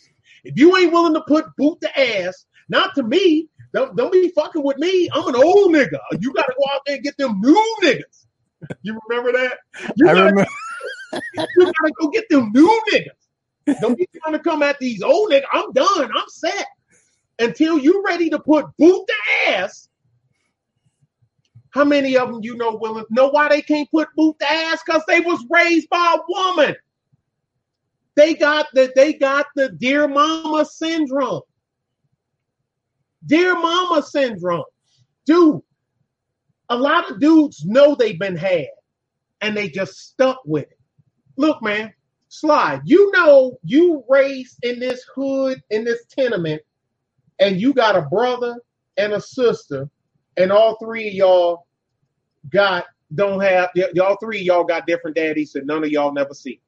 If 0.47 0.57
you 0.57 0.77
ain't 0.77 0.93
willing 0.93 1.15
to 1.15 1.23
put 1.23 1.45
boot 1.57 1.81
to 1.81 2.01
ass, 2.01 2.47
not 2.69 2.95
to 2.95 3.03
me, 3.03 3.49
don't, 3.75 3.97
don't 3.97 4.13
be 4.13 4.29
fucking 4.29 4.63
with 4.63 4.79
me. 4.79 5.09
I'm 5.13 5.27
an 5.27 5.35
old 5.35 5.75
nigga. 5.75 5.99
You 6.21 6.33
got 6.33 6.47
to 6.47 6.55
go 6.57 6.65
out 6.73 6.83
there 6.87 6.95
and 6.95 7.05
get 7.05 7.17
them 7.19 7.41
new 7.41 7.77
niggas. 7.83 8.27
You 8.83 8.99
remember 9.09 9.33
that? 9.33 9.59
You 9.97 10.09
I 10.09 10.15
gotta, 10.15 10.27
remember. 10.27 10.47
you 11.33 11.73
gotta 11.81 11.93
go 12.01 12.09
get 12.09 12.29
them 12.31 12.53
new 12.53 12.83
niggas. 12.93 13.81
Don't 13.81 13.99
be 13.99 14.09
trying 14.23 14.35
to 14.35 14.39
come 14.39 14.63
at 14.63 14.79
these 14.79 15.03
old 15.03 15.31
niggas. 15.31 15.43
I'm 15.53 15.73
done. 15.73 16.11
I'm 16.17 16.29
set. 16.29 16.67
Until 17.39 17.79
you 17.79 18.05
ready 18.07 18.31
to 18.31 18.39
put 18.39 18.67
boot 18.79 19.07
to 19.07 19.53
ass. 19.53 19.89
How 21.71 21.85
many 21.85 22.17
of 22.17 22.31
them 22.31 22.41
you 22.43 22.57
know 22.57 22.77
willing 22.77 23.05
know 23.11 23.29
why 23.29 23.49
they 23.49 23.61
can't 23.61 23.91
put 23.91 24.09
boot 24.17 24.39
to 24.39 24.51
ass? 24.51 24.79
Because 24.87 25.03
they 25.07 25.21
was 25.21 25.45
raised 25.51 25.91
by 25.91 26.17
a 26.17 26.23
woman. 26.29 26.77
They 28.17 28.35
got 28.35 28.67
the 28.75 28.91
they 28.97 29.13
got 29.13 29.47
the 29.55 29.71
dear 29.71 30.09
mama 30.09 30.65
syndrome. 30.65 31.43
Dear 33.27 33.55
mama 33.55 34.03
syndrome. 34.03 34.65
Dude, 35.27 35.61
a 36.71 36.77
lot 36.77 37.11
of 37.11 37.21
dudes 37.21 37.65
know 37.65 37.95
they've 37.95 38.19
been 38.19 38.37
had 38.37 38.69
and 39.41 39.57
they 39.57 39.69
just 39.69 39.99
stuck 39.99 40.41
with 40.47 40.65
it. 40.65 40.79
Look, 41.37 41.63
man, 41.63 41.93
Sly. 42.29 42.81
You 42.85 43.11
know 43.13 43.59
you 43.65 44.05
raised 44.09 44.59
in 44.65 44.81
this 44.81 45.05
hood, 45.15 45.63
in 45.71 45.85
this 45.85 46.05
tenement, 46.07 46.63
and 47.39 47.61
you 47.61 47.75
got 47.75 47.97
a 47.97 48.03
brother 48.03 48.57
and 48.97 49.13
a 49.13 49.21
sister, 49.21 49.89
and 50.39 50.51
all 50.51 50.77
three 50.79 51.09
of 51.09 51.15
y'all 51.15 51.67
got 52.51 52.87
don't 53.15 53.41
have 53.41 53.71
y- 53.77 53.91
y'all 53.95 54.17
three 54.21 54.41
of 54.41 54.47
y'all 54.47 54.65
got 54.65 54.87
different 54.87 55.17
daddies 55.17 55.53
that 55.53 55.67
none 55.67 55.85
of 55.85 55.91
y'all 55.91 56.13
never 56.13 56.35
see. 56.35 56.61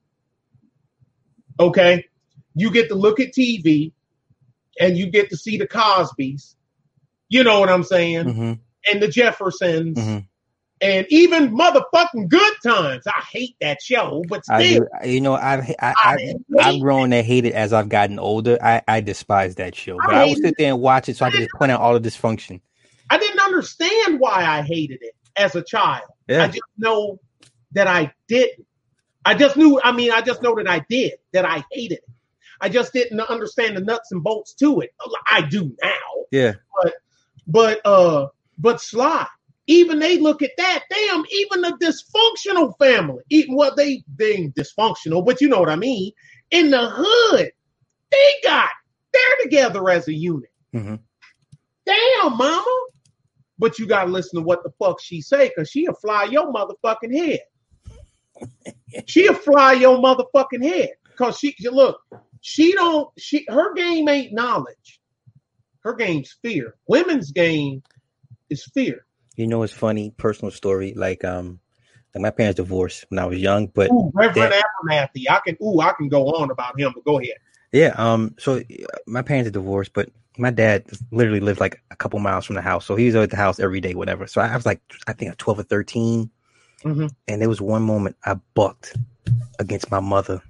Okay, 1.60 2.04
you 2.54 2.70
get 2.70 2.88
to 2.88 2.94
look 2.94 3.20
at 3.20 3.32
TV, 3.32 3.92
and 4.80 4.96
you 4.96 5.10
get 5.10 5.30
to 5.30 5.36
see 5.36 5.56
the 5.56 5.66
Cosbys. 5.66 6.54
You 7.28 7.44
know 7.44 7.60
what 7.60 7.68
I'm 7.68 7.84
saying? 7.84 8.28
hmm 8.28 8.52
And 8.90 9.02
the 9.02 9.08
Jeffersons, 9.08 9.98
hmm 9.98 10.18
and 10.80 11.06
even 11.10 11.56
motherfucking 11.56 12.28
Good 12.28 12.54
Times. 12.64 13.06
I 13.06 13.20
hate 13.32 13.56
that 13.60 13.82
show, 13.82 14.22
but 14.28 14.44
still. 14.44 14.86
You 15.04 15.20
know, 15.20 15.34
I've 15.34 15.68
I, 15.80 15.94
I 16.02 16.16
I, 16.16 16.34
i've 16.60 16.80
grown 16.80 17.10
to 17.10 17.22
hate 17.22 17.44
it 17.44 17.52
as 17.52 17.72
I've 17.72 17.88
gotten 17.88 18.18
older. 18.18 18.58
I, 18.62 18.82
I 18.86 19.00
despise 19.00 19.56
that 19.56 19.74
show, 19.74 19.98
but 19.98 20.14
I 20.14 20.22
I, 20.22 20.26
would 20.26 20.38
sit 20.38 20.56
there 20.56 20.72
and 20.72 20.80
watch 20.80 21.08
it 21.08 21.16
so 21.16 21.26
I 21.26 21.30
could 21.30 21.40
just 21.40 21.52
point 21.52 21.72
out 21.72 21.80
all 21.80 21.98
the 21.98 22.08
dysfunction. 22.08 22.60
I 23.10 23.18
didn't 23.18 23.40
understand 23.40 24.20
why 24.20 24.44
I 24.44 24.62
hated 24.62 25.02
it 25.02 25.14
as 25.36 25.54
a 25.54 25.62
child. 25.62 26.04
I 26.30 26.46
just 26.46 26.60
know 26.76 27.18
that 27.72 27.86
I 27.86 28.12
didn't. 28.28 28.66
I 29.28 29.34
just 29.34 29.58
knew, 29.58 29.78
I 29.84 29.92
mean, 29.92 30.10
I 30.10 30.22
just 30.22 30.42
know 30.42 30.54
that 30.54 30.66
I 30.66 30.86
did, 30.88 31.12
that 31.34 31.44
I 31.44 31.62
hated 31.70 31.98
it. 31.98 32.04
I 32.62 32.70
just 32.70 32.94
didn't 32.94 33.20
understand 33.20 33.76
the 33.76 33.82
nuts 33.82 34.10
and 34.10 34.24
bolts 34.24 34.54
to 34.54 34.80
it. 34.80 34.94
I 35.30 35.42
do 35.42 35.76
now. 35.82 36.24
yeah. 36.30 36.54
But 37.46 37.84
uh 37.84 38.28
but 38.56 38.80
Sly, 38.80 39.26
even 39.66 39.98
they 39.98 40.18
look 40.18 40.40
at 40.40 40.52
that, 40.56 40.84
damn, 40.90 41.24
even 41.30 41.64
a 41.66 41.76
dysfunctional 41.76 42.72
family, 42.78 43.22
even 43.28 43.54
well, 43.54 43.74
they 43.76 44.02
ain't 44.22 44.54
dysfunctional, 44.54 45.24
but 45.24 45.42
you 45.42 45.48
know 45.50 45.60
what 45.60 45.68
I 45.68 45.76
mean. 45.76 46.12
In 46.50 46.70
the 46.70 46.88
hood, 46.90 47.52
they 48.10 48.32
got 48.42 48.70
they're 49.12 49.44
together 49.44 49.90
as 49.90 50.08
a 50.08 50.14
unit. 50.14 50.50
hmm 50.72 50.94
Damn, 51.84 52.36
mama. 52.38 52.86
But 53.58 53.78
you 53.78 53.86
gotta 53.86 54.10
listen 54.10 54.40
to 54.40 54.46
what 54.46 54.62
the 54.62 54.70
fuck 54.78 55.02
she 55.02 55.20
say, 55.20 55.50
cause 55.50 55.68
she'll 55.68 55.92
fly 55.92 56.24
your 56.24 56.50
motherfucking 56.50 57.14
head. 57.14 57.40
She'll 59.06 59.34
fly 59.34 59.74
your 59.74 59.98
motherfucking 59.98 60.62
head. 60.62 60.90
Cause 61.16 61.38
she 61.38 61.54
you 61.58 61.70
look, 61.70 62.00
she 62.40 62.72
don't 62.72 63.08
she 63.18 63.44
her 63.48 63.74
game 63.74 64.08
ain't 64.08 64.32
knowledge. 64.32 65.00
Her 65.80 65.94
game's 65.94 66.36
fear. 66.42 66.74
Women's 66.86 67.32
game 67.32 67.82
is 68.50 68.64
fear. 68.74 69.04
You 69.36 69.46
know, 69.46 69.62
it's 69.62 69.72
funny. 69.72 70.10
Personal 70.16 70.50
story. 70.50 70.92
Like, 70.94 71.24
um, 71.24 71.60
like 72.14 72.22
my 72.22 72.30
parents 72.30 72.56
divorced 72.56 73.06
when 73.08 73.18
I 73.20 73.26
was 73.26 73.38
young, 73.38 73.68
but 73.68 73.90
Ooh, 73.90 74.10
Reverend 74.14 74.52
that- 74.52 74.64
Abernathy. 74.84 75.24
I 75.30 75.40
can 75.46 75.56
ooh, 75.62 75.80
I 75.80 75.92
can 75.96 76.08
go 76.08 76.26
on 76.34 76.50
about 76.50 76.78
him, 76.78 76.92
but 76.94 77.04
go 77.04 77.20
ahead. 77.20 77.36
yeah. 77.72 77.94
Um, 77.96 78.34
so 78.38 78.56
uh, 78.58 78.62
my 79.06 79.22
parents 79.22 79.48
are 79.48 79.52
divorced, 79.52 79.92
but 79.92 80.10
my 80.36 80.50
dad 80.50 80.84
literally 81.10 81.40
lived 81.40 81.60
like 81.60 81.80
a 81.90 81.96
couple 81.96 82.18
miles 82.20 82.44
from 82.44 82.56
the 82.56 82.62
house, 82.62 82.84
so 82.86 82.96
he 82.96 83.06
was 83.06 83.14
at 83.16 83.30
the 83.30 83.36
house 83.36 83.58
every 83.60 83.80
day, 83.80 83.94
whatever. 83.94 84.26
So 84.26 84.40
I 84.40 84.54
was 84.54 84.66
like, 84.66 84.80
I 85.06 85.12
think 85.12 85.36
twelve 85.36 85.58
or 85.58 85.64
13 85.64 86.30
Mhm. 86.84 87.10
and 87.26 87.42
there 87.42 87.48
was 87.48 87.60
one 87.60 87.82
moment 87.82 88.16
I 88.24 88.34
bucked 88.54 88.96
against 89.58 89.90
my 89.90 90.00
mother. 90.00 90.40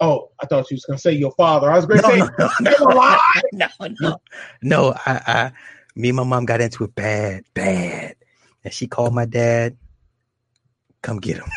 Oh, 0.00 0.30
I 0.40 0.46
thought 0.46 0.70
you 0.70 0.76
was 0.76 0.84
gonna 0.84 0.98
say 0.98 1.12
your 1.12 1.32
father. 1.32 1.70
I 1.70 1.76
was 1.76 1.86
gonna 1.86 2.02
No, 2.02 2.08
say 2.08 2.18
no, 2.38 2.50
no, 2.60 2.70
no. 2.78 2.86
Alive." 2.92 3.20
no, 3.52 3.68
no, 4.00 4.20
no. 4.62 4.94
I, 5.06 5.20
I, 5.26 5.52
me 5.96 6.08
and 6.10 6.16
my 6.16 6.24
mom 6.24 6.46
got 6.46 6.60
into 6.60 6.84
it 6.84 6.94
bad, 6.94 7.44
bad, 7.54 8.14
and 8.64 8.72
she 8.72 8.86
called 8.86 9.14
my 9.14 9.24
dad. 9.24 9.76
Come 11.02 11.18
get 11.18 11.38
him. 11.38 11.48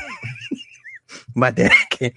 my 1.36 1.52
dad 1.52 1.72
came, 1.92 2.14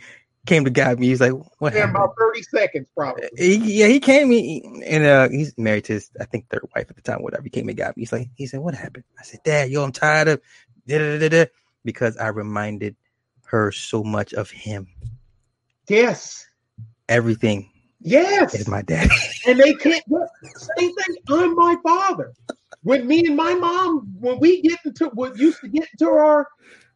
came 0.47 0.65
to 0.65 0.71
guide 0.71 0.99
me. 0.99 1.09
He's 1.09 1.21
like, 1.21 1.33
"What 1.59 1.75
in 1.75 1.81
happened?" 1.81 1.97
about 1.97 2.15
30 2.19 2.43
seconds, 2.43 2.87
probably. 2.97 3.29
He, 3.37 3.57
yeah, 3.81 3.87
he 3.87 4.01
came 4.01 4.31
he, 4.31 4.65
and 4.87 5.05
uh, 5.05 5.29
he's 5.29 5.57
married 5.59 5.85
to 5.87 5.95
his, 5.95 6.11
I 6.21 6.25
think, 6.25 6.49
third 6.49 6.67
wife 6.75 6.87
at 6.89 6.97
the 6.97 7.03
time. 7.03 7.23
Whatever. 7.23 7.45
He 7.45 7.51
came 7.51 7.69
and 7.69 7.77
got 7.77 7.97
me. 7.97 8.03
He's 8.03 8.13
like, 8.13 8.29
he 8.35 8.47
said, 8.47 8.61
"What 8.61 8.75
happened?" 8.75 9.05
I 9.19 9.23
said, 9.25 9.41
"Dad, 9.45 9.71
yo, 9.71 9.85
I'm 9.85 9.93
tired 9.93 10.29
of 10.29 10.41
da 10.87 11.19
da 11.19 11.29
da," 11.29 11.47
because 11.85 12.17
I 12.17 12.29
reminded 12.29 12.97
her 13.47 13.71
so 13.71 14.03
much 14.03 14.33
of 14.33 14.51
him. 14.51 14.89
Yes. 15.89 16.47
Everything 17.09 17.71
Yes. 18.01 18.55
is 18.55 18.69
my 18.69 18.83
dad. 18.83 19.11
and 19.47 19.59
they 19.59 19.75
can't 19.75 20.03
same 20.57 20.95
thing. 20.95 21.17
I'm 21.29 21.55
my 21.55 21.77
father. 21.83 22.33
When 22.83 23.07
me 23.07 23.27
and 23.27 23.37
my 23.37 23.55
mom, 23.55 24.09
when 24.19 24.39
we 24.41 24.61
get 24.63 24.79
into 24.85 25.07
what 25.15 25.39
used 25.39 25.61
to 25.61 25.69
get 25.69 25.89
into 25.93 26.11
our 26.11 26.47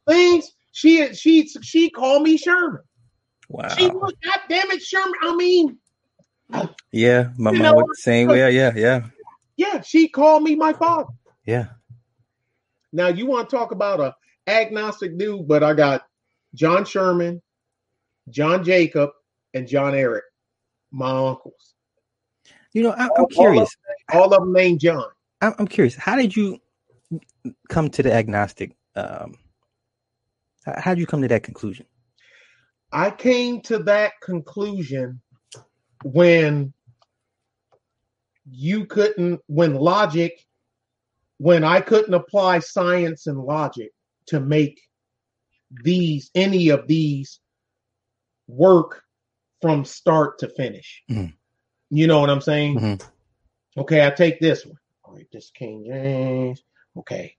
things, 0.06 0.51
she 0.73 1.12
she 1.15 1.48
she 1.48 1.90
called 1.90 2.23
me 2.23 2.36
Sherman. 2.36 2.82
Wow. 3.48 3.69
She 3.69 3.89
was 3.89 4.12
God 4.24 4.40
damn 4.48 4.70
it, 4.70 4.82
Sherman. 4.82 5.15
I 5.23 5.36
mean, 5.36 5.78
Yeah, 6.93 7.31
my 7.39 7.51
mom 7.51 7.62
know 7.62 7.74
was 7.74 7.86
the 7.89 8.02
same 8.02 8.28
way. 8.28 8.55
Yeah, 8.55 8.73
yeah, 8.74 9.06
yeah, 9.56 9.81
she 9.81 10.09
called 10.09 10.43
me 10.43 10.55
my 10.56 10.73
father. 10.73 11.09
yeah. 11.47 11.66
Now 12.93 13.09
you 13.09 13.27
want 13.27 13.48
to 13.51 13.56
talk 13.56 13.73
about 13.73 14.01
a 14.01 14.15
agnostic 14.48 15.16
dude, 15.18 15.46
but 15.46 15.62
I 15.62 15.74
got 15.74 16.02
John 16.54 16.84
Sherman, 16.84 17.42
John 18.30 18.64
Jacob, 18.64 19.10
and 19.54 19.66
John 19.66 19.94
Eric, 19.94 20.24
my 20.90 21.10
uncles. 21.10 21.74
You 22.72 22.82
know, 22.82 22.90
I, 22.90 23.08
All- 23.08 23.14
I'm 23.16 23.20
all 23.20 23.24
of 23.24 23.30
curious. 23.30 23.76
All 24.12 24.32
of 24.32 24.40
them 24.40 24.52
named 24.52 24.80
John. 24.80 25.06
I'm, 25.40 25.54
I'm 25.58 25.68
curious. 25.68 25.94
How 25.94 26.16
did 26.16 26.34
you 26.36 26.58
come 27.68 27.88
to 27.90 28.02
the 28.02 28.12
agnostic? 28.12 28.72
Um, 28.96 29.34
how 30.64 30.74
how 30.80 30.94
did 30.94 31.00
you 31.00 31.06
come 31.06 31.22
to 31.22 31.28
that 31.28 31.42
conclusion? 31.42 31.86
I 32.92 33.10
came 33.10 33.60
to 33.62 33.78
that 33.80 34.12
conclusion 34.22 35.20
when 36.04 36.72
you 38.50 38.86
couldn't, 38.86 39.40
when 39.46 39.74
logic, 39.74 40.42
when 41.36 41.64
I 41.64 41.80
couldn't 41.82 42.14
apply 42.14 42.60
science 42.60 43.26
and 43.26 43.38
logic 43.38 43.90
to 44.28 44.40
make 44.40 44.80
these, 45.84 46.30
any 46.34 46.68
of 46.70 46.86
these 46.88 47.40
work 48.46 49.02
from 49.60 49.84
start 49.84 50.38
to 50.38 50.48
finish. 50.48 51.02
Mhm. 51.10 51.34
You 51.90 52.06
know 52.06 52.20
what 52.20 52.30
I'm 52.30 52.40
saying? 52.40 52.78
Mhm. 52.78 53.10
Okay, 53.76 54.06
I 54.06 54.10
take 54.10 54.40
this 54.40 54.64
one. 54.64 54.78
All 55.05 55.14
right, 55.14 55.26
this 55.32 55.50
King 55.50 55.84
James. 55.86 56.62
Okay, 56.96 57.36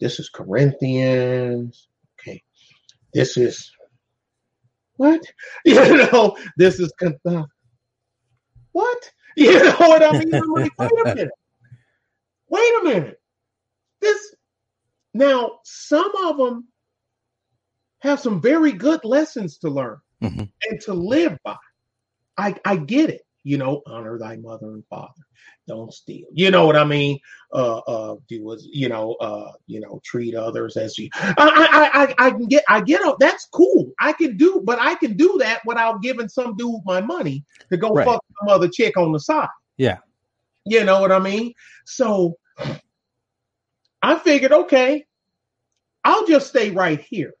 this 0.00 0.18
is 0.20 0.28
Corinthians. 0.28 1.88
Okay, 2.18 2.42
this 3.12 3.36
is 3.36 3.70
what? 4.96 5.20
You 5.64 5.96
know, 5.96 6.36
this 6.56 6.80
is 6.80 6.92
uh, 7.24 7.44
what? 8.72 9.12
You 9.36 9.52
know 9.52 9.76
what 9.78 10.02
I 10.02 10.12
mean? 10.12 10.34
I'm 10.34 10.50
like, 10.52 10.72
wait 10.78 10.90
a 10.90 11.04
minute. 11.14 11.30
Wait 12.48 12.72
a 12.80 12.84
minute. 12.84 13.20
This 14.00 14.34
now, 15.16 15.60
some 15.64 16.10
of 16.24 16.36
them 16.36 16.68
have 18.00 18.20
some 18.20 18.40
very 18.40 18.72
good 18.72 19.04
lessons 19.04 19.58
to 19.58 19.70
learn 19.70 19.98
hmm 20.20 20.44
and 20.68 20.80
to 20.80 20.94
live 20.94 21.38
by. 21.44 21.56
I, 22.38 22.54
I 22.64 22.76
get 22.76 23.10
it. 23.10 23.22
You 23.44 23.58
know, 23.58 23.82
honor 23.86 24.18
thy 24.18 24.36
mother 24.36 24.70
and 24.70 24.84
father. 24.90 25.22
Don't 25.68 25.92
steal. 25.92 26.26
You 26.32 26.50
know 26.50 26.66
what 26.66 26.76
I 26.76 26.84
mean? 26.84 27.18
Uh, 27.52 27.78
uh, 27.78 28.16
do 28.28 28.52
as 28.52 28.66
you 28.72 28.88
know, 28.88 29.14
uh, 29.14 29.52
you 29.68 29.78
know, 29.80 30.00
treat 30.04 30.34
others 30.34 30.76
as 30.76 30.98
you. 30.98 31.08
I, 31.14 31.34
I, 31.38 32.02
I, 32.02 32.26
I 32.26 32.30
can 32.30 32.46
get, 32.46 32.64
I 32.68 32.80
get. 32.80 33.00
it. 33.02 33.16
That's 33.20 33.46
cool. 33.52 33.92
I 34.00 34.12
can 34.12 34.36
do, 34.36 34.62
but 34.64 34.80
I 34.80 34.96
can 34.96 35.16
do 35.16 35.36
that 35.40 35.60
without 35.64 36.02
giving 36.02 36.28
some 36.28 36.56
dude 36.56 36.80
my 36.84 37.00
money 37.00 37.44
to 37.70 37.76
go 37.76 37.92
Right. 37.92 38.04
fuck 38.04 38.24
some 38.40 38.48
other 38.48 38.68
chick 38.68 38.96
on 38.96 39.12
the 39.12 39.20
side. 39.20 39.48
Yeah. 39.76 39.98
You 40.64 40.84
know 40.84 41.00
what 41.00 41.12
I 41.12 41.20
mean? 41.20 41.52
So 41.84 42.36
I 44.06 44.16
figured, 44.20 44.52
okay, 44.52 45.04
I'll 46.04 46.28
just 46.28 46.46
stay 46.46 46.70
right 46.70 47.00
here. 47.00 47.32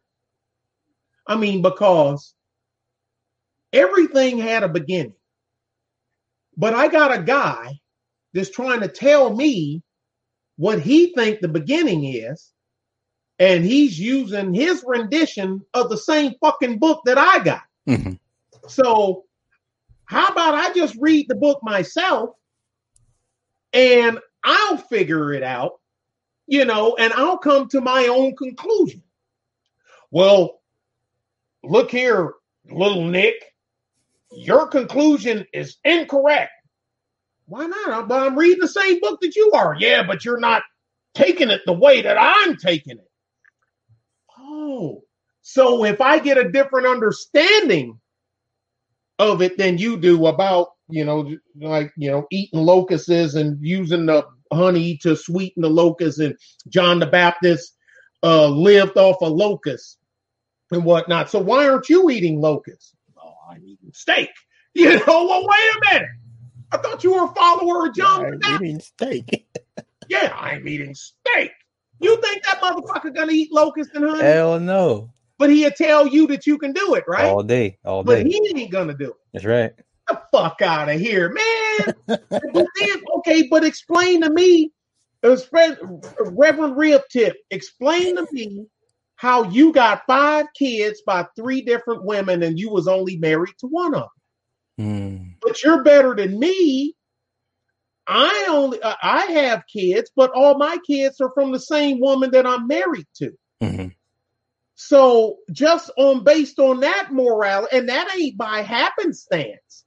I 1.24 1.36
mean, 1.36 1.62
because 1.62 2.34
everything 3.72 4.38
had 4.38 4.64
a 4.64 4.68
beginning. 4.68 5.14
But 6.56 6.74
I 6.74 6.88
got 6.88 7.16
a 7.16 7.22
guy 7.22 7.78
that's 8.34 8.50
trying 8.50 8.80
to 8.80 8.88
tell 8.88 9.32
me 9.32 9.80
what 10.56 10.80
he 10.80 11.12
think 11.14 11.38
the 11.38 11.46
beginning 11.46 12.04
is, 12.04 12.52
and 13.38 13.64
he's 13.64 13.96
using 13.96 14.52
his 14.52 14.82
rendition 14.84 15.60
of 15.72 15.88
the 15.88 15.96
same 15.96 16.32
fucking 16.40 16.80
book 16.80 17.00
that 17.04 17.16
I 17.16 17.44
got. 17.44 17.62
hmm 17.86 18.14
So, 18.66 19.22
how 20.06 20.26
about 20.26 20.54
I 20.54 20.72
just 20.72 20.96
read 20.98 21.26
the 21.28 21.36
book 21.36 21.60
myself 21.62 22.30
and 23.72 24.18
I'll 24.42 24.78
figure 24.78 25.32
it 25.32 25.44
out, 25.44 25.74
you 26.46 26.64
know, 26.64 26.96
and 26.98 27.12
I'll 27.12 27.38
come 27.38 27.68
to 27.68 27.80
my 27.80 28.06
own 28.06 28.36
conclusion. 28.36 29.02
Well, 30.10 30.60
look 31.64 31.90
here, 31.90 32.34
little 32.70 33.04
Nick, 33.04 33.34
your 34.32 34.68
conclusion 34.68 35.46
is 35.52 35.76
incorrect. 35.84 36.52
Why 37.46 37.66
not? 37.66 38.08
But 38.08 38.26
I'm 38.26 38.38
reading 38.38 38.60
the 38.60 38.68
same 38.68 39.00
book 39.00 39.20
that 39.20 39.36
you 39.36 39.52
are. 39.54 39.76
Yeah, 39.78 40.02
but 40.02 40.24
you're 40.24 40.40
not 40.40 40.62
taking 41.14 41.50
it 41.50 41.62
the 41.64 41.72
way 41.72 42.02
that 42.02 42.16
I'm 42.18 42.56
taking 42.56 42.98
it. 42.98 43.10
Oh, 44.38 45.02
so 45.42 45.84
if 45.84 46.00
I 46.00 46.18
get 46.18 46.38
a 46.38 46.50
different 46.50 46.86
understanding 46.86 48.00
of 49.18 49.42
it 49.42 49.56
than 49.58 49.78
you 49.78 49.96
do 49.96 50.26
about 50.26 50.68
you 50.88 51.04
know 51.04 51.32
like 51.60 51.92
you 51.96 52.10
know 52.10 52.26
eating 52.30 52.60
locusts 52.60 53.08
and 53.08 53.58
using 53.64 54.06
the 54.06 54.26
honey 54.52 54.96
to 54.98 55.16
sweeten 55.16 55.62
the 55.62 55.68
locusts 55.70 56.20
and 56.20 56.36
john 56.68 56.98
the 56.98 57.06
baptist 57.06 57.74
uh 58.22 58.46
lived 58.46 58.96
off 58.96 59.16
of 59.22 59.32
locusts 59.32 59.98
and 60.70 60.84
whatnot 60.84 61.30
so 61.30 61.38
why 61.38 61.68
aren't 61.68 61.88
you 61.88 62.10
eating 62.10 62.40
locusts 62.40 62.94
oh 63.22 63.34
i'm 63.50 63.62
eating 63.64 63.90
steak 63.92 64.30
you 64.74 64.90
know 64.90 65.04
well 65.06 65.46
wait 65.46 65.90
a 65.90 65.94
minute 65.94 66.08
i 66.72 66.76
thought 66.76 67.02
you 67.04 67.12
were 67.14 67.24
a 67.24 67.34
follower 67.34 67.86
of 67.88 67.94
john 67.94 68.30
the 68.30 68.36
baptist 68.38 68.62
eating 68.62 68.80
steak. 68.80 69.46
yeah 70.08 70.34
i'm 70.38 70.66
eating 70.68 70.94
steak 70.94 71.50
you 72.00 72.20
think 72.20 72.42
that 72.44 72.60
motherfucker 72.60 73.14
gonna 73.14 73.32
eat 73.32 73.50
locusts 73.52 73.94
and 73.94 74.04
honey 74.04 74.22
Hell 74.22 74.60
no. 74.60 75.10
but 75.38 75.50
he'll 75.50 75.70
tell 75.70 76.06
you 76.06 76.26
that 76.28 76.46
you 76.46 76.58
can 76.58 76.72
do 76.72 76.94
it 76.94 77.04
right 77.08 77.24
All 77.24 77.42
day. 77.42 77.78
All 77.84 78.02
day. 78.02 78.22
but 78.22 78.26
he 78.26 78.40
ain't 78.54 78.70
gonna 78.70 78.94
do 78.94 79.10
it 79.10 79.16
That's 79.32 79.44
right. 79.46 79.72
The 80.08 80.20
fuck 80.32 80.62
out 80.62 80.88
of 80.88 81.00
here, 81.00 81.30
man. 81.30 81.94
but 82.06 82.20
then, 82.78 83.02
okay, 83.18 83.48
but 83.48 83.64
explain 83.64 84.22
to 84.22 84.30
me, 84.30 84.72
it 85.22 85.28
was 85.28 85.48
Reverend 86.20 86.76
Rib 86.76 87.02
Tip, 87.10 87.36
explain 87.50 88.16
to 88.16 88.26
me 88.32 88.66
how 89.16 89.44
you 89.44 89.72
got 89.72 90.02
five 90.06 90.46
kids 90.56 91.02
by 91.06 91.26
three 91.34 91.62
different 91.62 92.04
women 92.04 92.42
and 92.42 92.58
you 92.58 92.70
was 92.70 92.86
only 92.86 93.16
married 93.16 93.54
to 93.58 93.66
one 93.66 93.94
of 93.94 94.08
them. 94.76 94.86
Mm. 94.86 95.34
But 95.40 95.62
you're 95.62 95.82
better 95.82 96.14
than 96.14 96.38
me. 96.38 96.94
I 98.06 98.46
only 98.48 98.80
uh, 98.80 98.94
I 99.02 99.24
have 99.26 99.64
kids, 99.72 100.10
but 100.14 100.30
all 100.32 100.58
my 100.58 100.78
kids 100.86 101.20
are 101.20 101.32
from 101.34 101.50
the 101.50 101.58
same 101.58 101.98
woman 101.98 102.30
that 102.32 102.46
I'm 102.46 102.68
married 102.68 103.08
to. 103.16 103.32
hmm 103.60 103.86
So 104.76 105.38
just 105.50 105.90
on 105.96 106.22
based 106.22 106.58
on 106.60 106.80
that 106.80 107.08
morality, 107.10 107.76
and 107.76 107.88
that 107.88 108.14
ain't 108.16 108.36
by 108.36 108.60
happenstance. 108.62 109.85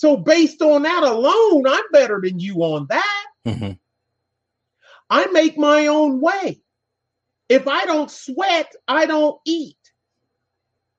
So 0.00 0.16
based 0.16 0.62
on 0.62 0.84
that 0.84 1.02
alone, 1.02 1.66
I'm 1.68 1.84
better 1.92 2.22
than 2.24 2.38
you 2.40 2.62
on 2.62 2.86
that. 2.88 3.26
hmm 3.44 3.72
I 5.10 5.26
make 5.26 5.58
my 5.58 5.88
own 5.88 6.22
way. 6.22 6.62
If 7.50 7.68
I 7.68 7.84
don't 7.84 8.10
sweat, 8.10 8.72
I 8.88 9.04
don't 9.04 9.38
eat. 9.44 9.76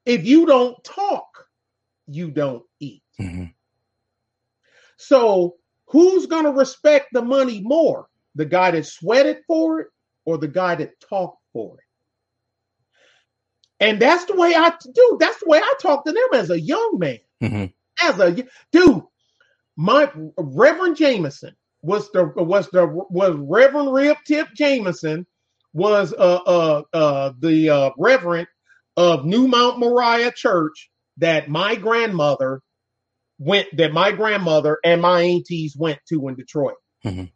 If 0.05 0.27
you 0.27 0.45
don't 0.45 0.83
talk, 0.83 1.47
you 2.05 2.29
don't 2.29 2.61
eat. 2.79 3.01
hmm 3.17 3.45
So 4.97 5.55
who's 5.87 6.27
going 6.27 6.45
to 6.45 6.51
respect 6.51 7.07
the 7.11 7.23
money 7.23 7.59
more? 7.59 8.05
The 8.35 8.45
guy 8.45 8.69
that 8.69 8.85
sweated 8.85 9.39
for 9.47 9.79
it 9.79 9.87
or 10.25 10.37
the 10.37 10.47
guy 10.47 10.75
that 10.75 10.99
talked 11.09 11.41
for 11.53 11.77
it? 11.79 11.85
And 13.83 13.99
that's 13.99 14.25
the 14.25 14.35
way 14.35 14.53
I 14.53 14.71
do. 14.93 15.17
That's 15.19 15.39
the 15.39 15.49
way 15.49 15.57
I 15.57 15.73
talk 15.81 16.05
to 16.05 16.11
them 16.11 16.39
as 16.39 16.51
a 16.51 16.59
young 16.61 16.99
man. 16.99 17.19
hmm 17.41 17.65
As 18.03 18.19
a 18.19 18.45
dude, 18.71 19.03
my 19.77 20.11
Reverend 20.37 20.97
Jameson 20.97 21.55
was 21.81 22.11
the 22.11 22.25
was 22.25 22.69
the 22.69 22.85
was 22.87 23.35
Reverend 23.37 23.93
Rib 23.93 24.17
Tip 24.25 24.49
Jameson 24.55 25.25
was 25.73 26.13
uh 26.13 26.15
uh 26.45 26.83
uh 26.93 27.33
the 27.39 27.69
uh 27.69 27.89
Reverend 27.97 28.47
of 28.97 29.25
New 29.25 29.47
Mount 29.47 29.79
Moriah 29.79 30.31
Church 30.35 30.89
that 31.17 31.49
my 31.49 31.75
grandmother 31.75 32.61
went 33.39 33.67
that 33.77 33.93
my 33.93 34.11
grandmother 34.11 34.77
and 34.83 35.01
my 35.01 35.21
aunties 35.21 35.75
went 35.77 35.99
to 36.09 36.27
in 36.27 36.35
Detroit. 36.35 36.75
Mhm. 37.05 37.31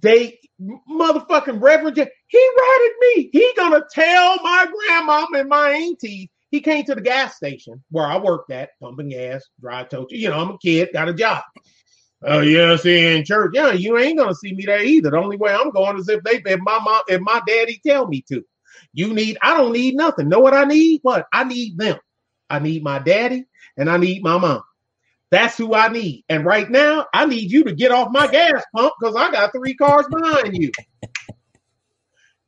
They 0.00 0.38
motherfucking 0.60 1.60
Reverend, 1.60 1.96
he 1.96 2.50
ratted 2.60 2.92
me. 3.00 3.30
He 3.32 3.52
gonna 3.56 3.84
tell 3.90 4.36
my 4.42 4.66
grandma 4.72 5.26
and 5.34 5.48
my 5.48 5.70
auntie. 5.70 6.30
He 6.54 6.60
came 6.60 6.84
to 6.84 6.94
the 6.94 7.00
gas 7.00 7.34
station 7.34 7.82
where 7.90 8.06
I 8.06 8.16
worked 8.16 8.52
at, 8.52 8.78
pumping 8.80 9.08
gas, 9.08 9.42
drive 9.60 9.88
tow. 9.88 10.06
You 10.08 10.18
You 10.18 10.28
know, 10.28 10.38
I'm 10.38 10.50
a 10.50 10.58
kid, 10.58 10.90
got 10.92 11.08
a 11.08 11.12
job. 11.12 11.42
Uh, 12.24 12.28
oh 12.28 12.40
yeah, 12.42 12.76
see 12.76 13.16
in 13.16 13.24
church. 13.24 13.50
Yeah, 13.54 13.72
you 13.72 13.98
ain't 13.98 14.16
gonna 14.16 14.36
see 14.36 14.54
me 14.54 14.64
there 14.64 14.80
either. 14.80 15.10
The 15.10 15.18
only 15.18 15.36
way 15.36 15.52
I'm 15.52 15.72
going 15.72 15.98
is 15.98 16.08
if 16.08 16.22
they 16.22 16.40
if 16.46 16.60
my 16.60 16.78
mom 16.78 17.02
if 17.08 17.20
my 17.22 17.42
daddy 17.44 17.80
tell 17.84 18.06
me 18.06 18.24
to. 18.28 18.44
You 18.92 19.12
need 19.12 19.36
I 19.42 19.56
don't 19.56 19.72
need 19.72 19.96
nothing. 19.96 20.28
Know 20.28 20.38
what 20.38 20.54
I 20.54 20.62
need? 20.62 21.00
What? 21.02 21.26
I 21.32 21.42
need 21.42 21.76
them. 21.76 21.98
I 22.48 22.60
need 22.60 22.84
my 22.84 23.00
daddy 23.00 23.46
and 23.76 23.90
I 23.90 23.96
need 23.96 24.22
my 24.22 24.38
mom. 24.38 24.62
That's 25.32 25.58
who 25.58 25.74
I 25.74 25.88
need. 25.88 26.24
And 26.28 26.44
right 26.44 26.70
now, 26.70 27.06
I 27.12 27.26
need 27.26 27.50
you 27.50 27.64
to 27.64 27.74
get 27.74 27.90
off 27.90 28.12
my 28.12 28.28
gas 28.28 28.62
pump 28.76 28.94
because 29.00 29.16
I 29.16 29.32
got 29.32 29.50
three 29.50 29.74
cars 29.74 30.06
behind 30.08 30.56
you. 30.56 30.70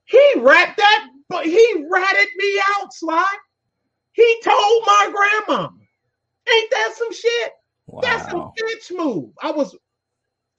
He 0.04 0.32
rat 0.36 0.74
that, 0.76 1.08
but 1.28 1.44
he 1.44 1.84
ratted 1.90 2.28
me 2.36 2.60
out, 2.76 2.94
Sly. 2.94 3.26
He 4.16 4.40
told 4.42 4.82
my 4.86 5.12
grandmama. 5.14 5.74
Ain't 6.52 6.70
that 6.70 6.94
some 6.96 7.12
shit? 7.12 7.52
That's 8.02 8.32
a 8.32 8.36
bitch 8.36 8.90
move. 8.96 9.30
I 9.42 9.50
was 9.50 9.76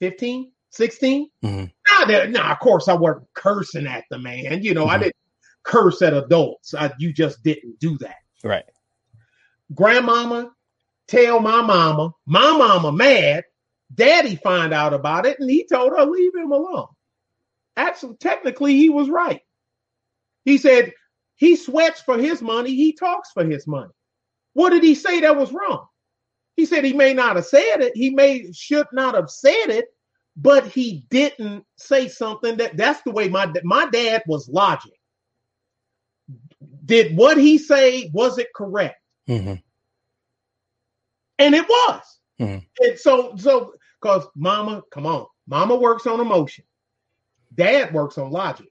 15, 0.00 0.52
16. 0.70 1.28
Mhm. 1.44 1.72
Nah, 1.90 2.04
that- 2.06 2.30
nah, 2.30 2.52
of 2.52 2.60
course 2.60 2.86
I 2.88 2.94
wasn't 2.94 3.26
cursing 3.34 3.86
at 3.88 4.04
the 4.10 4.18
man. 4.18 4.62
You 4.62 4.74
know, 4.74 4.86
I 4.86 4.96
Mhm. 4.96 5.00
didn't 5.02 5.16
curse 5.64 6.00
at 6.02 6.14
adults. 6.14 6.72
I, 6.72 6.92
you 6.98 7.12
just 7.12 7.42
didn't 7.42 7.80
do 7.80 7.98
that. 7.98 8.16
Right. 8.44 8.64
Grandmama 9.74 10.52
tell 11.08 11.40
my 11.40 11.60
mama, 11.60 12.12
my 12.26 12.56
mama 12.56 12.92
mad. 12.92 13.44
Daddy 13.94 14.36
find 14.36 14.72
out 14.72 14.94
about 14.94 15.26
it 15.26 15.40
and 15.40 15.50
he 15.50 15.66
told 15.66 15.92
her 15.96 16.04
leave 16.04 16.34
him 16.34 16.52
alone. 16.52 16.86
Actually, 17.76 18.16
technically, 18.18 18.76
he 18.76 18.88
was 18.90 19.08
right. 19.10 19.40
He 20.44 20.58
said 20.58 20.92
he 21.38 21.56
sweats 21.56 22.02
for 22.02 22.18
his 22.18 22.42
money, 22.42 22.74
he 22.74 22.92
talks 22.92 23.30
for 23.32 23.44
his 23.44 23.66
money. 23.66 23.92
What 24.52 24.70
did 24.70 24.82
he 24.82 24.94
say 24.94 25.20
that 25.20 25.36
was 25.36 25.52
wrong? 25.52 25.86
He 26.56 26.66
said 26.66 26.84
he 26.84 26.92
may 26.92 27.14
not 27.14 27.36
have 27.36 27.46
said 27.46 27.80
it, 27.80 27.92
he 27.96 28.10
may 28.10 28.52
should 28.52 28.88
not 28.92 29.14
have 29.14 29.30
said 29.30 29.70
it, 29.70 29.86
but 30.36 30.66
he 30.66 31.04
didn't 31.10 31.64
say 31.76 32.08
something 32.08 32.56
that 32.58 32.76
that's 32.76 33.02
the 33.02 33.12
way 33.12 33.28
my 33.28 33.52
my 33.64 33.86
dad 33.86 34.22
was 34.26 34.48
logic. 34.48 34.92
Did 36.84 37.16
what 37.16 37.38
he 37.38 37.58
say 37.58 38.10
was 38.12 38.38
it 38.38 38.48
correct? 38.54 38.96
hmm 39.26 39.54
And 41.38 41.54
it 41.54 41.68
was. 41.68 42.02
Mhm. 42.40 42.66
And 42.80 42.98
so, 42.98 43.36
so, 43.36 43.74
because 44.00 44.26
mama, 44.34 44.82
come 44.90 45.06
on, 45.06 45.26
mama 45.46 45.76
works 45.76 46.06
on 46.06 46.20
emotion. 46.20 46.64
Dad 47.54 47.92
works 47.94 48.18
on 48.18 48.30
logic. 48.30 48.68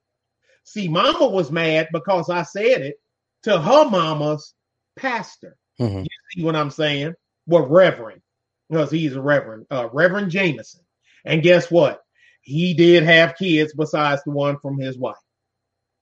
See, 0.68 0.90
mama 0.90 1.30
was 1.30 1.50
mad 1.50 1.88
because 1.94 2.30
I 2.30 2.44
said 2.44 2.82
it 2.82 2.96
to 3.44 3.58
her 3.58 3.90
mama's 3.90 4.54
pastor. 4.98 5.56
hmm 5.78 6.04
See 6.34 6.44
what 6.44 6.58
I'm 6.58 6.72
saying? 6.72 7.14
Well, 7.46 7.66
reverend. 7.68 8.22
because 8.70 8.92
he's 8.92 9.16
a 9.16 9.22
reverend, 9.22 9.66
uh, 9.72 9.88
Reverend 9.94 10.30
Jameson. 10.30 10.82
And 11.24 11.42
guess 11.42 11.72
what? 11.72 12.02
He 12.42 12.74
did 12.74 13.04
have 13.04 13.38
kids 13.38 13.74
besides 13.74 14.22
the 14.26 14.32
one 14.32 14.60
from 14.60 14.78
his 14.78 14.98
wife. 14.98 15.16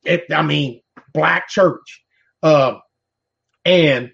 It, 0.04 0.26
I 0.34 0.42
mean, 0.42 0.82
black 1.14 1.48
church. 1.48 2.04
Um, 2.42 2.82
and 3.66 4.12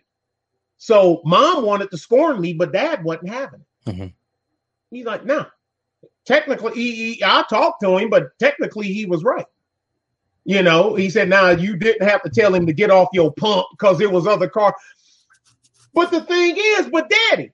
so 0.77 1.21
mom 1.23 1.65
wanted 1.65 1.91
to 1.91 1.97
scorn 1.97 2.41
me, 2.41 2.51
but 2.53 2.73
dad 2.73 3.05
wasn't 3.05 3.29
having 3.29 3.61
it. 3.61 3.89
Mm-hmm. 3.89 4.07
He's 4.89 5.05
like, 5.05 5.25
no. 5.25 5.37
Nah. 5.39 5.45
Technically, 6.25 6.73
he, 6.73 7.13
he, 7.13 7.23
I 7.23 7.43
talked 7.49 7.81
to 7.83 7.97
him, 7.97 8.09
but 8.09 8.37
technically 8.37 8.87
he 8.91 9.05
was 9.05 9.23
right. 9.23 9.45
You 10.43 10.63
know, 10.63 10.95
he 10.95 11.09
said, 11.09 11.29
now 11.29 11.43
nah, 11.43 11.49
you 11.51 11.77
didn't 11.77 12.07
have 12.07 12.23
to 12.23 12.29
tell 12.29 12.53
him 12.53 12.65
to 12.65 12.73
get 12.73 12.89
off 12.89 13.09
your 13.13 13.31
pump 13.33 13.67
because 13.71 14.01
it 14.01 14.11
was 14.11 14.25
other 14.25 14.49
car. 14.49 14.75
But 15.93 16.09
the 16.09 16.21
thing 16.21 16.55
is, 16.57 16.87
but 16.87 17.11
daddy, 17.29 17.51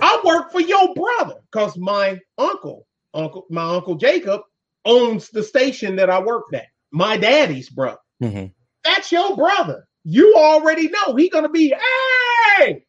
I 0.00 0.20
work 0.24 0.52
for 0.52 0.60
your 0.60 0.94
brother 0.94 1.40
because 1.50 1.76
my 1.76 2.20
uncle, 2.36 2.86
uncle, 3.14 3.46
my 3.50 3.74
uncle 3.74 3.96
Jacob 3.96 4.42
owns 4.84 5.28
the 5.30 5.42
station 5.42 5.96
that 5.96 6.10
I 6.10 6.20
worked 6.20 6.54
at. 6.54 6.66
My 6.92 7.16
daddy's 7.16 7.68
brother. 7.68 7.98
Mm-hmm. 8.22 8.46
That's 8.84 9.10
your 9.10 9.36
brother. 9.36 9.88
You 10.04 10.34
already 10.36 10.88
know 10.88 11.16
he 11.16 11.28
gonna 11.28 11.48
be 11.48 11.74
hey. 12.58 12.84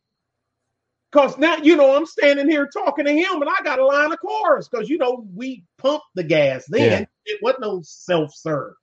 Cause 1.12 1.38
now 1.40 1.58
you 1.58 1.76
know 1.76 1.96
I'm 1.96 2.06
standing 2.06 2.48
here 2.48 2.68
talking 2.72 3.06
to 3.06 3.12
him, 3.12 3.42
and 3.42 3.50
I 3.50 3.64
got 3.64 3.80
a 3.80 3.86
line 3.86 4.12
of 4.12 4.20
cars 4.20 4.70
because 4.70 4.88
you 4.88 5.00
know 5.00 5.26
we 5.36 5.64
pumped 5.80 6.06
the 6.14 6.24
gas 6.24 6.66
then. 6.68 7.02
Yeah. 7.02 7.06
It 7.26 7.40
wasn't 7.42 7.62
no 7.62 7.82
self 7.84 8.34
serve. 8.36 8.76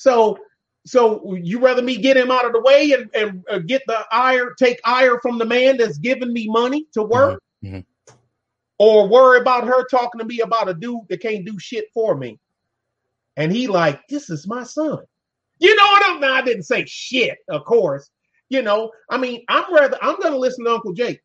So 0.00 0.38
so 0.86 1.34
you 1.34 1.60
rather 1.60 1.82
me 1.82 1.98
get 1.98 2.16
him 2.16 2.30
out 2.30 2.46
of 2.46 2.54
the 2.54 2.60
way 2.62 2.92
and, 2.92 3.10
and 3.14 3.44
uh, 3.50 3.58
get 3.58 3.82
the 3.86 4.02
ire, 4.10 4.54
take 4.58 4.80
ire 4.82 5.20
from 5.20 5.36
the 5.36 5.44
man 5.44 5.76
that's 5.76 5.98
giving 5.98 6.32
me 6.32 6.48
money 6.48 6.86
to 6.94 7.02
work, 7.02 7.42
mm-hmm. 7.62 7.76
Mm-hmm. 7.76 8.14
or 8.78 9.08
worry 9.08 9.40
about 9.40 9.66
her 9.66 9.86
talking 9.88 10.18
to 10.18 10.24
me 10.24 10.40
about 10.40 10.70
a 10.70 10.74
dude 10.74 11.02
that 11.10 11.20
can't 11.20 11.44
do 11.44 11.58
shit 11.58 11.84
for 11.92 12.16
me. 12.16 12.38
And 13.36 13.52
he 13.52 13.66
like, 13.66 14.00
this 14.08 14.30
is 14.30 14.48
my 14.48 14.62
son. 14.62 15.00
You 15.58 15.76
know 15.76 15.84
what 15.84 16.10
I'm? 16.10 16.20
No, 16.20 16.32
I 16.32 16.40
didn't 16.40 16.62
say 16.62 16.86
shit, 16.86 17.36
of 17.50 17.66
course. 17.66 18.08
You 18.48 18.62
know, 18.62 18.90
I 19.10 19.18
mean, 19.18 19.44
I'm 19.50 19.72
rather 19.74 19.98
I'm 20.00 20.18
gonna 20.18 20.38
listen 20.38 20.64
to 20.64 20.72
Uncle 20.72 20.94
Jake 20.94 21.20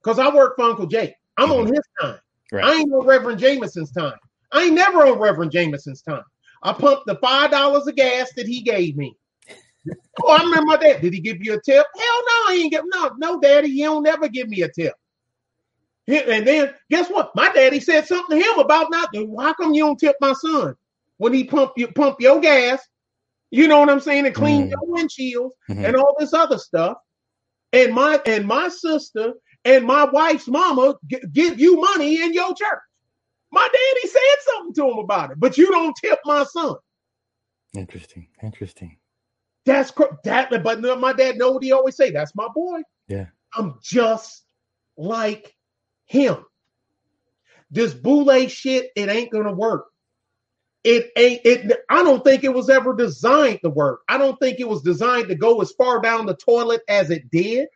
because 0.00 0.20
I 0.20 0.32
work 0.32 0.54
for 0.54 0.66
Uncle 0.66 0.86
Jake. 0.86 1.14
I'm 1.36 1.48
mm-hmm. 1.48 1.60
on 1.62 1.66
his 1.66 1.82
time. 2.00 2.18
Right. 2.52 2.64
I 2.64 2.74
ain't 2.74 2.92
on 2.92 3.04
Reverend 3.04 3.40
Jameson's 3.40 3.90
time. 3.90 4.14
I 4.52 4.66
ain't 4.66 4.74
never 4.74 5.04
on 5.04 5.18
Reverend 5.18 5.50
Jameson's 5.50 6.02
time. 6.02 6.22
I 6.62 6.72
pumped 6.72 7.06
the 7.06 7.16
five 7.16 7.50
dollars 7.50 7.86
of 7.86 7.96
gas 7.96 8.32
that 8.36 8.46
he 8.46 8.62
gave 8.62 8.96
me. 8.96 9.16
oh, 10.22 10.28
I 10.28 10.42
remember 10.44 10.66
my 10.66 10.76
dad. 10.76 11.00
Did 11.00 11.12
he 11.12 11.20
give 11.20 11.38
you 11.40 11.54
a 11.54 11.60
tip? 11.60 11.86
Hell 11.96 12.22
no, 12.26 12.54
he 12.54 12.62
ain't 12.62 12.72
give 12.72 12.84
no, 12.86 13.10
no, 13.18 13.40
daddy. 13.40 13.70
He 13.70 13.82
don't 13.82 14.02
never 14.02 14.28
give 14.28 14.48
me 14.48 14.62
a 14.62 14.68
tip. 14.68 14.94
And 16.08 16.46
then 16.46 16.74
guess 16.90 17.08
what? 17.08 17.34
My 17.36 17.50
daddy 17.52 17.80
said 17.80 18.06
something 18.06 18.38
to 18.38 18.44
him 18.44 18.58
about 18.58 18.90
not. 18.90 19.10
How 19.38 19.54
come 19.54 19.72
you 19.72 19.84
don't 19.84 19.98
tip 19.98 20.16
my 20.20 20.32
son 20.32 20.74
when 21.18 21.32
he 21.32 21.44
pump 21.44 21.72
you 21.76 21.88
pump 21.88 22.20
your 22.20 22.40
gas? 22.40 22.80
You 23.50 23.68
know 23.68 23.80
what 23.80 23.90
I'm 23.90 24.00
saying? 24.00 24.26
And 24.26 24.34
clean 24.34 24.68
mm. 24.68 24.70
your 24.70 24.80
windshields 24.88 25.52
mm-hmm. 25.70 25.84
and 25.84 25.96
all 25.96 26.16
this 26.18 26.32
other 26.32 26.58
stuff. 26.58 26.96
And 27.72 27.94
my 27.94 28.20
and 28.26 28.46
my 28.46 28.68
sister 28.68 29.34
and 29.64 29.84
my 29.84 30.04
wife's 30.04 30.48
mama 30.48 30.94
g- 31.06 31.22
give 31.32 31.60
you 31.60 31.80
money 31.80 32.22
in 32.22 32.32
your 32.32 32.54
church. 32.54 32.80
My 33.52 33.68
daddy 33.68 34.08
said 34.08 34.52
something 34.52 34.74
to 34.74 34.90
him 34.90 34.98
about 34.98 35.30
it, 35.30 35.38
but 35.38 35.58
you 35.58 35.70
don't 35.70 35.94
tip 36.02 36.18
my 36.24 36.44
son. 36.44 36.76
Interesting. 37.76 38.28
Interesting. 38.42 38.96
That's 39.64 39.92
that. 40.24 40.50
But 40.62 40.80
my 40.98 41.12
dad 41.12 41.36
know 41.36 41.52
what 41.52 41.62
he 41.62 41.72
always 41.72 41.96
say. 41.96 42.10
That's 42.10 42.34
my 42.34 42.48
boy. 42.54 42.80
Yeah. 43.08 43.26
I'm 43.54 43.78
just 43.82 44.44
like 44.96 45.54
him. 46.06 46.44
This 47.70 47.94
boule 47.94 48.48
shit, 48.48 48.90
it 48.96 49.08
ain't 49.08 49.30
gonna 49.30 49.52
work. 49.52 49.86
It 50.84 51.10
ain't. 51.16 51.40
It. 51.44 51.78
I 51.88 52.02
don't 52.02 52.24
think 52.24 52.44
it 52.44 52.52
was 52.52 52.68
ever 52.68 52.94
designed 52.94 53.60
to 53.62 53.70
work. 53.70 54.00
I 54.08 54.18
don't 54.18 54.38
think 54.40 54.60
it 54.60 54.68
was 54.68 54.82
designed 54.82 55.28
to 55.28 55.34
go 55.34 55.60
as 55.60 55.72
far 55.72 56.00
down 56.00 56.26
the 56.26 56.34
toilet 56.34 56.82
as 56.88 57.10
it 57.10 57.30
did. 57.30 57.68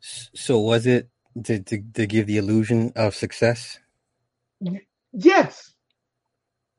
So 0.00 0.58
was 0.58 0.86
it 0.86 1.10
to 1.44 1.60
to, 1.60 1.82
to 1.94 2.06
give 2.06 2.26
the 2.26 2.38
illusion 2.38 2.92
of 2.96 3.14
success? 3.14 3.78
Yes. 5.12 5.72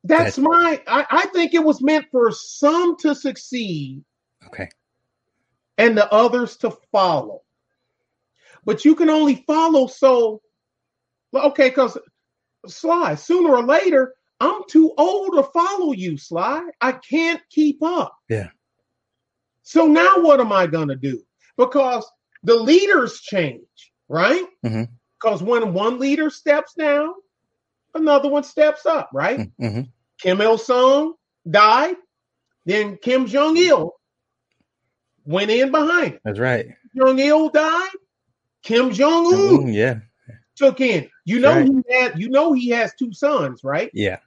That's, 0.03 0.35
That's 0.35 0.37
my 0.37 0.81
I, 0.87 1.05
I 1.09 1.25
think 1.27 1.53
it 1.53 1.63
was 1.63 1.81
meant 1.81 2.05
for 2.11 2.31
some 2.31 2.97
to 2.97 3.13
succeed. 3.13 4.03
Okay. 4.47 4.69
And 5.77 5.97
the 5.97 6.11
others 6.11 6.57
to 6.57 6.71
follow. 6.91 7.41
But 8.65 8.85
you 8.85 8.95
can 8.95 9.09
only 9.09 9.43
follow 9.47 9.87
so 9.87 10.41
okay, 11.33 11.69
because 11.69 11.97
Sly, 12.67 13.15
sooner 13.15 13.55
or 13.55 13.63
later, 13.63 14.15
I'm 14.39 14.61
too 14.69 14.93
old 14.97 15.33
to 15.35 15.43
follow 15.43 15.91
you, 15.91 16.17
Sly. 16.17 16.61
I 16.81 16.93
can't 16.93 17.41
keep 17.49 17.83
up. 17.83 18.15
Yeah. 18.29 18.49
So 19.63 19.85
now 19.85 20.19
what 20.21 20.39
am 20.39 20.51
I 20.51 20.67
gonna 20.67 20.95
do? 20.95 21.21
Because 21.57 22.09
the 22.43 22.55
leaders 22.55 23.19
change, 23.19 23.91
right? 24.07 24.45
Because 24.61 24.87
mm-hmm. 25.41 25.45
when 25.45 25.73
one 25.73 25.99
leader 25.99 26.29
steps 26.29 26.73
down, 26.73 27.13
another 27.95 28.29
one 28.29 28.43
steps 28.43 28.85
up, 28.85 29.09
right? 29.13 29.49
Mm-hmm. 29.59 29.81
Kim 30.21 30.41
Il 30.41 30.57
Sung 30.57 31.13
died, 31.49 31.95
then 32.65 32.97
Kim 32.97 33.25
Jong 33.25 33.57
Il 33.57 33.93
went 35.25 35.51
in 35.51 35.71
behind. 35.71 36.13
Him. 36.13 36.19
That's 36.23 36.39
right. 36.39 36.67
Jong 36.95 37.19
Il 37.19 37.49
died. 37.49 37.89
Kim 38.63 38.91
Jong 38.91 39.33
Un, 39.33 39.73
yeah, 39.73 39.99
took 40.55 40.81
in. 40.81 41.09
You 41.25 41.39
know 41.39 41.55
right. 41.55 41.67
he 41.67 41.93
had. 41.93 42.19
You 42.19 42.29
know 42.29 42.53
he 42.53 42.69
has 42.69 42.93
two 42.97 43.13
sons, 43.13 43.63
right? 43.63 43.89
Yeah. 43.93 44.17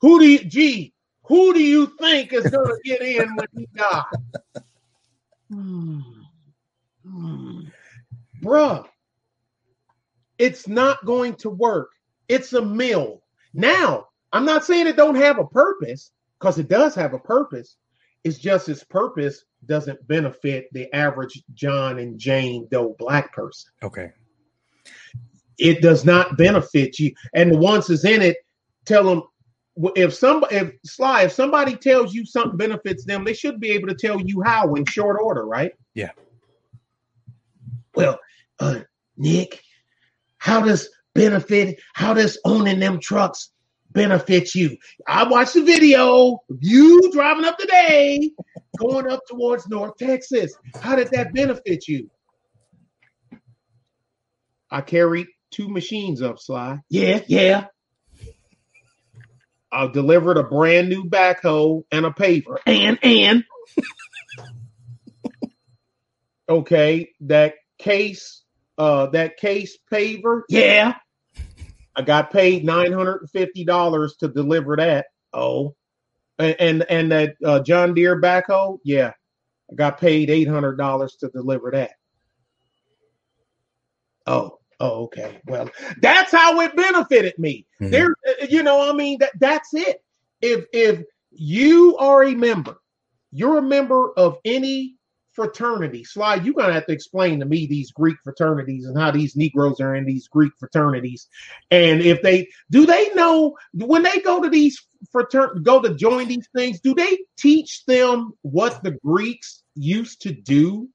Who 0.00 0.18
do 0.18 0.26
you? 0.26 0.38
Gee, 0.44 0.94
who 1.24 1.52
do 1.52 1.62
you 1.62 1.92
think 2.00 2.32
is 2.32 2.48
going 2.48 2.66
to 2.66 2.80
get 2.84 3.02
in 3.02 3.36
when 3.36 3.46
he 3.56 3.68
dies? 3.74 4.04
Hmm. 5.50 6.00
Hmm. 7.04 7.60
Bruh, 8.42 8.86
it's 10.40 10.66
not 10.66 11.04
going 11.04 11.34
to 11.34 11.50
work. 11.50 11.90
It's 12.28 12.54
a 12.54 12.64
mill. 12.64 13.22
Now, 13.52 14.06
I'm 14.32 14.46
not 14.46 14.64
saying 14.64 14.86
it 14.86 14.96
don't 14.96 15.16
have 15.16 15.38
a 15.38 15.46
purpose 15.46 16.12
because 16.38 16.58
it 16.58 16.68
does 16.68 16.94
have 16.94 17.12
a 17.12 17.18
purpose. 17.18 17.76
It's 18.24 18.38
just 18.38 18.68
its 18.70 18.82
purpose 18.82 19.44
doesn't 19.66 20.06
benefit 20.08 20.68
the 20.72 20.92
average 20.94 21.42
John 21.52 21.98
and 21.98 22.18
Jane 22.18 22.66
Doe 22.70 22.96
black 22.98 23.34
person. 23.34 23.70
Okay. 23.82 24.12
It 25.58 25.82
does 25.82 26.06
not 26.06 26.38
benefit 26.38 26.98
you. 26.98 27.12
And 27.34 27.52
the 27.52 27.58
ones 27.58 27.88
that's 27.88 28.06
in 28.06 28.22
it, 28.22 28.38
tell 28.86 29.04
them 29.04 29.22
if 29.94 30.14
somebody 30.14 30.56
if 30.56 30.72
Sly, 30.86 31.24
if 31.24 31.32
somebody 31.32 31.76
tells 31.76 32.14
you 32.14 32.24
something 32.24 32.56
benefits 32.56 33.04
them, 33.04 33.24
they 33.24 33.34
should 33.34 33.60
be 33.60 33.72
able 33.72 33.88
to 33.88 33.94
tell 33.94 34.18
you 34.18 34.42
how 34.42 34.74
in 34.74 34.86
short 34.86 35.18
order, 35.20 35.44
right? 35.44 35.72
Yeah. 35.92 36.12
Well, 37.94 38.18
uh, 38.58 38.80
Nick, 39.18 39.62
how 40.40 40.62
does 40.62 40.88
benefit, 41.14 41.78
how 41.94 42.14
does 42.14 42.38
owning 42.44 42.80
them 42.80 42.98
trucks 42.98 43.52
benefit 43.92 44.54
you? 44.54 44.76
I 45.06 45.28
watched 45.28 45.54
the 45.54 45.62
video 45.62 46.40
of 46.50 46.58
you 46.60 47.12
driving 47.12 47.44
up 47.44 47.58
today, 47.58 48.32
going 48.78 49.08
up 49.08 49.20
towards 49.28 49.68
North 49.68 49.96
Texas. 49.98 50.52
How 50.80 50.96
did 50.96 51.10
that 51.12 51.32
benefit 51.34 51.86
you? 51.86 52.10
I 54.70 54.80
carried 54.80 55.28
two 55.50 55.68
machines 55.68 56.22
up, 56.22 56.38
Sly. 56.38 56.78
Yeah, 56.88 57.20
yeah. 57.26 57.66
I 59.70 59.86
delivered 59.88 60.38
a 60.38 60.42
brand 60.42 60.88
new 60.88 61.04
backhoe 61.04 61.84
and 61.92 62.06
a 62.06 62.10
paver. 62.10 62.56
And 62.66 62.98
and 63.02 63.44
okay, 66.48 67.10
that 67.20 67.54
case 67.78 68.39
uh, 68.80 69.06
that 69.08 69.36
case 69.36 69.76
paver. 69.92 70.40
Yeah. 70.48 70.94
I 71.94 72.02
got 72.02 72.32
paid 72.32 72.64
nine 72.64 72.92
hundred 72.92 73.20
and 73.20 73.30
fifty 73.30 73.62
dollars 73.62 74.16
to 74.20 74.28
deliver 74.28 74.74
that. 74.76 75.06
Oh, 75.34 75.76
and 76.38 76.56
and, 76.58 76.86
and 76.88 77.12
that 77.12 77.34
uh, 77.44 77.60
John 77.60 77.92
Deere 77.92 78.18
backhoe. 78.18 78.78
Yeah, 78.82 79.12
I 79.70 79.74
got 79.74 80.00
paid 80.00 80.30
eight 80.30 80.48
hundred 80.48 80.76
dollars 80.76 81.16
to 81.16 81.28
deliver 81.28 81.70
that. 81.72 81.90
Oh, 84.26 84.60
oh, 84.78 85.04
okay. 85.04 85.42
Well, 85.46 85.68
that's 86.00 86.32
how 86.32 86.58
it 86.60 86.74
benefited 86.74 87.38
me. 87.38 87.66
Mm-hmm. 87.82 87.90
There, 87.90 88.14
uh, 88.26 88.46
you 88.48 88.62
know, 88.62 88.88
I 88.88 88.94
mean, 88.94 89.18
that 89.18 89.32
that's 89.38 89.74
it. 89.74 90.02
If 90.40 90.64
if 90.72 91.02
you 91.32 91.98
are 91.98 92.24
a 92.24 92.34
member, 92.34 92.76
you're 93.30 93.58
a 93.58 93.62
member 93.62 94.12
of 94.16 94.38
any 94.46 94.96
fraternity. 95.32 96.04
Sly, 96.04 96.36
you're 96.36 96.54
gonna 96.54 96.72
have 96.72 96.86
to 96.86 96.92
explain 96.92 97.40
to 97.40 97.46
me 97.46 97.66
these 97.66 97.92
Greek 97.92 98.16
fraternities 98.22 98.86
and 98.86 98.98
how 98.98 99.10
these 99.10 99.36
Negroes 99.36 99.80
are 99.80 99.94
in 99.94 100.04
these 100.04 100.28
Greek 100.28 100.52
fraternities. 100.58 101.28
And 101.70 102.00
if 102.02 102.22
they 102.22 102.48
do 102.70 102.86
they 102.86 103.10
know 103.14 103.56
when 103.72 104.02
they 104.02 104.18
go 104.20 104.42
to 104.42 104.50
these 104.50 104.80
fratern 105.14 105.62
go 105.62 105.80
to 105.80 105.94
join 105.94 106.28
these 106.28 106.48
things, 106.54 106.80
do 106.80 106.94
they 106.94 107.18
teach 107.38 107.84
them 107.86 108.32
what 108.42 108.82
the 108.82 108.92
Greeks 109.04 109.62
used 109.74 110.22
to 110.22 110.32
do 110.32 110.88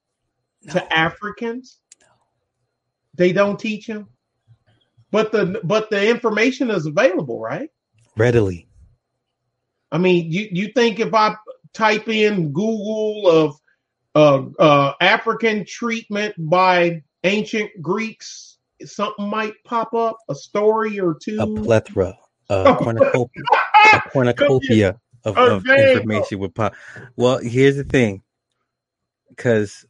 no. 0.64 0.74
to 0.74 0.94
Africans? 0.94 1.80
They 3.16 3.32
don't 3.32 3.60
teach 3.60 3.88
them. 3.88 4.10
But 5.12 5.32
the 5.32 5.62
but 5.64 5.90
the 5.90 6.10
information 6.10 6.70
is 6.70 6.86
available, 6.86 7.40
right? 7.40 7.70
Readily. 8.18 8.68
I 9.92 9.98
mean, 9.98 10.30
you 10.30 10.50
you 10.52 10.68
think 10.74 11.00
if 11.00 11.14
I 11.14 11.36
type 11.74 12.10
in 12.10 12.52
Google 12.52 13.30
of 13.30 13.56
uh, 14.16 14.44
uh, 14.60 14.94
African 15.02 15.66
treatment 15.66 16.34
by 16.38 17.04
ancient 17.24 17.70
Greeks, 17.82 18.58
something 18.84 19.30
might 19.30 19.54
pop 19.66 19.94
up, 19.94 20.18
a 20.30 20.36
story 20.36 21.00
or 21.00 21.16
two. 21.22 21.38
A 21.40 21.48
plethora, 21.62 22.18
a 22.50 22.76
cornucopia, 22.80 23.44
a 23.94 24.02
cornucopia 24.12 25.00
of, 25.24 25.38
of 25.38 25.66
information 25.66 26.40
would 26.40 26.56
pop. 26.56 26.76
Well, 27.16 27.40
here's 27.40 27.76
the 27.76 27.84
thing, 27.84 28.24
because 29.30 29.86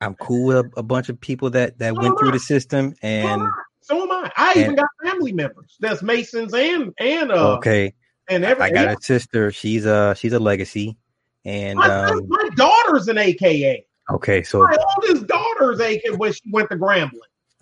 I'm 0.00 0.14
cool 0.16 0.46
with 0.46 0.56
a, 0.56 0.70
a 0.78 0.82
bunch 0.82 1.08
of 1.08 1.20
people 1.20 1.50
that 1.50 1.78
that 1.78 1.96
went 1.96 2.18
through 2.18 2.32
the 2.32 2.40
system, 2.40 2.94
and 3.02 3.40
so 3.80 4.02
am 4.02 4.10
I. 4.10 4.32
I 4.36 4.50
even 4.52 4.66
and- 4.70 4.76
got 4.76 4.88
family 5.02 5.32
members 5.32 5.76
that's 5.80 6.02
Masons 6.02 6.52
and 6.52 6.92
and 6.98 7.30
uh 7.30 7.56
okay, 7.56 7.94
and 8.28 8.44
I 8.44 8.50
everything. 8.50 8.74
got 8.74 8.98
a 8.98 9.02
sister. 9.02 9.52
She's 9.52 9.86
a 9.86 10.14
she's 10.18 10.32
a 10.32 10.40
legacy, 10.40 10.96
and 11.44 11.78
My, 11.78 11.88
um, 11.88 12.26
my 12.28 12.48
daughter's 12.92 13.08
an 13.08 13.18
AKA. 13.18 13.84
okay, 14.10 14.42
so 14.42 14.60
My 14.60 14.76
oldest 14.96 15.26
daughter's 15.26 15.80
AKA 15.80 16.12
when 16.16 16.32
she 16.32 16.42
went 16.50 16.70
to 16.70 16.76
Grambling. 16.76 17.10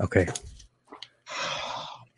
okay, 0.01 0.27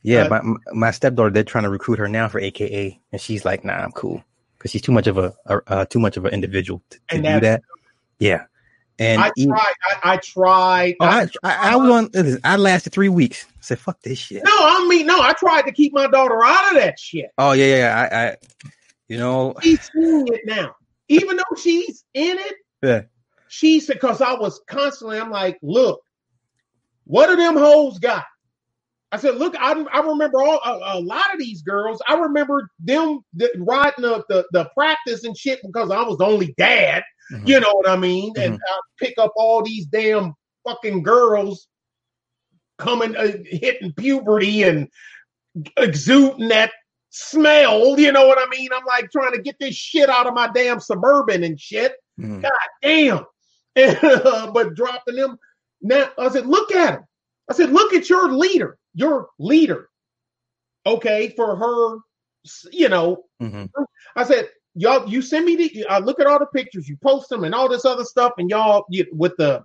yeah, 0.02 0.28
my 0.28 0.40
my 0.72 0.90
stepdaughter 0.90 1.30
they're 1.30 1.44
trying 1.44 1.64
to 1.64 1.70
recruit 1.70 1.98
her 1.98 2.08
now 2.08 2.28
for 2.28 2.40
AKA, 2.40 3.00
and 3.12 3.20
she's 3.20 3.44
like, 3.44 3.64
nah, 3.64 3.74
I'm 3.74 3.92
cool 3.92 4.22
because 4.58 4.70
she's 4.70 4.82
too 4.82 4.92
much 4.92 5.06
of 5.06 5.18
a, 5.18 5.32
a 5.46 5.60
uh, 5.66 5.84
too 5.86 5.98
much 6.00 6.16
of 6.16 6.24
an 6.24 6.32
individual 6.32 6.82
to, 6.90 6.98
to 7.10 7.16
do 7.18 7.40
that. 7.40 7.62
Yeah, 8.18 8.44
and 8.98 9.20
I 9.22 9.30
even- 9.36 9.50
tried. 9.50 9.72
I, 10.04 10.12
I 10.12 10.16
tried. 10.18 10.94
Oh, 11.00 11.04
I, 11.06 11.26
I, 11.44 11.72
I 11.72 11.76
was 11.76 11.90
on. 11.90 12.10
listen, 12.12 12.40
I 12.44 12.56
lasted 12.56 12.92
three 12.92 13.08
weeks. 13.08 13.46
I 13.48 13.58
said, 13.60 13.78
"Fuck 13.78 14.00
this 14.02 14.18
shit." 14.18 14.42
no, 14.44 14.50
I 14.52 14.86
mean, 14.88 15.06
no. 15.06 15.20
I 15.20 15.32
tried 15.34 15.62
to 15.62 15.72
keep 15.72 15.92
my 15.92 16.06
daughter 16.06 16.42
out 16.42 16.72
of 16.72 16.78
that 16.82 16.98
shit. 16.98 17.30
Oh 17.38 17.52
yeah, 17.52 17.66
yeah, 17.66 17.76
yeah. 17.76 18.08
I, 18.12 18.24
I, 18.28 18.36
you 19.08 19.18
know, 19.18 19.54
She's 19.62 19.90
seeing 19.92 20.26
it 20.28 20.40
now, 20.46 20.74
even 21.08 21.36
though 21.36 21.56
she's 21.60 22.04
in 22.14 22.38
it. 22.38 22.54
Yeah, 22.82 23.02
She 23.48 23.80
said, 23.80 23.94
because 23.94 24.20
I 24.20 24.34
was 24.34 24.60
constantly, 24.68 25.18
I'm 25.18 25.30
like, 25.30 25.58
look, 25.62 26.00
what 27.04 27.26
do 27.28 27.36
them 27.36 27.56
hoes 27.56 27.98
got? 27.98 28.24
I 29.10 29.18
said, 29.18 29.36
look, 29.36 29.54
I, 29.58 29.72
I 29.92 30.00
remember 30.00 30.40
all 30.42 30.58
a, 30.64 30.98
a 30.98 31.00
lot 31.00 31.34
of 31.34 31.38
these 31.38 31.60
girls. 31.62 32.00
I 32.08 32.14
remember 32.14 32.68
them 32.80 33.20
th- 33.38 33.50
riding 33.58 34.02
the, 34.02 34.24
the 34.30 34.46
the 34.52 34.70
practice 34.74 35.24
and 35.24 35.36
shit 35.36 35.60
because 35.62 35.90
I 35.90 36.02
was 36.02 36.16
the 36.16 36.24
only 36.24 36.54
dad. 36.56 37.02
Mhm. 37.30 37.46
You 37.46 37.60
know 37.60 37.72
what 37.74 37.88
I 37.88 37.96
mean? 37.96 38.32
And 38.38 38.54
I 38.54 38.80
pick 38.98 39.14
up 39.18 39.32
all 39.36 39.62
these 39.62 39.84
damn 39.86 40.32
fucking 40.66 41.02
girls 41.02 41.68
coming, 42.78 43.14
uh, 43.14 43.32
hitting 43.44 43.92
puberty 43.92 44.62
and 44.62 44.88
exuding 45.76 46.48
that 46.48 46.72
smell. 47.10 47.98
You 48.00 48.12
know 48.12 48.26
what 48.26 48.38
I 48.38 48.46
mean? 48.48 48.70
I'm 48.74 48.84
like 48.86 49.10
trying 49.10 49.32
to 49.32 49.42
get 49.42 49.56
this 49.60 49.74
shit 49.74 50.08
out 50.08 50.26
of 50.26 50.32
my 50.32 50.48
damn 50.54 50.80
suburban 50.80 51.44
and 51.44 51.60
shit. 51.60 51.92
Mhm. 52.20 52.42
God 52.42 52.52
damn. 52.82 53.24
but 54.52 54.74
dropping 54.74 55.16
them. 55.16 55.38
Now 55.80 56.10
I 56.18 56.28
said, 56.28 56.46
look 56.46 56.72
at 56.72 56.94
him. 56.94 57.04
I 57.50 57.54
said, 57.54 57.70
look 57.72 57.92
at 57.94 58.08
your 58.08 58.32
leader, 58.32 58.78
your 58.94 59.28
leader. 59.38 59.88
Okay, 60.86 61.30
for 61.36 61.56
her, 61.56 61.98
you 62.72 62.88
know, 62.88 63.24
Mhm. 63.40 63.68
I 64.16 64.24
said, 64.24 64.48
y'all, 64.74 65.08
you 65.08 65.22
send 65.22 65.46
me 65.46 65.56
the, 65.56 65.86
I 65.88 65.98
look 66.00 66.20
at 66.20 66.26
all 66.26 66.38
the 66.38 66.46
pictures, 66.46 66.88
you 66.88 66.96
post 66.98 67.28
them 67.28 67.44
and 67.44 67.54
all 67.54 67.68
this 67.68 67.84
other 67.84 68.04
stuff, 68.04 68.32
and 68.38 68.50
y'all 68.50 68.84
you, 68.90 69.06
with 69.12 69.36
the, 69.38 69.64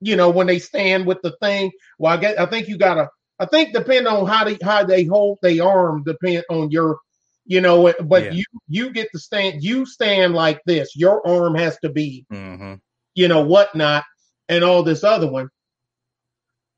you 0.00 0.16
know, 0.16 0.30
when 0.30 0.46
they 0.46 0.58
stand 0.58 1.06
with 1.06 1.20
the 1.22 1.36
thing. 1.42 1.70
Well, 1.98 2.12
I 2.12 2.16
get, 2.18 2.40
I 2.40 2.46
think 2.46 2.68
you 2.68 2.76
gotta, 2.78 3.08
I 3.38 3.46
think 3.46 3.72
depending 3.74 4.06
on 4.06 4.26
how 4.26 4.44
they 4.44 4.58
how 4.62 4.84
they 4.84 5.04
hold 5.04 5.38
their 5.42 5.64
arm, 5.64 6.04
depend 6.04 6.44
on 6.50 6.70
your, 6.70 6.98
you 7.46 7.60
know, 7.60 7.92
but 8.04 8.24
Yeah. 8.24 8.32
you 8.32 8.44
you 8.68 8.90
get 8.90 9.10
to 9.12 9.18
stand, 9.18 9.62
you 9.62 9.84
stand 9.86 10.34
like 10.34 10.62
this. 10.64 10.96
Your 10.96 11.26
arm 11.26 11.54
has 11.54 11.78
to 11.80 11.88
be, 11.88 12.24
Mhm. 12.30 12.80
you 13.14 13.28
know, 13.28 13.42
whatnot, 13.44 14.04
and 14.48 14.64
all 14.64 14.82
this 14.82 15.04
other 15.04 15.30
one. 15.30 15.48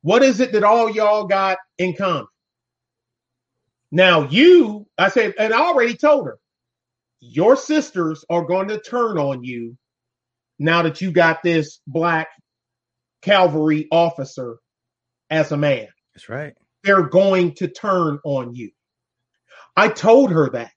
What 0.03 0.23
is 0.23 0.41
it 0.41 0.53
that 0.53 0.65
all 0.65 0.91
y'all 0.91 1.25
got 1.25 1.59
in 1.79 1.95
common? 1.95 2.27
Now 3.93 4.29
you, 4.29 4.87
I 4.99 5.09
said, 5.09 5.35
and 5.39 5.55
I 5.55 5.61
already 5.61 5.95
told 5.97 6.27
her, 6.27 6.39
your 7.21 7.57
sisters 7.57 8.25
are 8.29 8.45
going 8.45 8.69
to 8.69 8.81
turn 8.81 9.19
on 9.19 9.43
you 9.43 9.77
now 10.59 10.83
that 10.83 11.01
you 11.01 11.11
got 11.13 11.43
this 11.43 11.81
black 11.87 12.29
cavalry 13.23 13.89
officer 13.91 14.59
as 15.31 15.53
a 15.53 15.57
man. 15.57 15.89
That's 16.15 16.29
right. 16.29 16.55
They're 16.83 17.09
going 17.09 17.55
to 17.55 17.69
turn 17.69 18.19
on 18.25 18.55
you. 18.55 18.71
I 19.77 19.89
told 19.89 20.31
her 20.33 20.51
that. 20.51 20.73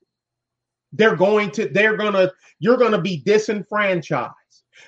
They're 0.93 1.15
going 1.15 1.51
to, 1.51 1.69
they're 1.69 1.97
going 1.97 2.13
to, 2.13 2.33
you're 2.59 2.77
going 2.77 2.93
to 2.93 3.01
be 3.01 3.21
disenfranchised 3.25 4.33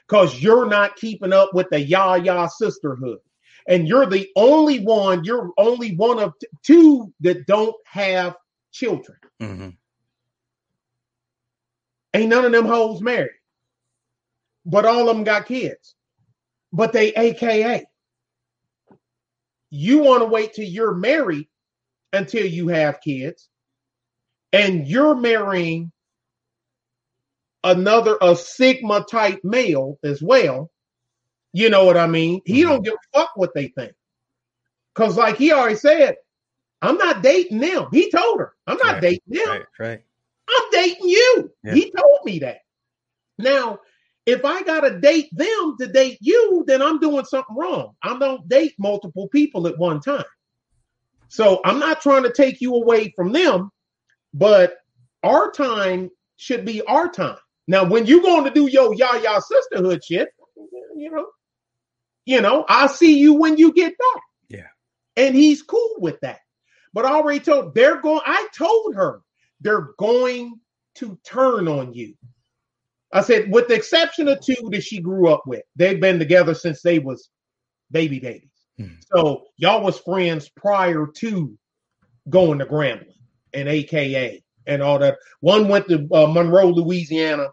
because 0.07 0.41
you're 0.41 0.67
not 0.67 0.95
keeping 0.95 1.33
up 1.33 1.53
with 1.53 1.69
the 1.69 1.79
yah 1.81 2.15
yah 2.15 2.47
sisterhood. 2.47 3.19
And 3.67 3.87
you're 3.87 4.07
the 4.07 4.27
only 4.35 4.79
one, 4.79 5.23
you're 5.23 5.51
only 5.57 5.95
one 5.95 6.19
of 6.19 6.33
t- 6.39 6.47
two 6.63 7.13
that 7.21 7.45
don't 7.45 7.75
have 7.85 8.35
children. 8.71 9.17
hmm 9.39 9.69
Ain't 12.13 12.29
none 12.29 12.45
of 12.45 12.51
them 12.51 12.65
hoes 12.65 13.01
married, 13.01 13.31
but 14.65 14.85
all 14.85 15.09
of 15.09 15.15
them 15.15 15.23
got 15.23 15.45
kids. 15.45 15.95
But 16.73 16.93
they 16.93 17.13
AKA. 17.13 17.85
You 19.69 19.99
want 19.99 20.21
to 20.21 20.27
wait 20.27 20.53
till 20.53 20.65
you're 20.65 20.95
married 20.95 21.47
until 22.13 22.45
you 22.45 22.69
have 22.69 23.01
kids, 23.01 23.49
and 24.53 24.87
you're 24.87 25.15
marrying 25.15 25.91
another 27.63 28.17
a 28.21 28.35
sigma 28.35 29.05
type 29.09 29.39
male 29.43 29.97
as 30.03 30.21
well. 30.21 30.71
You 31.53 31.69
know 31.69 31.85
what 31.85 31.97
I 31.97 32.07
mean? 32.07 32.41
He 32.45 32.61
Mhm. 32.61 32.67
don't 32.67 32.83
give 32.83 32.93
a 32.93 33.19
fuck 33.19 33.31
what 33.35 33.53
they 33.53 33.67
think. 33.69 33.93
Cause 34.95 35.17
like 35.17 35.37
he 35.37 35.51
already 35.51 35.75
said, 35.75 36.17
I'm 36.81 36.97
not 36.97 37.21
dating 37.21 37.59
them. 37.59 37.87
He 37.91 38.09
told 38.09 38.39
her, 38.39 38.53
I'm 38.67 38.77
not 38.77 38.93
Right, 38.93 39.01
dating 39.01 39.21
them. 39.27 39.47
Right, 39.47 39.65
right. 39.79 40.03
I'm 40.49 40.71
dating 40.71 41.07
you. 41.09 41.51
Yeah. 41.63 41.75
He 41.75 41.91
told 41.91 42.19
me 42.25 42.39
that. 42.39 42.59
Now, 43.37 43.79
if 44.25 44.43
I 44.45 44.63
gotta 44.63 44.99
date 44.99 45.29
them 45.31 45.75
to 45.79 45.87
date 45.87 46.17
you, 46.21 46.63
then 46.67 46.81
I'm 46.81 46.99
doing 46.99 47.25
something 47.25 47.55
wrong. 47.55 47.95
I 48.03 48.17
don't 48.17 48.47
date 48.47 48.73
multiple 48.77 49.27
people 49.29 49.67
at 49.67 49.77
one 49.77 49.99
time. 49.99 50.25
So 51.29 51.61
I'm 51.63 51.79
not 51.79 52.01
trying 52.01 52.23
to 52.23 52.33
take 52.33 52.61
you 52.61 52.75
away 52.75 53.13
from 53.15 53.31
them, 53.31 53.71
but 54.33 54.75
our 55.23 55.51
time 55.51 56.09
should 56.37 56.65
be 56.65 56.81
our 56.81 57.09
time. 57.09 57.37
Now, 57.67 57.85
when 57.85 58.05
you 58.05 58.21
going 58.21 58.43
to 58.45 58.51
do 58.51 58.67
your 58.67 58.93
yah 58.93 59.15
yah 59.15 59.39
sisterhood 59.39 60.03
shit, 60.03 60.29
you 60.95 61.11
know, 61.11 61.27
you 62.25 62.41
know, 62.41 62.65
I'll 62.67 62.89
see 62.89 63.19
you 63.19 63.33
when 63.33 63.57
you 63.57 63.73
get 63.73 63.93
back. 63.97 64.23
Yeah. 64.49 64.67
And 65.15 65.35
he's 65.35 65.61
cool 65.61 65.95
with 65.99 66.19
that. 66.21 66.39
But 66.93 67.05
I 67.05 67.13
already 67.13 67.39
told 67.39 67.73
they're 67.73 68.01
going, 68.01 68.21
I 68.25 68.47
told 68.57 68.95
her 68.95 69.21
they're 69.61 69.89
going 69.97 70.59
to 70.95 71.17
turn 71.25 71.67
on 71.67 71.93
you. 71.93 72.15
I 73.13 73.21
said, 73.21 73.51
with 73.51 73.67
the 73.67 73.75
exception 73.75 74.27
of 74.27 74.41
two 74.41 74.69
that 74.71 74.83
she 74.83 74.99
grew 74.99 75.29
up 75.29 75.43
with, 75.45 75.63
they've 75.75 75.99
been 75.99 76.19
together 76.19 76.53
since 76.53 76.81
they 76.81 76.99
was 76.99 77.29
baby 77.91 78.19
babies. 78.19 78.49
Hmm. 78.77 78.95
So 79.13 79.45
y'all 79.57 79.83
was 79.83 79.99
friends 79.99 80.49
prior 80.49 81.07
to 81.17 81.57
going 82.29 82.59
to 82.59 82.65
Grambling 82.65 83.20
and 83.53 83.67
AKA 83.67 84.43
and 84.67 84.81
all 84.81 84.99
that. 84.99 85.17
One 85.39 85.67
went 85.67 85.87
to 85.89 86.07
uh, 86.13 86.27
Monroe, 86.27 86.69
Louisiana. 86.69 87.47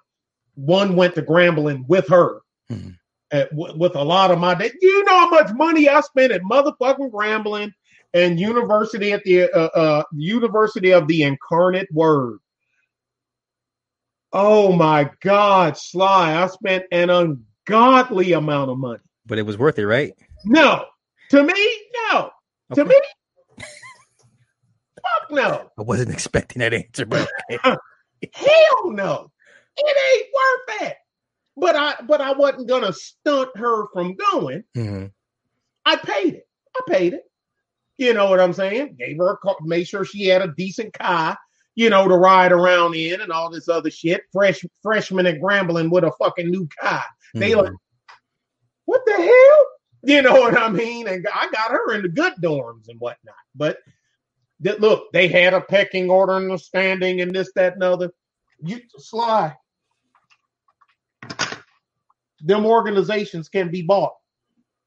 One 0.54 0.96
went 0.96 1.14
to 1.14 1.22
Grambling 1.22 1.86
with 1.88 2.08
her. 2.08 2.40
Hmm. 2.68 2.90
uh, 3.32 3.44
w- 3.50 3.78
with 3.78 3.94
a 3.96 4.02
lot 4.02 4.30
of 4.30 4.38
my 4.38 4.54
day. 4.54 4.70
You 4.80 5.04
know 5.04 5.18
how 5.20 5.30
much 5.30 5.52
money 5.54 5.88
I 5.88 6.00
spent 6.00 6.32
at 6.32 6.42
motherfucking 6.42 7.10
Grambling 7.10 7.72
and 8.14 8.40
University 8.40 9.12
at 9.12 9.22
the 9.24 9.50
uh, 9.50 9.68
uh, 9.74 10.02
University 10.12 10.92
of 10.92 11.06
the 11.06 11.22
Incarnate 11.22 11.88
Word. 11.92 12.38
Oh 14.32 14.72
my 14.72 15.10
God, 15.22 15.76
Sly! 15.78 16.42
I 16.42 16.46
spent 16.48 16.84
an 16.92 17.08
ungodly 17.08 18.32
amount 18.32 18.70
of 18.70 18.78
money. 18.78 19.00
But 19.24 19.38
it 19.38 19.42
was 19.46 19.56
worth 19.56 19.78
it, 19.78 19.86
right? 19.86 20.12
No, 20.44 20.84
to 21.30 21.42
me, 21.42 21.80
no. 22.10 22.30
To 22.74 22.84
me, 22.84 22.94
fuck 25.28 25.36
no. 25.36 25.70
I 25.78 25.82
wasn't 25.82 26.10
expecting 26.10 26.60
that 26.60 26.74
answer, 26.74 27.06
but 27.06 27.28
okay. 27.50 27.76
Hell 28.32 28.90
no. 28.92 29.30
It 29.76 29.96
ain't 30.16 30.28
worth 30.34 30.88
it. 30.88 30.96
But 31.56 31.76
I, 31.76 31.94
but 32.06 32.20
I 32.20 32.32
wasn't 32.32 32.68
gonna 32.68 32.92
stunt 32.92 33.50
her 33.56 33.86
from 33.92 34.14
going. 34.14 34.64
Mhm. 34.76 35.12
I 35.84 35.96
paid 35.96 36.34
it. 36.34 36.48
I 36.76 36.80
paid 36.88 37.14
it. 37.14 37.22
You 37.96 38.14
know 38.14 38.30
what 38.30 38.38
I'm 38.40 38.52
saying? 38.52 38.96
Gave 38.98 39.16
her 39.18 39.32
a 39.32 39.36
car, 39.38 39.56
made 39.62 39.88
sure 39.88 40.04
she 40.04 40.26
had 40.26 40.42
a 40.42 40.52
decent 40.56 40.92
car, 40.92 41.36
you 41.74 41.90
know, 41.90 42.06
to 42.06 42.14
ride 42.14 42.52
around 42.52 42.94
in 42.94 43.20
and 43.20 43.32
all 43.32 43.50
this 43.50 43.68
other 43.68 43.90
shit. 43.90 44.22
Fresh 44.32 44.64
freshman 44.82 45.26
at 45.26 45.40
Grambling 45.40 45.90
with 45.90 46.04
a 46.04 46.12
fucking 46.18 46.48
new 46.48 46.68
car. 46.80 47.04
They 47.34 47.50
Mhm. 47.52 47.62
like, 47.64 47.72
what 48.84 49.02
the 49.06 49.16
hell? 49.16 49.66
You 50.04 50.22
know 50.22 50.34
what 50.34 50.56
I 50.56 50.68
mean? 50.68 51.08
And 51.08 51.26
I 51.34 51.50
got 51.50 51.72
her 51.72 51.92
in 51.94 52.02
the 52.02 52.08
good 52.08 52.34
dorms 52.40 52.88
and 52.88 53.00
whatnot. 53.00 53.34
But 53.54 53.78
that 54.60 54.80
look, 54.80 55.12
they 55.12 55.28
had 55.28 55.54
a 55.54 55.60
pecking 55.60 56.10
order 56.10 56.36
and 56.36 56.50
a 56.50 56.58
standing 56.58 57.20
and 57.20 57.34
this, 57.34 57.50
that, 57.54 57.74
and 57.74 57.82
other. 57.82 58.10
You 58.60 58.80
sly. 58.96 59.54
Them 62.40 62.66
organizations 62.66 63.48
can 63.48 63.70
be 63.70 63.82
bought. 63.82 64.14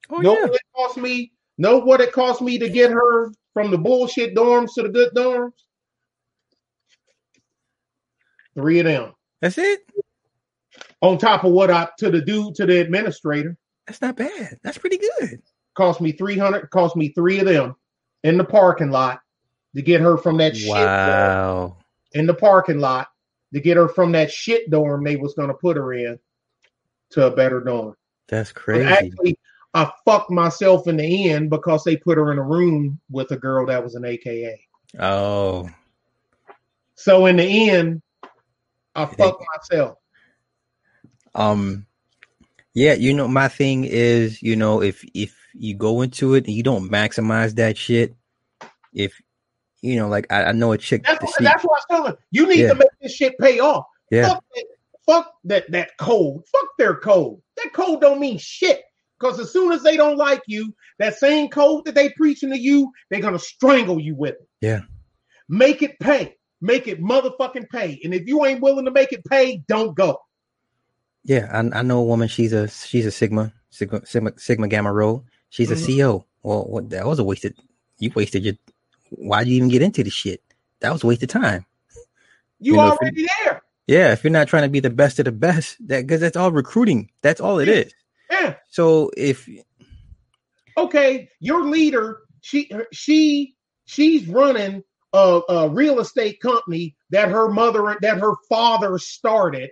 Oh, 0.09 0.17
know 0.17 0.33
yeah. 0.33 0.45
what 0.45 0.55
it 0.55 0.61
cost 0.75 0.97
me? 0.97 1.31
Know 1.57 1.77
what 1.77 2.01
it 2.01 2.11
cost 2.11 2.41
me 2.41 2.57
to 2.57 2.69
get 2.69 2.91
her 2.91 3.31
from 3.53 3.71
the 3.71 3.77
bullshit 3.77 4.35
dorms 4.35 4.73
to 4.75 4.83
the 4.83 4.89
good 4.89 5.13
dorms? 5.13 5.51
Three 8.55 8.79
of 8.79 8.85
them. 8.85 9.13
That's 9.41 9.57
it. 9.57 9.81
On 11.01 11.17
top 11.17 11.43
of 11.43 11.51
what 11.51 11.71
I 11.71 11.87
to 11.99 12.09
the 12.09 12.21
dude 12.21 12.55
to 12.55 12.65
the 12.65 12.81
administrator. 12.81 13.57
That's 13.87 14.01
not 14.01 14.17
bad. 14.17 14.59
That's 14.63 14.77
pretty 14.77 14.97
good. 14.97 15.41
Cost 15.75 16.01
me 16.01 16.11
300, 16.11 16.69
cost 16.69 16.95
me 16.95 17.09
three 17.09 17.39
of 17.39 17.45
them 17.45 17.75
in 18.23 18.37
the 18.37 18.43
parking 18.43 18.91
lot 18.91 19.21
to 19.75 19.81
get 19.81 20.01
her 20.01 20.17
from 20.17 20.37
that 20.37 20.55
shit 20.55 20.69
Wow. 20.69 21.77
in 22.13 22.25
the 22.25 22.33
parking 22.33 22.79
lot 22.79 23.07
to 23.53 23.59
get 23.59 23.77
her 23.77 23.87
from 23.87 24.11
that 24.13 24.31
shit 24.31 24.69
dorm 24.69 25.03
they 25.03 25.15
was 25.15 25.33
gonna 25.33 25.53
put 25.53 25.77
her 25.77 25.93
in 25.93 26.19
to 27.11 27.27
a 27.27 27.31
better 27.35 27.59
dorm. 27.61 27.95
That's 28.29 28.51
But 28.51 28.61
crazy. 28.63 28.89
actually, 28.89 29.37
I 29.73 29.91
fucked 30.05 30.31
myself 30.31 30.87
in 30.87 30.97
the 30.97 31.29
end 31.31 31.49
because 31.49 31.83
they 31.83 31.97
put 31.97 32.17
her 32.17 32.31
in 32.31 32.37
a 32.37 32.43
room 32.43 32.99
with 33.09 33.31
a 33.31 33.37
girl 33.37 33.65
that 33.67 33.83
was 33.83 33.95
an 33.95 34.05
AKA. 34.05 34.59
Oh, 34.99 35.69
So 36.95 37.25
in 37.25 37.37
the 37.37 37.69
end, 37.69 38.01
I 38.95 39.05
fucked 39.05 39.43
myself. 39.55 39.97
um, 41.35 41.85
yeah. 42.73 42.93
You 42.93 43.13
know, 43.13 43.27
my 43.27 43.47
thing 43.47 43.85
is, 43.85 44.41
you 44.41 44.55
know, 44.55 44.81
if 44.81 45.03
if 45.13 45.35
you 45.53 45.75
go 45.75 46.01
into 46.01 46.33
it 46.35 46.45
and 46.45 46.55
you 46.55 46.63
don't 46.63 46.89
maximize 46.89 47.55
that 47.55 47.77
shit, 47.77 48.15
if 48.93 49.13
you 49.81 49.95
know, 49.95 50.07
like 50.07 50.31
I, 50.31 50.45
I 50.45 50.51
know 50.51 50.71
a 50.71 50.77
chick. 50.77 51.03
That's 51.03 51.23
what, 51.23 51.33
that's 51.39 51.63
what 51.63 51.71
I 51.71 51.75
was 51.75 51.85
telling 51.89 52.13
you. 52.31 52.41
You 52.43 52.49
need 52.49 52.59
Yeah. 52.61 52.67
to 52.69 52.75
make 52.75 52.89
this 53.01 53.13
shit 53.15 53.37
pay 53.39 53.59
off. 53.59 53.85
yeah, 54.11 54.27
Fuck, 54.29 54.43
that, 54.55 54.65
fuck 55.05 55.33
that 55.45 55.71
that 55.71 55.97
code. 55.97 56.41
Fuck 56.51 56.69
their 56.77 56.95
code. 56.95 57.39
That 57.57 57.73
code 57.73 58.01
don't 58.01 58.19
mean 58.19 58.37
shit. 58.37 58.81
Because 59.19 59.39
as 59.39 59.51
soon 59.53 59.71
as 59.71 59.83
they 59.83 59.97
don't 59.97 60.17
like 60.17 60.41
you, 60.47 60.73
that 60.97 61.15
same 61.15 61.47
code 61.49 61.85
that 61.85 61.93
they 61.95 62.09
preaching 62.09 62.49
to 62.49 62.57
you, 62.57 62.91
they're 63.09 63.21
gonna 63.21 63.37
strangle 63.39 63.99
you 63.99 64.15
with 64.15 64.33
it. 64.35 64.47
Yeah. 64.61 64.81
Make 65.47 65.81
it 65.83 65.99
pay. 65.99 66.35
Make 66.61 66.87
it 66.87 67.01
motherfucking 67.01 67.69
pay. 67.69 67.99
And 68.03 68.13
if 68.13 68.27
you 68.27 68.45
ain't 68.45 68.61
willing 68.61 68.85
to 68.85 68.91
make 68.91 69.11
it 69.11 69.23
pay, 69.25 69.63
don't 69.67 69.95
go. 69.95 70.19
yeah. 71.23 71.49
I, 71.51 71.79
I 71.79 71.81
know 71.83 71.99
a 71.99 72.03
woman. 72.03 72.27
She's 72.27 72.53
a 72.53 72.67
she's 72.67 73.05
a 73.05 73.11
Sigma 73.11 73.53
Sigma 73.69 74.05
Sigma, 74.05 74.31
Sigma 74.37 74.67
Gamma 74.67 74.91
Rho. 74.91 75.23
She's 75.49 75.69
Mhm. 75.69 75.73
a 75.73 75.97
CO. 75.97 76.25
Well, 76.43 76.63
what 76.65 76.89
that 76.91 77.05
was 77.05 77.19
a 77.19 77.23
wasted. 77.23 77.55
You 77.99 78.11
wasted 78.15 78.43
your. 78.43 78.55
Why'd 79.11 79.47
you 79.47 79.57
even 79.57 79.69
get 79.69 79.81
into 79.81 80.03
the 80.03 80.09
shit? 80.09 80.41
That 80.79 80.91
was 80.91 81.03
a 81.03 81.07
waste 81.07 81.23
of 81.23 81.29
time. 81.29 81.65
You, 82.59 82.73
You 82.73 82.77
know, 82.79 82.91
already 82.91 83.27
there. 83.43 83.61
Yeah, 83.87 84.11
if 84.13 84.23
you're 84.23 84.31
not 84.31 84.47
trying 84.47 84.63
to 84.63 84.69
be 84.69 84.79
the 84.79 84.89
best 84.89 85.19
of 85.19 85.25
the 85.25 85.31
best, 85.31 85.77
that 85.87 86.01
because 86.01 86.21
that's 86.21 86.37
all 86.37 86.51
recruiting. 86.51 87.09
That's 87.21 87.41
all 87.41 87.59
it 87.59 87.67
Yeah. 87.67 87.73
is. 87.75 87.93
Yeah. 88.29 88.55
So 88.69 89.11
if 89.17 89.49
okay, 90.77 91.29
your 91.39 91.65
leader, 91.65 92.19
she 92.41 92.71
she 92.93 93.55
she's 93.85 94.27
running 94.27 94.83
a, 95.13 95.41
a 95.49 95.69
real 95.69 95.99
estate 95.99 96.39
company 96.39 96.95
that 97.09 97.29
her 97.29 97.49
mother 97.49 97.97
that 98.01 98.19
her 98.19 98.33
father 98.47 98.97
started. 98.97 99.71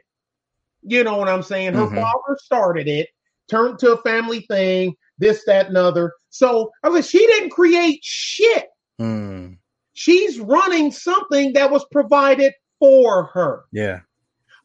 You 0.82 1.04
know 1.04 1.18
what 1.18 1.30
I'm 1.30 1.44
saying? 1.44 1.74
Her 1.74 1.88
Mhm. 1.88 1.96
father 1.96 2.38
started 2.44 2.88
it, 2.88 3.10
turned 3.50 3.80
to 3.80 3.94
a 3.94 4.02
family 4.02 4.42
thing, 4.42 4.96
this, 5.18 5.44
that, 5.46 5.68
and 5.68 5.78
other. 5.78 6.14
So 6.30 6.72
I 6.84 6.90
was 6.90 7.10
she 7.10 7.26
didn't 7.26 7.52
create 7.52 8.00
shit. 8.04 8.68
Hmm, 9.00 9.54
She's 9.94 10.40
running 10.40 10.92
something 10.92 11.54
that 11.54 11.72
was 11.72 11.86
provided 11.92 12.54
for 12.80 13.26
her. 13.34 13.66
yeah, 13.72 14.02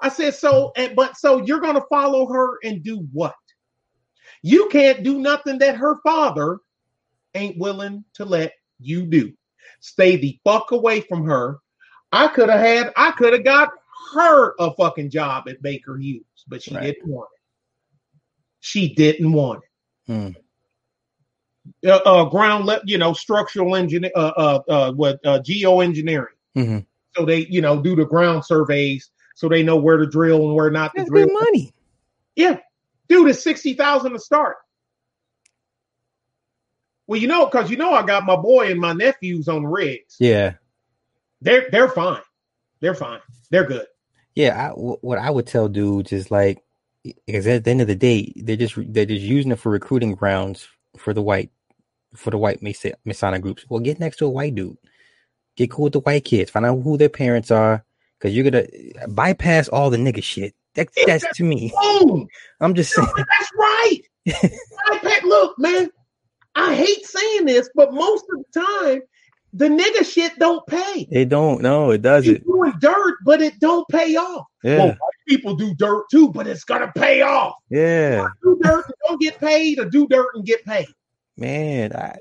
I 0.01 0.09
said, 0.11 0.35
so, 0.35 0.73
and 0.77 0.95
but 0.95 1.17
so 1.17 1.43
you're 1.45 1.61
going 1.61 1.77
to 1.77 1.87
follow 1.91 2.27
her 2.33 2.59
and 2.65 2.83
do 2.83 3.07
what? 3.13 3.35
You 4.43 4.69
can't 4.69 5.03
do 5.03 5.21
nothing 5.21 5.59
that 5.59 5.77
her 5.77 5.97
father 6.03 6.59
ain't 7.35 7.59
willing 7.59 8.05
to 8.15 8.25
let 8.25 8.53
you 8.79 9.07
do. 9.07 9.33
Stay 9.81 10.17
the 10.17 10.39
fuck 10.45 10.73
away 10.73 11.01
from 11.01 11.25
her. 11.25 11.59
I 12.13 12.29
could 12.29 12.49
have 12.51 12.61
had, 12.61 12.93
I 12.97 13.13
could 13.13 13.33
have 13.33 13.45
got 13.45 13.71
her 14.15 14.55
a 14.59 14.73
fucking 14.75 15.11
job 15.11 15.49
at 15.49 15.63
Baker 15.63 15.97
Hughes, 15.97 16.25
but 16.47 16.63
she 16.63 16.75
Right. 16.75 16.83
didn't 16.83 17.09
want 17.09 17.29
it. 17.35 17.41
She 18.61 18.95
didn't 18.95 19.33
want 19.33 19.63
it. 19.65 20.13
Hmm. 20.13 20.29
Uh, 21.87 21.99
uh, 22.05 22.25
ground, 22.25 22.67
le- 22.67 22.83
you 22.85 22.99
know, 22.99 23.13
structural 23.15 23.75
engineer, 23.75 24.11
uh, 24.15 24.33
uh, 24.37 24.63
uh, 24.69 24.93
what, 24.93 25.19
uh, 25.25 25.41
geoengineering. 25.41 26.27
hmm 26.55 26.79
So 27.17 27.25
they, 27.25 27.47
you 27.47 27.63
know, 27.63 27.81
do 27.81 27.97
the 27.97 28.05
ground 28.05 28.45
surveys 28.45 29.11
so 29.35 29.49
they 29.49 29.63
know 29.63 29.77
where 29.77 29.97
to 29.97 30.07
drill 30.07 30.47
and 30.47 30.55
where 30.55 30.71
not 30.71 30.95
to 30.95 31.05
drill. 31.05 31.33
money. 31.33 31.73
Yeah, 32.37 32.59
dude, 33.09 33.31
it's 33.31 33.43
sixty 33.43 33.73
thousand 33.75 34.13
to 34.13 34.19
start. 34.19 34.57
Well, 37.07 37.21
you 37.21 37.29
know, 37.29 37.47
because 37.47 37.71
you 37.71 37.77
know, 37.77 37.93
I 37.93 38.05
got 38.05 38.25
my 38.25 38.37
boy 38.37 38.71
and 38.71 38.81
my 38.81 38.93
nephews 38.93 39.49
on 39.49 39.65
rigs. 39.67 40.17
Yeah, 40.19 40.55
They're 41.41 41.69
they're 41.71 41.89
fine. 41.89 42.23
They're 42.81 42.95
fine. 42.95 43.21
They're 43.51 43.67
good. 43.67 43.87
yeah. 44.35 44.69
I, 44.69 44.71
what 44.73 45.19
I 45.19 45.31
would 45.31 45.47
tell 45.47 45.69
dudes 45.69 46.13
is 46.13 46.31
like, 46.31 46.63
because 47.27 47.47
at 47.47 47.65
the 47.65 47.71
end 47.71 47.81
of 47.83 47.87
the 47.87 47.95
day, 47.95 48.33
they're 48.37 48.57
just 48.57 48.75
they're 48.93 49.07
just 49.07 49.23
using 49.23 49.53
it 49.53 49.59
for 49.59 49.71
recruiting 49.71 50.15
grounds 50.15 50.67
for 50.97 51.13
the 51.13 51.23
white 51.23 51.51
for 52.15 52.31
the 52.31 52.39
white 52.39 52.61
Masonic 53.05 53.43
groups. 53.43 53.65
Well, 53.69 53.81
get 53.81 54.01
next 54.01 54.17
to 54.19 54.27
a 54.27 54.31
white 54.31 54.55
dude. 54.55 54.77
Get 55.57 55.71
cool 55.71 55.85
with 55.85 55.93
the 55.93 56.01
white 56.01 56.25
kids. 56.25 56.51
Find 56.51 56.67
out 56.67 56.83
who 56.83 56.97
their 56.97 57.09
parents 57.09 57.51
are, 57.51 57.85
because 58.19 58.35
you're 58.35 58.49
gonna 58.51 58.67
bypass 59.09 59.69
all 59.69 59.91
the 59.91 59.97
nigga 59.97 60.23
shit. 60.23 60.55
That, 60.75 60.89
that's 61.07 61.25
to 61.37 61.45
me. 61.45 61.73
Boom. 62.01 62.27
I'm 62.61 62.75
just 62.75 62.93
saying. 62.93 63.07
That's 63.17 63.51
right. 63.57 64.01
Look, 65.25 65.59
man. 65.59 65.91
I 66.57 66.75
hate 66.75 67.05
saying 67.07 67.47
this, 67.47 67.69
but 67.75 67.93
most 67.93 68.25
of 68.33 68.39
the 68.53 68.61
time, 68.61 69.03
the 69.53 69.69
nigga 69.69 70.05
shit 70.05 70.39
don't 70.39 70.65
pay. 70.67 71.07
It 71.11 71.29
don't. 71.29 71.63
No, 71.63 71.91
it 71.91 71.95
You 71.95 71.99
doesn't. 71.99 72.45
doing 72.45 72.73
dirt, 72.81 73.15
but 73.25 73.41
it 73.43 73.59
don't 73.61 73.87
pay 73.89 74.15
off. 74.17 74.47
Yeah, 74.63 74.79
Well, 74.79 74.87
white 74.89 74.99
people 75.29 75.55
do 75.57 75.75
dirt 75.75 76.05
too, 76.11 76.31
but 76.31 76.47
it's 76.47 76.65
gonna 76.65 76.91
pay 76.97 77.23
off. 77.23 77.55
yeah, 77.71 78.27
Do 78.43 78.59
dirt 78.63 78.85
and 78.87 78.95
don't 79.09 79.21
get 79.21 79.39
paid, 79.41 79.79
or 79.81 79.85
do 79.85 80.07
dirt 80.09 80.29
and 80.35 80.45
get 80.45 80.65
paid. 80.65 80.87
Man. 81.37 81.93
I, 81.95 82.19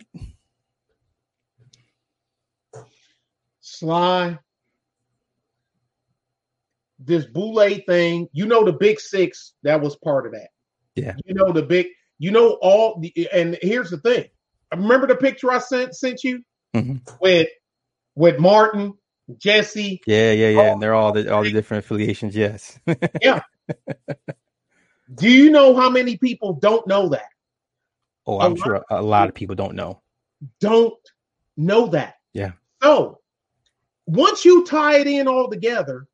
Sly. 3.62 4.40
This 7.00 7.26
Boule 7.26 7.70
thing, 7.86 8.28
you 8.32 8.46
know 8.46 8.64
the 8.64 8.72
big 8.74 9.00
six, 9.00 9.54
that 9.64 9.82
was 9.82 9.96
part 9.98 10.26
of 10.26 10.32
that. 10.34 10.50
Yeah. 10.96 11.16
You 11.26 11.34
know 11.34 11.52
the 11.52 11.64
big, 11.64 11.88
you 12.18 12.32
know 12.32 12.58
all 12.62 13.00
the 13.02 13.28
and 13.34 13.58
here's 13.62 13.90
the 13.90 13.98
thing. 13.98 14.26
Remember 14.74 15.08
the 15.08 15.16
picture 15.16 15.52
I 15.52 15.60
sent 15.60 15.96
sent 15.96 16.24
you 16.24 16.44
Mhm. 16.74 17.02
with 17.20 17.50
with 18.16 18.40
Martin, 18.40 18.94
Jesse. 19.38 20.02
yeah, 20.08 20.32
yeah, 20.32 20.50
yeah. 20.50 20.72
And 20.72 20.82
they're 20.82 20.94
all 20.94 21.12
the 21.12 21.34
all 21.34 21.44
the 21.44 21.52
different 21.52 21.84
affiliations. 21.84 22.36
Yes. 22.36 22.80
Yeah. 23.22 23.42
Do 25.14 25.30
you 25.30 25.52
know 25.52 25.76
how 25.76 25.90
many 25.90 26.18
people 26.18 26.54
don't 26.54 26.88
know 26.88 27.10
that? 27.10 27.28
Oh, 28.26 28.40
A 28.40 28.46
I'm 28.46 28.56
lot 28.56 28.64
sure 28.64 28.86
a 28.90 29.02
lot 29.02 29.30
of 29.30 29.36
people 29.36 29.56
don't 29.56 29.76
know. 29.76 30.02
Don't 30.60 30.94
know 31.58 31.88
that. 31.88 32.16
Yeah. 32.34 32.52
So 32.82 33.20
once 34.06 34.44
you 34.46 34.66
tie 34.66 34.98
it 34.98 35.08
in 35.08 35.28
all 35.28 35.50
together, 35.50 36.08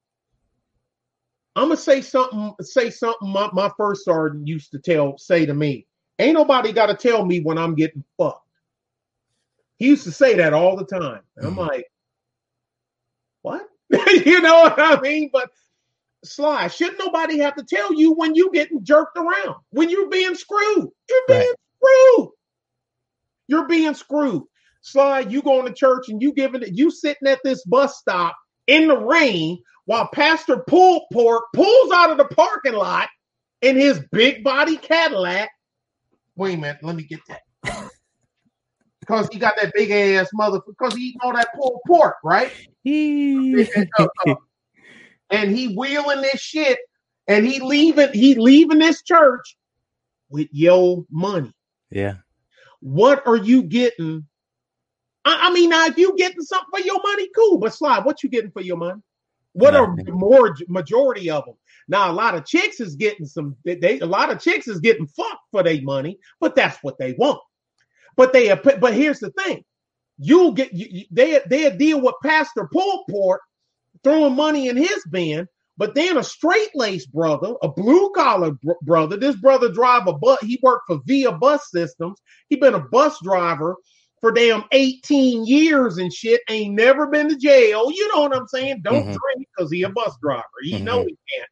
I'm 1.55 1.65
gonna 1.65 1.77
say 1.77 2.01
something. 2.01 2.53
Say 2.61 2.89
something. 2.89 3.29
My, 3.29 3.49
my 3.53 3.69
first 3.77 4.05
sergeant 4.05 4.47
used 4.47 4.71
to 4.71 4.79
tell, 4.79 5.17
say 5.17 5.45
to 5.45 5.53
me, 5.53 5.87
"Ain't 6.19 6.35
nobody 6.35 6.71
got 6.71 6.87
to 6.87 6.95
tell 6.95 7.25
me 7.25 7.39
when 7.41 7.57
I'm 7.57 7.75
getting 7.75 8.03
fucked." 8.17 8.45
He 9.77 9.87
used 9.87 10.03
to 10.03 10.11
say 10.11 10.35
that 10.35 10.53
all 10.53 10.75
the 10.75 10.85
time. 10.85 11.21
And 11.37 11.47
I'm 11.47 11.55
Mhm. 11.55 11.67
like, 11.67 11.91
"What?" 13.41 13.67
you 14.25 14.41
know 14.41 14.61
what 14.61 14.79
I 14.79 14.99
mean? 15.01 15.29
But 15.33 15.49
Sly, 16.23 16.67
shouldn't 16.67 16.99
nobody 16.99 17.39
have 17.39 17.55
to 17.55 17.63
tell 17.63 17.93
you 17.93 18.11
when 18.13 18.35
you 18.35 18.51
getting 18.51 18.83
jerked 18.83 19.17
around, 19.17 19.55
when 19.71 19.89
you're 19.89 20.09
being 20.09 20.35
screwed? 20.35 20.89
You're 21.09 21.23
being 21.27 21.39
Right. 21.39 21.55
Screwed. 21.81 22.29
You're 23.47 23.67
being 23.67 23.95
screwed. 23.95 24.43
Sly, 24.81 25.21
you 25.21 25.41
going 25.41 25.65
to 25.65 25.73
church 25.73 26.09
and 26.09 26.21
you 26.21 26.33
giving 26.33 26.63
it, 26.63 26.73
you 26.73 26.91
sitting 26.91 27.27
at 27.27 27.39
this 27.43 27.63
bus 27.65 27.97
stop 27.97 28.35
in 28.67 28.87
the 28.87 28.97
rain 28.97 29.61
while 29.85 30.07
Pastor 30.13 30.63
Pull 30.67 31.07
Pork 31.11 31.45
pulls 31.53 31.91
out 31.91 32.11
of 32.11 32.17
the 32.17 32.25
parking 32.35 32.73
lot 32.73 33.09
in 33.61 33.75
his 33.75 33.99
big 34.11 34.43
body 34.43 34.77
Cadillac. 34.77 35.49
Wait 36.35 36.53
a 36.53 36.57
minute, 36.57 36.77
let 36.83 36.95
me 36.95 37.03
get 37.03 37.19
that. 37.27 37.41
Because 38.99 39.27
he 39.31 39.39
got 39.39 39.55
that 39.59 39.73
big 39.73 39.89
ass 39.89 40.29
mother, 40.33 40.59
because 40.65 40.93
he 40.93 41.07
eating 41.07 41.19
all 41.23 41.33
that 41.33 41.49
pulled 41.55 41.79
pork, 41.87 42.15
right? 42.23 42.51
and, 43.97 44.09
and 45.31 45.51
he 45.51 45.75
wheeling 45.75 46.21
this 46.21 46.39
shit, 46.39 46.77
and 47.27 47.45
he 47.45 47.59
leaving, 47.59 48.13
he 48.13 48.35
leaving 48.35 48.79
this 48.79 49.01
church 49.01 49.57
with 50.29 50.47
your 50.51 51.05
money. 51.09 51.51
Yeah. 51.91 52.15
what 52.81 53.25
are 53.27 53.37
you 53.37 53.63
getting? 53.63 54.25
I, 55.25 55.49
I 55.49 55.53
mean, 55.53 55.69
now 55.69 55.85
if 55.87 55.97
you 55.97 56.15
getting 56.17 56.41
something 56.41 56.69
for 56.71 56.85
your 56.85 57.01
money, 57.03 57.29
cool. 57.35 57.57
But 57.57 57.73
Sly, 57.73 57.99
what 57.99 58.23
you 58.23 58.29
getting 58.29 58.51
for 58.51 58.61
your 58.61 58.77
money? 58.77 59.01
What 59.53 59.75
are 59.75 59.95
the 59.95 60.11
more 60.11 60.55
majority 60.67 61.29
of 61.29 61.43
them? 61.45 61.55
Now, 61.87 62.11
a 62.11 62.13
lot 62.13 62.35
of 62.35 62.45
chicks 62.45 62.79
is 62.79 62.95
getting 62.95 63.25
some. 63.25 63.55
They 63.65 63.99
a 63.99 64.05
lot 64.05 64.31
of 64.31 64.39
chicks 64.39 64.67
is 64.67 64.79
getting 64.79 65.07
fucked 65.07 65.41
for 65.51 65.63
their 65.63 65.81
money, 65.81 66.19
but 66.39 66.55
that's 66.55 66.77
what 66.83 66.97
they 66.99 67.13
want. 67.13 67.41
But 68.15 68.31
they, 68.31 68.53
but 68.53 68.93
here's 68.93 69.19
the 69.19 69.31
thing: 69.31 69.65
you'll 70.19 70.51
get 70.51 70.71
you, 70.73 71.05
they 71.11 71.41
they 71.47 71.75
deal 71.75 71.99
with 71.99 72.15
Pastor 72.23 72.69
Port 72.71 73.41
throwing 74.03 74.35
money 74.35 74.67
in 74.67 74.77
his 74.77 75.03
bin, 75.09 75.47
but 75.79 75.95
then 75.95 76.17
a 76.17 76.23
straight 76.23 76.71
laced 76.75 77.11
brother, 77.13 77.55
a 77.63 77.69
blue 77.69 78.11
collar 78.11 78.51
br- 78.51 78.73
brother. 78.81 79.15
This 79.15 79.37
brother 79.37 79.71
drive 79.71 80.07
a 80.07 80.13
bus. 80.13 80.39
He 80.41 80.59
worked 80.61 80.87
for 80.87 80.99
Via 81.05 81.31
Bus 81.31 81.71
Systems. 81.71 82.21
He 82.49 82.57
been 82.57 82.73
a 82.73 82.81
bus 82.81 83.17
driver 83.23 83.77
for 84.19 84.33
damn 84.33 84.65
18 84.73 85.45
years 85.45 85.97
and 85.97 86.11
shit. 86.11 86.41
Ain't 86.49 86.75
never 86.75 87.07
been 87.07 87.29
to 87.29 87.37
jail. 87.37 87.89
You 87.91 88.13
know 88.13 88.23
what 88.23 88.35
I'm 88.35 88.47
saying? 88.49 88.81
Don't 88.83 89.03
mm-hmm. 89.03 89.15
drink 89.17 89.47
because 89.55 89.71
he 89.71 89.83
a 89.83 89.89
bus 89.89 90.17
driver. 90.21 90.43
He 90.63 90.73
mm-hmm. 90.73 90.83
know 90.83 90.99
he 90.99 91.17
can't. 91.33 91.49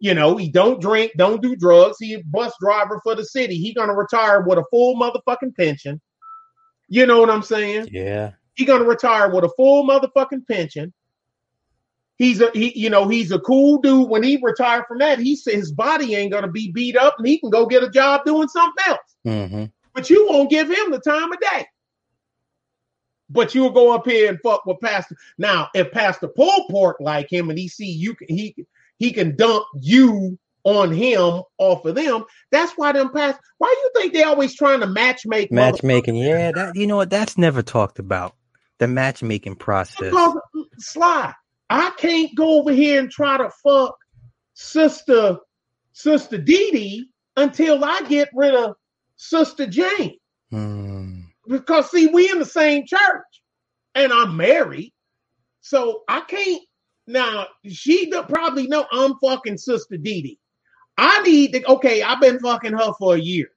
You 0.00 0.14
know, 0.14 0.36
he 0.36 0.50
don't 0.50 0.80
drink, 0.80 1.12
don't 1.16 1.40
do 1.40 1.56
drugs. 1.56 1.96
He 1.98 2.14
a 2.14 2.22
bus 2.24 2.52
driver 2.60 3.00
for 3.02 3.14
the 3.14 3.24
city. 3.24 3.56
He 3.56 3.72
gonna 3.72 3.94
retire 3.94 4.42
with 4.42 4.58
a 4.58 4.64
full 4.70 4.96
motherfucking 4.96 5.56
pension. 5.56 5.98
You 6.88 7.06
know 7.06 7.20
what 7.20 7.30
I'm 7.30 7.42
saying? 7.42 7.88
Yeah. 7.90 8.32
He 8.54 8.66
gonna 8.66 8.84
retire 8.84 9.32
with 9.32 9.44
a 9.44 9.50
full 9.56 9.88
motherfucking 9.88 10.46
pension. 10.46 10.92
He's 12.22 12.40
a 12.40 12.52
he, 12.54 12.78
you 12.78 12.88
know, 12.88 13.08
he's 13.08 13.32
a 13.32 13.40
cool 13.40 13.78
dude. 13.78 14.08
When 14.08 14.22
he 14.22 14.38
retired 14.40 14.84
from 14.86 14.98
that, 14.98 15.18
he 15.18 15.34
said 15.34 15.54
his 15.54 15.72
body 15.72 16.14
ain't 16.14 16.30
gonna 16.30 16.46
be 16.46 16.70
beat 16.70 16.96
up 16.96 17.16
and 17.18 17.26
he 17.26 17.40
can 17.40 17.50
go 17.50 17.66
get 17.66 17.82
a 17.82 17.90
job 17.90 18.24
doing 18.24 18.46
something 18.46 18.84
else. 18.86 19.16
Mm-hmm. 19.26 19.64
But 19.92 20.08
you 20.08 20.28
won't 20.28 20.48
give 20.48 20.68
him 20.68 20.92
the 20.92 21.00
time 21.00 21.32
of 21.32 21.40
day. 21.40 21.66
But 23.28 23.56
you'll 23.56 23.72
go 23.72 23.92
up 23.92 24.06
here 24.06 24.28
and 24.28 24.38
fuck 24.40 24.64
with 24.66 24.78
Pastor. 24.80 25.16
Now, 25.36 25.68
if 25.74 25.90
Pastor 25.90 26.28
Paul 26.28 26.68
Pork 26.70 26.98
like 27.00 27.28
him 27.28 27.50
and 27.50 27.58
he 27.58 27.66
see 27.66 27.90
you, 27.90 28.14
he 28.28 28.54
he 28.98 29.10
can 29.10 29.34
dump 29.34 29.64
you 29.80 30.38
on 30.62 30.92
him 30.92 31.42
off 31.58 31.84
of 31.84 31.96
them. 31.96 32.24
That's 32.52 32.70
why 32.74 32.92
them 32.92 33.12
pass. 33.12 33.36
Why 33.58 33.74
do 33.74 33.80
you 33.80 33.90
think 34.00 34.12
they 34.12 34.22
always 34.22 34.54
trying 34.54 34.78
to 34.78 34.86
match 34.86 35.26
make? 35.26 35.50
Matchmaking, 35.50 36.14
yeah. 36.14 36.52
That 36.52 36.76
you 36.76 36.86
know 36.86 36.98
what? 36.98 37.10
That's 37.10 37.36
never 37.36 37.62
talked 37.62 37.98
about. 37.98 38.36
The 38.78 38.86
matchmaking 38.86 39.56
process. 39.56 40.10
Because, 40.10 40.38
Sly, 40.78 41.34
I 41.72 41.90
can't 41.96 42.34
go 42.34 42.60
over 42.60 42.70
here 42.70 43.00
and 43.00 43.10
try 43.10 43.38
to 43.38 43.50
fuck 43.62 43.96
sister 44.52 45.38
sister 45.92 46.36
Dee 46.36 46.70
Dee 46.70 47.06
until 47.36 47.82
I 47.82 48.02
get 48.08 48.28
rid 48.34 48.54
of 48.54 48.76
sister 49.16 49.66
Jane. 49.66 50.18
Hmm. 50.50 51.20
Because 51.48 51.90
see, 51.90 52.08
we 52.08 52.30
in 52.30 52.38
the 52.38 52.44
same 52.44 52.86
church, 52.86 53.24
and 53.94 54.12
I'm 54.12 54.36
married, 54.36 54.92
so 55.60 56.02
I 56.08 56.20
can't 56.20 56.62
now 57.06 57.46
she 57.66 58.10
probably 58.28 58.66
know 58.66 58.86
I'm 58.92 59.14
fucking 59.18 59.58
Sister 59.58 59.96
Dee 59.96 60.22
Dee. 60.22 60.38
I 60.98 61.22
need 61.22 61.54
to. 61.54 61.66
Okay, 61.66 62.02
I've 62.02 62.20
been 62.20 62.38
fucking 62.38 62.74
her 62.74 62.92
for 62.98 63.14
a 63.14 63.18
year. 63.18 63.48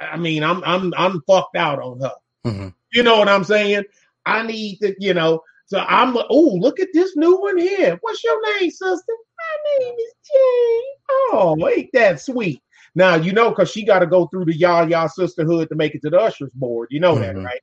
I 0.00 0.16
mean, 0.16 0.42
I'm 0.42 0.64
I'm 0.64 0.92
I'm 0.96 1.22
fucked 1.28 1.56
out 1.56 1.80
on 1.80 2.00
her. 2.00 2.14
Mm-hmm. 2.46 2.68
You 2.92 3.02
know 3.02 3.18
what 3.18 3.28
I'm 3.28 3.44
saying? 3.44 3.84
I 4.24 4.42
need 4.46 4.78
to, 4.78 4.94
you 4.98 5.12
know. 5.12 5.42
So 5.72 5.78
I'm. 5.88 6.12
like, 6.12 6.26
Oh, 6.28 6.58
look 6.60 6.80
at 6.80 6.88
this 6.92 7.16
new 7.16 7.40
one 7.40 7.56
here. 7.56 7.96
What's 8.02 8.22
your 8.22 8.60
name, 8.60 8.70
sister? 8.70 9.12
My 9.38 9.84
name 9.86 9.94
is 9.94 10.14
Jane. 10.30 10.82
Oh, 11.08 11.56
ain't 11.66 11.88
that 11.94 12.20
sweet? 12.20 12.62
Now 12.94 13.14
you 13.14 13.32
know 13.32 13.48
because 13.48 13.70
she 13.70 13.82
got 13.82 14.00
to 14.00 14.06
go 14.06 14.26
through 14.26 14.44
the 14.44 14.54
y'all 14.54 14.86
y'all 14.90 15.08
sisterhood 15.08 15.70
to 15.70 15.74
make 15.74 15.94
it 15.94 16.02
to 16.02 16.10
the 16.10 16.18
ushers 16.18 16.52
board. 16.52 16.88
You 16.90 17.00
know 17.00 17.14
mm-hmm. 17.14 17.38
that, 17.38 17.42
right? 17.42 17.60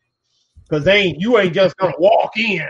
Because 0.68 0.84
they 0.86 0.98
ain't 0.98 1.22
you 1.22 1.38
ain't 1.38 1.54
just 1.54 1.78
gonna 1.78 1.94
walk 2.00 2.36
in. 2.36 2.68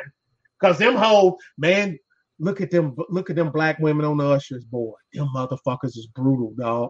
Cause 0.62 0.78
them 0.78 0.96
whole 0.96 1.40
man, 1.58 1.98
Look 2.38 2.60
at 2.60 2.70
them. 2.70 2.98
Look 3.08 3.30
at 3.30 3.38
them 3.38 3.50
black 3.50 3.80
women 3.80 4.06
on 4.06 4.18
the 4.18 4.26
ushers 4.26 4.66
board. 4.66 5.00
Them 5.14 5.30
motherfuckers 5.34 5.98
is 5.98 6.08
brutal, 6.14 6.54
dog. 6.58 6.90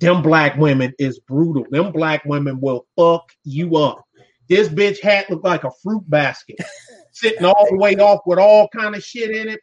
Them 0.00 0.22
black 0.22 0.56
women 0.56 0.92
is 1.00 1.18
brutal. 1.18 1.64
Them 1.70 1.90
black 1.90 2.24
women 2.24 2.60
will 2.60 2.86
fuck 2.96 3.32
you 3.42 3.76
up. 3.76 4.04
This 4.48 4.68
bitch 4.68 5.00
hat 5.00 5.30
looked 5.30 5.44
like 5.44 5.64
a 5.64 5.70
fruit 5.82 6.02
basket, 6.10 6.58
sitting 7.12 7.44
all 7.44 7.66
the 7.70 7.76
way 7.76 7.94
off 7.96 8.20
with 8.26 8.38
all 8.38 8.68
kind 8.68 8.94
of 8.94 9.02
shit 9.02 9.30
in 9.30 9.48
it. 9.48 9.60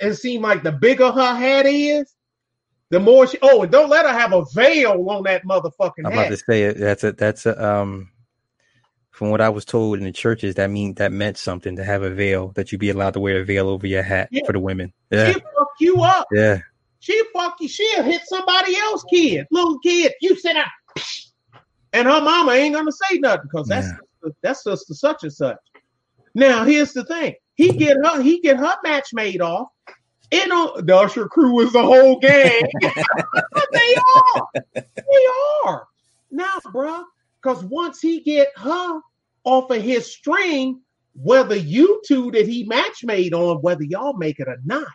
It 0.00 0.14
seemed 0.14 0.42
like 0.42 0.62
the 0.62 0.72
bigger 0.72 1.10
her 1.10 1.34
hat 1.34 1.66
is, 1.66 2.14
the 2.90 3.00
more 3.00 3.26
she. 3.26 3.38
Oh, 3.42 3.62
and 3.62 3.72
don't 3.72 3.90
let 3.90 4.06
her 4.06 4.12
have 4.12 4.32
a 4.32 4.44
veil 4.54 5.04
on 5.10 5.24
that 5.24 5.44
motherfucking. 5.44 6.04
I'm 6.04 6.12
hat. 6.12 6.26
about 6.26 6.28
to 6.28 6.36
say 6.36 6.62
it. 6.64 6.78
that's 6.78 7.04
a 7.04 7.12
that's 7.12 7.46
a 7.46 7.64
um 7.64 8.10
from 9.20 9.28
what 9.28 9.42
I 9.42 9.50
was 9.50 9.66
told 9.66 9.98
in 9.98 10.04
the 10.04 10.12
churches, 10.12 10.54
that 10.54 10.70
mean 10.70 10.94
that 10.94 11.12
meant 11.12 11.36
something 11.36 11.76
to 11.76 11.84
have 11.84 12.02
a 12.02 12.08
veil 12.08 12.52
that 12.54 12.72
you 12.72 12.78
be 12.78 12.88
allowed 12.88 13.12
to 13.14 13.20
wear 13.20 13.40
a 13.40 13.44
veil 13.44 13.68
over 13.68 13.86
your 13.86 14.02
hat 14.02 14.30
yeah. 14.30 14.46
for 14.46 14.52
the 14.52 14.60
women. 14.60 14.94
Yeah, 15.10 15.32
she 15.32 15.40
fuck 15.40 15.68
you 15.78 16.02
up. 16.02 16.26
Yeah, 16.32 16.60
she 17.00 17.22
fuck 17.34 17.56
you. 17.60 17.68
She'll 17.68 18.02
hit 18.02 18.22
somebody 18.24 18.76
else, 18.76 19.04
kid, 19.10 19.46
little 19.50 19.78
kid. 19.80 20.14
You 20.22 20.36
sit 20.36 20.54
down, 20.54 20.64
and 21.92 22.08
her 22.08 22.20
mama 22.22 22.52
ain't 22.52 22.74
gonna 22.74 22.92
say 22.92 23.18
nothing 23.18 23.48
because 23.52 23.68
that's 23.68 23.88
yeah. 23.88 24.30
that's 24.42 24.64
just 24.64 24.94
such 24.94 25.22
and 25.22 25.32
such. 25.32 25.58
Now 26.34 26.64
here's 26.64 26.92
the 26.92 27.04
thing: 27.04 27.34
he 27.54 27.76
get 27.76 27.96
her 27.96 28.22
he 28.22 28.40
get 28.40 28.56
her 28.56 28.76
match 28.84 29.08
made 29.12 29.40
off. 29.40 29.68
You 30.32 30.46
know, 30.46 30.80
the 30.80 30.96
Usher 30.96 31.26
crew 31.26 31.60
is 31.60 31.72
the 31.72 31.82
whole 31.82 32.18
gang. 32.20 32.62
they 33.72 33.96
are. 33.96 34.48
They 34.74 35.26
are. 35.66 35.88
Now, 36.30 36.58
bruh, 36.66 37.02
because 37.42 37.64
once 37.64 38.00
he 38.00 38.20
get 38.20 38.48
her 38.56 39.00
off 39.44 39.70
of 39.70 39.82
his 39.82 40.06
string, 40.06 40.80
whether 41.14 41.56
you 41.56 42.00
two 42.06 42.30
that 42.30 42.46
he 42.46 42.64
match 42.64 43.02
made 43.02 43.34
on, 43.34 43.56
whether 43.58 43.82
y'all 43.82 44.16
make 44.16 44.38
it 44.38 44.48
or 44.48 44.58
not, 44.64 44.86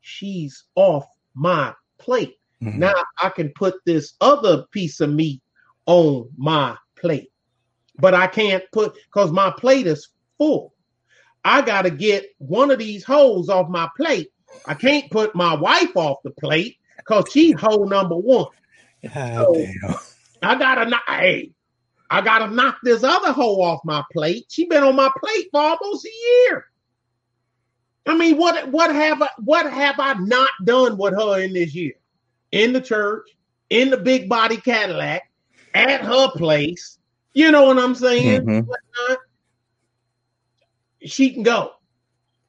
she's 0.00 0.64
off 0.74 1.06
my 1.34 1.74
plate. 1.98 2.36
Mm-hmm. 2.62 2.78
Now 2.78 2.94
I 3.22 3.28
can 3.28 3.50
put 3.50 3.74
this 3.84 4.14
other 4.20 4.64
piece 4.70 5.00
of 5.00 5.10
meat 5.10 5.42
on 5.86 6.30
my 6.36 6.76
plate, 6.96 7.30
but 7.98 8.14
I 8.14 8.26
can't 8.26 8.64
put 8.72 8.94
because 8.94 9.30
my 9.30 9.50
plate 9.50 9.86
is 9.86 10.08
full. 10.42 10.74
I 11.44 11.62
got 11.62 11.82
to 11.82 11.90
get 11.90 12.26
one 12.38 12.70
of 12.70 12.78
these 12.78 13.04
holes 13.04 13.48
off 13.48 13.68
my 13.68 13.88
plate. 13.96 14.28
I 14.66 14.74
can't 14.74 15.10
put 15.10 15.34
my 15.34 15.54
wife 15.54 15.96
off 15.96 16.18
the 16.24 16.30
plate 16.30 16.76
because 16.96 17.24
she's 17.30 17.58
hole 17.58 17.88
number 17.88 18.16
one. 18.16 18.46
So 19.12 19.66
I 20.42 20.56
gotta 20.56 20.88
not. 20.88 21.02
Hey, 21.08 21.52
I 22.10 22.20
gotta 22.20 22.52
knock 22.52 22.78
this 22.82 23.02
other 23.02 23.32
hoe 23.32 23.60
off 23.60 23.80
my 23.84 24.04
plate. 24.12 24.46
She 24.48 24.66
been 24.66 24.84
on 24.84 24.94
my 24.94 25.10
plate 25.18 25.48
for 25.50 25.60
almost 25.60 26.06
a 26.06 26.10
year. 26.10 26.66
I 28.06 28.16
mean, 28.16 28.36
what 28.36 28.68
what 28.70 28.94
have 28.94 29.22
I 29.22 29.30
what 29.38 29.72
have 29.72 29.98
I 29.98 30.14
not 30.14 30.50
done 30.64 30.96
with 30.96 31.14
her 31.14 31.40
in 31.40 31.52
this 31.52 31.74
year? 31.74 31.94
In 32.52 32.72
the 32.72 32.80
church, 32.80 33.28
in 33.70 33.90
the 33.90 33.96
big 33.96 34.28
body 34.28 34.58
Cadillac, 34.58 35.22
at 35.74 36.02
her 36.02 36.30
place. 36.36 36.98
You 37.32 37.50
know 37.50 37.64
what 37.64 37.78
I'm 37.78 37.94
saying? 37.94 38.42
Mm-hmm. 38.42 39.14
She 41.06 41.30
can 41.30 41.42
go. 41.42 41.72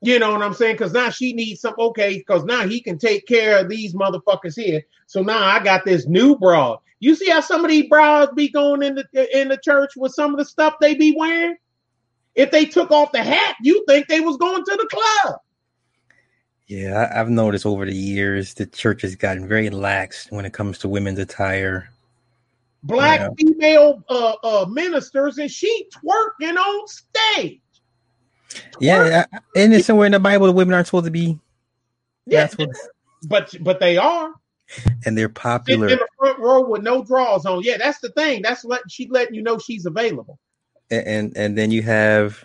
You 0.01 0.19
know 0.19 0.33
what 0.33 0.41
I'm 0.41 0.53
saying? 0.53 0.75
Because 0.75 0.91
now 0.91 1.09
she 1.09 1.31
needs 1.31 1.61
some 1.61 1.75
okay, 1.79 2.17
because 2.17 2.43
now 2.43 2.67
he 2.67 2.81
can 2.81 2.97
take 2.97 3.25
care 3.25 3.59
of 3.59 3.69
these 3.69 3.93
motherfuckers 3.93 4.61
here. 4.61 4.83
So 5.07 5.21
now 5.21 5.41
I 5.41 5.63
got 5.63 5.85
this 5.85 6.05
new 6.05 6.37
broad. 6.37 6.79
You 6.99 7.15
see 7.15 7.29
how 7.29 7.39
some 7.39 7.63
of 7.63 7.71
these 7.71 7.87
bras 7.87 8.27
be 8.35 8.49
going 8.49 8.83
in 8.83 8.95
the 8.95 9.39
in 9.41 9.47
the 9.47 9.57
church 9.57 9.91
with 9.95 10.13
some 10.13 10.31
of 10.31 10.39
the 10.39 10.45
stuff 10.45 10.75
they 10.81 10.93
be 10.93 11.15
wearing? 11.17 11.55
If 12.35 12.51
they 12.51 12.65
took 12.65 12.91
off 12.91 13.11
the 13.11 13.23
hat, 13.23 13.55
you 13.61 13.85
think 13.87 14.07
they 14.07 14.19
was 14.19 14.37
going 14.37 14.63
to 14.65 14.71
the 14.71 14.87
club. 14.91 15.39
Yeah, 16.67 17.11
I've 17.13 17.29
noticed 17.29 17.65
over 17.65 17.85
the 17.85 17.95
years 17.95 18.53
the 18.55 18.65
church 18.65 19.03
has 19.03 19.15
gotten 19.15 19.47
very 19.47 19.69
lax 19.69 20.27
when 20.31 20.45
it 20.45 20.53
comes 20.53 20.79
to 20.79 20.89
women's 20.89 21.19
attire. 21.19 21.89
Black 22.83 23.19
yeah. 23.19 23.29
female 23.37 24.03
uh, 24.09 24.35
uh, 24.43 24.65
ministers 24.69 25.37
and 25.37 25.51
she 25.51 25.87
twerking 25.95 26.57
on 26.57 26.87
stage. 26.87 27.61
Yeah, 28.79 29.25
and 29.55 29.73
it's 29.73 29.87
somewhere 29.87 30.05
in 30.05 30.11
the 30.11 30.19
Bible 30.19 30.47
the 30.47 30.51
women 30.51 30.73
aren't 30.73 30.87
supposed 30.87 31.05
to 31.05 31.11
be. 31.11 31.39
Yeah, 32.25 32.49
but 33.27 33.53
but 33.61 33.79
they 33.79 33.97
are 33.97 34.33
and 35.05 35.17
they're 35.17 35.29
popular 35.29 35.87
in, 35.87 35.97
the 35.97 36.07
front 36.17 36.39
row 36.39 36.67
with 36.67 36.81
no 36.81 37.03
draws 37.03 37.45
on. 37.45 37.61
Yeah, 37.63 37.77
that's 37.77 37.99
the 37.99 38.09
thing. 38.09 38.41
That's 38.41 38.63
let 38.65 38.81
she 38.89 39.07
letting 39.09 39.35
you 39.35 39.41
know 39.41 39.57
she's 39.57 39.85
available. 39.85 40.39
And 40.89 41.07
and, 41.07 41.37
and 41.37 41.57
then 41.57 41.71
you 41.71 41.81
have 41.83 42.43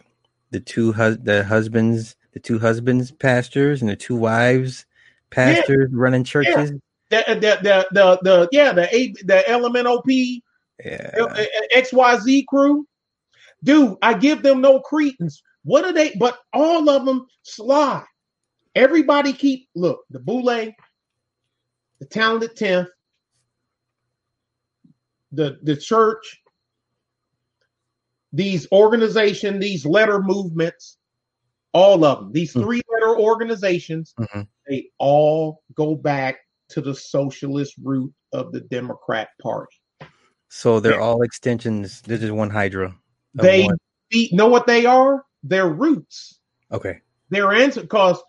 the 0.50 0.60
two 0.60 0.92
hus- 0.92 1.18
the 1.22 1.44
husbands, 1.44 2.16
the 2.32 2.40
two 2.40 2.58
husbands 2.58 3.10
pastors, 3.10 3.80
and 3.80 3.90
the 3.90 3.96
two 3.96 4.16
wives 4.16 4.86
pastors 5.30 5.88
yeah. 5.90 5.98
running 5.98 6.24
churches. 6.24 6.70
Yeah. 6.70 6.78
The, 7.10 7.30
uh, 7.30 7.34
the, 7.34 7.58
the 7.62 7.88
the 7.92 8.18
the 8.22 8.48
yeah 8.52 8.72
the 8.72 8.94
a 8.94 9.12
the 9.24 9.44
LMNOP 9.48 10.42
yeah. 10.84 11.10
Uh, 11.18 11.44
XYZ 11.74 12.46
crew, 12.46 12.86
dude. 13.64 13.96
I 14.02 14.14
give 14.14 14.42
them 14.42 14.60
no 14.60 14.80
credence. 14.80 15.42
What 15.68 15.84
are 15.84 15.92
they? 15.92 16.14
But 16.18 16.38
all 16.54 16.88
of 16.88 17.04
them 17.04 17.26
Sly. 17.42 18.02
Everybody 18.74 19.34
keep 19.34 19.68
look 19.74 20.00
the 20.08 20.18
boule 20.18 20.44
the 20.44 22.06
talented 22.08 22.56
tenth, 22.56 22.88
the 25.30 25.58
the 25.62 25.76
church, 25.76 26.40
these 28.32 28.66
organization, 28.72 29.58
these 29.58 29.84
letter 29.84 30.22
movements, 30.22 30.96
all 31.74 32.02
of 32.02 32.20
them, 32.20 32.32
these 32.32 32.54
Mhm. 32.54 32.62
three 32.62 32.80
letter 32.90 33.18
organizations, 33.18 34.14
Mhm. 34.18 34.48
they 34.66 34.88
all 34.96 35.62
go 35.74 35.94
back 35.94 36.38
to 36.70 36.80
the 36.80 36.94
socialist 36.94 37.74
root 37.82 38.10
of 38.32 38.52
the 38.52 38.60
Democrat 38.62 39.28
Party. 39.42 39.76
So 40.48 40.80
they're 40.80 40.98
all 41.00 41.20
extensions. 41.20 42.00
This 42.00 42.22
is 42.22 42.30
one 42.30 42.48
Hydra. 42.48 42.96
They 43.34 43.64
one. 43.64 43.76
be- 44.08 44.30
know 44.32 44.48
what 44.48 44.66
they 44.66 44.86
are? 44.86 45.26
Their 45.48 45.68
roots. 45.68 46.38
Okay. 46.72 47.00
Their 47.30 47.52
answer, 47.52 47.80
because 47.82 48.22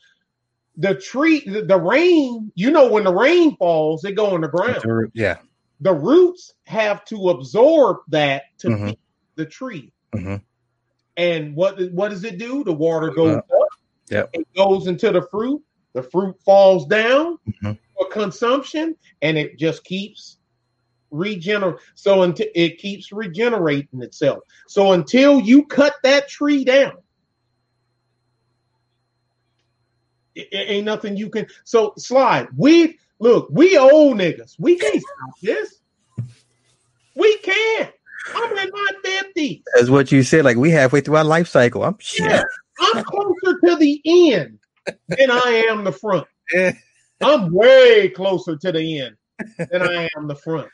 the 0.78 0.96
tree, 0.96 1.42
the, 1.46 1.64
the 1.64 1.78
rain, 1.80 2.52
you 2.56 2.72
know, 2.72 2.90
when 2.90 3.04
the 3.04 3.14
rain 3.14 3.56
falls, 3.58 4.04
it 4.06 4.14
go 4.14 4.28
on 4.34 4.42
the 4.42 4.48
ground. 4.48 5.12
Yeah. 5.14 5.38
The 5.82 5.94
roots 5.94 6.54
have 6.66 7.06
to 7.06 7.30
absorb 7.30 7.98
that 8.10 8.44
to 8.60 8.76
feed 8.78 8.98
the 9.36 9.46
tree. 9.46 9.92
Mhm. 10.16 10.42
And 11.18 11.56
what 11.56 11.80
what 11.92 12.10
does 12.10 12.24
it 12.24 12.38
do? 12.38 12.64
The 12.64 12.74
water 12.74 13.10
goes 13.12 13.36
Uh, 13.36 13.38
up. 13.40 13.68
yep. 14.10 14.30
It 14.34 14.48
goes 14.56 14.88
into 14.88 15.12
the 15.12 15.22
fruit. 15.30 15.62
The 15.94 16.04
fruit 16.04 16.36
falls 16.46 16.86
down 16.86 17.38
Mhm. 17.64 17.78
for 17.98 18.08
consumption, 18.10 18.96
and 19.22 19.38
it 19.38 19.58
just 19.58 19.84
keeps 19.84 20.38
regenerate. 21.12 21.80
So 21.96 22.22
until 22.24 22.48
it 22.56 22.78
keeps 22.78 23.12
regenerating 23.12 24.02
itself. 24.02 24.40
So 24.68 24.92
until 24.94 25.40
you 25.40 25.66
cut 25.66 25.96
that 26.04 26.28
tree 26.30 26.64
down, 26.64 26.98
it, 30.40 30.48
it 30.52 30.70
ain't 30.70 30.86
nothing 30.86 31.18
you 31.18 31.30
can. 31.30 31.48
So 31.64 31.94
Sly. 31.98 32.48
We 32.56 33.00
look. 33.20 33.48
We 33.52 33.78
old 33.78 34.18
niggas. 34.18 34.56
We 34.60 34.78
can't 34.78 35.02
stop 35.02 35.40
this. 35.42 35.76
We 37.16 37.38
can't. 37.40 37.92
I'm 38.36 38.58
in 38.58 38.70
my 38.72 38.88
fifties. 39.04 39.62
That's 39.76 39.90
what 39.90 40.12
you 40.12 40.24
said. 40.24 40.46
Like 40.46 40.58
we 40.58 40.72
halfway 40.72 41.02
through 41.02 41.18
our 41.18 41.24
life 41.24 41.48
cycle. 41.48 41.84
I'm 41.84 41.98
shit. 42.00 42.30
Yeah, 42.30 42.44
I'm 42.80 43.04
closer 43.04 43.60
to 43.66 43.76
the 43.76 44.02
end 44.06 44.60
than 45.08 45.32
I 45.32 45.66
am 45.70 45.84
the 45.84 45.92
front. 45.92 46.28
I'm 47.22 47.52
way 47.54 48.10
closer 48.10 48.56
to 48.56 48.72
the 48.72 49.00
end 49.02 49.16
than 49.72 49.82
I 49.82 50.10
am 50.16 50.28
the 50.28 50.36
front. 50.36 50.70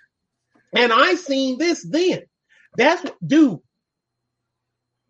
And 0.76 0.92
I 0.92 1.16
seen 1.16 1.58
this 1.58 1.84
then. 1.84 2.24
That's 2.78 3.04
what, 3.04 3.16
dude. 3.26 3.60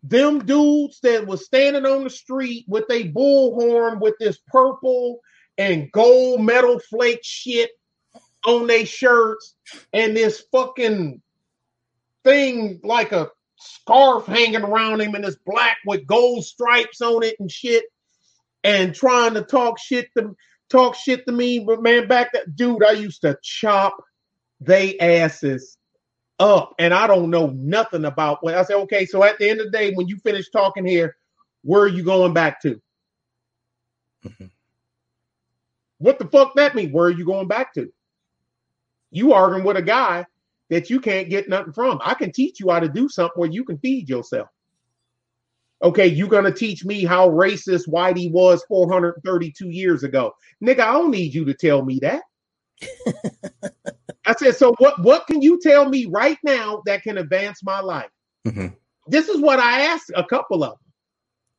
Them 0.08 0.44
dudes 0.46 1.00
that 1.02 1.26
was 1.26 1.44
standing 1.44 1.84
on 1.84 2.04
the 2.04 2.10
street 2.10 2.64
with 2.68 2.84
a 2.90 3.10
bullhorn 3.10 4.00
with 4.00 4.14
this 4.20 4.38
purple 4.48 5.18
and 5.58 5.90
gold 5.90 6.42
metal 6.42 6.78
flake 6.78 7.20
shit 7.24 7.70
on 8.46 8.68
their 8.68 8.86
shirts 8.86 9.56
and 9.92 10.16
this 10.16 10.44
fucking 10.52 11.20
thing 12.22 12.80
like 12.84 13.10
a 13.10 13.28
scarf 13.58 14.26
hanging 14.26 14.62
around 14.62 15.00
him 15.00 15.14
and 15.14 15.24
it's 15.24 15.38
black 15.44 15.78
with 15.86 16.06
gold 16.06 16.44
stripes 16.44 17.00
on 17.00 17.24
it 17.24 17.34
and 17.40 17.50
shit 17.50 17.84
and 18.62 18.94
trying 18.94 19.34
to 19.34 19.42
talk 19.42 19.78
shit 19.80 20.08
to 20.16 20.36
talk 20.70 20.94
shit 20.94 21.26
to 21.26 21.32
me. 21.32 21.58
But 21.58 21.82
man 21.82 22.06
back 22.06 22.32
that 22.32 22.54
dude 22.54 22.84
i 22.84 22.92
used 22.92 23.22
to 23.22 23.36
chop 23.42 23.96
they 24.60 24.98
asses 24.98 25.78
up 26.38 26.74
and 26.78 26.92
i 26.92 27.06
don't 27.06 27.30
know 27.30 27.48
nothing 27.48 28.04
about 28.04 28.42
what 28.42 28.54
i 28.54 28.62
said 28.62 28.76
okay 28.76 29.06
so 29.06 29.22
at 29.22 29.38
the 29.38 29.48
end 29.48 29.60
of 29.60 29.66
the 29.66 29.78
day 29.78 29.92
when 29.94 30.06
you 30.06 30.18
finish 30.18 30.48
talking 30.50 30.84
here 30.84 31.16
where 31.62 31.82
are 31.82 31.88
you 31.88 32.02
going 32.02 32.34
back 32.34 32.60
to 32.60 32.80
Mhm. 34.24 34.50
what 35.98 36.18
the 36.18 36.26
fuck 36.26 36.54
that 36.56 36.74
mean 36.74 36.92
where 36.92 37.06
are 37.06 37.10
you 37.10 37.24
going 37.24 37.48
back 37.48 37.72
to 37.74 37.90
you 39.10 39.32
arguing 39.32 39.64
with 39.64 39.76
a 39.76 39.82
guy 39.82 40.26
that 40.68 40.90
you 40.90 41.00
can't 41.00 41.30
get 41.30 41.48
nothing 41.48 41.72
from. 41.72 42.00
I 42.04 42.14
can 42.14 42.32
teach 42.32 42.60
you 42.60 42.70
how 42.70 42.80
to 42.80 42.88
do 42.88 43.08
something 43.08 43.34
where 43.36 43.50
you 43.50 43.64
can 43.64 43.78
feed 43.78 44.08
yourself. 44.08 44.48
Okay, 45.82 46.06
you're 46.06 46.28
gonna 46.28 46.52
teach 46.52 46.84
me 46.84 47.04
how 47.04 47.28
racist 47.28 47.88
Whitey 47.88 48.30
was 48.30 48.64
432 48.66 49.68
years 49.68 50.02
ago. 50.02 50.32
Nigga, 50.64 50.80
I 50.80 50.92
don't 50.92 51.10
need 51.10 51.34
you 51.34 51.44
to 51.44 51.54
tell 51.54 51.84
me 51.84 52.00
that. 52.00 52.22
I 54.26 54.34
said, 54.34 54.56
so 54.56 54.74
what 54.78 55.00
what 55.02 55.26
can 55.26 55.42
you 55.42 55.60
tell 55.60 55.88
me 55.88 56.06
right 56.06 56.38
now 56.42 56.82
that 56.86 57.02
can 57.02 57.18
advance 57.18 57.62
my 57.62 57.80
life? 57.80 58.10
Mhm. 58.46 58.74
This 59.08 59.28
is 59.28 59.40
what 59.40 59.58
I 59.60 59.82
asked 59.82 60.10
a 60.14 60.24
couple 60.24 60.64
of 60.64 60.70
them. 60.70 60.78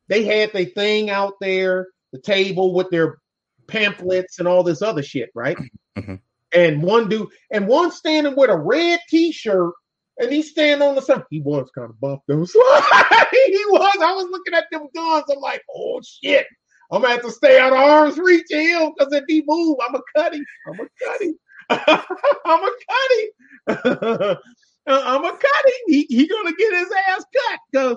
They 0.08 0.24
had 0.24 0.52
their 0.52 0.64
thing 0.66 1.10
out 1.10 1.34
there, 1.40 1.88
the 2.12 2.20
table 2.20 2.74
with 2.74 2.90
their 2.90 3.18
pamphlets 3.66 4.38
and 4.38 4.48
all 4.48 4.62
this 4.62 4.82
other 4.82 5.02
shit, 5.02 5.30
right? 5.34 5.56
Mhm. 5.98 6.20
And 6.54 6.82
one 6.82 7.08
dude, 7.08 7.28
and 7.50 7.66
one 7.66 7.90
standing 7.90 8.34
with 8.36 8.48
a 8.50 8.56
red 8.56 9.00
t-shirt, 9.08 9.72
and 10.18 10.32
he's 10.32 10.50
standing 10.50 10.86
on 10.86 10.94
the 10.94 11.02
side. 11.02 11.24
He 11.28 11.40
was 11.40 11.68
kind 11.74 11.90
of 11.90 12.00
buffed 12.00 12.22
though. 12.28 12.36
he 12.44 13.64
was. 13.68 13.96
I 14.00 14.12
was 14.14 14.28
looking 14.30 14.54
at 14.54 14.64
them 14.70 14.86
guns. 14.94 15.24
I'm 15.30 15.40
like, 15.40 15.62
oh 15.74 16.00
shit. 16.02 16.46
I'm 16.90 17.02
gonna 17.02 17.14
have 17.14 17.22
to 17.24 17.30
stay 17.32 17.58
out 17.58 17.72
of 17.72 17.78
arm's 17.80 18.16
reach 18.18 18.46
of 18.52 18.60
him 18.60 18.92
because 18.96 19.12
if 19.12 19.24
he 19.28 19.42
move, 19.46 19.76
I'm 19.86 19.94
a 19.94 20.00
cut 20.16 20.34
him. 20.34 20.44
I'm 20.66 20.80
a 20.80 20.88
cut 21.04 21.20
him. 21.22 21.38
I'm 21.70 22.64
a 22.64 22.72
cut 22.88 23.10
him. 23.18 24.36
I'm 24.86 25.24
a 25.24 25.30
cut 25.30 25.66
him. 25.66 25.72
He, 25.86 26.06
he 26.08 26.26
gonna 26.26 26.54
get 26.54 26.72
his 26.72 26.88
ass 27.08 27.24
cut 27.34 27.60
because 27.70 27.96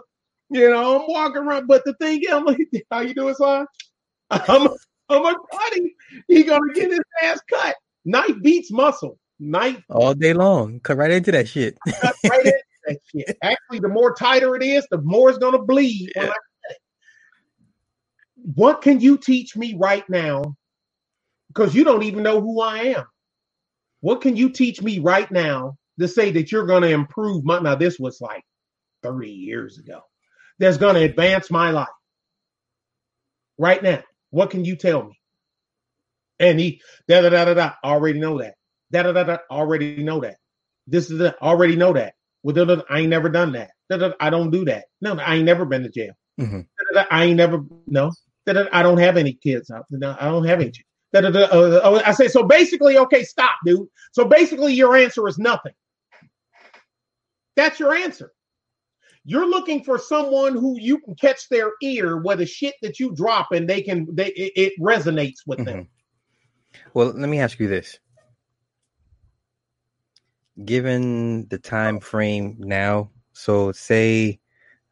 you 0.49 0.69
know 0.69 1.01
I'm 1.01 1.07
walking 1.07 1.37
around. 1.37 1.67
But 1.67 1.83
the 1.85 1.93
thing 1.95 2.21
is, 2.21 2.31
I'm 2.31 2.45
like, 2.45 2.59
how 2.91 3.01
you 3.01 3.13
doing, 3.13 3.35
son? 3.35 3.65
I'm 4.29 4.67
I'm 5.09 5.25
a 5.25 5.35
cut 5.51 5.73
him. 5.73 5.89
He 6.27 6.43
gonna 6.43 6.73
get 6.73 6.91
his 6.91 6.99
ass 7.23 7.39
cut. 7.49 7.75
Knife 8.05 8.41
beats 8.41 8.71
muscle. 8.71 9.17
Knife 9.39 9.81
All 9.89 10.13
day 10.13 10.33
long. 10.33 10.79
Cut 10.81 10.97
right 10.97 11.11
into 11.11 11.31
that 11.31 11.47
shit. 11.47 11.77
right 11.87 12.45
into 12.45 12.53
that 12.87 12.97
shit. 13.11 13.37
Actually, 13.41 13.79
the 13.79 13.89
more 13.89 14.13
tighter 14.13 14.55
it 14.55 14.63
is, 14.63 14.85
the 14.91 15.01
more 15.01 15.29
it's 15.29 15.39
gonna 15.39 15.61
bleed. 15.61 16.11
I. 16.15 16.31
What 18.55 18.81
can 18.81 18.99
you 18.99 19.17
teach 19.17 19.55
me 19.55 19.75
right 19.77 20.07
now? 20.09 20.55
Because 21.49 21.75
you 21.75 21.83
don't 21.83 22.03
even 22.03 22.23
know 22.23 22.41
who 22.41 22.61
I 22.61 22.77
am. 22.79 23.05
What 24.01 24.21
can 24.21 24.35
you 24.35 24.49
teach 24.49 24.81
me 24.81 24.99
right 24.99 25.31
now 25.31 25.77
to 25.99 26.07
say 26.07 26.31
that 26.31 26.51
you're 26.51 26.65
gonna 26.65 26.87
improve 26.87 27.45
my 27.45 27.59
now? 27.59 27.75
This 27.75 27.97
was 27.99 28.19
like 28.19 28.43
30 29.03 29.29
years 29.31 29.77
ago. 29.77 30.01
That's 30.59 30.77
gonna 30.77 30.99
advance 30.99 31.49
my 31.49 31.71
life. 31.71 31.87
Right 33.57 33.81
now. 33.81 34.03
What 34.31 34.49
can 34.49 34.65
you 34.65 34.75
tell 34.75 35.03
me? 35.03 35.19
And 36.39 36.59
he 36.59 36.81
da 37.07 37.21
da 37.21 37.29
da 37.29 37.45
da 37.45 37.53
da 37.53 37.71
already 37.83 38.19
know 38.19 38.39
that. 38.39 38.55
Da 38.91 39.03
da 39.03 39.11
da 39.13 39.23
da 39.23 39.37
already 39.49 40.03
know 40.03 40.21
that. 40.21 40.37
This 40.87 41.11
is 41.11 41.19
the 41.19 41.39
already 41.41 41.75
know 41.75 41.93
that. 41.93 42.15
Well, 42.43 42.55
da, 42.55 42.65
da, 42.65 42.75
da, 42.75 42.83
I 42.89 42.99
ain't 42.99 43.09
never 43.09 43.29
done 43.29 43.51
that. 43.51 43.71
Da, 43.89 43.97
da, 43.97 44.11
I 44.19 44.29
don't 44.31 44.49
do 44.49 44.65
that. 44.65 44.85
No, 44.99 45.13
I 45.15 45.35
ain't 45.35 45.45
never 45.45 45.65
been 45.65 45.83
to 45.83 45.89
jail. 45.89 46.13
Mhm. 46.39 46.65
Da, 46.93 47.05
I 47.11 47.25
ain't 47.25 47.37
never 47.37 47.63
no. 47.87 48.11
I 48.47 48.81
don't 48.81 48.97
have 48.97 49.17
any 49.17 49.33
kids. 49.33 49.69
I, 49.69 49.81
no, 49.91 50.15
I 50.19 50.25
don't 50.25 50.45
have 50.45 50.59
any. 50.59 50.73
Da, 51.13 51.21
da, 51.21 51.29
da, 51.29 51.43
uh, 51.45 51.81
uh, 51.83 52.01
I 52.05 52.13
say 52.13 52.27
so. 52.27 52.43
Basically, 52.43 52.97
okay, 52.97 53.23
stop, 53.23 53.57
dude. 53.65 53.87
So 54.13 54.25
basically, 54.25 54.73
your 54.73 54.95
answer 54.95 55.27
is 55.27 55.37
nothing. 55.37 55.73
That's 57.55 57.79
your 57.79 57.93
answer. 57.93 58.31
You're 59.23 59.47
looking 59.47 59.83
for 59.83 59.97
someone 59.97 60.53
who 60.53 60.79
you 60.79 60.99
can 60.99 61.15
catch 61.15 61.47
their 61.49 61.71
ear 61.81 62.17
with 62.17 62.39
the 62.39 62.45
shit 62.45 62.75
that 62.81 62.99
you 62.99 63.13
drop, 63.13 63.51
and 63.51 63.69
they 63.69 63.81
can 63.81 64.07
they 64.13 64.27
it, 64.27 64.53
it 64.55 64.73
resonates 64.79 65.39
with 65.45 65.63
them. 65.65 65.81
Mhm. 65.81 65.87
Well, 66.93 67.07
let 67.07 67.29
me 67.29 67.39
ask 67.39 67.59
you 67.59 67.67
this. 67.67 67.99
Given 70.65 71.47
the 71.47 71.57
time 71.57 71.99
frame 71.99 72.55
now, 72.59 73.11
so 73.33 73.71
say 73.73 74.39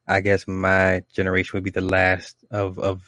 I 0.08 0.22
guess 0.22 0.48
my 0.48 1.02
generation 1.14 1.58
would 1.58 1.64
be 1.64 1.72
the 1.72 1.82
last 1.82 2.36
of 2.52 2.78
of 2.80 3.02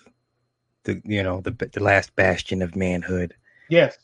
the 0.84 1.02
you 1.06 1.24
know 1.24 1.42
the 1.42 1.52
the 1.52 1.84
last 1.84 2.16
bastion 2.16 2.62
of 2.62 2.76
manhood. 2.76 3.34
Yes. 3.70 3.98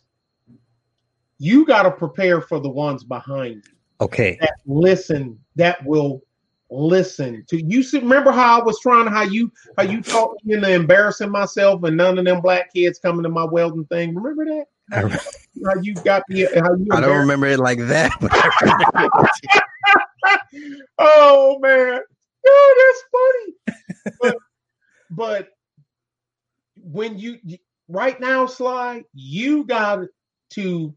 You 1.40 1.66
got 1.66 1.84
to 1.84 1.91
prepare 1.91 2.41
for 2.41 2.60
the 2.60 2.70
ones 2.70 3.04
behind 3.04 3.64
you 3.66 3.78
Okay. 4.02 4.38
that 4.41 4.54
listen, 4.66 5.40
that 5.56 5.84
will 5.86 6.22
listen 6.70 7.44
to 7.48 7.62
you. 7.62 7.82
See, 7.82 7.99
remember 7.99 8.32
how 8.32 8.60
I 8.60 8.64
was 8.64 8.80
trying, 8.80 9.08
how 9.08 9.24
you, 9.24 9.52
how 9.78 9.84
you 9.84 10.02
talked 10.02 10.45
me 10.45 10.56
into 10.56 10.72
embarrassing 10.72 11.32
myself, 11.32 11.84
and 11.84 11.98
none 11.98 12.18
of 12.20 12.26
them 12.26 12.41
black 12.41 12.74
kids 12.74 12.99
coming 12.99 13.24
to 13.24 13.30
my 13.30 13.44
welding 13.44 13.86
thing. 13.86 14.14
Remember 14.16 14.45
that? 14.45 14.66
I, 14.91 15.02
re- 15.02 15.18
How 15.66 15.82
you 15.82 15.95
got 15.95 16.24
me? 16.30 16.48
How 16.56 16.76
you? 16.76 16.88
I 16.91 17.02
don't 17.02 17.18
remember 17.18 17.48
it 17.48 17.60
like 17.60 17.80
that. 17.80 18.12
But 18.22 18.32
I 18.34 19.10
oh 20.99 21.60
man, 21.60 21.99
oh, 22.48 22.94
that's 23.66 23.82
funny. 23.91 24.14
but, 24.22 24.38
but 25.10 25.49
when 26.91 27.19
you 27.19 27.38
right 27.89 28.19
now, 28.19 28.45
Sly, 28.45 29.03
you 29.14 29.65
got 29.65 29.99
to 30.51 30.95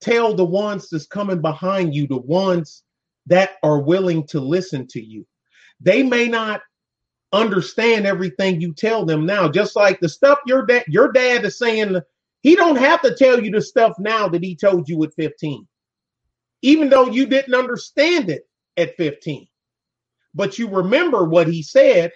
tell 0.00 0.34
the 0.34 0.44
ones 0.44 0.88
that's 0.90 1.06
coming 1.06 1.40
behind 1.40 1.94
you, 1.94 2.06
the 2.06 2.18
ones 2.18 2.84
that 3.26 3.52
are 3.62 3.80
willing 3.80 4.26
to 4.28 4.40
listen 4.40 4.86
to 4.88 5.02
you. 5.04 5.26
They 5.80 6.02
may 6.02 6.28
not 6.28 6.62
understand 7.32 8.06
everything 8.06 8.60
you 8.60 8.74
tell 8.74 9.04
them 9.04 9.26
now. 9.26 9.48
Just 9.50 9.76
like 9.76 10.00
the 10.00 10.08
stuff 10.08 10.38
your 10.46 10.66
dad, 10.66 10.84
your 10.88 11.12
dad 11.12 11.44
is 11.44 11.58
saying, 11.58 11.98
he 12.42 12.56
don't 12.56 12.76
have 12.76 13.02
to 13.02 13.14
tell 13.14 13.42
you 13.42 13.50
the 13.50 13.60
stuff 13.60 13.94
now 13.98 14.28
that 14.28 14.44
he 14.44 14.56
told 14.56 14.88
you 14.88 15.02
at 15.04 15.14
15 15.14 15.66
even 16.62 16.88
though 16.88 17.06
you 17.06 17.26
didn't 17.26 17.54
understand 17.54 18.30
it 18.30 18.48
at 18.76 18.96
15. 18.96 19.46
but 20.34 20.58
you 20.58 20.68
remember 20.68 21.24
what 21.24 21.48
he 21.48 21.62
said 21.62 22.12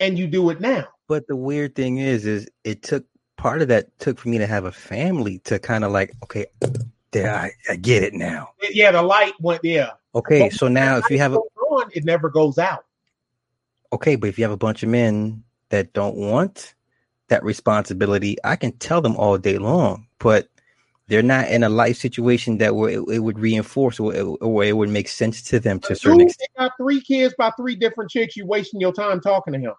and 0.00 0.18
you 0.18 0.26
do 0.26 0.50
it 0.50 0.60
now. 0.60 0.86
But 1.12 1.26
the 1.26 1.36
weird 1.36 1.74
thing 1.74 1.98
is, 1.98 2.24
is 2.24 2.48
it 2.64 2.82
took 2.82 3.04
part 3.36 3.60
of 3.60 3.68
that 3.68 3.98
took 3.98 4.18
for 4.18 4.30
me 4.30 4.38
to 4.38 4.46
have 4.46 4.64
a 4.64 4.72
family 4.72 5.40
to 5.40 5.58
kind 5.58 5.84
of 5.84 5.92
like, 5.92 6.10
okay, 6.22 6.46
there 7.10 7.34
I, 7.34 7.50
I 7.68 7.76
get 7.76 8.02
it 8.02 8.14
now. 8.14 8.48
Yeah, 8.70 8.92
the 8.92 9.02
light 9.02 9.34
went. 9.38 9.62
Yeah. 9.62 9.90
Okay, 10.14 10.48
so 10.48 10.68
now 10.68 10.96
if 10.96 11.10
you 11.10 11.18
have 11.18 11.34
a 11.34 11.36
on, 11.36 11.90
it 11.92 12.06
never 12.06 12.30
goes 12.30 12.56
out. 12.56 12.86
okay, 13.92 14.16
but 14.16 14.30
if 14.30 14.38
you 14.38 14.44
have 14.44 14.52
a 14.52 14.56
bunch 14.56 14.82
of 14.82 14.88
men 14.88 15.44
that 15.68 15.92
don't 15.92 16.16
want 16.16 16.74
that 17.28 17.44
responsibility, 17.44 18.38
I 18.42 18.56
can 18.56 18.72
tell 18.78 19.02
them 19.02 19.14
all 19.16 19.36
day 19.36 19.58
long, 19.58 20.06
but 20.18 20.48
they're 21.08 21.22
not 21.22 21.46
in 21.48 21.62
a 21.62 21.68
life 21.68 21.98
situation 21.98 22.56
that 22.56 22.74
where 22.74 22.88
it, 22.88 23.04
it 23.10 23.18
would 23.18 23.38
reinforce 23.38 24.00
or, 24.00 24.14
or 24.40 24.64
it 24.64 24.78
would 24.78 24.88
make 24.88 25.08
sense 25.08 25.42
to 25.42 25.60
them 25.60 25.78
to 25.80 25.92
a 25.92 25.96
certain 25.96 26.22
extent. 26.22 26.48
got 26.58 26.72
three 26.78 27.02
kids 27.02 27.34
by 27.36 27.50
three 27.50 27.76
different 27.76 28.10
chicks. 28.10 28.34
You 28.34 28.46
wasting 28.46 28.80
your 28.80 28.94
time 28.94 29.20
talking 29.20 29.52
to 29.52 29.60
him. 29.60 29.74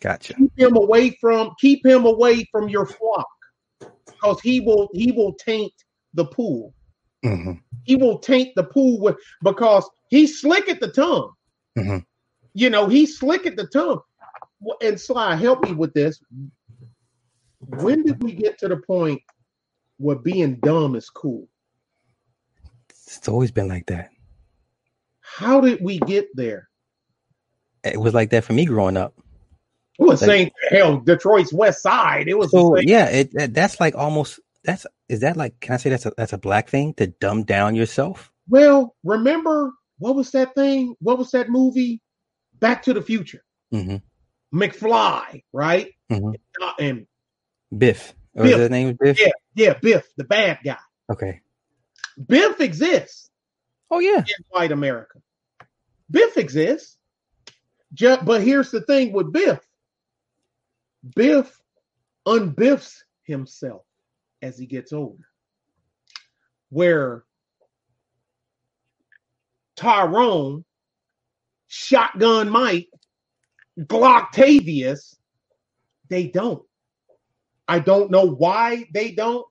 Gotcha. 0.00 0.34
Keep 0.34 0.58
him 0.58 0.76
away 0.76 1.16
from. 1.20 1.54
Keep 1.60 1.86
him 1.86 2.04
away 2.04 2.46
from 2.50 2.68
your 2.68 2.86
flock, 2.86 3.28
because 4.06 4.40
he 4.40 4.60
will. 4.60 4.88
He 4.92 5.12
will 5.12 5.34
taint 5.34 5.72
the 6.14 6.26
pool. 6.26 6.74
Mhm. 7.24 7.60
He 7.84 7.96
will 7.96 8.18
taint 8.18 8.54
the 8.54 8.64
pool 8.64 9.00
with 9.00 9.16
because 9.42 9.88
he's 10.10 10.40
slick 10.40 10.68
at 10.68 10.80
the 10.80 10.88
tongue. 10.88 11.32
Mhm. 11.76 12.04
You 12.52 12.70
know, 12.70 12.86
he's 12.86 13.18
slick 13.18 13.46
at 13.46 13.56
the 13.56 13.66
tongue. 13.66 14.00
And 14.80 14.98
Sly, 14.98 15.34
help 15.34 15.62
me 15.62 15.72
with 15.72 15.92
this. 15.92 16.22
When 17.58 18.02
did 18.02 18.22
we 18.22 18.32
get 18.32 18.58
to 18.58 18.68
the 18.68 18.78
point 18.78 19.20
where 19.98 20.16
being 20.16 20.56
dumb 20.56 20.94
is 20.96 21.10
cool? 21.10 21.48
It's 22.88 23.28
always 23.28 23.50
been 23.50 23.68
like 23.68 23.86
that. 23.86 24.10
How 25.20 25.60
did 25.60 25.82
we 25.82 25.98
get 25.98 26.28
there? 26.34 26.68
It 27.82 28.00
was 28.00 28.14
like 28.14 28.30
that 28.30 28.44
for 28.44 28.54
me 28.54 28.64
growing 28.64 28.96
up. 28.96 29.14
It 29.98 30.02
was 30.04 30.20
Like- 30.22 30.28
saying 30.28 30.50
hell, 30.70 30.98
Detroit's 31.00 31.52
West 31.52 31.82
Side. 31.82 32.28
It 32.28 32.34
was 32.38 32.50
So 32.50 32.76
yeah, 32.78 33.06
it 33.06 33.54
that's 33.54 33.78
like 33.80 33.94
almost 33.94 34.40
that's 34.64 34.86
is 35.08 35.20
that 35.20 35.36
like 35.36 35.60
can 35.60 35.74
I 35.74 35.76
say 35.76 35.90
that's 35.90 36.06
a 36.06 36.12
that's 36.16 36.32
a 36.32 36.38
black 36.38 36.68
thing 36.68 36.94
to 36.94 37.06
dumb 37.08 37.44
down 37.44 37.74
yourself? 37.74 38.32
Well, 38.48 38.94
remember 39.04 39.72
what 39.98 40.16
was 40.16 40.30
that 40.32 40.54
thing? 40.54 40.96
What 41.00 41.18
was 41.18 41.30
that 41.30 41.48
movie? 41.48 42.00
Back 42.58 42.82
to 42.84 42.92
the 42.94 43.02
Future. 43.02 43.44
hmm 43.70 43.96
McFly, 44.52 45.42
right? 45.52 45.92
Mhm. 46.10 46.34
Uh, 46.62 46.72
and 46.78 47.06
Biff. 47.76 48.14
Biff. 48.36 48.56
his 48.58 48.70
name 48.70 48.88
was 48.88 48.96
Biff? 49.00 49.20
Yeah. 49.20 49.32
yeah, 49.54 49.74
Biff, 49.74 50.08
the 50.16 50.24
bad 50.24 50.58
guy. 50.64 50.76
Okay. 51.10 51.40
Biff 52.28 52.60
exists 52.60 53.30
Oh 53.90 53.98
yeah. 54.00 54.18
in 54.18 54.44
white 54.50 54.72
America. 54.72 55.18
Biff 56.10 56.36
exists. 56.36 56.96
But 58.00 58.42
here's 58.42 58.70
the 58.70 58.80
thing 58.80 59.12
with 59.12 59.32
Biff. 59.32 59.60
Biff 61.14 61.60
unbiffs 62.26 63.02
himself 63.24 63.82
as 64.42 64.58
he 64.58 64.66
gets 64.66 64.92
older. 64.92 65.24
Where 66.70 67.24
Tyrone, 69.76 70.64
Shotgun 71.66 72.48
Mike, 72.48 72.88
Glocktavius, 73.78 75.16
they 76.08 76.28
don't. 76.28 76.62
I 77.66 77.78
don't 77.78 78.10
know 78.10 78.26
why 78.26 78.84
they 78.92 79.12
don't, 79.12 79.46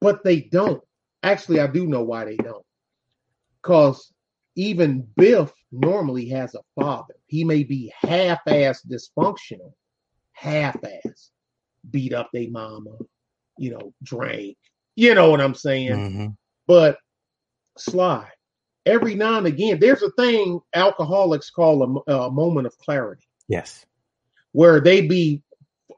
but 0.00 0.22
they 0.22 0.40
don't. 0.40 0.82
Actually, 1.22 1.60
I 1.60 1.66
do 1.66 1.86
know 1.86 2.02
why 2.02 2.24
they 2.24 2.36
don't. 2.36 2.64
Because 3.62 4.12
even 4.54 5.06
Biff 5.16 5.52
normally 5.72 6.28
has 6.28 6.54
a 6.54 6.60
father. 6.80 7.14
He 7.26 7.44
may 7.44 7.64
be 7.64 7.92
half-ass 8.00 8.82
dysfunctional, 8.82 9.72
half-ass, 10.34 11.30
beat 11.90 12.12
up 12.12 12.28
their 12.32 12.50
mama, 12.50 12.90
you 13.58 13.70
know, 13.70 13.92
drank. 14.02 14.56
You 14.96 15.14
know 15.14 15.30
what 15.30 15.40
I'm 15.40 15.54
saying? 15.54 15.96
Mhm. 15.96 16.36
But 16.66 16.98
Sly, 17.78 18.28
every 18.86 19.14
now 19.14 19.38
and 19.38 19.46
again, 19.46 19.80
there's 19.80 20.02
a 20.02 20.10
thing 20.12 20.60
alcoholics 20.74 21.50
call 21.50 22.02
a, 22.06 22.12
a 22.12 22.30
moment 22.30 22.66
of 22.66 22.76
clarity, 22.78 23.24
Yes. 23.48 23.84
where 24.52 24.80
they 24.80 25.00
be 25.06 25.42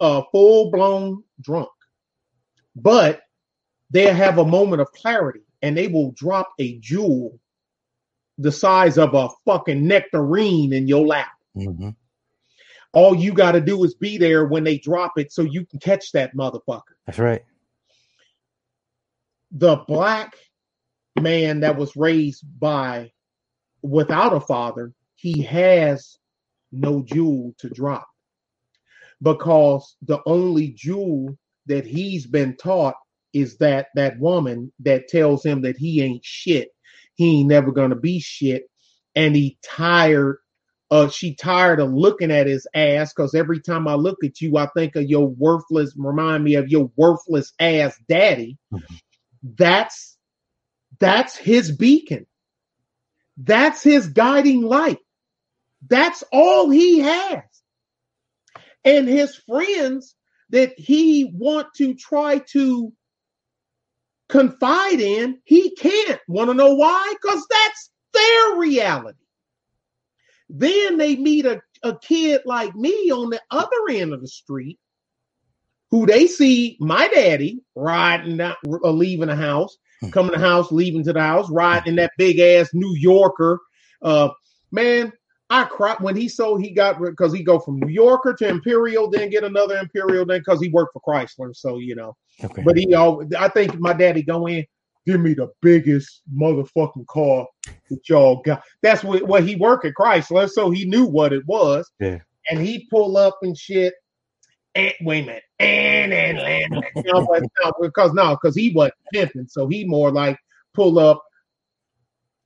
uh, 0.01 0.23
full 0.33 0.71
blown 0.71 1.23
drunk, 1.41 1.69
but 2.75 3.23
they 3.91 4.13
have 4.13 4.39
a 4.39 4.45
moment 4.45 4.83
of 4.83 4.91
clarity 4.93 5.41
and 5.63 5.77
they 5.77 5.89
will 5.89 6.13
drop 6.13 6.53
a 6.59 6.79
jewel 6.79 7.39
the 8.39 8.53
size 8.53 8.99
of 8.99 9.15
a 9.15 9.29
fucking 9.47 9.87
nectarine 9.87 10.73
in 10.73 10.87
your 10.89 11.07
lap. 11.07 11.33
hmm 11.55 11.91
All 12.97 13.15
you 13.15 13.35
got 13.35 13.53
to 13.53 13.61
do 13.61 13.85
is 13.85 13.95
be 13.95 14.17
there 14.17 14.47
when 14.47 14.65
they 14.65 14.79
drop 14.79 15.19
it 15.19 15.31
so 15.31 15.43
you 15.43 15.67
can 15.67 15.81
catch 15.81 16.13
that 16.13 16.35
motherfucker. 16.35 16.97
That's 17.07 17.19
right. 17.19 17.45
the 19.53 19.77
black 19.89 20.35
man 21.21 21.61
that 21.61 21.77
was 21.77 21.97
raised 21.97 22.45
by 22.59 23.13
without 23.83 24.33
a 24.35 24.41
father, 24.41 24.95
he 25.17 25.43
has 25.43 26.19
no 26.73 27.03
jewel 27.03 27.55
to 27.59 27.69
drop 27.71 28.07
because 29.23 29.97
the 30.03 30.21
only 30.27 30.69
jewel 30.71 31.37
that 31.67 31.87
he's 31.87 32.27
been 32.27 32.57
taught 32.57 32.97
is 33.35 33.59
that 33.59 33.89
that 33.95 34.19
woman 34.19 34.73
that 34.81 35.09
tells 35.09 35.45
him 35.45 35.63
that 35.63 35.77
he 35.77 36.03
ain't 36.03 36.25
shit, 36.25 36.71
he 37.15 37.41
ain't 37.41 37.49
never 37.49 37.73
gonna 37.73 37.97
be 37.97 38.21
shit, 38.21 38.65
and 39.15 39.37
he 39.37 39.59
tired. 39.63 40.39
Uh, 40.91 41.09
she 41.09 41.35
tired 41.35 41.81
of 41.81 41.93
looking 41.93 42.31
at 42.31 42.47
his 42.47 42.67
ass 42.75 43.13
because 43.13 43.35
every 43.35 43.61
time 43.61 43.89
I 43.89 43.95
look 43.95 44.19
at 44.23 44.41
you, 44.41 44.57
I 44.57 44.69
think 44.77 44.95
of 44.95 45.05
your 45.05 45.27
worthless. 45.27 45.93
Remind 45.97 46.45
me 46.45 46.55
of 46.55 46.69
your 46.69 46.91
worthless 46.97 47.53
ass 47.59 47.99
daddy. 48.09 48.57
That's 49.43 50.17
that's 51.01 51.37
his 51.37 51.73
beacon. 51.73 52.27
That's 53.37 53.83
his 53.83 54.07
guiding 54.07 54.63
light. 54.63 54.99
That's 55.89 56.23
all 56.33 56.71
he 56.71 57.01
has. 57.01 57.43
And 58.85 59.09
his 59.09 59.35
friends 59.35 60.15
that 60.51 60.79
he 60.79 61.31
want 61.35 61.69
to 61.75 61.95
try 61.95 62.39
to 62.53 62.93
confide 64.29 65.01
in 65.01 65.41
he 65.45 65.75
can't. 65.75 66.21
Want 66.29 66.51
to 66.51 66.55
know 66.55 66.75
why? 66.75 67.15
Because 67.21 67.45
that's 67.51 67.91
their 68.13 68.57
reality 68.57 69.26
then 70.49 70.97
they 70.97 71.17
meet 71.17 71.45
a, 71.47 71.61
a 71.83 71.99
kid 71.99 72.43
like 72.45 72.75
me 72.75 73.11
on 73.11 73.31
the 73.31 73.41
other 73.51 73.89
end 73.91 74.13
of 74.13 74.21
the 74.21 74.29
street 74.29 74.79
who 75.91 76.07
they 76.07 76.27
see 76.27 76.77
my 76.81 77.09
daddy 77.09 77.61
riding 77.75 78.37
down, 78.37 78.55
uh, 78.85 78.91
leaving 78.91 79.29
the 79.29 79.37
house, 79.37 79.77
coming 80.13 80.33
to 80.33 80.39
the 80.39 80.45
house, 80.45 80.73
leaving 80.73 81.05
to 81.05 81.13
the 81.13 81.21
house, 81.21 81.49
riding 81.51 81.97
that 81.97 82.13
big 82.19 82.39
ass 82.39 82.71
New 82.75 82.95
Yorker. 82.97 83.61
Uh, 84.03 84.29
man, 84.73 85.13
I 85.49 85.65
cried 85.65 86.01
when 86.01 86.17
he 86.17 86.29
sold. 86.29 86.61
He 86.61 86.71
got 86.71 87.01
because 87.01 87.33
he 87.33 87.43
go 87.43 87.59
from 87.61 87.79
New 87.79 87.93
Yorker 87.93 88.35
to 88.35 88.49
Imperial, 88.49 89.09
then 89.09 89.31
get 89.31 89.45
another 89.45 89.77
Imperial, 89.79 90.27
then 90.27 90.41
because 90.41 90.61
he 90.61 90.69
worked 90.71 90.93
for 90.93 91.03
Chrysler. 91.07 91.55
So 91.55 91.79
you 91.79 91.95
know, 91.95 92.17
Okay. 92.43 92.63
but 92.65 92.77
he 92.77 92.93
all. 92.95 93.25
I 93.39 93.49
think 93.49 93.79
my 93.79 93.93
daddy 93.93 94.23
go 94.23 94.47
in. 94.49 94.65
Give 95.07 95.21
me 95.21 95.35
the 95.35 95.49
biggest 95.63 96.23
motherfucking 96.35 97.07
car 97.07 97.47
that 97.91 98.09
y'all 98.09 98.43
got. 98.43 98.63
That's 98.83 99.05
what, 99.05 99.23
what 99.23 99.45
he 99.45 99.55
worked 99.57 99.85
at 99.85 99.95
Chrysler, 99.95 100.51
so 100.51 100.71
he 100.71 100.85
knew 100.85 101.07
what 101.07 101.33
it 101.33 101.47
was. 101.47 101.89
Yeah. 102.01 102.19
And 102.51 102.61
he 102.61 102.89
pull 102.91 103.17
up 103.17 103.39
and 103.43 103.57
shit. 103.57 103.95
And 104.75 104.93
wait 105.01 105.25
a 105.25 105.27
minute. 105.27 105.43
And 105.59 106.13
and 106.13 106.39
and, 106.39 106.75
and 106.75 107.07
no, 107.07 107.27
but 107.27 107.43
no, 107.63 107.73
because 107.81 108.13
no, 108.13 108.37
because 108.41 108.55
he 108.55 108.73
wasn't 108.73 108.95
pimping, 109.13 109.47
so 109.49 109.69
he 109.69 109.85
more 109.85 110.11
like 110.11 110.39
pull 110.75 110.99
up 110.99 111.23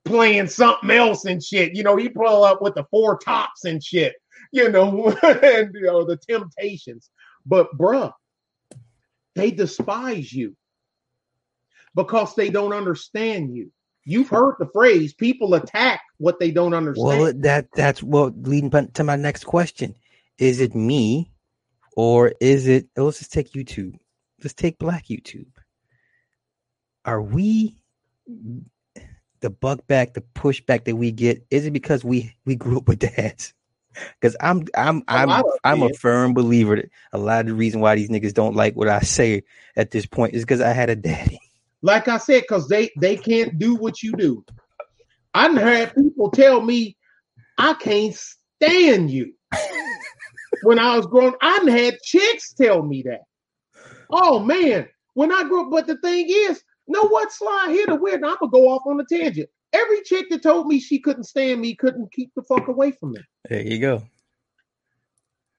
playing 0.04 0.46
something 0.48 0.90
else 0.90 1.24
and 1.24 1.42
shit. 1.42 1.74
You 1.74 1.82
know, 1.82 1.96
he 1.96 2.08
pull 2.08 2.44
up 2.44 2.62
with 2.62 2.74
the 2.74 2.84
four 2.90 3.18
tops 3.18 3.64
and 3.64 3.82
shit, 3.82 4.14
you 4.52 4.70
know, 4.70 5.08
and 5.22 5.74
you 5.74 5.82
know, 5.82 6.04
the 6.04 6.18
temptations. 6.18 7.10
But 7.46 7.76
bruh, 7.76 8.12
they 9.34 9.50
despise 9.50 10.32
you 10.32 10.56
because 11.94 12.34
they 12.34 12.50
don't 12.50 12.72
understand 12.72 13.54
you. 13.54 13.70
You've 14.04 14.28
heard 14.28 14.56
the 14.58 14.68
phrase 14.72 15.12
people 15.12 15.54
attack 15.54 16.00
what 16.18 16.40
they 16.40 16.50
don't 16.50 16.74
understand. 16.74 17.20
Well, 17.20 17.32
that 17.36 17.68
that's 17.74 18.02
well 18.02 18.32
leading 18.42 18.70
to 18.70 19.04
my 19.04 19.16
next 19.16 19.44
question. 19.44 19.94
Is 20.38 20.60
it 20.60 20.74
me 20.74 21.30
or 21.96 22.32
is 22.40 22.66
it 22.66 22.88
oh, 22.96 23.04
let's 23.04 23.18
just 23.18 23.32
take 23.32 23.52
YouTube. 23.52 23.98
Let's 24.42 24.54
take 24.54 24.78
black 24.78 25.06
YouTube. 25.06 25.46
Are 27.04 27.20
we 27.20 27.76
the 29.40 29.50
buck 29.50 29.86
back, 29.86 30.14
the 30.14 30.22
pushback 30.34 30.84
that 30.84 30.96
we 30.96 31.12
get? 31.12 31.44
Is 31.50 31.66
it 31.66 31.72
because 31.72 32.04
we 32.04 32.34
we 32.44 32.56
grew 32.56 32.78
up 32.78 32.88
with 32.88 33.00
dads? 33.00 33.54
Because 34.20 34.36
I'm 34.40 34.66
I'm 34.76 35.02
I'm 35.08 35.42
I'm 35.64 35.82
a 35.82 35.92
firm 35.94 36.32
believer 36.32 36.76
that 36.76 36.90
a 37.12 37.18
lot 37.18 37.40
of 37.40 37.46
the 37.46 37.54
reason 37.54 37.80
why 37.80 37.96
these 37.96 38.08
niggas 38.08 38.32
don't 38.32 38.54
like 38.54 38.76
what 38.76 38.86
I 38.86 39.00
say 39.00 39.42
at 39.74 39.90
this 39.90 40.06
point 40.06 40.34
is 40.34 40.44
because 40.44 40.60
I 40.60 40.72
had 40.72 40.90
a 40.90 40.96
daddy. 40.96 41.40
Like 41.82 42.09
I 42.09 42.19
said, 42.19 42.43
because 42.43 42.69
they 42.69 42.90
they 42.98 43.16
can't 43.16 43.59
do 43.59 43.74
what 43.74 44.02
you 44.02 44.12
do. 44.12 44.44
I 45.35 45.48
done 45.48 45.57
had 45.57 45.94
people 45.94 46.31
tell 46.31 46.61
me 46.61 46.97
I 47.59 47.74
can't 47.74 48.15
stand 48.15 49.11
you. 49.11 49.32
when 50.62 50.78
I 50.78 50.97
was 50.97 51.07
growing, 51.07 51.35
I've 51.40 51.69
had 51.69 52.01
chicks 52.02 52.52
tell 52.52 52.82
me 52.82 53.02
that. 53.02 53.20
Oh 54.11 54.40
man, 54.40 54.89
when 55.15 55.32
I 55.32 55.44
grew 55.44 55.65
up, 55.65 55.70
but 55.70 55.86
the 55.86 55.97
thing 55.98 56.27
is, 56.28 56.62
know 56.89 57.07
what, 57.07 57.32
Sly? 57.32 57.69
Here 57.70 57.86
the 57.86 57.94
weird. 57.94 58.24
I'm 58.24 58.36
gonna 58.40 58.51
go 58.51 58.69
off 58.69 58.82
on 58.86 59.01
a 59.01 59.05
tangent. 59.05 59.48
Every 59.73 60.02
chick 60.02 60.28
that 60.31 60.43
told 60.43 60.66
me 60.66 60.81
she 60.81 60.98
couldn't 60.98 61.24
stand 61.24 61.61
me 61.61 61.77
couldn't 61.77 62.12
keep 62.12 62.32
the 62.35 62.43
fuck 62.43 62.66
away 62.69 62.90
from 62.90 63.12
me. 63.12 63.20
There 63.48 63.62
you 63.62 63.78
go. 63.78 64.02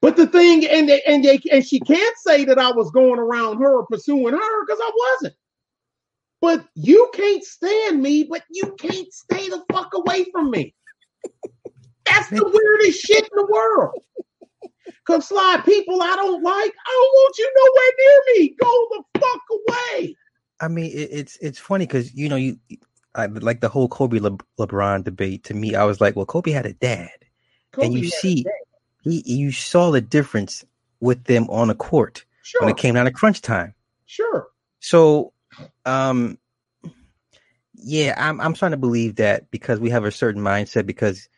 But 0.01 0.17
the 0.17 0.27
thing, 0.27 0.65
and 0.65 0.89
they, 0.89 1.01
and 1.03 1.23
they, 1.23 1.39
and 1.51 1.65
she 1.65 1.79
can't 1.79 2.17
say 2.17 2.43
that 2.45 2.57
I 2.57 2.71
was 2.71 2.89
going 2.91 3.19
around 3.19 3.59
her 3.59 3.77
or 3.77 3.85
pursuing 3.85 4.33
her 4.33 4.65
because 4.65 4.79
I 4.81 4.91
wasn't. 4.97 5.35
But 6.41 6.65
you 6.75 7.09
can't 7.13 7.43
stand 7.43 8.01
me, 8.01 8.23
but 8.23 8.43
you 8.49 8.75
can't 8.79 9.13
stay 9.13 9.47
the 9.47 9.63
fuck 9.71 9.93
away 9.93 10.25
from 10.31 10.49
me. 10.49 10.73
That's 12.05 12.29
the 12.29 12.43
weirdest 12.79 13.05
shit 13.05 13.23
in 13.23 13.29
the 13.35 13.45
world. 13.45 14.03
Cause 15.05 15.27
Sly 15.27 15.61
people 15.65 16.01
I 16.01 16.15
don't 16.15 16.43
like, 16.43 16.73
I 16.85 16.91
don't 16.91 17.13
want 17.13 17.37
you 17.37 17.53
nowhere 17.55 17.93
near 17.99 18.21
me. 18.39 18.55
Go 18.59 18.87
the 18.89 19.19
fuck 19.19 19.41
away. 19.51 20.17
I 20.59 20.67
mean, 20.67 20.91
it, 20.91 21.09
it's 21.11 21.37
it's 21.41 21.59
funny 21.59 21.85
because 21.85 22.13
you 22.13 22.29
know 22.29 22.35
you, 22.35 22.57
I, 23.15 23.25
like 23.25 23.61
the 23.61 23.69
whole 23.69 23.87
Kobe 23.87 24.19
Le, 24.19 24.37
LeBron 24.59 25.03
debate. 25.03 25.43
To 25.45 25.53
me, 25.53 25.75
I 25.75 25.83
was 25.83 25.99
like, 25.99 26.15
well, 26.15 26.25
Kobe 26.25 26.51
had 26.51 26.65
a 26.65 26.73
dad, 26.73 27.09
Kobe 27.71 27.87
and 27.87 27.95
you 27.95 28.09
see, 28.09 28.45
he, 29.03 29.23
you 29.25 29.51
saw 29.51 29.91
the 29.91 30.01
difference 30.01 30.63
with 30.99 31.23
them 31.25 31.49
on 31.49 31.67
the 31.67 31.75
court 31.75 32.23
sure, 32.43 32.61
when 32.61 32.69
it 32.69 32.77
came 32.77 32.93
down 32.93 33.05
to 33.05 33.11
crunch 33.11 33.41
time. 33.41 33.73
sure. 34.05 34.47
So, 34.79 35.33
um, 35.85 36.37
yeah, 37.75 38.13
I'm 38.17 38.39
I'm 38.39 38.55
starting 38.55 38.77
to 38.77 38.81
believe 38.81 39.15
that 39.15 39.49
because 39.51 39.79
we 39.79 39.89
have 39.89 40.05
a 40.05 40.11
certain 40.11 40.41
mindset 40.41 40.85
because 40.85 41.29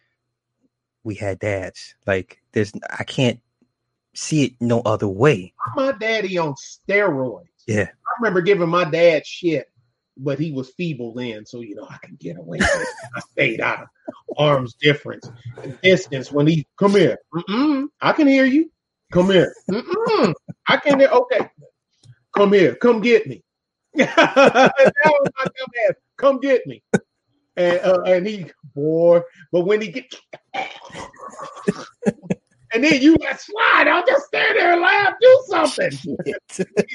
we 1.03 1.15
had 1.15 1.39
dads. 1.39 1.95
Like, 2.05 2.41
there's 2.51 2.73
I 2.89 3.03
can't 3.03 3.39
see 4.13 4.43
it 4.45 4.53
no 4.59 4.81
other 4.81 5.07
way. 5.07 5.53
My 5.75 5.91
daddy 5.93 6.37
on 6.37 6.53
steroids. 6.55 7.47
Yeah, 7.67 7.83
I 7.83 8.11
remember 8.19 8.41
giving 8.41 8.69
my 8.69 8.83
dad 8.83 9.25
shit, 9.25 9.67
but 10.17 10.39
he 10.39 10.51
was 10.51 10.71
feeble 10.71 11.13
then, 11.13 11.45
so 11.45 11.61
you 11.61 11.75
know 11.75 11.87
I 11.89 11.97
can 12.03 12.15
get 12.19 12.37
away 12.37 12.57
with 12.59 12.75
it. 12.75 12.87
I 13.15 13.19
stayed 13.21 13.61
out 13.61 13.83
of 13.83 13.87
arms 14.37 14.75
difference, 14.75 15.29
distance. 15.81 16.31
When 16.31 16.47
he 16.47 16.67
come 16.77 16.91
here, 16.91 17.19
Mm-mm, 17.33 17.87
I 18.01 18.11
can 18.11 18.27
hear 18.27 18.45
you. 18.45 18.69
Come 19.11 19.29
here. 19.29 19.53
Mm-mm, 19.71 20.33
I 20.67 20.77
can 20.77 20.99
hear. 20.99 21.09
Okay, 21.09 21.49
come 22.35 22.51
here. 22.53 22.75
Come 22.75 23.01
get 23.01 23.27
me. 23.27 23.43
that 23.95 24.73
my 25.37 25.43
dumb 25.43 25.67
ass. 25.89 25.95
Come 26.17 26.39
get 26.39 26.65
me. 26.65 26.81
And 27.55 27.79
uh, 27.81 28.01
and 28.05 28.25
he 28.27 28.45
boy, 28.75 29.21
but 29.51 29.61
when 29.61 29.81
he 29.81 29.89
get. 29.89 30.13
And 32.75 32.83
then 32.83 32.99
you 33.03 33.15
like 33.17 33.39
Sly. 33.39 33.85
I'll 33.87 34.03
just 34.03 34.25
stand 34.25 34.57
there 34.57 34.73
and 34.73 34.81
laugh. 34.81 35.13
Do 35.21 35.43
something. 35.47 35.91
Be 36.25 36.33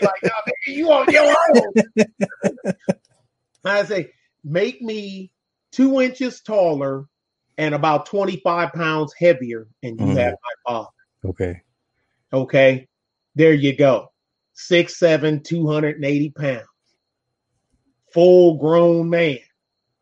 like, 0.02 0.22
no, 0.24 0.30
nigga, 0.30 0.74
you 0.74 0.90
on 0.90 1.06
your 1.08 1.32
own. 1.54 1.72
I 3.64 3.84
say, 3.84 4.10
make 4.42 4.82
me 4.82 5.30
two 5.70 6.00
inches 6.00 6.40
taller 6.40 7.04
and 7.58 7.76
about 7.76 8.06
25 8.06 8.72
pounds 8.72 9.14
heavier, 9.16 9.68
and 9.84 10.00
you 10.00 10.06
Mhm. 10.06 10.16
have 10.16 10.32
my 10.32 10.54
father. 10.72 10.88
okay. 11.26 11.60
Okay. 12.32 12.88
There 13.36 13.54
you 13.54 13.76
go. 13.76 14.08
Six, 14.54 14.98
seven, 14.98 15.44
280 15.44 16.30
pounds. 16.30 16.66
Full 18.18 18.58
grown 18.58 19.10
man. 19.10 19.38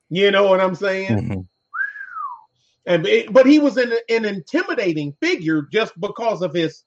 You 0.08 0.30
know 0.30 0.48
what 0.48 0.58
I'm 0.62 0.74
saying? 0.74 1.18
Mhm. 1.18 1.48
And 2.86 3.06
it- 3.06 3.30
but 3.30 3.44
he 3.44 3.58
was 3.58 3.76
an, 3.76 3.92
an 4.08 4.24
intimidating 4.24 5.12
figure 5.20 5.68
just 5.70 5.92
because 6.00 6.40
of 6.40 6.54
his 6.54 6.82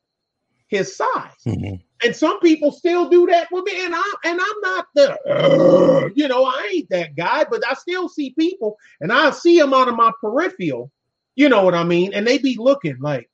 his 0.69 0.95
size. 0.97 1.43
Mhm. 1.45 1.84
And 2.03 2.15
some 2.15 2.39
people 2.39 2.72
still 2.72 3.10
do 3.10 3.27
that 3.27 3.51
with 3.51 3.64
me. 3.65 3.85
And 3.85 3.93
I 3.95 4.14
and 4.26 4.41
I'm 4.41 4.61
not 4.61 4.88
the 4.95 5.19
"Ugh," 5.31 6.11
you 6.15 6.27
know, 6.27 6.45
I 6.45 6.72
ain't 6.73 6.89
that 6.89 7.15
guy, 7.15 7.43
but 7.43 7.64
I 7.68 7.76
still 7.76 8.10
see 8.10 8.31
people 8.31 8.77
and 8.99 9.11
I 9.14 9.30
see 9.30 9.60
them 9.60 9.73
out 9.76 9.88
of 9.88 9.95
my 9.95 10.11
peripheral, 10.22 10.91
you 11.35 11.47
know 11.49 11.64
what 11.64 11.76
I 11.76 11.84
mean? 11.84 12.14
And 12.15 12.26
they 12.26 12.39
be 12.39 12.56
looking 12.57 12.97
like, 13.01 13.30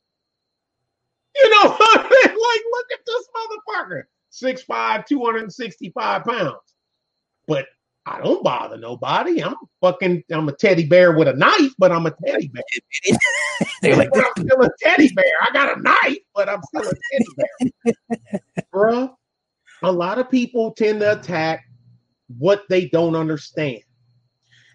you 1.36 1.50
know, 1.50 1.70
like, 1.96 2.64
look 2.72 2.88
at 2.94 3.06
this 3.06 3.28
motherfucker. 3.38 4.04
6'5, 4.32 5.06
265 5.06 6.24
pounds. 6.26 6.58
But 7.48 7.68
I 8.08 8.22
don't 8.22 8.44
bother 8.44 8.78
nobody. 8.78 9.44
I'm 9.44 9.56
fucking 9.82 10.24
I'm 10.32 10.48
a 10.48 10.52
teddy 10.52 10.86
bear 10.86 11.18
with 11.18 11.28
a 11.28 11.34
knife, 11.34 11.72
but 11.80 11.92
I'm 11.92 12.06
a 12.06 12.14
teddy 12.26 12.50
bear. 12.50 12.64
They're 13.82 13.96
like, 13.96 14.10
I'm 14.16 14.46
still 14.46 14.62
a 14.62 14.70
teddy 14.80 15.12
bear. 15.14 15.34
I 15.42 15.52
got 15.52 15.78
a 15.78 15.82
knife, 15.82 16.20
but 16.36 16.48
I'm 16.48 16.62
still 16.64 16.84
a 16.84 16.94
teddy 17.12 17.72
bear. 17.84 18.42
Bruh, 18.74 19.16
a 19.82 19.92
lot 19.92 20.20
of 20.20 20.30
people 20.30 20.72
tend 20.72 21.00
to 21.00 21.20
attack 21.20 21.66
what 22.38 22.64
they 22.70 22.88
don't 22.90 23.16
understand. 23.16 23.82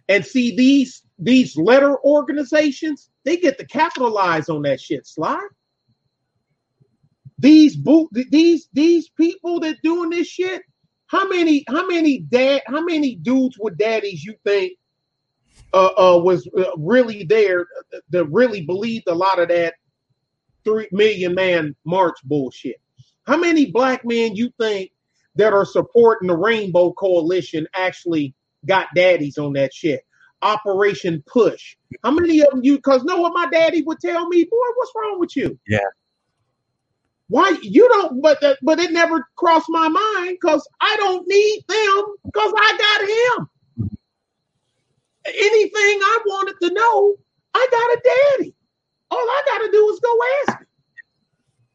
And 0.09 0.27
see, 0.27 0.57
these 0.57 1.03
these 1.21 1.57
letter 1.57 1.99
organizations, 2.05 3.11
they 3.25 3.37
get 3.37 3.59
to 3.59 3.67
capitalize 3.67 4.49
on 4.49 4.63
that 4.63 4.81
shit, 4.81 5.07
Sly. 5.07 5.41
These 7.39 7.77
boot 7.77 8.09
these 8.13 8.69
these 8.73 9.09
people 9.09 9.61
that 9.61 9.77
doing 9.85 10.11
this 10.11 10.27
shit, 10.27 10.63
how 11.11 11.29
many 11.29 11.65
how 11.69 11.87
many 11.87 12.21
dad 12.21 12.63
how 12.67 12.81
many 12.81 13.17
dudes 13.17 13.57
with 13.59 13.77
daddies 13.77 14.25
you 14.25 14.35
think 14.45 14.73
uh, 15.73 15.91
uh 15.99 16.19
was 16.19 16.49
uh, 16.57 16.71
really 16.77 17.25
there 17.25 17.67
that 18.11 18.25
really 18.27 18.63
believed 18.63 19.09
a 19.09 19.15
lot 19.15 19.39
of 19.39 19.49
that 19.49 19.75
three 20.65 20.89
million 20.93 21.35
man 21.35 21.75
march 21.85 22.17
bullshit. 22.25 22.81
How 23.27 23.37
many 23.37 23.71
black 23.71 24.05
men 24.05 24.35
you 24.35 24.51
think 24.59 24.93
that 25.37 25.53
are 25.53 25.65
supporting 25.65 26.29
the 26.29 26.37
Rainbow 26.37 26.93
Coalition 26.93 27.67
actually 27.75 28.35
got 28.67 28.89
daddies 28.95 29.39
on 29.39 29.53
that 29.55 29.73
shit? 29.73 30.03
Operation 30.43 31.23
Push. 31.27 31.77
How 32.03 32.11
many 32.11 32.41
of 32.41 32.51
them 32.51 32.65
you? 32.65 32.77
Because 32.77 33.05
know 33.05 33.21
what 33.21 33.35
my 33.35 33.49
daddy 33.51 33.83
would 33.83 34.01
tell 34.01 34.27
me, 34.29 34.45
boy, 34.45 34.67
what's 34.77 34.93
wrong 34.97 35.21
with 35.21 35.37
you? 35.37 35.59
Yeah. 35.69 35.79
Why 37.31 37.57
you 37.63 37.89
don't? 37.89 38.21
But 38.21 38.41
that, 38.41 38.59
but 38.61 38.81
it 38.81 38.91
never 38.91 39.25
crossed 39.37 39.69
my 39.69 39.89
mind 39.89 40.37
because 40.41 40.67
I 40.81 40.97
don't 40.97 41.25
need 41.29 41.65
them 41.69 42.05
because 42.25 42.53
I 42.57 43.39
got 43.39 43.39
him. 43.39 43.49
Anything 45.27 46.01
I 46.03 46.19
wanted 46.27 46.57
to 46.61 46.75
know, 46.75 47.15
I 47.55 47.69
got 47.71 47.99
a 47.99 48.01
daddy. 48.43 48.55
All 49.13 49.19
I 49.19 49.43
got 49.47 49.59
to 49.65 49.71
do 49.71 49.91
is 49.91 50.01
go 50.01 50.19
ask 50.49 50.61
him. 50.61 50.67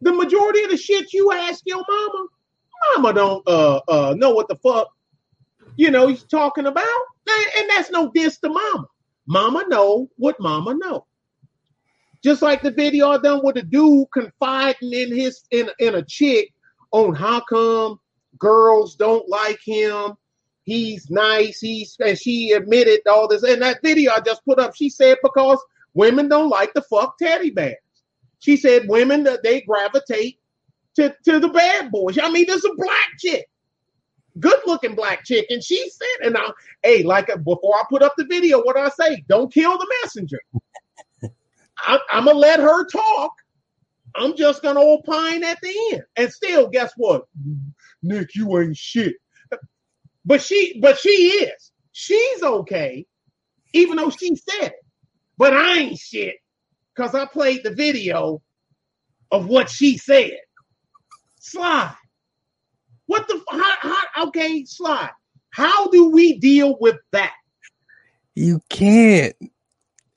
The 0.02 0.11
majority 0.11 0.64
of 0.64 0.72
the 0.72 0.77
shit 0.77 1.14
you 1.14 1.32
ask 1.32 1.61
your 1.65 1.84
mama, 1.90 2.27
mama 2.98 3.14
don't 3.14 3.48
uh 3.48 3.80
uh 3.88 4.14
know 4.18 4.32
what 4.32 4.49
the 4.49 4.57
fuck 4.57 4.90
you 5.77 5.90
know 5.90 6.07
he's 6.07 6.23
talking 6.23 6.65
about. 6.65 6.86
And, 7.27 7.45
and 7.60 7.69
that's 7.69 7.91
no 7.91 8.11
diss 8.14 8.40
to 8.40 8.49
mama. 8.49 8.88
Mama 9.26 9.64
know 9.69 10.10
what 10.18 10.36
mama 10.41 10.73
know. 10.76 11.06
Just 12.26 12.41
like 12.41 12.64
the 12.64 12.72
video 12.72 13.10
I 13.10 13.19
done 13.19 13.41
with 13.43 13.56
a 13.57 13.61
dude 13.61 14.07
confiding 14.11 14.93
in 14.93 15.15
his 15.15 15.43
in 15.52 15.69
in 15.77 15.93
a 15.93 16.02
chick 16.02 16.52
on 16.89 17.14
how 17.14 17.39
come 17.41 17.99
girls 18.39 18.95
don't 18.95 19.30
like 19.30 19.60
him. 19.64 20.14
He's 20.64 21.07
nice. 21.11 21.60
He's 21.60 21.95
and 22.03 22.18
she 22.18 22.53
admitted 22.53 23.02
all 23.07 23.27
this. 23.27 23.43
And 23.43 23.61
that 23.61 23.84
video 23.84 24.11
I 24.11 24.22
just 24.22 24.43
put 24.43 24.57
up, 24.57 24.76
she 24.76 24.89
said 24.89 25.19
because 25.22 25.64
women 25.93 26.27
don't 26.27 26.49
like 26.49 26.73
the 26.73 26.81
fuck 26.81 27.15
teddy 27.19 27.52
bears. 27.52 27.76
She 28.39 28.57
said 28.57 28.89
women 28.89 29.23
that 29.26 29.43
they 29.43 29.61
gravitate 29.61 30.39
to, 30.95 31.15
to 31.26 31.39
the 31.39 31.49
bad 31.49 31.91
boys. 31.91 32.18
I 32.18 32.31
mean, 32.31 32.45
there's 32.47 32.65
a 32.65 32.73
black 32.76 33.10
chick, 33.19 33.47
good 34.39 34.61
looking 34.65 34.95
black 34.95 35.26
chick, 35.26 35.45
and 35.52 35.64
she 35.64 35.77
said, 35.91 36.26
and 36.26 36.34
now, 36.34 36.56
hey, 36.81 37.03
like 37.03 37.27
before 37.43 37.76
I 37.76 37.84
put 37.88 38.02
up 38.02 38.15
the 38.18 38.26
video, 38.26 38.64
what 38.64 38.77
I 38.77 38.89
say? 38.89 39.23
Don't 39.30 39.53
kill 39.53 39.77
the 39.77 39.88
messenger. 40.02 40.39
I'm 41.88 42.26
gonna 42.26 42.38
let 42.38 42.60
her 42.60 42.85
talk. 42.88 43.31
I'm 44.15 44.35
just 44.35 44.61
gonna 44.61 44.80
opine 44.80 45.43
at 45.43 45.60
the 45.61 45.76
end, 45.91 46.03
and 46.15 46.31
still, 46.31 46.68
guess 46.69 46.93
what, 46.95 47.23
Nick, 48.02 48.35
you 48.35 48.57
ain't 48.60 48.77
shit. 48.77 49.15
But 50.23 50.41
she, 50.41 50.80
but 50.80 50.97
she 50.97 51.10
is. 51.10 51.72
She's 51.91 52.43
okay, 52.43 53.06
even 53.73 53.97
though 53.97 54.10
she 54.10 54.35
said 54.35 54.68
it. 54.68 54.85
But 55.38 55.53
I 55.53 55.80
ain't 55.80 55.99
shit 55.99 56.35
because 56.95 57.14
I 57.14 57.26
played 57.26 57.64
the 57.64 57.72
video 57.72 58.41
of 59.31 59.47
what 59.47 59.69
she 59.69 59.97
said. 59.97 60.38
Sly. 61.39 61.93
What 63.07 63.27
the? 63.27 63.41
How, 63.49 63.73
how, 63.81 64.27
okay, 64.27 64.65
Sly. 64.65 65.10
How 65.52 65.88
do 65.88 66.10
we 66.10 66.38
deal 66.39 66.77
with 66.80 66.97
that? 67.11 67.34
You 68.34 68.61
can't. 68.69 69.35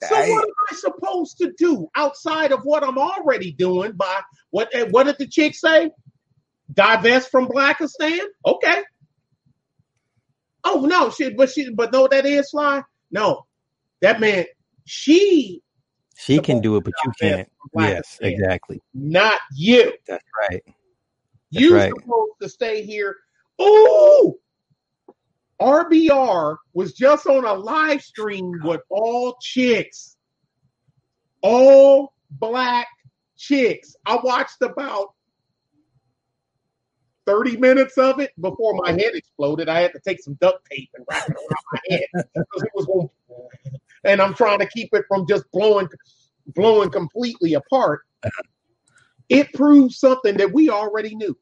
So 0.01 0.15
I- 0.15 0.29
what 0.29 0.43
am 0.45 0.53
I 0.71 0.75
supposed 0.75 1.37
to 1.39 1.51
do 1.57 1.87
outside 1.95 2.51
of 2.51 2.61
what 2.63 2.83
I'm 2.83 2.97
already 2.97 3.51
doing? 3.51 3.93
By 3.93 4.21
what? 4.51 4.69
eh, 4.73 4.85
What 4.89 5.05
did 5.05 5.17
the 5.17 5.27
chick 5.27 5.55
say? 5.55 5.91
Divest 6.73 7.29
from 7.31 7.47
Blackistan? 7.47 8.19
Okay. 8.45 8.83
Oh 10.63 10.85
no, 10.85 11.09
she 11.09 11.31
but 11.33 11.49
she 11.49 11.69
but 11.73 11.91
no, 11.91 12.07
that 12.07 12.25
is 12.25 12.51
Sly. 12.51 12.83
No, 13.11 13.45
that 14.01 14.19
man. 14.19 14.45
She 14.85 15.61
She 16.17 16.39
can 16.39 16.61
do 16.61 16.77
it, 16.77 16.83
but 16.83 16.93
you 17.03 17.11
Supposed 17.13 17.19
to 17.19 17.25
be 17.25 17.29
can't. 17.31 17.49
Yes, 17.75 18.17
exactly. 18.21 18.81
Not 18.93 19.39
you. 19.55 19.93
That's 20.07 20.23
right. 20.49 20.61
That's 20.65 20.75
You 21.51 21.75
right. 21.75 21.93
supposed 21.95 22.31
to 22.41 22.49
stay 22.49 22.83
here. 22.83 23.15
Ooh, 23.61 24.35
RBR 25.61 26.57
was 26.73 26.93
just 26.93 27.27
on 27.27 27.45
a 27.45 27.53
live 27.53 28.01
stream 28.01 28.51
with 28.63 28.81
all 28.89 29.37
chicks, 29.41 30.15
all 31.41 32.13
black 32.31 32.87
chicks. 33.37 33.95
I 34.05 34.19
watched 34.23 34.61
about 34.61 35.13
30 37.25 37.57
minutes 37.57 37.97
of 37.97 38.19
it 38.19 38.31
before 38.39 38.73
my 38.75 38.91
head 38.91 39.13
exploded. 39.13 39.69
I 39.69 39.81
had 39.81 39.91
to 39.93 39.99
take 39.99 40.21
some 40.21 40.35
duct 40.35 40.65
tape 40.71 40.89
and 40.95 41.05
wrap 41.09 41.29
it 41.29 41.35
around 41.35 41.65
my 41.71 41.79
head 41.89 42.05
because 42.33 42.63
it 42.63 42.71
was 42.73 42.85
going, 42.85 43.09
and 44.05 44.21
I'm 44.21 44.33
trying 44.33 44.59
to 44.59 44.67
keep 44.67 44.89
it 44.93 45.05
from 45.07 45.27
just 45.27 45.43
blowing, 45.51 45.89
blowing 46.55 46.89
completely 46.89 47.53
apart. 47.55 48.01
Uh-huh. 48.23 48.43
It 49.27 49.53
proves 49.53 49.99
something 49.99 50.37
that 50.37 50.51
we 50.51 50.69
already 50.69 51.15
knew. 51.15 51.37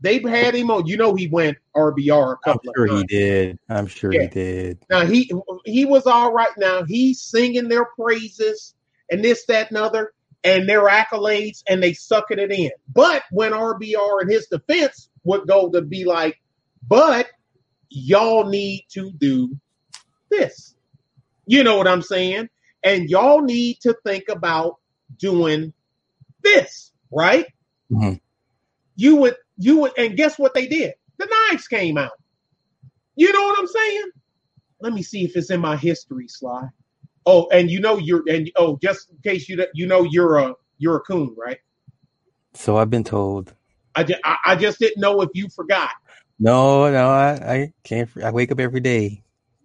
They've 0.00 0.24
had 0.26 0.54
him 0.54 0.70
on. 0.70 0.86
You 0.86 0.96
know, 0.96 1.14
he 1.14 1.28
went 1.28 1.58
RBR 1.74 2.36
a 2.46 2.50
I'm 2.50 2.58
sure 2.76 2.86
he 2.86 3.04
did. 3.04 3.58
I'm 3.68 3.86
sure 3.86 4.12
Yeah. 4.12 4.22
he 4.22 4.28
did. 4.28 4.78
Now 4.88 5.04
he 5.04 5.30
he 5.64 5.84
was 5.84 6.06
all 6.06 6.32
right. 6.32 6.56
Now 6.56 6.84
he's 6.84 7.20
singing 7.20 7.68
their 7.68 7.84
praises 7.84 8.74
and 9.10 9.24
this, 9.24 9.44
that, 9.46 9.70
and 9.70 9.78
other, 9.78 10.12
and 10.44 10.68
their 10.68 10.84
accolades, 10.86 11.62
and 11.68 11.82
they 11.82 11.94
sucking 11.94 12.38
it 12.38 12.52
in. 12.52 12.70
But 12.92 13.24
when 13.30 13.52
RBR 13.52 14.22
in 14.22 14.28
his 14.28 14.46
defense 14.46 15.08
would 15.24 15.48
go 15.48 15.70
to 15.70 15.82
be 15.82 16.04
like, 16.04 16.38
but 16.86 17.26
y'all 17.88 18.44
need 18.48 18.84
to 18.90 19.10
do 19.12 19.56
this. 20.30 20.76
You 21.46 21.64
know 21.64 21.76
what 21.78 21.88
I'm 21.88 22.02
saying? 22.02 22.48
And 22.84 23.08
y'all 23.08 23.40
need 23.40 23.80
to 23.80 23.96
think 24.04 24.24
about 24.28 24.76
doing 25.18 25.72
this, 26.42 26.92
right? 27.10 27.46
Mhm. 27.90 28.20
You 28.94 29.16
would 29.16 29.36
you 29.58 29.78
would 29.80 29.92
and 29.98 30.16
guess 30.16 30.38
what 30.38 30.54
they 30.54 30.66
did? 30.66 30.94
The 31.18 31.28
knives 31.50 31.68
came 31.68 31.98
out. 31.98 32.12
You 33.16 33.32
know 33.32 33.42
what 33.42 33.58
I'm 33.58 33.66
saying? 33.66 34.10
Let 34.80 34.92
me 34.92 35.02
see 35.02 35.24
if 35.24 35.36
it's 35.36 35.50
in 35.50 35.60
my 35.60 35.76
history 35.76 36.28
Sly. 36.28 36.68
Oh, 37.26 37.48
and 37.48 37.70
you 37.70 37.80
know 37.80 37.98
you're 37.98 38.22
and 38.28 38.50
oh, 38.56 38.78
just 38.80 39.10
in 39.10 39.18
case 39.18 39.48
you 39.48 39.62
you 39.74 39.86
know 39.86 40.04
you're 40.04 40.36
a 40.38 40.54
you're 40.78 40.96
a 40.96 41.00
coon, 41.00 41.34
right? 41.36 41.58
So 42.54 42.76
I've 42.76 42.90
been 42.90 43.04
told. 43.04 43.54
I 43.94 44.04
just 44.04 44.20
I, 44.24 44.36
I 44.46 44.56
just 44.56 44.78
didn't 44.78 45.00
know 45.00 45.20
if 45.22 45.30
you 45.34 45.48
forgot. 45.48 45.90
No, 46.38 46.90
no, 46.90 47.08
I, 47.08 47.30
I 47.32 47.72
can't. 47.82 48.08
I 48.22 48.30
wake 48.30 48.52
up 48.52 48.60
every 48.60 48.80
day. 48.80 49.24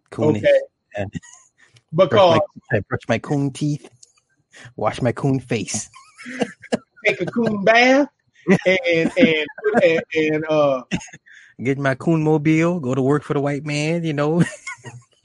Coon 0.10 0.36
Okay. 0.38 0.60
and 0.95 1.14
Because 1.95 2.10
brush 2.10 2.30
my, 2.72 2.78
I 2.78 2.80
brush 2.90 3.02
my 3.07 3.20
coon 3.20 3.52
teeth, 3.52 3.88
wash 4.76 4.99
my 5.02 5.11
coon 5.11 5.40
face. 5.40 5.91
take 7.06 7.22
a 7.22 7.26
coon 7.28 7.64
bath 7.64 8.07
and 8.65 9.11
and 9.18 9.48
and, 9.84 10.02
and 10.15 10.45
uh 10.49 10.84
Get 11.64 11.78
my 11.78 11.94
coon 11.95 12.24
mobile, 12.24 12.80
go 12.80 12.95
to 12.95 13.02
work 13.02 13.24
for 13.24 13.34
the 13.36 13.40
white 13.40 13.64
man, 13.65 14.03
you 14.03 14.11
know. 14.14 14.44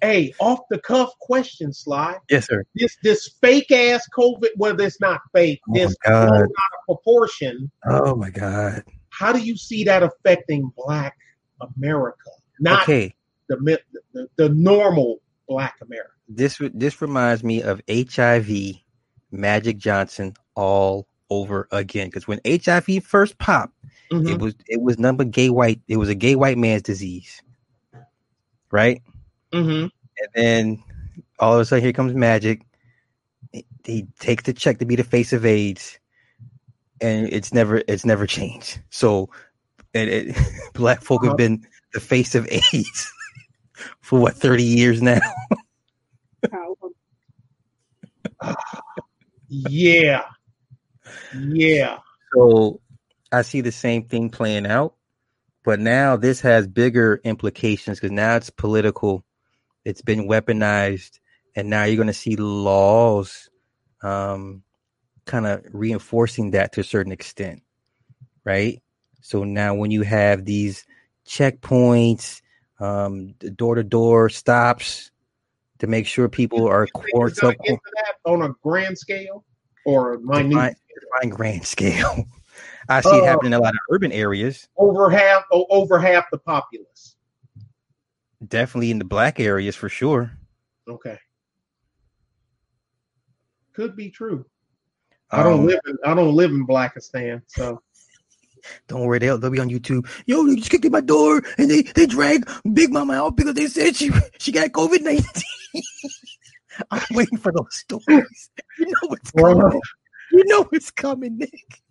hey, 0.02 0.34
off 0.40 0.60
the 0.70 0.78
cuff 0.78 1.10
question 1.20 1.72
Sly. 1.72 2.16
yes, 2.30 2.46
sir. 2.46 2.64
This 2.74 2.96
this 3.02 3.30
fake 3.40 3.72
ass 3.72 4.06
COVID, 4.16 4.48
whether 4.56 4.84
it's 4.84 5.00
not 5.00 5.20
fake. 5.34 5.60
Oh 5.68 5.74
This 5.74 5.96
blown 6.04 6.28
out 6.28 6.42
of 6.44 6.84
proportion. 6.86 7.70
Oh 7.86 8.14
my 8.14 8.30
God. 8.30 8.84
How 9.08 9.32
do 9.32 9.40
you 9.40 9.56
see 9.56 9.84
that 9.84 10.02
affecting 10.02 10.70
Black 10.76 11.16
America? 11.76 12.30
Not 12.60 12.82
Okay. 12.82 13.14
the, 13.48 13.80
the 14.12 14.28
the 14.36 14.48
normal 14.50 15.20
Black 15.48 15.76
America. 15.82 16.10
This 16.28 16.60
this 16.74 17.00
reminds 17.00 17.42
me 17.42 17.62
of 17.62 17.80
HIV, 17.90 18.48
Magic 19.32 19.78
Johnson 19.78 20.34
all 20.54 21.07
over 21.30 21.68
again. 21.72 22.08
Because 22.08 22.26
when 22.28 22.40
HIV 22.46 23.04
first 23.04 23.38
popped, 23.38 23.74
Mhm. 24.12 24.30
it 24.34 24.40
was 24.40 24.54
it 24.66 24.80
was 24.80 24.98
none 24.98 25.16
but 25.16 25.30
gay 25.30 25.50
white. 25.50 25.80
It 25.88 25.96
was 25.98 26.08
a 26.08 26.14
gay 26.14 26.34
white 26.36 26.58
man's 26.58 26.82
disease, 26.82 27.42
right? 28.70 29.02
Mhm. 29.52 29.90
And 30.18 30.28
then 30.34 30.82
all 31.38 31.54
of 31.54 31.60
a 31.60 31.64
sudden, 31.64 31.84
here 31.84 31.92
comes 31.92 32.14
Magic. 32.14 32.62
He- 33.52 33.64
He 33.84 34.06
takes 34.18 34.44
the 34.44 34.52
check 34.52 34.78
to 34.78 34.84
be 34.84 34.96
the 34.96 35.04
face 35.04 35.32
of 35.32 35.46
AIDS, 35.46 35.98
and 37.00 37.26
it's 37.32 37.54
never 37.54 37.82
it's 37.88 38.04
never 38.04 38.26
changed. 38.26 38.80
So, 38.90 39.30
and 39.94 40.10
it, 40.10 40.36
black 40.74 41.02
folk 41.02 41.22
Uh-huh. 41.22 41.30
have 41.30 41.38
been 41.38 41.66
the 41.94 42.00
face 42.00 42.34
of 42.34 42.46
AIDS 42.50 43.10
for 44.02 44.20
what 44.20 44.34
thirty 44.34 44.64
years 44.64 45.00
now. 45.00 45.20
Yeah. 49.48 50.24
Yeah. 51.34 51.98
So 52.34 52.80
I 53.32 53.42
see 53.42 53.60
the 53.60 53.72
same 53.72 54.04
thing 54.04 54.30
playing 54.30 54.66
out, 54.66 54.94
but 55.64 55.80
now 55.80 56.16
this 56.16 56.40
has 56.40 56.66
bigger 56.66 57.20
implications 57.24 57.98
because 57.98 58.12
now 58.12 58.36
it's 58.36 58.50
political. 58.50 59.24
It's 59.84 60.02
been 60.02 60.28
weaponized, 60.28 61.18
and 61.56 61.70
now 61.70 61.84
you're 61.84 61.96
going 61.96 62.08
to 62.08 62.12
see 62.12 62.36
laws, 62.36 63.48
um, 64.02 64.62
kind 65.24 65.46
of 65.46 65.64
reinforcing 65.72 66.52
that 66.52 66.72
to 66.72 66.80
a 66.80 66.84
certain 66.84 67.12
extent, 67.12 67.62
right? 68.44 68.82
So 69.20 69.44
now 69.44 69.74
when 69.74 69.90
you 69.90 70.02
have 70.02 70.44
these 70.44 70.86
checkpoints, 71.26 72.40
um, 72.80 73.34
door 73.56 73.74
to 73.74 73.82
door 73.82 74.28
stops 74.28 75.10
to 75.78 75.86
make 75.86 76.06
sure 76.06 76.28
people 76.28 76.66
are 76.66 76.86
quarantined 76.86 77.40
gonna 77.40 77.56
get 77.64 77.74
to 77.74 77.92
that 77.96 78.30
on 78.30 78.42
a 78.42 78.54
grand 78.62 78.96
scale 78.96 79.44
or 79.88 80.18
minute? 80.18 80.50
Define, 80.50 80.74
define 81.14 81.28
grand 81.30 81.64
scale. 81.66 82.24
I 82.90 83.00
see 83.02 83.08
it 83.18 83.22
Uh, 83.22 83.26
happening 83.26 83.52
in 83.52 83.58
a 83.58 83.62
lot 83.62 83.74
of 83.74 83.80
urban 83.90 84.12
areas, 84.12 84.68
over 84.76 85.10
half 85.10 85.44
o- 85.52 85.66
over 85.70 85.98
half 85.98 86.30
the 86.30 86.38
populace. 86.38 87.16
definitely 88.46 88.90
in 88.90 88.98
the 88.98 89.04
black 89.04 89.38
areas 89.40 89.76
for 89.76 89.88
sure. 89.88 90.32
Okay. 90.88 91.18
Could 93.74 93.94
be 93.96 94.10
true. 94.10 94.44
I 95.30 95.42
don't 95.42 95.60
Um, 95.60 95.66
live 95.66 95.80
in 95.86 95.96
I 96.04 96.14
don't 96.14 96.34
live 96.34 96.50
in 96.50 96.66
Blackistan, 96.66 97.42
so 97.46 97.82
Don't 98.88 99.02
worry, 99.06 99.18
they'll, 99.18 99.38
they'll 99.38 99.50
be 99.50 99.60
on 99.60 99.70
YouTube. 99.70 100.08
Yo, 100.26 100.44
they 100.46 100.56
just 100.56 100.70
kicked 100.70 100.84
in 100.84 100.92
my 100.92 101.00
door 101.00 101.42
and 101.58 101.70
they, 101.70 101.82
they 101.82 102.06
dragged 102.06 102.48
Big 102.74 102.90
Mama 102.92 103.14
out 103.14 103.36
because 103.36 103.54
they 103.54 103.66
said 103.66 103.94
she 103.96 104.10
she 104.38 104.50
got 104.52 104.70
COVID 104.72 105.02
19. 105.02 105.24
I'm 106.90 107.02
waiting 107.12 107.38
for 107.38 107.52
those 107.52 107.74
stories. 107.76 108.50
You 108.78 108.86
know 108.86 109.08
what's 109.08 109.30
Bruh. 109.32 109.60
coming. 109.60 109.80
You 110.32 110.44
know 110.46 110.64
what's 110.64 110.90
coming, 110.90 111.38
Nick. 111.38 111.82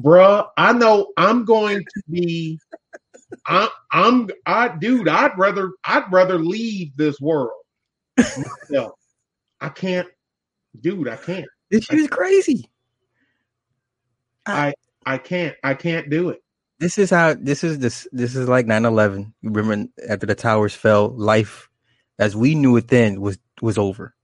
bruh, 0.00 0.46
I 0.56 0.72
know 0.72 1.12
I'm 1.16 1.44
going 1.44 1.78
to 1.78 2.02
be 2.10 2.58
I 3.46 3.68
I'm 3.92 4.28
I 4.46 4.68
dude, 4.76 5.08
I'd 5.08 5.36
rather 5.38 5.72
I'd 5.84 6.10
rather 6.12 6.38
leave 6.38 6.96
this 6.96 7.20
world 7.20 7.50
myself. 8.16 8.98
I 9.60 9.68
can't 9.68 10.08
dude, 10.80 11.08
I 11.08 11.16
can't. 11.16 11.46
This 11.70 11.84
shit 11.84 12.00
is 12.00 12.08
crazy. 12.08 12.70
I 14.46 14.74
I 15.06 15.18
can't 15.18 15.56
I 15.64 15.74
can't 15.74 16.10
do 16.10 16.30
it. 16.30 16.42
This 16.78 16.98
is 16.98 17.10
how 17.10 17.34
this 17.34 17.64
is 17.64 17.78
this 17.78 18.06
this 18.12 18.34
is 18.36 18.48
like 18.48 18.66
9-11. 18.66 19.32
You 19.42 19.50
remember 19.50 19.90
after 20.08 20.26
the 20.26 20.34
towers 20.34 20.74
fell, 20.74 21.08
life 21.08 21.68
as 22.18 22.36
we 22.36 22.54
knew 22.54 22.76
it 22.76 22.88
then 22.88 23.20
was 23.20 23.38
was 23.60 23.78
over. 23.78 24.14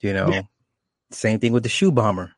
You 0.00 0.12
know, 0.12 0.28
Yeah. 0.28 0.42
same 1.10 1.38
thing 1.40 1.52
with 1.52 1.62
the 1.62 1.68
shoe 1.68 1.90
bomber. 1.92 2.32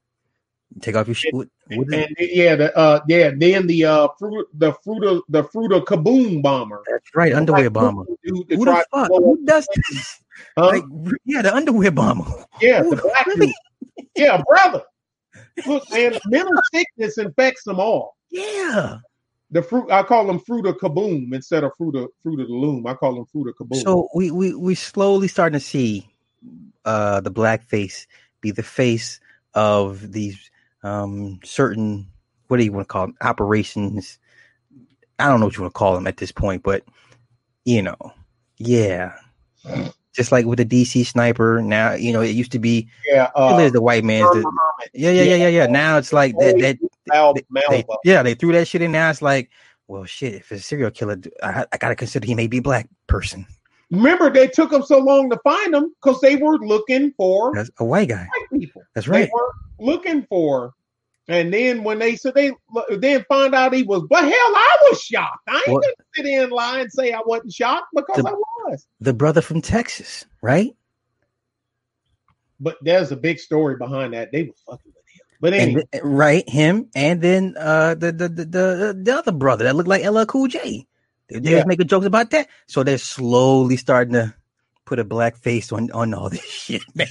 Take 0.81 0.97
off 0.97 1.09
your 1.09 1.15
shoe. 1.15 1.31
What, 1.33 1.49
what 1.71 1.87
is 1.89 1.93
it? 1.95 2.09
And 2.19 2.29
yeah, 2.31 2.55
the 2.55 2.77
uh 2.77 3.01
yeah, 3.09 3.31
then 3.37 3.67
the 3.67 3.85
uh 3.87 4.09
fruit 4.19 4.47
the 4.55 4.75
fruit 4.85 5.03
of 5.05 5.23
the 5.29 5.45
fruit 5.45 5.73
of 5.73 5.85
kaboom 5.85 6.43
bomber. 6.43 6.83
That's 6.91 7.07
right, 7.15 7.33
underwear 7.33 7.71
bomber. 7.71 8.05
Who 8.25 8.45
the 8.45 8.85
fuck? 8.93 9.09
Who 9.09 9.45
does 9.45 9.67
this? 9.75 10.23
huh? 10.57 10.67
Like, 10.67 10.85
yeah, 11.25 11.41
the 11.43 11.55
underwear 11.55 11.91
bomber. 11.91 12.27
yeah, 12.61 12.83
who 12.83 12.95
the- 12.95 13.03
black 13.03 13.27
really? 13.27 13.47
dude. 13.47 14.07
Yeah, 14.15 14.43
brother. 14.47 14.83
Look, 15.67 15.91
man, 15.93 16.19
mental 16.27 16.61
sickness 16.73 17.17
infects 17.19 17.65
them 17.65 17.81
all. 17.81 18.17
Yeah. 18.31 18.99
The 19.51 19.63
fruit 19.63 19.91
I 19.91 20.03
call 20.03 20.27
them 20.27 20.39
fruit 20.41 20.67
of 20.67 20.77
kaboom 20.77 21.33
instead 21.33 21.65
of 21.65 21.73
fruit 21.79 21.97
of 21.97 22.11
fruit 22.23 22.41
of 22.41 22.49
the 22.49 22.53
loom. 22.55 22.87
I 22.87 22.93
call 22.93 23.15
them 23.15 23.25
fruit 23.33 23.49
of 23.49 23.55
kaboom. 23.57 23.83
So 23.83 24.09
we 24.15 24.31
we 24.31 24.55
we 24.55 24.75
slowly 24.75 25.29
starting 25.29 25.59
to 25.59 25.65
see 25.65 26.07
uh 26.89 27.21
the 27.21 27.31
black 27.31 27.63
face 27.63 28.07
be 28.41 28.51
the 28.51 28.63
face 28.63 29.21
of 29.53 30.13
these 30.13 30.51
um 30.83 31.39
certain 31.45 32.09
what 32.47 32.57
do 32.57 32.65
you 32.65 32.73
want 32.73 32.89
to 32.89 32.93
call 32.93 33.07
them 33.07 33.17
operations? 33.21 34.19
I 35.19 35.27
don't 35.27 35.41
know 35.41 35.47
what 35.47 35.57
you 35.57 35.63
want 35.63 35.75
to 35.75 35.79
call 35.79 35.95
them 35.95 36.07
at 36.07 36.17
this 36.17 36.33
point 36.33 36.63
but 36.63 36.83
you 37.65 37.83
know 37.83 37.99
yeah. 38.57 39.13
Just 40.15 40.33
like 40.33 40.47
with 40.47 40.59
the 40.59 40.65
dc 40.65 41.07
sniper 41.07 41.61
now 41.61 41.93
you 41.93 42.13
know 42.13 42.23
it 42.23 42.31
used 42.31 42.53
to 42.53 42.59
be 42.59 42.89
yeah, 43.07 43.31
uh, 43.37 43.57
uh, 43.57 43.71
the 43.71 43.83
white 43.83 44.03
man's 44.03 44.31
the, 44.31 44.51
yeah 44.95 45.11
yeah 45.11 45.23
yeah 45.23 45.37
yeah 45.37 45.49
yeah. 45.49 45.67
Now 45.67 45.99
it's 45.99 46.13
like 46.13 46.35
that, 46.39 46.59
that 46.59 46.79
Mal- 47.07 47.35
they, 47.35 47.85
yeah 48.05 48.23
they 48.23 48.35
threw 48.35 48.53
that 48.53 48.67
shit 48.67 48.83
in. 48.83 48.93
Now 48.93 49.11
it's 49.11 49.21
like 49.21 49.51
well 49.89 50.07
shit 50.07 50.35
if 50.35 50.51
it's 50.53 50.63
a 50.63 50.65
serial 50.65 50.91
killer 50.91 51.19
i, 51.43 51.65
I 51.73 51.77
gotta 51.79 51.97
consider 51.97 52.27
he 52.27 52.35
may 52.35 52.47
be 52.47 52.59
a 52.59 52.63
black 52.63 52.89
person 53.07 53.47
Remember, 53.91 54.31
they 54.31 54.49
took 54.49 54.71
them 54.71 54.83
so 54.83 54.99
long 54.99 55.31
to 55.31 55.39
find 55.43 55.73
them 55.73 55.95
because 56.03 56.21
they 56.21 56.37
were 56.37 56.59
looking 56.59 57.13
for 57.17 57.55
that's 57.55 57.71
a 57.79 57.85
white 57.85 58.09
guy 58.09 58.29
white 58.51 58.61
people. 58.61 58.83
That's 58.95 59.09
right. 59.09 59.27
They 59.27 59.31
weren't 59.33 59.55
looking 59.81 60.27
for. 60.29 60.75
And 61.31 61.53
then 61.53 61.85
when 61.85 61.99
they 61.99 62.17
said 62.17 62.35
they 62.35 62.53
then 62.99 63.25
find 63.29 63.55
out 63.55 63.75
he 63.75 63.83
was, 63.83 64.03
but 64.09 64.23
hell, 64.25 64.33
I 64.33 64.77
was 64.91 65.01
shocked. 65.01 65.43
I 65.49 65.57
ain't 65.57 65.69
What? 65.75 65.83
gonna 65.83 65.95
sit 66.15 66.27
in 66.27 66.43
and 66.45 66.53
lie 66.53 66.81
and 66.81 66.93
say 66.93 67.13
I 67.13 67.21
wasn't 67.25 67.53
shocked 67.53 67.87
because 67.95 68.25
The- 68.25 68.31
I 68.31 68.33
was. 68.33 68.87
The 69.01 69.15
brother 69.15 69.41
from 69.41 69.61
Texas, 69.63 70.25
right? 70.43 70.75
But 72.61 72.77
there's 72.83 73.13
a 73.13 73.17
big 73.17 73.39
story 73.39 73.77
behind 73.77 74.15
that. 74.15 74.33
They 74.33 74.45
were 74.45 74.53
fucking 74.67 74.93
with 74.93 75.05
him. 75.07 75.27
But 75.41 75.53
anyway, 75.55 75.83
th- 75.93 76.03
right, 76.05 76.49
him, 76.49 76.89
and 76.95 77.21
then 77.23 77.55
uh 77.59 77.95
the 77.95 78.11
the 78.11 78.29
the 78.29 78.45
the, 78.45 79.01
the 79.03 79.15
other 79.17 79.33
brother 79.33 79.65
that 79.65 79.77
looked 79.77 79.89
like 79.89 80.05
LL 80.05 80.25
Cool 80.25 80.49
J. 80.49 80.87
They, 81.29 81.39
they 81.41 81.51
Yeah. 81.51 81.57
was 81.59 81.67
making 81.67 81.89
jokes 81.89 82.07
about 82.07 82.31
that, 82.31 82.49
so 82.67 82.83
they're 82.83 82.99
slowly 82.99 83.77
starting 83.77 84.15
to 84.15 84.35
put 84.85 84.99
a 84.99 85.05
black 85.05 85.37
face 85.37 85.73
on 85.73 85.91
on 85.93 86.15
all 86.15 86.31
this 86.31 86.45
shit, 86.45 86.83
man. 86.95 87.09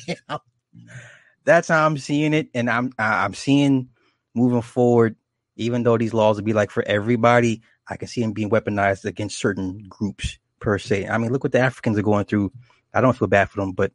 That's 1.45 1.67
how 1.69 1.85
I'm 1.85 1.97
seeing 1.97 2.33
it, 2.33 2.49
and 2.53 2.69
I'm 2.69 2.91
I'm 2.99 3.33
seeing 3.33 3.89
moving 4.35 4.61
forward. 4.61 5.15
Even 5.55 5.83
though 5.83 5.97
these 5.97 6.13
laws 6.13 6.37
will 6.37 6.43
be 6.43 6.53
like 6.53 6.69
for 6.71 6.83
everybody, 6.85 7.61
I 7.87 7.97
can 7.97 8.07
see 8.07 8.21
them 8.21 8.31
being 8.33 8.49
weaponized 8.49 9.05
against 9.05 9.39
certain 9.39 9.85
groups 9.89 10.37
per 10.59 10.77
se. 10.77 11.07
I 11.07 11.17
mean, 11.17 11.31
look 11.31 11.43
what 11.43 11.51
the 11.53 11.59
Africans 11.59 11.97
are 11.97 12.03
going 12.03 12.25
through. 12.25 12.51
I 12.93 13.01
don't 13.01 13.17
feel 13.17 13.27
bad 13.27 13.49
for 13.49 13.61
them, 13.61 13.71
but 13.71 13.91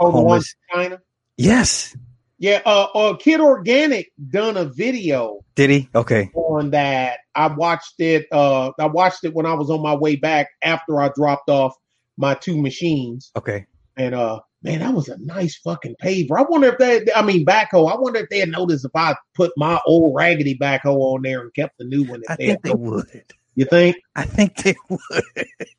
oh, 0.00 0.10
homeless. 0.10 0.54
in 0.72 0.78
China. 0.78 1.00
Yes, 1.38 1.96
Yeah, 2.38 2.60
uh, 2.66 2.88
uh, 2.94 3.16
Kid 3.16 3.40
Organic 3.40 4.12
done 4.30 4.56
a 4.56 4.66
video 4.66 5.40
did 5.56 5.70
he? 5.70 5.88
Okay, 5.94 6.30
on 6.34 6.70
that. 6.70 7.20
I 7.34 7.48
watched 7.48 7.98
it. 7.98 8.26
Uh, 8.30 8.72
I 8.78 8.86
watched 8.86 9.24
it 9.24 9.34
when 9.34 9.46
I 9.46 9.54
was 9.54 9.70
on 9.70 9.82
my 9.82 9.94
way 9.94 10.16
back 10.16 10.48
after 10.62 11.00
I 11.00 11.10
dropped 11.16 11.48
off 11.48 11.74
my 12.16 12.34
two 12.34 12.60
machines. 12.60 13.32
okay. 13.36 13.66
And 13.96 14.14
uh, 14.14 14.40
man, 14.62 14.80
that 14.80 14.92
was 14.92 15.08
a 15.08 15.16
nice 15.18 15.56
fucking 15.56 15.96
paver. 16.02 16.38
I 16.38 16.42
wonder 16.42 16.68
if 16.68 16.78
they, 16.78 17.10
I 17.14 17.22
mean, 17.22 17.46
backhoe. 17.46 17.90
I 17.90 17.96
wonder 17.98 18.20
if 18.20 18.28
they 18.28 18.40
had 18.40 18.50
noticed 18.50 18.84
if 18.84 18.90
I 18.94 19.16
put 19.34 19.52
my 19.56 19.80
old 19.86 20.14
raggedy 20.14 20.56
backhoe 20.56 21.14
on 21.14 21.22
there 21.22 21.40
and 21.40 21.54
kept 21.54 21.78
the 21.78 21.84
new 21.84 22.04
one. 22.04 22.22
I 22.28 22.36
think 22.36 22.62
they 22.62 22.74
would. 22.74 23.24
You 23.54 23.64
think 23.64 23.96
I 24.14 24.24
think 24.24 24.56
they 24.62 24.74
would. 24.90 25.24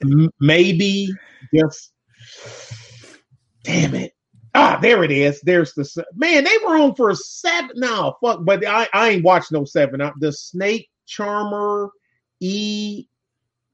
M- 0.01 0.31
maybe 0.39 1.09
just? 1.53 1.93
Damn 3.63 3.93
it! 3.93 4.13
Ah, 4.57 4.79
there 4.81 5.03
it 5.03 5.11
is. 5.11 5.39
There's 5.41 5.73
the 5.73 6.05
man. 6.15 6.43
They 6.43 6.57
were 6.65 6.77
on 6.77 6.95
for 6.95 7.09
a 7.11 7.15
seven. 7.15 7.71
No, 7.75 8.17
fuck. 8.23 8.39
But 8.43 8.65
I, 8.65 8.87
I 8.93 9.09
ain't 9.09 9.23
watched 9.23 9.51
no 9.51 9.65
seven. 9.65 10.01
Uh, 10.01 10.11
The 10.19 10.31
Snake 10.33 10.89
Charmer 11.05 11.89
E 12.39 13.05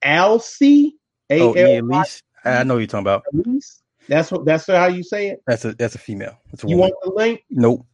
L 0.01 0.39
C 0.39 0.95
A 1.29 1.39
Oh, 1.41 1.55
yeah, 1.55 1.79
Elise. 1.79 2.21
I 2.45 2.63
know 2.63 2.77
you're 2.77 2.87
talking 2.87 3.03
about. 3.03 3.23
Elise. 3.33 3.81
That's 4.09 4.31
what. 4.31 4.43
That's 4.45 4.67
how 4.67 4.87
you 4.87 5.03
say 5.03 5.29
it. 5.29 5.41
That's 5.47 5.63
a 5.65 5.73
that's 5.75 5.95
a 5.95 5.99
female. 5.99 6.37
That's 6.51 6.63
a 6.63 6.67
You 6.67 6.75
woman. 6.77 6.91
want 6.91 7.15
the 7.15 7.21
link? 7.23 7.43
Nope. 7.49 7.85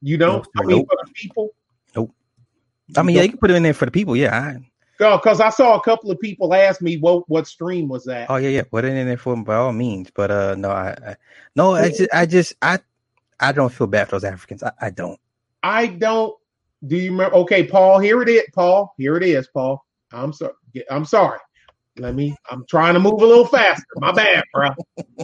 You 0.00 0.16
don't. 0.16 0.36
Nope. 0.36 0.46
I 0.56 0.60
mean, 0.62 0.76
Nope. 0.78 0.86
for 0.88 0.98
the 1.04 1.12
people. 1.12 1.50
Nope. 1.96 2.14
I 2.96 3.02
mean, 3.02 3.16
yeah, 3.16 3.22
you 3.22 3.30
can 3.30 3.38
put 3.38 3.50
it 3.50 3.54
in 3.56 3.62
there 3.64 3.74
for 3.74 3.84
the 3.86 3.90
people. 3.90 4.14
Yeah. 4.16 4.36
I, 4.38 4.58
because 4.98 5.40
I 5.40 5.50
saw 5.50 5.76
a 5.76 5.82
couple 5.82 6.10
of 6.10 6.20
people 6.20 6.54
ask 6.54 6.80
me 6.80 6.96
what 6.96 7.28
what 7.28 7.46
stream 7.46 7.88
was 7.88 8.04
that. 8.04 8.30
oh 8.30 8.36
yeah, 8.36 8.48
yeah. 8.48 8.62
Put 8.62 8.84
it 8.84 8.94
in 8.94 9.06
there 9.06 9.16
for 9.16 9.34
them 9.34 9.44
by 9.44 9.56
all 9.56 9.72
means. 9.72 10.10
But 10.14 10.30
uh, 10.30 10.54
no, 10.56 10.70
I, 10.70 10.96
I 11.06 11.16
no, 11.54 11.74
I 11.74 11.88
just, 11.88 12.14
I 12.14 12.26
just, 12.26 12.54
I, 12.62 12.78
I 13.40 13.52
don't 13.52 13.72
feel 13.72 13.86
bad 13.86 14.08
for 14.08 14.16
those 14.16 14.24
Africans. 14.24 14.62
I, 14.62 14.72
I 14.80 14.90
don't. 14.90 15.18
I 15.62 15.86
don't. 15.86 16.34
Do 16.86 16.96
you 16.96 17.10
remember? 17.10 17.36
Okay, 17.36 17.66
Paul. 17.66 17.98
Here 17.98 18.22
it 18.22 18.28
is, 18.28 18.44
Paul. 18.54 18.94
Here 18.96 19.16
it 19.16 19.22
is, 19.22 19.48
Paul. 19.48 19.84
I'm 20.12 20.32
sorry. 20.32 20.52
I'm 20.90 21.04
sorry. 21.04 21.38
Let 21.98 22.14
me. 22.14 22.36
I'm 22.50 22.64
trying 22.68 22.94
to 22.94 23.00
move 23.00 23.20
a 23.22 23.26
little 23.26 23.46
faster. 23.46 23.84
My 23.96 24.12
bad, 24.12 24.44
bro. 24.52 24.70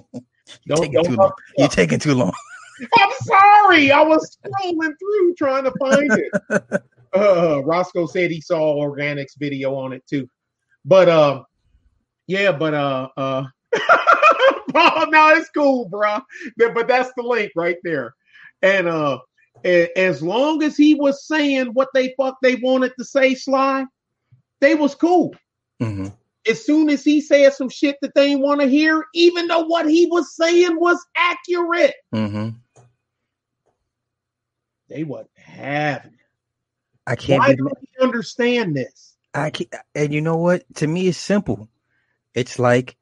Don't, 0.66 0.81
taking 0.81 0.93
don't 0.93 1.05
too 1.07 1.16
long. 1.16 1.32
You're 1.57 1.69
taking 1.69 1.99
too 1.99 2.15
long. 2.15 2.32
I'm 2.99 3.11
sorry. 3.23 3.90
I 3.90 4.03
was 4.03 4.36
scrolling 4.44 4.93
through 4.99 5.35
trying 5.35 5.65
to 5.65 5.73
find 5.81 6.12
it. 6.12 6.82
Uh, 7.15 7.63
Roscoe 7.65 8.07
said 8.07 8.31
he 8.31 8.41
saw 8.41 8.77
organics 8.77 9.39
video 9.39 9.74
on 9.74 9.93
it 9.93 10.03
too, 10.09 10.27
but 10.85 11.09
um, 11.09 11.45
yeah, 12.27 12.53
but 12.53 12.73
uh, 12.74 13.09
uh, 13.16 13.45
Paul, 14.73 15.11
no, 15.11 15.29
it's 15.37 15.51
cool, 15.51 15.89
bro. 15.89 16.21
But 16.57 16.89
that's 16.89 17.11
the 17.16 17.23
link 17.23 17.53
right 17.55 17.77
there, 17.85 18.15
and 18.63 18.89
uh, 18.89 19.19
as 19.65 20.23
long 20.23 20.63
as 20.63 20.77
he 20.77 20.95
was 20.95 21.27
saying 21.27 21.66
what 21.74 21.89
they 21.95 22.15
fuck 22.19 22.37
they 22.43 22.55
wanted 22.57 22.93
to 22.99 23.05
say, 23.05 23.35
Sly, 23.35 23.85
they 24.61 24.74
was 24.74 24.95
cool. 24.95 25.35
hmm 25.81 26.07
As 26.49 26.65
soon 26.65 26.89
as 26.89 27.05
he 27.05 27.21
said 27.21 27.53
some 27.53 27.69
shit 27.69 27.97
that 28.03 28.15
they 28.15 28.37
want 28.37 28.61
to 28.63 28.66
hear, 28.66 29.05
even 29.15 29.49
though 29.49 29.66
what 29.66 29.89
he 29.89 30.07
was 30.07 30.35
saying 30.35 30.79
was 30.81 30.99
accurate, 31.16 31.95
hmm 32.13 32.49
they 34.89 35.05
wasn't 35.05 35.31
having. 35.37 36.13
it. 36.13 36.19
I 37.06 37.16
can't. 37.16 37.40
Why 37.40 37.55
don't 37.55 37.72
we 37.81 38.05
understand 38.05 38.77
this? 38.77 39.14
I 39.35 39.51
can't. 39.51 39.72
And 39.95 40.13
you 40.13 40.21
know 40.21 40.37
what? 40.37 40.64
To 40.77 40.87
me, 40.87 41.09
it's 41.09 41.19
simple. 41.19 41.69
It's 42.35 42.59
like 42.59 42.97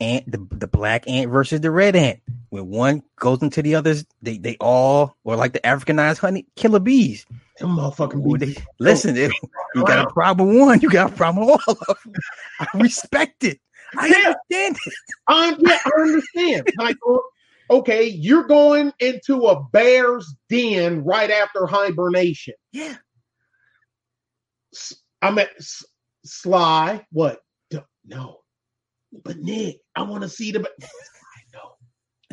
ant, 0.00 0.30
the 0.30 0.46
the 0.50 0.66
black 0.66 1.08
ant 1.08 1.30
versus 1.30 1.60
the 1.60 1.70
red 1.70 1.96
ant. 1.96 2.20
When 2.50 2.68
one 2.68 3.02
goes 3.16 3.42
into 3.42 3.62
the 3.62 3.74
others, 3.76 4.04
they 4.20 4.38
they 4.38 4.56
all 4.60 5.16
or 5.24 5.36
like 5.36 5.52
the 5.52 5.60
Africanized 5.60 6.18
honey 6.18 6.46
killer 6.56 6.80
bees. 6.80 7.24
Them 7.58 7.76
motherfucking 7.76 8.40
bees. 8.40 8.54
they- 8.54 8.62
listen, 8.78 9.16
if 9.16 9.32
you 9.74 9.84
got 9.84 10.06
a 10.06 10.10
problem 10.12 10.58
one, 10.58 10.80
you 10.80 10.90
got 10.90 11.12
a 11.12 11.14
problem 11.14 11.48
all 11.48 11.60
of 11.68 11.78
them. 12.04 12.12
I 12.60 12.66
respect 12.74 13.44
it. 13.44 13.60
I 13.96 14.06
Yeah. 14.08 14.34
understand 14.54 14.76
it. 14.86 14.94
Um, 15.28 15.56
yeah, 15.60 15.78
I 15.84 16.00
understand. 16.00 16.68
Like, 16.78 16.96
okay, 17.70 18.06
you're 18.06 18.44
going 18.44 18.92
into 18.98 19.46
a 19.46 19.62
bear's 19.70 20.34
den 20.48 21.04
right 21.04 21.30
after 21.30 21.66
hibernation. 21.66 22.54
Yeah. 22.72 22.96
I'm 25.20 25.38
at 25.38 25.50
Sly. 26.24 27.04
What? 27.10 27.40
No, 28.04 28.40
but 29.24 29.38
Nick, 29.38 29.78
I 29.94 30.02
want 30.02 30.22
to 30.22 30.28
see 30.28 30.50
the. 30.50 30.58
I 30.82 31.40
know. 31.54 31.76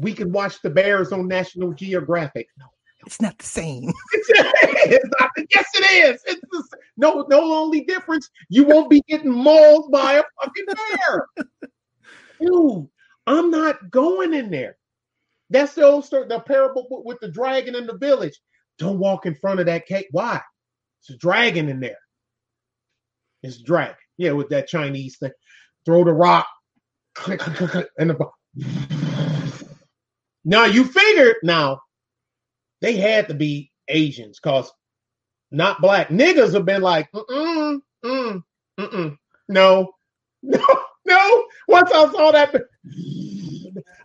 We 0.02 0.14
can 0.14 0.32
watch 0.32 0.62
the 0.64 0.70
bears 0.72 1.12
on 1.12 1.28
National 1.28 1.74
Geographic. 1.74 2.48
No, 2.58 2.66
It's 3.06 3.22
not 3.22 3.38
the 3.38 3.46
same. 3.46 3.92
it's 4.14 5.06
not. 5.20 5.30
the. 5.36 5.46
Yes, 5.54 5.66
it 5.76 6.06
is. 6.16 6.22
It's 6.26 6.42
the, 6.52 6.64
no, 6.98 7.26
no 7.30 7.54
only 7.54 7.82
difference. 7.86 8.30
You 8.50 8.66
won't 8.66 8.90
be 8.90 9.02
getting 9.08 9.30
mauled 9.32 9.92
by 9.92 10.14
a 10.14 10.24
fucking 10.42 10.66
bear. 10.98 11.28
Dude, 12.42 12.88
I'm 13.28 13.52
not 13.52 13.92
going 13.92 14.34
in 14.34 14.50
there. 14.50 14.76
That's 15.52 15.74
the 15.74 15.84
old 15.84 16.06
story, 16.06 16.28
the 16.28 16.40
parable 16.40 16.88
with- 16.90 17.06
with 17.06 17.20
the 17.20 17.32
dragon 17.32 17.76
in 17.76 17.86
the 17.86 17.98
village. 17.98 18.40
Don't 18.80 18.98
walk 19.00 19.26
in 19.28 19.36
front 19.36 19.60
of 19.60 19.66
that 19.68 19.86
cake. 19.86 20.08
Why? 20.12 20.42
It's 21.02 21.10
a 21.12 21.18
dragon 21.18 21.70
in 21.70 21.80
there. 21.80 21.98
It's 23.44 23.58
a 23.58 23.64
dragon. 23.64 23.96
Yeah, 24.18 24.32
with 24.32 24.50
that 24.50 24.68
Chinese 24.68 25.18
thing. 25.18 25.32
Throw 25.86 26.04
the 26.04 26.14
rock. 26.14 26.48
Click, 27.16 27.40
click, 27.40 27.70
click, 27.70 27.90
and 27.98 28.10
the. 28.10 28.30
Now 30.46 30.66
you 30.66 30.84
figured 30.84 31.38
now 31.44 31.82
they 32.82 32.96
had 32.96 33.28
to 33.28 33.34
be 33.34 33.72
Asians 33.88 34.40
because 34.42 34.72
not 35.52 35.82
black 35.82 36.10
niggas 36.10 36.54
have 36.54 36.66
been 36.66 36.82
like, 36.82 37.12
mm 37.12 37.80
mm 38.04 38.44
mm 38.80 39.18
no, 39.48 39.92
no, 40.44 40.66
no. 41.06 41.46
Once 41.68 41.92
I 41.92 42.12
saw 42.12 42.32
that, 42.32 42.56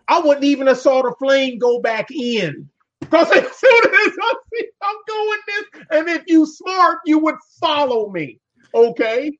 I 0.07 0.19
wouldn't 0.19 0.45
even 0.45 0.67
have 0.67 0.77
saw 0.77 1.01
the 1.01 1.13
flame 1.19 1.59
go 1.59 1.79
back 1.79 2.11
in. 2.11 2.69
Because 2.99 3.29
as 3.31 3.43
soon 3.43 3.83
as 3.85 4.13
I 4.21 4.33
see 4.53 4.67
I'm 4.81 4.95
going 5.07 5.39
this, 5.47 5.81
and 5.91 6.09
if 6.09 6.23
you 6.27 6.45
smart, 6.45 6.99
you 7.05 7.19
would 7.19 7.35
follow 7.59 8.09
me. 8.09 8.39
Okay. 8.75 9.37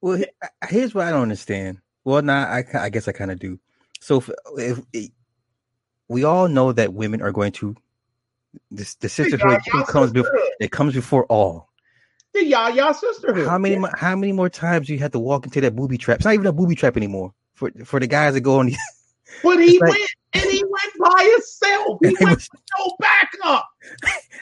Well, 0.00 0.22
uh, 0.42 0.48
here's 0.68 0.94
what 0.94 1.06
I 1.06 1.10
don't 1.10 1.22
understand. 1.22 1.78
Well, 2.04 2.20
nah, 2.22 2.44
I, 2.44 2.64
I 2.74 2.90
guess 2.90 3.08
I 3.08 3.12
kind 3.12 3.30
of 3.30 3.38
do. 3.38 3.58
So 4.00 4.22
if, 4.58 4.78
if 4.92 5.10
we 6.08 6.24
all 6.24 6.48
know 6.48 6.72
that 6.72 6.92
women 6.92 7.22
are 7.22 7.32
going 7.32 7.52
to 7.52 7.74
this 8.70 8.94
the 8.96 9.08
sisterhood 9.08 9.58
Yaya 9.72 9.84
comes 9.86 10.12
before 10.12 10.38
it 10.60 10.70
comes 10.70 10.94
before 10.94 11.24
all. 11.26 11.70
The 12.34 12.44
Yaya 12.44 12.92
sisterhood. 12.94 13.48
How 13.48 13.58
many 13.58 13.76
mo- 13.78 13.90
how 13.94 14.14
many 14.14 14.32
more 14.32 14.50
times 14.50 14.86
do 14.88 14.92
you 14.92 14.98
have 15.00 15.12
to 15.12 15.18
walk 15.18 15.46
into 15.46 15.60
that 15.62 15.74
booby 15.74 15.96
trap? 15.96 16.16
It's 16.18 16.24
not 16.26 16.34
even 16.34 16.46
a 16.46 16.52
booby 16.52 16.74
trap 16.74 16.96
anymore 16.96 17.32
for 17.54 17.70
for 17.84 17.98
the 17.98 18.06
guys 18.06 18.34
that 18.34 18.40
go 18.42 18.58
on. 18.58 18.66
The, 18.66 18.76
But 19.42 19.58
he 19.60 19.78
like- 19.80 19.90
went 19.90 20.10
and 20.34 20.44
he 20.44 20.62
went 20.62 21.12
by 21.14 21.30
himself. 21.32 21.98
He 22.02 22.08
went 22.20 22.36
was- 22.36 22.48
no 22.78 22.96
backup. 23.00 23.66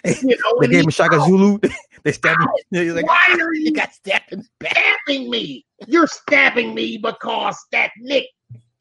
You 0.05 0.37
know, 0.37 0.61
they 0.61 0.67
gave 0.67 0.83
him 0.85 0.91
Shaka 0.91 1.21
Zulu. 1.21 1.61
They 2.05 2.13
stabbed 2.13 2.41
him. 2.41 2.49
He's 2.71 2.95
like, 2.95 3.07
Why 3.07 3.29
ah, 3.31 3.37
are 3.41 3.55
you 3.55 3.73
got 3.73 3.93
stabbed 3.93 4.33
in 4.33 4.45
stabbing 4.63 5.31
me? 5.31 5.65
You're 5.87 6.07
stabbing 6.07 6.75
me 6.75 6.99
because 6.99 7.59
that 7.73 7.91
Nick 8.01 8.27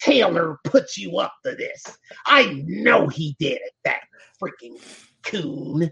Taylor 0.01 0.59
put 0.63 0.97
you 0.97 1.17
up 1.19 1.33
to 1.45 1.55
this. 1.55 1.83
I 2.25 2.63
know 2.65 3.07
he 3.07 3.35
did 3.39 3.59
it, 3.61 3.71
that 3.85 4.01
freaking 4.41 4.79
coon. 5.23 5.91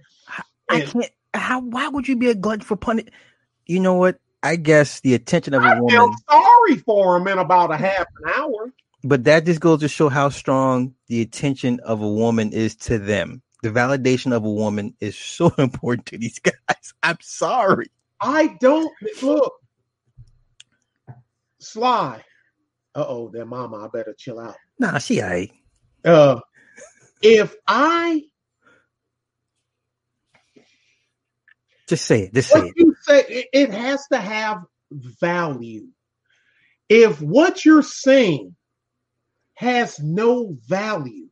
I 0.69 0.81
And 0.81 0.89
can't. 0.89 1.11
How? 1.35 1.61
Why 1.61 1.87
would 1.87 2.07
you 2.07 2.15
be 2.15 2.29
a 2.29 2.35
glutton 2.35 2.61
for 2.61 2.75
punishment? 2.75 3.13
You 3.67 3.79
know 3.79 3.93
what? 3.93 4.17
I 4.41 4.55
guess 4.55 5.01
the 5.01 5.13
attention 5.13 5.53
of 5.53 5.63
a 5.63 5.67
I 5.67 5.79
woman, 5.79 5.95
felt 5.95 6.15
sorry 6.29 6.77
for 6.77 7.17
him 7.17 7.27
in 7.27 7.37
about 7.37 7.71
a 7.71 7.77
half 7.77 8.07
an 8.23 8.33
hour. 8.35 8.73
but 9.03 9.25
that 9.25 9.45
just 9.45 9.59
goes 9.59 9.81
to 9.81 9.87
show 9.87 10.09
how 10.09 10.29
strong 10.29 10.95
the 11.07 11.21
attention 11.21 11.79
of 11.81 12.01
a 12.01 12.07
woman 12.07 12.51
is 12.53 12.75
to 12.77 12.97
them. 12.97 13.41
The 13.61 13.69
validation 13.69 14.33
of 14.35 14.43
a 14.45 14.49
woman 14.49 14.95
is 14.99 15.17
so 15.17 15.53
important 15.57 16.07
to 16.07 16.17
these 16.17 16.39
guys. 16.39 16.93
I'm 17.03 17.17
sorry. 17.21 17.87
I 18.21 18.57
don't 18.59 18.93
look. 19.21 19.53
Sly. 21.59 22.23
Uh 22.95 23.05
oh, 23.07 23.29
that 23.29 23.45
mama, 23.45 23.85
I 23.85 23.87
better 23.87 24.15
chill 24.17 24.39
out. 24.39 24.55
Nah, 24.79 24.97
she 24.97 25.19
ain't. 25.19 25.51
Uh 26.03 26.39
if 27.21 27.55
I 27.67 28.23
just 31.87 32.05
say 32.05 32.23
it, 32.23 32.33
just 32.33 32.49
say 32.49 32.59
what 32.59 32.67
it. 32.67 32.73
you 32.77 32.95
say 33.01 33.19
it, 33.27 33.47
it 33.51 33.73
has 33.73 34.05
to 34.11 34.17
have 34.17 34.63
value. 34.91 35.87
If 36.87 37.21
what 37.21 37.65
you're 37.65 37.83
saying 37.83 38.55
has 39.55 39.99
no 39.99 40.57
value, 40.67 41.28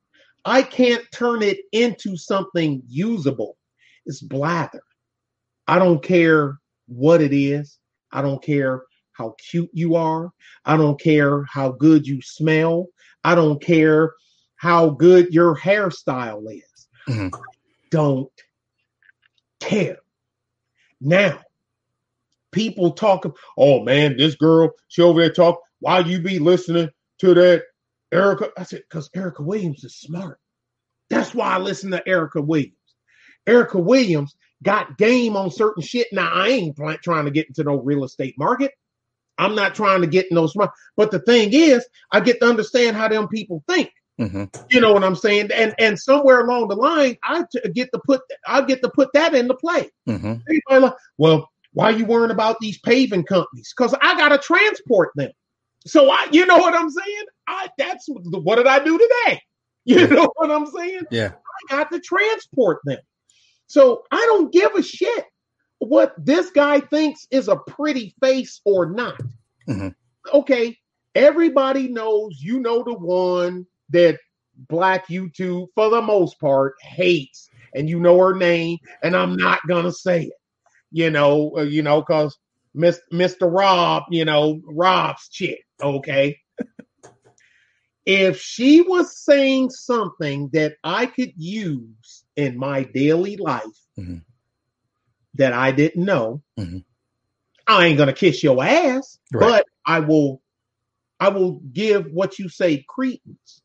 I 0.47 0.61
can't 0.61 1.03
turn 1.11 1.43
it 1.43 1.59
into 1.73 2.15
something 2.15 2.81
usable. 2.87 3.57
It's 4.05 4.21
blather. 4.21 4.81
I 5.67 5.77
don't 5.77 6.01
care 6.01 6.57
what 6.87 7.21
it 7.21 7.33
is. 7.33 7.79
I 8.13 8.21
don't 8.21 8.41
care 8.41 8.83
how 9.11 9.35
cute 9.49 9.69
you 9.73 9.95
are. 9.95 10.31
I 10.63 10.77
don't 10.77 10.97
care 11.01 11.43
how 11.51 11.71
good 11.71 12.07
you 12.07 12.21
smell. 12.21 12.87
I 13.25 13.35
don't 13.35 13.61
care 13.61 14.13
how 14.55 14.91
good 14.91 15.33
your 15.33 15.53
hairstyle 15.53 16.49
is. 16.49 16.87
Mhm. 17.09 17.31
Don't 17.91 18.31
care. 19.59 19.97
Now, 21.01 21.41
people 22.53 22.91
talk, 22.91 23.37
oh 23.57 23.81
man, 23.83 24.15
this 24.15 24.35
girl, 24.35 24.71
she 24.87 25.01
over 25.01 25.19
there 25.19 25.33
talk. 25.33 25.59
Why 25.79 25.99
you 25.99 26.21
be 26.21 26.39
listening 26.39 26.89
to 27.19 27.33
that 27.33 27.63
Erica? 28.11 28.49
I 28.57 28.63
said, 28.63 28.83
because 28.89 29.09
Erica 29.15 29.43
Williams 29.43 29.83
is 29.83 29.95
smart. 29.95 30.39
That's 31.09 31.33
why 31.33 31.53
I 31.53 31.57
listen 31.57 31.91
to 31.91 32.07
Erica 32.07 32.41
Williams. 32.41 32.73
Erica 33.45 33.79
Williams 33.79 34.35
got 34.63 34.97
game 34.97 35.37
on 35.37 35.51
certain 35.51 35.83
shit. 35.83 36.07
Now 36.11 36.31
I 36.33 36.49
ain't 36.49 36.75
trying 37.03 37.25
to 37.25 37.31
get 37.31 37.47
into 37.47 37.63
no 37.63 37.77
real 37.77 38.03
estate 38.03 38.35
market. 38.37 38.71
I'm 39.37 39.55
not 39.55 39.75
trying 39.75 40.01
to 40.01 40.07
get 40.07 40.27
in 40.29 40.35
those 40.35 40.53
smart. 40.53 40.71
But 40.95 41.11
the 41.11 41.19
thing 41.19 41.53
is, 41.53 41.87
I 42.11 42.19
get 42.19 42.39
to 42.41 42.47
understand 42.47 42.97
how 42.97 43.07
them 43.07 43.27
people 43.27 43.63
think. 43.67 43.91
Mhm. 44.19 44.51
You 44.71 44.81
know 44.81 44.93
what 44.93 45.03
I'm 45.03 45.15
saying? 45.15 45.51
And 45.53 45.75
and 45.77 45.99
somewhere 45.99 46.41
along 46.43 46.69
the 46.69 46.75
line, 46.75 47.17
I 47.23 47.43
t- 47.51 47.69
get 47.69 47.91
to 47.93 47.99
put 48.03 48.21
I 48.47 48.61
get 48.63 48.81
to 48.81 48.89
put 48.89 49.13
that 49.13 49.35
into 49.35 49.53
play. 49.53 49.91
Mhm. 50.09 50.41
Like, 50.69 50.93
well, 51.17 51.49
why 51.73 51.91
you 51.91 52.05
worrying 52.05 52.31
about 52.31 52.59
these 52.59 52.79
paving 52.79 53.25
companies? 53.25 53.71
Because 53.77 53.93
I 54.01 54.17
gotta 54.17 54.39
transport 54.39 55.11
them. 55.15 55.31
So 55.85 56.09
I, 56.09 56.27
you 56.31 56.47
know 56.47 56.57
what 56.57 56.73
I'm 56.73 56.89
saying? 56.89 57.25
I 57.47 57.69
that's 57.77 58.05
what 58.07 58.55
did 58.57 58.67
I 58.67 58.83
do 58.83 58.97
today? 58.97 59.41
You 59.85 60.05
know 60.05 60.29
what 60.35 60.51
I'm 60.51 60.65
saying? 60.65 61.03
Yeah. 61.11 61.31
I 61.71 61.77
got 61.77 61.89
to 61.93 62.01
transport 62.01 62.79
them. 62.83 62.97
So 63.67 64.03
I 64.11 64.17
don't 64.17 64.51
give 64.51 64.75
a 64.75 64.83
shit 64.83 65.23
what 65.79 66.13
this 66.17 66.49
guy 66.51 66.81
thinks 66.81 67.25
is 67.31 67.47
a 67.47 67.55
pretty 67.55 68.13
face 68.21 68.59
or 68.65 68.87
not. 68.87 69.17
Mhm. 69.65 69.95
Okay, 70.33 70.77
everybody 71.15 71.87
knows 71.87 72.37
you 72.41 72.59
know 72.59 72.83
the 72.83 72.95
one 72.95 73.65
that 73.89 74.17
Black 74.67 75.07
YouTube, 75.07 75.67
for 75.75 75.89
the 75.89 76.01
most 76.01 76.39
part, 76.39 76.75
hates, 76.81 77.49
and 77.75 77.87
you 77.89 77.99
know 77.99 78.17
her 78.17 78.35
name, 78.35 78.77
and 79.03 79.15
I'm 79.15 79.35
not 79.37 79.59
gonna 79.67 79.91
say 79.91 80.23
it. 80.23 80.33
You 80.91 81.11
know, 81.11 81.53
uh, 81.57 81.61
you 81.61 81.81
know, 81.81 82.01
because 82.01 82.37
Mr. 82.75 83.49
Rob, 83.49 84.03
you 84.09 84.25
know, 84.25 84.61
Rob's 84.65 85.29
chick. 85.29 85.63
Okay, 85.81 86.37
if 88.07 88.39
she 88.39 88.81
was 88.81 89.17
saying 89.25 89.69
something 89.69 90.49
that 90.53 90.75
I 90.81 91.07
could 91.07 91.33
use 91.35 92.23
in 92.37 92.57
my 92.57 92.83
daily 92.83 93.35
life 93.35 93.65
Mhm. 93.99 94.23
that 95.33 95.51
I 95.51 95.71
didn't 95.71 96.05
know, 96.05 96.41
Mhm. 96.57 96.85
I 97.67 97.85
ain't 97.87 97.97
gonna 97.97 98.13
kiss 98.13 98.41
your 98.41 98.63
ass, 98.63 99.19
Right. 99.33 99.49
but 99.49 99.65
I 99.85 99.99
will 99.99 100.41
I 101.19 101.29
will 101.29 101.53
give 101.73 102.11
what 102.13 102.37
you 102.39 102.47
say 102.47 102.85
credence. 102.87 103.63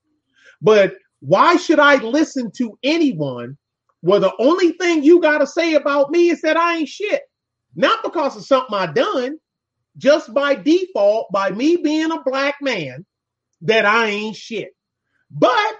But 0.63 0.97
why 1.21 1.57
should 1.57 1.79
I 1.79 1.97
listen 1.97 2.51
to 2.53 2.79
anyone 2.83 3.59
where 4.01 4.21
the 4.21 4.33
only 4.41 4.73
thing 4.73 5.05
you 5.05 5.21
gotta 5.21 5.47
say 5.47 5.75
about 5.75 6.11
me 6.11 6.31
is 6.31 6.41
that 6.43 6.57
I 6.57 6.79
ain't 6.79 6.89
shit? 6.89 7.23
Not 7.77 8.03
because 8.03 8.37
of 8.37 8.45
something 8.45 8.75
I 8.75 8.87
done, 8.87 9.39
just 9.99 10.33
by 10.35 10.55
default, 10.55 11.31
by 11.31 11.51
me 11.51 11.77
being 11.77 12.11
a 12.11 12.23
black 12.25 12.57
man, 12.63 13.05
that 13.63 13.87
I 13.87 14.09
ain't 14.09 14.37
shit. 14.37 14.75
But 15.31 15.75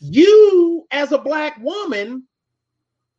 you, 0.00 0.86
as 0.90 1.12
a 1.12 1.18
black 1.18 1.58
woman, 1.60 2.24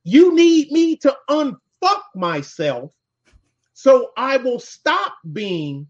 you 0.04 0.34
need 0.34 0.72
me 0.72 0.96
to 0.98 1.16
unfuck 1.30 2.02
myself 2.16 2.92
so 3.74 4.12
I 4.18 4.38
will 4.38 4.60
stop 4.60 5.14
being, 5.32 5.88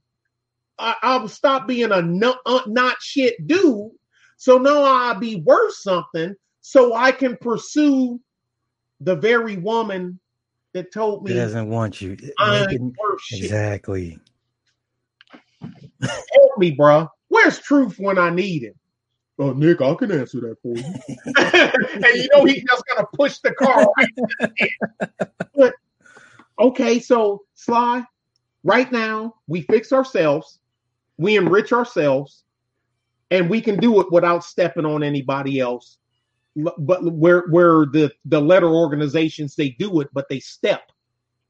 I, 0.78 0.96
I 1.02 1.18
will 1.18 1.28
stop 1.28 1.68
being 1.68 1.92
a 1.92 2.02
no, 2.02 2.36
uh, 2.46 2.62
not 2.68 3.02
shit 3.02 3.48
dude. 3.48 3.92
So 4.38 4.58
now 4.60 4.84
I'll 4.84 5.20
be 5.20 5.38
worth 5.38 5.74
something 5.74 6.36
so 6.62 6.94
I 6.94 7.12
can 7.12 7.36
pursue 7.38 8.20
the 9.02 9.16
very 9.16 9.58
woman 9.58 10.20
that 10.74 10.94
told 10.94 11.28
He 11.28 11.34
me 11.34 11.40
doesn't 11.40 11.68
want 11.68 12.00
you. 12.00 12.16
I'm 12.38 12.70
it- 12.70 12.80
worth 12.80 13.22
shit. 13.22 13.46
Exactly. 13.46 14.20
Help 16.02 16.58
me, 16.58 16.78
bruh. 16.78 17.10
Where's 17.30 17.60
truth 17.60 17.98
when 18.00 18.18
I 18.18 18.30
need 18.30 18.64
it? 18.64 18.76
Oh, 19.40 19.54
Nick, 19.54 19.82
I 19.82 19.96
can 19.96 20.12
answer 20.12 20.42
that 20.42 20.62
for 20.62 20.76
you. 20.76 20.84
and 22.04 22.16
you 22.16 22.28
know 22.34 22.44
he's 22.44 22.64
just 22.64 22.84
gonna 22.88 23.08
push 23.14 23.38
the 23.40 23.54
car. 23.54 23.90
right 23.98 24.08
the 24.18 25.32
but 25.56 25.74
okay, 26.60 27.00
so 27.00 27.44
Sly, 27.54 28.04
right 28.64 28.92
now 28.92 29.36
we 29.48 29.62
fix 29.62 29.94
ourselves, 29.94 30.60
we 31.18 31.38
enrich 31.38 31.72
ourselves, 31.72 32.44
and 33.32 33.50
we 33.50 33.62
can 33.62 33.78
do 33.78 34.02
it 34.02 34.12
without 34.12 34.44
stepping 34.44 34.86
on 34.86 35.04
anybody 35.04 35.60
else. 35.62 36.00
But 36.56 37.04
where 37.14 37.46
where 37.50 37.86
the 37.86 38.12
the 38.26 38.42
letter 38.42 38.68
organizations 38.68 39.56
they 39.56 39.70
do 39.70 40.02
it, 40.02 40.10
but 40.12 40.28
they 40.30 40.42
step 40.42 40.92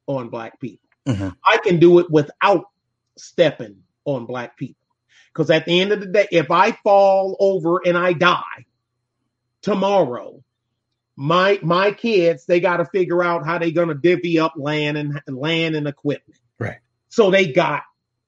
on 0.05 0.29
black 0.29 0.59
people. 0.59 0.89
Mhm. 1.07 1.35
I 1.43 1.57
can 1.57 1.79
do 1.79 1.97
it 1.97 2.11
without 2.11 2.65
stepping 3.17 3.81
on 4.05 4.27
black 4.27 4.57
people. 4.57 4.75
Because 5.33 5.49
at 5.49 5.65
the 5.65 5.79
end 5.79 5.91
of 5.91 5.99
the 5.99 6.07
day, 6.07 6.27
if 6.31 6.51
I 6.51 6.71
fall 6.71 7.37
over 7.39 7.81
and 7.85 7.97
I 7.97 8.13
die 8.13 8.65
tomorrow, 9.61 10.43
my 11.15 11.59
my 11.61 11.91
kids 11.91 12.45
they 12.45 12.59
got 12.59 12.77
to 12.77 12.85
figure 12.85 13.23
out 13.23 13.45
how 13.45 13.57
they're 13.57 13.71
gonna 13.71 13.93
divvy 13.93 14.39
up 14.39 14.53
land 14.55 14.97
and 14.97 15.21
land 15.27 15.75
and 15.75 15.87
equipment. 15.87 16.39
Right. 16.57 16.77
So 17.09 17.29
they 17.29 17.51
got 17.51 17.83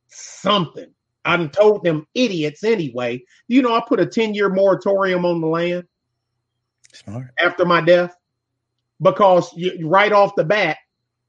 something. 0.07 0.91
I 1.23 1.37
done 1.37 1.49
told 1.51 1.83
them 1.83 2.07
idiots 2.13 2.63
anyway. 2.63 3.23
You 3.47 3.61
know, 3.61 3.75
I 3.75 3.83
put 3.87 3.99
a 3.99 4.05
10 4.05 4.33
year 4.33 4.49
moratorium 4.49 5.25
on 5.25 5.41
the 5.41 5.47
land 5.47 5.85
Smart. 6.93 7.27
after 7.39 7.65
my 7.65 7.81
death 7.81 8.15
because 9.01 9.51
you, 9.55 9.87
right 9.87 10.11
off 10.11 10.35
the 10.35 10.43
bat, 10.43 10.77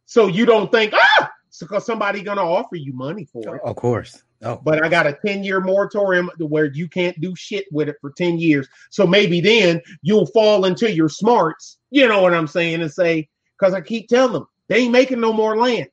so 0.06 0.26
you 0.26 0.46
don't 0.46 0.70
think, 0.72 0.92
ah, 0.94 1.30
because 1.60 1.86
somebody 1.86 2.22
gonna 2.22 2.42
offer 2.42 2.76
you 2.76 2.92
money 2.92 3.24
for 3.24 3.56
it. 3.56 3.62
Of 3.64 3.76
course. 3.76 4.22
Oh, 4.44 4.60
But 4.62 4.84
I 4.84 4.88
got 4.88 5.06
a 5.06 5.16
10 5.24 5.44
year 5.44 5.60
moratorium 5.60 6.30
to 6.38 6.46
where 6.46 6.66
you 6.66 6.88
can't 6.88 7.18
do 7.20 7.34
shit 7.36 7.66
with 7.70 7.88
it 7.88 7.96
for 8.00 8.10
10 8.10 8.38
years. 8.38 8.68
So 8.90 9.06
maybe 9.06 9.40
then 9.40 9.80
you'll 10.02 10.26
fall 10.26 10.64
into 10.64 10.92
your 10.92 11.08
smarts, 11.08 11.78
you 11.90 12.08
know 12.08 12.20
what 12.20 12.34
I'm 12.34 12.48
saying, 12.48 12.82
and 12.82 12.92
say, 12.92 13.28
because 13.58 13.74
I 13.74 13.80
keep 13.80 14.08
telling 14.08 14.32
them 14.32 14.46
they 14.68 14.78
ain't 14.78 14.92
making 14.92 15.20
no 15.20 15.32
more 15.32 15.56
land. 15.56 15.88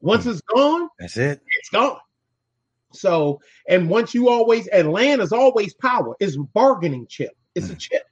Once 0.00 0.24
hmm. 0.24 0.30
it's 0.30 0.40
gone, 0.42 0.88
that's 0.98 1.16
it. 1.16 1.40
it's 1.58 1.70
gone. 1.70 1.98
So, 2.92 3.40
and 3.68 3.90
once 3.90 4.14
you 4.14 4.28
always, 4.28 4.66
and 4.68 4.92
land 4.92 5.20
is 5.20 5.32
always 5.32 5.74
power, 5.74 6.14
it's 6.20 6.36
a 6.36 6.40
bargaining 6.40 7.06
chip, 7.08 7.36
it's 7.54 7.68
a 7.68 7.72
hmm. 7.72 7.78
chip. 7.78 8.04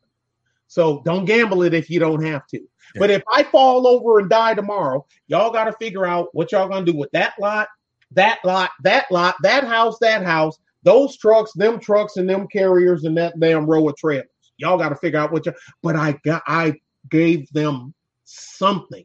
So 0.66 1.00
don't 1.05 1.24
gamble 1.24 1.62
it 1.62 1.74
if 1.74 1.89
you 1.89 2.00
don't 2.00 2.24
have 2.24 2.47
to. 2.48 2.60
But 2.98 3.10
if 3.10 3.23
I 3.32 3.44
fall 3.44 3.86
over 3.86 4.18
and 4.18 4.28
die 4.28 4.55
tomorrow, 4.55 5.06
y'all 5.26 5.52
got 5.52 5.65
to 5.65 5.73
figure 5.73 6.06
out 6.06 6.28
what 6.32 6.52
y'all 6.52 6.68
gonna 6.68 6.84
do 6.84 6.97
with 6.97 7.10
that 7.12 7.34
lot, 7.39 7.68
that 8.12 8.39
lot, 8.44 8.70
that 8.83 9.10
lot, 9.10 9.36
that 9.43 9.65
house, 9.65 9.99
that 10.01 10.25
house, 10.25 10.59
those 10.83 11.17
trucks, 11.17 11.52
them 11.55 11.81
trucks, 11.81 12.17
and 12.17 12.28
them 12.28 12.47
carriers, 12.49 13.05
and 13.05 13.17
that 13.17 13.39
damn 13.39 13.67
row 13.67 13.89
of 13.89 13.97
trailers. 13.97 14.28
Y'all 14.57 14.78
got 14.78 14.91
to 14.91 14.97
figure 14.97 15.18
out 15.18 15.33
what 15.33 15.47
you. 15.47 15.52
But 15.83 15.97
I 15.97 16.12
got, 16.25 16.43
I 16.47 16.75
gave 17.10 17.51
them 17.52 17.94
something. 18.25 19.05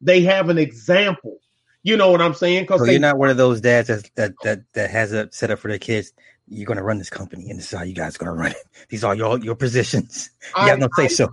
They 0.00 0.22
have 0.22 0.48
an 0.48 0.58
example. 0.58 1.38
You 1.82 1.96
know 1.96 2.10
what 2.10 2.20
I'm 2.20 2.34
saying? 2.34 2.64
Because 2.64 2.80
So 2.80 2.86
you're 2.86 3.00
not 3.00 3.16
one 3.16 3.30
of 3.30 3.36
those 3.36 3.60
dads 3.60 3.88
that 3.88 4.10
that 4.16 4.34
that, 4.42 4.60
that 4.74 4.90
has 4.90 5.12
a 5.12 5.30
setup 5.32 5.58
for 5.58 5.68
their 5.68 5.78
kids. 5.78 6.12
You're 6.46 6.66
gonna 6.66 6.82
run 6.82 6.98
this 6.98 7.10
company, 7.10 7.48
and 7.48 7.58
this 7.58 7.72
is 7.72 7.78
how 7.78 7.84
you 7.84 7.94
guys 7.94 8.16
gonna 8.16 8.34
run 8.34 8.50
it. 8.50 8.64
These 8.90 9.04
are 9.04 9.14
your 9.14 9.38
your 9.38 9.54
positions. 9.54 10.30
You 10.56 10.62
I, 10.62 10.68
have 10.70 10.78
no 10.78 10.88
say 10.96 11.08
so. 11.08 11.28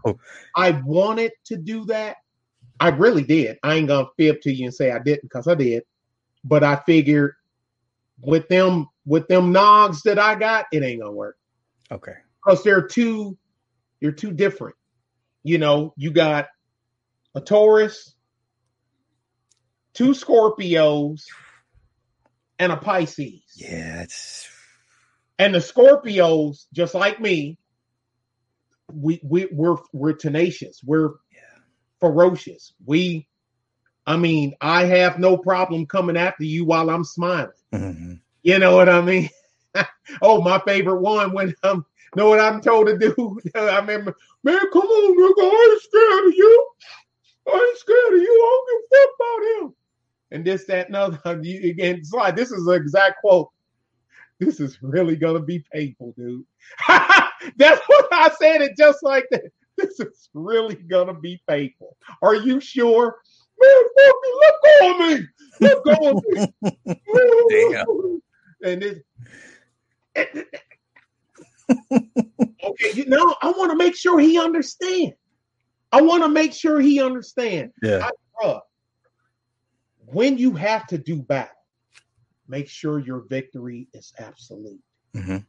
I 0.56 0.72
wanted 0.72 1.32
to 1.46 1.58
do 1.58 1.86
that. 1.86 2.18
I 2.80 2.90
really 2.90 3.24
did. 3.24 3.58
I 3.64 3.76
ain't 3.76 3.88
gonna 3.88 4.08
fib 4.16 4.42
to 4.42 4.54
you 4.54 4.66
and 4.66 4.74
say 4.74 4.92
I 4.92 5.00
didn't 5.00 5.24
because 5.24 5.48
I 5.48 5.56
did. 5.56 5.84
But 6.48 6.64
I 6.64 6.78
figured 6.78 7.34
with 8.22 8.48
them 8.48 8.88
with 9.06 9.28
them 9.28 9.54
nogs 9.54 10.02
that 10.04 10.18
I 10.20 10.36
got, 10.36 10.66
it 10.72 10.84
ain't 10.84 11.02
gonna 11.02 11.12
work 11.12 11.38
Okay. 11.92 12.16
because 12.44 12.64
they're 12.64 12.88
too 12.88 13.38
they're 14.02 14.12
too 14.12 14.32
different. 14.32 14.76
you 15.44 15.58
know, 15.58 15.94
you 15.98 16.12
got 16.12 16.48
a 17.36 17.42
Taurus, 17.42 18.16
two 19.94 20.10
Scorpios, 20.12 21.24
and 22.60 22.72
a 22.72 22.78
Pisces. 22.78 23.44
Yeah, 23.56 24.04
it's 24.04 24.50
And 25.40 25.54
the 25.56 25.60
Scorpios, 25.60 26.66
just 26.74 26.94
like 26.96 27.20
me, 27.22 27.58
we 28.92 29.20
we 29.24 29.48
we're 29.52 29.78
we're 29.94 30.14
tenacious. 30.14 30.82
We're 30.84 31.12
Yeah. 31.32 31.60
ferocious. 32.00 32.74
We 32.86 33.28
I 34.08 34.16
mean, 34.18 34.56
I 34.62 34.86
have 34.86 35.20
no 35.20 35.38
problem 35.38 35.86
coming 35.86 36.18
after 36.18 36.46
you 36.46 36.66
while 36.66 36.90
I'm 36.90 37.04
smiling. 37.04 37.52
mhm. 37.74 38.22
You 38.44 38.58
know 38.60 38.76
what 38.78 38.88
I 38.90 39.02
mean? 39.02 39.30
oh, 40.22 40.42
my 40.42 40.60
favorite 40.66 41.02
one 41.02 41.34
when 41.34 41.54
um 41.64 41.86
know 42.16 42.30
what 42.30 42.40
I'm 42.40 42.62
told 42.62 42.88
to 42.88 42.98
do. 42.98 43.40
I 43.56 43.78
remember, 43.78 44.16
man, 44.44 44.60
come 44.72 44.82
on, 44.84 45.18
nigga, 45.18 45.44
I 45.44 45.72
ain't 45.72 45.82
scared 45.84 46.28
of 46.28 46.34
you. 46.34 46.70
I 47.50 47.68
ain't 47.70 47.78
scared 47.78 48.14
of 48.14 48.22
you. 48.22 48.32
I 48.32 48.64
don't 48.66 48.70
give 48.70 48.82
a 48.82 48.96
fuck 48.96 49.16
about 49.20 49.66
him. 49.68 49.76
And 50.32 50.46
this, 50.46 50.66
that, 50.66 50.88
and 50.88 50.96
other. 50.96 51.20
Again, 51.26 51.96
it's 51.98 52.14
like 52.14 52.36
this 52.36 52.52
is 52.52 52.66
the 52.66 52.72
exact 52.72 53.20
quote. 53.22 53.50
This 54.40 54.60
is 54.60 54.78
really 54.82 55.16
gonna 55.16 55.42
be 55.42 55.64
painful, 55.74 56.14
dude. 56.18 56.46
That's 57.58 57.82
what 57.88 58.08
I 58.12 58.30
said 58.40 58.62
it 58.62 58.78
just 58.78 59.04
like 59.04 59.26
that. 59.32 59.52
This 59.78 60.00
is 60.00 60.30
really 60.34 60.76
gonna 60.76 61.14
be 61.14 61.42
painful. 61.48 61.98
Are 62.22 62.36
you 62.36 62.60
sure? 62.60 63.18
Man, 63.60 63.84
let 64.42 64.54
go 64.64 64.92
of 64.92 64.98
me. 65.00 65.28
Go 65.84 66.10
of 66.12 66.24
me. 66.24 66.96
Damn. 67.50 68.22
And 68.64 68.82
this 68.82 69.00
okay, 72.64 72.92
you 72.94 73.06
know, 73.06 73.36
I 73.42 73.52
want 73.52 73.72
to 73.72 73.78
make 73.78 73.96
sure 73.96 74.20
he 74.20 74.40
understand. 74.40 75.14
I 75.92 76.02
want 76.02 76.24
to 76.24 76.30
make 76.30 76.54
sure 76.54 76.80
he 76.80 77.02
understand. 77.02 77.72
Yeah. 77.82 78.10
Bruh, 78.42 78.62
when 80.06 80.38
you 80.38 80.52
have 80.54 80.88
to 80.88 80.98
do 80.98 81.22
battle, 81.22 81.54
make 82.48 82.68
sure 82.70 83.00
your 83.00 83.26
victory 83.30 83.88
is 83.94 84.14
absolute 84.20 84.82
Mhm. 85.16 85.46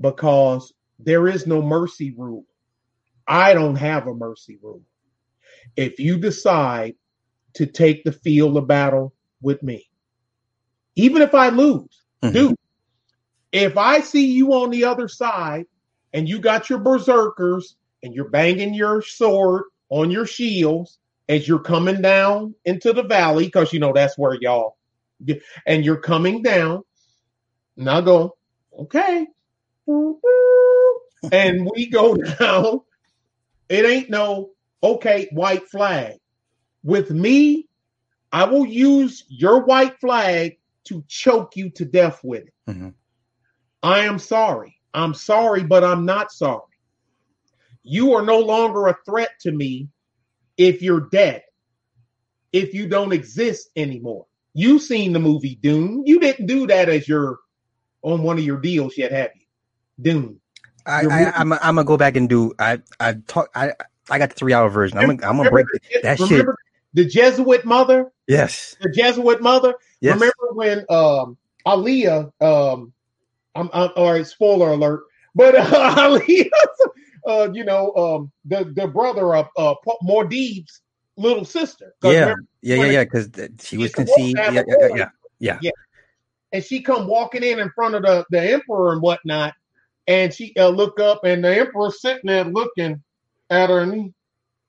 because 0.00 0.72
there 0.98 1.28
is 1.28 1.46
no 1.46 1.62
mercy 1.62 2.12
rule. 2.12 2.44
I 3.26 3.54
don't 3.54 3.76
have 3.76 4.06
a 4.06 4.14
mercy 4.14 4.58
rule. 4.62 4.82
If 5.76 5.98
you 6.00 6.18
decide 6.18 6.96
to 7.54 7.66
take 7.66 8.04
the 8.04 8.12
field 8.12 8.56
of 8.56 8.66
battle 8.66 9.14
with 9.42 9.62
me, 9.62 9.88
even 10.96 11.22
if 11.22 11.34
I 11.34 11.48
lose, 11.48 12.04
Mhm. 12.22 12.32
dude, 12.32 12.56
if 13.52 13.76
I 13.76 14.00
see 14.00 14.26
you 14.32 14.52
on 14.52 14.70
the 14.70 14.84
other 14.84 15.08
side 15.08 15.66
and 16.12 16.28
you 16.28 16.38
got 16.38 16.68
your 16.68 16.78
berserkers 16.80 17.76
and 18.02 18.14
you're 18.14 18.28
banging 18.28 18.74
your 18.74 19.02
sword 19.02 19.64
on 19.90 20.10
your 20.10 20.26
shields 20.26 20.98
as 21.28 21.46
you're 21.46 21.58
coming 21.58 22.00
down 22.00 22.54
into 22.64 22.92
the 22.92 23.02
valley, 23.02 23.44
because 23.46 23.72
you 23.72 23.80
know 23.80 23.92
that's 23.92 24.18
where 24.18 24.34
y'all 24.40 24.76
and 25.66 25.84
you're 25.84 26.00
coming 26.00 26.42
down, 26.42 26.82
and 27.76 27.88
I 27.90 28.00
go, 28.00 28.36
okay. 28.78 29.26
And 31.32 31.68
we 31.74 31.90
go 31.90 32.14
down. 32.38 32.80
It 33.68 33.84
ain't 33.84 34.10
no 34.10 34.50
okay, 34.82 35.28
white 35.32 35.68
flag. 35.68 36.18
With 36.88 37.10
me, 37.10 37.68
I 38.32 38.44
will 38.46 38.64
use 38.64 39.24
your 39.28 39.62
white 39.66 40.00
flag 40.00 40.56
to 40.84 41.04
choke 41.06 41.54
you 41.54 41.68
to 41.68 41.84
death 41.84 42.20
with 42.24 42.46
it. 42.46 42.54
Mhm. 42.66 42.94
I 43.82 43.98
am 44.06 44.18
sorry. 44.18 44.80
I'm 44.94 45.12
sorry, 45.12 45.62
but 45.64 45.84
I'm 45.84 46.06
not 46.06 46.32
sorry. 46.32 46.62
You 47.82 48.14
are 48.14 48.22
no 48.24 48.38
longer 48.38 48.86
a 48.86 48.96
threat 49.04 49.28
to 49.40 49.52
me 49.52 49.90
if 50.56 50.80
you're 50.80 51.10
dead, 51.10 51.42
if 52.54 52.72
you 52.72 52.88
don't 52.88 53.12
exist 53.12 53.68
anymore. 53.76 54.24
You've 54.54 54.80
seen 54.80 55.12
the 55.12 55.20
movie 55.20 55.56
Dune. 55.62 56.04
You 56.06 56.18
didn't 56.20 56.46
do 56.46 56.66
that 56.68 56.88
as 56.88 57.06
your 57.06 57.38
on 58.00 58.22
one 58.22 58.38
of 58.38 58.44
your 58.44 58.60
deals 58.62 58.96
yet, 58.96 59.12
have 59.12 59.32
you? 59.34 59.44
Dune. 60.00 60.40
I, 60.86 61.02
You're 61.02 61.12
I, 61.12 61.18
really- 61.18 61.32
I'm, 61.34 61.52
I'm 61.52 61.58
gonna 61.60 61.84
go 61.84 61.98
back 61.98 62.16
and 62.16 62.30
do. 62.30 62.54
I, 62.58 62.80
I 62.98 63.12
talk. 63.26 63.50
I, 63.54 63.74
I 64.08 64.18
got 64.18 64.30
the 64.30 64.36
three 64.36 64.54
hour 64.54 64.70
version. 64.70 64.96
I'm 64.96 65.18
gonna, 65.18 65.28
I'm 65.28 65.36
gonna 65.36 65.50
break 65.50 65.66
it. 65.90 66.02
that 66.02 66.18
shit. 66.18 66.46
The 66.94 67.04
Jesuit 67.04 67.64
mother, 67.64 68.12
Yes. 68.26 68.76
the 68.80 68.90
Jesuit 68.90 69.40
mother. 69.42 69.74
Yes. 70.00 70.14
Remember 70.14 70.52
when 70.52 70.84
um 70.88 71.36
Alia 71.66 72.30
um 72.40 72.92
I'm, 73.54 73.70
I'm 73.72 73.90
all 73.96 74.12
right, 74.12 74.26
spoiler 74.26 74.70
alert, 74.70 75.02
but 75.34 75.54
uh, 75.56 75.94
Alia, 75.98 76.50
uh, 77.26 77.50
you 77.52 77.64
know, 77.64 77.94
um 77.94 78.32
the 78.44 78.64
the 78.74 78.86
brother 78.86 79.34
of 79.34 79.48
uh 79.56 79.74
Pa- 79.84 79.98
little 81.16 81.44
sister. 81.44 81.94
Yeah. 82.02 82.34
Yeah. 82.62 82.76
Yeah. 82.76 82.84
Yeah. 82.90 83.04
Because 83.04 83.28
she 83.62 83.76
was 83.76 83.84
used 83.84 83.96
to 83.96 84.02
walk 84.02 84.16
conceived. 84.16 84.38
Yeah. 84.38 84.62
the 84.62 84.92
Yeah. 84.96 85.08
Yeah. 85.40 85.58
Yeah. 85.60 85.70
and 86.52 86.64
she 86.64 86.80
come 86.80 87.06
walking 87.06 87.42
in 87.42 87.58
in 87.58 87.70
front 87.70 87.94
of 87.94 88.02
the 88.02 88.24
the 88.30 88.40
emperor 88.40 88.92
and 88.92 89.02
whatnot, 89.02 89.54
and 90.06 90.32
she 90.32 90.54
uh, 90.56 90.68
look 90.68 90.98
up 91.00 91.24
and 91.24 91.44
the 91.44 91.58
emperor 91.58 91.90
sitting 91.90 92.22
there 92.24 92.44
looking 92.44 93.02
at 93.50 93.70
her 93.70 93.80
and 93.80 93.94
he 93.94 94.12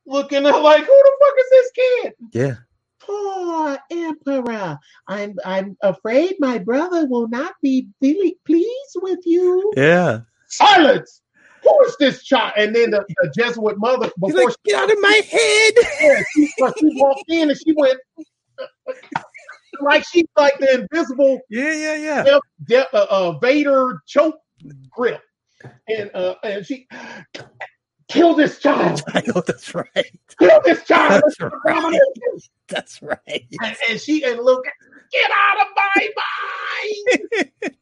looking 0.10 0.46
at 0.46 0.62
like, 0.62 0.82
who 0.82 0.88
the 0.88 1.12
fuck 1.22 1.34
is 1.40 1.50
this 1.52 1.72
kid? 1.72 2.14
Yeah. 2.34 2.56
Poor 3.00 3.78
emperor, 3.92 4.78
I'm 5.08 5.36
I'm 5.46 5.78
afraid 5.82 6.36
my 6.40 6.58
brother 6.58 7.08
will 7.08 7.28
not 7.30 7.54
be 7.62 7.88
really 8.02 8.38
pleased 8.46 8.96
with 8.98 9.20
you. 9.26 9.72
Yeah. 9.76 10.22
Silence. 10.48 11.22
Who 11.64 11.84
is 11.86 11.96
this 11.98 12.24
child? 12.24 12.54
And 12.58 12.76
then 12.76 12.92
the, 12.92 13.06
the 13.22 13.34
Jesuit 13.38 13.78
mother 13.78 14.12
before 14.20 14.46
like, 14.46 14.56
get 14.66 14.76
out 14.76 14.92
of 14.92 14.98
my 15.02 15.22
head. 15.30 15.74
yeah, 16.02 16.24
she, 16.36 16.46
she 16.48 17.02
walked 17.02 17.24
in 17.30 17.50
and 17.50 17.60
she 17.60 17.74
went 17.76 17.98
like 19.82 20.06
she's 20.12 20.26
like 20.38 20.58
the 20.60 20.82
invisible 20.82 21.40
Yeah. 21.50 21.74
Yeah. 21.74 21.96
Yeah. 21.96 22.24
Darth, 22.24 22.42
Darth, 22.66 22.94
uh, 22.94 23.08
uh, 23.10 23.32
Vader 23.40 24.02
choke 24.08 24.40
grip, 24.92 25.22
and 25.88 26.12
uh, 26.14 26.36
and 26.44 26.66
she 26.66 26.88
kill 28.10 28.34
this 28.36 28.60
child, 28.60 29.02
I 29.14 29.24
know 29.28 29.42
that's 29.46 29.74
right. 29.74 30.20
kill 30.40 30.62
this 30.66 30.84
child. 30.86 31.24
That's 31.24 31.40
right. 31.64 32.00
That's 32.68 33.02
right. 33.02 33.46
And, 33.62 33.76
and 33.90 34.00
she 34.00 34.24
and 34.24 34.40
Luke, 34.42 34.66
get 35.12 35.32
out 35.32 35.62
of 35.62 35.68
my 35.76 36.10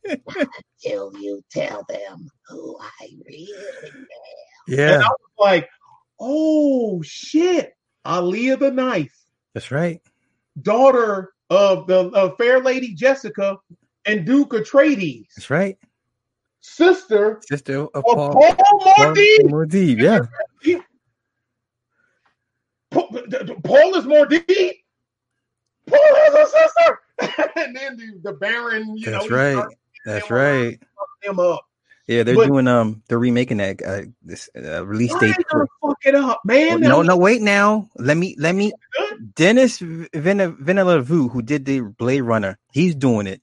mind 0.07 0.49
till 0.81 1.11
you 1.19 1.41
tell 1.49 1.85
them 1.89 2.29
who 2.47 2.77
I 2.79 3.07
really 3.25 3.49
am. 3.83 3.93
And 3.95 4.05
Yeah. 4.67 4.99
I 5.03 5.07
was 5.09 5.17
like, 5.39 5.69
oh 6.19 7.01
shit, 7.03 7.73
Alia 8.07 8.57
the 8.57 8.71
Knife, 8.71 9.17
That's 9.53 9.71
right. 9.71 10.01
daughter 10.61 11.33
of 11.49 11.87
the 11.87 12.09
of 12.09 12.37
Fair 12.37 12.61
Lady 12.61 12.93
Jessica 12.93 13.57
and 14.05 14.25
Duke 14.25 14.51
Atreides, 14.51 15.27
That's 15.35 15.49
right. 15.49 15.77
Sister 16.67 17.39
Sister 17.47 17.79
of 17.81 17.89
of 17.95 18.03
Paul. 18.03 18.33
Paul 18.33 18.79
Muad'Dib. 18.97 19.49
Muad'Dib, 19.49 19.99
Yeah. 19.99 20.19
Paul, 22.91 23.95
is 23.95 24.05
more 24.05 24.25
deep. 24.25 24.45
Paul 25.87 25.99
has 26.01 26.33
a 26.33 26.45
sister. 26.45 26.99
and 27.57 27.75
then 27.75 27.97
the, 27.97 28.19
the 28.23 28.33
Baron, 28.33 28.97
you 28.97 29.05
That's 29.11 29.29
know, 29.29 29.35
right. 29.35 29.65
That's 30.05 30.29
right. 30.29 30.79
him 31.21 31.39
up. 31.39 31.63
Yeah, 32.07 32.23
they're 32.23 32.35
But- 32.35 32.47
doing 32.47 32.67
um 32.67 33.03
they're 33.07 33.19
remaking 33.19 33.57
that 33.57 33.81
uh, 33.83 34.03
this 34.21 34.49
uh, 34.55 34.85
release 34.85 35.13
date. 35.15 35.35
gonna 35.51 35.65
fuck 35.81 35.97
it 36.05 36.15
up, 36.15 36.39
man? 36.45 36.79
no, 36.79 37.01
no, 37.01 37.17
wait 37.17 37.41
now. 37.41 37.89
Let 37.97 38.15
me 38.17 38.35
let 38.39 38.55
me 38.55 38.71
Denis 39.35 39.79
Villeneuve, 39.79 41.07
who 41.07 41.41
did 41.41 41.65
the 41.65 41.81
Blade 41.81 42.21
Runner, 42.21 42.57
he's 42.71 42.95
doing 42.95 43.27
it. 43.27 43.41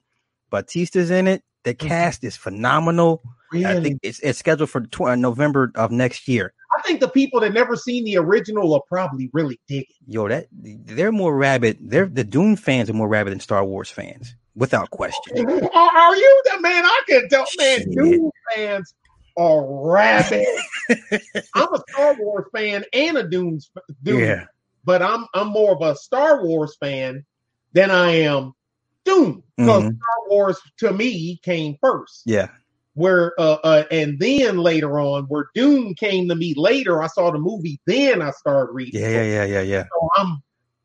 Bautista's 0.50 1.10
in 1.10 1.26
it. 1.26 1.42
The 1.64 1.74
Mhm. 1.74 1.88
cast 1.88 2.24
is 2.24 2.36
phenomenal. 2.36 3.22
I 3.52 3.80
think 3.80 4.00
it's 4.02 4.18
it's 4.20 4.38
scheduled 4.38 4.68
for 4.70 4.80
tw- 4.80 5.02
uh, 5.02 5.14
November 5.14 5.70
of 5.76 5.90
next 5.92 6.26
year. 6.26 6.52
I 6.76 6.82
think 6.82 6.98
the 7.00 7.08
people 7.08 7.38
that 7.40 7.52
never 7.54 7.76
seen 7.76 8.04
the 8.04 8.16
original 8.18 8.74
are 8.74 8.82
probably 8.88 9.30
really 9.32 9.60
dig 9.68 9.82
it. 9.82 9.96
Yo, 10.08 10.26
that 10.28 10.48
they're 10.52 11.12
more 11.12 11.36
rabid. 11.36 11.78
They're 11.80 12.06
the 12.06 12.24
Dune 12.24 12.56
fans 12.56 12.90
are 12.90 12.94
more 12.94 13.08
rabid 13.08 13.30
than 13.32 13.38
Star 13.40 13.64
Wars 13.64 13.90
fans, 13.90 14.34
without 14.56 14.90
question. 14.90 15.38
Are, 15.74 15.96
are 15.96 16.16
you 16.16 16.42
the 16.52 16.60
man? 16.60 16.84
I 16.84 17.02
can 17.08 17.28
tell, 17.28 17.46
man. 17.58 17.78
Shit. 17.78 17.92
Dune 17.92 18.30
fans 18.54 18.92
are 19.36 19.64
rabid. 19.64 20.46
I'm 21.54 21.72
a 21.74 21.82
Star 21.90 22.16
Wars 22.18 22.46
fan 22.52 22.84
and 22.92 23.16
a 23.18 23.28
Dune, 23.28 23.60
Dune 24.02 24.18
Yeah, 24.18 24.46
but 24.84 25.00
I'm 25.00 25.26
I'm 25.32 25.48
more 25.48 25.72
of 25.72 25.80
a 25.82 25.94
Star 25.96 26.44
Wars 26.44 26.76
fan 26.80 27.24
than 27.72 27.90
I 27.92 28.10
am 28.10 28.52
Dune 29.04 29.42
because 29.56 29.82
Mhm. 29.84 29.96
Star 29.96 30.28
Wars 30.30 30.58
to 30.78 30.92
me 30.92 31.38
came 31.42 31.76
first. 31.80 32.22
yeah, 32.26 32.48
Where 32.94 33.32
uh, 33.38 33.58
uh 33.64 33.84
and 33.90 34.18
then 34.18 34.58
later 34.58 34.98
on, 35.00 35.24
where 35.24 35.46
Dune 35.54 35.94
came 35.94 36.28
to 36.28 36.34
me 36.34 36.54
later, 36.56 37.02
I 37.02 37.06
saw 37.08 37.30
the 37.30 37.38
movie. 37.38 37.80
Then 37.86 38.22
I 38.22 38.30
started 38.30 38.72
reading. 38.72 39.00
yeah, 39.00 39.08
yeah, 39.10 39.22
yeah, 39.22 39.44
yeah, 39.44 39.60
yeah. 39.62 39.84
So 39.84 40.08
I'm 40.16 40.42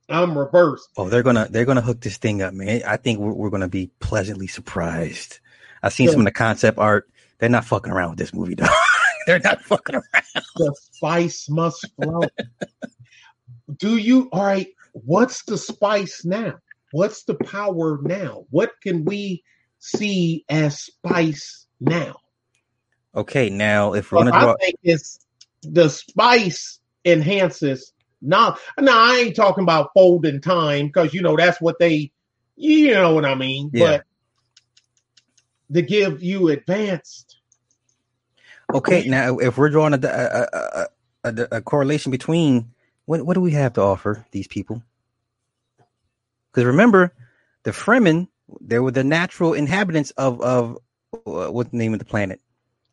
I'm 0.10 0.38
reversed. 0.38 0.90
Oh, 0.98 1.08
they're 1.10 1.24
gonna 1.24 1.48
they're 1.50 1.66
gonna 1.66 1.82
hook 1.82 2.02
this 2.02 2.18
thing 2.18 2.42
up, 2.42 2.54
man. 2.54 2.82
I 2.86 2.98
think 2.98 3.20
we're, 3.20 3.34
we're 3.34 3.50
gonna 3.52 3.68
be 3.70 3.92
pleasantly 4.00 4.48
surprised. 4.48 5.40
I've 5.84 5.94
seen 5.94 6.08
Yeah. 6.08 6.14
some 6.14 6.22
of 6.22 6.26
the 6.26 6.32
concept 6.32 6.78
art. 6.80 7.10
They're 7.38 7.48
not 7.50 7.64
fucking 7.66 7.92
around 7.92 8.10
with 8.12 8.20
this 8.20 8.34
movie, 8.34 8.56
though. 8.56 8.66
They're 9.28 9.40
not 9.40 9.62
fucking 9.62 9.96
around. 9.96 10.24
The 10.58 10.76
spice 10.92 11.48
must 11.50 11.86
flow. 11.96 12.22
Do 13.78 13.98
you 13.98 14.28
all 14.32 14.44
right? 14.44 14.68
What's 14.94 15.44
the 15.44 15.58
spice 15.58 16.26
now? 16.26 16.56
What's 16.92 17.24
the 17.24 17.36
power 17.36 18.00
now? 18.02 18.46
What 18.50 18.72
can 18.82 19.06
we 19.06 19.44
see 19.80 20.46
as 20.50 20.80
spice 20.80 21.68
now? 21.80 22.18
Okay, 23.16 23.50
now 23.50 23.94
if 23.94 24.12
we're 24.12 24.20
gonna 24.20 24.36
I 24.36 24.42
draw, 24.42 24.56
think 24.58 24.76
it's 24.84 25.20
the 25.62 25.90
spice 25.90 26.80
enhances. 27.06 27.94
Now, 28.22 28.58
now 28.80 28.98
I 28.98 29.18
ain't 29.18 29.36
talking 29.36 29.64
about 29.64 29.92
folding 29.94 30.42
time 30.42 30.88
because 30.88 31.14
you 31.14 31.22
know 31.22 31.36
that's 31.36 31.62
what 31.62 31.80
they, 31.80 32.12
you 32.56 32.92
know 32.94 33.14
what 33.16 33.26
I 33.26 33.36
mean. 33.36 33.72
Yeah. 33.74 34.02
But 35.68 35.76
to 35.76 35.82
give 35.82 36.22
you 36.22 36.50
advanced, 36.50 37.38
okay, 38.74 39.08
now 39.08 39.38
if 39.38 39.58
we're 39.58 39.70
drawing 39.70 39.94
a 39.94 40.00
a, 40.04 40.48
a, 40.54 40.88
a, 41.24 41.48
a 41.58 41.62
correlation 41.62 42.12
between 42.12 42.72
what 43.06 43.26
what 43.26 43.36
do 43.36 43.42
we 43.42 43.52
have 43.52 43.74
to 43.74 43.82
offer 43.82 44.26
these 44.32 44.48
people? 44.48 44.84
Because 46.52 46.66
remember, 46.66 47.14
the 47.64 47.72
Fremen, 47.72 48.28
they 48.62 48.80
were 48.80 48.92
the 48.92 49.04
natural 49.04 49.54
inhabitants 49.54 50.12
of 50.12 50.42
of 50.42 50.78
uh, 51.14 51.52
what's 51.52 51.70
the 51.72 51.78
name 51.78 51.94
of 51.94 52.00
the 52.00 52.06
planet, 52.06 52.40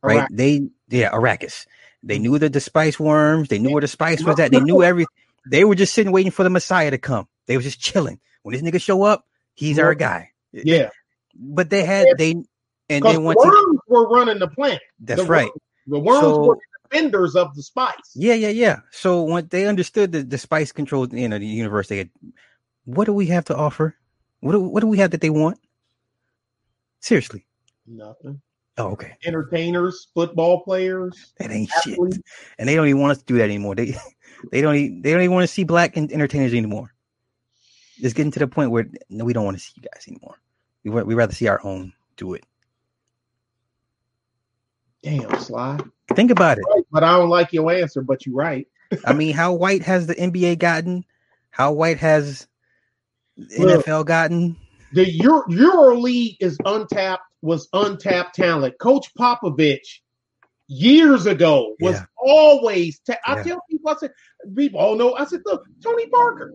right? 0.02 0.28
Arrakis. 0.31 0.36
They 0.36 0.68
yeah, 0.89 1.10
Arrakis. 1.10 1.67
They 2.02 2.18
knew 2.18 2.39
the, 2.39 2.49
the 2.49 2.60
spice 2.60 3.01
worms. 3.01 3.49
They 3.49 3.59
knew 3.59 3.73
where 3.73 3.81
the 3.81 3.89
spice 3.89 4.23
was 4.23 4.39
at. 4.39 4.52
They 4.52 4.60
knew 4.60 4.83
everything. 4.83 5.09
They 5.51 5.65
were 5.65 5.75
just 5.75 5.94
sitting 5.94 6.12
waiting 6.12 6.31
for 6.33 6.43
the 6.44 6.51
Messiah 6.51 6.91
to 6.91 6.99
come. 6.99 7.26
They 7.47 7.57
were 7.57 7.62
just 7.62 7.81
chilling. 7.81 8.20
When 8.43 8.52
this 8.52 8.62
nigga 8.62 8.81
show 8.81 9.02
up, 9.02 9.26
he's 9.55 9.78
our 9.78 9.94
guy. 9.94 10.31
yeah, 10.52 10.91
But 11.35 11.70
they 11.70 11.85
had 11.85 12.07
they 12.18 12.33
and 12.89 13.05
they 13.05 13.15
the 13.15 13.20
went 13.20 13.39
to 13.43 13.49
worms 13.49 13.81
were 13.89 14.09
running 14.09 14.39
the 14.39 14.49
planet. 14.49 14.83
that's 15.01 15.23
the 15.23 15.26
right. 15.26 15.49
Worms, 15.49 15.60
the 15.86 15.99
worms 15.99 16.20
So- 16.20 16.44
were 16.47 16.55
the 16.57 16.89
defenders 16.91 17.35
of 17.35 17.55
the 17.57 17.62
spice. 17.62 17.94
Yeah, 18.15 18.35
yeah, 18.35 18.51
yeah. 18.51 18.81
So 18.93 19.23
when 19.23 19.49
they 19.49 19.67
understood 19.67 20.12
that 20.12 20.31
the 20.31 20.39
spice 20.39 20.70
controlled, 20.70 21.12
you 21.12 21.28
know, 21.28 21.39
the 21.39 21.47
universe, 21.47 21.89
they 21.89 21.99
had, 21.99 22.10
what 22.86 23.05
do 23.05 23.12
we 23.12 23.26
have 23.26 23.44
to 23.47 23.56
offer? 23.56 23.94
What 24.40 24.52
do, 24.52 24.60
what 24.60 24.81
do 24.81 24.86
we 24.86 24.98
have 24.98 25.10
that 25.10 25.20
they 25.20 25.31
want? 25.31 25.58
Seriously. 27.00 27.44
Nothing. 27.86 28.40
Oh, 28.78 28.89
okay. 28.92 29.16
Entertainers, 29.24 30.08
football 30.15 30.62
players, 30.62 31.32
That 31.39 31.50
ain't 31.50 31.70
athletes. 31.73 32.16
shit. 32.16 32.24
And 32.58 32.68
they 32.68 32.74
don't 32.74 32.89
even 32.89 33.00
want 33.00 33.12
us 33.12 33.18
to 33.18 33.24
do 33.24 33.39
that 33.39 33.44
anymore. 33.44 33.74
They 33.74 33.97
they 34.52 34.60
don't 34.60 34.74
even, 34.76 35.02
they 35.02 35.12
don't 35.12 35.23
even 35.23 35.34
want 35.34 35.44
to 35.44 35.52
see 35.52 35.65
black 35.65 35.97
entertainers 35.97 36.52
anymore. 36.52 36.92
It's 37.98 38.12
getting 38.12 38.32
to 38.32 38.39
the 38.39 38.47
point 38.47 38.70
where 38.70 38.86
no, 39.08 39.24
we 39.24 39.32
don't 39.32 39.44
want 39.44 39.56
to 39.56 39.62
see 39.62 39.73
you 39.76 39.82
guys 39.82 40.06
anymore. 40.08 40.36
We 40.84 40.90
we 40.90 41.15
rather 41.15 41.32
see 41.32 41.48
our 41.48 41.60
own 41.65 41.94
do 42.16 42.34
it. 42.34 42.44
Damn, 45.02 45.39
Sly. 45.39 45.78
Think 46.15 46.31
about 46.31 46.58
it. 46.58 46.65
Right, 46.68 46.84
but 46.90 47.05
I 47.05 47.16
don't 47.16 47.31
like 47.31 47.52
your 47.52 47.70
answer. 47.73 48.02
But 48.02 48.26
you're 48.26 48.34
right. 48.34 48.66
I 49.05 49.12
mean, 49.12 49.34
how 49.34 49.55
white 49.55 49.82
has 49.82 50.06
the 50.06 50.15
NBA 50.15 50.58
gotten? 50.58 51.05
How 51.50 51.73
white 51.73 51.98
has 51.98 52.47
Look. 53.36 53.84
NFL 53.84 54.06
gotten? 54.06 54.56
The 54.92 55.10
Euro, 55.10 55.42
Euro 55.48 55.97
League 55.97 56.36
is 56.40 56.58
untapped. 56.65 57.23
Was 57.42 57.68
untapped 57.73 58.34
talent. 58.34 58.74
Coach 58.81 59.06
Popovich 59.18 60.00
years 60.68 61.26
ago 61.26 61.76
was 61.81 61.94
Yeah. 61.97 62.05
always. 62.18 62.98
Ta- 63.00 63.18
I 63.26 63.36
Yeah. 63.36 63.42
tell 63.42 63.62
people, 63.70 63.90
I 63.90 63.97
said, 63.97 64.12
people 64.56 64.81
all 64.81 64.97
know. 64.97 65.15
I 65.15 65.24
said, 65.26 65.42
look, 65.44 65.65
Tony 65.82 66.06
Parker, 66.08 66.52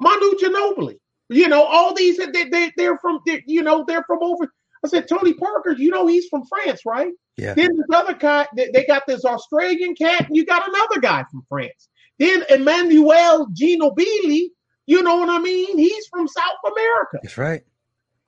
Manu 0.00 0.32
Ginobili. 0.32 0.98
You 1.30 1.48
know, 1.48 1.62
all 1.62 1.94
these 1.94 2.16
they, 2.16 2.44
they 2.50 2.72
they're 2.76 2.98
from 2.98 3.20
they, 3.26 3.42
you 3.46 3.62
know 3.62 3.84
they're 3.86 4.04
from 4.04 4.18
over. 4.22 4.50
I 4.84 4.88
said 4.88 5.08
Tony 5.08 5.34
Parker. 5.34 5.72
You 5.72 5.90
know 5.90 6.06
he's 6.06 6.26
from 6.28 6.44
France, 6.46 6.82
right? 6.86 7.12
Yeah. 7.36 7.54
Then 7.54 7.76
this 7.76 7.86
other 7.92 8.14
guy, 8.14 8.46
they, 8.56 8.70
they 8.72 8.84
got 8.86 9.06
this 9.06 9.24
Australian 9.24 9.94
cat, 9.94 10.26
and 10.26 10.36
you 10.36 10.46
got 10.46 10.66
another 10.68 11.00
guy 11.00 11.24
from 11.30 11.42
France. 11.48 11.88
Then 12.18 12.44
Emmanuel 12.50 13.46
Ginobili, 13.48 14.48
you 14.88 15.02
know 15.02 15.16
what 15.16 15.28
I 15.28 15.38
mean? 15.38 15.76
He's 15.76 16.06
from 16.06 16.26
South 16.26 16.72
America. 16.72 17.18
That's 17.22 17.36
right. 17.36 17.62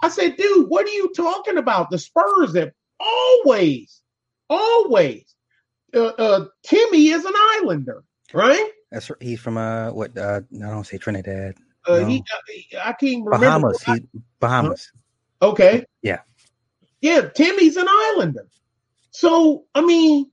I 0.02 0.10
said, 0.10 0.36
dude, 0.36 0.68
what 0.68 0.86
are 0.86 0.90
you 0.90 1.10
talking 1.16 1.56
about? 1.56 1.88
The 1.88 1.98
Spurs 1.98 2.54
have 2.54 2.72
always, 3.00 4.02
always. 4.50 5.34
Uh, 5.94 6.04
uh, 6.06 6.44
Timmy 6.62 7.08
is 7.08 7.24
an 7.24 7.32
Islander, 7.34 8.04
right? 8.34 8.70
That's 8.92 9.08
right. 9.08 9.22
He's 9.22 9.40
from 9.40 9.56
uh 9.56 9.90
what 9.92 10.16
uh 10.18 10.42
I 10.54 10.58
don't 10.58 10.86
say 10.86 10.98
Trinidad. 10.98 11.54
Uh, 11.88 12.00
No. 12.00 12.06
he, 12.06 12.22
I 12.78 12.92
can't 12.92 13.24
remember. 13.24 13.38
Bahamas. 13.38 13.82
He's 13.82 14.00
Bahamas. 14.38 14.92
Okay. 15.40 15.86
Yeah. 16.02 16.20
Yeah, 17.00 17.22
Timmy's 17.22 17.78
an 17.78 17.86
Islander. 17.88 18.46
So, 19.12 19.64
I 19.74 19.80
mean, 19.80 20.30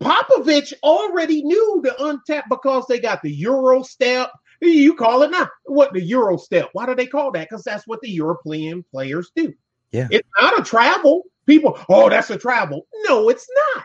Popovich 0.00 0.72
already 0.82 1.42
knew 1.44 1.80
the 1.84 2.04
untapped 2.04 2.48
because 2.48 2.86
they 2.88 2.98
got 2.98 3.22
the 3.22 3.30
Euro 3.30 3.82
step. 3.84 4.30
You 4.70 4.94
call 4.94 5.22
it 5.22 5.30
now. 5.30 5.48
What 5.64 5.92
the 5.92 6.02
Euro 6.02 6.36
step? 6.36 6.70
Why 6.72 6.86
do 6.86 6.94
they 6.94 7.06
call 7.06 7.32
that? 7.32 7.48
Because 7.48 7.64
that's 7.64 7.86
what 7.86 8.00
the 8.00 8.10
European 8.10 8.84
players 8.90 9.30
do. 9.34 9.52
Yeah. 9.90 10.08
It's 10.10 10.28
not 10.40 10.58
a 10.58 10.62
travel. 10.62 11.22
People, 11.46 11.78
oh, 11.88 12.08
that's 12.08 12.30
a 12.30 12.38
travel. 12.38 12.86
No, 13.06 13.28
it's 13.28 13.46
not. 13.74 13.84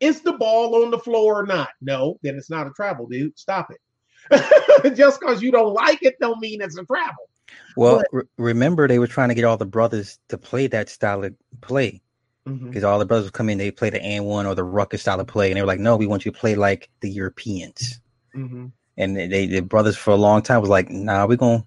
Is 0.00 0.20
the 0.20 0.32
ball 0.34 0.82
on 0.84 0.90
the 0.90 0.98
floor 0.98 1.40
or 1.40 1.46
not? 1.46 1.70
No, 1.80 2.18
then 2.22 2.36
it's 2.36 2.50
not 2.50 2.66
a 2.66 2.70
travel, 2.70 3.06
dude. 3.06 3.38
Stop 3.38 3.70
it. 3.70 4.96
Just 4.96 5.20
because 5.20 5.42
you 5.42 5.50
don't 5.50 5.72
like 5.72 6.02
it 6.02 6.16
don't 6.20 6.40
mean 6.40 6.60
it's 6.60 6.76
a 6.78 6.84
travel. 6.84 7.28
Well, 7.76 7.96
But- 7.96 8.06
re- 8.12 8.24
remember 8.36 8.86
they 8.86 8.98
were 8.98 9.06
trying 9.06 9.30
to 9.30 9.34
get 9.34 9.44
all 9.44 9.56
the 9.56 9.66
brothers 9.66 10.18
to 10.28 10.38
play 10.38 10.66
that 10.68 10.88
style 10.88 11.24
of 11.24 11.34
play 11.60 12.00
because 12.44 12.84
all 12.84 12.98
the 12.98 13.04
brothers 13.06 13.26
would 13.26 13.32
come 13.32 13.48
in, 13.48 13.58
they 13.58 13.70
play 13.70 13.90
the 13.90 14.02
and 14.02 14.24
one 14.24 14.46
or 14.46 14.54
the 14.54 14.64
ruckus 14.64 15.02
style 15.02 15.20
of 15.20 15.26
play, 15.26 15.50
and 15.50 15.56
they 15.56 15.60
were 15.60 15.66
like, 15.68 15.78
"No, 15.78 15.96
we 15.96 16.06
want 16.06 16.24
you 16.24 16.32
to 16.32 16.38
play 16.38 16.54
like 16.54 16.90
the 17.00 17.10
Europeans." 17.10 18.00
Mm-hmm. 18.34 18.66
And 19.00 19.16
they, 19.16 19.46
the 19.46 19.60
brothers 19.60 19.96
for 19.96 20.10
a 20.10 20.16
long 20.16 20.42
time 20.42 20.60
was 20.60 20.68
like, 20.70 20.90
"Nah, 20.90 21.26
we're 21.26 21.36
going," 21.36 21.66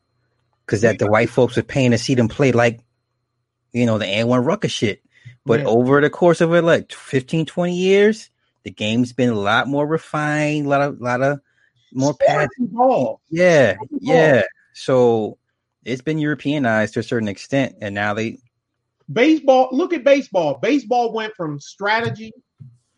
because 0.65 0.81
that 0.81 0.99
the 0.99 1.07
white 1.07 1.29
folks 1.29 1.55
were 1.55 1.63
paying 1.63 1.91
to 1.91 1.97
see 1.97 2.15
them 2.15 2.27
play 2.27 2.51
like, 2.51 2.79
you 3.71 3.85
know, 3.85 3.97
the 3.97 4.05
and 4.05 4.27
one 4.29 4.43
ruckus 4.45 4.71
shit. 4.71 5.01
But 5.45 5.61
Yeah. 5.61 5.65
over 5.65 5.99
the 5.99 6.09
course 6.09 6.41
of 6.41 6.53
it, 6.53 6.61
like 6.61 6.91
15, 6.93 7.45
20 7.45 7.75
years, 7.75 8.29
the 8.63 8.71
game's 8.71 9.13
been 9.13 9.29
a 9.29 9.39
lot 9.39 9.67
more 9.67 9.85
refined, 9.87 10.67
a 10.67 10.69
lot 10.69 10.81
of, 10.81 11.01
lot 11.01 11.21
of 11.21 11.39
more 11.91 12.13
pads. 12.13 12.51
ball. 12.59 13.19
Yeah, 13.29 13.75
yeah. 13.99 14.43
So 14.73 15.37
it's 15.83 16.01
been 16.01 16.19
Europeanized 16.19 16.93
to 16.93 16.99
a 16.99 17.03
certain 17.03 17.27
extent, 17.27 17.75
and 17.81 17.95
now 17.95 18.13
they 18.13 18.37
Baseball, 19.11 19.67
look 19.71 19.91
at 19.93 20.03
baseball. 20.05 20.59
Baseball 20.61 21.11
went 21.13 21.33
from 21.35 21.59
strategy 21.59 22.31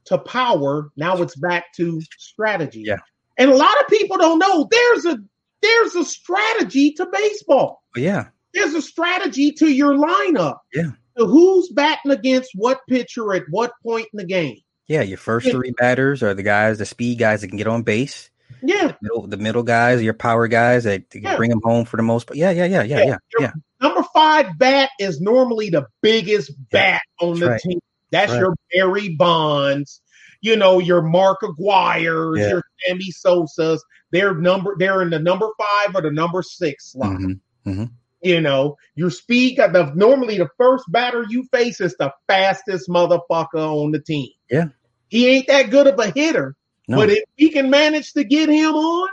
to 0.05 0.19
power. 0.19 0.91
Now 0.95 1.19
it's 1.21 1.35
back 1.35 1.73
to 1.77 1.99
strategy. 2.19 2.83
Yeah. 2.85 2.97
And 3.37 3.51
a 3.51 3.55
lot 3.55 3.79
of 3.81 3.87
people 3.87 4.17
don't 4.17 4.39
know 4.39 4.67
there's 4.69 5.05
a 5.05 5.17
there's 5.61 5.95
a 5.95 6.05
strategy 6.05 6.91
to 6.93 7.05
baseball. 7.11 7.81
Oh, 7.95 7.99
yeah, 7.99 8.27
There's 8.53 8.73
a 8.73 8.81
strategy 8.81 9.51
to 9.53 9.67
your 9.67 9.93
lineup. 9.95 10.57
Yeah. 10.73 10.91
So 11.17 11.27
who's 11.27 11.69
batting 11.69 12.11
against 12.11 12.51
what 12.55 12.81
pitcher 12.89 13.33
at 13.33 13.43
what 13.49 13.71
point 13.83 14.07
in 14.13 14.17
the 14.17 14.25
game? 14.25 14.57
yeah. 14.87 15.01
Your 15.01 15.17
first 15.17 15.47
Yeah. 15.47 15.53
three 15.53 15.71
batters 15.71 16.21
are 16.23 16.33
the 16.33 16.43
guys, 16.43 16.77
the 16.77 16.85
speed 16.85 17.17
guys 17.17 17.41
that 17.41 17.47
can 17.47 17.57
get 17.57 17.67
on 17.67 17.81
base. 17.83 18.29
Yeah. 18.61 18.93
Middle, 19.01 19.25
the 19.27 19.37
middle 19.37 19.63
guys, 19.63 20.01
your 20.03 20.13
power 20.13 20.47
guys 20.47 20.83
that 20.83 21.09
can 21.09 21.23
Yeah. 21.23 21.35
bring 21.37 21.49
them 21.49 21.61
home 21.63 21.85
for 21.85 21.97
the 21.97 22.03
most. 22.03 22.27
part. 22.27 22.37
yeah, 22.37 22.51
yeah, 22.51 22.65
yeah, 22.65 22.83
yeah, 22.83 22.97
Yeah. 23.05 23.17
yeah. 23.39 23.51
Number 23.81 24.03
five 24.13 24.57
bat 24.59 24.89
is 24.99 25.19
normally 25.19 25.69
the 25.71 25.87
biggest 26.01 26.51
bat 26.71 27.01
on 27.19 27.39
the 27.39 27.47
right. 27.49 27.61
team. 27.61 27.79
That's 28.11 28.31
Right. 28.31 28.39
your 28.39 28.55
Barry 28.73 29.09
Bonds, 29.15 30.01
you 30.45 30.55
know, 30.55 30.77
your 30.79 31.01
Mark 31.01 31.39
Aguirre's, 31.41 32.39
Yeah. 32.39 32.49
your 32.49 32.63
Sammy 32.85 33.09
Sosa's. 33.09 33.83
They're 34.11 34.35
number 34.35 34.75
they're 34.77 35.01
in 35.01 35.09
the 35.09 35.17
number 35.19 35.49
five 35.57 35.95
or 35.95 36.01
the 36.01 36.11
number 36.11 36.43
six 36.43 36.91
slot. 36.91 37.17
Mhm. 37.65 37.89
You 38.21 38.41
know, 38.41 38.77
your 38.95 39.09
speed 39.09 39.57
got 39.57 39.73
the 39.73 39.91
normally 39.95 40.37
the 40.37 40.49
first 40.57 40.85
batter 40.89 41.25
you 41.29 41.45
face 41.51 41.81
is 41.81 41.95
the 41.97 42.11
fastest 42.27 42.87
motherfucker 42.87 43.55
on 43.55 43.91
the 43.91 43.99
team. 43.99 44.29
Yeah. 44.49 44.65
He 45.09 45.27
ain't 45.27 45.47
that 45.47 45.71
good 45.71 45.87
of 45.87 45.99
a 45.99 46.11
hitter, 46.11 46.55
No, 46.87 46.97
but 46.97 47.09
if 47.09 47.23
we 47.39 47.49
can 47.49 47.69
manage 47.71 48.13
to 48.13 48.23
get 48.23 48.47
him 48.49 48.75
on, 48.75 49.09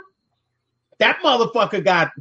that 0.99 1.19
motherfucker 1.23 1.83
got 1.83 2.11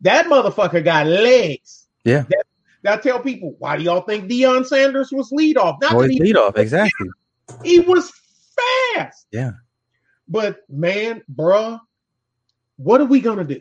that 0.00 0.26
motherfucker 0.26 0.82
got 0.82 1.06
legs. 1.06 1.86
Yeah. 2.04 2.24
That, 2.30 2.46
I 2.84 2.96
tell 2.96 3.20
people, 3.20 3.54
why 3.58 3.76
do 3.76 3.84
y'all 3.84 4.00
think 4.00 4.28
Deion 4.30 4.66
Sanders 4.66 5.12
was 5.12 5.30
lead 5.30 5.56
off? 5.58 5.76
Not 5.80 6.10
he, 6.10 6.20
lead 6.20 6.36
off 6.36 6.56
exactly. 6.56 7.08
he 7.62 7.78
was 7.80 8.10
fast. 8.54 9.26
Yeah. 9.32 9.52
But 10.28 10.60
man, 10.68 11.22
bruh, 11.34 11.80
what 12.76 13.00
are 13.00 13.06
we 13.06 13.20
gonna 13.20 13.44
do? 13.44 13.60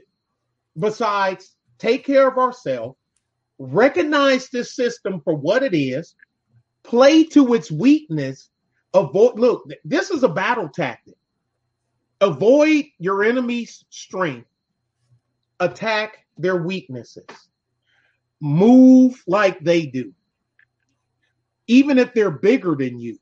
Besides 0.77 1.55
take 1.77 2.05
care 2.05 2.27
of 2.27 2.37
ourselves, 2.37 2.97
recognize 3.59 4.49
this 4.49 4.75
system 4.75 5.21
for 5.21 5.35
what 5.35 5.63
it 5.63 5.73
is, 5.73 6.15
play 6.83 7.23
to 7.25 7.53
its 7.53 7.71
weakness, 7.71 8.49
avoid 8.93 9.39
look, 9.39 9.69
this 9.83 10.11
is 10.11 10.23
a 10.23 10.29
battle 10.29 10.69
tactic. 10.69 11.15
Avoid 12.21 12.85
your 12.99 13.23
enemy's 13.23 13.83
strength, 13.89 14.47
attack 15.59 16.25
their 16.37 16.57
weaknesses, 16.57 17.25
move 18.39 19.21
like 19.27 19.59
they 19.59 19.85
do. 19.87 20.13
Even 21.67 21.97
if 21.97 22.13
they're 22.13 22.31
bigger 22.31 22.75
than 22.75 22.99
you, 22.99 23.17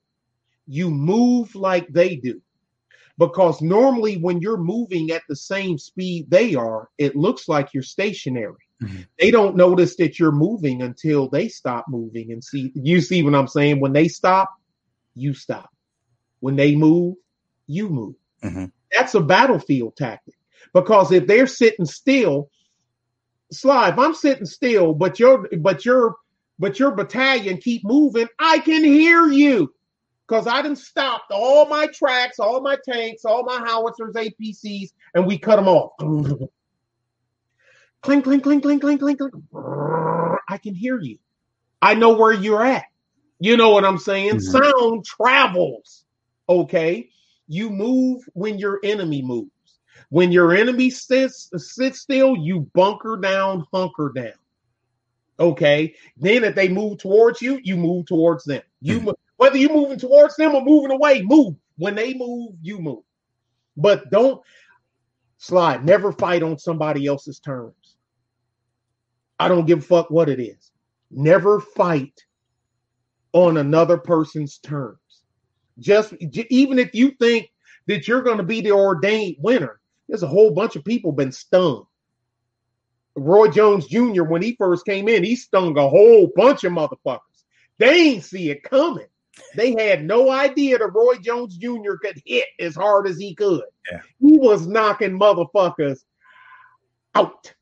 you 0.69 0.91
move 0.91 1.55
like 1.55 1.87
they 1.89 2.15
do. 2.15 2.41
Because 3.17 3.61
normally, 3.61 4.15
when 4.17 4.39
you're 4.39 4.55
moving 4.55 5.11
at 5.11 5.23
the 5.27 5.35
same 5.35 5.77
speed 5.77 6.29
they 6.29 6.55
are, 6.55 6.87
it 6.97 7.17
looks 7.17 7.49
like 7.49 7.73
you're 7.73 7.83
stationary. 7.83 8.53
Mm-hmm. 8.81 9.01
They 9.19 9.29
don't 9.29 9.57
notice 9.57 9.97
that 9.97 10.19
you're 10.19 10.31
moving 10.31 10.83
until 10.83 11.27
they 11.27 11.49
stop 11.49 11.85
moving 11.89 12.31
and 12.31 12.41
see. 12.41 12.71
You 12.75 13.01
see 13.01 13.23
what 13.23 13.35
I'm 13.35 13.47
saying? 13.47 13.81
When 13.81 13.91
they 13.91 14.07
stop, 14.07 14.49
you 15.15 15.33
stop. 15.33 15.69
When 16.39 16.55
they 16.55 16.75
move, 16.75 17.15
you 17.67 17.89
move. 17.89 18.15
Mm-hmm. 18.41 18.65
That's 18.95 19.15
a 19.15 19.21
battlefield 19.21 19.97
tactic. 19.97 20.35
Because 20.73 21.11
if 21.11 21.27
they're 21.27 21.47
sitting 21.47 21.85
still, 21.85 22.49
Sly, 23.51 23.89
if 23.89 23.97
I'm 23.97 24.13
sitting 24.13 24.45
still, 24.45 24.93
but 24.93 25.19
your 25.19 25.49
but 25.57 25.83
your 25.83 26.15
but 26.57 26.79
your 26.79 26.91
battalion 26.91 27.57
keep 27.57 27.83
moving, 27.83 28.27
I 28.39 28.59
can 28.59 28.83
hear 28.83 29.27
you 29.27 29.73
because 30.29 30.45
I 30.45 30.61
didn't 30.61 30.77
stop 30.77 31.23
all 31.31 31.65
my 31.65 31.87
tracks, 31.87 32.37
all 32.39 32.61
my 32.61 32.77
tanks, 32.87 33.25
all 33.25 33.43
my 33.43 33.57
howitzers, 33.65 34.13
APCs, 34.13 34.89
and 35.15 35.25
we 35.25 35.39
cut 35.39 35.55
them 35.55 35.67
off. 35.67 35.93
clink, 38.01 38.23
clink, 38.23 38.43
clink, 38.43 38.61
clink, 38.61 38.81
clink, 38.81 38.99
clink, 38.99 39.19
clink. 39.19 39.33
I 40.47 40.59
can 40.59 40.75
hear 40.75 40.99
you. 41.01 41.17
I 41.81 41.95
know 41.95 42.15
where 42.15 42.33
you're 42.33 42.63
at. 42.63 42.85
You 43.39 43.57
know 43.57 43.71
what 43.71 43.85
I'm 43.85 43.97
saying? 43.97 44.35
Mm-hmm. 44.35 44.67
Sound 44.69 45.05
travels. 45.05 46.05
Okay. 46.47 47.09
You 47.47 47.71
move 47.71 48.21
when 48.33 48.59
your 48.59 48.79
enemy 48.83 49.23
moves. 49.23 49.49
When 50.09 50.31
your 50.31 50.53
enemy 50.53 50.89
sits 50.91 51.49
sits 51.55 52.01
still, 52.01 52.35
you 52.35 52.69
bunker 52.73 53.17
down, 53.17 53.65
hunker 53.73 54.11
down. 54.13 54.33
Okay. 55.39 55.95
Then 56.17 56.43
if 56.43 56.53
they 56.53 56.67
move 56.67 56.99
towards 56.99 57.41
you, 57.41 57.59
you 57.63 57.77
move 57.77 58.05
towards 58.05 58.43
them. 58.43 58.61
You 58.81 58.99
mm-hmm. 58.99 59.09
Whether 59.39 59.55
you're 59.57 59.73
moving 59.73 59.97
towards 59.97 60.35
them 60.35 60.53
or 60.53 60.61
moving 60.61 60.91
away, 60.91 61.21
move. 61.21 61.55
When 61.77 61.95
they 61.95 62.13
move, 62.13 62.55
you 62.61 62.77
move. 62.77 63.03
But 63.77 64.11
don't 64.11 64.41
slide. 65.37 65.85
Never 65.85 66.11
fight 66.11 66.43
on 66.43 66.59
somebody 66.59 67.07
else's 67.07 67.39
terms. 67.39 67.95
I 69.39 69.47
don't 69.47 69.65
give 69.65 69.79
a 69.79 69.81
fuck 69.81 70.11
what 70.11 70.27
it 70.27 70.41
is. 70.41 70.71
Never 71.09 71.61
fight 71.61 72.21
on 73.31 73.55
another 73.55 73.97
person's 73.97 74.57
terms. 74.57 74.99
Just 75.79 76.13
even 76.49 76.77
if 76.77 76.93
you 76.93 77.11
think 77.11 77.49
that 77.87 78.09
you're 78.09 78.23
going 78.23 78.39
to 78.39 78.43
be 78.43 78.59
the 78.59 78.73
ordained 78.73 79.37
winner, 79.39 79.79
there's 80.09 80.23
a 80.23 80.27
whole 80.27 80.51
bunch 80.51 80.75
of 80.75 80.83
people 80.83 81.13
been 81.13 81.31
stung. 81.31 81.85
Roy 83.15 83.47
Jones 83.47 83.87
Jr. 83.87 84.23
when 84.23 84.41
he 84.41 84.57
first 84.57 84.85
came 84.85 85.07
in, 85.07 85.23
he 85.23 85.37
stung 85.37 85.77
a 85.77 85.87
whole 85.87 86.29
bunch 86.35 86.65
of 86.65 86.73
motherfuckers. 86.73 87.19
They 87.77 88.09
ain't 88.09 88.25
see 88.25 88.49
it 88.49 88.63
coming. 88.63 89.07
They 89.55 89.71
had 89.71 90.03
no 90.03 90.29
idea 90.29 90.77
that 90.77 90.87
Roy 90.87 91.15
Jones 91.15 91.57
Jr. 91.57 91.95
could 92.01 92.21
hit 92.25 92.45
as 92.59 92.75
hard 92.75 93.07
as 93.07 93.17
he 93.17 93.35
could. 93.35 93.63
Yeah. 93.91 94.01
He 94.19 94.37
was 94.37 94.67
knocking 94.67 95.19
motherfuckers 95.19 95.99
out. 97.15 97.53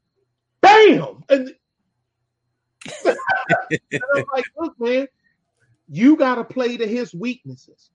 Bam! 0.62 1.24
And, 1.30 1.56
and 3.06 3.18
I'm 4.16 4.26
like, 4.34 4.46
look, 4.58 4.80
man, 4.80 5.08
you 5.90 6.16
got 6.18 6.36
to 6.36 6.44
play 6.44 6.78
to 6.78 6.88
his 6.88 7.14
weaknesses. 7.14 7.90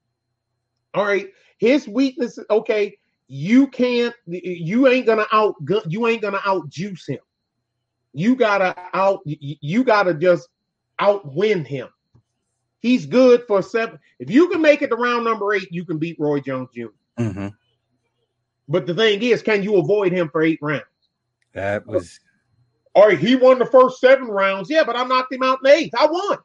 All 0.94 1.04
right, 1.04 1.30
his 1.58 1.88
weaknesses. 1.88 2.44
Okay, 2.50 2.98
you 3.26 3.66
can't. 3.66 4.14
You 4.26 4.88
ain't 4.88 5.06
gonna 5.06 5.26
out. 5.32 5.54
You 5.86 6.06
ain't 6.06 6.20
gonna 6.20 6.40
out 6.44 6.68
juice 6.68 7.06
him. 7.06 7.20
You 8.12 8.36
gotta 8.36 8.74
out. 8.92 9.20
You 9.24 9.84
gotta 9.84 10.12
just 10.12 10.48
outwin 10.98 11.64
him. 11.64 11.88
He's 12.82 13.06
good 13.06 13.44
for 13.46 13.62
seven. 13.62 13.98
If 14.18 14.28
you 14.28 14.48
can 14.48 14.60
make 14.60 14.82
it 14.82 14.88
to 14.88 14.96
round 14.96 15.24
number 15.24 15.54
eight, 15.54 15.68
you 15.70 15.84
can 15.84 15.98
beat 15.98 16.18
Roy 16.18 16.40
Jones 16.40 16.68
Jr. 16.74 16.86
Mm-hmm. 17.18 17.48
But 18.68 18.86
the 18.86 18.94
thing 18.94 19.22
is, 19.22 19.40
can 19.40 19.62
you 19.62 19.76
avoid 19.76 20.12
him 20.12 20.28
for 20.28 20.42
eight 20.42 20.58
rounds? 20.60 20.82
That 21.54 21.86
was. 21.86 22.18
All 22.94 23.06
right, 23.06 23.18
he 23.18 23.36
won 23.36 23.58
the 23.58 23.66
first 23.66 24.00
seven 24.00 24.26
rounds. 24.26 24.68
Yeah, 24.68 24.82
but 24.84 24.96
I 24.96 25.04
knocked 25.04 25.32
him 25.32 25.44
out 25.44 25.60
in 25.64 25.70
eighth. 25.70 25.94
I 25.96 26.06
won. 26.06 26.38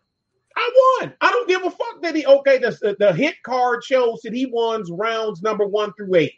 I 0.56 0.98
won. 1.02 1.14
I 1.22 1.32
don't 1.32 1.48
give 1.48 1.64
a 1.64 1.72
fuck 1.72 2.02
that 2.04 2.16
he. 2.16 2.26
Okay, 2.26 2.60
the, 2.60 2.96
the 3.00 3.14
hit 3.14 3.36
card 3.44 3.84
shows 3.84 4.22
that 4.22 4.34
he 4.34 4.46
won 4.46 4.84
rounds 4.92 5.42
number 5.42 5.66
one 5.66 5.92
through 5.94 6.16
eight. 6.16 6.36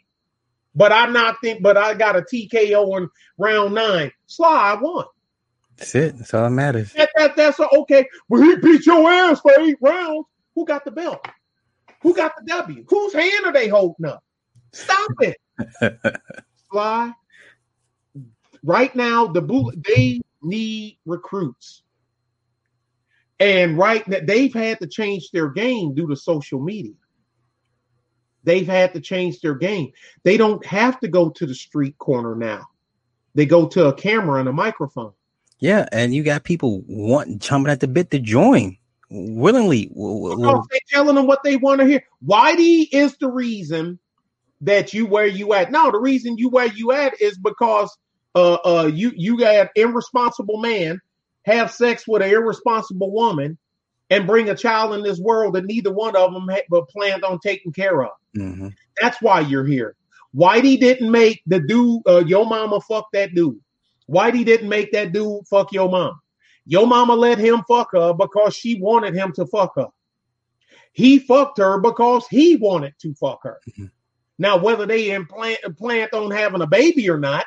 But 0.74 0.92
I 0.92 1.06
knocked 1.06 1.44
him. 1.44 1.58
But 1.60 1.76
I 1.76 1.94
got 1.94 2.16
a 2.16 2.22
TKO 2.22 2.96
in 2.98 3.08
round 3.38 3.74
nine. 3.74 4.10
Sly, 4.26 4.72
I 4.72 4.80
won. 4.80 5.04
That's 5.80 5.94
it. 5.94 6.18
That's 6.18 6.34
all 6.34 6.44
that 6.44 6.50
matters. 6.50 6.92
That, 6.92 7.08
that, 7.16 7.36
that's 7.36 7.58
a, 7.58 7.66
okay. 7.78 8.06
Well, 8.28 8.42
he 8.42 8.56
beat 8.56 8.84
your 8.84 9.10
ass 9.10 9.40
for 9.40 9.52
eight 9.58 9.78
rounds. 9.80 10.26
Who 10.54 10.66
got 10.66 10.84
the 10.84 10.90
belt? 10.90 11.26
Who 12.02 12.14
got 12.14 12.32
the 12.36 12.44
W? 12.44 12.84
Whose 12.86 13.14
hand 13.14 13.46
are 13.46 13.52
they 13.52 13.68
holding 13.68 14.04
up? 14.04 14.22
Stop 14.72 15.10
it. 15.20 15.38
Sly. 16.70 17.12
Right 18.62 18.94
now, 18.94 19.26
the 19.26 19.40
bull 19.40 19.72
they 19.74 20.20
need 20.42 20.98
recruits. 21.06 21.82
And 23.38 23.78
right 23.78 24.04
that 24.10 24.26
they've 24.26 24.52
had 24.52 24.80
to 24.80 24.86
change 24.86 25.30
their 25.30 25.48
game 25.48 25.94
due 25.94 26.08
to 26.08 26.16
social 26.16 26.60
media. 26.60 26.92
They've 28.44 28.66
had 28.66 28.92
to 28.92 29.00
change 29.00 29.40
their 29.40 29.54
game. 29.54 29.92
They 30.24 30.36
don't 30.36 30.64
have 30.66 31.00
to 31.00 31.08
go 31.08 31.30
to 31.30 31.46
the 31.46 31.54
street 31.54 31.96
corner 31.96 32.34
now. 32.34 32.66
They 33.34 33.46
go 33.46 33.66
to 33.68 33.86
a 33.86 33.94
camera 33.94 34.40
and 34.40 34.48
a 34.48 34.52
microphone. 34.52 35.12
Yeah, 35.60 35.86
and 35.92 36.14
you 36.14 36.22
got 36.22 36.44
people 36.44 36.82
wanting 36.86 37.38
jumping 37.38 37.70
at 37.70 37.80
the 37.80 37.88
bit 37.88 38.10
to 38.10 38.18
join 38.18 38.76
willingly. 39.10 39.90
Well, 39.92 40.66
they 40.70 40.80
telling 40.88 41.16
them 41.16 41.26
what 41.26 41.42
they 41.42 41.56
want 41.56 41.80
to 41.80 41.86
hear. 41.86 42.02
Whitey 42.26 42.88
is 42.92 43.16
the 43.18 43.30
reason 43.30 43.98
that 44.62 44.94
you 44.94 45.06
where 45.06 45.26
you 45.26 45.52
at. 45.54 45.70
No, 45.70 45.90
the 45.90 45.98
reason 45.98 46.38
you 46.38 46.48
where 46.48 46.66
you 46.66 46.92
at 46.92 47.20
is 47.20 47.38
because 47.38 47.96
uh 48.34 48.58
uh 48.64 48.90
you 48.92 49.12
you 49.16 49.38
got 49.38 49.68
irresponsible 49.74 50.58
man 50.58 51.00
have 51.44 51.72
sex 51.72 52.04
with 52.06 52.22
an 52.22 52.30
irresponsible 52.30 53.10
woman 53.10 53.58
and 54.10 54.26
bring 54.26 54.50
a 54.50 54.56
child 54.56 54.94
in 54.94 55.02
this 55.02 55.18
world 55.18 55.54
that 55.54 55.64
neither 55.64 55.92
one 55.92 56.16
of 56.16 56.32
them 56.32 56.48
had, 56.48 56.64
but 56.68 56.88
planned 56.88 57.24
on 57.24 57.38
taking 57.38 57.72
care 57.72 58.02
of. 58.02 58.10
Mm-hmm. 58.36 58.68
That's 59.00 59.20
why 59.22 59.40
you're 59.40 59.64
here. 59.64 59.96
Whitey 60.34 60.78
didn't 60.78 61.10
make 61.10 61.42
the 61.46 61.60
dude, 61.60 62.02
uh, 62.06 62.24
your 62.24 62.46
mama 62.46 62.80
fuck 62.80 63.08
that 63.12 63.34
dude. 63.34 63.58
Whitey 64.10 64.44
didn't 64.44 64.68
make 64.68 64.92
that 64.92 65.12
dude 65.12 65.46
fuck 65.48 65.72
your 65.72 65.88
mom. 65.88 66.20
Your 66.66 66.86
mama 66.86 67.14
let 67.14 67.38
him 67.38 67.62
fuck 67.68 67.90
her 67.92 68.12
because 68.12 68.54
she 68.54 68.80
wanted 68.80 69.14
him 69.14 69.32
to 69.32 69.46
fuck 69.46 69.74
her. 69.76 69.86
He 70.92 71.18
fucked 71.18 71.58
her 71.58 71.78
because 71.78 72.26
he 72.28 72.56
wanted 72.56 72.94
to 73.00 73.14
fuck 73.14 73.40
her. 73.44 73.60
Mm-hmm. 73.70 73.86
Now, 74.38 74.56
whether 74.56 74.86
they 74.86 75.10
implant, 75.10 75.58
plant 75.76 76.12
on 76.14 76.30
having 76.30 76.62
a 76.62 76.66
baby 76.66 77.08
or 77.08 77.18
not, 77.18 77.46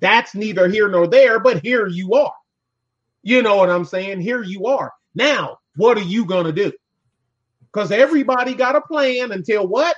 that's 0.00 0.34
neither 0.34 0.68
here 0.68 0.88
nor 0.88 1.06
there, 1.06 1.40
but 1.40 1.62
here 1.62 1.86
you 1.86 2.12
are. 2.14 2.34
You 3.22 3.42
know 3.42 3.56
what 3.56 3.70
I'm 3.70 3.84
saying? 3.84 4.20
Here 4.20 4.42
you 4.42 4.66
are. 4.66 4.92
Now, 5.14 5.58
what 5.76 5.96
are 5.96 6.02
you 6.02 6.24
going 6.24 6.44
to 6.44 6.52
do? 6.52 6.72
Because 7.72 7.90
everybody 7.90 8.54
got 8.54 8.76
a 8.76 8.80
plan 8.80 9.32
until 9.32 9.66
what? 9.66 9.96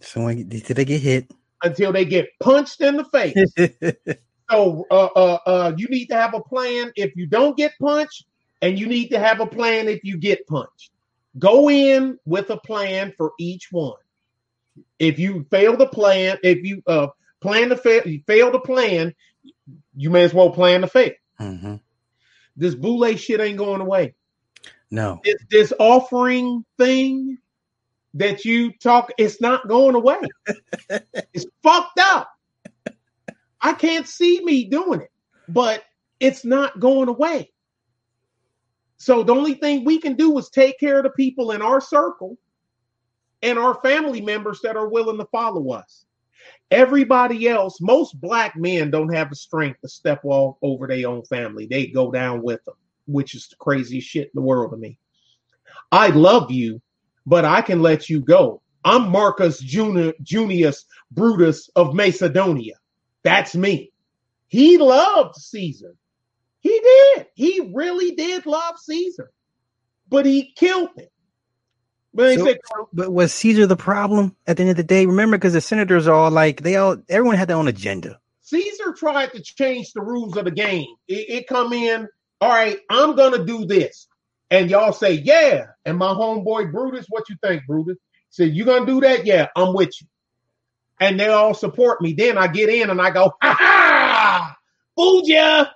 Someone 0.00 0.38
until 0.38 0.74
they 0.74 0.84
get 0.84 1.00
hit. 1.00 1.30
Until 1.62 1.92
they 1.92 2.04
get 2.04 2.28
punched 2.40 2.80
in 2.80 2.96
the 2.96 3.04
face. 3.04 3.52
so 4.50 4.86
uh, 4.90 5.08
uh, 5.14 5.38
uh, 5.46 5.72
you 5.76 5.88
need 5.88 6.06
to 6.06 6.14
have 6.14 6.34
a 6.34 6.40
plan 6.40 6.92
if 6.96 7.14
you 7.16 7.26
don't 7.26 7.56
get 7.56 7.72
punched, 7.80 8.24
and 8.62 8.78
you 8.78 8.86
need 8.86 9.08
to 9.08 9.18
have 9.18 9.40
a 9.40 9.46
plan 9.46 9.88
if 9.88 10.02
you 10.04 10.16
get 10.16 10.46
punched. 10.46 10.90
Go 11.38 11.70
in 11.70 12.18
with 12.24 12.50
a 12.50 12.56
plan 12.56 13.12
for 13.16 13.32
each 13.38 13.68
one. 13.70 13.96
If 14.98 15.18
you 15.18 15.46
fail 15.50 15.76
the 15.76 15.86
plan, 15.86 16.38
if 16.42 16.64
you 16.64 16.82
uh, 16.86 17.08
plan 17.40 17.68
to 17.68 17.76
fail, 17.76 18.06
you 18.06 18.22
fail 18.26 18.50
to 18.52 18.60
plan, 18.60 19.14
you 19.96 20.10
may 20.10 20.22
as 20.24 20.34
well 20.34 20.50
plan 20.50 20.80
to 20.80 20.86
fail. 20.86 21.12
Mm-hmm. 21.40 21.76
This 22.56 22.74
boule 22.74 23.14
shit 23.16 23.40
ain't 23.40 23.58
going 23.58 23.80
away. 23.80 24.14
No. 24.90 25.20
This, 25.22 25.36
this 25.50 25.72
offering 25.78 26.64
thing 26.78 27.38
that 28.14 28.44
you 28.44 28.72
talk, 28.72 29.12
it's 29.18 29.40
not 29.40 29.68
going 29.68 29.94
away. 29.94 30.18
it's 31.32 31.46
fucked 31.62 32.00
up. 32.00 32.30
I 33.60 33.72
can't 33.72 34.06
see 34.06 34.42
me 34.44 34.64
doing 34.64 35.00
it, 35.00 35.10
but 35.48 35.84
it's 36.20 36.44
not 36.44 36.80
going 36.80 37.08
away. 37.08 37.50
So 38.96 39.22
the 39.22 39.34
only 39.34 39.54
thing 39.54 39.84
we 39.84 40.00
can 40.00 40.14
do 40.14 40.36
is 40.38 40.48
take 40.48 40.78
care 40.80 40.98
of 40.98 41.04
the 41.04 41.10
people 41.10 41.52
in 41.52 41.62
our 41.62 41.80
circle 41.80 42.36
and 43.42 43.58
our 43.58 43.80
family 43.82 44.20
members 44.20 44.60
that 44.62 44.76
are 44.76 44.88
willing 44.88 45.18
to 45.18 45.26
follow 45.26 45.70
us. 45.70 46.04
Everybody 46.70 47.48
else, 47.48 47.80
most 47.80 48.20
black 48.20 48.56
men 48.56 48.90
don't 48.90 49.14
have 49.14 49.30
the 49.30 49.36
strength 49.36 49.80
to 49.82 49.88
step 49.88 50.20
all 50.24 50.58
over 50.62 50.86
their 50.86 51.08
own 51.08 51.24
family. 51.24 51.66
They 51.66 51.86
go 51.86 52.10
down 52.10 52.42
with 52.42 52.64
them, 52.64 52.74
which 53.06 53.34
is 53.34 53.48
the 53.48 53.56
craziest 53.56 54.08
shit 54.08 54.26
in 54.26 54.32
the 54.34 54.42
world 54.42 54.72
to 54.72 54.76
me. 54.76 54.98
I 55.92 56.08
love 56.08 56.50
you, 56.50 56.82
but 57.26 57.44
I 57.44 57.62
can 57.62 57.82
let 57.82 58.08
you 58.08 58.20
go. 58.20 58.60
I'm 58.84 59.10
Marcus 59.10 59.60
Junius 59.60 60.84
Brutus 61.10 61.68
of 61.76 61.94
Macedonia. 61.94 62.74
That's 63.24 63.54
me. 63.54 63.92
He 64.48 64.78
loved 64.78 65.36
Caesar. 65.36 65.94
He 66.60 66.80
did. 66.80 67.26
He 67.34 67.72
really 67.74 68.12
did 68.16 68.46
love 68.46 68.78
Caesar, 68.78 69.30
but 70.08 70.26
he 70.26 70.52
killed 70.56 70.90
him 70.96 71.08
But 72.14 72.38
So- 72.38 72.46
said 72.46 72.58
But 72.92 73.12
was 73.12 73.32
Caesar 73.34 73.66
the 73.66 73.76
problem 73.76 74.36
at 74.46 74.56
the 74.56 74.62
end 74.62 74.70
of 74.70 74.76
the 74.76 74.82
day? 74.82 75.06
Remember, 75.06 75.36
because 75.38 75.52
the 75.52 75.60
senators 75.60 76.06
are 76.08 76.14
all 76.14 76.30
like 76.30 76.62
they 76.62 76.76
all 76.76 76.96
everyone 77.08 77.36
had 77.36 77.48
their 77.48 77.56
own 77.56 77.68
agenda. 77.68 78.20
Caesar 78.42 78.92
tried 78.94 79.32
to 79.34 79.42
change 79.42 79.92
the 79.92 80.02
rules 80.02 80.36
of 80.36 80.46
the 80.46 80.50
game. 80.50 80.86
It, 81.08 81.30
it 81.30 81.46
come 81.48 81.72
in, 81.72 82.08
all 82.40 82.50
right, 82.50 82.78
I'm 82.90 83.14
gonna 83.16 83.44
do 83.44 83.66
this. 83.66 84.08
And 84.50 84.70
y'all 84.70 84.92
say, 84.92 85.12
yeah. 85.12 85.66
And 85.84 85.98
my 85.98 86.08
homeboy 86.08 86.72
Brutus, 86.72 87.06
what 87.10 87.28
you 87.28 87.36
think, 87.42 87.62
Brutus? 87.66 87.98
Said, 88.30 88.54
you 88.54 88.64
gonna 88.64 88.86
do 88.86 89.00
that? 89.02 89.26
Yeah, 89.26 89.48
I'm 89.56 89.74
with 89.74 89.90
you. 90.00 90.08
And 91.00 91.18
they 91.18 91.28
all 91.28 91.54
support 91.54 92.00
me. 92.00 92.12
Then 92.12 92.36
I 92.38 92.46
get 92.48 92.68
in 92.68 92.90
and 92.90 93.00
I 93.00 93.10
go, 93.10 93.32
ha 93.40 93.56
ha! 93.58 94.56
Fooled 94.96 95.28
ya! 95.28 95.66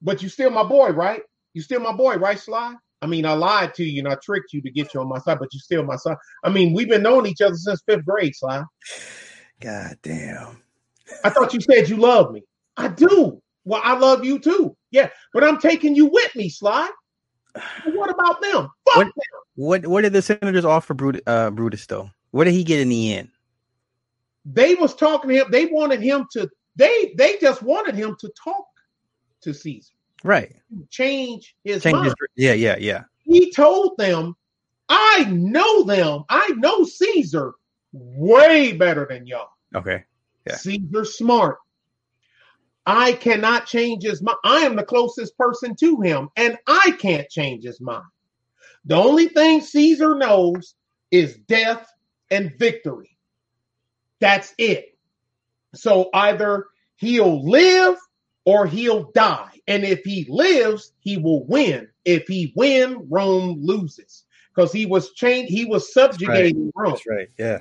But 0.00 0.22
you 0.22 0.28
still 0.28 0.50
my 0.50 0.62
boy, 0.62 0.90
right? 0.90 1.22
You 1.54 1.62
still 1.62 1.80
my 1.80 1.92
boy, 1.92 2.16
right, 2.16 2.38
Sly? 2.38 2.74
I 3.02 3.06
mean, 3.06 3.26
I 3.26 3.32
lied 3.32 3.74
to 3.74 3.84
you 3.84 4.00
and 4.00 4.08
I 4.08 4.16
tricked 4.22 4.52
you 4.52 4.62
to 4.62 4.70
get 4.70 4.94
you 4.94 5.00
on 5.00 5.08
my 5.08 5.18
side, 5.18 5.38
but 5.38 5.52
you 5.52 5.58
still 5.60 5.82
my 5.84 5.96
son. 5.96 6.16
I 6.44 6.50
mean, 6.50 6.72
we've 6.72 6.88
been 6.88 7.02
knowing 7.02 7.26
each 7.26 7.40
other 7.40 7.54
since 7.56 7.82
fifth 7.86 8.04
grade, 8.04 8.34
Sly. 8.34 8.62
God 9.60 9.96
damn. 10.02 10.62
I 11.24 11.30
thought 11.30 11.52
you 11.54 11.60
said 11.60 11.88
you 11.88 11.96
love 11.96 12.32
me. 12.32 12.42
I 12.76 12.88
do. 12.88 13.40
Well, 13.64 13.80
I 13.84 13.96
love 13.96 14.24
you 14.24 14.38
too. 14.38 14.76
Yeah, 14.90 15.08
but 15.32 15.44
I'm 15.44 15.58
taking 15.58 15.94
you 15.96 16.06
with 16.06 16.34
me, 16.36 16.48
Sly. 16.48 16.88
What 17.86 18.10
about 18.10 18.40
them? 18.40 18.68
Fuck 18.86 18.96
What- 18.96 19.04
them. 19.06 19.12
What 19.58 19.86
what 19.86 20.02
did 20.02 20.12
the 20.12 20.20
senators 20.20 20.66
offer 20.66 20.94
uh, 21.26 21.50
Brutus 21.50 21.86
though? 21.86 22.10
What 22.30 22.44
did 22.44 22.52
he 22.52 22.62
get 22.62 22.80
in 22.80 22.90
the 22.90 23.14
end? 23.14 23.30
They 24.46 24.74
was 24.76 24.94
talking 24.94 25.30
to 25.30 25.36
him. 25.36 25.50
They 25.50 25.66
wanted 25.66 26.00
him 26.00 26.26
to. 26.32 26.48
They 26.76 27.14
they 27.18 27.36
just 27.40 27.62
wanted 27.62 27.94
him 27.96 28.16
to 28.20 28.30
talk 28.42 28.66
to 29.42 29.52
Caesar, 29.52 29.94
Right. 30.24 30.54
change 30.90 31.56
his 31.64 31.82
Change 31.82 31.94
mind. 31.94 32.06
his, 32.06 32.14
yeah, 32.36 32.52
yeah, 32.52 32.76
yeah. 32.78 33.04
he 33.24 33.50
told 33.52 33.96
them, 33.98 34.34
"I 34.88 35.24
know 35.30 35.82
them. 35.82 36.24
I 36.28 36.48
know 36.56 36.84
Caesar 36.84 37.54
way 37.92 38.72
better 38.72 39.06
than 39.08 39.26
y'all. 39.26 39.48
Okay. 39.74 40.04
Yeah. 40.46 40.56
Caesar's 40.56 41.16
smart. 41.18 41.58
I 42.86 43.14
cannot 43.14 43.66
change 43.66 44.04
his 44.04 44.22
mind. 44.22 44.38
I 44.44 44.58
am 44.60 44.76
the 44.76 44.84
closest 44.84 45.36
person 45.36 45.74
to 45.76 46.00
him, 46.02 46.28
and 46.36 46.56
I 46.68 46.92
can't 47.00 47.28
change 47.28 47.64
his 47.64 47.80
mind. 47.80 48.04
The 48.84 48.94
only 48.94 49.28
thing 49.28 49.60
Caesar 49.60 50.14
knows 50.14 50.76
is 51.10 51.36
death 51.48 51.90
and 52.30 52.52
victory. 52.58 53.15
That's 54.20 54.54
it. 54.58 54.96
So 55.74 56.08
either 56.14 56.66
he'll 56.96 57.48
live 57.48 57.96
or 58.44 58.66
he'll 58.66 59.10
die. 59.12 59.50
And 59.68 59.84
if 59.84 60.00
he 60.04 60.26
lives, 60.28 60.92
he 61.00 61.16
will 61.18 61.44
win. 61.46 61.88
If 62.04 62.26
he 62.28 62.52
win, 62.56 63.06
Rome 63.10 63.58
loses. 63.62 64.24
Because 64.54 64.72
he 64.72 64.86
was 64.86 65.12
changed, 65.12 65.50
he 65.52 65.64
was 65.66 65.92
subjugating 65.92 66.72
Rome 66.74 66.92
That's 66.92 67.06
right. 67.06 67.28
Yeah. 67.38 67.60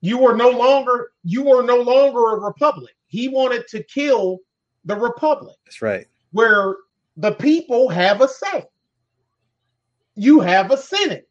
you 0.00 0.18
were 0.18 0.36
no 0.36 0.50
longer 0.50 1.10
you 1.24 1.42
were 1.42 1.62
no 1.62 1.78
longer 1.78 2.36
a 2.36 2.38
republic 2.38 2.94
he 3.08 3.26
wanted 3.28 3.66
to 3.68 3.82
kill 3.82 4.38
the 4.84 4.94
republic 4.94 5.56
That's 5.64 5.80
right. 5.82 6.06
where 6.32 6.76
the 7.16 7.32
people 7.32 7.88
have 7.88 8.20
a 8.20 8.28
say 8.28 8.64
you 10.14 10.38
have 10.40 10.70
a 10.70 10.76
senate 10.76 11.28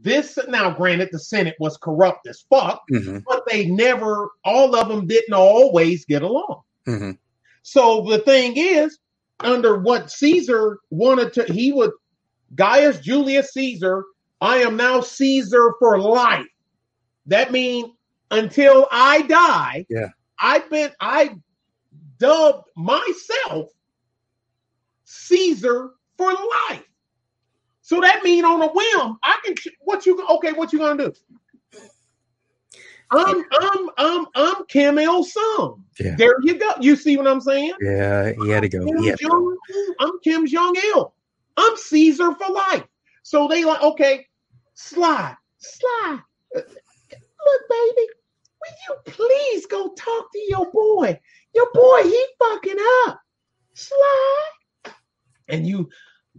this 0.00 0.38
now 0.48 0.70
granted 0.70 1.08
the 1.12 1.18
senate 1.18 1.54
was 1.60 1.76
corrupt 1.76 2.26
as 2.26 2.44
fuck 2.48 2.82
hmm 2.88 3.18
but 3.26 3.42
they 3.50 3.66
never 3.66 4.30
all 4.44 4.74
of 4.74 4.88
them 4.88 5.06
didn't 5.06 5.34
always 5.34 6.04
get 6.06 6.22
along. 6.22 6.62
Hmm 6.86 7.10
so 7.62 8.04
the 8.08 8.18
thing 8.20 8.54
is 8.56 8.98
under 9.40 9.78
what 9.78 10.10
caesar 10.10 10.78
wanted 10.90 11.32
to 11.32 11.44
he 11.52 11.72
would 11.72 11.92
gaius 12.56 12.98
julius 13.00 13.52
caesar 13.52 14.04
i 14.40 14.56
am 14.56 14.76
now 14.76 15.00
caesar 15.00 15.74
for 15.78 15.98
life. 16.00 16.46
That 17.26 17.52
means 17.52 17.90
until 18.30 18.88
i 18.90 19.22
die 19.22 19.86
Yeah. 19.88 20.08
i've 20.40 20.68
been 20.70 20.90
i 21.00 21.36
dubbed 22.18 22.68
myself 22.76 23.68
caesar 25.04 25.90
for 26.16 26.32
life 26.32 26.84
so 27.92 28.00
that 28.00 28.22
means 28.24 28.42
on 28.42 28.62
a 28.62 28.68
whim 28.68 29.18
i 29.22 29.38
can 29.44 29.54
what 29.80 30.06
you 30.06 30.12
okay 30.30 30.52
what 30.52 30.72
you 30.72 30.78
gonna 30.78 31.04
do 31.04 31.12
um, 33.10 33.20
um, 33.20 33.36
um, 33.36 33.44
i'm 33.60 33.60
i'm 33.60 33.88
i'm 33.98 34.26
i'm 34.34 34.64
kim 34.66 34.98
il 34.98 35.22
sung 35.24 35.84
Yeah. 36.00 36.14
there 36.16 36.34
you 36.42 36.54
go 36.58 36.70
you 36.80 36.96
see 36.96 37.18
what 37.18 37.26
i'm 37.26 37.42
saying 37.42 37.74
Yeah. 37.82 38.32
He 38.40 38.48
had 38.48 38.62
to 38.62 38.70
go. 38.70 38.84
Kim 38.86 38.96
Yeah. 39.02 39.14
Jong, 39.20 39.56
I'm 40.00 40.12
Kim 40.24 40.46
Jong 40.46 40.74
Il. 40.94 41.14
I'm 41.58 41.76
Caesar 41.76 42.32
for 42.32 42.48
life. 42.50 42.84
So 43.24 43.46
they 43.46 43.62
like, 43.64 43.82
okay, 43.82 44.26
Sly, 44.74 45.34
Sly. 45.58 46.18
uh, 46.56 46.60
Look, 47.46 47.62
baby, 47.76 48.06
will 48.60 48.76
you 48.86 48.94
please 49.06 49.66
go 49.66 49.88
talk 49.92 50.32
to 50.32 50.40
your 50.48 50.70
boy? 50.72 51.20
Your 51.54 51.68
boy, 51.74 52.00
he 52.04 52.20
fucking 52.38 52.80
up. 53.06 53.20
Sly. 53.74 54.92
And 55.48 55.66
you 55.66 55.90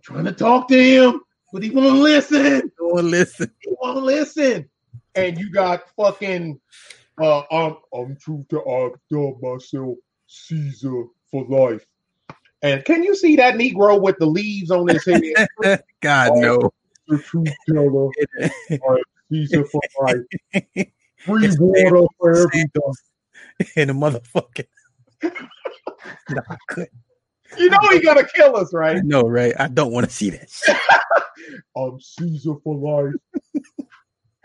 trying 0.02 0.26
to 0.26 0.32
talk 0.34 0.68
to 0.70 0.80
him, 0.84 1.22
but 1.54 1.62
he 1.64 1.70
won't 1.70 2.00
listen. 2.00 2.72
Won't 2.80 3.06
listen. 3.06 3.52
He 3.60 3.74
won't 3.80 4.04
listen. 4.04 4.68
And 5.16 5.38
you 5.38 5.52
got 5.52 5.84
fucking 5.96 6.60
uh 7.22 7.44
I'm 7.52 7.78
I'm 7.94 8.18
true 8.18 8.44
to 8.50 8.60
I've 8.66 9.00
dubbed 9.12 9.42
myself 9.42 9.98
Caesar 10.26 11.04
for 11.30 11.46
life. 11.46 11.86
And 12.64 12.84
can 12.84 13.04
you 13.04 13.16
see 13.16 13.36
that 13.36 13.54
Negro 13.56 14.02
with 14.02 14.18
the 14.18 14.26
leaves 14.26 14.72
on 14.72 14.88
his 14.88 15.06
head? 15.06 15.48
God 16.02 16.32
Oh. 16.32 16.40
no. 16.42 16.72
the 17.08 17.20
truth 17.20 17.54
teller, 17.70 18.10
I'm 18.72 18.98
Caesar 19.32 19.66
for 19.66 19.82
life. 20.02 20.18
Free 21.20 21.46
It's 21.46 21.58
water 21.60 22.08
for 22.18 22.48
every 22.48 22.66
and 23.76 23.90
the 23.90 23.94
motherfucking. 23.94 24.66
no, 26.30 26.42
I 26.50 26.56
couldn't. 26.68 26.92
You 27.58 27.70
know 27.70 27.78
he 27.92 28.00
gonna 28.00 28.28
kill 28.28 28.56
us, 28.56 28.74
right? 28.74 29.02
No, 29.04 29.22
right? 29.22 29.54
I 29.60 29.68
don't 29.68 29.92
want 29.92 30.08
to 30.08 30.14
see 30.14 30.30
that. 30.32 30.50
I'm 31.78 32.00
Caesar 32.00 32.56
for 32.64 32.76
life. 32.76 33.64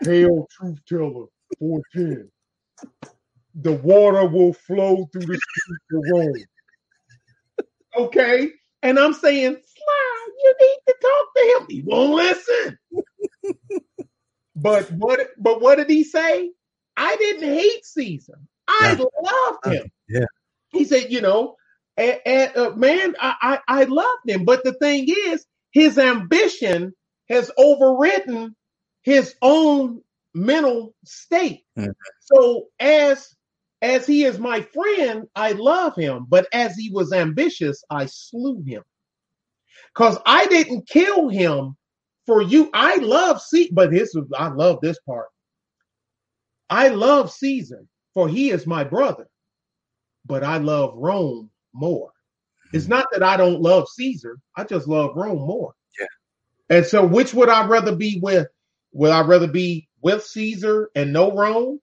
Hail 0.01 0.47
truth 0.51 0.79
teller, 0.87 1.25
410. 1.59 2.31
The 3.55 3.73
water 3.73 4.25
will 4.25 4.53
flow 4.53 5.09
through 5.11 5.25
the 5.25 5.39
streets 5.39 5.85
of 5.93 6.03
Rome. 6.11 6.33
Okay. 7.97 8.51
And 8.81 8.97
I'm 8.97 9.13
saying, 9.13 9.51
Sly, 9.51 10.27
you 10.43 10.55
need 10.61 10.77
to 10.87 10.95
talk 11.01 11.27
to 11.35 11.41
him. 11.57 11.67
He 11.69 11.81
won't 11.81 12.13
listen. 12.13 12.77
but 14.55 14.89
what 14.91 15.19
but 15.37 15.61
what 15.61 15.75
did 15.75 15.89
he 15.89 16.03
say? 16.03 16.51
I 16.95 17.15
didn't 17.17 17.53
hate 17.53 17.85
Caesar. 17.85 18.39
I 18.67 18.93
loved 18.93 19.59
uh, 19.65 19.69
him. 19.71 19.91
Yeah. 20.07 20.25
He 20.69 20.85
said, 20.85 21.11
you 21.11 21.21
know, 21.21 21.55
and, 21.99 22.19
and, 22.25 22.57
uh, 22.57 22.71
man, 22.77 23.15
I, 23.21 23.59
I 23.69 23.81
I 23.81 23.85
loved 23.85 24.29
him. 24.29 24.45
But 24.45 24.65
the 24.65 24.73
thing 24.75 25.07
is, 25.09 25.45
his 25.73 25.99
ambition 25.99 26.93
has 27.29 27.51
overridden 27.59 28.55
his 29.03 29.35
own 29.43 30.01
mental 30.35 30.95
state. 31.05 31.65
Mhm. 31.77 31.93
So 32.21 32.67
as 32.79 33.35
as 33.83 34.07
he 34.07 34.25
is 34.25 34.39
my 34.39 34.61
friend, 34.61 35.27
I 35.35 35.53
love 35.53 35.95
him. 35.97 36.27
But 36.29 36.47
as 36.53 36.75
he 36.77 36.91
was 36.91 37.13
ambitious, 37.13 37.83
I 37.91 38.07
slew 38.07 38.63
him. 38.65 38.83
Cause 39.95 40.17
I 40.25 40.47
didn't 40.47 40.87
kill 40.89 41.29
him 41.29 41.77
for 42.27 42.41
you. 42.41 42.71
I 42.73 42.97
love 42.97 43.41
C, 43.41 43.69
but 43.73 43.91
this 43.91 44.15
is 44.15 44.25
I 44.37 44.49
love 44.49 44.79
this 44.81 44.99
part. 45.07 45.27
I 46.69 46.89
love 46.89 47.31
Caesar, 47.31 47.85
for 48.15 48.29
he 48.29 48.51
is 48.51 48.67
my 48.67 48.83
brother, 48.85 49.27
but 50.25 50.43
I 50.43 50.57
love 50.57 50.93
Rome 50.97 51.48
more. 51.73 52.11
It's 52.73 52.87
not 52.87 53.05
that 53.11 53.23
I 53.23 53.35
don't 53.37 53.61
love 53.61 53.87
Caesar, 53.89 54.37
I 54.55 54.63
just 54.63 54.87
love 54.87 55.15
Rome 55.15 55.39
more. 55.39 55.73
Yeah. 55.99 56.77
And 56.77 56.85
so 56.85 57.05
which 57.05 57.33
would 57.33 57.49
I 57.49 57.65
rather 57.65 57.95
be 57.95 58.19
with? 58.21 58.47
Would 58.93 59.11
I 59.11 59.21
rather 59.21 59.47
be 59.47 59.87
with 60.01 60.23
Caesar 60.25 60.89
and 60.95 61.11
no 61.13 61.31
Rome 61.35 61.79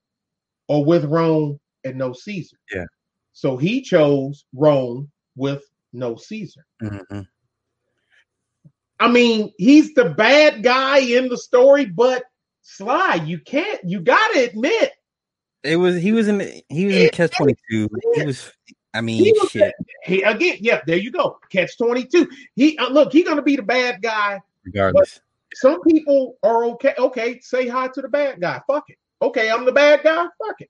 or 0.67 0.85
with 0.85 1.05
Rome 1.05 1.59
and 1.83 1.97
no 1.97 2.13
Caesar? 2.13 2.57
Yeah. 2.73 2.85
So 3.33 3.57
he 3.57 3.81
chose 3.81 4.45
Rome 4.53 5.11
with 5.35 5.63
no 5.93 6.15
Caesar. 6.15 6.65
Mhm. 6.81 7.27
I 8.99 9.07
mean, 9.07 9.51
he's 9.57 9.93
the 9.93 10.09
bad 10.09 10.63
guy 10.63 10.99
in 10.99 11.29
the 11.29 11.37
story, 11.37 11.85
but 11.85 12.23
Sly, 12.61 13.21
you 13.25 13.39
can't, 13.39 13.79
you 13.85 13.99
gotta 14.01 14.49
admit, 14.49 14.91
It 15.63 15.75
was 15.77 15.95
he 16.01 16.11
was 16.11 16.27
in 16.27 16.39
he 16.69 16.85
was 16.85 16.95
in 16.95 17.09
catch 17.09 17.35
twenty 17.35 17.55
two. 17.69 17.89
He 18.15 18.23
was. 18.23 18.51
I 18.97 19.01
mean, 19.01 19.23
He 19.23 19.71
he 20.03 20.21
again, 20.23 20.57
yeah, 20.59 20.81
there 20.87 20.97
you 20.97 21.11
go. 21.11 21.39
Catch 21.49 21.77
22. 21.77 22.27
He 22.55 22.77
uh, 22.77 22.89
look, 22.89 23.13
he's 23.13 23.25
gonna 23.27 23.41
be 23.41 23.55
the 23.55 23.61
bad 23.63 24.01
guy. 24.01 24.41
Regardless, 24.65 25.19
Some 25.53 25.81
people 25.83 26.37
are 26.43 26.65
okay. 26.65 26.93
Okay, 26.97 27.39
say 27.41 27.67
hi 27.67 27.87
to 27.89 28.01
the 28.01 28.09
bad 28.09 28.41
guy. 28.41 28.61
Fuck 28.67 28.89
it. 28.89 28.97
Okay, 29.21 29.49
I'm 29.49 29.65
the 29.65 29.71
bad 29.71 30.03
guy. 30.03 30.25
Fuck 30.45 30.61
it. 30.61 30.69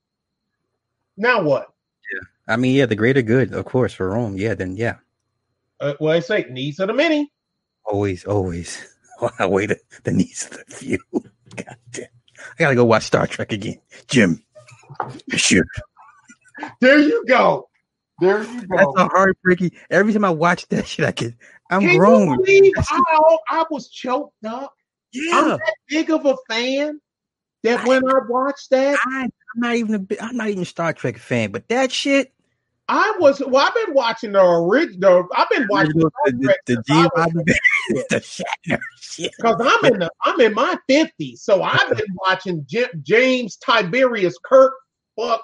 Now 1.17 1.41
what? 1.41 1.67
Yeah, 2.14 2.53
I 2.53 2.57
mean, 2.57 2.75
yeah, 2.75 2.85
the 2.85 2.95
greater 2.95 3.22
good, 3.22 3.53
of 3.53 3.65
course, 3.65 3.93
for 3.93 4.09
Rome. 4.09 4.38
Yeah, 4.38 4.53
then 4.53 4.75
yeah, 4.77 4.95
Uh, 5.80 5.93
well, 5.99 6.14
I 6.15 6.19
say 6.19 6.45
needs 6.49 6.80
of 6.80 6.88
the 6.88 6.93
many. 6.93 7.31
always, 7.85 8.23
always. 8.25 8.93
I 9.39 9.45
wait, 9.47 9.72
the 10.03 10.11
needs 10.11 10.45
of 10.45 10.51
the 10.51 10.75
few. 10.75 10.99
God 11.11 11.77
damn. 11.91 12.06
I 12.39 12.59
gotta 12.59 12.75
go 12.75 12.85
watch 12.85 13.03
Star 13.03 13.25
Trek 13.27 13.51
again. 13.51 13.80
Jim. 14.07 14.43
Sure. 15.35 15.65
There 16.80 16.99
you 16.99 17.23
go. 17.27 17.67
There 18.19 18.43
you 18.43 18.61
That's 18.67 18.83
go. 18.85 18.93
a 18.97 19.07
heartbreaking. 19.09 19.71
Every 19.89 20.11
time 20.13 20.25
I 20.25 20.29
watch 20.31 20.67
that 20.69 20.87
shit, 20.87 21.05
I 21.05 21.11
get 21.11 21.33
I'm 21.69 21.81
Can 21.81 21.97
grown. 21.97 22.29
you 22.31 22.37
believe 22.37 22.73
how 22.77 23.39
I 23.49 23.65
was 23.69 23.89
choked 23.89 24.43
up? 24.45 24.73
Yeah. 25.13 25.31
I'm 25.39 25.49
that 25.49 25.73
big 25.89 26.09
of 26.09 26.25
a 26.25 26.35
fan 26.49 26.99
that 27.63 27.85
when 27.87 28.07
I 28.07 28.19
watched 28.29 28.69
that, 28.71 28.97
I, 29.05 29.23
I'm 29.23 29.31
not 29.57 29.75
even 29.75 29.95
a 29.95 29.99
bit, 29.99 30.21
I'm 30.21 30.35
not 30.37 30.47
even 30.49 30.63
a 30.63 30.65
Star 30.65 30.93
Trek 30.93 31.17
fan, 31.17 31.51
but 31.51 31.67
that 31.69 31.91
shit, 31.91 32.33
I 32.89 33.15
was 33.19 33.41
well. 33.45 33.67
I've 33.67 33.75
been 33.85 33.93
watching 33.93 34.31
the 34.31 34.41
original. 34.43 35.27
I've 35.35 35.49
been 35.49 35.67
watching 35.69 35.91
the, 35.97 36.09
the, 36.25 36.31
the, 36.65 36.73
since 36.75 36.87
Gene 36.87 36.97
I 36.97 37.03
was- 37.03 37.27
Roddenberry, 37.33 38.07
the 38.09 38.15
Shatner 38.21 38.79
shit. 39.01 39.31
because 39.37 39.55
I'm 39.59 39.93
in 39.93 39.99
the 39.99 40.09
I'm 40.23 40.39
in 40.39 40.53
my 40.53 40.75
50s, 40.89 41.39
so 41.39 41.61
I've 41.63 41.89
been 41.89 42.05
watching 42.25 42.65
J- 42.67 42.87
James 43.03 43.57
Tiberius 43.57 44.37
Kirk 44.43 44.73
fuck 45.19 45.43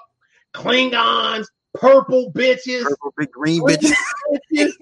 Klingons, 0.54 1.44
purple 1.74 2.32
bitches, 2.32 2.84
Purple 2.84 3.14
big 3.16 3.30
green 3.30 3.62
bitch. 3.62 3.92
bitches. 4.52 4.72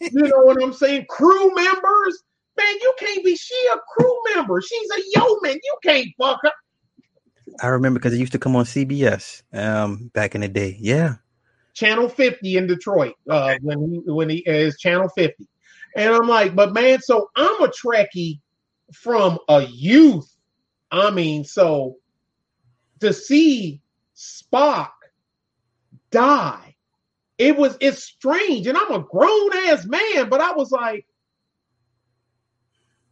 you 0.00 0.22
know 0.22 0.42
what 0.42 0.62
I'm 0.62 0.72
saying? 0.72 1.06
Crew 1.08 1.54
members. 1.54 2.22
Man, 2.56 2.74
you 2.80 2.94
can't 2.98 3.24
be 3.24 3.36
she 3.36 3.68
a 3.72 3.78
crew 3.96 4.16
member. 4.34 4.60
She's 4.60 4.90
a 4.90 5.02
yeoman. 5.14 5.58
You 5.62 5.76
can't 5.82 6.08
fuck 6.18 6.40
her. 6.42 6.52
I 7.60 7.68
remember 7.68 7.98
because 7.98 8.14
it 8.14 8.18
used 8.18 8.32
to 8.32 8.38
come 8.38 8.56
on 8.56 8.64
CBS 8.64 9.42
um 9.52 10.10
back 10.14 10.34
in 10.34 10.40
the 10.40 10.48
day. 10.48 10.76
Yeah. 10.80 11.16
Channel 11.74 12.08
50 12.08 12.56
in 12.56 12.66
Detroit 12.68 13.14
uh, 13.28 13.56
when 13.60 13.90
he 13.90 13.98
when 14.06 14.30
he 14.30 14.38
is 14.46 14.78
Channel 14.78 15.08
50. 15.08 15.46
And 15.96 16.14
I'm 16.14 16.28
like, 16.28 16.54
but 16.54 16.72
man, 16.72 17.00
so 17.00 17.30
I'm 17.36 17.62
a 17.62 17.68
Trekkie 17.68 18.40
from 18.92 19.38
a 19.48 19.62
youth. 19.62 20.28
I 20.90 21.10
mean, 21.10 21.44
so 21.44 21.96
to 23.00 23.12
see 23.12 23.80
Spock 24.16 24.90
die, 26.14 26.76
it 27.38 27.56
was 27.56 27.76
it's 27.80 28.02
strange, 28.02 28.66
and 28.66 28.78
I'm 28.78 28.92
a 28.92 29.00
grown 29.00 29.56
ass 29.68 29.84
man, 29.84 30.28
but 30.28 30.40
I 30.40 30.52
was 30.52 30.70
like, 30.70 31.06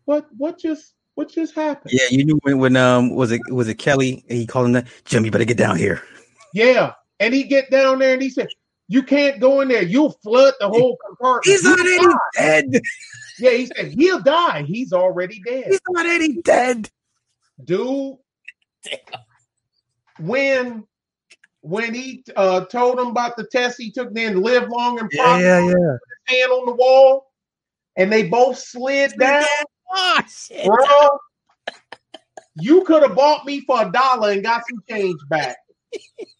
what 0.05 0.27
what 0.37 0.59
just 0.59 0.95
what 1.15 1.29
just 1.31 1.55
happened? 1.55 1.93
Yeah, 1.93 2.07
you 2.11 2.25
knew 2.25 2.39
when, 2.43 2.59
when 2.59 2.77
um 2.77 3.15
was 3.15 3.33
it 3.33 3.41
was 3.51 3.69
it 3.69 3.75
Kelly? 3.75 4.25
He 4.29 4.47
called 4.47 4.67
him 4.67 4.73
that 4.73 4.87
Jim, 5.05 5.25
you 5.25 5.31
better 5.31 5.45
get 5.45 5.57
down 5.57 5.77
here. 5.77 6.03
Yeah. 6.55 6.93
And 7.21 7.35
he 7.35 7.45
get 7.45 7.71
down 7.71 7.99
there 7.99 8.15
and 8.15 8.23
he 8.23 8.31
said, 8.31 8.49
You 8.89 9.03
can't 9.03 9.41
go 9.41 9.61
in 9.61 9.69
there, 9.69 9.83
you'll 9.83 10.13
flood 10.23 10.55
the 10.61 10.69
whole 10.69 10.99
compartment. 11.07 11.45
He's 11.45 11.67
already 11.67 11.99
die." 11.99 12.15
dead. 12.35 12.81
Yeah, 13.39 13.51
he 13.51 13.67
said 13.67 13.93
he'll 13.93 14.21
die. 14.21 14.63
He's 14.63 14.93
already 14.93 15.41
dead. 15.45 15.67
He's 15.69 15.81
already 15.89 16.43
dead. 16.43 16.91
Dude, 17.65 18.17
when 20.19 20.85
when 21.62 21.94
he 21.94 22.24
uh 22.36 22.65
told 22.66 22.99
him 22.99 23.08
about 23.08 23.36
the 23.36 23.44
test 23.44 23.81
he 23.81 23.91
took, 23.91 24.12
then 24.12 24.42
live 24.42 24.68
long 24.68 24.99
and 25.00 25.08
Yeah, 25.10 25.23
prosper, 25.23 25.42
yeah, 25.42 25.58
yeah. 25.60 25.97
his 26.26 26.39
hand 26.39 26.52
on 26.52 26.66
the 26.66 26.73
wall, 26.73 27.32
and 27.97 28.12
they 28.12 28.28
both 28.28 28.58
slid 28.58 29.12
down, 29.18 29.44
Oh 29.91 30.20
shit. 30.28 30.66
bro. 30.66 31.08
You 32.55 32.84
could 32.84 33.02
have 33.02 33.15
bought 33.15 33.47
me 33.47 33.60
for 33.62 33.81
a 33.82 33.91
dollar 33.91 34.32
and 34.32 34.42
got 34.42 34.62
some 34.68 34.82
change 34.89 35.20
back. 35.28 35.57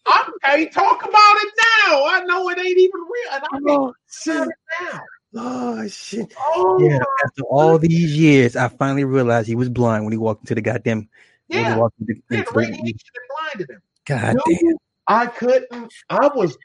I 0.05 0.29
can't 0.43 0.71
talk 0.71 1.01
about 1.01 1.11
it 1.15 1.53
now. 1.87 2.05
I 2.05 2.23
know 2.25 2.49
it 2.49 2.59
ain't 2.59 2.77
even 2.77 3.01
real, 3.01 3.31
and 3.33 3.43
I 3.43 3.47
can't 3.47 3.65
Oh 3.67 3.87
talk 3.87 3.95
shit. 4.11 4.35
it 4.49 4.55
now. 4.93 5.03
Oh 5.35 5.87
shit. 5.87 6.33
Oh, 6.37 6.77
Yeah, 6.81 6.99
after 7.25 7.43
all 7.43 7.79
these 7.79 8.15
years, 8.17 8.55
I 8.55 8.67
finally 8.67 9.05
realized 9.05 9.47
he 9.47 9.55
was 9.55 9.69
blind 9.69 10.03
when 10.03 10.11
he 10.11 10.17
walked 10.17 10.41
into 10.43 10.55
the 10.55 10.61
goddamn. 10.61 11.09
when 11.47 11.57
he 11.59 11.63
yeah. 11.63 11.75
walked 11.77 11.99
into, 12.01 12.21
Yeah, 12.29 12.39
into 12.39 12.53
the 12.53 12.59
radiation 12.59 12.99
had 13.13 13.57
blinded 13.57 13.69
him. 13.71 13.81
God 14.05 14.37
Dude, 14.45 14.57
damn. 14.59 14.77
I 15.07 15.27
couldn't. 15.27 15.93
I 16.09 16.27
was, 16.27 16.57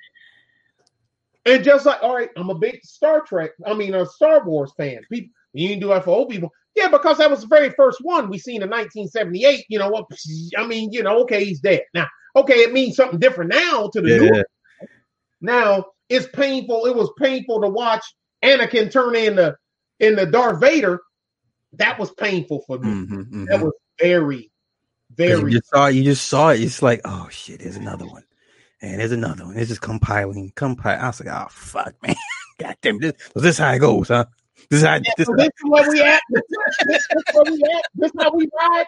and 1.44 1.64
just 1.64 1.86
like, 1.86 2.02
all 2.02 2.16
right, 2.16 2.30
I'm 2.36 2.50
a 2.50 2.54
big 2.54 2.84
Star 2.84 3.20
Trek. 3.20 3.50
I 3.66 3.74
mean, 3.74 3.94
a 3.94 4.06
Star 4.06 4.44
Wars 4.44 4.72
fan. 4.76 5.00
People, 5.10 5.30
you 5.52 5.68
didn't 5.68 5.80
do 5.80 5.88
that 5.88 6.04
for 6.04 6.10
old 6.10 6.28
people. 6.28 6.52
Yeah, 6.74 6.88
because 6.88 7.18
that 7.18 7.30
was 7.30 7.40
the 7.40 7.48
very 7.48 7.70
first 7.70 7.98
one 8.02 8.28
we 8.28 8.38
seen 8.38 8.62
in 8.62 8.70
1978. 8.70 9.64
You 9.68 9.78
know 9.80 9.88
what? 9.88 10.06
I 10.56 10.66
mean, 10.66 10.92
you 10.92 11.02
know, 11.02 11.22
okay, 11.22 11.44
he's 11.44 11.60
dead 11.60 11.82
now. 11.94 12.06
Okay, 12.36 12.54
it 12.54 12.72
means 12.72 12.94
something 12.94 13.18
different 13.18 13.52
now 13.52 13.88
to 13.92 14.00
the 14.00 14.18
new. 14.18 14.36
Yeah. 14.36 14.42
Now 15.40 15.86
it's 16.08 16.28
painful. 16.28 16.86
It 16.86 16.94
was 16.94 17.10
painful 17.18 17.62
to 17.62 17.68
watch 17.68 18.04
Anakin 18.44 18.92
turn 18.92 19.16
into 19.16 19.56
into 19.98 20.26
Darth 20.26 20.60
Vader. 20.60 21.00
That 21.74 21.98
was 21.98 22.12
painful 22.12 22.62
for 22.66 22.78
me. 22.78 22.88
Mhm, 22.88 23.30
mhm. 23.30 23.46
That 23.48 23.60
was 23.60 23.72
very, 24.00 24.50
very. 25.10 25.52
You 25.52 25.58
just 25.58 25.70
saw 25.70 25.86
it. 25.86 25.94
You 25.96 26.04
just 26.04 26.28
saw 26.28 26.50
it. 26.50 26.60
It's 26.60 26.82
like, 26.82 27.00
oh 27.04 27.28
shit, 27.30 27.60
there's 27.60 27.76
another 27.76 28.06
one, 28.06 28.24
and 28.80 29.00
there's 29.00 29.12
another 29.12 29.44
one. 29.46 29.56
It's 29.56 29.68
just 29.68 29.80
compiling, 29.80 30.52
compiling. 30.56 31.00
I 31.00 31.06
was 31.08 31.20
like, 31.24 31.34
oh 31.34 31.48
fuck, 31.50 31.94
man, 32.02 32.16
god 32.58 32.76
damn 32.82 32.98
this. 32.98 33.14
So 33.34 33.40
this 33.40 33.58
how 33.58 33.72
it 33.72 33.78
goes, 33.78 34.08
huh? 34.08 34.26
This 34.70 34.80
is 34.80 34.86
how. 34.86 34.98
This 35.16 35.26
So 35.26 35.34
this 35.36 35.46
is 35.46 35.52
where 35.64 35.88
we 35.88 36.00
at. 36.02 36.22
This, 36.30 36.42
this 36.86 37.06
is 37.10 37.24
where 37.32 37.44
we 37.44 37.62
at. 37.62 37.82
This 37.94 38.12
how 38.18 38.30
we 38.34 38.48
ride. 38.58 38.86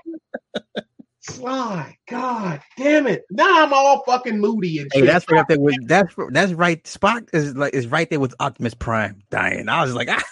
Sly, 1.23 1.97
God 2.09 2.63
damn 2.79 3.07
it! 3.07 3.25
Now 3.31 3.63
I'm 3.65 3.75
all 3.75 4.03
fucking 4.05 4.41
moody 4.41 4.79
and 4.79 4.91
Hey, 4.93 5.01
shit. 5.01 5.07
that's 5.07 5.29
right 5.29 5.41
up 5.41 5.49
there 5.49 5.61
with 5.61 5.87
that's 5.87 6.15
that's 6.31 6.53
right. 6.53 6.83
Spock 6.85 7.29
is 7.35 7.55
like 7.55 7.75
is 7.75 7.87
right 7.89 8.09
there 8.09 8.21
with 8.21 8.35
Optimus 8.41 8.73
Prime 8.73 9.23
dying. 9.31 9.69
I 9.69 9.83
was 9.83 9.95
like, 9.95 10.09
ah, 10.11 10.23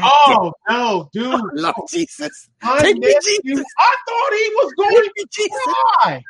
oh 0.00 0.52
no, 0.68 1.10
dude! 1.12 1.38
Lord 1.52 1.74
Jesus, 1.90 2.48
My 2.62 2.78
Take 2.80 2.96
me, 2.96 3.08
nephew, 3.08 3.62
I 3.78 3.96
thought 4.08 4.32
he 4.32 4.48
was 4.54 4.72
going 4.78 4.94
Take 5.02 5.12
me, 5.16 5.22
to 5.22 5.28
Jesus. 5.30 5.58
cry, 5.64 6.22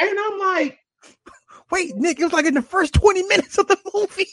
and 0.00 0.18
I'm 0.18 0.38
like, 0.38 0.78
Wait, 1.72 1.96
Nick, 1.96 2.20
it 2.20 2.24
was 2.24 2.34
like 2.34 2.44
in 2.44 2.52
the 2.52 2.60
first 2.60 2.92
twenty 2.92 3.22
minutes 3.22 3.56
of 3.56 3.66
the 3.66 3.78
movie. 3.94 4.28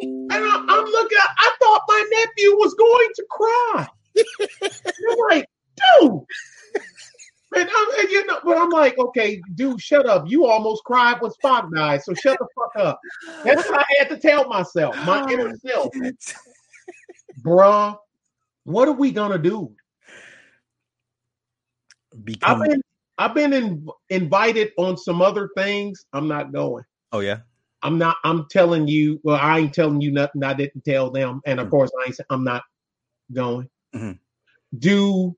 and 0.00 0.32
I, 0.32 0.64
I'm 0.66 0.84
looking. 0.86 1.18
I 1.20 1.52
thought 1.60 1.82
my 1.86 2.04
nephew 2.10 2.56
was 2.56 2.72
going 2.72 3.08
to 3.16 3.24
cry. 3.30 3.88
You're 4.14 5.28
like, 5.28 5.46
dude. 6.00 6.22
And, 7.54 7.68
I'm, 7.68 8.00
and 8.00 8.08
you 8.10 8.24
know, 8.26 8.38
but 8.44 8.56
I'm 8.56 8.70
like, 8.70 8.96
okay, 8.98 9.42
dude, 9.56 9.80
shut 9.80 10.06
up. 10.06 10.24
You 10.26 10.46
almost 10.46 10.84
cried 10.84 11.20
when 11.20 11.32
Spock 11.32 11.70
died, 11.74 12.02
so 12.02 12.14
shut 12.14 12.38
the 12.38 12.46
fuck 12.54 12.82
up. 12.82 13.00
That's 13.44 13.68
what 13.68 13.80
I 13.80 13.84
had 13.98 14.08
to 14.08 14.16
tell 14.16 14.48
myself, 14.48 14.96
my 15.04 15.22
oh, 15.22 15.30
inner 15.30 15.56
self, 15.56 15.92
bruh. 17.42 17.98
What 18.64 18.88
are 18.88 18.92
we 18.92 19.10
gonna 19.10 19.38
do? 19.38 19.74
I've 22.42 22.62
been, 22.62 22.82
I've 23.20 23.34
been 23.34 23.52
in, 23.52 23.86
invited 24.08 24.72
on 24.78 24.96
some 24.96 25.20
other 25.20 25.50
things. 25.56 26.06
I'm 26.14 26.26
not 26.26 26.52
going. 26.52 26.84
Oh 27.12 27.20
yeah. 27.20 27.40
I'm 27.82 27.98
not. 27.98 28.16
I'm 28.24 28.46
telling 28.50 28.88
you. 28.88 29.20
Well, 29.24 29.36
I 29.36 29.58
ain't 29.60 29.74
telling 29.74 30.00
you 30.00 30.10
nothing. 30.10 30.42
I 30.42 30.54
didn't 30.54 30.84
tell 30.84 31.10
them, 31.10 31.42
and 31.46 31.60
of 31.60 31.68
Mhm. 31.68 31.70
course, 31.70 31.90
I 32.02 32.06
ain't. 32.08 32.20
I'm 32.30 32.44
not 32.44 32.62
going. 33.32 33.68
Mhm. 33.94 34.18
Do 34.78 35.36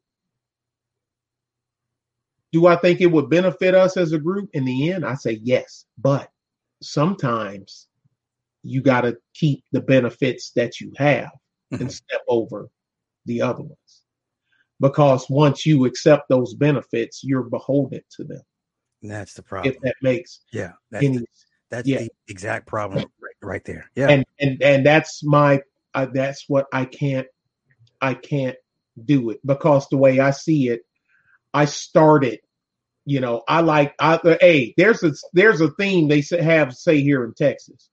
do 2.53 2.67
I 2.67 2.77
think 2.77 3.01
it 3.01 3.07
would 3.07 3.31
benefit 3.31 3.75
us 3.75 3.97
as 3.97 4.13
a 4.13 4.19
group? 4.19 4.51
In 4.53 4.65
the 4.65 4.93
end, 4.93 5.05
I 5.05 5.15
say 5.15 5.41
yes. 5.43 5.87
But 5.99 6.31
sometimes 6.83 7.89
you 8.63 8.83
got 8.83 9.03
to 9.03 9.19
keep 9.35 9.65
the 9.73 9.81
benefits 9.81 10.53
that 10.53 10.81
you 10.81 10.93
have 10.99 11.31
Mhm. 11.73 11.81
and 11.81 11.93
step 11.93 12.21
over 12.29 12.69
the 13.27 13.43
other 13.43 13.63
ones, 13.63 14.02
because 14.81 15.29
once 15.29 15.65
you 15.67 15.85
accept 15.85 16.29
those 16.29 16.55
benefits, 16.55 17.23
you're 17.23 17.43
beholden 17.43 18.03
to 18.17 18.25
them. 18.25 18.43
That's 19.03 19.35
the 19.35 19.43
problem. 19.43 19.75
If 19.75 19.81
that 19.83 19.95
makes 20.03 20.41
yeah, 20.53 20.73
that's 20.91 21.05
any 21.05 21.25
that's 21.71 21.89
yeah. 21.89 21.99
the 21.99 22.11
exact 22.29 22.67
problem 22.67 23.05
right, 23.21 23.35
right 23.41 23.65
there. 23.65 23.91
Yeah. 23.97 24.11
and 24.11 24.25
and 24.39 24.63
and 24.63 24.87
that's 24.87 25.25
my 25.25 25.63
uh, 25.95 26.07
that's 26.13 26.45
what 26.49 26.67
I 26.73 26.85
can't 26.85 27.27
I 28.01 28.15
can't 28.15 28.57
do 29.03 29.31
it 29.31 29.41
because 29.45 29.89
the 29.89 29.97
way 29.97 30.21
I 30.21 30.31
see 30.31 30.69
it, 30.69 30.83
I 31.55 31.65
started. 31.65 32.41
You 33.05 33.21
know, 33.21 33.43
I 33.49 33.63
like 33.63 33.95
I 33.99 34.15
uh, 34.15 34.37
hey, 34.41 34.75
there's 34.77 35.03
a 35.03 35.13
there's 35.33 35.61
a 35.61 35.71
theme 35.73 36.09
they 36.09 36.23
have 36.39 36.75
say 36.75 37.01
here 37.01 37.25
in 37.25 37.35
Texas. 37.35 37.89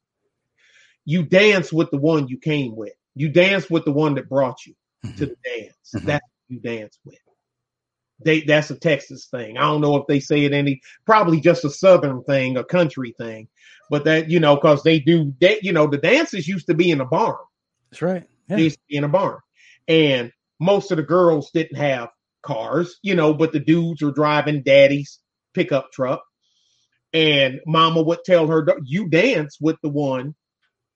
You 1.06 1.24
dance 1.24 1.74
with 1.74 1.90
the 1.90 1.98
one 1.98 2.28
you 2.28 2.38
came 2.38 2.76
with. 2.76 2.94
You 3.16 3.30
dance 3.30 3.70
with 3.70 3.86
the 3.86 3.92
one 3.92 4.16
that 4.16 4.30
brought 4.30 4.66
you 4.68 4.76
to 5.04 5.08
Mhm. 5.08 5.18
the 5.18 5.36
dance. 5.44 5.76
Mhm. 5.96 6.06
That's 6.06 6.26
you 6.50 6.60
dance 6.60 7.00
with. 7.06 7.18
They 8.24 8.42
that's 8.42 8.70
a 8.70 8.76
Texas 8.76 9.28
thing. 9.28 9.58
I 9.58 9.62
don't 9.62 9.82
know 9.82 9.96
if 9.96 10.08
they 10.08 10.20
say 10.20 10.44
it 10.44 10.52
any 10.52 10.82
probably 11.06 11.40
just 11.40 11.64
a 11.64 11.70
southern 11.70 12.24
thing, 12.24 12.58
a 12.58 12.64
country 12.64 13.14
thing. 13.18 13.48
But 13.90 14.04
that, 14.06 14.30
you 14.30 14.40
know, 14.40 14.56
because 14.56 14.84
they 14.84 15.00
do 15.00 15.34
that, 15.42 15.64
you 15.64 15.72
know, 15.72 15.88
the 15.88 15.98
dances 15.98 16.48
used 16.48 16.68
to 16.68 16.74
be 16.74 16.92
in 16.92 17.02
a 17.02 17.06
barn. 17.06 17.38
That's 17.90 18.02
right. 18.02 18.26
They 18.48 18.64
used 18.64 18.78
to 18.78 18.84
be 18.90 18.98
in 18.98 19.04
a 19.04 19.10
barn. 19.10 19.40
And 19.88 20.32
most 20.60 20.92
of 20.92 20.98
the 20.98 21.04
girls 21.04 21.50
didn't 21.52 21.78
have 21.78 22.10
cars, 22.44 23.00
you 23.02 23.16
know, 23.16 23.34
but 23.34 23.52
the 23.52 23.60
dudes 23.60 24.02
were 24.02 24.12
driving 24.12 24.64
daddy's 24.64 25.20
pickup 25.54 25.92
truck. 25.92 26.22
And 27.14 27.60
mama 27.66 28.02
would 28.04 28.24
tell 28.24 28.48
her, 28.48 28.68
you 28.84 29.08
dance 29.08 29.58
with 29.60 29.78
the 29.82 29.90
one 29.90 30.36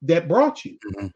that 0.04 0.28
brought 0.28 0.64
you. 0.64 0.78
Mhm. 0.96 1.12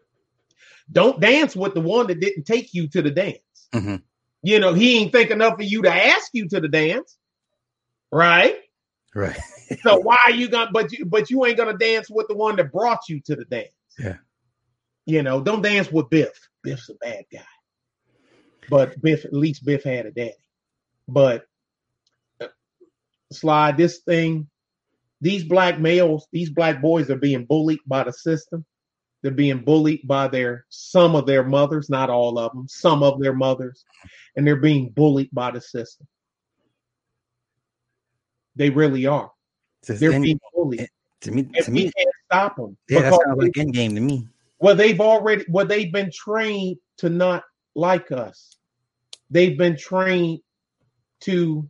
Don't 0.92 1.20
dance 1.20 1.56
with 1.56 1.74
the 1.74 1.82
one 1.82 2.08
that 2.08 2.20
didn't 2.20 2.46
take 2.46 2.74
you 2.74 2.88
to 2.88 3.02
the 3.02 3.12
dance. 3.12 3.38
Mhm. 3.76 4.02
You 4.48 4.62
know, 4.62 4.74
he 4.74 5.00
ain't 5.00 5.12
think 5.12 5.30
enough 5.30 5.56
of 5.56 5.64
you 5.64 5.82
to 5.82 5.94
ask 5.94 6.30
you 6.32 6.48
to 6.48 6.62
the 6.62 6.70
dance, 6.70 7.18
right? 8.14 8.56
Right. 9.14 9.38
So 9.82 9.98
why 9.98 10.18
are 10.24 10.32
you 10.32 10.48
gonna? 10.48 10.72
But 10.72 10.94
you, 10.94 11.04
but 11.04 11.30
you 11.30 11.46
ain't 11.46 11.58
gonna 11.58 11.78
dance 11.78 12.10
with 12.10 12.30
the 12.30 12.36
one 12.38 12.56
that 12.56 12.72
brought 12.72 13.02
you 13.10 13.20
to 13.26 13.36
the 13.36 13.44
dance. 13.44 13.68
Yeah. 14.00 14.16
You 15.06 15.24
know, 15.24 15.42
don't 15.42 15.62
dance 15.62 15.92
with 15.92 16.10
Biff. 16.10 16.32
Biff's 16.64 16.88
a 16.88 16.94
bad 16.94 17.26
guy. 17.30 17.44
But 18.70 19.02
Biff, 19.02 19.26
at 19.26 19.34
least 19.34 19.66
Biff 19.66 19.84
had 19.84 20.06
a 20.06 20.12
daddy. 20.12 20.32
But 21.10 21.44
uh, 22.40 22.48
slide 23.34 23.76
this 23.76 23.98
thing. 23.98 24.48
These 25.20 25.44
black 25.44 25.82
males, 25.82 26.26
these 26.32 26.50
black 26.50 26.82
boys 26.82 27.10
are 27.10 27.18
being 27.18 27.44
bullied 27.44 27.80
by 27.86 28.04
the 28.06 28.14
system. 28.14 28.66
They're 29.22 29.32
being 29.32 29.64
bullied 29.64 30.02
by 30.08 30.28
their 30.28 30.66
some 30.70 31.16
of 31.16 31.26
their 31.26 31.44
mothers, 31.44 31.90
not 31.90 32.10
all 32.10 32.38
of 32.38 32.52
them, 32.54 32.68
some 32.68 33.02
of 33.04 33.20
their 33.20 33.34
mothers, 33.34 33.84
and 34.36 34.46
they're 34.46 34.56
being 34.58 34.90
bullied 34.90 35.30
by 35.34 35.52
the 35.52 35.60
system. 35.62 36.08
They 38.56 38.70
really 38.70 39.06
are. 39.06 39.32
They're 39.88 40.12
end- 40.14 40.24
being 40.24 40.40
bullied, 40.54 40.82
eh, 40.82 40.88
to 41.22 41.32
me, 41.32 41.42
and 41.56 41.66
to 41.66 41.72
we 41.72 41.86
me, 41.86 41.92
can't 41.98 42.10
stop 42.26 42.56
them. 42.58 42.78
yeah, 42.90 43.02
that 43.02 43.10
because 43.12 43.20
sounds 43.26 43.42
like 43.42 43.58
end 43.58 43.74
game 43.74 43.96
to 43.96 44.02
me. 44.02 44.28
well, 44.60 44.76
they've 44.76 45.00
already 45.00 45.46
well, 45.50 45.66
they've 45.66 45.92
been 45.92 46.12
trained 46.12 46.78
to 46.98 47.10
not 47.10 47.44
like 47.76 48.12
us. 48.12 48.58
They've 49.30 49.58
been 49.58 49.78
trained 49.78 50.40
to 51.22 51.70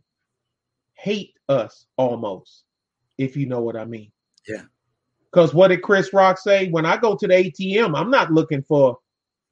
hate 0.94 1.34
us 1.48 1.86
almost, 1.96 2.64
if 3.18 3.36
you 3.36 3.46
know 3.46 3.60
what 3.60 3.76
I 3.76 3.84
mean. 3.84 4.10
Yeah. 4.46 4.62
Because 5.32 5.52
what 5.52 5.68
did 5.68 5.82
Chris 5.82 6.12
Rock 6.12 6.38
say? 6.38 6.68
When 6.70 6.86
I 6.86 6.96
go 6.96 7.14
to 7.16 7.26
the 7.26 7.34
ATM, 7.34 7.98
I'm 7.98 8.10
not 8.10 8.32
looking 8.32 8.62
for 8.62 8.98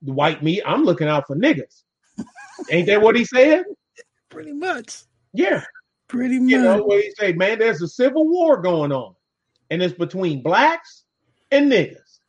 the 0.02 0.12
white 0.12 0.42
meat. 0.42 0.62
I'm 0.66 0.84
looking 0.84 1.08
out 1.08 1.26
for 1.26 1.36
niggas. 1.36 1.82
Ain't 2.70 2.86
that 2.86 3.02
what 3.02 3.16
he 3.16 3.24
said? 3.24 3.64
Pretty 4.30 4.52
much. 4.52 5.02
Yeah. 5.32 5.62
Pretty 6.08 6.38
much. 6.38 6.50
You 6.50 6.62
know 6.62 6.82
what 6.82 7.02
he 7.02 7.12
said, 7.18 7.36
man, 7.36 7.58
there's 7.58 7.82
a 7.82 7.88
civil 7.88 8.26
war 8.28 8.56
going 8.58 8.92
on. 8.92 9.14
And 9.70 9.82
it's 9.82 9.94
between 9.94 10.42
blacks 10.42 11.05
and 11.50 11.70
niggas. 11.70 12.20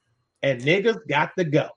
And 0.43 0.61
niggas 0.61 0.99
got 1.07 1.31
to 1.37 1.43
go. 1.43 1.69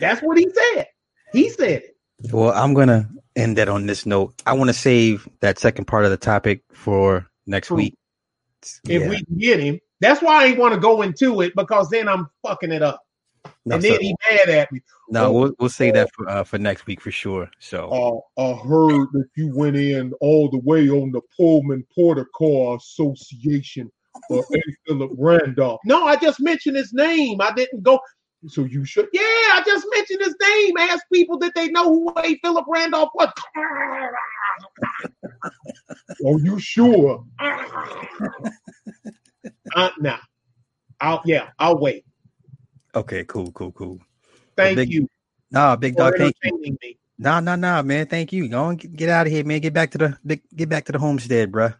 That's 0.00 0.22
what 0.22 0.38
he 0.38 0.48
said. 0.74 0.86
He 1.32 1.50
said 1.50 1.82
it. 1.82 1.96
Well, 2.32 2.52
I'm 2.52 2.74
gonna 2.74 3.08
end 3.36 3.58
that 3.58 3.68
on 3.68 3.86
this 3.86 4.06
note. 4.06 4.34
I 4.46 4.54
want 4.54 4.68
to 4.68 4.74
save 4.74 5.28
that 5.40 5.58
second 5.58 5.84
part 5.84 6.04
of 6.04 6.10
the 6.10 6.16
topic 6.16 6.62
for 6.72 7.26
next 7.46 7.68
True. 7.68 7.76
week. 7.76 7.94
If 8.88 9.02
Yeah. 9.02 9.08
we 9.08 9.24
can 9.24 9.38
get 9.38 9.60
him. 9.60 9.78
That's 10.00 10.22
why 10.22 10.42
I 10.44 10.46
ain't 10.46 10.58
want 10.58 10.74
to 10.74 10.80
go 10.80 11.02
into 11.02 11.40
it 11.42 11.52
because 11.56 11.90
then 11.90 12.08
I'm 12.08 12.28
fucking 12.46 12.72
it 12.72 12.82
up. 12.82 13.02
no, 13.66 13.74
and 13.76 13.82
so- 13.82 13.88
then 13.90 14.00
he 14.00 14.14
mad 14.30 14.48
at 14.48 14.70
me. 14.72 14.80
no, 15.10 15.32
we'll 15.32 15.52
we'll 15.58 15.68
save 15.68 15.94
that 15.94 16.08
for 16.14 16.28
uh, 16.28 16.44
for 16.44 16.58
next 16.58 16.86
week 16.86 17.00
for 17.00 17.10
sure. 17.10 17.50
So 17.58 17.88
Uh, 18.38 18.42
I 18.42 18.54
heard 18.56 19.08
that 19.12 19.28
you 19.36 19.50
went 19.56 19.76
in 19.76 20.12
all 20.20 20.48
the 20.50 20.58
way 20.60 20.88
on 20.88 21.10
the 21.12 21.20
Pullman 21.36 21.84
Porter 21.94 22.26
Car 22.36 22.76
Association 22.76 23.90
or 24.30 24.44
A. 24.54 24.60
Philip 24.86 25.10
Randolph. 25.16 25.80
No, 25.84 26.04
I 26.04 26.16
just 26.16 26.40
mentioned 26.40 26.76
his 26.76 26.92
name. 26.92 27.40
I 27.40 27.52
didn't 27.52 27.82
go. 27.82 27.98
So 28.46 28.62
you 28.64 28.84
should. 28.84 29.08
Yeah, 29.12 29.20
I 29.22 29.62
just 29.66 29.84
mentioned 29.92 30.20
his 30.22 30.36
name. 30.40 30.76
Ask 30.78 31.04
people 31.12 31.38
that 31.38 31.52
they 31.56 31.68
know 31.70 31.88
who 31.88 32.12
A. 32.18 32.38
Philip 32.38 32.66
Randolph 32.68 33.10
was. 33.14 33.32
Are 36.24 36.38
you 36.40 36.58
sure? 36.60 37.24
uh, 39.74 39.90
nah. 39.98 40.18
I'll 41.00 41.22
yeah. 41.24 41.50
I'll 41.58 41.78
wait. 41.78 42.04
okay, 42.94 43.24
cool, 43.24 43.52
cool, 43.52 43.72
cool. 43.72 44.00
Thank 44.56 44.76
big 44.76 44.92
you 44.92 45.08
Nah, 45.50 45.76
big 45.76 45.96
dog, 45.96 46.14
thank 46.18 46.36
you. 46.42 46.76
me. 46.82 46.98
Nah, 47.18 47.40
nah, 47.40 47.56
nah, 47.56 47.82
man. 47.82 48.06
Thank 48.06 48.32
you. 48.32 48.48
Go 48.48 48.64
on, 48.64 48.76
get, 48.76 49.08
out 49.08 49.26
of 49.26 49.32
here, 49.32 49.44
man. 49.44 49.60
Get 49.60 49.72
back 49.72 49.90
to 49.92 49.98
the 49.98 50.18
big- 50.24 50.42
get 50.54 50.68
back 50.68 50.84
to 50.86 50.92
the 50.92 50.98
homestead, 50.98 51.50
bruh. 51.50 51.74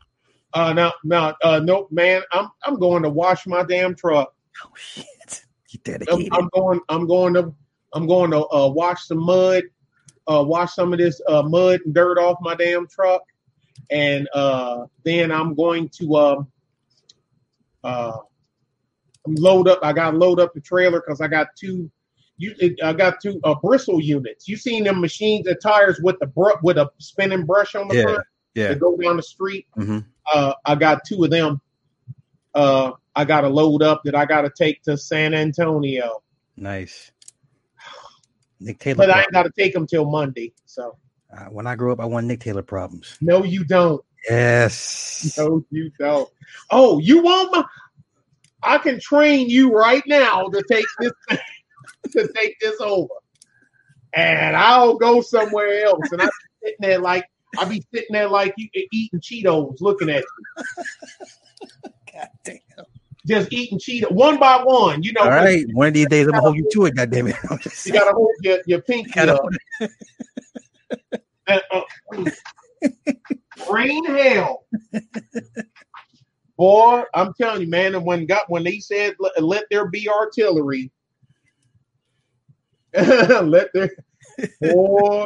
Uh, 0.54 0.72
no, 0.72 0.90
no, 1.04 1.34
uh, 1.42 1.60
nope, 1.62 1.88
man. 1.92 2.22
I'm 2.32 2.48
I'm 2.64 2.78
going 2.78 3.02
to 3.02 3.10
wash 3.10 3.46
my 3.46 3.62
damn 3.62 3.94
truck. 3.94 4.34
Oh 4.64 4.70
shit, 4.74 5.44
you 5.68 5.80
I'm. 6.10 6.26
I'm 6.32 6.48
going. 6.54 6.80
I'm 6.88 7.06
going 7.06 7.34
to. 7.34 7.54
I'm 7.92 8.06
going 8.06 8.30
to 8.30 8.46
uh, 8.48 8.68
wash 8.68 9.04
some 9.04 9.18
mud, 9.18 9.64
uh, 10.26 10.42
wash 10.46 10.74
some 10.74 10.92
of 10.92 10.98
this 10.98 11.20
uh, 11.28 11.42
mud 11.42 11.80
and 11.84 11.94
dirt 11.94 12.18
off 12.18 12.38
my 12.40 12.54
damn 12.54 12.86
truck, 12.86 13.22
and 13.90 14.28
uh, 14.32 14.86
then 15.04 15.30
I'm 15.30 15.54
going 15.54 15.90
to 16.00 16.16
um, 16.16 16.48
uh, 17.84 18.18
load 19.26 19.68
up. 19.68 19.80
I 19.82 19.92
got 19.92 20.12
to 20.12 20.16
load 20.16 20.40
up 20.40 20.54
the 20.54 20.60
trailer 20.60 21.00
because 21.04 21.20
I 21.20 21.28
got 21.28 21.48
two. 21.58 21.90
You, 22.40 22.54
I 22.84 22.92
got 22.92 23.20
two 23.20 23.40
uh, 23.42 23.56
bristle 23.56 24.00
units. 24.00 24.46
You 24.46 24.56
seen 24.56 24.84
them 24.84 25.00
machines, 25.00 25.44
the 25.46 25.56
tires 25.56 25.98
with 26.00 26.16
the 26.20 26.28
br- 26.28 26.52
with 26.62 26.78
a 26.78 26.88
spinning 26.98 27.44
brush 27.44 27.74
on 27.74 27.88
the 27.88 27.96
Yeah, 27.96 28.02
front 28.04 28.22
yeah. 28.54 28.68
that 28.68 28.78
go 28.78 28.96
down 28.96 29.16
the 29.16 29.22
street. 29.24 29.66
Mhm. 29.76 30.04
Uh, 30.32 30.54
I 30.64 30.76
got 30.76 31.00
two 31.04 31.24
of 31.24 31.30
them. 31.30 31.60
Uh, 32.54 32.92
I 33.16 33.24
got 33.24 33.40
to 33.40 33.48
load 33.48 33.82
up 33.82 34.02
that 34.04 34.14
I 34.14 34.24
got 34.24 34.42
to 34.42 34.50
take 34.56 34.82
to 34.84 34.96
San 34.96 35.34
Antonio. 35.34 36.22
Nice. 36.56 37.10
Nick 38.60 38.78
Taylor. 38.78 38.96
But 38.98 39.10
I 39.10 39.22
ain't 39.22 39.32
got 39.32 39.42
to 39.44 39.50
take 39.56 39.72
them 39.72 39.86
till 39.86 40.08
Monday. 40.08 40.52
So 40.64 40.96
uh, 41.36 41.46
when 41.46 41.66
I 41.66 41.74
grow 41.74 41.92
up, 41.92 42.00
I 42.00 42.04
want 42.04 42.26
Nick 42.28 42.40
Taylor 42.40 42.62
problems. 42.62 43.16
no, 43.20 43.42
you 43.42 43.64
don't. 43.64 44.00
Yes. 44.28 45.34
No, 45.38 45.64
you 45.70 45.90
don't. 45.98 46.28
Oh, 46.70 46.98
you 46.98 47.22
want 47.22 47.52
my? 47.52 47.64
I 48.62 48.78
can 48.78 48.98
train 49.00 49.48
you 49.48 49.72
right 49.72 50.02
now 50.06 50.48
to 50.48 50.62
take 50.68 50.86
this 50.98 51.12
to 52.12 52.28
take 52.34 52.58
this 52.60 52.80
over, 52.80 53.08
and 54.14 54.56
I'll 54.56 54.96
go 54.96 55.20
somewhere 55.20 55.84
else. 55.84 56.10
And 56.12 56.22
I'm 56.22 56.30
sitting 56.62 56.76
there 56.80 56.98
like 56.98 57.24
I'll 57.56 57.68
be 57.68 57.84
sitting 57.92 58.12
there 58.12 58.28
like 58.28 58.54
you 58.56 58.68
eating 58.92 59.20
Cheetos, 59.20 59.76
looking 59.80 60.10
at 60.10 60.24
you, 60.24 60.64
God 62.12 62.28
damn. 62.44 62.58
just 63.26 63.52
eating 63.52 63.78
Cheetos 63.78 64.10
one 64.10 64.38
by 64.38 64.62
one. 64.62 65.02
You 65.02 65.12
know, 65.12 65.22
All 65.22 65.30
right. 65.30 65.64
One 65.72 65.88
of 65.88 65.94
these 65.94 66.08
days, 66.08 66.26
I'm 66.26 66.32
gonna 66.32 66.42
hold 66.42 66.56
you 66.56 66.68
to 66.72 66.86
it. 66.86 66.96
God 66.96 67.10
damn 67.10 67.28
it. 67.28 67.36
You 67.84 67.92
got 67.92 68.04
to 68.04 68.12
hold 68.12 68.34
your 68.42 68.58
your 68.66 68.82
pinky 68.82 69.18
up. 69.20 69.40
hold 69.40 69.56
And, 71.46 71.62
uh, 71.70 71.80
rain 73.70 74.04
hell. 74.04 74.64
Boy, 76.56 77.02
I'm 77.14 77.32
telling 77.34 77.62
you, 77.62 77.68
man. 77.68 77.94
And 77.94 78.04
when 78.04 78.26
got 78.26 78.50
when 78.50 78.64
they 78.64 78.78
said 78.80 79.14
let, 79.20 79.42
let 79.42 79.64
there 79.70 79.88
be 79.88 80.08
artillery, 80.08 80.90
let 82.94 83.68
there, 83.74 83.90
boy, 84.60 85.24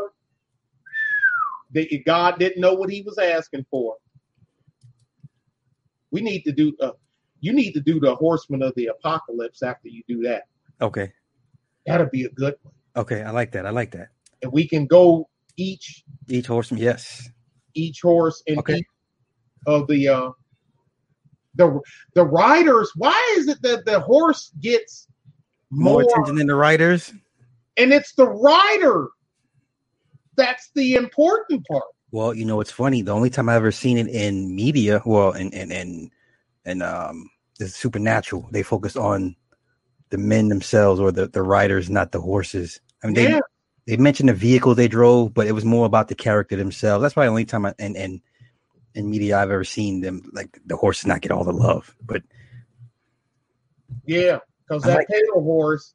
they, 1.72 2.02
God 2.04 2.38
didn't 2.38 2.60
know 2.60 2.74
what 2.74 2.90
He 2.90 3.02
was 3.02 3.18
asking 3.18 3.64
for. 3.70 3.96
We 6.10 6.20
need 6.20 6.42
to 6.42 6.52
do. 6.52 6.76
Uh, 6.80 6.90
you 7.40 7.52
need 7.52 7.72
to 7.72 7.80
do 7.80 7.98
the 7.98 8.14
Horseman 8.14 8.62
of 8.62 8.74
the 8.76 8.86
Apocalypse 8.88 9.62
after 9.62 9.88
you 9.88 10.02
do 10.06 10.22
that. 10.22 10.42
Okay. 10.80 11.12
That'll 11.86 12.06
be 12.08 12.24
a 12.24 12.30
good 12.30 12.54
one, 12.62 12.74
Okay. 12.94 13.22
I 13.22 13.30
like 13.30 13.50
that. 13.52 13.66
I 13.66 13.70
like 13.70 13.90
that. 13.92 14.08
and 14.42 14.52
we 14.52 14.68
can 14.68 14.86
go 14.86 15.28
each 15.56 16.04
Each 16.28 16.46
horseman. 16.46 16.80
Yes. 16.80 17.28
Each 17.74 18.00
horse 18.02 18.42
and 18.46 18.58
Okay. 18.58 18.78
each 18.78 18.86
of 19.66 19.86
the 19.88 20.08
uh 20.08 20.30
the 21.54 21.80
the 22.14 22.24
riders 22.24 22.90
why 22.96 23.34
is 23.38 23.48
it 23.48 23.60
that 23.62 23.84
the 23.84 24.00
horse 24.00 24.52
gets 24.60 25.08
More, 25.70 25.94
more, 25.94 26.02
attention 26.02 26.36
than 26.36 26.46
the 26.46 26.54
riders? 26.54 27.12
and 27.76 27.92
it's 27.92 28.14
the 28.14 28.26
rider 28.26 29.08
that's 30.36 30.70
the 30.74 30.94
important 30.94 31.66
part 31.66 31.84
Well, 32.10 32.34
you 32.34 32.44
know, 32.44 32.60
it's 32.60 32.70
funny. 32.70 33.02
The 33.02 33.12
only 33.12 33.30
time 33.30 33.48
I've 33.48 33.56
ever 33.56 33.72
seen 33.72 33.96
it 33.98 34.08
in 34.08 34.54
media, 34.54 35.02
well, 35.04 35.32
and 35.32 35.52
and 35.54 35.72
and 35.72 36.10
and 36.64 36.82
um, 36.82 37.28
the 37.58 37.68
supernatural, 37.68 38.48
they 38.52 38.62
focus 38.62 38.96
on 38.96 39.34
the 40.10 40.18
men 40.18 40.48
themselves 40.48 41.00
or 41.00 41.10
the 41.12 41.28
the 41.28 41.42
riders, 41.42 41.88
not 41.88 42.12
the 42.12 42.20
horses. 42.20 42.80
I 43.02 43.06
mean, 43.06 43.14
they 43.14 43.26
yeah 43.28 43.40
they 43.86 43.96
mentioned 43.96 44.28
the 44.28 44.34
vehicle 44.34 44.74
they 44.74 44.88
drove, 44.88 45.34
but 45.34 45.46
it 45.46 45.52
was 45.52 45.64
more 45.64 45.86
about 45.86 46.08
the 46.08 46.14
character 46.14 46.56
themselves. 46.56 47.02
That's 47.02 47.14
probably 47.14 47.26
the 47.26 47.30
only 47.30 47.44
time 47.44 47.66
I, 47.66 47.74
and 47.78 47.96
and 47.96 48.20
in 48.94 49.10
media 49.10 49.38
I've 49.38 49.50
ever 49.50 49.64
seen 49.64 50.00
them 50.00 50.30
like 50.32 50.58
the 50.66 50.76
horses 50.76 51.06
not 51.06 51.20
get 51.20 51.32
all 51.32 51.44
the 51.44 51.52
love. 51.52 51.94
But 52.04 52.22
yeah 54.06 54.38
because 54.66 54.82
that 54.82 54.96
like- 54.96 55.06
horse 55.34 55.94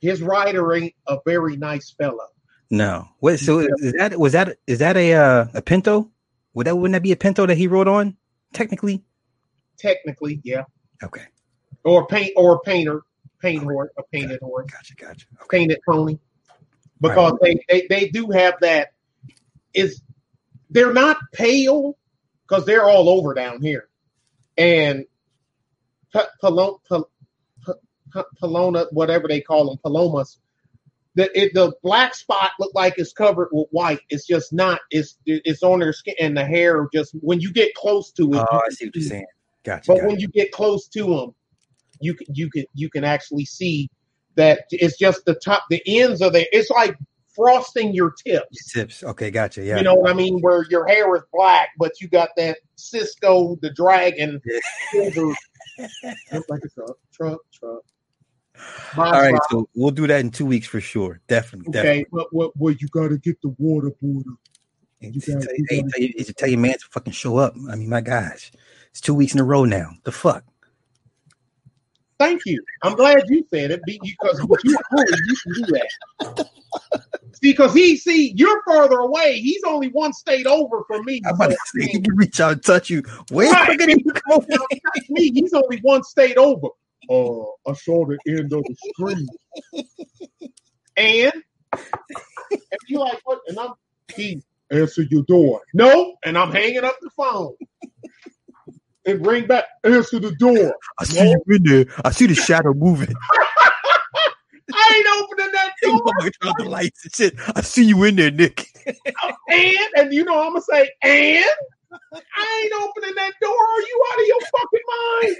his 0.00 0.22
rider 0.22 0.72
ain't 0.72 0.94
a 1.06 1.18
very 1.26 1.56
nice 1.56 1.90
fellow 1.90 2.28
no, 2.70 3.08
wait. 3.20 3.38
So 3.38 3.60
is 3.60 3.92
that 3.98 4.18
was 4.18 4.32
that 4.32 4.58
is 4.66 4.80
that 4.80 4.96
a 4.96 5.14
uh, 5.14 5.46
a 5.54 5.62
Pinto? 5.62 6.10
Would 6.54 6.66
that 6.66 6.76
wouldn't 6.76 6.94
that 6.94 7.02
be 7.02 7.12
a 7.12 7.16
Pinto 7.16 7.46
that 7.46 7.56
he 7.56 7.68
rode 7.68 7.86
on? 7.86 8.16
Technically, 8.52 9.02
technically 9.76 10.40
yeah 10.42 10.64
okay. 11.02 11.24
or 11.84 12.06
paint 12.06 12.32
or 12.36 12.54
a 12.54 12.60
painter 12.60 13.02
paint 13.40 13.62
horse 13.62 13.90
a 13.98 14.02
painted 14.12 14.40
horse 14.40 14.70
Gotcha, 14.70 14.94
gotcha. 14.96 15.26
Okay. 15.42 15.58
painted 15.58 15.80
pony 15.88 16.18
because 17.00 17.34
they, 17.42 17.56
they 17.68 17.86
they 17.88 18.08
do 18.08 18.30
have 18.30 18.54
that 18.60 18.92
is 19.74 20.02
they're 20.70 20.92
not 20.92 21.18
pale 21.32 21.96
because 22.48 22.64
they're 22.64 22.88
all 22.88 23.08
over 23.08 23.34
down 23.34 23.60
here 23.60 23.88
and 24.56 25.04
pa- 26.12 26.28
paloma, 26.40 26.78
pa- 26.88 27.02
pa- 28.12 28.86
whatever 28.90 29.28
they 29.28 29.40
call 29.40 29.68
them 29.68 29.78
palomas 29.78 30.38
the 31.16 31.30
it, 31.38 31.54
the 31.54 31.72
black 31.82 32.14
spot 32.14 32.52
look 32.60 32.72
like 32.74 32.94
it's 32.98 33.12
covered 33.12 33.48
with 33.50 33.68
white. 33.70 34.00
It's 34.10 34.26
just 34.26 34.52
not. 34.52 34.80
It's 34.90 35.16
it's 35.24 35.62
on 35.62 35.80
their 35.80 35.94
skin 35.94 36.14
and 36.20 36.36
the 36.36 36.44
hair. 36.44 36.88
Just 36.92 37.12
when 37.22 37.40
you 37.40 37.52
get 37.52 37.74
close 37.74 38.12
to 38.12 38.34
it, 38.34 38.36
Oh, 38.36 38.60
I 38.64 38.68
see 38.68 38.84
what 38.86 38.96
you're 38.96 39.04
saying. 39.04 39.26
Gotcha. 39.64 39.84
But 39.88 39.94
gotcha. 39.96 40.06
when 40.08 40.20
you 40.20 40.28
get 40.28 40.52
close 40.52 40.86
to 40.88 41.04
them, 41.04 41.34
you 42.00 42.14
can 42.14 42.26
you 42.34 42.50
can 42.50 42.64
you 42.74 42.88
can 42.90 43.04
actually 43.04 43.44
see 43.44 43.88
that 44.36 44.62
it's 44.70 44.98
just 44.98 45.24
the 45.24 45.34
top, 45.34 45.64
the 45.70 45.82
ends 45.86 46.20
of 46.20 46.32
the. 46.34 46.46
It's 46.56 46.70
like 46.70 46.96
frosting 47.34 47.94
your 47.94 48.12
tips. 48.26 48.72
Tips. 48.72 49.02
Okay, 49.04 49.30
gotcha. 49.30 49.62
Yeah. 49.62 49.76
You 49.78 49.82
know 49.82 49.94
what 49.94 50.10
I 50.10 50.14
mean? 50.14 50.40
Where 50.40 50.64
your 50.70 50.86
hair 50.86 51.14
is 51.16 51.22
black, 51.32 51.70
but 51.78 52.00
you 52.00 52.08
got 52.08 52.30
that 52.36 52.58
Sisqo 52.78 53.60
the 53.60 53.70
Dragon 53.70 54.40
Yeah. 54.94 55.34
Like 56.48 56.60
a 56.64 56.68
truck, 56.68 56.96
truck, 57.12 57.38
truck. 57.52 57.82
My 58.96 59.06
All 59.06 59.12
right, 59.20 59.30
truck. 59.30 59.50
so 59.50 59.68
we'll 59.74 59.90
do 59.90 60.06
that 60.06 60.20
in 60.20 60.30
two 60.30 60.46
weeks 60.46 60.66
for 60.66 60.80
sure. 60.80 61.20
Definitely. 61.28 61.78
Okay, 61.78 62.06
but 62.10 62.26
what? 62.32 62.52
Well, 62.56 62.72
you 62.78 62.88
got 62.88 63.08
to 63.08 63.18
get 63.18 63.40
the 63.42 63.54
water 63.58 63.90
border. 64.00 64.30
definitely. 65.02 65.12
You 65.12 65.20
gotta- 65.20 65.46
Tell- 65.46 65.54
you 65.56 65.66
gotta- 65.82 65.90
tell 65.92 66.02
you- 66.02 66.14
you 66.16 66.24
tell 66.24 66.48
your 66.48 66.58
man 66.60 66.72
to 66.78 66.86
fucking 66.90 67.12
show 67.12 67.36
up. 67.36 67.54
I 67.70 67.76
mean, 67.76 67.88
my 67.90 68.00
gosh, 68.00 68.50
it's 68.90 69.00
two 69.02 69.12
weeks 69.14 69.34
in 69.34 69.40
a 69.40 69.44
row 69.44 69.64
now. 69.66 69.90
The 70.04 70.12
fuck. 70.12 70.44
Thank 72.18 72.42
you. 72.46 72.64
I'm 72.82 72.94
glad 72.94 73.24
you 73.28 73.44
said 73.50 73.70
it 73.70 73.84
because 73.84 74.42
with 74.46 74.60
you, 74.64 74.76
you 75.26 75.36
can 75.44 75.52
do 75.54 75.66
that. 75.72 75.88
Because 77.42 77.74
he 77.74 77.96
see 77.96 78.32
you're 78.36 78.62
further 78.66 78.98
away. 78.98 79.38
He's 79.40 79.62
only 79.66 79.88
one 79.88 80.12
state 80.12 80.46
over 80.46 80.84
from 80.86 81.04
me. 81.04 81.20
I'm 81.26 81.34
about 81.34 81.50
to 81.50 81.56
say 81.66 81.86
he 81.86 82.00
can 82.00 82.16
reach 82.16 82.40
out 82.40 82.52
and 82.52 82.64
touch 82.64 82.90
you. 82.90 83.02
Way 83.30 83.50
Right. 83.50 83.66
quicker 83.66 83.86
than 83.86 83.98
you 84.00 84.12
go. 84.28 84.44
you 84.48 84.58
know, 84.58 84.66
me. 85.10 85.30
He's 85.32 85.52
only 85.52 85.78
one 85.82 86.02
state 86.04 86.38
over. 86.38 86.68
Uh, 87.10 87.42
I 87.70 87.74
saw 87.74 88.06
the 88.06 88.18
end 88.26 88.52
of 88.52 88.64
the 88.66 88.76
screen. 88.94 89.28
And 90.96 91.32
if 92.70 92.80
you 92.88 92.98
like 93.00 93.20
what? 93.24 93.40
And 93.48 93.58
I'm 93.58 93.74
he 94.14 94.42
answer 94.70 95.02
your 95.02 95.22
door. 95.24 95.60
No, 95.74 96.16
and 96.24 96.38
I'm 96.38 96.52
hanging 96.52 96.84
up 96.84 96.96
the 97.02 97.10
phone. 97.10 97.54
And 99.06 99.24
ring 99.24 99.46
back. 99.46 99.64
Answer 99.84 100.18
the 100.18 100.32
door. 100.32 100.74
I 100.98 101.04
see 101.04 101.30
you 101.30 101.42
in 101.54 101.62
there. 101.62 101.86
I 102.04 102.10
see 102.10 102.26
the 102.26 102.34
shadow 102.34 102.74
moving. 102.74 103.14
I 104.72 104.94
ain't 104.96 105.22
opening 105.22 105.52
that 105.52 105.72
door. 105.82 106.54
The 106.58 106.68
lights 106.68 107.04
and 107.04 107.14
shit. 107.14 107.34
I 107.54 107.60
see 107.60 107.84
you 107.84 108.02
in 108.04 108.16
there, 108.16 108.30
Nick. 108.30 108.68
And 109.48 109.76
and 109.96 110.12
you 110.12 110.24
know 110.24 110.40
I'm 110.40 110.50
gonna 110.52 110.60
say 110.60 110.88
and 111.02 111.44
I 111.92 112.62
ain't 112.62 112.82
opening 112.82 113.14
that 113.16 113.32
door. 113.40 113.50
Are 113.50 113.80
you 113.80 114.04
out 114.12 114.20
of 114.20 114.26
your 114.26 114.40
fucking 114.52 114.80
mind? 114.88 115.36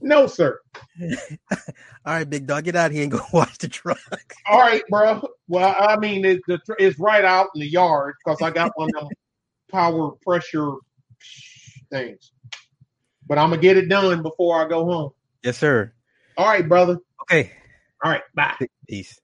No, 0.00 0.26
sir. 0.26 0.60
All 1.00 1.58
right, 2.06 2.28
big 2.28 2.46
dog, 2.46 2.64
get 2.64 2.76
out 2.76 2.92
here 2.92 3.02
and 3.02 3.12
go 3.12 3.20
watch 3.32 3.58
the 3.58 3.68
truck. 3.68 3.98
All 4.46 4.60
right, 4.60 4.82
bro. 4.88 5.26
Well, 5.48 5.74
I 5.78 5.96
mean, 5.96 6.24
it, 6.24 6.40
the, 6.46 6.58
it's 6.78 6.98
right 6.98 7.24
out 7.24 7.48
in 7.54 7.60
the 7.60 7.68
yard 7.68 8.14
because 8.24 8.40
I 8.40 8.50
got 8.50 8.72
one 8.76 8.88
of 8.96 9.02
them 9.02 9.10
power 9.70 10.12
pressure 10.22 10.72
things. 11.90 12.32
But 13.26 13.38
I'm 13.38 13.50
gonna 13.50 13.60
get 13.60 13.76
it 13.76 13.88
done 13.88 14.22
before 14.22 14.64
I 14.64 14.68
go 14.68 14.84
home. 14.84 15.10
Yes, 15.42 15.58
sir. 15.58 15.92
All 16.36 16.46
right, 16.46 16.66
brother. 16.66 16.98
Okay. 17.22 17.52
All 18.04 18.10
right, 18.10 18.22
bye. 18.34 18.54
Peace. 18.88 19.18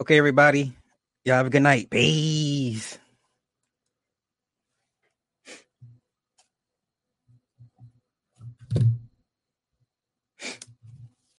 Okay, 0.00 0.18
everybody. 0.18 0.72
Y'all 1.24 1.36
have 1.36 1.46
a 1.46 1.50
good 1.50 1.62
night. 1.62 1.88
Peace. 1.88 2.98